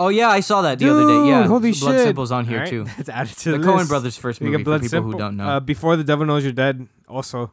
Oh 0.00 0.08
yeah, 0.08 0.28
I 0.28 0.40
saw 0.40 0.62
that 0.62 0.78
the 0.78 0.84
Dude, 0.84 0.92
other 0.94 1.06
day. 1.06 1.28
Yeah, 1.28 1.46
holy 1.46 1.72
Blood 1.72 1.92
shit! 1.96 2.00
Simple's 2.06 2.30
on 2.32 2.44
here 2.46 2.58
Alright, 2.58 2.70
too. 2.70 2.84
That's 2.96 3.08
added 3.08 3.36
to 3.38 3.52
The 3.52 3.58
the, 3.58 3.66
Coen 3.66 3.76
list. 3.78 3.88
Brothers 3.88 4.16
first 4.16 4.40
We 4.40 4.46
movie 4.46 4.58
got 4.58 4.60
for 4.60 4.64
Blood 4.64 4.80
people 4.82 4.90
Simple. 4.90 5.12
who 5.12 5.18
don't 5.18 5.36
know. 5.36 5.48
Uh, 5.48 5.60
Before 5.60 5.96
the 5.96 6.04
Devil 6.04 6.26
Knows 6.26 6.44
You're 6.44 6.52
Dead. 6.52 6.86
Also, 7.08 7.52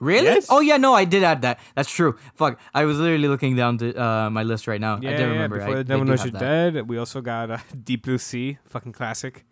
Really? 0.00 0.24
Yes. 0.26 0.48
Oh 0.50 0.58
yeah, 0.60 0.78
no, 0.78 0.94
I 0.94 1.04
did 1.04 1.22
add 1.22 1.42
that. 1.42 1.60
That's 1.76 1.90
true. 1.90 2.18
Fuck, 2.34 2.58
I 2.74 2.84
was 2.86 2.98
literally 2.98 3.28
looking 3.28 3.54
down 3.54 3.78
to 3.78 3.94
uh, 3.94 4.30
my 4.30 4.42
list 4.42 4.66
right 4.66 4.80
now. 4.80 4.98
yeah, 5.00 5.10
I 5.10 5.12
didn't 5.12 5.30
remember. 5.30 5.58
Before 5.58 5.74
I, 5.74 5.76
the 5.78 5.84
they 5.84 5.88
Devil 5.94 6.04
do 6.06 6.10
Knows 6.10 6.24
You're 6.24 6.32
that. 6.32 6.72
Dead. 6.74 6.88
We 6.88 6.98
also 6.98 7.20
got 7.20 7.50
uh, 7.52 7.58
Deep 7.84 8.02
Blue 8.02 8.18
Sea, 8.18 8.58
fucking 8.64 8.92
classic. 8.92 9.44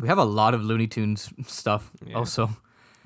We 0.00 0.08
have 0.08 0.18
a 0.18 0.24
lot 0.24 0.54
of 0.54 0.62
Looney 0.62 0.86
Tunes 0.86 1.30
stuff 1.46 1.92
Yeah. 2.06 2.14
also, 2.16 2.48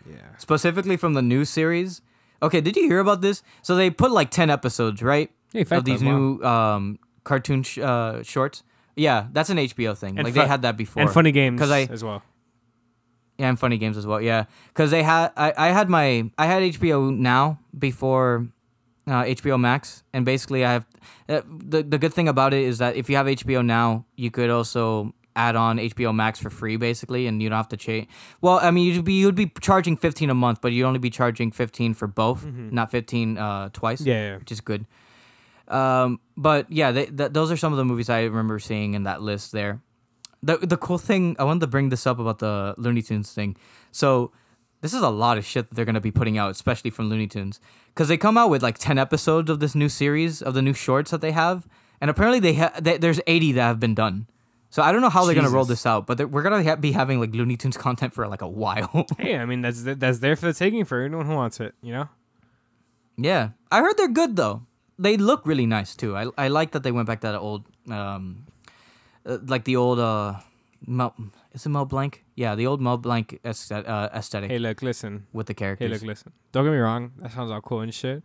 Yeah. 0.08 0.16
specifically 0.38 0.96
from 0.96 1.14
the 1.14 1.22
new 1.22 1.44
series. 1.44 2.02
Okay, 2.40 2.60
did 2.60 2.76
you 2.76 2.84
hear 2.84 3.00
about 3.00 3.20
this? 3.20 3.42
So 3.62 3.74
they 3.74 3.90
put 3.90 4.12
like 4.12 4.30
ten 4.30 4.48
episodes, 4.48 5.02
right, 5.02 5.32
Hey, 5.52 5.64
Fight 5.64 5.78
of 5.78 5.84
these 5.86 6.02
Club, 6.02 6.14
new 6.14 6.44
um, 6.44 6.98
cartoon 7.30 7.62
sh- 7.62 7.78
uh, 7.90 8.22
shorts. 8.32 8.62
Yeah, 8.96 9.28
that's 9.34 9.50
an 9.54 9.58
HBO 9.58 9.94
thing. 10.02 10.18
And 10.18 10.24
like 10.26 10.34
fu- 10.34 10.40
they 10.40 10.46
had 10.54 10.62
that 10.62 10.76
before. 10.76 11.02
and 11.02 11.10
funny 11.18 11.32
games 11.32 11.58
'Cause 11.60 11.70
I- 11.70 11.88
as 11.98 12.02
well. 12.02 12.20
Yeah, 13.38 13.48
and 13.50 13.58
funny 13.58 13.78
games 13.78 13.96
as 13.96 14.04
well. 14.06 14.20
Yeah, 14.20 14.44
because 14.72 14.90
they 14.90 15.02
had 15.04 15.30
I, 15.36 15.48
I 15.56 15.68
had 15.78 15.88
my 15.88 16.06
I 16.36 16.46
had 16.46 16.62
HBO 16.62 16.98
now 17.14 17.60
before 17.78 18.48
uh, 19.06 19.22
HBO 19.36 19.56
Max, 19.58 20.02
and 20.12 20.24
basically 20.24 20.64
I 20.64 20.72
have 20.72 20.84
uh, 21.28 21.42
the 21.46 21.82
the 21.92 21.98
good 21.98 22.12
thing 22.12 22.28
about 22.28 22.52
it 22.52 22.62
is 22.70 22.78
that 22.78 22.96
if 22.96 23.08
you 23.08 23.16
have 23.16 23.26
HBO 23.26 23.62
now, 23.64 24.04
you 24.16 24.30
could 24.32 24.50
also 24.50 25.12
add 25.36 25.54
on 25.54 25.78
HBO 25.78 26.12
Max 26.12 26.40
for 26.40 26.50
free, 26.50 26.76
basically, 26.76 27.28
and 27.28 27.40
you 27.40 27.48
don't 27.48 27.56
have 27.56 27.68
to 27.68 27.76
change. 27.76 28.08
Well, 28.40 28.58
I 28.60 28.72
mean, 28.72 28.92
you'd 28.92 29.04
be 29.04 29.12
you'd 29.22 29.36
be 29.36 29.52
charging 29.60 29.96
fifteen 29.96 30.30
a 30.30 30.34
month, 30.34 30.58
but 30.60 30.72
you'd 30.72 30.84
only 30.90 30.98
be 30.98 31.10
charging 31.10 31.52
fifteen 31.52 31.94
for 31.94 32.08
both, 32.08 32.44
not 32.44 32.90
fifteen 32.90 33.38
uh, 33.38 33.68
twice 33.72 34.00
Yeah, 34.00 34.14
yeah. 34.30 34.36
which 34.38 34.50
is 34.50 34.60
good. 34.60 34.82
Um, 35.70 36.20
but 36.36 36.70
yeah, 36.70 36.92
they, 36.92 37.06
th- 37.06 37.32
those 37.32 37.50
are 37.50 37.56
some 37.56 37.72
of 37.72 37.76
the 37.76 37.84
movies 37.84 38.08
I 38.08 38.22
remember 38.22 38.58
seeing 38.58 38.94
in 38.94 39.04
that 39.04 39.22
list 39.22 39.52
there. 39.52 39.80
The 40.42 40.56
the 40.58 40.76
cool 40.76 40.98
thing 40.98 41.34
I 41.38 41.44
wanted 41.44 41.60
to 41.60 41.66
bring 41.66 41.88
this 41.88 42.06
up 42.06 42.18
about 42.18 42.38
the 42.38 42.74
Looney 42.78 43.02
Tunes 43.02 43.32
thing. 43.32 43.56
So 43.90 44.30
this 44.80 44.94
is 44.94 45.02
a 45.02 45.10
lot 45.10 45.36
of 45.36 45.44
shit 45.44 45.68
that 45.68 45.74
they're 45.74 45.84
gonna 45.84 46.00
be 46.00 46.12
putting 46.12 46.38
out, 46.38 46.50
especially 46.52 46.90
from 46.90 47.08
Looney 47.08 47.26
Tunes, 47.26 47.60
because 47.88 48.08
they 48.08 48.16
come 48.16 48.38
out 48.38 48.48
with 48.48 48.62
like 48.62 48.78
ten 48.78 48.98
episodes 48.98 49.50
of 49.50 49.58
this 49.60 49.74
new 49.74 49.88
series 49.88 50.40
of 50.40 50.54
the 50.54 50.62
new 50.62 50.72
shorts 50.74 51.10
that 51.10 51.20
they 51.20 51.32
have, 51.32 51.66
and 52.00 52.08
apparently 52.08 52.38
they 52.38 52.52
have 52.52 52.82
they, 52.82 52.96
there's 52.98 53.20
eighty 53.26 53.50
that 53.52 53.62
have 53.62 53.80
been 53.80 53.94
done. 53.94 54.28
So 54.70 54.82
I 54.82 54.92
don't 54.92 55.00
know 55.00 55.08
how 55.10 55.24
they're 55.24 55.34
gonna 55.34 55.50
roll 55.50 55.64
this 55.64 55.84
out, 55.86 56.06
but 56.06 56.30
we're 56.30 56.42
gonna 56.42 56.62
ha- 56.62 56.76
be 56.76 56.92
having 56.92 57.18
like 57.18 57.34
Looney 57.34 57.56
Tunes 57.56 57.76
content 57.76 58.14
for 58.14 58.28
like 58.28 58.42
a 58.42 58.48
while. 58.48 59.06
Hey, 59.18 59.36
I 59.36 59.44
mean 59.44 59.62
that's 59.62 59.82
that's 59.82 60.20
there 60.20 60.36
for 60.36 60.46
the 60.46 60.52
taking 60.54 60.84
for 60.84 61.02
anyone 61.02 61.26
who 61.26 61.34
wants 61.34 61.58
it. 61.58 61.74
You 61.82 61.92
know. 61.94 62.08
Yeah, 63.16 63.50
I 63.72 63.80
heard 63.80 63.96
they're 63.96 64.06
good 64.08 64.36
though. 64.36 64.62
They 64.98 65.16
look 65.16 65.46
really 65.46 65.66
nice 65.66 65.94
too. 65.94 66.16
I 66.16 66.26
I 66.36 66.48
like 66.48 66.72
that 66.72 66.82
they 66.82 66.92
went 66.92 67.06
back 67.06 67.20
to 67.20 67.28
that 67.28 67.38
old 67.38 67.64
um, 67.90 68.46
uh, 69.24 69.38
like 69.46 69.64
the 69.64 69.76
old 69.76 69.98
uh, 69.98 70.34
Mel, 70.86 71.14
is 71.52 71.66
it 71.66 71.68
Mel 71.68 71.84
Blanc? 71.84 72.24
Yeah, 72.34 72.54
the 72.54 72.66
old 72.66 72.80
Mel 72.80 72.96
Blanc 72.98 73.38
aesthetic, 73.44 73.88
uh, 73.88 74.08
aesthetic 74.14 74.50
Hey, 74.50 74.58
look, 74.58 74.82
listen. 74.82 75.26
with 75.32 75.46
the 75.46 75.54
characters. 75.54 75.88
Hey, 75.88 75.92
look, 75.92 76.02
listen. 76.02 76.32
Don't 76.52 76.64
get 76.64 76.70
me 76.72 76.78
wrong. 76.78 77.12
That 77.18 77.32
sounds 77.32 77.50
all 77.50 77.60
cool 77.60 77.80
and 77.80 77.92
shit. 77.94 78.22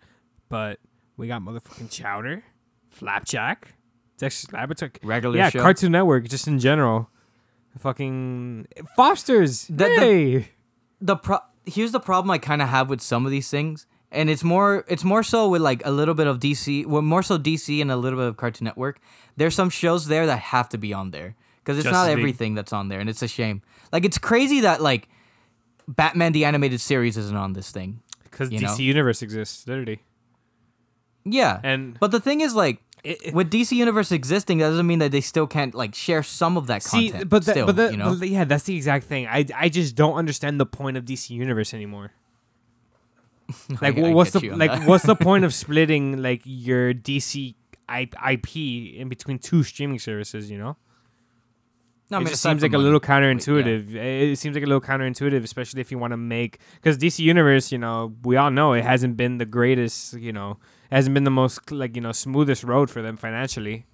But 0.50 0.80
we 1.18 1.28
got 1.28 1.41
motherfucking 1.41 1.90
Chowder, 1.91 2.44
Flapjack, 2.90 3.74
Dexter's 4.18 4.52
Laboratory. 4.54 4.91
Regular 5.04 5.38
yeah, 5.38 5.50
show. 5.50 5.62
Cartoon 5.62 5.91
Network, 5.91 6.28
just 6.28 6.48
in 6.48 6.60
general. 6.60 7.10
Fucking 7.80 8.68
Foster's. 8.95 9.66
The- 9.68 9.74
the- 9.76 9.90
hey. 10.00 10.50
the 11.02 11.16
pro- 11.16 11.40
here's 11.66 11.91
the 11.91 12.00
problem 12.00 12.30
I 12.32 12.38
kind 12.38 12.62
of 12.62 12.70
have 12.70 12.90
with 12.90 13.02
some 13.02 13.26
of 13.26 13.32
these 13.32 13.50
things, 13.50 13.88
and 14.14 14.30
it's 14.30 14.44
more 14.44 14.85
it's 14.88 15.03
more 15.03 15.23
so 15.23 15.49
with 15.49 15.61
like 15.61 15.85
a 15.85 15.91
little 15.91 16.14
bit 16.14 16.27
of 16.27 16.40
DC, 16.40 16.85
well, 16.85 17.02
more 17.02 17.23
so 17.23 17.38
DC 17.38 17.81
and 17.81 17.91
a 17.91 17.98
little 17.98 18.18
bit 18.19 18.27
of 18.27 18.38
Cartoon 18.38 18.65
Network. 18.65 18.99
There's 19.35 19.56
some 19.56 19.69
shows 19.69 20.07
there 20.07 20.26
that 20.27 20.40
have 20.40 20.69
to 20.69 20.77
be 20.77 20.94
on 20.94 21.11
there 21.11 21.35
because 21.60 21.77
it's 21.77 21.85
not 21.85 21.91
Justice 21.91 22.07
League. 22.10 22.19
everything 22.19 22.56
that's 22.56 22.72
on 22.73 22.90
there, 22.90 22.99
and 22.99 23.10
it's 23.10 23.22
a 23.22 23.27
shame. 23.27 23.61
Like 23.91 24.06
it's 24.06 24.18
crazy 24.18 24.61
that 24.61 24.81
like 24.81 25.10
Batman 25.88 26.31
the 26.31 26.45
animated 26.45 26.80
series 26.81 27.18
isn't 27.18 27.35
on 27.35 27.53
this 27.53 27.72
thing. 27.72 28.02
Because 28.23 28.49
DC 28.49 28.61
know? 28.61 28.76
Universe 28.77 29.22
exists, 29.22 29.68
literally. 29.68 30.02
Yeah, 31.26 31.60
And 31.64 31.98
but 31.99 32.11
the 32.11 32.19
thing 32.19 32.41
is 32.41 32.53
like. 32.56 32.80
it, 33.03 33.27
it- 33.27 33.34
with 33.34 33.52
DC 33.52 33.72
Universe 33.73 34.11
existing, 34.11 34.57
that 34.60 34.69
doesn't 34.69 34.88
mean 34.88 34.99
that 34.99 35.11
they 35.11 35.22
still 35.22 35.48
can't 35.48 35.73
like 35.76 35.94
share 35.95 36.23
some 36.23 36.57
of 36.57 36.68
that 36.68 36.84
see, 36.84 37.10
content. 37.10 37.30
but 37.30 37.45
that, 37.45 37.52
still, 37.52 37.65
but, 37.65 37.76
that, 37.77 37.91
you 37.91 37.98
know, 37.98 38.15
but 38.18 38.27
yeah, 38.27 38.44
that's 38.44 38.64
the 38.64 38.76
exact 38.76 39.06
thing. 39.06 39.27
I, 39.27 39.45
I 39.56 39.69
just 39.69 39.95
don't 39.95 40.15
understand 40.15 40.60
the 40.60 40.65
point 40.65 40.98
of 40.98 41.06
DC 41.06 41.30
Universe 41.30 41.73
anymore. 41.73 42.11
Like, 43.82 43.98
I- 43.98 44.10
I 44.10 44.14
what's 44.14 44.32
the 44.32 44.50
like? 44.52 44.88
what's 44.88 45.06
the 45.06 45.16
point 45.16 45.44
of 45.46 45.54
splitting 45.54 46.22
like 46.22 46.42
your 46.46 46.94
DC 46.94 47.56
IP 47.90 48.56
in 48.96 49.10
between 49.10 49.40
two 49.40 49.64
streaming 49.64 50.00
services? 50.00 50.50
You 50.52 50.58
know, 50.58 50.78
no, 52.10 52.18
I 52.18 52.22
it 52.22 52.24
mean, 52.26 52.30
just 52.30 52.42
seems 52.44 52.62
like 52.62 52.72
a 52.72 52.78
money. 52.78 52.84
little 52.84 53.00
counterintuitive. 53.00 53.96
It 53.96 54.38
seems 54.38 54.56
like 54.56 54.64
a 54.64 54.68
little 54.68 54.82
counterintuitive, 54.82 55.44
especially 55.44 55.82
if 55.82 55.92
you 55.92 55.98
want 55.98 56.12
to 56.12 56.18
make 56.18 56.60
because 56.76 56.98
DC 56.98 57.20
Universe, 57.20 57.72
you 57.72 57.78
know, 57.78 58.14
we 58.24 58.36
all 58.38 58.52
know 58.52 58.74
it 58.74 58.84
hasn't 58.84 59.18
been 59.18 59.38
the 59.38 59.46
greatest. 59.46 60.14
You 60.14 60.34
know, 60.34 60.60
it 60.92 60.96
hasn't 60.96 61.14
been 61.14 61.24
the 61.24 61.32
most 61.32 61.72
like 61.72 61.96
you 61.96 62.02
know 62.02 62.12
smoothest 62.12 62.64
road 62.64 62.90
for 62.90 63.02
them 63.02 63.18
financially. 63.18 63.86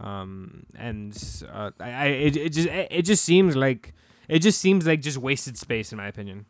Um, 0.00 0.64
and 0.76 1.16
uh, 1.52 1.70
I, 1.80 1.90
I 1.90 2.04
it, 2.06 2.36
it 2.36 2.52
just 2.52 2.68
it, 2.68 2.88
it 2.90 3.02
just 3.02 3.24
seems 3.24 3.56
like 3.56 3.94
it 4.28 4.40
just 4.40 4.60
seems 4.60 4.86
like 4.86 5.00
just 5.00 5.18
wasted 5.18 5.56
space 5.58 5.90
in 5.92 5.98
my 5.98 6.06
opinion. 6.06 6.46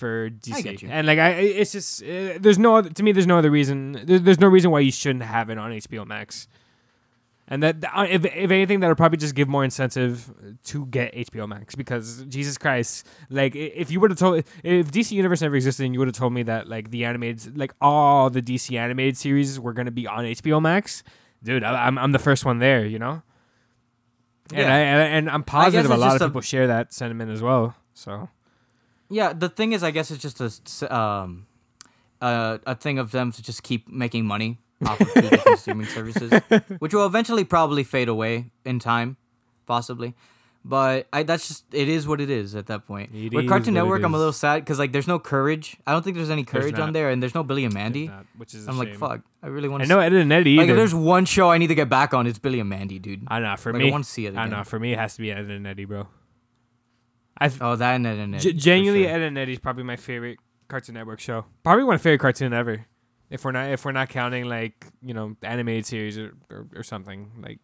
For 0.00 0.30
DC, 0.30 0.88
and 0.88 1.06
like 1.06 1.18
I, 1.18 1.30
it's 1.32 1.72
just 1.72 2.02
uh, 2.02 2.38
there's 2.40 2.58
no 2.58 2.76
other, 2.76 2.88
to 2.88 3.02
me. 3.02 3.12
There's 3.12 3.26
no 3.26 3.36
other 3.38 3.50
reason. 3.50 3.92
There, 4.04 4.18
there's 4.18 4.40
no 4.40 4.48
reason 4.48 4.70
why 4.70 4.80
you 4.80 4.90
shouldn't 4.90 5.24
have 5.24 5.50
it 5.50 5.58
on 5.58 5.70
HBO 5.72 6.06
Max. 6.06 6.48
And 7.52 7.62
that, 7.64 7.84
uh, 7.92 8.06
if, 8.08 8.24
if 8.24 8.50
anything, 8.52 8.78
that'll 8.78 8.94
probably 8.94 9.18
just 9.18 9.34
give 9.34 9.48
more 9.48 9.64
incentive 9.64 10.32
to 10.64 10.86
get 10.86 11.12
HBO 11.14 11.48
Max 11.48 11.74
because 11.74 12.24
Jesus 12.28 12.56
Christ, 12.56 13.06
like 13.28 13.56
if 13.56 13.90
you 13.90 13.98
would 14.00 14.12
have 14.12 14.18
told, 14.18 14.44
if 14.62 14.90
DC 14.92 15.10
Universe 15.10 15.42
never 15.42 15.56
existed, 15.56 15.84
and 15.84 15.92
you 15.92 15.98
would 15.98 16.06
have 16.08 16.14
told 16.16 16.32
me 16.32 16.44
that 16.44 16.68
like 16.68 16.90
the 16.92 17.04
animated, 17.04 17.58
like 17.58 17.72
all 17.80 18.30
the 18.30 18.40
DC 18.40 18.78
animated 18.78 19.16
series 19.16 19.58
were 19.60 19.72
gonna 19.72 19.90
be 19.90 20.06
on 20.06 20.24
HBO 20.24 20.62
Max, 20.62 21.02
dude, 21.42 21.62
I, 21.64 21.86
I'm 21.86 21.98
I'm 21.98 22.12
the 22.12 22.18
first 22.20 22.44
one 22.44 22.58
there, 22.58 22.86
you 22.86 22.98
know. 23.00 23.22
And 24.54 24.60
Yeah. 24.66 24.74
I 24.74 24.78
and, 24.78 25.14
and 25.14 25.30
I'm 25.30 25.42
positive 25.42 25.90
a 25.90 25.96
lot 25.96 26.16
of 26.16 26.22
a- 26.22 26.28
people 26.28 26.40
share 26.40 26.68
that 26.68 26.94
sentiment 26.94 27.30
as 27.32 27.42
well. 27.42 27.74
So 27.94 28.28
Yeah, 29.10 29.32
the 29.32 29.48
thing 29.48 29.72
is, 29.72 29.82
I 29.82 29.90
guess 29.90 30.10
it's 30.10 30.22
just 30.22 30.40
a 30.82 30.94
um, 30.96 31.46
uh, 32.20 32.58
a 32.66 32.74
thing 32.74 32.98
of 32.98 33.10
them 33.10 33.32
to 33.32 33.42
just 33.42 33.62
keep 33.62 33.88
making 33.88 34.24
money 34.24 34.58
off 34.86 35.00
of 35.00 35.12
two 35.12 35.20
different 35.28 35.58
streaming 35.64 35.86
services, 35.86 36.32
which 36.78 36.94
will 36.94 37.06
eventually 37.06 37.44
probably 37.44 37.82
fade 37.84 38.08
away 38.08 38.50
in 38.64 38.78
time, 38.78 39.16
possibly. 39.66 40.14
But 40.62 41.08
I 41.12 41.22
that's 41.22 41.48
just 41.48 41.64
it 41.72 41.88
is 41.88 42.06
what 42.06 42.20
it 42.20 42.28
is 42.28 42.54
at 42.54 42.66
that 42.66 42.86
point. 42.86 43.14
It 43.14 43.32
With 43.32 43.48
Cartoon 43.48 43.72
Network, 43.74 44.02
I'm 44.02 44.12
a 44.12 44.18
little 44.18 44.32
sad 44.32 44.60
because 44.62 44.78
like 44.78 44.92
there's 44.92 45.08
no 45.08 45.18
courage. 45.18 45.78
I 45.86 45.92
don't 45.92 46.02
think 46.04 46.16
there's 46.16 46.28
any 46.30 46.44
courage 46.44 46.78
on 46.78 46.92
there, 46.92 47.08
and 47.08 47.22
there's 47.22 47.34
no 47.34 47.42
Billy 47.42 47.64
and 47.64 47.72
Mandy. 47.72 48.08
Not- 48.08 48.26
which 48.36 48.54
is 48.54 48.68
I'm 48.68 48.76
like, 48.78 48.88
shame. 48.88 48.98
fuck. 48.98 49.22
I 49.42 49.46
really 49.46 49.70
want 49.70 49.82
I 49.82 49.86
to. 49.86 49.88
know 49.88 50.00
Ed 50.00 50.12
and 50.12 50.30
Eddie 50.30 50.56
Like 50.56 50.64
either. 50.64 50.74
if 50.74 50.76
there's 50.76 50.94
one 50.94 51.24
show 51.24 51.50
I 51.50 51.56
need 51.56 51.68
to 51.68 51.74
get 51.74 51.88
back 51.88 52.12
on, 52.12 52.26
it's 52.26 52.38
Billy 52.38 52.60
and 52.60 52.68
Mandy, 52.68 52.98
dude. 52.98 53.22
I 53.28 53.40
know 53.40 53.56
for 53.56 53.72
like, 53.72 53.82
I 53.82 53.90
wanna 53.90 54.04
see 54.04 54.26
it 54.26 54.36
I 54.36 54.44
again. 54.44 54.50
know 54.58 54.64
for 54.64 54.78
me, 54.78 54.92
it 54.92 54.98
has 54.98 55.14
to 55.14 55.22
be 55.22 55.32
Ed 55.32 55.46
and 55.46 55.66
Eddie, 55.66 55.86
bro. 55.86 56.08
I 57.40 57.50
Oh, 57.60 57.76
that 57.76 57.94
and 57.94 58.06
Ed 58.06 58.18
and 58.18 58.34
Ed. 58.34 58.40
G- 58.40 58.52
genuinely, 58.52 59.04
sure. 59.04 59.12
Ed 59.14 59.20
and 59.22 59.38
Eddie's 59.38 59.58
probably 59.58 59.84
my 59.84 59.96
favorite 59.96 60.38
Cartoon 60.68 60.94
Network 60.94 61.20
show. 61.20 61.46
Probably 61.62 61.84
my 61.84 61.96
favorite 61.98 62.18
cartoon 62.20 62.52
ever. 62.52 62.86
If 63.30 63.44
we're 63.44 63.52
not 63.52 63.70
if 63.70 63.84
we're 63.84 63.92
not 63.92 64.08
counting 64.08 64.44
like 64.46 64.86
you 65.02 65.14
know 65.14 65.36
animated 65.42 65.86
series 65.86 66.18
or, 66.18 66.34
or, 66.50 66.66
or 66.76 66.82
something 66.82 67.30
like 67.42 67.58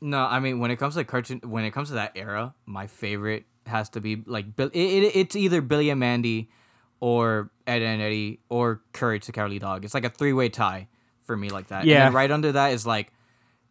No, 0.00 0.20
I 0.24 0.40
mean 0.40 0.58
when 0.58 0.70
it 0.70 0.76
comes 0.76 0.94
to 0.94 1.04
cartoon, 1.04 1.40
when 1.44 1.64
it 1.64 1.70
comes 1.72 1.88
to 1.88 1.94
that 1.94 2.12
era, 2.16 2.54
my 2.66 2.86
favorite 2.86 3.44
has 3.66 3.90
to 3.90 4.00
be 4.00 4.22
like 4.26 4.56
Bill. 4.56 4.70
It, 4.72 4.78
it, 5.04 5.16
it's 5.16 5.36
either 5.36 5.60
Billy 5.60 5.90
and 5.90 6.00
Mandy, 6.00 6.50
or 6.98 7.50
Ed 7.66 7.82
and 7.82 8.00
Eddie, 8.02 8.40
or 8.48 8.80
Courage 8.92 9.26
the 9.26 9.32
Cowardly 9.32 9.58
Dog. 9.58 9.84
It's 9.84 9.94
like 9.94 10.04
a 10.04 10.10
three 10.10 10.32
way 10.32 10.48
tie 10.48 10.88
for 11.22 11.36
me, 11.36 11.50
like 11.50 11.68
that. 11.68 11.80
And 11.80 11.88
Yeah. 11.88 12.10
right 12.12 12.30
under 12.30 12.52
that 12.52 12.72
is 12.72 12.86
like, 12.86 13.12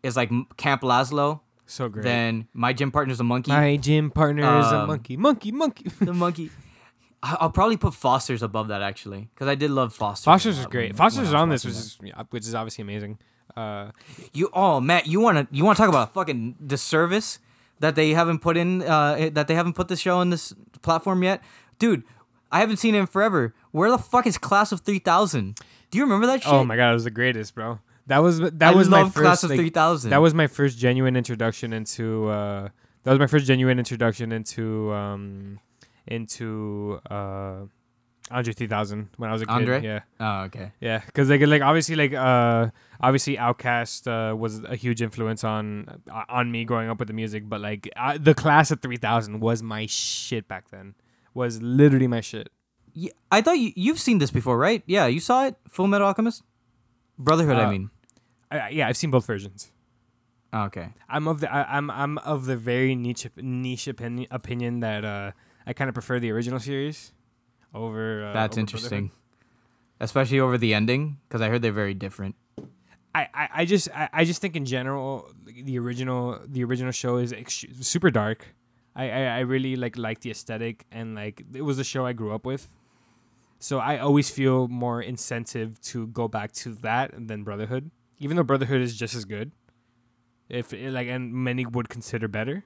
is 0.04 0.16
like 0.16 0.32
Camp 0.58 0.82
Lazlo. 0.84 1.41
So 1.70 1.88
great. 1.88 2.04
Then 2.04 2.48
my 2.54 2.74
gym 2.74 2.91
partner's 2.91 3.20
a 3.20 3.24
monkey. 3.24 3.52
my 3.52 3.76
gym 3.78 4.10
partner 4.12 4.60
is 4.60 4.66
a 4.72 4.80
Um, 4.82 4.88
monkey. 4.88 5.18
Monkey, 5.18 5.52
monkey. 5.52 5.86
the 6.02 6.14
monkey. 6.14 6.50
I- 7.22 7.38
I'll 7.41 7.52
probably 7.52 7.78
put 7.78 7.94
Foster's 7.94 8.41
above 8.41 8.70
that 8.70 8.82
actually, 8.82 9.30
because 9.34 9.48
I 9.48 9.56
did 9.56 9.70
love 9.72 9.94
Foster's. 9.94 10.24
a 10.24 10.30
Foster's 10.32 10.58
is 10.58 10.64
lot 10.66 10.72
great. 10.72 10.90
when- 10.91 10.98
Foster's 10.98 11.18
when 11.20 11.28
is 11.28 11.34
I 11.34 11.38
on 11.40 11.50
this, 11.50 11.66
which 11.66 11.74
is 11.76 11.98
yeah, 12.04 12.24
which 12.32 12.46
is 12.48 12.56
obviously 12.56 12.82
amazing. 12.82 13.20
Uh, 13.56 13.86
that. 13.86 13.94
you. 14.34 14.50
Oh, 14.54 14.80
Matt, 14.80 15.06
you 15.08 15.20
wanna 15.20 15.48
you 15.52 15.64
wanna 15.66 15.76
talk 15.76 15.90
about 15.90 16.14
fucking 16.14 16.56
disservice 16.66 17.40
that 17.80 17.96
they 17.96 18.12
haven't 18.12 18.40
put 18.40 18.58
in 18.58 18.82
uh 18.84 19.30
that 19.34 19.48
they 19.48 19.56
haven't 19.56 19.74
put 19.74 19.88
the 19.90 19.96
show 19.96 20.18
on 20.20 20.30
this 20.32 20.54
platform 20.82 21.24
yet, 21.24 21.41
dude. 21.78 22.04
I 22.52 22.60
haven't 22.62 22.78
seen 22.78 22.96
it 22.96 23.00
in 23.00 23.06
forever. 23.06 23.54
Where 23.72 23.91
the 23.91 23.98
fuck 24.00 24.26
is 24.26 24.38
Class 24.40 24.72
of 24.72 24.82
Three 24.82 24.98
Thousand? 25.00 25.60
Do 25.91 25.98
you 26.00 26.04
remember 26.04 26.26
that 26.28 26.41
shit? 26.44 26.52
oh 26.52 26.64
my 26.64 26.76
god, 26.76 26.91
it 26.91 26.94
was 26.94 27.04
the 27.04 27.12
greatest, 27.12 27.54
bro. 27.54 27.80
That 28.10 28.19
was 28.19 28.40
that 28.40 28.61
I 28.61 28.76
was 28.76 28.90
my 28.90 29.02
love 29.03 29.14
first 29.14 29.23
Class 29.23 29.44
of 29.44 29.49
like, 29.52 29.60
Three 29.60 29.69
Thousand. 29.69 30.10
That 30.11 30.22
was 30.22 30.34
my 30.34 30.48
first 30.48 30.77
genuine 30.77 31.15
introduction 31.15 31.73
into. 31.73 32.27
Uh, 32.27 32.69
that 33.03 33.11
was 33.11 33.19
my 33.19 33.27
first 33.27 33.45
genuine 33.48 33.80
introduction 33.80 34.31
into 34.31 34.91
um, 34.94 35.60
into 36.07 36.99
uh, 37.10 37.61
Andre 38.31 38.53
3000 38.53 39.10
when 39.18 39.30
I 39.30 39.34
was 39.34 39.41
a 39.41 39.45
kid. 39.45 39.52
Andre? 39.53 39.81
Yeah, 39.84 39.99
Oh, 40.19 40.41
okay. 40.45 40.72
yeah, 40.81 40.99
because 41.06 41.30
like 41.30 41.41
like 41.41 41.61
obviously 41.61 41.95
like 41.95 42.14
uh 42.14 42.69
obviously 42.99 43.38
OutKast 43.38 44.07
uh, 44.07 44.36
was 44.36 44.64
a 44.64 44.76
huge 44.76 45.02
influence 45.02 45.44
on 45.44 46.02
uh, 46.11 46.23
on 46.30 46.52
me 46.52 46.65
growing 46.65 46.90
up 46.90 46.99
with 46.99 47.07
the 47.07 47.14
music, 47.14 47.48
but 47.48 47.61
like 47.61 47.90
uh, 47.95 48.18
the 48.19 48.34
class 48.34 48.72
of 48.72 48.81
3000 48.81 49.40
was 49.40 49.64
my 49.64 49.86
shit 49.86 50.48
back 50.48 50.69
then. 50.69 50.95
Was 51.34 51.61
literally 51.61 52.07
my 52.07 52.22
shit. 52.22 52.49
Yeah, 52.94 53.11
I 53.31 53.41
thought 53.41 53.60
you 53.60 53.72
you've 53.76 53.99
seen 53.99 54.18
this 54.18 54.31
before, 54.31 54.57
right? 54.57 54.84
Yeah, 54.88 55.06
you 55.06 55.19
saw 55.19 55.45
it. 55.45 55.56
Full 55.69 55.88
Metal 55.88 56.07
Alchemist, 56.07 56.41
Brotherhood. 57.18 57.57
I 57.57 57.65
Uh, 57.65 57.72
mean. 57.72 57.90
I- 58.52 58.70
yeah, 58.70 58.88
I've 58.88 58.98
seen 58.98 59.12
both 59.12 59.26
versions. 59.26 59.72
Oh, 60.52 60.64
okay. 60.64 60.90
I'm 61.08 61.28
of 61.28 61.42
the 61.42 61.54
I, 61.54 61.78
I'm 61.78 61.92
I'm 61.92 62.18
of 62.20 62.46
the 62.46 62.58
very 62.58 62.96
niche 62.96 63.28
niche 63.38 63.88
opinion 63.88 64.28
opinion 64.32 64.80
that 64.80 65.06
uh 65.06 65.32
I 65.68 65.74
kind 65.74 65.90
of 65.90 65.94
prefer 65.94 66.20
the 66.20 66.32
original 66.32 66.60
series 66.60 67.12
over. 67.74 68.26
Uh, 68.26 68.34
That's 68.34 68.54
over 68.56 68.62
interesting, 68.62 69.12
especially 70.00 70.40
over 70.40 70.58
the 70.58 70.74
ending, 70.74 71.18
because 71.28 71.42
I 71.42 71.50
heard 71.50 71.62
they're 71.62 71.72
very 71.72 71.94
different. 71.94 72.36
I, 73.14 73.28
I, 73.34 73.50
I 73.62 73.66
just 73.66 73.90
I, 73.94 74.10
I 74.12 74.24
just 74.26 74.42
think 74.42 74.56
in 74.56 74.66
general 74.66 75.30
the 75.46 75.78
original 75.78 76.40
the 76.48 76.64
original 76.64 76.92
show 76.92 77.18
is 77.18 77.32
ex- 77.34 77.66
super 77.82 78.10
dark. 78.10 78.48
I, 78.96 79.10
I 79.12 79.22
I 79.38 79.40
really 79.42 79.76
like 79.76 79.98
like 79.98 80.22
the 80.22 80.32
aesthetic 80.32 80.86
and 80.92 81.14
like 81.14 81.44
it 81.54 81.62
was 81.62 81.78
a 81.78 81.84
show 81.84 82.06
I 82.08 82.14
grew 82.14 82.34
up 82.34 82.46
with. 82.46 82.70
So 83.60 83.78
I 83.78 83.98
always 84.00 84.30
feel 84.32 84.68
more 84.68 85.02
incentive 85.02 85.80
to 85.92 86.08
go 86.08 86.28
back 86.28 86.54
to 86.64 86.74
that 86.82 87.12
than 87.28 87.44
Brotherhood, 87.44 87.92
even 88.20 88.38
though 88.38 88.44
Brotherhood 88.44 88.82
is 88.82 88.96
just 88.96 89.16
as 89.16 89.26
good. 89.26 89.52
If 90.50 90.74
it, 90.74 90.91
like 90.91 91.08
and 91.08 91.32
many 91.34 91.66
would 91.66 91.90
consider 91.90 92.28
better, 92.28 92.64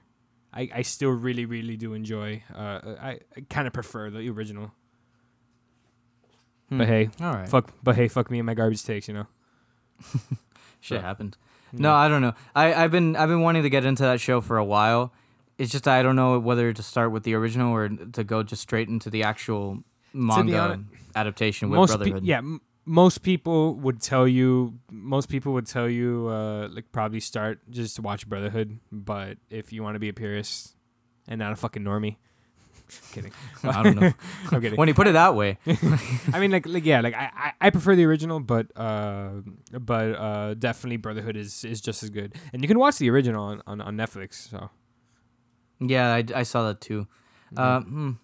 I, 0.52 0.68
I 0.74 0.82
still 0.82 1.10
really 1.10 1.44
really 1.44 1.76
do 1.76 1.92
enjoy. 1.94 2.42
Uh, 2.54 2.94
I, 3.00 3.18
I 3.36 3.40
kind 3.50 3.66
of 3.66 3.72
prefer 3.72 4.08
the 4.10 4.28
original. 4.30 4.72
Hmm. 6.68 6.78
But 6.78 6.86
hey, 6.88 7.10
All 7.20 7.32
right. 7.32 7.48
fuck. 7.48 7.72
But 7.82 7.96
hey, 7.96 8.08
fuck 8.08 8.30
me 8.30 8.38
and 8.38 8.46
my 8.46 8.54
garbage 8.54 8.82
takes. 8.84 9.08
You 9.08 9.14
know. 9.14 9.26
Shit 10.80 10.96
Yeah. 10.96 11.02
happened. 11.02 11.36
Yeah. 11.72 11.80
No, 11.80 11.94
I 11.94 12.08
don't 12.08 12.22
know. 12.22 12.32
I 12.54 12.72
I've 12.74 12.90
been 12.90 13.16
I've 13.16 13.28
been 13.28 13.42
wanting 13.42 13.62
to 13.64 13.70
get 13.70 13.84
into 13.84 14.02
that 14.04 14.20
show 14.20 14.40
for 14.40 14.56
a 14.56 14.64
while. 14.64 15.12
It's 15.58 15.70
just 15.70 15.86
I 15.86 16.02
don't 16.02 16.16
know 16.16 16.38
whether 16.38 16.72
to 16.72 16.82
start 16.82 17.12
with 17.12 17.22
the 17.22 17.34
original 17.34 17.72
or 17.74 17.88
to 17.88 18.24
go 18.24 18.42
just 18.42 18.62
straight 18.62 18.88
into 18.88 19.10
the 19.10 19.22
actual 19.22 19.82
manga 20.12 20.58
hon- 20.58 20.88
adaptation 21.14 21.70
with 21.70 21.76
most 21.76 21.90
pe- 21.92 21.96
Brotherhood. 21.98 22.24
yeah, 22.24 22.38
m- 22.38 22.60
most 22.84 23.22
people 23.22 23.74
would 23.76 24.00
tell 24.00 24.28
you. 24.28 24.78
Most 24.90 25.28
people 25.28 25.52
would 25.54 25.66
tell 25.66 25.88
you, 25.88 26.28
uh, 26.28 26.68
like 26.68 26.92
probably 26.92 27.20
start 27.20 27.60
just 27.70 27.96
to 27.96 28.02
watch 28.02 28.28
Brotherhood. 28.28 28.78
But 28.92 29.38
if 29.50 29.72
you 29.72 29.82
want 29.82 29.94
to 29.94 29.98
be 29.98 30.08
a 30.08 30.12
purist 30.12 30.74
and 31.26 31.38
not 31.38 31.52
a 31.52 31.56
fucking 31.56 31.82
normie, 31.82 32.16
kidding. 33.12 33.32
I 33.64 33.82
don't 33.82 33.96
know. 33.96 34.12
I'm 34.52 34.60
kidding. 34.60 34.76
when 34.76 34.88
you 34.88 34.94
put 34.94 35.06
it 35.06 35.12
that 35.12 35.34
way, 35.34 35.58
I 36.32 36.40
mean, 36.40 36.50
like, 36.50 36.66
like 36.66 36.84
yeah, 36.84 37.00
like 37.00 37.14
I, 37.14 37.30
I, 37.34 37.52
I 37.60 37.70
prefer 37.70 37.96
the 37.96 38.04
original, 38.04 38.40
but 38.40 38.66
uh, 38.76 39.30
but 39.72 40.14
uh, 40.14 40.54
definitely 40.54 40.98
Brotherhood 40.98 41.36
is 41.36 41.64
is 41.64 41.80
just 41.80 42.02
as 42.02 42.10
good. 42.10 42.34
And 42.52 42.62
you 42.62 42.68
can 42.68 42.78
watch 42.78 42.98
the 42.98 43.10
original 43.10 43.44
on 43.44 43.62
on, 43.66 43.80
on 43.80 43.96
Netflix. 43.96 44.50
So 44.50 44.70
yeah, 45.80 46.14
I, 46.14 46.24
I 46.34 46.42
saw 46.42 46.68
that 46.68 46.80
too. 46.80 47.06
Mm-hmm. 47.54 47.58
Um, 47.58 48.18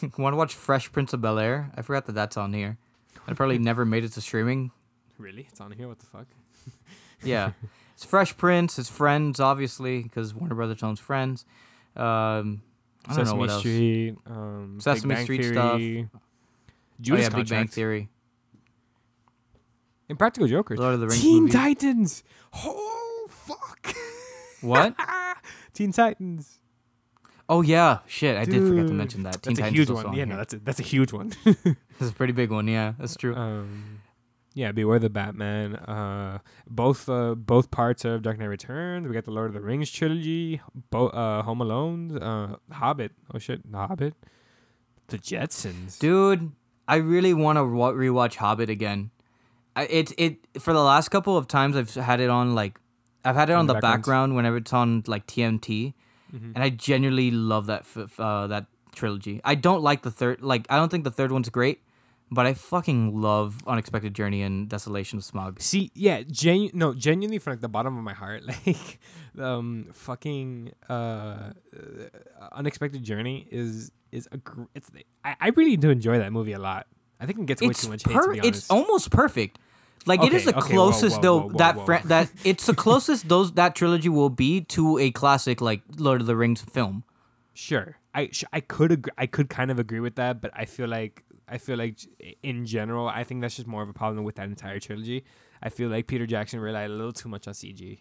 hmm. 0.00 0.22
want 0.22 0.32
to 0.32 0.36
watch 0.36 0.54
Fresh 0.54 0.92
Prince 0.92 1.12
of 1.12 1.20
Bel 1.20 1.38
Air? 1.38 1.72
I 1.74 1.82
forgot 1.82 2.06
that 2.06 2.12
that's 2.12 2.36
on 2.36 2.52
here. 2.52 2.78
I 3.26 3.34
probably 3.34 3.58
never 3.58 3.84
made 3.84 4.04
it 4.04 4.12
to 4.12 4.20
streaming. 4.20 4.70
really, 5.18 5.46
it's 5.50 5.60
on 5.60 5.70
here. 5.72 5.88
What 5.88 5.98
the 6.00 6.06
fuck? 6.06 6.26
Yeah, 7.24 7.52
it's 7.94 8.04
Fresh 8.04 8.36
Prince. 8.36 8.80
It's 8.80 8.88
Friends, 8.90 9.38
obviously, 9.38 10.02
because 10.02 10.34
Warner 10.34 10.56
Brothers 10.56 10.82
owns 10.82 10.98
Friends. 10.98 11.44
Um, 11.94 12.62
I 13.06 13.14
don't 13.14 13.26
Sesame 13.26 13.30
know 13.30 13.34
what 13.36 13.50
else. 13.50 13.60
Street, 13.60 14.16
um, 14.26 14.78
Sesame 14.80 15.16
Street 15.22 15.44
stuff. 15.44 15.78
Theory, 15.78 16.08
Oh 16.12 16.20
Judas 17.00 17.22
yeah, 17.22 17.28
Big 17.28 17.36
Bang 17.36 17.46
Contract, 17.46 17.74
Theory. 17.74 18.08
Impractical 20.08 20.48
Jokers, 20.48 20.78
Lord 20.80 20.94
of 20.94 21.00
the 21.00 21.06
Rings 21.06 21.22
Teen 21.22 21.42
movie. 21.44 21.52
Titans. 21.52 22.24
Oh 22.54 23.26
fuck! 23.30 23.94
What? 24.60 24.94
Teen 25.72 25.92
Titans. 25.92 26.58
Oh 27.52 27.60
yeah, 27.60 27.98
shit! 28.06 28.36
I 28.36 28.44
did 28.46 28.66
forget 28.66 28.86
to 28.88 28.94
mention 28.94 29.22
that. 29.24 29.42
Teen 29.42 29.54
That's 29.54 29.58
a 29.58 29.62
Titans 29.62 29.76
huge 29.78 29.86
is 29.88 29.90
also 29.90 30.04
one. 30.04 30.12
on 30.14 30.18
Yeah, 30.18 30.24
here. 30.24 30.32
no, 30.34 30.36
that's 30.38 30.54
a, 30.54 30.58
that's 30.58 30.80
a 30.80 30.82
huge 30.94 31.12
one. 31.12 31.32
That's 31.98 32.10
a 32.10 32.14
pretty 32.14 32.32
big 32.32 32.50
one. 32.50 32.66
Yeah, 32.66 32.94
that's 32.98 33.14
true. 33.16 33.34
um, 33.36 34.00
yeah, 34.54 34.72
Beware 34.72 34.98
the 34.98 35.08
Batman. 35.10 35.76
Uh, 35.76 36.38
both 36.68 37.08
uh, 37.08 37.34
both 37.36 37.70
parts 37.70 38.04
of 38.04 38.22
Dark 38.22 38.38
Knight 38.38 38.46
Returns. 38.46 39.06
We 39.06 39.14
got 39.14 39.24
the 39.24 39.30
Lord 39.30 39.48
of 39.48 39.54
the 39.54 39.60
Rings 39.60 39.90
trilogy. 39.90 40.60
Bo- 40.90 41.08
uh, 41.08 41.42
Home 41.42 41.60
Alone. 41.60 42.18
Uh, 42.20 42.56
Hobbit. 42.72 43.12
Oh 43.32 43.38
shit, 43.38 43.70
the 43.70 43.78
Hobbit. 43.78 44.14
The 45.08 45.18
Jetsons. 45.18 45.98
Dude, 45.98 46.52
I 46.88 46.96
really 46.96 47.34
want 47.34 47.56
to 47.58 47.64
wa- 47.64 47.92
rewatch 47.92 48.36
Hobbit 48.36 48.68
again. 48.70 49.10
I, 49.76 49.84
it 49.84 50.12
it 50.18 50.36
for 50.58 50.72
the 50.72 50.82
last 50.82 51.10
couple 51.10 51.36
of 51.36 51.46
times 51.46 51.76
I've 51.76 51.92
had 51.94 52.20
it 52.20 52.30
on 52.30 52.54
like 52.54 52.80
I've 53.24 53.36
had 53.36 53.48
it 53.50 53.52
on 53.54 53.66
the 53.66 53.74
the 53.74 53.80
background. 53.80 54.00
background 54.02 54.36
whenever 54.36 54.56
it's 54.56 54.72
on 54.72 55.04
like 55.06 55.26
TNT, 55.28 55.94
Mhm. 56.34 56.52
and 56.54 56.62
I 56.64 56.70
genuinely 56.70 57.30
love 57.30 57.66
that 57.66 57.80
f- 57.82 58.18
uh, 58.20 58.46
that 58.48 58.66
trilogy. 58.94 59.40
I 59.44 59.54
don't 59.54 59.82
like 59.82 60.02
the 60.02 60.10
third 60.10 60.42
like 60.42 60.66
I 60.70 60.76
don't 60.76 60.88
think 60.90 61.04
the 61.04 61.10
third 61.10 61.30
one's 61.32 61.48
great, 61.50 61.80
but 62.30 62.46
I 62.46 62.54
fucking 62.54 63.20
love 63.20 63.62
Unexpected 63.66 64.14
Journey 64.14 64.42
and 64.42 64.68
Desolation 64.68 65.18
of 65.18 65.24
Smaug. 65.24 65.60
See, 65.60 65.90
yeah, 65.94 66.22
genu- 66.22 66.70
no, 66.72 66.94
genuinely 66.94 67.38
from 67.38 67.52
like 67.54 67.60
the 67.60 67.68
bottom 67.68 67.96
of 67.98 68.04
my 68.04 68.14
heart, 68.14 68.42
like, 68.66 68.98
um, 69.38 69.86
fucking, 69.92 70.72
uh, 70.88 70.92
uh, 70.92 71.52
unexpected 72.52 73.02
journey 73.04 73.46
is 73.50 73.92
is 74.10 74.28
a 74.32 74.36
gr- 74.38 74.64
it's 74.74 74.90
I, 75.24 75.36
I 75.40 75.48
really 75.50 75.76
do 75.76 75.88
enjoy 75.90 76.18
that 76.18 76.32
movie 76.32 76.52
a 76.52 76.58
lot. 76.58 76.86
I 77.20 77.26
think 77.26 77.38
it 77.40 77.46
gets 77.46 77.62
way 77.62 77.68
It's 77.68 77.82
too 77.84 77.88
much 77.90 78.02
hate. 78.04 78.12
To 78.12 78.18
per- 78.18 78.34
it's 78.34 78.68
almost 78.70 79.10
perfect. 79.10 79.58
Like 80.06 80.22
it 80.24 80.32
is 80.34 80.44
the 80.44 80.56
okay, 80.56 80.74
closest 80.74 81.16
whoa, 81.16 81.22
though 81.22 81.38
whoa, 81.38 81.46
whoa, 81.48 81.58
that 81.58 81.76
whoa. 81.76 81.84
fr- 81.86 82.06
that 82.08 82.30
it's 82.44 82.66
the 82.66 82.74
closest 82.74 83.28
those 83.28 83.52
that 83.52 83.74
trilogy 83.74 84.08
will 84.08 84.30
be 84.30 84.60
to 84.62 84.98
a 84.98 85.10
classic 85.10 85.60
like 85.60 85.82
Lord 85.96 86.20
of 86.20 86.26
the 86.26 86.36
Rings 86.36 86.62
film. 86.62 87.04
Sure, 87.54 87.96
I 88.14 88.28
sh- 88.32 88.44
I 88.52 88.60
could 88.60 88.92
agree, 88.92 89.12
I 89.18 89.26
could 89.26 89.48
kind 89.48 89.70
of 89.70 89.78
agree 89.78 90.00
with 90.00 90.16
that, 90.16 90.40
but 90.40 90.50
I 90.54 90.64
feel 90.64 90.88
like 90.88 91.22
I 91.48 91.58
feel 91.58 91.76
like 91.76 91.98
in 92.42 92.64
general, 92.66 93.06
I 93.08 93.24
think 93.24 93.42
that's 93.42 93.56
just 93.56 93.68
more 93.68 93.82
of 93.82 93.88
a 93.88 93.92
problem 93.92 94.24
with 94.24 94.36
that 94.36 94.48
entire 94.48 94.80
trilogy. 94.80 95.24
I 95.62 95.68
feel 95.68 95.88
like 95.90 96.06
Peter 96.06 96.26
Jackson 96.26 96.58
relied 96.60 96.90
a 96.90 96.92
little 96.94 97.12
too 97.12 97.28
much 97.28 97.46
on 97.46 97.54
CG. 97.54 97.98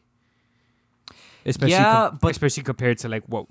Especially 1.46 1.72
Yeah, 1.74 2.10
com- 2.10 2.20
but- 2.22 2.32
especially 2.32 2.64
compared 2.64 2.98
to 3.00 3.10
like 3.10 3.24
what 3.28 3.46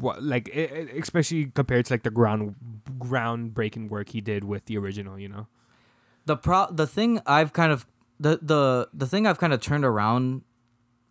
what 0.00 0.22
like 0.22 0.48
especially 0.48 1.46
compared 1.46 1.84
to 1.86 1.92
like 1.94 2.02
the 2.02 2.10
ground 2.10 2.56
groundbreaking 2.98 3.88
work 3.88 4.08
he 4.08 4.20
did 4.20 4.44
with 4.44 4.64
the 4.66 4.76
original, 4.78 5.18
you 5.18 5.28
know. 5.28 5.46
The 6.26 6.36
pro 6.36 6.66
the 6.70 6.86
thing 6.86 7.20
I've 7.26 7.52
kind 7.52 7.72
of 7.72 7.86
the 8.20 8.38
the 8.42 8.88
the 8.92 9.06
thing 9.06 9.26
I've 9.26 9.38
kind 9.38 9.52
of 9.52 9.60
turned 9.60 9.84
around 9.84 10.42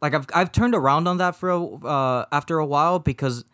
like 0.01 0.13
I've 0.13 0.27
I've 0.33 0.51
turned 0.51 0.75
around 0.75 1.07
on 1.07 1.17
that 1.17 1.35
for 1.35 1.49
a, 1.49 1.65
uh 1.65 2.25
after 2.31 2.59
a 2.59 2.65
while 2.65 2.99
because 2.99 3.45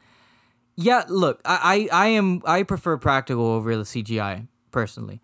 yeah 0.76 1.04
look 1.08 1.42
I, 1.46 1.88
I 1.92 2.06
I 2.06 2.08
am 2.08 2.42
I 2.46 2.64
prefer 2.64 2.98
practical 2.98 3.46
over 3.46 3.76
the 3.76 3.84
CGI 3.84 4.48
personally. 4.72 5.22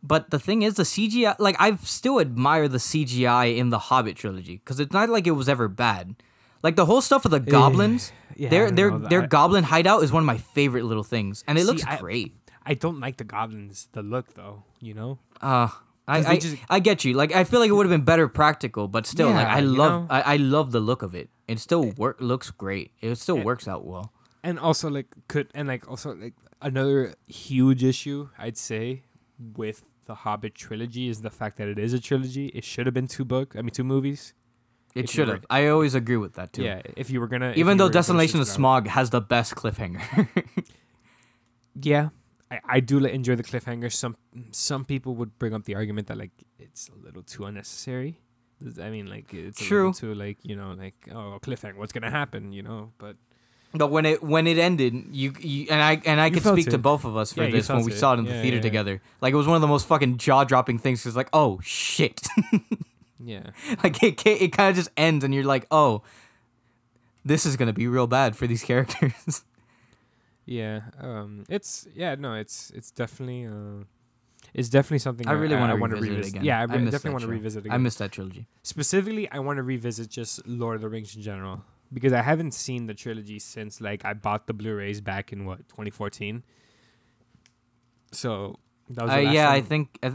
But 0.00 0.30
the 0.30 0.38
thing 0.38 0.62
is 0.62 0.74
the 0.74 0.84
CGI 0.84 1.36
like 1.38 1.56
I 1.58 1.74
still 1.76 2.20
admire 2.20 2.68
the 2.68 2.78
CGI 2.78 3.56
in 3.56 3.70
the 3.70 3.78
Hobbit 3.78 4.16
trilogy 4.16 4.56
because 4.56 4.78
it's 4.78 4.92
not 4.92 5.08
like 5.08 5.26
it 5.26 5.32
was 5.32 5.48
ever 5.48 5.66
bad. 5.66 6.14
Like 6.62 6.76
the 6.76 6.86
whole 6.86 7.00
stuff 7.00 7.24
with 7.24 7.32
the 7.32 7.40
goblins 7.40 8.12
yeah, 8.36 8.48
their 8.48 8.70
their 8.70 8.96
their 8.96 9.26
goblin 9.26 9.64
hideout 9.64 10.02
is 10.02 10.12
one 10.12 10.22
of 10.22 10.26
my 10.26 10.38
favorite 10.38 10.84
little 10.84 11.02
things 11.02 11.42
and 11.48 11.58
it 11.58 11.62
See, 11.62 11.66
looks 11.66 11.84
great. 11.98 12.34
I 12.47 12.47
don't 12.74 13.00
like 13.00 13.16
the 13.16 13.24
goblins, 13.24 13.88
the 13.92 14.02
look 14.02 14.34
though, 14.34 14.64
you 14.80 14.94
know. 14.94 15.18
Uh 15.40 15.68
I, 16.10 16.24
I, 16.24 16.36
just- 16.38 16.56
I 16.70 16.80
get 16.80 17.04
you. 17.04 17.12
Like 17.12 17.34
I 17.34 17.44
feel 17.44 17.60
like 17.60 17.68
it 17.68 17.74
would 17.74 17.84
have 17.84 17.90
been 17.90 18.04
better 18.06 18.28
practical, 18.28 18.88
but 18.88 19.06
still, 19.06 19.28
like 19.30 19.46
I 19.46 19.60
love? 19.60 20.06
I, 20.08 20.22
I 20.22 20.36
love 20.36 20.72
the 20.72 20.80
look 20.80 21.02
of 21.02 21.14
it. 21.14 21.28
It 21.46 21.58
still 21.60 21.90
work 21.98 22.16
looks 22.20 22.50
great. 22.50 22.92
It 23.02 23.14
still 23.16 23.38
Eh, 23.38 23.42
works 23.42 23.68
out 23.68 23.84
well. 23.84 24.12
and 24.42 24.58
also 24.58 24.88
like 24.88 25.06
could 25.28 25.48
and 25.54 25.68
like 25.68 25.86
also 25.86 26.14
like 26.14 26.32
another 26.62 27.14
huge 27.26 27.84
issue 27.84 28.30
I'd 28.38 28.56
say 28.56 29.02
with 29.56 29.84
the 30.06 30.14
Hobbit 30.14 30.54
trilogy 30.54 31.08
is 31.10 31.20
the 31.20 31.30
fact 31.30 31.58
that 31.58 31.68
it 31.68 31.78
is 31.78 31.92
a 31.92 32.00
trilogy. 32.00 32.46
It 32.54 32.64
should 32.64 32.86
have 32.86 32.94
been 32.94 33.06
two 33.08 33.26
book. 33.26 33.54
I 33.54 33.60
mean 33.60 33.70
two 33.70 33.84
movies. 33.84 34.32
It 34.94 35.10
should 35.10 35.28
have. 35.28 35.44
I 35.50 35.66
always 35.68 35.94
agree 35.94 36.16
with 36.16 36.34
that 36.34 36.54
too. 36.54 36.62
Yeah, 36.64 36.80
if 36.96 37.10
you 37.10 37.20
were 37.20 37.28
gonna, 37.28 37.52
Even 37.56 37.76
though 37.76 37.90
Destination 37.90 38.40
of 38.40 38.46
switch 38.48 38.58
it 38.58 38.64
out. 38.66 38.84
Smaug 38.84 38.86
has 38.88 39.10
the 39.10 39.20
best 39.20 39.54
cliffhanger. 39.54 40.00
yeah, 41.82 42.08
I, 42.50 42.60
I 42.64 42.80
do 42.80 43.04
enjoy 43.04 43.36
the 43.36 43.42
cliffhanger. 43.44 43.92
Some 43.92 44.16
some 44.50 44.84
people 44.84 45.14
would 45.16 45.38
bring 45.38 45.54
up 45.54 45.64
the 45.64 45.74
argument 45.74 46.06
that 46.08 46.16
like 46.18 46.30
it's 46.58 46.88
a 46.88 46.94
little 47.04 47.22
too 47.22 47.44
unnecessary. 47.44 48.20
I 48.82 48.90
mean, 48.90 49.06
like 49.06 49.32
it's 49.34 49.60
a 49.60 49.64
True. 49.64 49.88
little 49.88 49.92
too 49.94 50.14
like 50.14 50.38
you 50.42 50.56
know 50.56 50.72
like 50.72 50.94
oh 51.12 51.38
cliffhanger, 51.42 51.76
what's 51.76 51.92
gonna 51.92 52.10
happen? 52.10 52.52
You 52.52 52.62
know, 52.62 52.92
but 52.98 53.16
but 53.74 53.88
when 53.88 54.06
it 54.06 54.22
when 54.22 54.46
it 54.46 54.56
ended, 54.58 54.94
you, 55.12 55.34
you 55.38 55.66
and 55.70 55.80
I 55.82 56.00
and 56.06 56.20
I 56.20 56.26
You 56.26 56.32
could 56.40 56.42
speak 56.42 56.70
to 56.70 56.78
both 56.78 57.04
of 57.04 57.16
us 57.16 57.34
for 57.34 57.44
Yeah, 57.44 57.50
this 57.50 57.68
when 57.68 57.84
we 57.84 57.92
it. 57.92 57.98
saw 57.98 58.14
it 58.14 58.18
in 58.18 58.24
the 58.24 58.32
Yeah, 58.32 58.40
theater 58.42 58.56
yeah. 58.56 58.62
together. 58.62 59.02
Like 59.20 59.34
it 59.34 59.36
was 59.36 59.46
one 59.46 59.56
of 59.56 59.60
the 59.60 59.68
most 59.68 59.86
fucking 59.86 60.16
jaw 60.16 60.44
dropping 60.44 60.78
things. 60.78 61.04
Cause 61.04 61.14
like, 61.14 61.28
oh 61.34 61.60
shit, 61.62 62.26
yeah, 63.22 63.50
like 63.84 64.02
it 64.02 64.24
it 64.26 64.52
kind 64.52 64.70
of 64.70 64.76
just 64.76 64.88
ends, 64.96 65.22
and 65.24 65.34
you're 65.34 65.44
like, 65.44 65.66
oh, 65.70 66.02
this 67.24 67.44
is 67.44 67.56
gonna 67.56 67.74
be 67.74 67.86
real 67.86 68.06
bad 68.06 68.36
for 68.36 68.46
these 68.46 68.62
characters. 68.64 69.44
yeah. 70.48 70.80
Um, 70.98 71.44
it's 71.48 71.86
yeah, 71.94 72.14
no, 72.14 72.34
it's 72.34 72.70
it's 72.70 72.90
definitely 72.90 73.46
uh, 73.46 73.84
it's 74.54 74.68
definitely 74.68 74.98
something 75.00 75.28
I 75.28 75.32
really 75.32 75.56
wanna 75.56 75.76
wanna 75.76 75.94
revisit 75.96 76.10
revisit. 76.10 76.34
again. 76.34 76.44
Yeah, 76.44 76.58
I, 76.58 76.62
I 76.62 76.64
re- 76.64 76.78
missed 76.78 76.92
definitely 76.92 77.12
want 77.12 77.24
to 77.24 77.30
revisit 77.30 77.66
again. 77.66 77.74
I 77.74 77.78
missed 77.78 77.98
that 77.98 78.12
trilogy. 78.12 78.46
Specifically, 78.62 79.30
I 79.30 79.38
want 79.40 79.58
to 79.58 79.62
revisit 79.62 80.08
just 80.08 80.46
Lord 80.46 80.76
of 80.76 80.80
the 80.82 80.88
Rings 80.88 81.14
in 81.14 81.22
general 81.22 81.64
because 81.92 82.12
I 82.12 82.22
haven't 82.22 82.52
seen 82.54 82.86
the 82.86 82.94
trilogy 82.94 83.38
since 83.38 83.80
like 83.80 84.04
I 84.04 84.14
bought 84.14 84.46
the 84.46 84.54
Blu-rays 84.54 85.00
back 85.00 85.32
in 85.32 85.44
what 85.44 85.58
2014. 85.68 86.42
So 88.12 88.58
that 88.90 89.04
was 89.04 89.12
Uh, 89.12 89.18
yeah, 89.18 89.50
I 89.50 89.60
think 89.60 89.98
uh, 90.02 90.12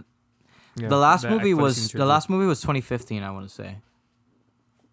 yeah, 0.75 0.87
the 0.87 0.97
last 0.97 1.29
movie 1.29 1.53
was 1.53 1.91
the 1.91 2.05
last 2.05 2.29
movie 2.29 2.47
was 2.47 2.59
2015. 2.61 3.21
I 3.21 3.31
want 3.31 3.47
to 3.47 3.53
say. 3.53 3.77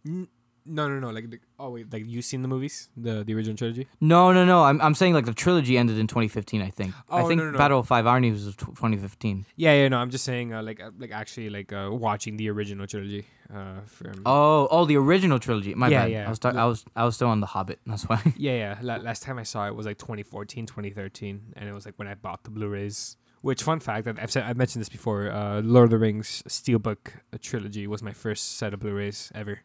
N- 0.06 0.28
No, 0.72 0.88
no, 0.88 1.00
no. 1.00 1.10
Like, 1.10 1.28
the, 1.30 1.38
oh 1.58 1.70
wait, 1.70 1.92
like 1.92 2.04
you 2.06 2.22
seen 2.22 2.42
the 2.42 2.48
movies, 2.48 2.88
the 2.96 3.24
the 3.24 3.34
original 3.34 3.56
trilogy? 3.56 3.86
No, 4.00 4.32
no, 4.32 4.44
no. 4.44 4.62
I'm, 4.64 4.80
I'm 4.80 4.94
saying 4.94 5.14
like 5.14 5.24
the 5.26 5.34
trilogy 5.34 5.76
ended 5.76 5.98
in 5.98 6.06
2015. 6.06 6.62
I 6.62 6.70
think. 6.70 6.94
I 7.08 7.22
Oh, 7.22 7.26
think 7.28 7.38
no, 7.38 7.44
no, 7.46 7.50
no. 7.52 7.58
Battle 7.58 7.80
of 7.80 7.86
Five 7.88 8.06
Armies 8.06 8.44
was 8.46 8.54
2015. 8.56 9.46
Yeah, 9.56 9.72
yeah. 9.74 9.88
No, 9.88 9.98
I'm 9.98 10.10
just 10.10 10.24
saying, 10.24 10.52
uh, 10.54 10.62
like, 10.62 10.80
uh, 10.80 10.90
like 10.98 11.12
actually, 11.12 11.50
like 11.50 11.72
uh, 11.72 11.88
watching 11.92 12.36
the 12.36 12.48
original 12.50 12.86
trilogy. 12.86 13.26
Uh, 13.52 13.80
from 13.86 14.22
Oh, 14.24 14.68
oh, 14.70 14.84
the 14.84 14.96
original 14.96 15.38
trilogy. 15.40 15.74
My 15.74 15.88
Yeah, 15.88 16.02
bad. 16.04 16.10
yeah. 16.12 16.26
I 16.26 16.28
was 16.30 16.38
ta- 16.38 16.50
I 16.56 16.66
was 16.66 16.84
I 16.94 17.04
was 17.04 17.16
still 17.16 17.28
on 17.28 17.40
the 17.40 17.46
Hobbit. 17.48 17.80
That's 17.86 18.04
why. 18.08 18.20
yeah, 18.36 18.52
yeah. 18.64 18.78
La- 18.80 18.96
last 19.02 19.22
time 19.24 19.38
I 19.38 19.42
saw 19.42 19.66
it 19.66 19.74
was 19.74 19.86
like 19.86 19.98
2014, 19.98 20.66
2013, 20.66 21.54
and 21.56 21.68
it 21.68 21.72
was 21.72 21.84
like 21.84 21.94
when 21.98 22.06
I 22.08 22.14
bought 22.14 22.44
the 22.44 22.50
Blu-rays. 22.50 23.16
Which 23.42 23.62
fun 23.62 23.80
fact 23.80 24.04
that 24.04 24.18
I've 24.22 24.30
said 24.30 24.44
I've 24.44 24.58
mentioned 24.58 24.82
this 24.82 24.90
before. 24.90 25.30
Uh, 25.32 25.62
Lord 25.62 25.84
of 25.84 25.90
the 25.90 25.98
Rings 25.98 26.42
Steelbook 26.46 26.98
uh, 27.32 27.38
trilogy 27.40 27.86
was 27.86 28.02
my 28.02 28.12
first 28.12 28.58
set 28.58 28.74
of 28.74 28.80
Blu-rays 28.80 29.32
ever. 29.34 29.60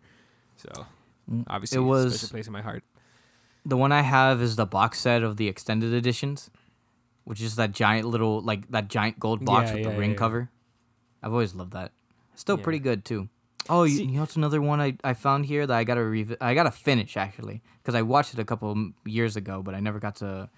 So 0.57 0.85
obviously, 1.47 1.77
it 1.77 1.81
a 1.81 1.83
was 1.83 2.15
special 2.15 2.29
place 2.33 2.47
in 2.47 2.53
my 2.53 2.61
heart. 2.61 2.83
the 3.65 3.77
one 3.77 3.91
I 3.91 4.01
have 4.01 4.41
is 4.41 4.55
the 4.55 4.65
box 4.65 4.99
set 4.99 5.23
of 5.23 5.37
the 5.37 5.47
extended 5.47 5.93
editions, 5.93 6.49
which 7.23 7.41
is 7.41 7.55
that 7.57 7.71
giant 7.71 8.07
little 8.07 8.41
like 8.41 8.69
that 8.71 8.87
giant 8.87 9.19
gold 9.19 9.43
box 9.45 9.69
Yeah, 9.69 9.75
with 9.75 9.83
yeah, 9.85 9.91
the 9.91 9.97
ring 9.99 10.11
yeah. 10.11 10.17
cover. 10.17 10.49
I've 11.23 11.31
always 11.31 11.55
loved 11.55 11.73
that. 11.73 11.91
Still 12.35 12.57
Yeah. 12.57 12.63
pretty 12.63 12.79
good 12.79 13.03
too. 13.05 13.29
Oh, 13.67 13.83
you, 13.83 13.97
See- 13.97 14.03
you 14.05 14.11
know 14.13 14.19
what's 14.21 14.35
another 14.35 14.61
one 14.61 14.79
I, 14.79 14.95
I 15.03 15.13
found 15.13 15.47
here 15.47 15.65
that 15.65 15.75
I 15.75 15.83
gotta 15.83 16.01
revi- 16.01 16.37
I 16.39 16.53
gotta 16.53 16.69
finish 16.71 17.17
actually 17.17 17.61
because 17.81 17.95
I 17.95 18.03
watched 18.03 18.33
it 18.33 18.39
a 18.39 18.45
couple 18.45 18.91
years 19.05 19.35
ago, 19.35 19.63
but 19.63 19.73
I 19.73 19.79
never 19.79 19.99
got 19.99 20.17
to 20.17 20.49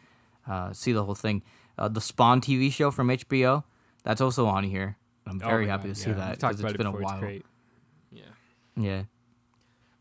uh, 0.47 0.73
see 0.73 0.91
the 0.91 1.03
whole 1.05 1.15
thing. 1.15 1.41
Uh, 1.77 1.87
the 1.87 2.01
Spawn 2.01 2.41
TV 2.41 2.71
show 2.71 2.91
from 2.91 3.07
HBO, 3.09 3.63
that's 4.03 4.19
also 4.19 4.45
on 4.47 4.63
here. 4.63 4.97
I'm 5.25 5.39
Oh 5.43 5.47
very 5.47 5.65
my 5.65 5.71
happy 5.71 5.87
God, 5.87 5.95
to 5.95 6.01
see 6.01 6.09
yeah, 6.09 6.15
that 6.15 6.29
we've 6.29 6.37
because 6.39 6.51
it's 6.55 6.59
about 6.61 6.77
been 6.77 6.87
it 6.87 6.89
a 6.89 6.91
while. 7.03 7.13
It's 7.13 7.19
great. 7.21 7.45
Yeah. 8.11 8.23
Yeah. 8.75 9.03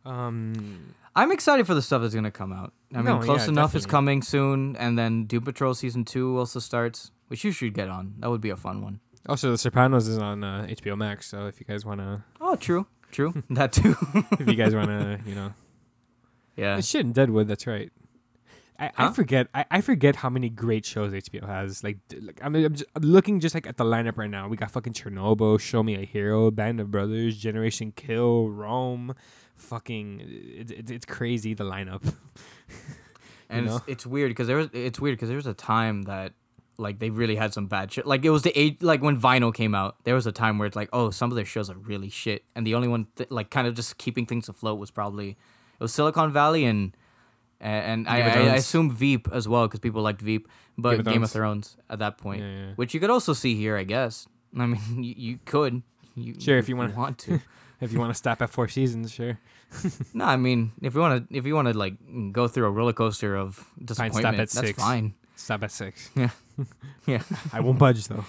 Um. 0.06 0.94
I'm 1.14 1.32
excited 1.32 1.66
for 1.66 1.72
the 1.74 1.80
stuff 1.80 2.02
that's 2.02 2.14
gonna 2.14 2.30
come 2.30 2.52
out. 2.52 2.74
I 2.92 2.98
mean, 2.98 3.06
No, 3.06 3.18
Close 3.20 3.44
yeah, 3.44 3.52
Enough 3.52 3.74
is 3.74 3.86
coming 3.86 4.20
soon, 4.20 4.76
and 4.76 4.98
then 4.98 5.24
Doom 5.24 5.44
Patrol 5.44 5.72
season 5.74 6.04
two 6.04 6.38
also 6.38 6.60
starts, 6.60 7.10
which 7.28 7.42
you 7.42 7.52
should 7.52 7.72
get 7.72 7.88
on. 7.88 8.14
That 8.18 8.28
would 8.28 8.42
be 8.42 8.50
a 8.50 8.56
fun 8.56 8.82
one. 8.82 9.00
Also, 9.26 9.50
The 9.50 9.56
Sopranos 9.58 10.08
is 10.08 10.18
on 10.18 10.44
uh, 10.44 10.66
HBO 10.68 10.96
Max, 10.96 11.26
so 11.26 11.46
if 11.46 11.58
you 11.58 11.64
guys 11.66 11.86
wanna, 11.86 12.24
Oh, 12.38 12.54
true, 12.54 12.86
true. 13.10 13.32
that 13.50 13.72
too. 13.72 13.96
if 14.32 14.46
you 14.46 14.54
guys 14.56 14.74
wanna, 14.74 15.18
you 15.26 15.34
know, 15.34 15.54
yeah. 16.54 16.76
It's 16.76 16.86
shit 16.88 17.00
in 17.00 17.12
Deadwood. 17.12 17.48
That's 17.48 17.66
right. 17.66 17.90
I, 18.78 18.90
I 18.98 19.10
forget. 19.12 19.48
I, 19.54 19.64
I 19.70 19.80
forget 19.80 20.16
how 20.16 20.28
many 20.28 20.50
great 20.50 20.84
shows 20.84 21.12
HBO 21.12 21.46
has. 21.46 21.82
Like, 21.82 21.96
like 22.20 22.40
I 22.42 22.50
mean, 22.50 22.66
I'm, 22.66 22.74
just, 22.74 22.90
I'm 22.94 23.02
looking 23.02 23.40
just 23.40 23.54
like 23.54 23.66
at 23.66 23.78
the 23.78 23.84
lineup 23.84 24.18
right 24.18 24.28
now. 24.28 24.48
We 24.48 24.58
got 24.58 24.70
fucking 24.70 24.92
Chernobyl, 24.92 25.58
Show 25.58 25.82
Me 25.82 25.94
a 25.94 26.04
Hero, 26.04 26.50
Band 26.50 26.78
of 26.80 26.90
Brothers, 26.90 27.38
Generation 27.38 27.92
Kill, 27.96 28.50
Rome. 28.50 29.14
Fucking, 29.56 30.20
it, 30.20 30.70
it, 30.70 30.90
it's 30.90 31.06
crazy 31.06 31.54
the 31.54 31.64
lineup. 31.64 32.02
and 33.48 33.66
it's, 33.66 33.80
it's 33.86 34.06
weird 34.06 34.30
because 34.30 34.46
there 34.46 34.56
was 34.56 34.68
it's 34.72 35.00
weird 35.00 35.16
because 35.16 35.28
there 35.28 35.36
was 35.36 35.46
a 35.46 35.54
time 35.54 36.02
that 36.02 36.32
like 36.78 36.98
they 36.98 37.10
really 37.10 37.36
had 37.36 37.52
some 37.54 37.66
bad 37.66 37.90
shit. 37.92 38.06
Like 38.06 38.24
it 38.24 38.30
was 38.30 38.42
the 38.42 38.56
age 38.58 38.76
like 38.80 39.02
when 39.02 39.20
Vinyl 39.20 39.54
came 39.54 39.74
out, 39.74 39.96
there 40.04 40.14
was 40.14 40.26
a 40.26 40.32
time 40.32 40.58
where 40.58 40.66
it's 40.66 40.76
like, 40.76 40.88
oh, 40.92 41.10
some 41.10 41.30
of 41.30 41.36
their 41.36 41.44
shows 41.44 41.70
are 41.70 41.76
really 41.78 42.10
shit, 42.10 42.44
and 42.54 42.66
the 42.66 42.74
only 42.74 42.88
one 42.88 43.06
th- 43.16 43.30
like 43.30 43.50
kind 43.50 43.66
of 43.66 43.74
just 43.74 43.98
keeping 43.98 44.26
things 44.26 44.48
afloat 44.48 44.78
was 44.78 44.90
probably 44.90 45.30
it 45.30 45.36
was 45.80 45.92
Silicon 45.92 46.32
Valley 46.32 46.64
and 46.64 46.96
and 47.58 48.06
I, 48.06 48.20
I, 48.20 48.28
I 48.28 48.54
assume 48.56 48.90
Veep 48.90 49.28
as 49.32 49.48
well 49.48 49.66
because 49.66 49.80
people 49.80 50.02
liked 50.02 50.20
Veep, 50.20 50.46
but 50.76 50.90
Game 50.90 51.00
of 51.00 51.06
Game 51.06 51.22
of 51.22 51.30
Thrones. 51.30 51.68
Thrones 51.70 51.82
at 51.88 51.98
that 52.00 52.18
point, 52.18 52.42
Yeah, 52.42 52.50
yeah. 52.66 52.72
which 52.76 52.92
you 52.92 53.00
could 53.00 53.08
also 53.10 53.32
see 53.32 53.54
here, 53.54 53.76
I 53.78 53.84
guess. 53.84 54.26
I 54.58 54.66
mean, 54.66 54.80
you, 55.02 55.14
you 55.16 55.38
could. 55.46 55.82
You, 56.14 56.34
Sure, 56.38 56.58
if 56.58 56.68
you 56.68 56.76
wanna- 56.76 56.94
want 56.94 57.18
to. 57.20 57.40
If 57.80 57.92
you 57.92 57.98
want 57.98 58.10
to 58.10 58.14
stop 58.14 58.40
at 58.42 58.48
four 58.50 58.68
seasons, 58.68 59.12
sure. 59.12 59.38
no, 60.14 60.24
I 60.24 60.36
mean, 60.36 60.72
if 60.80 60.94
you 60.94 61.00
want 61.00 61.28
to, 61.28 61.36
if 61.36 61.44
you 61.46 61.54
want 61.54 61.68
to 61.68 61.76
like 61.76 61.94
go 62.32 62.48
through 62.48 62.66
a 62.66 62.70
roller 62.70 62.92
coaster 62.94 63.36
of 63.36 63.56
stop 63.56 63.86
disappointment, 63.86 64.26
at 64.34 64.36
that's 64.38 64.52
six. 64.58 64.78
fine. 64.78 65.14
Stop 65.36 65.62
at 65.64 65.70
six. 65.70 66.10
Yeah. 66.14 66.30
Yeah. 67.06 67.22
I 67.52 67.60
won't 67.60 67.78
budge 67.78 68.08
though. 68.08 68.24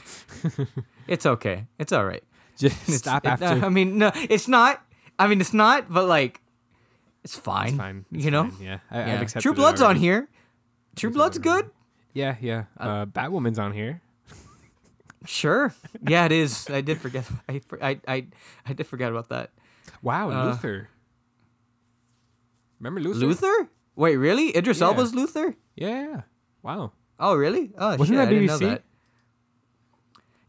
It's 1.07 1.25
okay. 1.25 1.65
It's 1.79 1.93
all 1.93 2.05
right. 2.05 2.23
Just 2.57 2.75
It's- 2.83 2.97
stop 2.99 3.25
it- 3.25 3.29
after. 3.29 3.45
I 3.65 3.69
mean, 3.69 3.97
no, 3.97 4.11
it's 4.15 4.47
not. 4.49 4.83
I 5.17 5.27
mean, 5.27 5.39
it's 5.39 5.53
not. 5.53 5.87
But 5.91 6.05
like, 6.07 6.41
it's 7.23 7.35
fine. 7.37 7.69
it's 7.69 7.77
fine. 7.77 8.05
It's 8.11 8.25
you 8.25 8.31
know. 8.31 8.49
fine, 8.49 8.61
Yeah. 8.65 8.79
I, 8.91 8.99
Yeah. 8.99 9.13
I've 9.15 9.21
accepted 9.21 9.43
True 9.43 9.53
Blood's 9.53 9.81
on 9.81 9.95
here. 9.95 10.27
True 10.97 11.09
Blood's 11.09 11.37
good. 11.37 11.69
Yeah, 12.13 12.35
yeah. 12.41 12.65
Uh, 12.77 13.05
Batwoman's 13.05 13.59
on 13.59 13.71
here. 13.73 14.01
Sure. 15.27 15.73
Yeah, 16.07 16.25
it 16.25 16.31
is. 16.31 16.69
I 16.69 16.81
did 16.81 16.99
forget. 17.01 17.25
I, 17.49 17.61
I, 17.81 17.99
I, 18.07 18.25
I 18.65 18.73
did 18.73 18.87
forget 18.87 19.11
about 19.11 19.29
that. 19.29 19.51
Wow, 20.01 20.31
Uh, 20.31 20.45
Luther. 20.45 20.89
Remember 22.79 22.99
Luther? 23.01 23.19
Luther? 23.19 23.69
Wait, 23.95 24.15
really? 24.15 24.55
Idris 24.55 24.79
Yeah. 24.79 24.87
Elba's 24.87 25.13
Luther? 25.13 25.55
Yeah. 25.75 26.21
Wow. 26.61 26.91
Oh, 27.19 27.35
really? 27.35 27.73
Oh, 27.77 27.89
Wasn't 27.97 28.07
shit, 28.09 28.15
that 28.17 28.27
I 28.27 28.31
didn't 28.31 28.45
know 28.45 28.57
BBC? 28.57 28.69
that. 28.69 28.83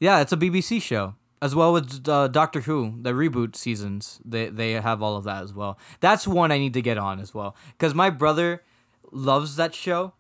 Yeah, 0.00 0.20
it's 0.20 0.32
a 0.32 0.36
BBC 0.36 0.80
show 0.82 1.14
as 1.42 1.54
well 1.54 1.76
as 1.76 2.00
uh, 2.06 2.28
Doctor 2.28 2.60
Who. 2.60 2.94
The 3.00 3.12
reboot 3.12 3.56
seasons, 3.56 4.20
they 4.24 4.48
they 4.48 4.72
have 4.72 5.02
all 5.02 5.16
of 5.16 5.24
that 5.24 5.42
as 5.42 5.52
well. 5.54 5.78
That's 6.00 6.26
one 6.28 6.52
I 6.52 6.58
need 6.58 6.74
to 6.74 6.82
get 6.82 6.98
on 6.98 7.18
as 7.20 7.34
well 7.34 7.56
because 7.72 7.94
my 7.94 8.10
brother 8.10 8.62
loves 9.10 9.56
that 9.56 9.74
show, 9.74 10.12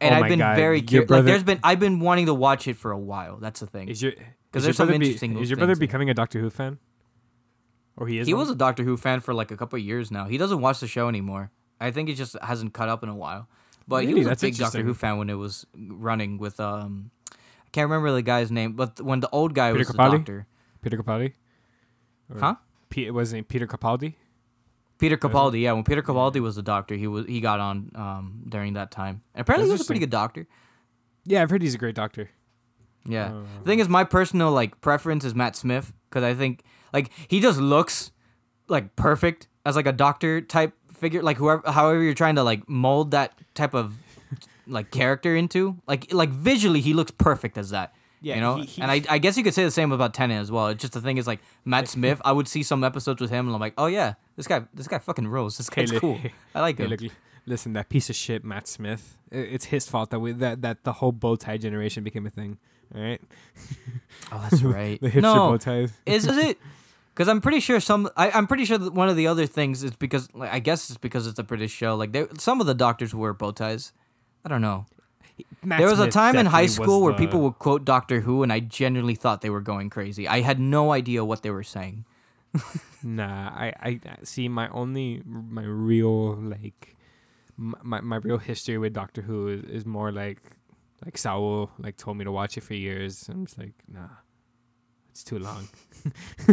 and 0.00 0.14
Oh 0.14 0.18
I've 0.18 0.28
been 0.28 0.38
God, 0.40 0.56
very 0.56 0.82
curious. 0.82 1.08
brother- 1.08 1.22
Like, 1.22 1.26
there's 1.32 1.42
been 1.44 1.60
I've 1.64 1.80
been 1.80 2.00
wanting 2.00 2.26
to 2.26 2.34
watch 2.34 2.66
it 2.68 2.76
for 2.76 2.90
a 2.92 2.98
while. 2.98 3.36
That's 3.38 3.60
the 3.60 3.66
thing. 3.66 3.88
Is 3.88 4.02
your 4.02 4.12
'Cause 4.12 4.20
is 4.20 4.26
there's 4.52 4.64
your 4.66 4.72
some 4.74 4.86
brother 4.88 4.98
be- 4.98 5.06
interesting 5.06 5.38
Is 5.38 5.50
your 5.50 5.56
brother 5.56 5.76
becoming 5.76 6.10
a 6.10 6.14
Doctor 6.14 6.40
Who 6.40 6.50
fan? 6.50 6.78
Or 7.96 8.06
he 8.08 8.18
is? 8.18 8.26
he 8.26 8.34
one? 8.34 8.40
was 8.40 8.50
a 8.50 8.54
Doctor 8.54 8.82
Who 8.82 8.96
fan 8.96 9.20
for 9.20 9.32
like 9.34 9.50
a 9.50 9.56
couple 9.56 9.78
of 9.78 9.84
years 9.84 10.10
now. 10.10 10.26
He 10.26 10.36
doesn't 10.38 10.60
watch 10.60 10.80
the 10.80 10.86
show 10.88 11.08
anymore. 11.08 11.50
I 11.80 11.90
think 11.90 12.08
he 12.08 12.14
just 12.14 12.36
hasn't 12.42 12.72
caught 12.74 12.88
up 12.88 13.02
in 13.02 13.08
a 13.08 13.14
while. 13.14 13.48
But 13.86 14.02
he 14.02 14.08
Really? 14.08 14.20
was 14.20 14.26
a 14.26 14.30
That's 14.30 14.42
big 14.42 14.56
Doctor. 14.56 14.82
Who 14.82 14.94
fan 14.94 15.18
when 15.18 15.28
it 15.30 15.34
was 15.34 15.66
running 15.76 16.38
with 16.38 16.58
um, 16.60 17.10
I 17.32 17.70
can't 17.72 17.88
remember 17.90 18.12
the 18.12 18.22
guy's 18.22 18.50
name, 18.50 18.72
but 18.72 19.00
when 19.00 19.20
the 19.20 19.28
old 19.30 19.54
guy 19.54 19.70
Peter 19.72 19.78
was 19.78 19.88
the 19.88 19.94
doctor, 19.94 20.46
Peter 20.80 20.96
Capaldi. 20.96 21.32
Or 22.32 22.40
huh? 22.40 22.54
P- 22.88 23.10
was 23.10 23.32
it 23.32 23.48
Peter 23.48 23.66
Capaldi? 23.66 24.14
Peter 24.98 25.16
Capaldi, 25.16 25.62
yeah. 25.62 25.72
When 25.72 25.84
Peter 25.84 26.02
Capaldi 26.02 26.40
was 26.40 26.56
the 26.56 26.62
doctor, 26.62 26.94
he 26.94 27.06
was 27.06 27.26
he 27.26 27.40
got 27.40 27.60
on 27.60 27.90
um 27.94 28.42
during 28.48 28.74
that 28.74 28.90
time. 28.90 29.22
And 29.34 29.42
apparently, 29.42 29.68
he 29.68 29.72
was 29.72 29.82
a 29.82 29.84
pretty 29.84 30.00
good 30.00 30.10
doctor. 30.10 30.46
Yeah, 31.24 31.42
I've 31.42 31.50
heard 31.50 31.62
he's 31.62 31.74
a 31.74 31.78
great 31.78 31.94
doctor. 31.94 32.30
Yeah. 33.06 33.32
Oh. 33.32 33.44
The 33.62 33.64
thing 33.64 33.78
is, 33.80 33.88
my 33.88 34.04
personal 34.04 34.52
like 34.52 34.80
preference 34.80 35.24
is 35.24 35.34
Matt 35.34 35.56
Smith 35.56 35.92
because 36.08 36.22
I 36.22 36.34
think 36.34 36.62
like 36.92 37.10
he 37.28 37.40
just 37.40 37.58
looks 37.58 38.12
like 38.68 38.96
perfect 38.96 39.48
as 39.66 39.76
like 39.76 39.86
a 39.86 39.92
doctor 39.92 40.40
type 40.40 40.74
figure. 40.92 41.22
Like 41.22 41.36
whoever, 41.36 41.70
however 41.70 42.02
you're 42.02 42.14
trying 42.14 42.36
to 42.36 42.42
like 42.42 42.68
mold 42.68 43.10
that 43.10 43.38
type 43.54 43.74
of 43.74 43.94
like 44.66 44.90
character 44.90 45.36
into, 45.36 45.76
like 45.86 46.12
like 46.12 46.30
visually, 46.30 46.80
he 46.80 46.94
looks 46.94 47.10
perfect 47.10 47.58
as 47.58 47.70
that. 47.70 47.94
Yeah, 48.24 48.34
you 48.36 48.40
know, 48.40 48.56
he- 48.56 48.80
and 48.82 48.90
I, 48.90 49.02
I 49.08 49.18
guess 49.18 49.36
you 49.36 49.44
could 49.44 49.54
say 49.54 49.64
the 49.64 49.70
same 49.70 49.92
about 49.92 50.14
Tennant 50.14 50.40
as 50.40 50.50
well. 50.50 50.68
It's 50.68 50.80
just 50.80 50.92
the 50.94 51.00
thing 51.00 51.18
is 51.18 51.26
like 51.26 51.40
Matt 51.64 51.88
Smith. 51.88 52.20
I 52.24 52.32
would 52.32 52.48
see 52.48 52.62
some 52.62 52.82
episodes 52.82 53.20
with 53.20 53.30
him, 53.30 53.46
and 53.46 53.54
I'm 53.54 53.60
like, 53.60 53.74
oh 53.78 53.86
yeah, 53.86 54.14
this 54.36 54.46
guy, 54.46 54.62
this 54.72 54.88
guy 54.88 54.98
fucking 54.98 55.26
rules. 55.28 55.56
This 55.58 55.68
guy's 55.70 55.92
li- 55.92 56.00
cool. 56.00 56.18
I 56.54 56.60
like 56.60 56.78
Hey, 56.78 56.84
him. 56.84 56.90
look, 56.90 57.00
listen, 57.46 57.74
that 57.74 57.88
piece 57.88 58.08
of 58.10 58.16
shit, 58.16 58.42
Matt 58.44 58.66
Smith. 58.66 59.18
It's 59.30 59.66
his 59.66 59.88
fault 59.88 60.10
that 60.10 60.20
we 60.20 60.32
that 60.32 60.62
that 60.62 60.84
the 60.84 60.92
whole 60.94 61.12
bow 61.12 61.36
tie 61.36 61.58
generation 61.58 62.02
became 62.04 62.26
a 62.26 62.30
thing. 62.30 62.58
All 62.94 63.00
right, 63.02 63.20
Oh, 64.32 64.46
that's 64.50 64.62
right. 64.76 65.00
the 65.00 65.10
hipster 65.10 65.22
no, 65.22 65.34
bow 65.50 65.56
ties. 65.56 65.92
is 66.06 66.26
is 66.26 66.36
it? 66.38 66.58
Because 67.14 67.28
I'm 67.28 67.40
pretty 67.40 67.60
sure 67.60 67.78
some, 67.78 68.10
I, 68.16 68.32
I'm 68.32 68.48
pretty 68.48 68.64
sure 68.64 68.76
that 68.76 68.92
one 68.92 69.08
of 69.08 69.14
the 69.14 69.28
other 69.28 69.46
things 69.46 69.84
is 69.84 69.92
because, 69.94 70.28
like, 70.34 70.52
I 70.52 70.58
guess 70.58 70.90
it's 70.90 70.98
because 70.98 71.28
it's 71.28 71.38
a 71.38 71.44
British 71.44 71.70
show. 71.70 71.94
Like, 71.94 72.10
they, 72.10 72.26
some 72.40 72.60
of 72.60 72.66
the 72.66 72.74
doctors 72.74 73.14
wear 73.14 73.32
bow 73.32 73.52
ties. 73.52 73.92
I 74.44 74.48
don't 74.48 74.60
know. 74.62 74.86
Matt 75.62 75.78
there 75.78 75.88
was 75.88 75.98
a 76.00 76.10
time 76.10 76.36
in 76.36 76.46
high 76.46 76.66
school 76.66 77.00
where 77.02 77.12
the- 77.12 77.18
people 77.18 77.40
would 77.40 77.58
quote 77.58 77.84
Doctor 77.84 78.20
Who, 78.20 78.42
and 78.42 78.52
I 78.52 78.60
genuinely 78.60 79.14
thought 79.14 79.40
they 79.40 79.50
were 79.50 79.60
going 79.62 79.90
crazy. 79.90 80.28
I 80.28 80.40
had 80.42 80.60
no 80.60 80.92
idea 80.92 81.24
what 81.24 81.42
they 81.42 81.50
were 81.50 81.62
saying. 81.64 82.04
Nah, 83.02 83.48
I, 83.48 83.72
I 83.82 84.00
see. 84.22 84.48
My 84.48 84.68
only, 84.68 85.22
my 85.26 85.64
real 85.64 86.36
like, 86.36 86.94
my 87.56 88.00
my 88.00 88.16
real 88.16 88.38
history 88.38 88.78
with 88.78 88.92
Doctor 88.92 89.22
Who 89.22 89.48
is, 89.48 89.64
is 89.64 89.86
more 89.86 90.12
like, 90.12 90.38
like 91.04 91.18
Saul 91.18 91.70
like 91.78 91.96
told 91.96 92.16
me 92.16 92.24
to 92.24 92.30
watch 92.32 92.56
it 92.56 92.62
for 92.62 92.74
years. 92.74 93.28
I'm 93.28 93.46
just 93.46 93.58
like, 93.58 93.72
nah, 93.88 94.08
it's 95.10 95.24
too 95.24 95.38
long. 95.38 95.68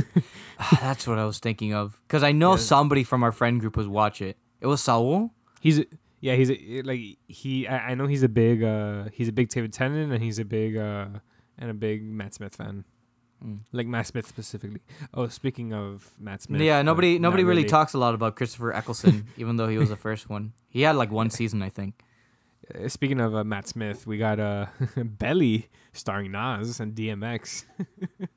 Ah, 0.59 0.77
that's 0.81 1.07
what 1.07 1.17
I 1.19 1.25
was 1.25 1.39
thinking 1.39 1.73
of. 1.73 1.99
Because 2.07 2.23
I 2.23 2.31
know 2.31 2.51
Yeah. 2.51 2.57
somebody 2.57 3.03
from 3.03 3.23
our 3.23 3.31
friend 3.31 3.59
group 3.59 3.75
was 3.77 3.87
watch 3.87 4.21
it. 4.21 4.37
It 4.61 4.67
was 4.67 4.81
Saul. 4.81 5.31
He's 5.59 5.81
yeah, 6.21 6.35
he's 6.35 6.51
a, 6.51 6.81
like 6.83 7.17
he. 7.27 7.67
I, 7.67 7.89
I 7.89 7.95
know 7.95 8.05
he's 8.05 8.23
a 8.23 8.29
big 8.29 8.63
uh 8.63 9.05
he's 9.11 9.27
a 9.27 9.31
big 9.31 9.49
David 9.49 9.73
Tennant 9.73 10.13
and 10.13 10.23
he's 10.23 10.39
a 10.39 10.45
big 10.45 10.77
uh 10.77 11.07
and 11.57 11.69
a 11.69 11.73
big 11.73 12.03
Matt 12.03 12.35
Smith 12.35 12.55
fan. 12.55 12.85
Mm. 13.43 13.61
Like 13.71 13.87
Matt 13.87 14.07
Smith 14.07 14.27
specifically. 14.27 14.81
Oh, 15.13 15.27
speaking 15.27 15.73
of 15.73 16.11
Matt 16.19 16.43
Smith. 16.43 16.61
yeah, 16.61 16.79
uh, 16.79 16.83
nobody 16.83 17.17
nobody 17.17 17.43
really, 17.43 17.63
talks 17.63 17.93
a 17.93 17.97
lot 17.97 18.13
about 18.13 18.35
Christopher 18.35 18.71
Eccleston, 18.71 19.25
even 19.37 19.57
though 19.57 19.67
he 19.67 19.79
was 19.79 19.89
the 19.89 19.95
first 19.95 20.29
one. 20.29 20.53
He 20.69 20.83
had 20.83 20.95
like 20.95 21.11
one 21.11 21.29
season, 21.31 21.61
I 21.63 21.69
think. 21.69 22.03
Uh, 22.73 22.87
Speaking 22.87 23.19
of 23.19 23.35
uh, 23.35 23.43
Matt 23.43 23.67
Smith, 23.67 24.05
we 24.05 24.17
got 24.19 24.39
uh 24.39 24.67
Belly 24.95 25.69
starring 25.91 26.31
Nas 26.31 26.79
and 26.79 26.95
DMX. 26.95 27.65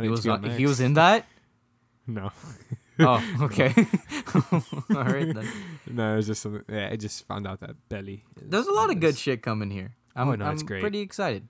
He 0.00 0.08
was 0.08 0.24
he 0.24 0.66
was 0.66 0.80
in 0.80 0.94
that. 0.94 1.26
no, 2.04 2.32
Oh, 3.00 3.22
okay. 3.42 3.72
All 4.94 5.04
right 5.04 5.32
then. 5.34 5.48
no, 5.90 6.12
it 6.12 6.16
was 6.16 6.26
just 6.26 6.42
something. 6.42 6.62
Yeah, 6.68 6.90
I 6.92 6.96
just 6.96 7.26
found 7.26 7.46
out 7.46 7.60
that 7.60 7.76
Belly. 7.88 8.24
There's 8.40 8.66
a 8.66 8.72
lot 8.72 8.90
of 8.90 9.00
good 9.00 9.16
shit 9.16 9.42
coming 9.42 9.70
here. 9.70 9.94
Oh, 10.16 10.22
I'm, 10.22 10.28
Oh, 10.28 10.34
no, 10.36 10.44
I'm 10.46 10.54
it's 10.54 10.62
great. 10.62 10.80
pretty 10.80 11.00
excited. 11.00 11.48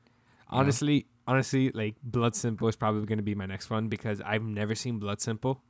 Honestly, 0.48 1.06
honestly, 1.26 1.70
like 1.70 1.96
Blood 2.02 2.34
Simple 2.34 2.68
is 2.68 2.76
probably 2.76 3.04
going 3.06 3.18
to 3.18 3.24
be 3.24 3.34
my 3.34 3.46
next 3.46 3.70
one 3.70 3.88
because 3.88 4.20
I've 4.20 4.42
never 4.42 4.74
seen 4.74 4.98
Blood 4.98 5.20
Simple, 5.20 5.62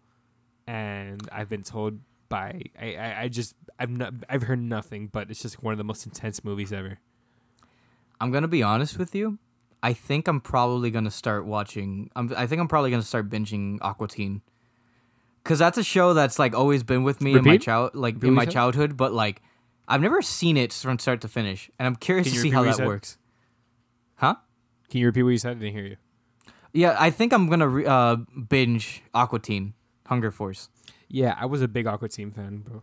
and 0.67 1.21
I've 1.33 1.49
been 1.49 1.63
told 1.63 2.01
by 2.29 2.63
I, 2.81 2.95
I, 2.95 3.21
I 3.23 3.29
just 3.29 3.55
I've 3.79 3.91
not 3.91 4.15
I've 4.29 4.45
heard 4.45 4.61
nothing, 4.61 5.09
but 5.09 5.31
it's 5.31 5.43
just 5.43 5.63
one 5.63 5.73
of 5.73 5.79
the 5.79 5.85
most 5.85 6.07
intense 6.07 6.45
movies 6.45 6.73
ever. 6.73 6.99
I'm 8.21 8.31
gonna 8.31 8.49
be 8.49 8.63
honest 8.63 8.99
with 8.99 9.15
you. 9.15 9.39
I 9.83 9.93
think 9.95 10.29
I'm 10.29 10.41
probably 10.41 10.91
gonna 10.91 11.11
start 11.11 11.45
watching. 11.47 12.11
I'm, 12.17 12.33
I 12.37 12.47
think 12.47 12.61
I'm 12.61 12.69
probably 12.69 12.91
gonna 12.91 13.03
start 13.03 13.29
binging 13.31 13.79
Aqua 13.81 14.09
Teen, 15.51 15.55
cause 15.55 15.59
that's 15.59 15.79
a 15.79 15.85
show 15.85 16.15
that's 16.15 16.39
like 16.39 16.55
always 16.55 16.83
been 16.83 17.03
with 17.03 17.21
me 17.21 17.35
in 17.35 17.45
my 17.45 17.57
child, 17.57 17.95
like 17.95 18.15
Repeat 18.15 18.29
in 18.29 18.35
my 18.35 18.47
childhood. 18.47 18.97
But 18.97 19.13
like, 19.13 19.43
I've 19.89 20.01
never 20.01 20.23
seen 20.23 20.57
it 20.57 20.73
from 20.73 20.99
start 20.99 21.21
to 21.23 21.29
finish, 21.29 21.71
and 21.79 21.87
I'm 21.87 21.97
curious 21.97 22.29
Can 22.29 22.35
to 22.35 22.41
see 22.41 22.51
how 22.51 22.63
that 22.63 22.77
said? 22.77 22.87
works. 22.87 23.19
Huh? 24.17 24.37
Can 24.89 25.01
you 25.01 25.07
repeat 25.07 25.23
what 25.23 25.31
you 25.31 25.39
said? 25.39 25.53
I 25.53 25.55
didn't 25.55 25.73
hear 25.73 25.87
you. 25.87 25.97
Yeah, 26.73 26.97
I 26.99 27.11
think 27.11 27.33
I'm 27.33 27.49
gonna 27.49 27.69
re- 27.69 27.87
uh, 27.87 28.17
binge 28.49 29.03
Aqua 29.13 29.41
Teen, 29.41 29.75
Hunger 30.07 30.31
Force. 30.31 30.69
Yeah, 31.09 31.37
I 31.39 31.47
was 31.47 31.63
a 31.63 31.69
big 31.69 31.87
Aqua 31.87 32.09
Teen 32.09 32.31
fan, 32.31 32.59
bro. 32.59 32.83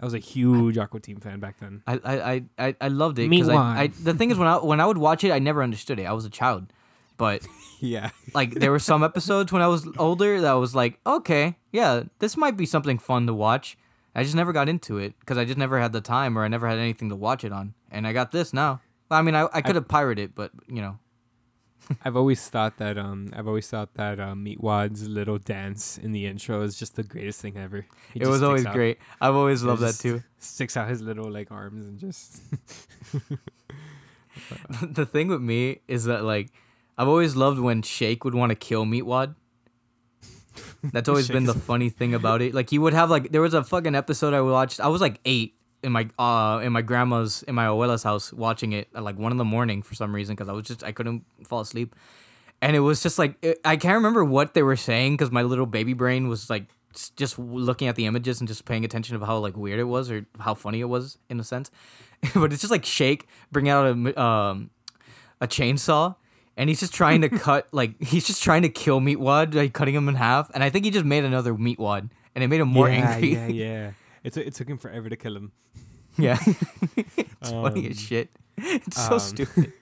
I 0.00 0.04
was 0.04 0.14
a 0.14 0.18
huge 0.18 0.76
Aqua 0.78 1.00
Teen 1.00 1.18
fan 1.18 1.40
back 1.40 1.58
then. 1.60 1.82
I 1.86 2.00
I 2.04 2.44
I, 2.58 2.76
I, 2.80 2.88
loved 2.88 3.18
it 3.18 3.30
because 3.30 3.48
I. 3.48 3.82
I 3.82 3.86
the 3.86 4.14
thing 4.14 4.30
is 4.30 4.38
when 4.38 4.48
I 4.48 4.56
when 4.56 4.80
I 4.80 4.86
would 4.86 4.98
watch 4.98 5.24
it, 5.24 5.30
I 5.30 5.38
never 5.38 5.62
understood 5.62 5.98
it. 5.98 6.04
I 6.04 6.12
was 6.12 6.24
a 6.24 6.30
child, 6.30 6.72
but 7.16 7.46
Yeah. 7.80 8.10
like 8.34 8.54
there 8.54 8.70
were 8.70 8.78
some 8.78 9.02
episodes 9.02 9.52
when 9.52 9.62
I 9.62 9.66
was 9.68 9.86
older 9.98 10.40
that 10.40 10.50
I 10.50 10.54
was 10.54 10.74
like, 10.74 10.98
okay, 11.06 11.56
yeah, 11.72 12.04
this 12.20 12.36
might 12.36 12.56
be 12.56 12.66
something 12.66 12.98
fun 12.98 13.26
to 13.26 13.34
watch. 13.34 13.76
I 14.14 14.22
just 14.22 14.34
never 14.34 14.52
got 14.52 14.68
into 14.68 14.98
it 14.98 15.14
because 15.20 15.38
I 15.38 15.44
just 15.44 15.58
never 15.58 15.80
had 15.80 15.92
the 15.92 16.00
time 16.02 16.36
or 16.38 16.44
I 16.44 16.48
never 16.48 16.68
had 16.68 16.78
anything 16.78 17.08
to 17.08 17.16
watch 17.16 17.44
it 17.44 17.52
on. 17.52 17.74
And 17.90 18.06
I 18.06 18.12
got 18.12 18.30
this 18.30 18.52
now. 18.52 18.80
Well, 19.08 19.18
I 19.18 19.22
mean, 19.22 19.34
I, 19.34 19.48
I 19.52 19.62
could 19.62 19.74
have 19.74 19.88
pirated 19.88 20.24
it, 20.30 20.34
but 20.34 20.50
you 20.68 20.80
know, 20.82 20.98
I've 22.04 22.16
always 22.16 22.46
thought 22.48 22.76
that 22.78 22.96
um 22.96 23.30
I've 23.34 23.48
always 23.48 23.68
thought 23.68 23.94
that 23.94 24.20
um 24.20 24.44
Meatwad's 24.44 25.08
little 25.08 25.38
dance 25.38 25.98
in 25.98 26.12
the 26.12 26.26
intro 26.26 26.62
is 26.62 26.78
just 26.78 26.94
the 26.96 27.02
greatest 27.02 27.40
thing 27.40 27.56
ever. 27.56 27.86
He 28.14 28.20
it 28.20 28.26
was 28.28 28.42
always 28.42 28.64
out- 28.66 28.74
great. 28.74 28.98
I've 29.20 29.34
always 29.34 29.62
loved 29.64 29.82
that 29.82 29.94
too. 29.94 30.22
Sticks 30.38 30.76
out 30.76 30.88
his 30.88 31.02
little 31.02 31.30
like 31.30 31.50
arms 31.50 31.86
and 31.86 31.98
just 31.98 32.40
the 34.82 35.06
thing 35.06 35.28
with 35.28 35.40
me 35.42 35.80
is 35.88 36.04
that 36.04 36.24
like 36.24 36.50
I've 36.98 37.08
always 37.08 37.36
loved 37.36 37.58
when 37.58 37.82
Shake 37.82 38.24
would 38.24 38.34
want 38.34 38.50
to 38.50 38.56
kill 38.56 38.84
Meatwad. 38.84 39.34
That's 40.82 41.08
always 41.08 41.28
been 41.28 41.44
the 41.44 41.54
funny 41.54 41.88
thing 41.88 42.14
about 42.14 42.42
it. 42.42 42.54
Like 42.54 42.70
he 42.70 42.78
would 42.78 42.92
have 42.92 43.10
like 43.10 43.32
there 43.32 43.40
was 43.40 43.54
a 43.54 43.64
fucking 43.64 43.94
episode 43.94 44.34
I 44.34 44.40
watched. 44.40 44.80
I 44.80 44.88
was 44.88 45.00
like 45.00 45.20
eight 45.24 45.54
in 45.82 45.92
my 45.92 46.08
uh 46.18 46.60
in 46.62 46.72
my 46.72 46.82
grandma's 46.82 47.42
in 47.44 47.54
my 47.54 47.66
abuela's 47.66 48.02
house 48.02 48.32
watching 48.32 48.72
it 48.72 48.88
at 48.94 49.02
like 49.02 49.18
one 49.18 49.32
in 49.32 49.38
the 49.38 49.44
morning 49.44 49.82
for 49.82 49.94
some 49.94 50.14
reason 50.14 50.34
because 50.34 50.48
I 50.48 50.52
was 50.52 50.66
just 50.66 50.84
I 50.84 50.92
couldn't 50.92 51.24
fall 51.46 51.60
asleep, 51.60 51.94
and 52.60 52.76
it 52.76 52.80
was 52.80 53.02
just 53.02 53.18
like 53.18 53.36
it, 53.42 53.60
I 53.64 53.76
can't 53.76 53.94
remember 53.94 54.24
what 54.24 54.54
they 54.54 54.62
were 54.62 54.76
saying 54.76 55.14
because 55.14 55.30
my 55.30 55.42
little 55.42 55.66
baby 55.66 55.94
brain 55.94 56.28
was 56.28 56.50
like 56.50 56.66
just 57.16 57.38
looking 57.38 57.88
at 57.88 57.96
the 57.96 58.04
images 58.04 58.40
and 58.40 58.46
just 58.46 58.64
paying 58.66 58.84
attention 58.84 59.16
of 59.16 59.22
how 59.22 59.38
like 59.38 59.56
weird 59.56 59.80
it 59.80 59.84
was 59.84 60.10
or 60.10 60.26
how 60.38 60.54
funny 60.54 60.80
it 60.80 60.88
was 60.88 61.18
in 61.30 61.40
a 61.40 61.44
sense, 61.44 61.70
but 62.34 62.52
it's 62.52 62.60
just 62.60 62.70
like 62.70 62.84
Shake 62.84 63.26
bring 63.50 63.68
out 63.68 63.86
a 63.86 64.20
um 64.20 64.70
a 65.40 65.48
chainsaw 65.48 66.16
and 66.56 66.68
he's 66.68 66.80
just 66.80 66.94
trying 66.94 67.22
to 67.22 67.28
cut 67.46 67.68
like 67.72 68.00
he's 68.02 68.26
just 68.26 68.42
trying 68.42 68.62
to 68.62 68.68
kill 68.68 69.00
Meatwad 69.00 69.54
by 69.54 69.68
cutting 69.68 69.94
him 69.94 70.08
in 70.08 70.14
half 70.14 70.50
and 70.54 70.62
I 70.62 70.70
think 70.70 70.84
he 70.84 70.90
just 70.90 71.04
made 71.04 71.24
another 71.24 71.54
Meatwad 71.54 72.10
and 72.34 72.44
it 72.44 72.48
made 72.48 72.60
him 72.60 72.68
more 72.68 72.88
yeah, 72.88 73.10
angry. 73.10 73.32
Yeah, 73.34 73.46
yeah. 73.46 73.90
It, 74.24 74.34
t- 74.34 74.40
it 74.42 74.54
took 74.54 74.68
him 74.68 74.78
forever 74.78 75.08
to 75.08 75.16
kill 75.16 75.36
him. 75.36 75.50
Yeah. 76.16 76.38
it's 76.96 77.50
funny 77.50 77.88
as 77.90 77.96
Um, 77.98 78.04
shit. 78.04 78.30
It's 78.56 79.04
so 79.04 79.14
um, 79.14 79.18
stupid. 79.18 79.72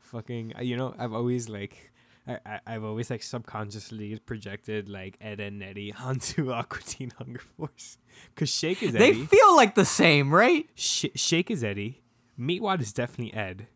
Fucking, 0.00 0.54
uh, 0.58 0.62
you 0.62 0.76
know, 0.76 0.92
I've 0.98 1.12
always 1.12 1.48
like, 1.48 1.92
I, 2.26 2.58
I've 2.66 2.82
always 2.82 3.10
like 3.10 3.22
subconsciously 3.22 4.18
projected 4.26 4.88
like 4.88 5.18
Ed 5.20 5.38
and 5.38 5.62
Eddy 5.62 5.94
onto 6.02 6.50
Aqua 6.50 6.80
Teen 6.84 7.12
Hunger 7.16 7.38
Force, 7.56 7.98
cause 8.34 8.48
Shake 8.50 8.82
is 8.82 8.96
Eddy. 8.96 9.12
They 9.12 9.26
feel 9.26 9.54
like 9.54 9.76
the 9.76 9.84
same, 9.84 10.34
right? 10.34 10.68
Sh- 10.74 11.06
Shake 11.14 11.48
is 11.48 11.62
Eddy, 11.62 12.02
Meatwad 12.38 12.80
is 12.80 12.92
definitely 12.92 13.32
Ed, 13.34 13.68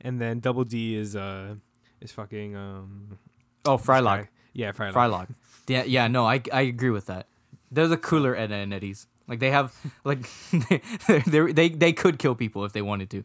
and 0.00 0.20
then 0.20 0.40
Double 0.40 0.64
D 0.64 0.94
is 0.94 1.16
uh 1.16 1.54
is 2.00 2.12
fucking 2.12 2.56
um 2.56 3.18
Oh, 3.64 3.76
Frylock. 3.76 4.28
Yeah, 4.54 4.72
Frylock. 4.72 4.92
Frylock. 4.94 5.28
Yeah, 5.66 5.84
yeah, 5.84 6.08
no, 6.08 6.26
I 6.26 6.40
I 6.52 6.62
agree 6.62 6.90
with 6.90 7.06
that. 7.06 7.26
They're 7.70 7.88
the 7.88 7.96
cooler 7.98 8.34
Ed 8.34 8.50
and 8.50 8.72
Eddys. 8.72 9.06
Like 9.26 9.40
they 9.40 9.50
have 9.50 9.74
like 10.04 10.26
they 10.68 10.80
they 11.26 11.52
they 11.52 11.68
they 11.68 11.92
could 11.92 12.18
kill 12.18 12.34
people 12.34 12.64
if 12.64 12.72
they 12.72 12.82
wanted 12.82 13.10
to. 13.10 13.24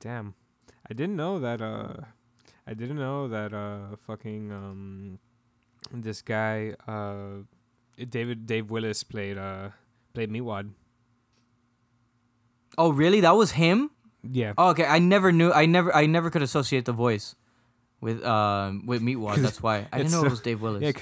Damn, 0.00 0.34
I 0.88 0.94
didn't 0.94 1.16
know 1.16 1.38
that. 1.40 1.60
Uh, 1.60 1.94
I 2.66 2.74
didn't 2.74 2.98
know 2.98 3.28
that. 3.28 3.52
Uh, 3.52 3.96
fucking 4.06 4.52
um, 4.52 5.18
this 5.92 6.22
guy. 6.22 6.74
Uh, 6.86 7.42
David 7.98 8.46
Dave 8.46 8.70
Willis 8.70 9.02
played 9.02 9.38
uh 9.38 9.70
played 10.14 10.30
Meatwad. 10.30 10.70
Oh, 12.76 12.90
really? 12.92 13.20
That 13.20 13.34
was 13.34 13.52
him? 13.52 13.90
Yeah. 14.30 14.52
Oh, 14.58 14.70
okay. 14.70 14.84
I 14.86 14.98
never 14.98 15.32
knew. 15.32 15.52
I 15.52 15.66
never. 15.66 15.94
I 15.94 16.06
never 16.06 16.30
could 16.30 16.42
associate 16.42 16.84
the 16.84 16.92
voice 16.92 17.34
with 18.00 18.24
um 18.24 18.86
with 18.86 19.02
Meatwad. 19.02 19.36
That's 19.42 19.62
why 19.62 19.86
I 19.92 19.98
didn't 19.98 20.12
know 20.12 20.20
so- 20.20 20.26
it 20.26 20.30
was 20.30 20.40
Dave 20.40 20.60
Willis. 20.60 20.82
Yeah, 20.82 20.92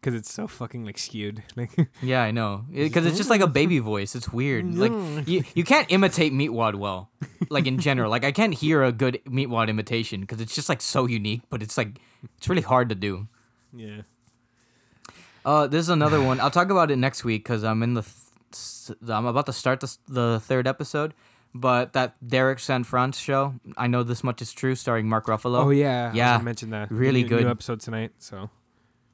because 0.00 0.14
it's 0.14 0.32
so 0.32 0.46
fucking 0.48 0.84
like 0.84 0.98
skewed. 0.98 1.42
Like 1.56 1.70
yeah, 2.02 2.22
I 2.22 2.30
know. 2.32 2.64
Because 2.72 3.06
it's 3.06 3.16
just 3.16 3.30
like 3.30 3.40
a 3.40 3.46
baby 3.60 3.78
voice. 3.78 4.14
It's 4.14 4.30
weird. 4.32 4.74
Like 4.74 4.92
you, 5.28 5.44
you 5.54 5.64
can't 5.64 5.86
imitate 5.90 6.32
Meatwad 6.32 6.74
well. 6.74 7.10
Like 7.48 7.66
in 7.66 7.78
general, 7.78 8.10
like 8.10 8.24
I 8.24 8.32
can't 8.32 8.54
hear 8.54 8.82
a 8.82 8.92
good 8.92 9.20
Meatwad 9.26 9.68
imitation 9.68 10.20
because 10.22 10.40
it's 10.40 10.54
just 10.54 10.68
like 10.68 10.80
so 10.80 11.06
unique. 11.06 11.42
But 11.50 11.62
it's 11.62 11.76
like 11.78 11.98
it's 12.36 12.48
really 12.48 12.62
hard 12.62 12.88
to 12.90 12.94
do. 12.94 13.28
yeah. 13.74 14.02
Uh, 15.44 15.66
this 15.66 15.80
is 15.80 15.88
another 15.88 16.22
one. 16.22 16.38
I'll 16.40 16.50
talk 16.52 16.70
about 16.70 16.90
it 16.90 16.96
next 16.96 17.24
week 17.24 17.42
because 17.44 17.64
I'm 17.64 17.82
in 17.82 17.94
the. 17.94 18.02
Th- 18.52 18.98
I'm 19.08 19.26
about 19.26 19.46
to 19.46 19.52
start 19.52 19.80
the 19.80 19.96
the 20.08 20.40
third 20.40 20.68
episode, 20.68 21.14
but 21.54 21.92
that 21.94 22.16
Derek 22.26 22.58
Cianfrance 22.58 23.14
show. 23.16 23.54
I 23.76 23.86
know 23.86 24.02
this 24.02 24.22
much 24.24 24.40
is 24.42 24.52
true, 24.52 24.74
starring 24.74 25.08
Mark 25.08 25.26
Ruffalo. 25.26 25.64
Oh 25.64 25.70
yeah. 25.70 26.10
I 26.12 26.16
Yeah. 26.16 26.32
gonna 26.34 26.44
mention 26.44 26.70
that. 26.70 26.90
Really 26.90 27.22
new, 27.22 27.28
good. 27.28 27.42
New 27.44 27.50
episode 27.50 27.80
tonight. 27.80 28.12
So 28.18 28.48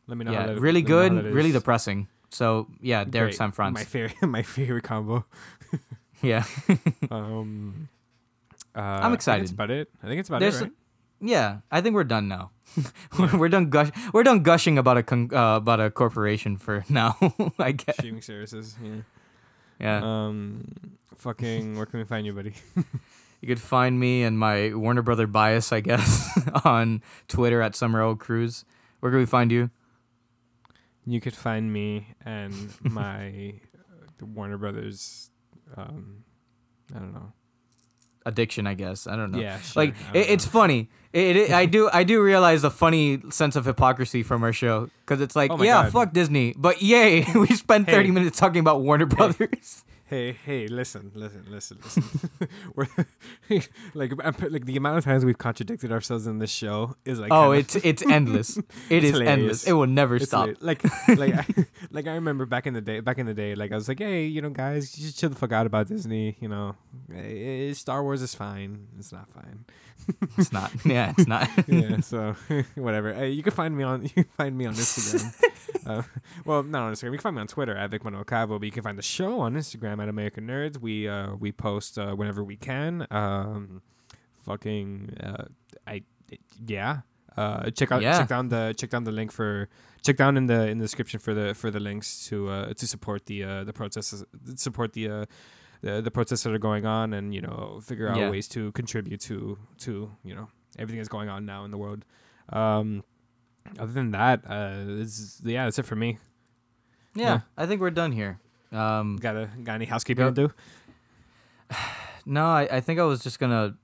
let 0.07 0.17
me 0.19 0.25
know. 0.25 0.33
how 0.33 0.41
yeah, 0.41 0.47
that- 0.55 0.61
really 0.61 0.83
good, 0.83 1.13
really 1.35 1.53
depressing. 1.53 2.09
So 2.31 2.69
yeah, 2.81 3.05
Derek 3.05 3.37
Great. 3.37 3.53
Cianfrance. 3.53 3.73
My 3.73 3.85
favorite. 3.85 4.23
My 4.29 4.43
favorite 4.43 4.85
combo. 4.85 5.25
yeah, 6.23 6.45
Um. 7.11 7.89
Uh, 8.77 8.81
I'm 8.81 8.99
I 8.99 9.03
think 9.07 9.15
excited. 9.15 9.43
that's 9.45 9.53
about 9.53 9.71
it. 9.71 9.89
I 10.03 10.07
think 10.07 10.21
it's 10.21 10.29
about 10.29 10.41
There's 10.41 10.61
it. 10.61 10.65
Right? 10.65 10.73
yeah. 11.21 11.59
I 11.73 11.81
think 11.81 11.95
we're 11.97 12.05
done 12.05 12.29
now. 12.29 12.51
we're, 13.19 13.37
we're 13.37 13.49
done 13.49 13.71
gush. 13.71 13.91
We're 14.13 14.23
done 14.23 14.43
gushing 14.45 14.79
about 14.79 14.99
a 14.99 15.03
con- 15.03 15.31
uh, 15.33 15.57
about 15.57 15.81
a 15.81 15.91
corporation 15.91 16.59
for 16.59 16.85
now. 16.89 17.17
I 17.59 17.73
guess. 17.73 17.97
Streaming 17.97 18.23
services. 18.23 18.77
Yeah. 18.83 19.01
Yeah. 19.81 20.01
Um. 20.05 20.65
Fucking. 21.19 21.77
Where 21.77 21.87
can 21.87 22.01
we 22.01 22.05
find 22.05 22.27
you, 22.27 22.33
buddy? 22.33 22.55
You 23.41 23.47
could 23.47 23.61
find 23.61 24.01
me 24.01 24.25
and 24.25 24.37
my 24.37 24.75
Warner 24.75 25.01
Brother 25.01 25.29
bias, 25.29 25.71
I 25.73 25.79
guess, 25.79 26.29
on 26.65 27.03
Twitter 27.29 27.63
at 27.63 27.77
Summer 27.77 28.03
Old 28.03 28.19
Cruise. 28.19 28.65
Where 28.99 29.13
can 29.13 29.21
we 29.21 29.27
find 29.27 29.53
you? 29.53 29.71
You 31.07 31.21
could 31.21 31.37
find 31.37 31.73
me 31.73 32.09
and 32.25 32.75
my 32.83 33.55
uh, 33.77 34.27
Warner 34.27 34.59
Brothers. 34.59 35.31
Um, 35.77 36.25
I 36.93 36.99
don't 36.99 37.13
know. 37.15 37.33
Addiction, 38.27 38.67
I 38.67 38.75
guess. 38.75 39.07
I 39.07 39.15
don't 39.15 39.31
know. 39.31 39.39
Yeah, 39.39 39.61
sure, 39.61 39.85
like 39.85 39.95
it, 40.13 40.31
it's 40.31 40.45
funny. 40.45 40.91
It, 41.13 41.37
it, 41.37 41.51
I 41.53 41.65
do 41.67 41.89
I 41.93 42.03
do 42.03 42.21
realize 42.21 42.63
the 42.63 42.73
funny 42.73 43.23
sense 43.31 43.55
of 43.55 43.65
hypocrisy 43.65 44.25
from 44.25 44.43
our 44.43 44.53
show 44.53 44.91
because 45.07 45.21
it's 45.21 45.37
like, 45.37 45.53
Oh 45.53 45.63
yeah, 45.63 45.85
God. 45.85 45.93
fuck 45.93 46.13
Disney, 46.13 46.55
but 46.59 46.83
yay, 46.83 47.25
we 47.37 47.47
spent 47.49 47.87
Hey. 47.89 47.93
thirty 47.95 48.11
minutes 48.11 48.37
talking 48.37 48.59
about 48.59 48.81
Warner 48.83 49.07
Brothers. 49.07 49.85
Hey, 50.09 50.33
hey, 50.33 50.69
listen, 50.69 51.13
listen, 51.15 51.45
listen, 51.51 51.79
listen. 51.83 52.49
We're 52.75 52.87
like, 53.95 54.13
like 54.51 54.65
the 54.65 54.77
amount 54.79 54.97
of 54.97 55.05
times 55.05 55.23
we've 55.23 55.37
contradicted 55.37 55.93
ourselves 55.93 56.27
in 56.27 56.39
this 56.39 56.51
show 56.51 56.97
is 57.05 57.21
like, 57.21 57.31
oh, 57.31 57.53
it's 57.53 57.77
it's 57.77 58.03
endless. 58.07 58.57
It 58.59 58.65
It's 58.91 59.05
is 59.05 59.11
hilarious. 59.13 59.29
endless. 59.33 59.67
It 59.67 59.73
will 59.73 59.87
never 59.87 60.17
It's 60.17 60.27
stop. 60.29 60.47
lit. 60.47 60.63
Like, 60.63 60.83
like, 61.09 61.35
I, 61.35 61.67
like 61.91 62.07
I 62.07 62.15
remember 62.15 62.47
back 62.47 62.67
in 62.67 62.73
the 62.73 62.81
day. 62.81 63.01
Back 63.01 63.19
in 63.19 63.27
the 63.27 63.35
day, 63.35 63.55
like 63.55 63.71
I 63.71 63.75
was 63.75 63.87
like, 63.87 63.99
hey, 63.99 64.25
you 64.25 64.41
know, 64.41 64.49
guys, 64.51 64.97
you 64.99 65.05
just 65.07 65.19
chill 65.19 65.29
the 65.29 65.37
fuck 65.37 65.53
out 65.53 65.67
about 65.67 65.89
Disney. 65.89 66.39
You 66.41 66.49
know, 66.49 66.75
Eh, 67.15 67.75
Star 67.75 68.03
Wars 68.03 68.23
is 68.23 68.35
fine. 68.35 68.87
It's 68.99 69.13
not 69.13 69.29
fine. 69.31 69.67
It's 70.39 70.53
not. 70.53 70.73
Yeah, 70.87 71.13
it's 71.19 71.29
not. 71.29 71.51
yeah. 71.69 72.01
So 72.01 72.35
whatever. 72.77 73.15
Uh, 73.15 73.25
you 73.25 73.43
can 73.43 73.53
find 73.53 73.77
me 73.77 73.85
on. 73.85 74.05
You 74.05 74.09
can 74.09 74.25
find 74.25 74.57
me 74.57 74.65
on 74.65 74.73
Instagram. 74.73 75.35
uh, 75.87 76.03
well, 76.47 76.63
not 76.63 76.85
on 76.85 76.93
Instagram. 76.95 77.05
You 77.13 77.19
can 77.19 77.21
find 77.21 77.37
me 77.37 77.41
on 77.43 77.47
Twitter 77.47 77.77
at 77.77 77.91
Vic 77.91 78.05
Manuel 78.05 78.25
Cabo, 78.25 78.59
but 78.59 78.65
you 78.65 78.73
can 78.73 78.83
find 78.83 78.97
the 78.97 79.03
show 79.03 79.41
on 79.41 79.55
Instagram 79.55 79.98
at 80.01 80.09
American 80.09 80.47
Nerds. 80.47 80.79
We 80.79 81.09
uh 81.09 81.35
we 81.39 81.53
post 81.53 81.99
uh, 81.99 82.15
whenever 82.15 82.43
we 82.45 82.57
can. 82.57 83.07
Um, 83.11 83.83
fucking 84.45 85.17
uh, 85.23 85.45
I 85.87 86.03
yeah. 86.67 87.01
Uh, 87.37 87.71
check 87.71 87.93
out 87.93 88.03
Yeah. 88.03 88.19
check 88.19 88.29
down 88.29 88.49
the 88.49 88.75
check 88.77 88.91
down 88.91 89.05
the 89.05 89.13
link 89.13 89.31
for 89.31 89.69
check 90.03 90.17
down 90.17 90.37
in 90.37 90.47
the 90.47 90.67
in 90.69 90.79
the 90.79 90.85
description 90.85 91.21
for 91.21 91.35
the 91.35 91.55
for 91.55 91.71
the 91.71 91.79
links 91.79 92.27
to 92.29 92.49
uh 92.49 92.73
to 92.75 92.87
support 92.87 93.27
the 93.27 93.45
uh 93.45 93.65
the 93.65 93.73
protests 93.73 94.25
support 94.57 94.93
the 94.95 95.09
uh 95.09 95.25
the, 95.83 96.01
the 96.03 96.11
protests 96.11 96.43
that 96.43 96.53
are 96.53 96.59
going 96.59 96.85
on 96.85 97.13
and 97.15 97.33
you 97.33 97.41
know 97.41 97.81
figure 97.85 98.09
out 98.09 98.17
Yeah. 98.17 98.31
ways 98.31 98.49
to 98.49 98.73
contribute 98.73 99.21
to 99.23 99.57
to 99.79 100.11
you 100.25 100.35
know 100.35 100.49
everything 100.79 100.99
that's 100.99 101.09
going 101.09 101.29
on 101.29 101.47
now 101.47 101.65
in 101.65 101.71
the 101.71 101.79
world 101.79 102.05
um 102.49 103.05
other 103.79 103.93
than 103.93 104.11
that 104.11 104.41
uh 104.49 104.83
yeah 105.49 105.65
that's 105.67 105.79
it 105.79 105.85
for 105.87 105.95
me 105.97 106.19
yeah, 107.15 107.25
Yeah. 107.35 107.41
I 107.57 107.67
think 107.67 107.81
we're 107.81 107.91
done 107.91 108.13
here. 108.13 108.39
Um, 108.71 109.17
got 109.17 109.37
a 109.37 109.49
got 109.65 109.75
any 109.75 109.87
housekeeping 109.87 110.27
Go- 110.27 110.31
to 110.31 110.49
do 110.49 110.55
no, 112.27 112.45
I, 112.45 112.69
I 112.71 112.81
think 112.81 113.01
I 113.01 113.05
was 113.05 113.23
just 113.23 113.39
gonna 113.39 113.77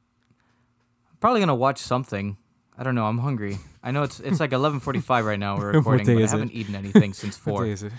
probably 1.21 1.41
gonna 1.41 1.55
watch 1.55 1.79
something. 1.79 2.37
I 2.77 2.83
don't 2.83 2.95
know. 2.95 3.07
I'm 3.07 3.19
hungry. 3.19 3.59
I 3.83 3.93
know 3.93 4.03
it's 4.03 4.21
it's 4.21 4.41
like 4.41 4.51
11:45 4.63 5.25
right 5.25 5.39
now. 5.39 5.57
We're 5.57 5.73
recording, 5.73 6.07
but 6.07 6.25
I 6.25 6.27
haven't 6.27 6.53
eaten 6.53 6.75
anything 6.75 7.13
since 7.13 7.37
What 7.47 7.57
four. 7.57 7.65
day 7.65 7.71
is 7.71 7.83
it? 7.83 7.93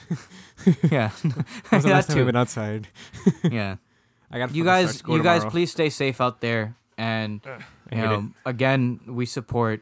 yeah, 0.92 1.10
When's 1.70 1.84
the 1.86 1.90
last 1.92 2.08
time 2.08 2.18
too. 2.18 2.26
been 2.26 2.36
outside 2.36 2.88
Yeah, 3.44 3.78
I 4.32 4.40
got 4.40 4.54
you 4.54 4.64
guys, 4.64 5.02
you 5.08 5.24
guys, 5.24 5.46
please 5.46 5.72
stay 5.72 5.90
safe 5.90 6.20
out 6.22 6.42
there, 6.42 6.76
and 6.98 7.42
you 7.92 7.98
know, 7.98 8.30
again, 8.46 9.00
we 9.08 9.26
support. 9.26 9.82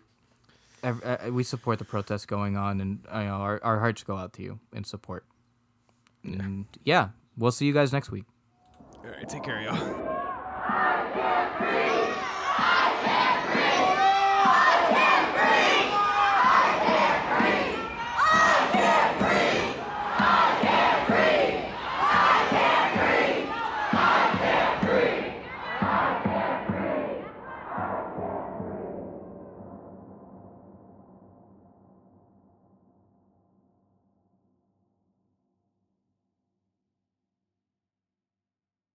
Uh, 0.84 1.16
we 1.32 1.44
support 1.44 1.80
the 1.80 1.86
protests 1.86 2.26
going 2.26 2.58
on, 2.58 2.82
and 2.82 3.00
you 3.14 3.24
know, 3.24 3.36
our, 3.40 3.58
our 3.64 3.80
hearts 3.80 4.04
go 4.04 4.18
out 4.18 4.34
to 4.34 4.44
you 4.44 4.60
in 4.74 4.84
support. 4.84 5.24
Yeah. 6.24 6.44
And 6.44 6.66
yeah, 6.84 7.10
we'll 7.38 7.52
see 7.52 7.66
you 7.66 7.74
guys 7.74 7.92
next 7.94 8.12
week. 8.12 8.26
all 9.04 9.10
right 9.12 9.28
take 9.28 9.44
care 9.44 9.62
y'all 9.62 9.76
Free 9.76 10.23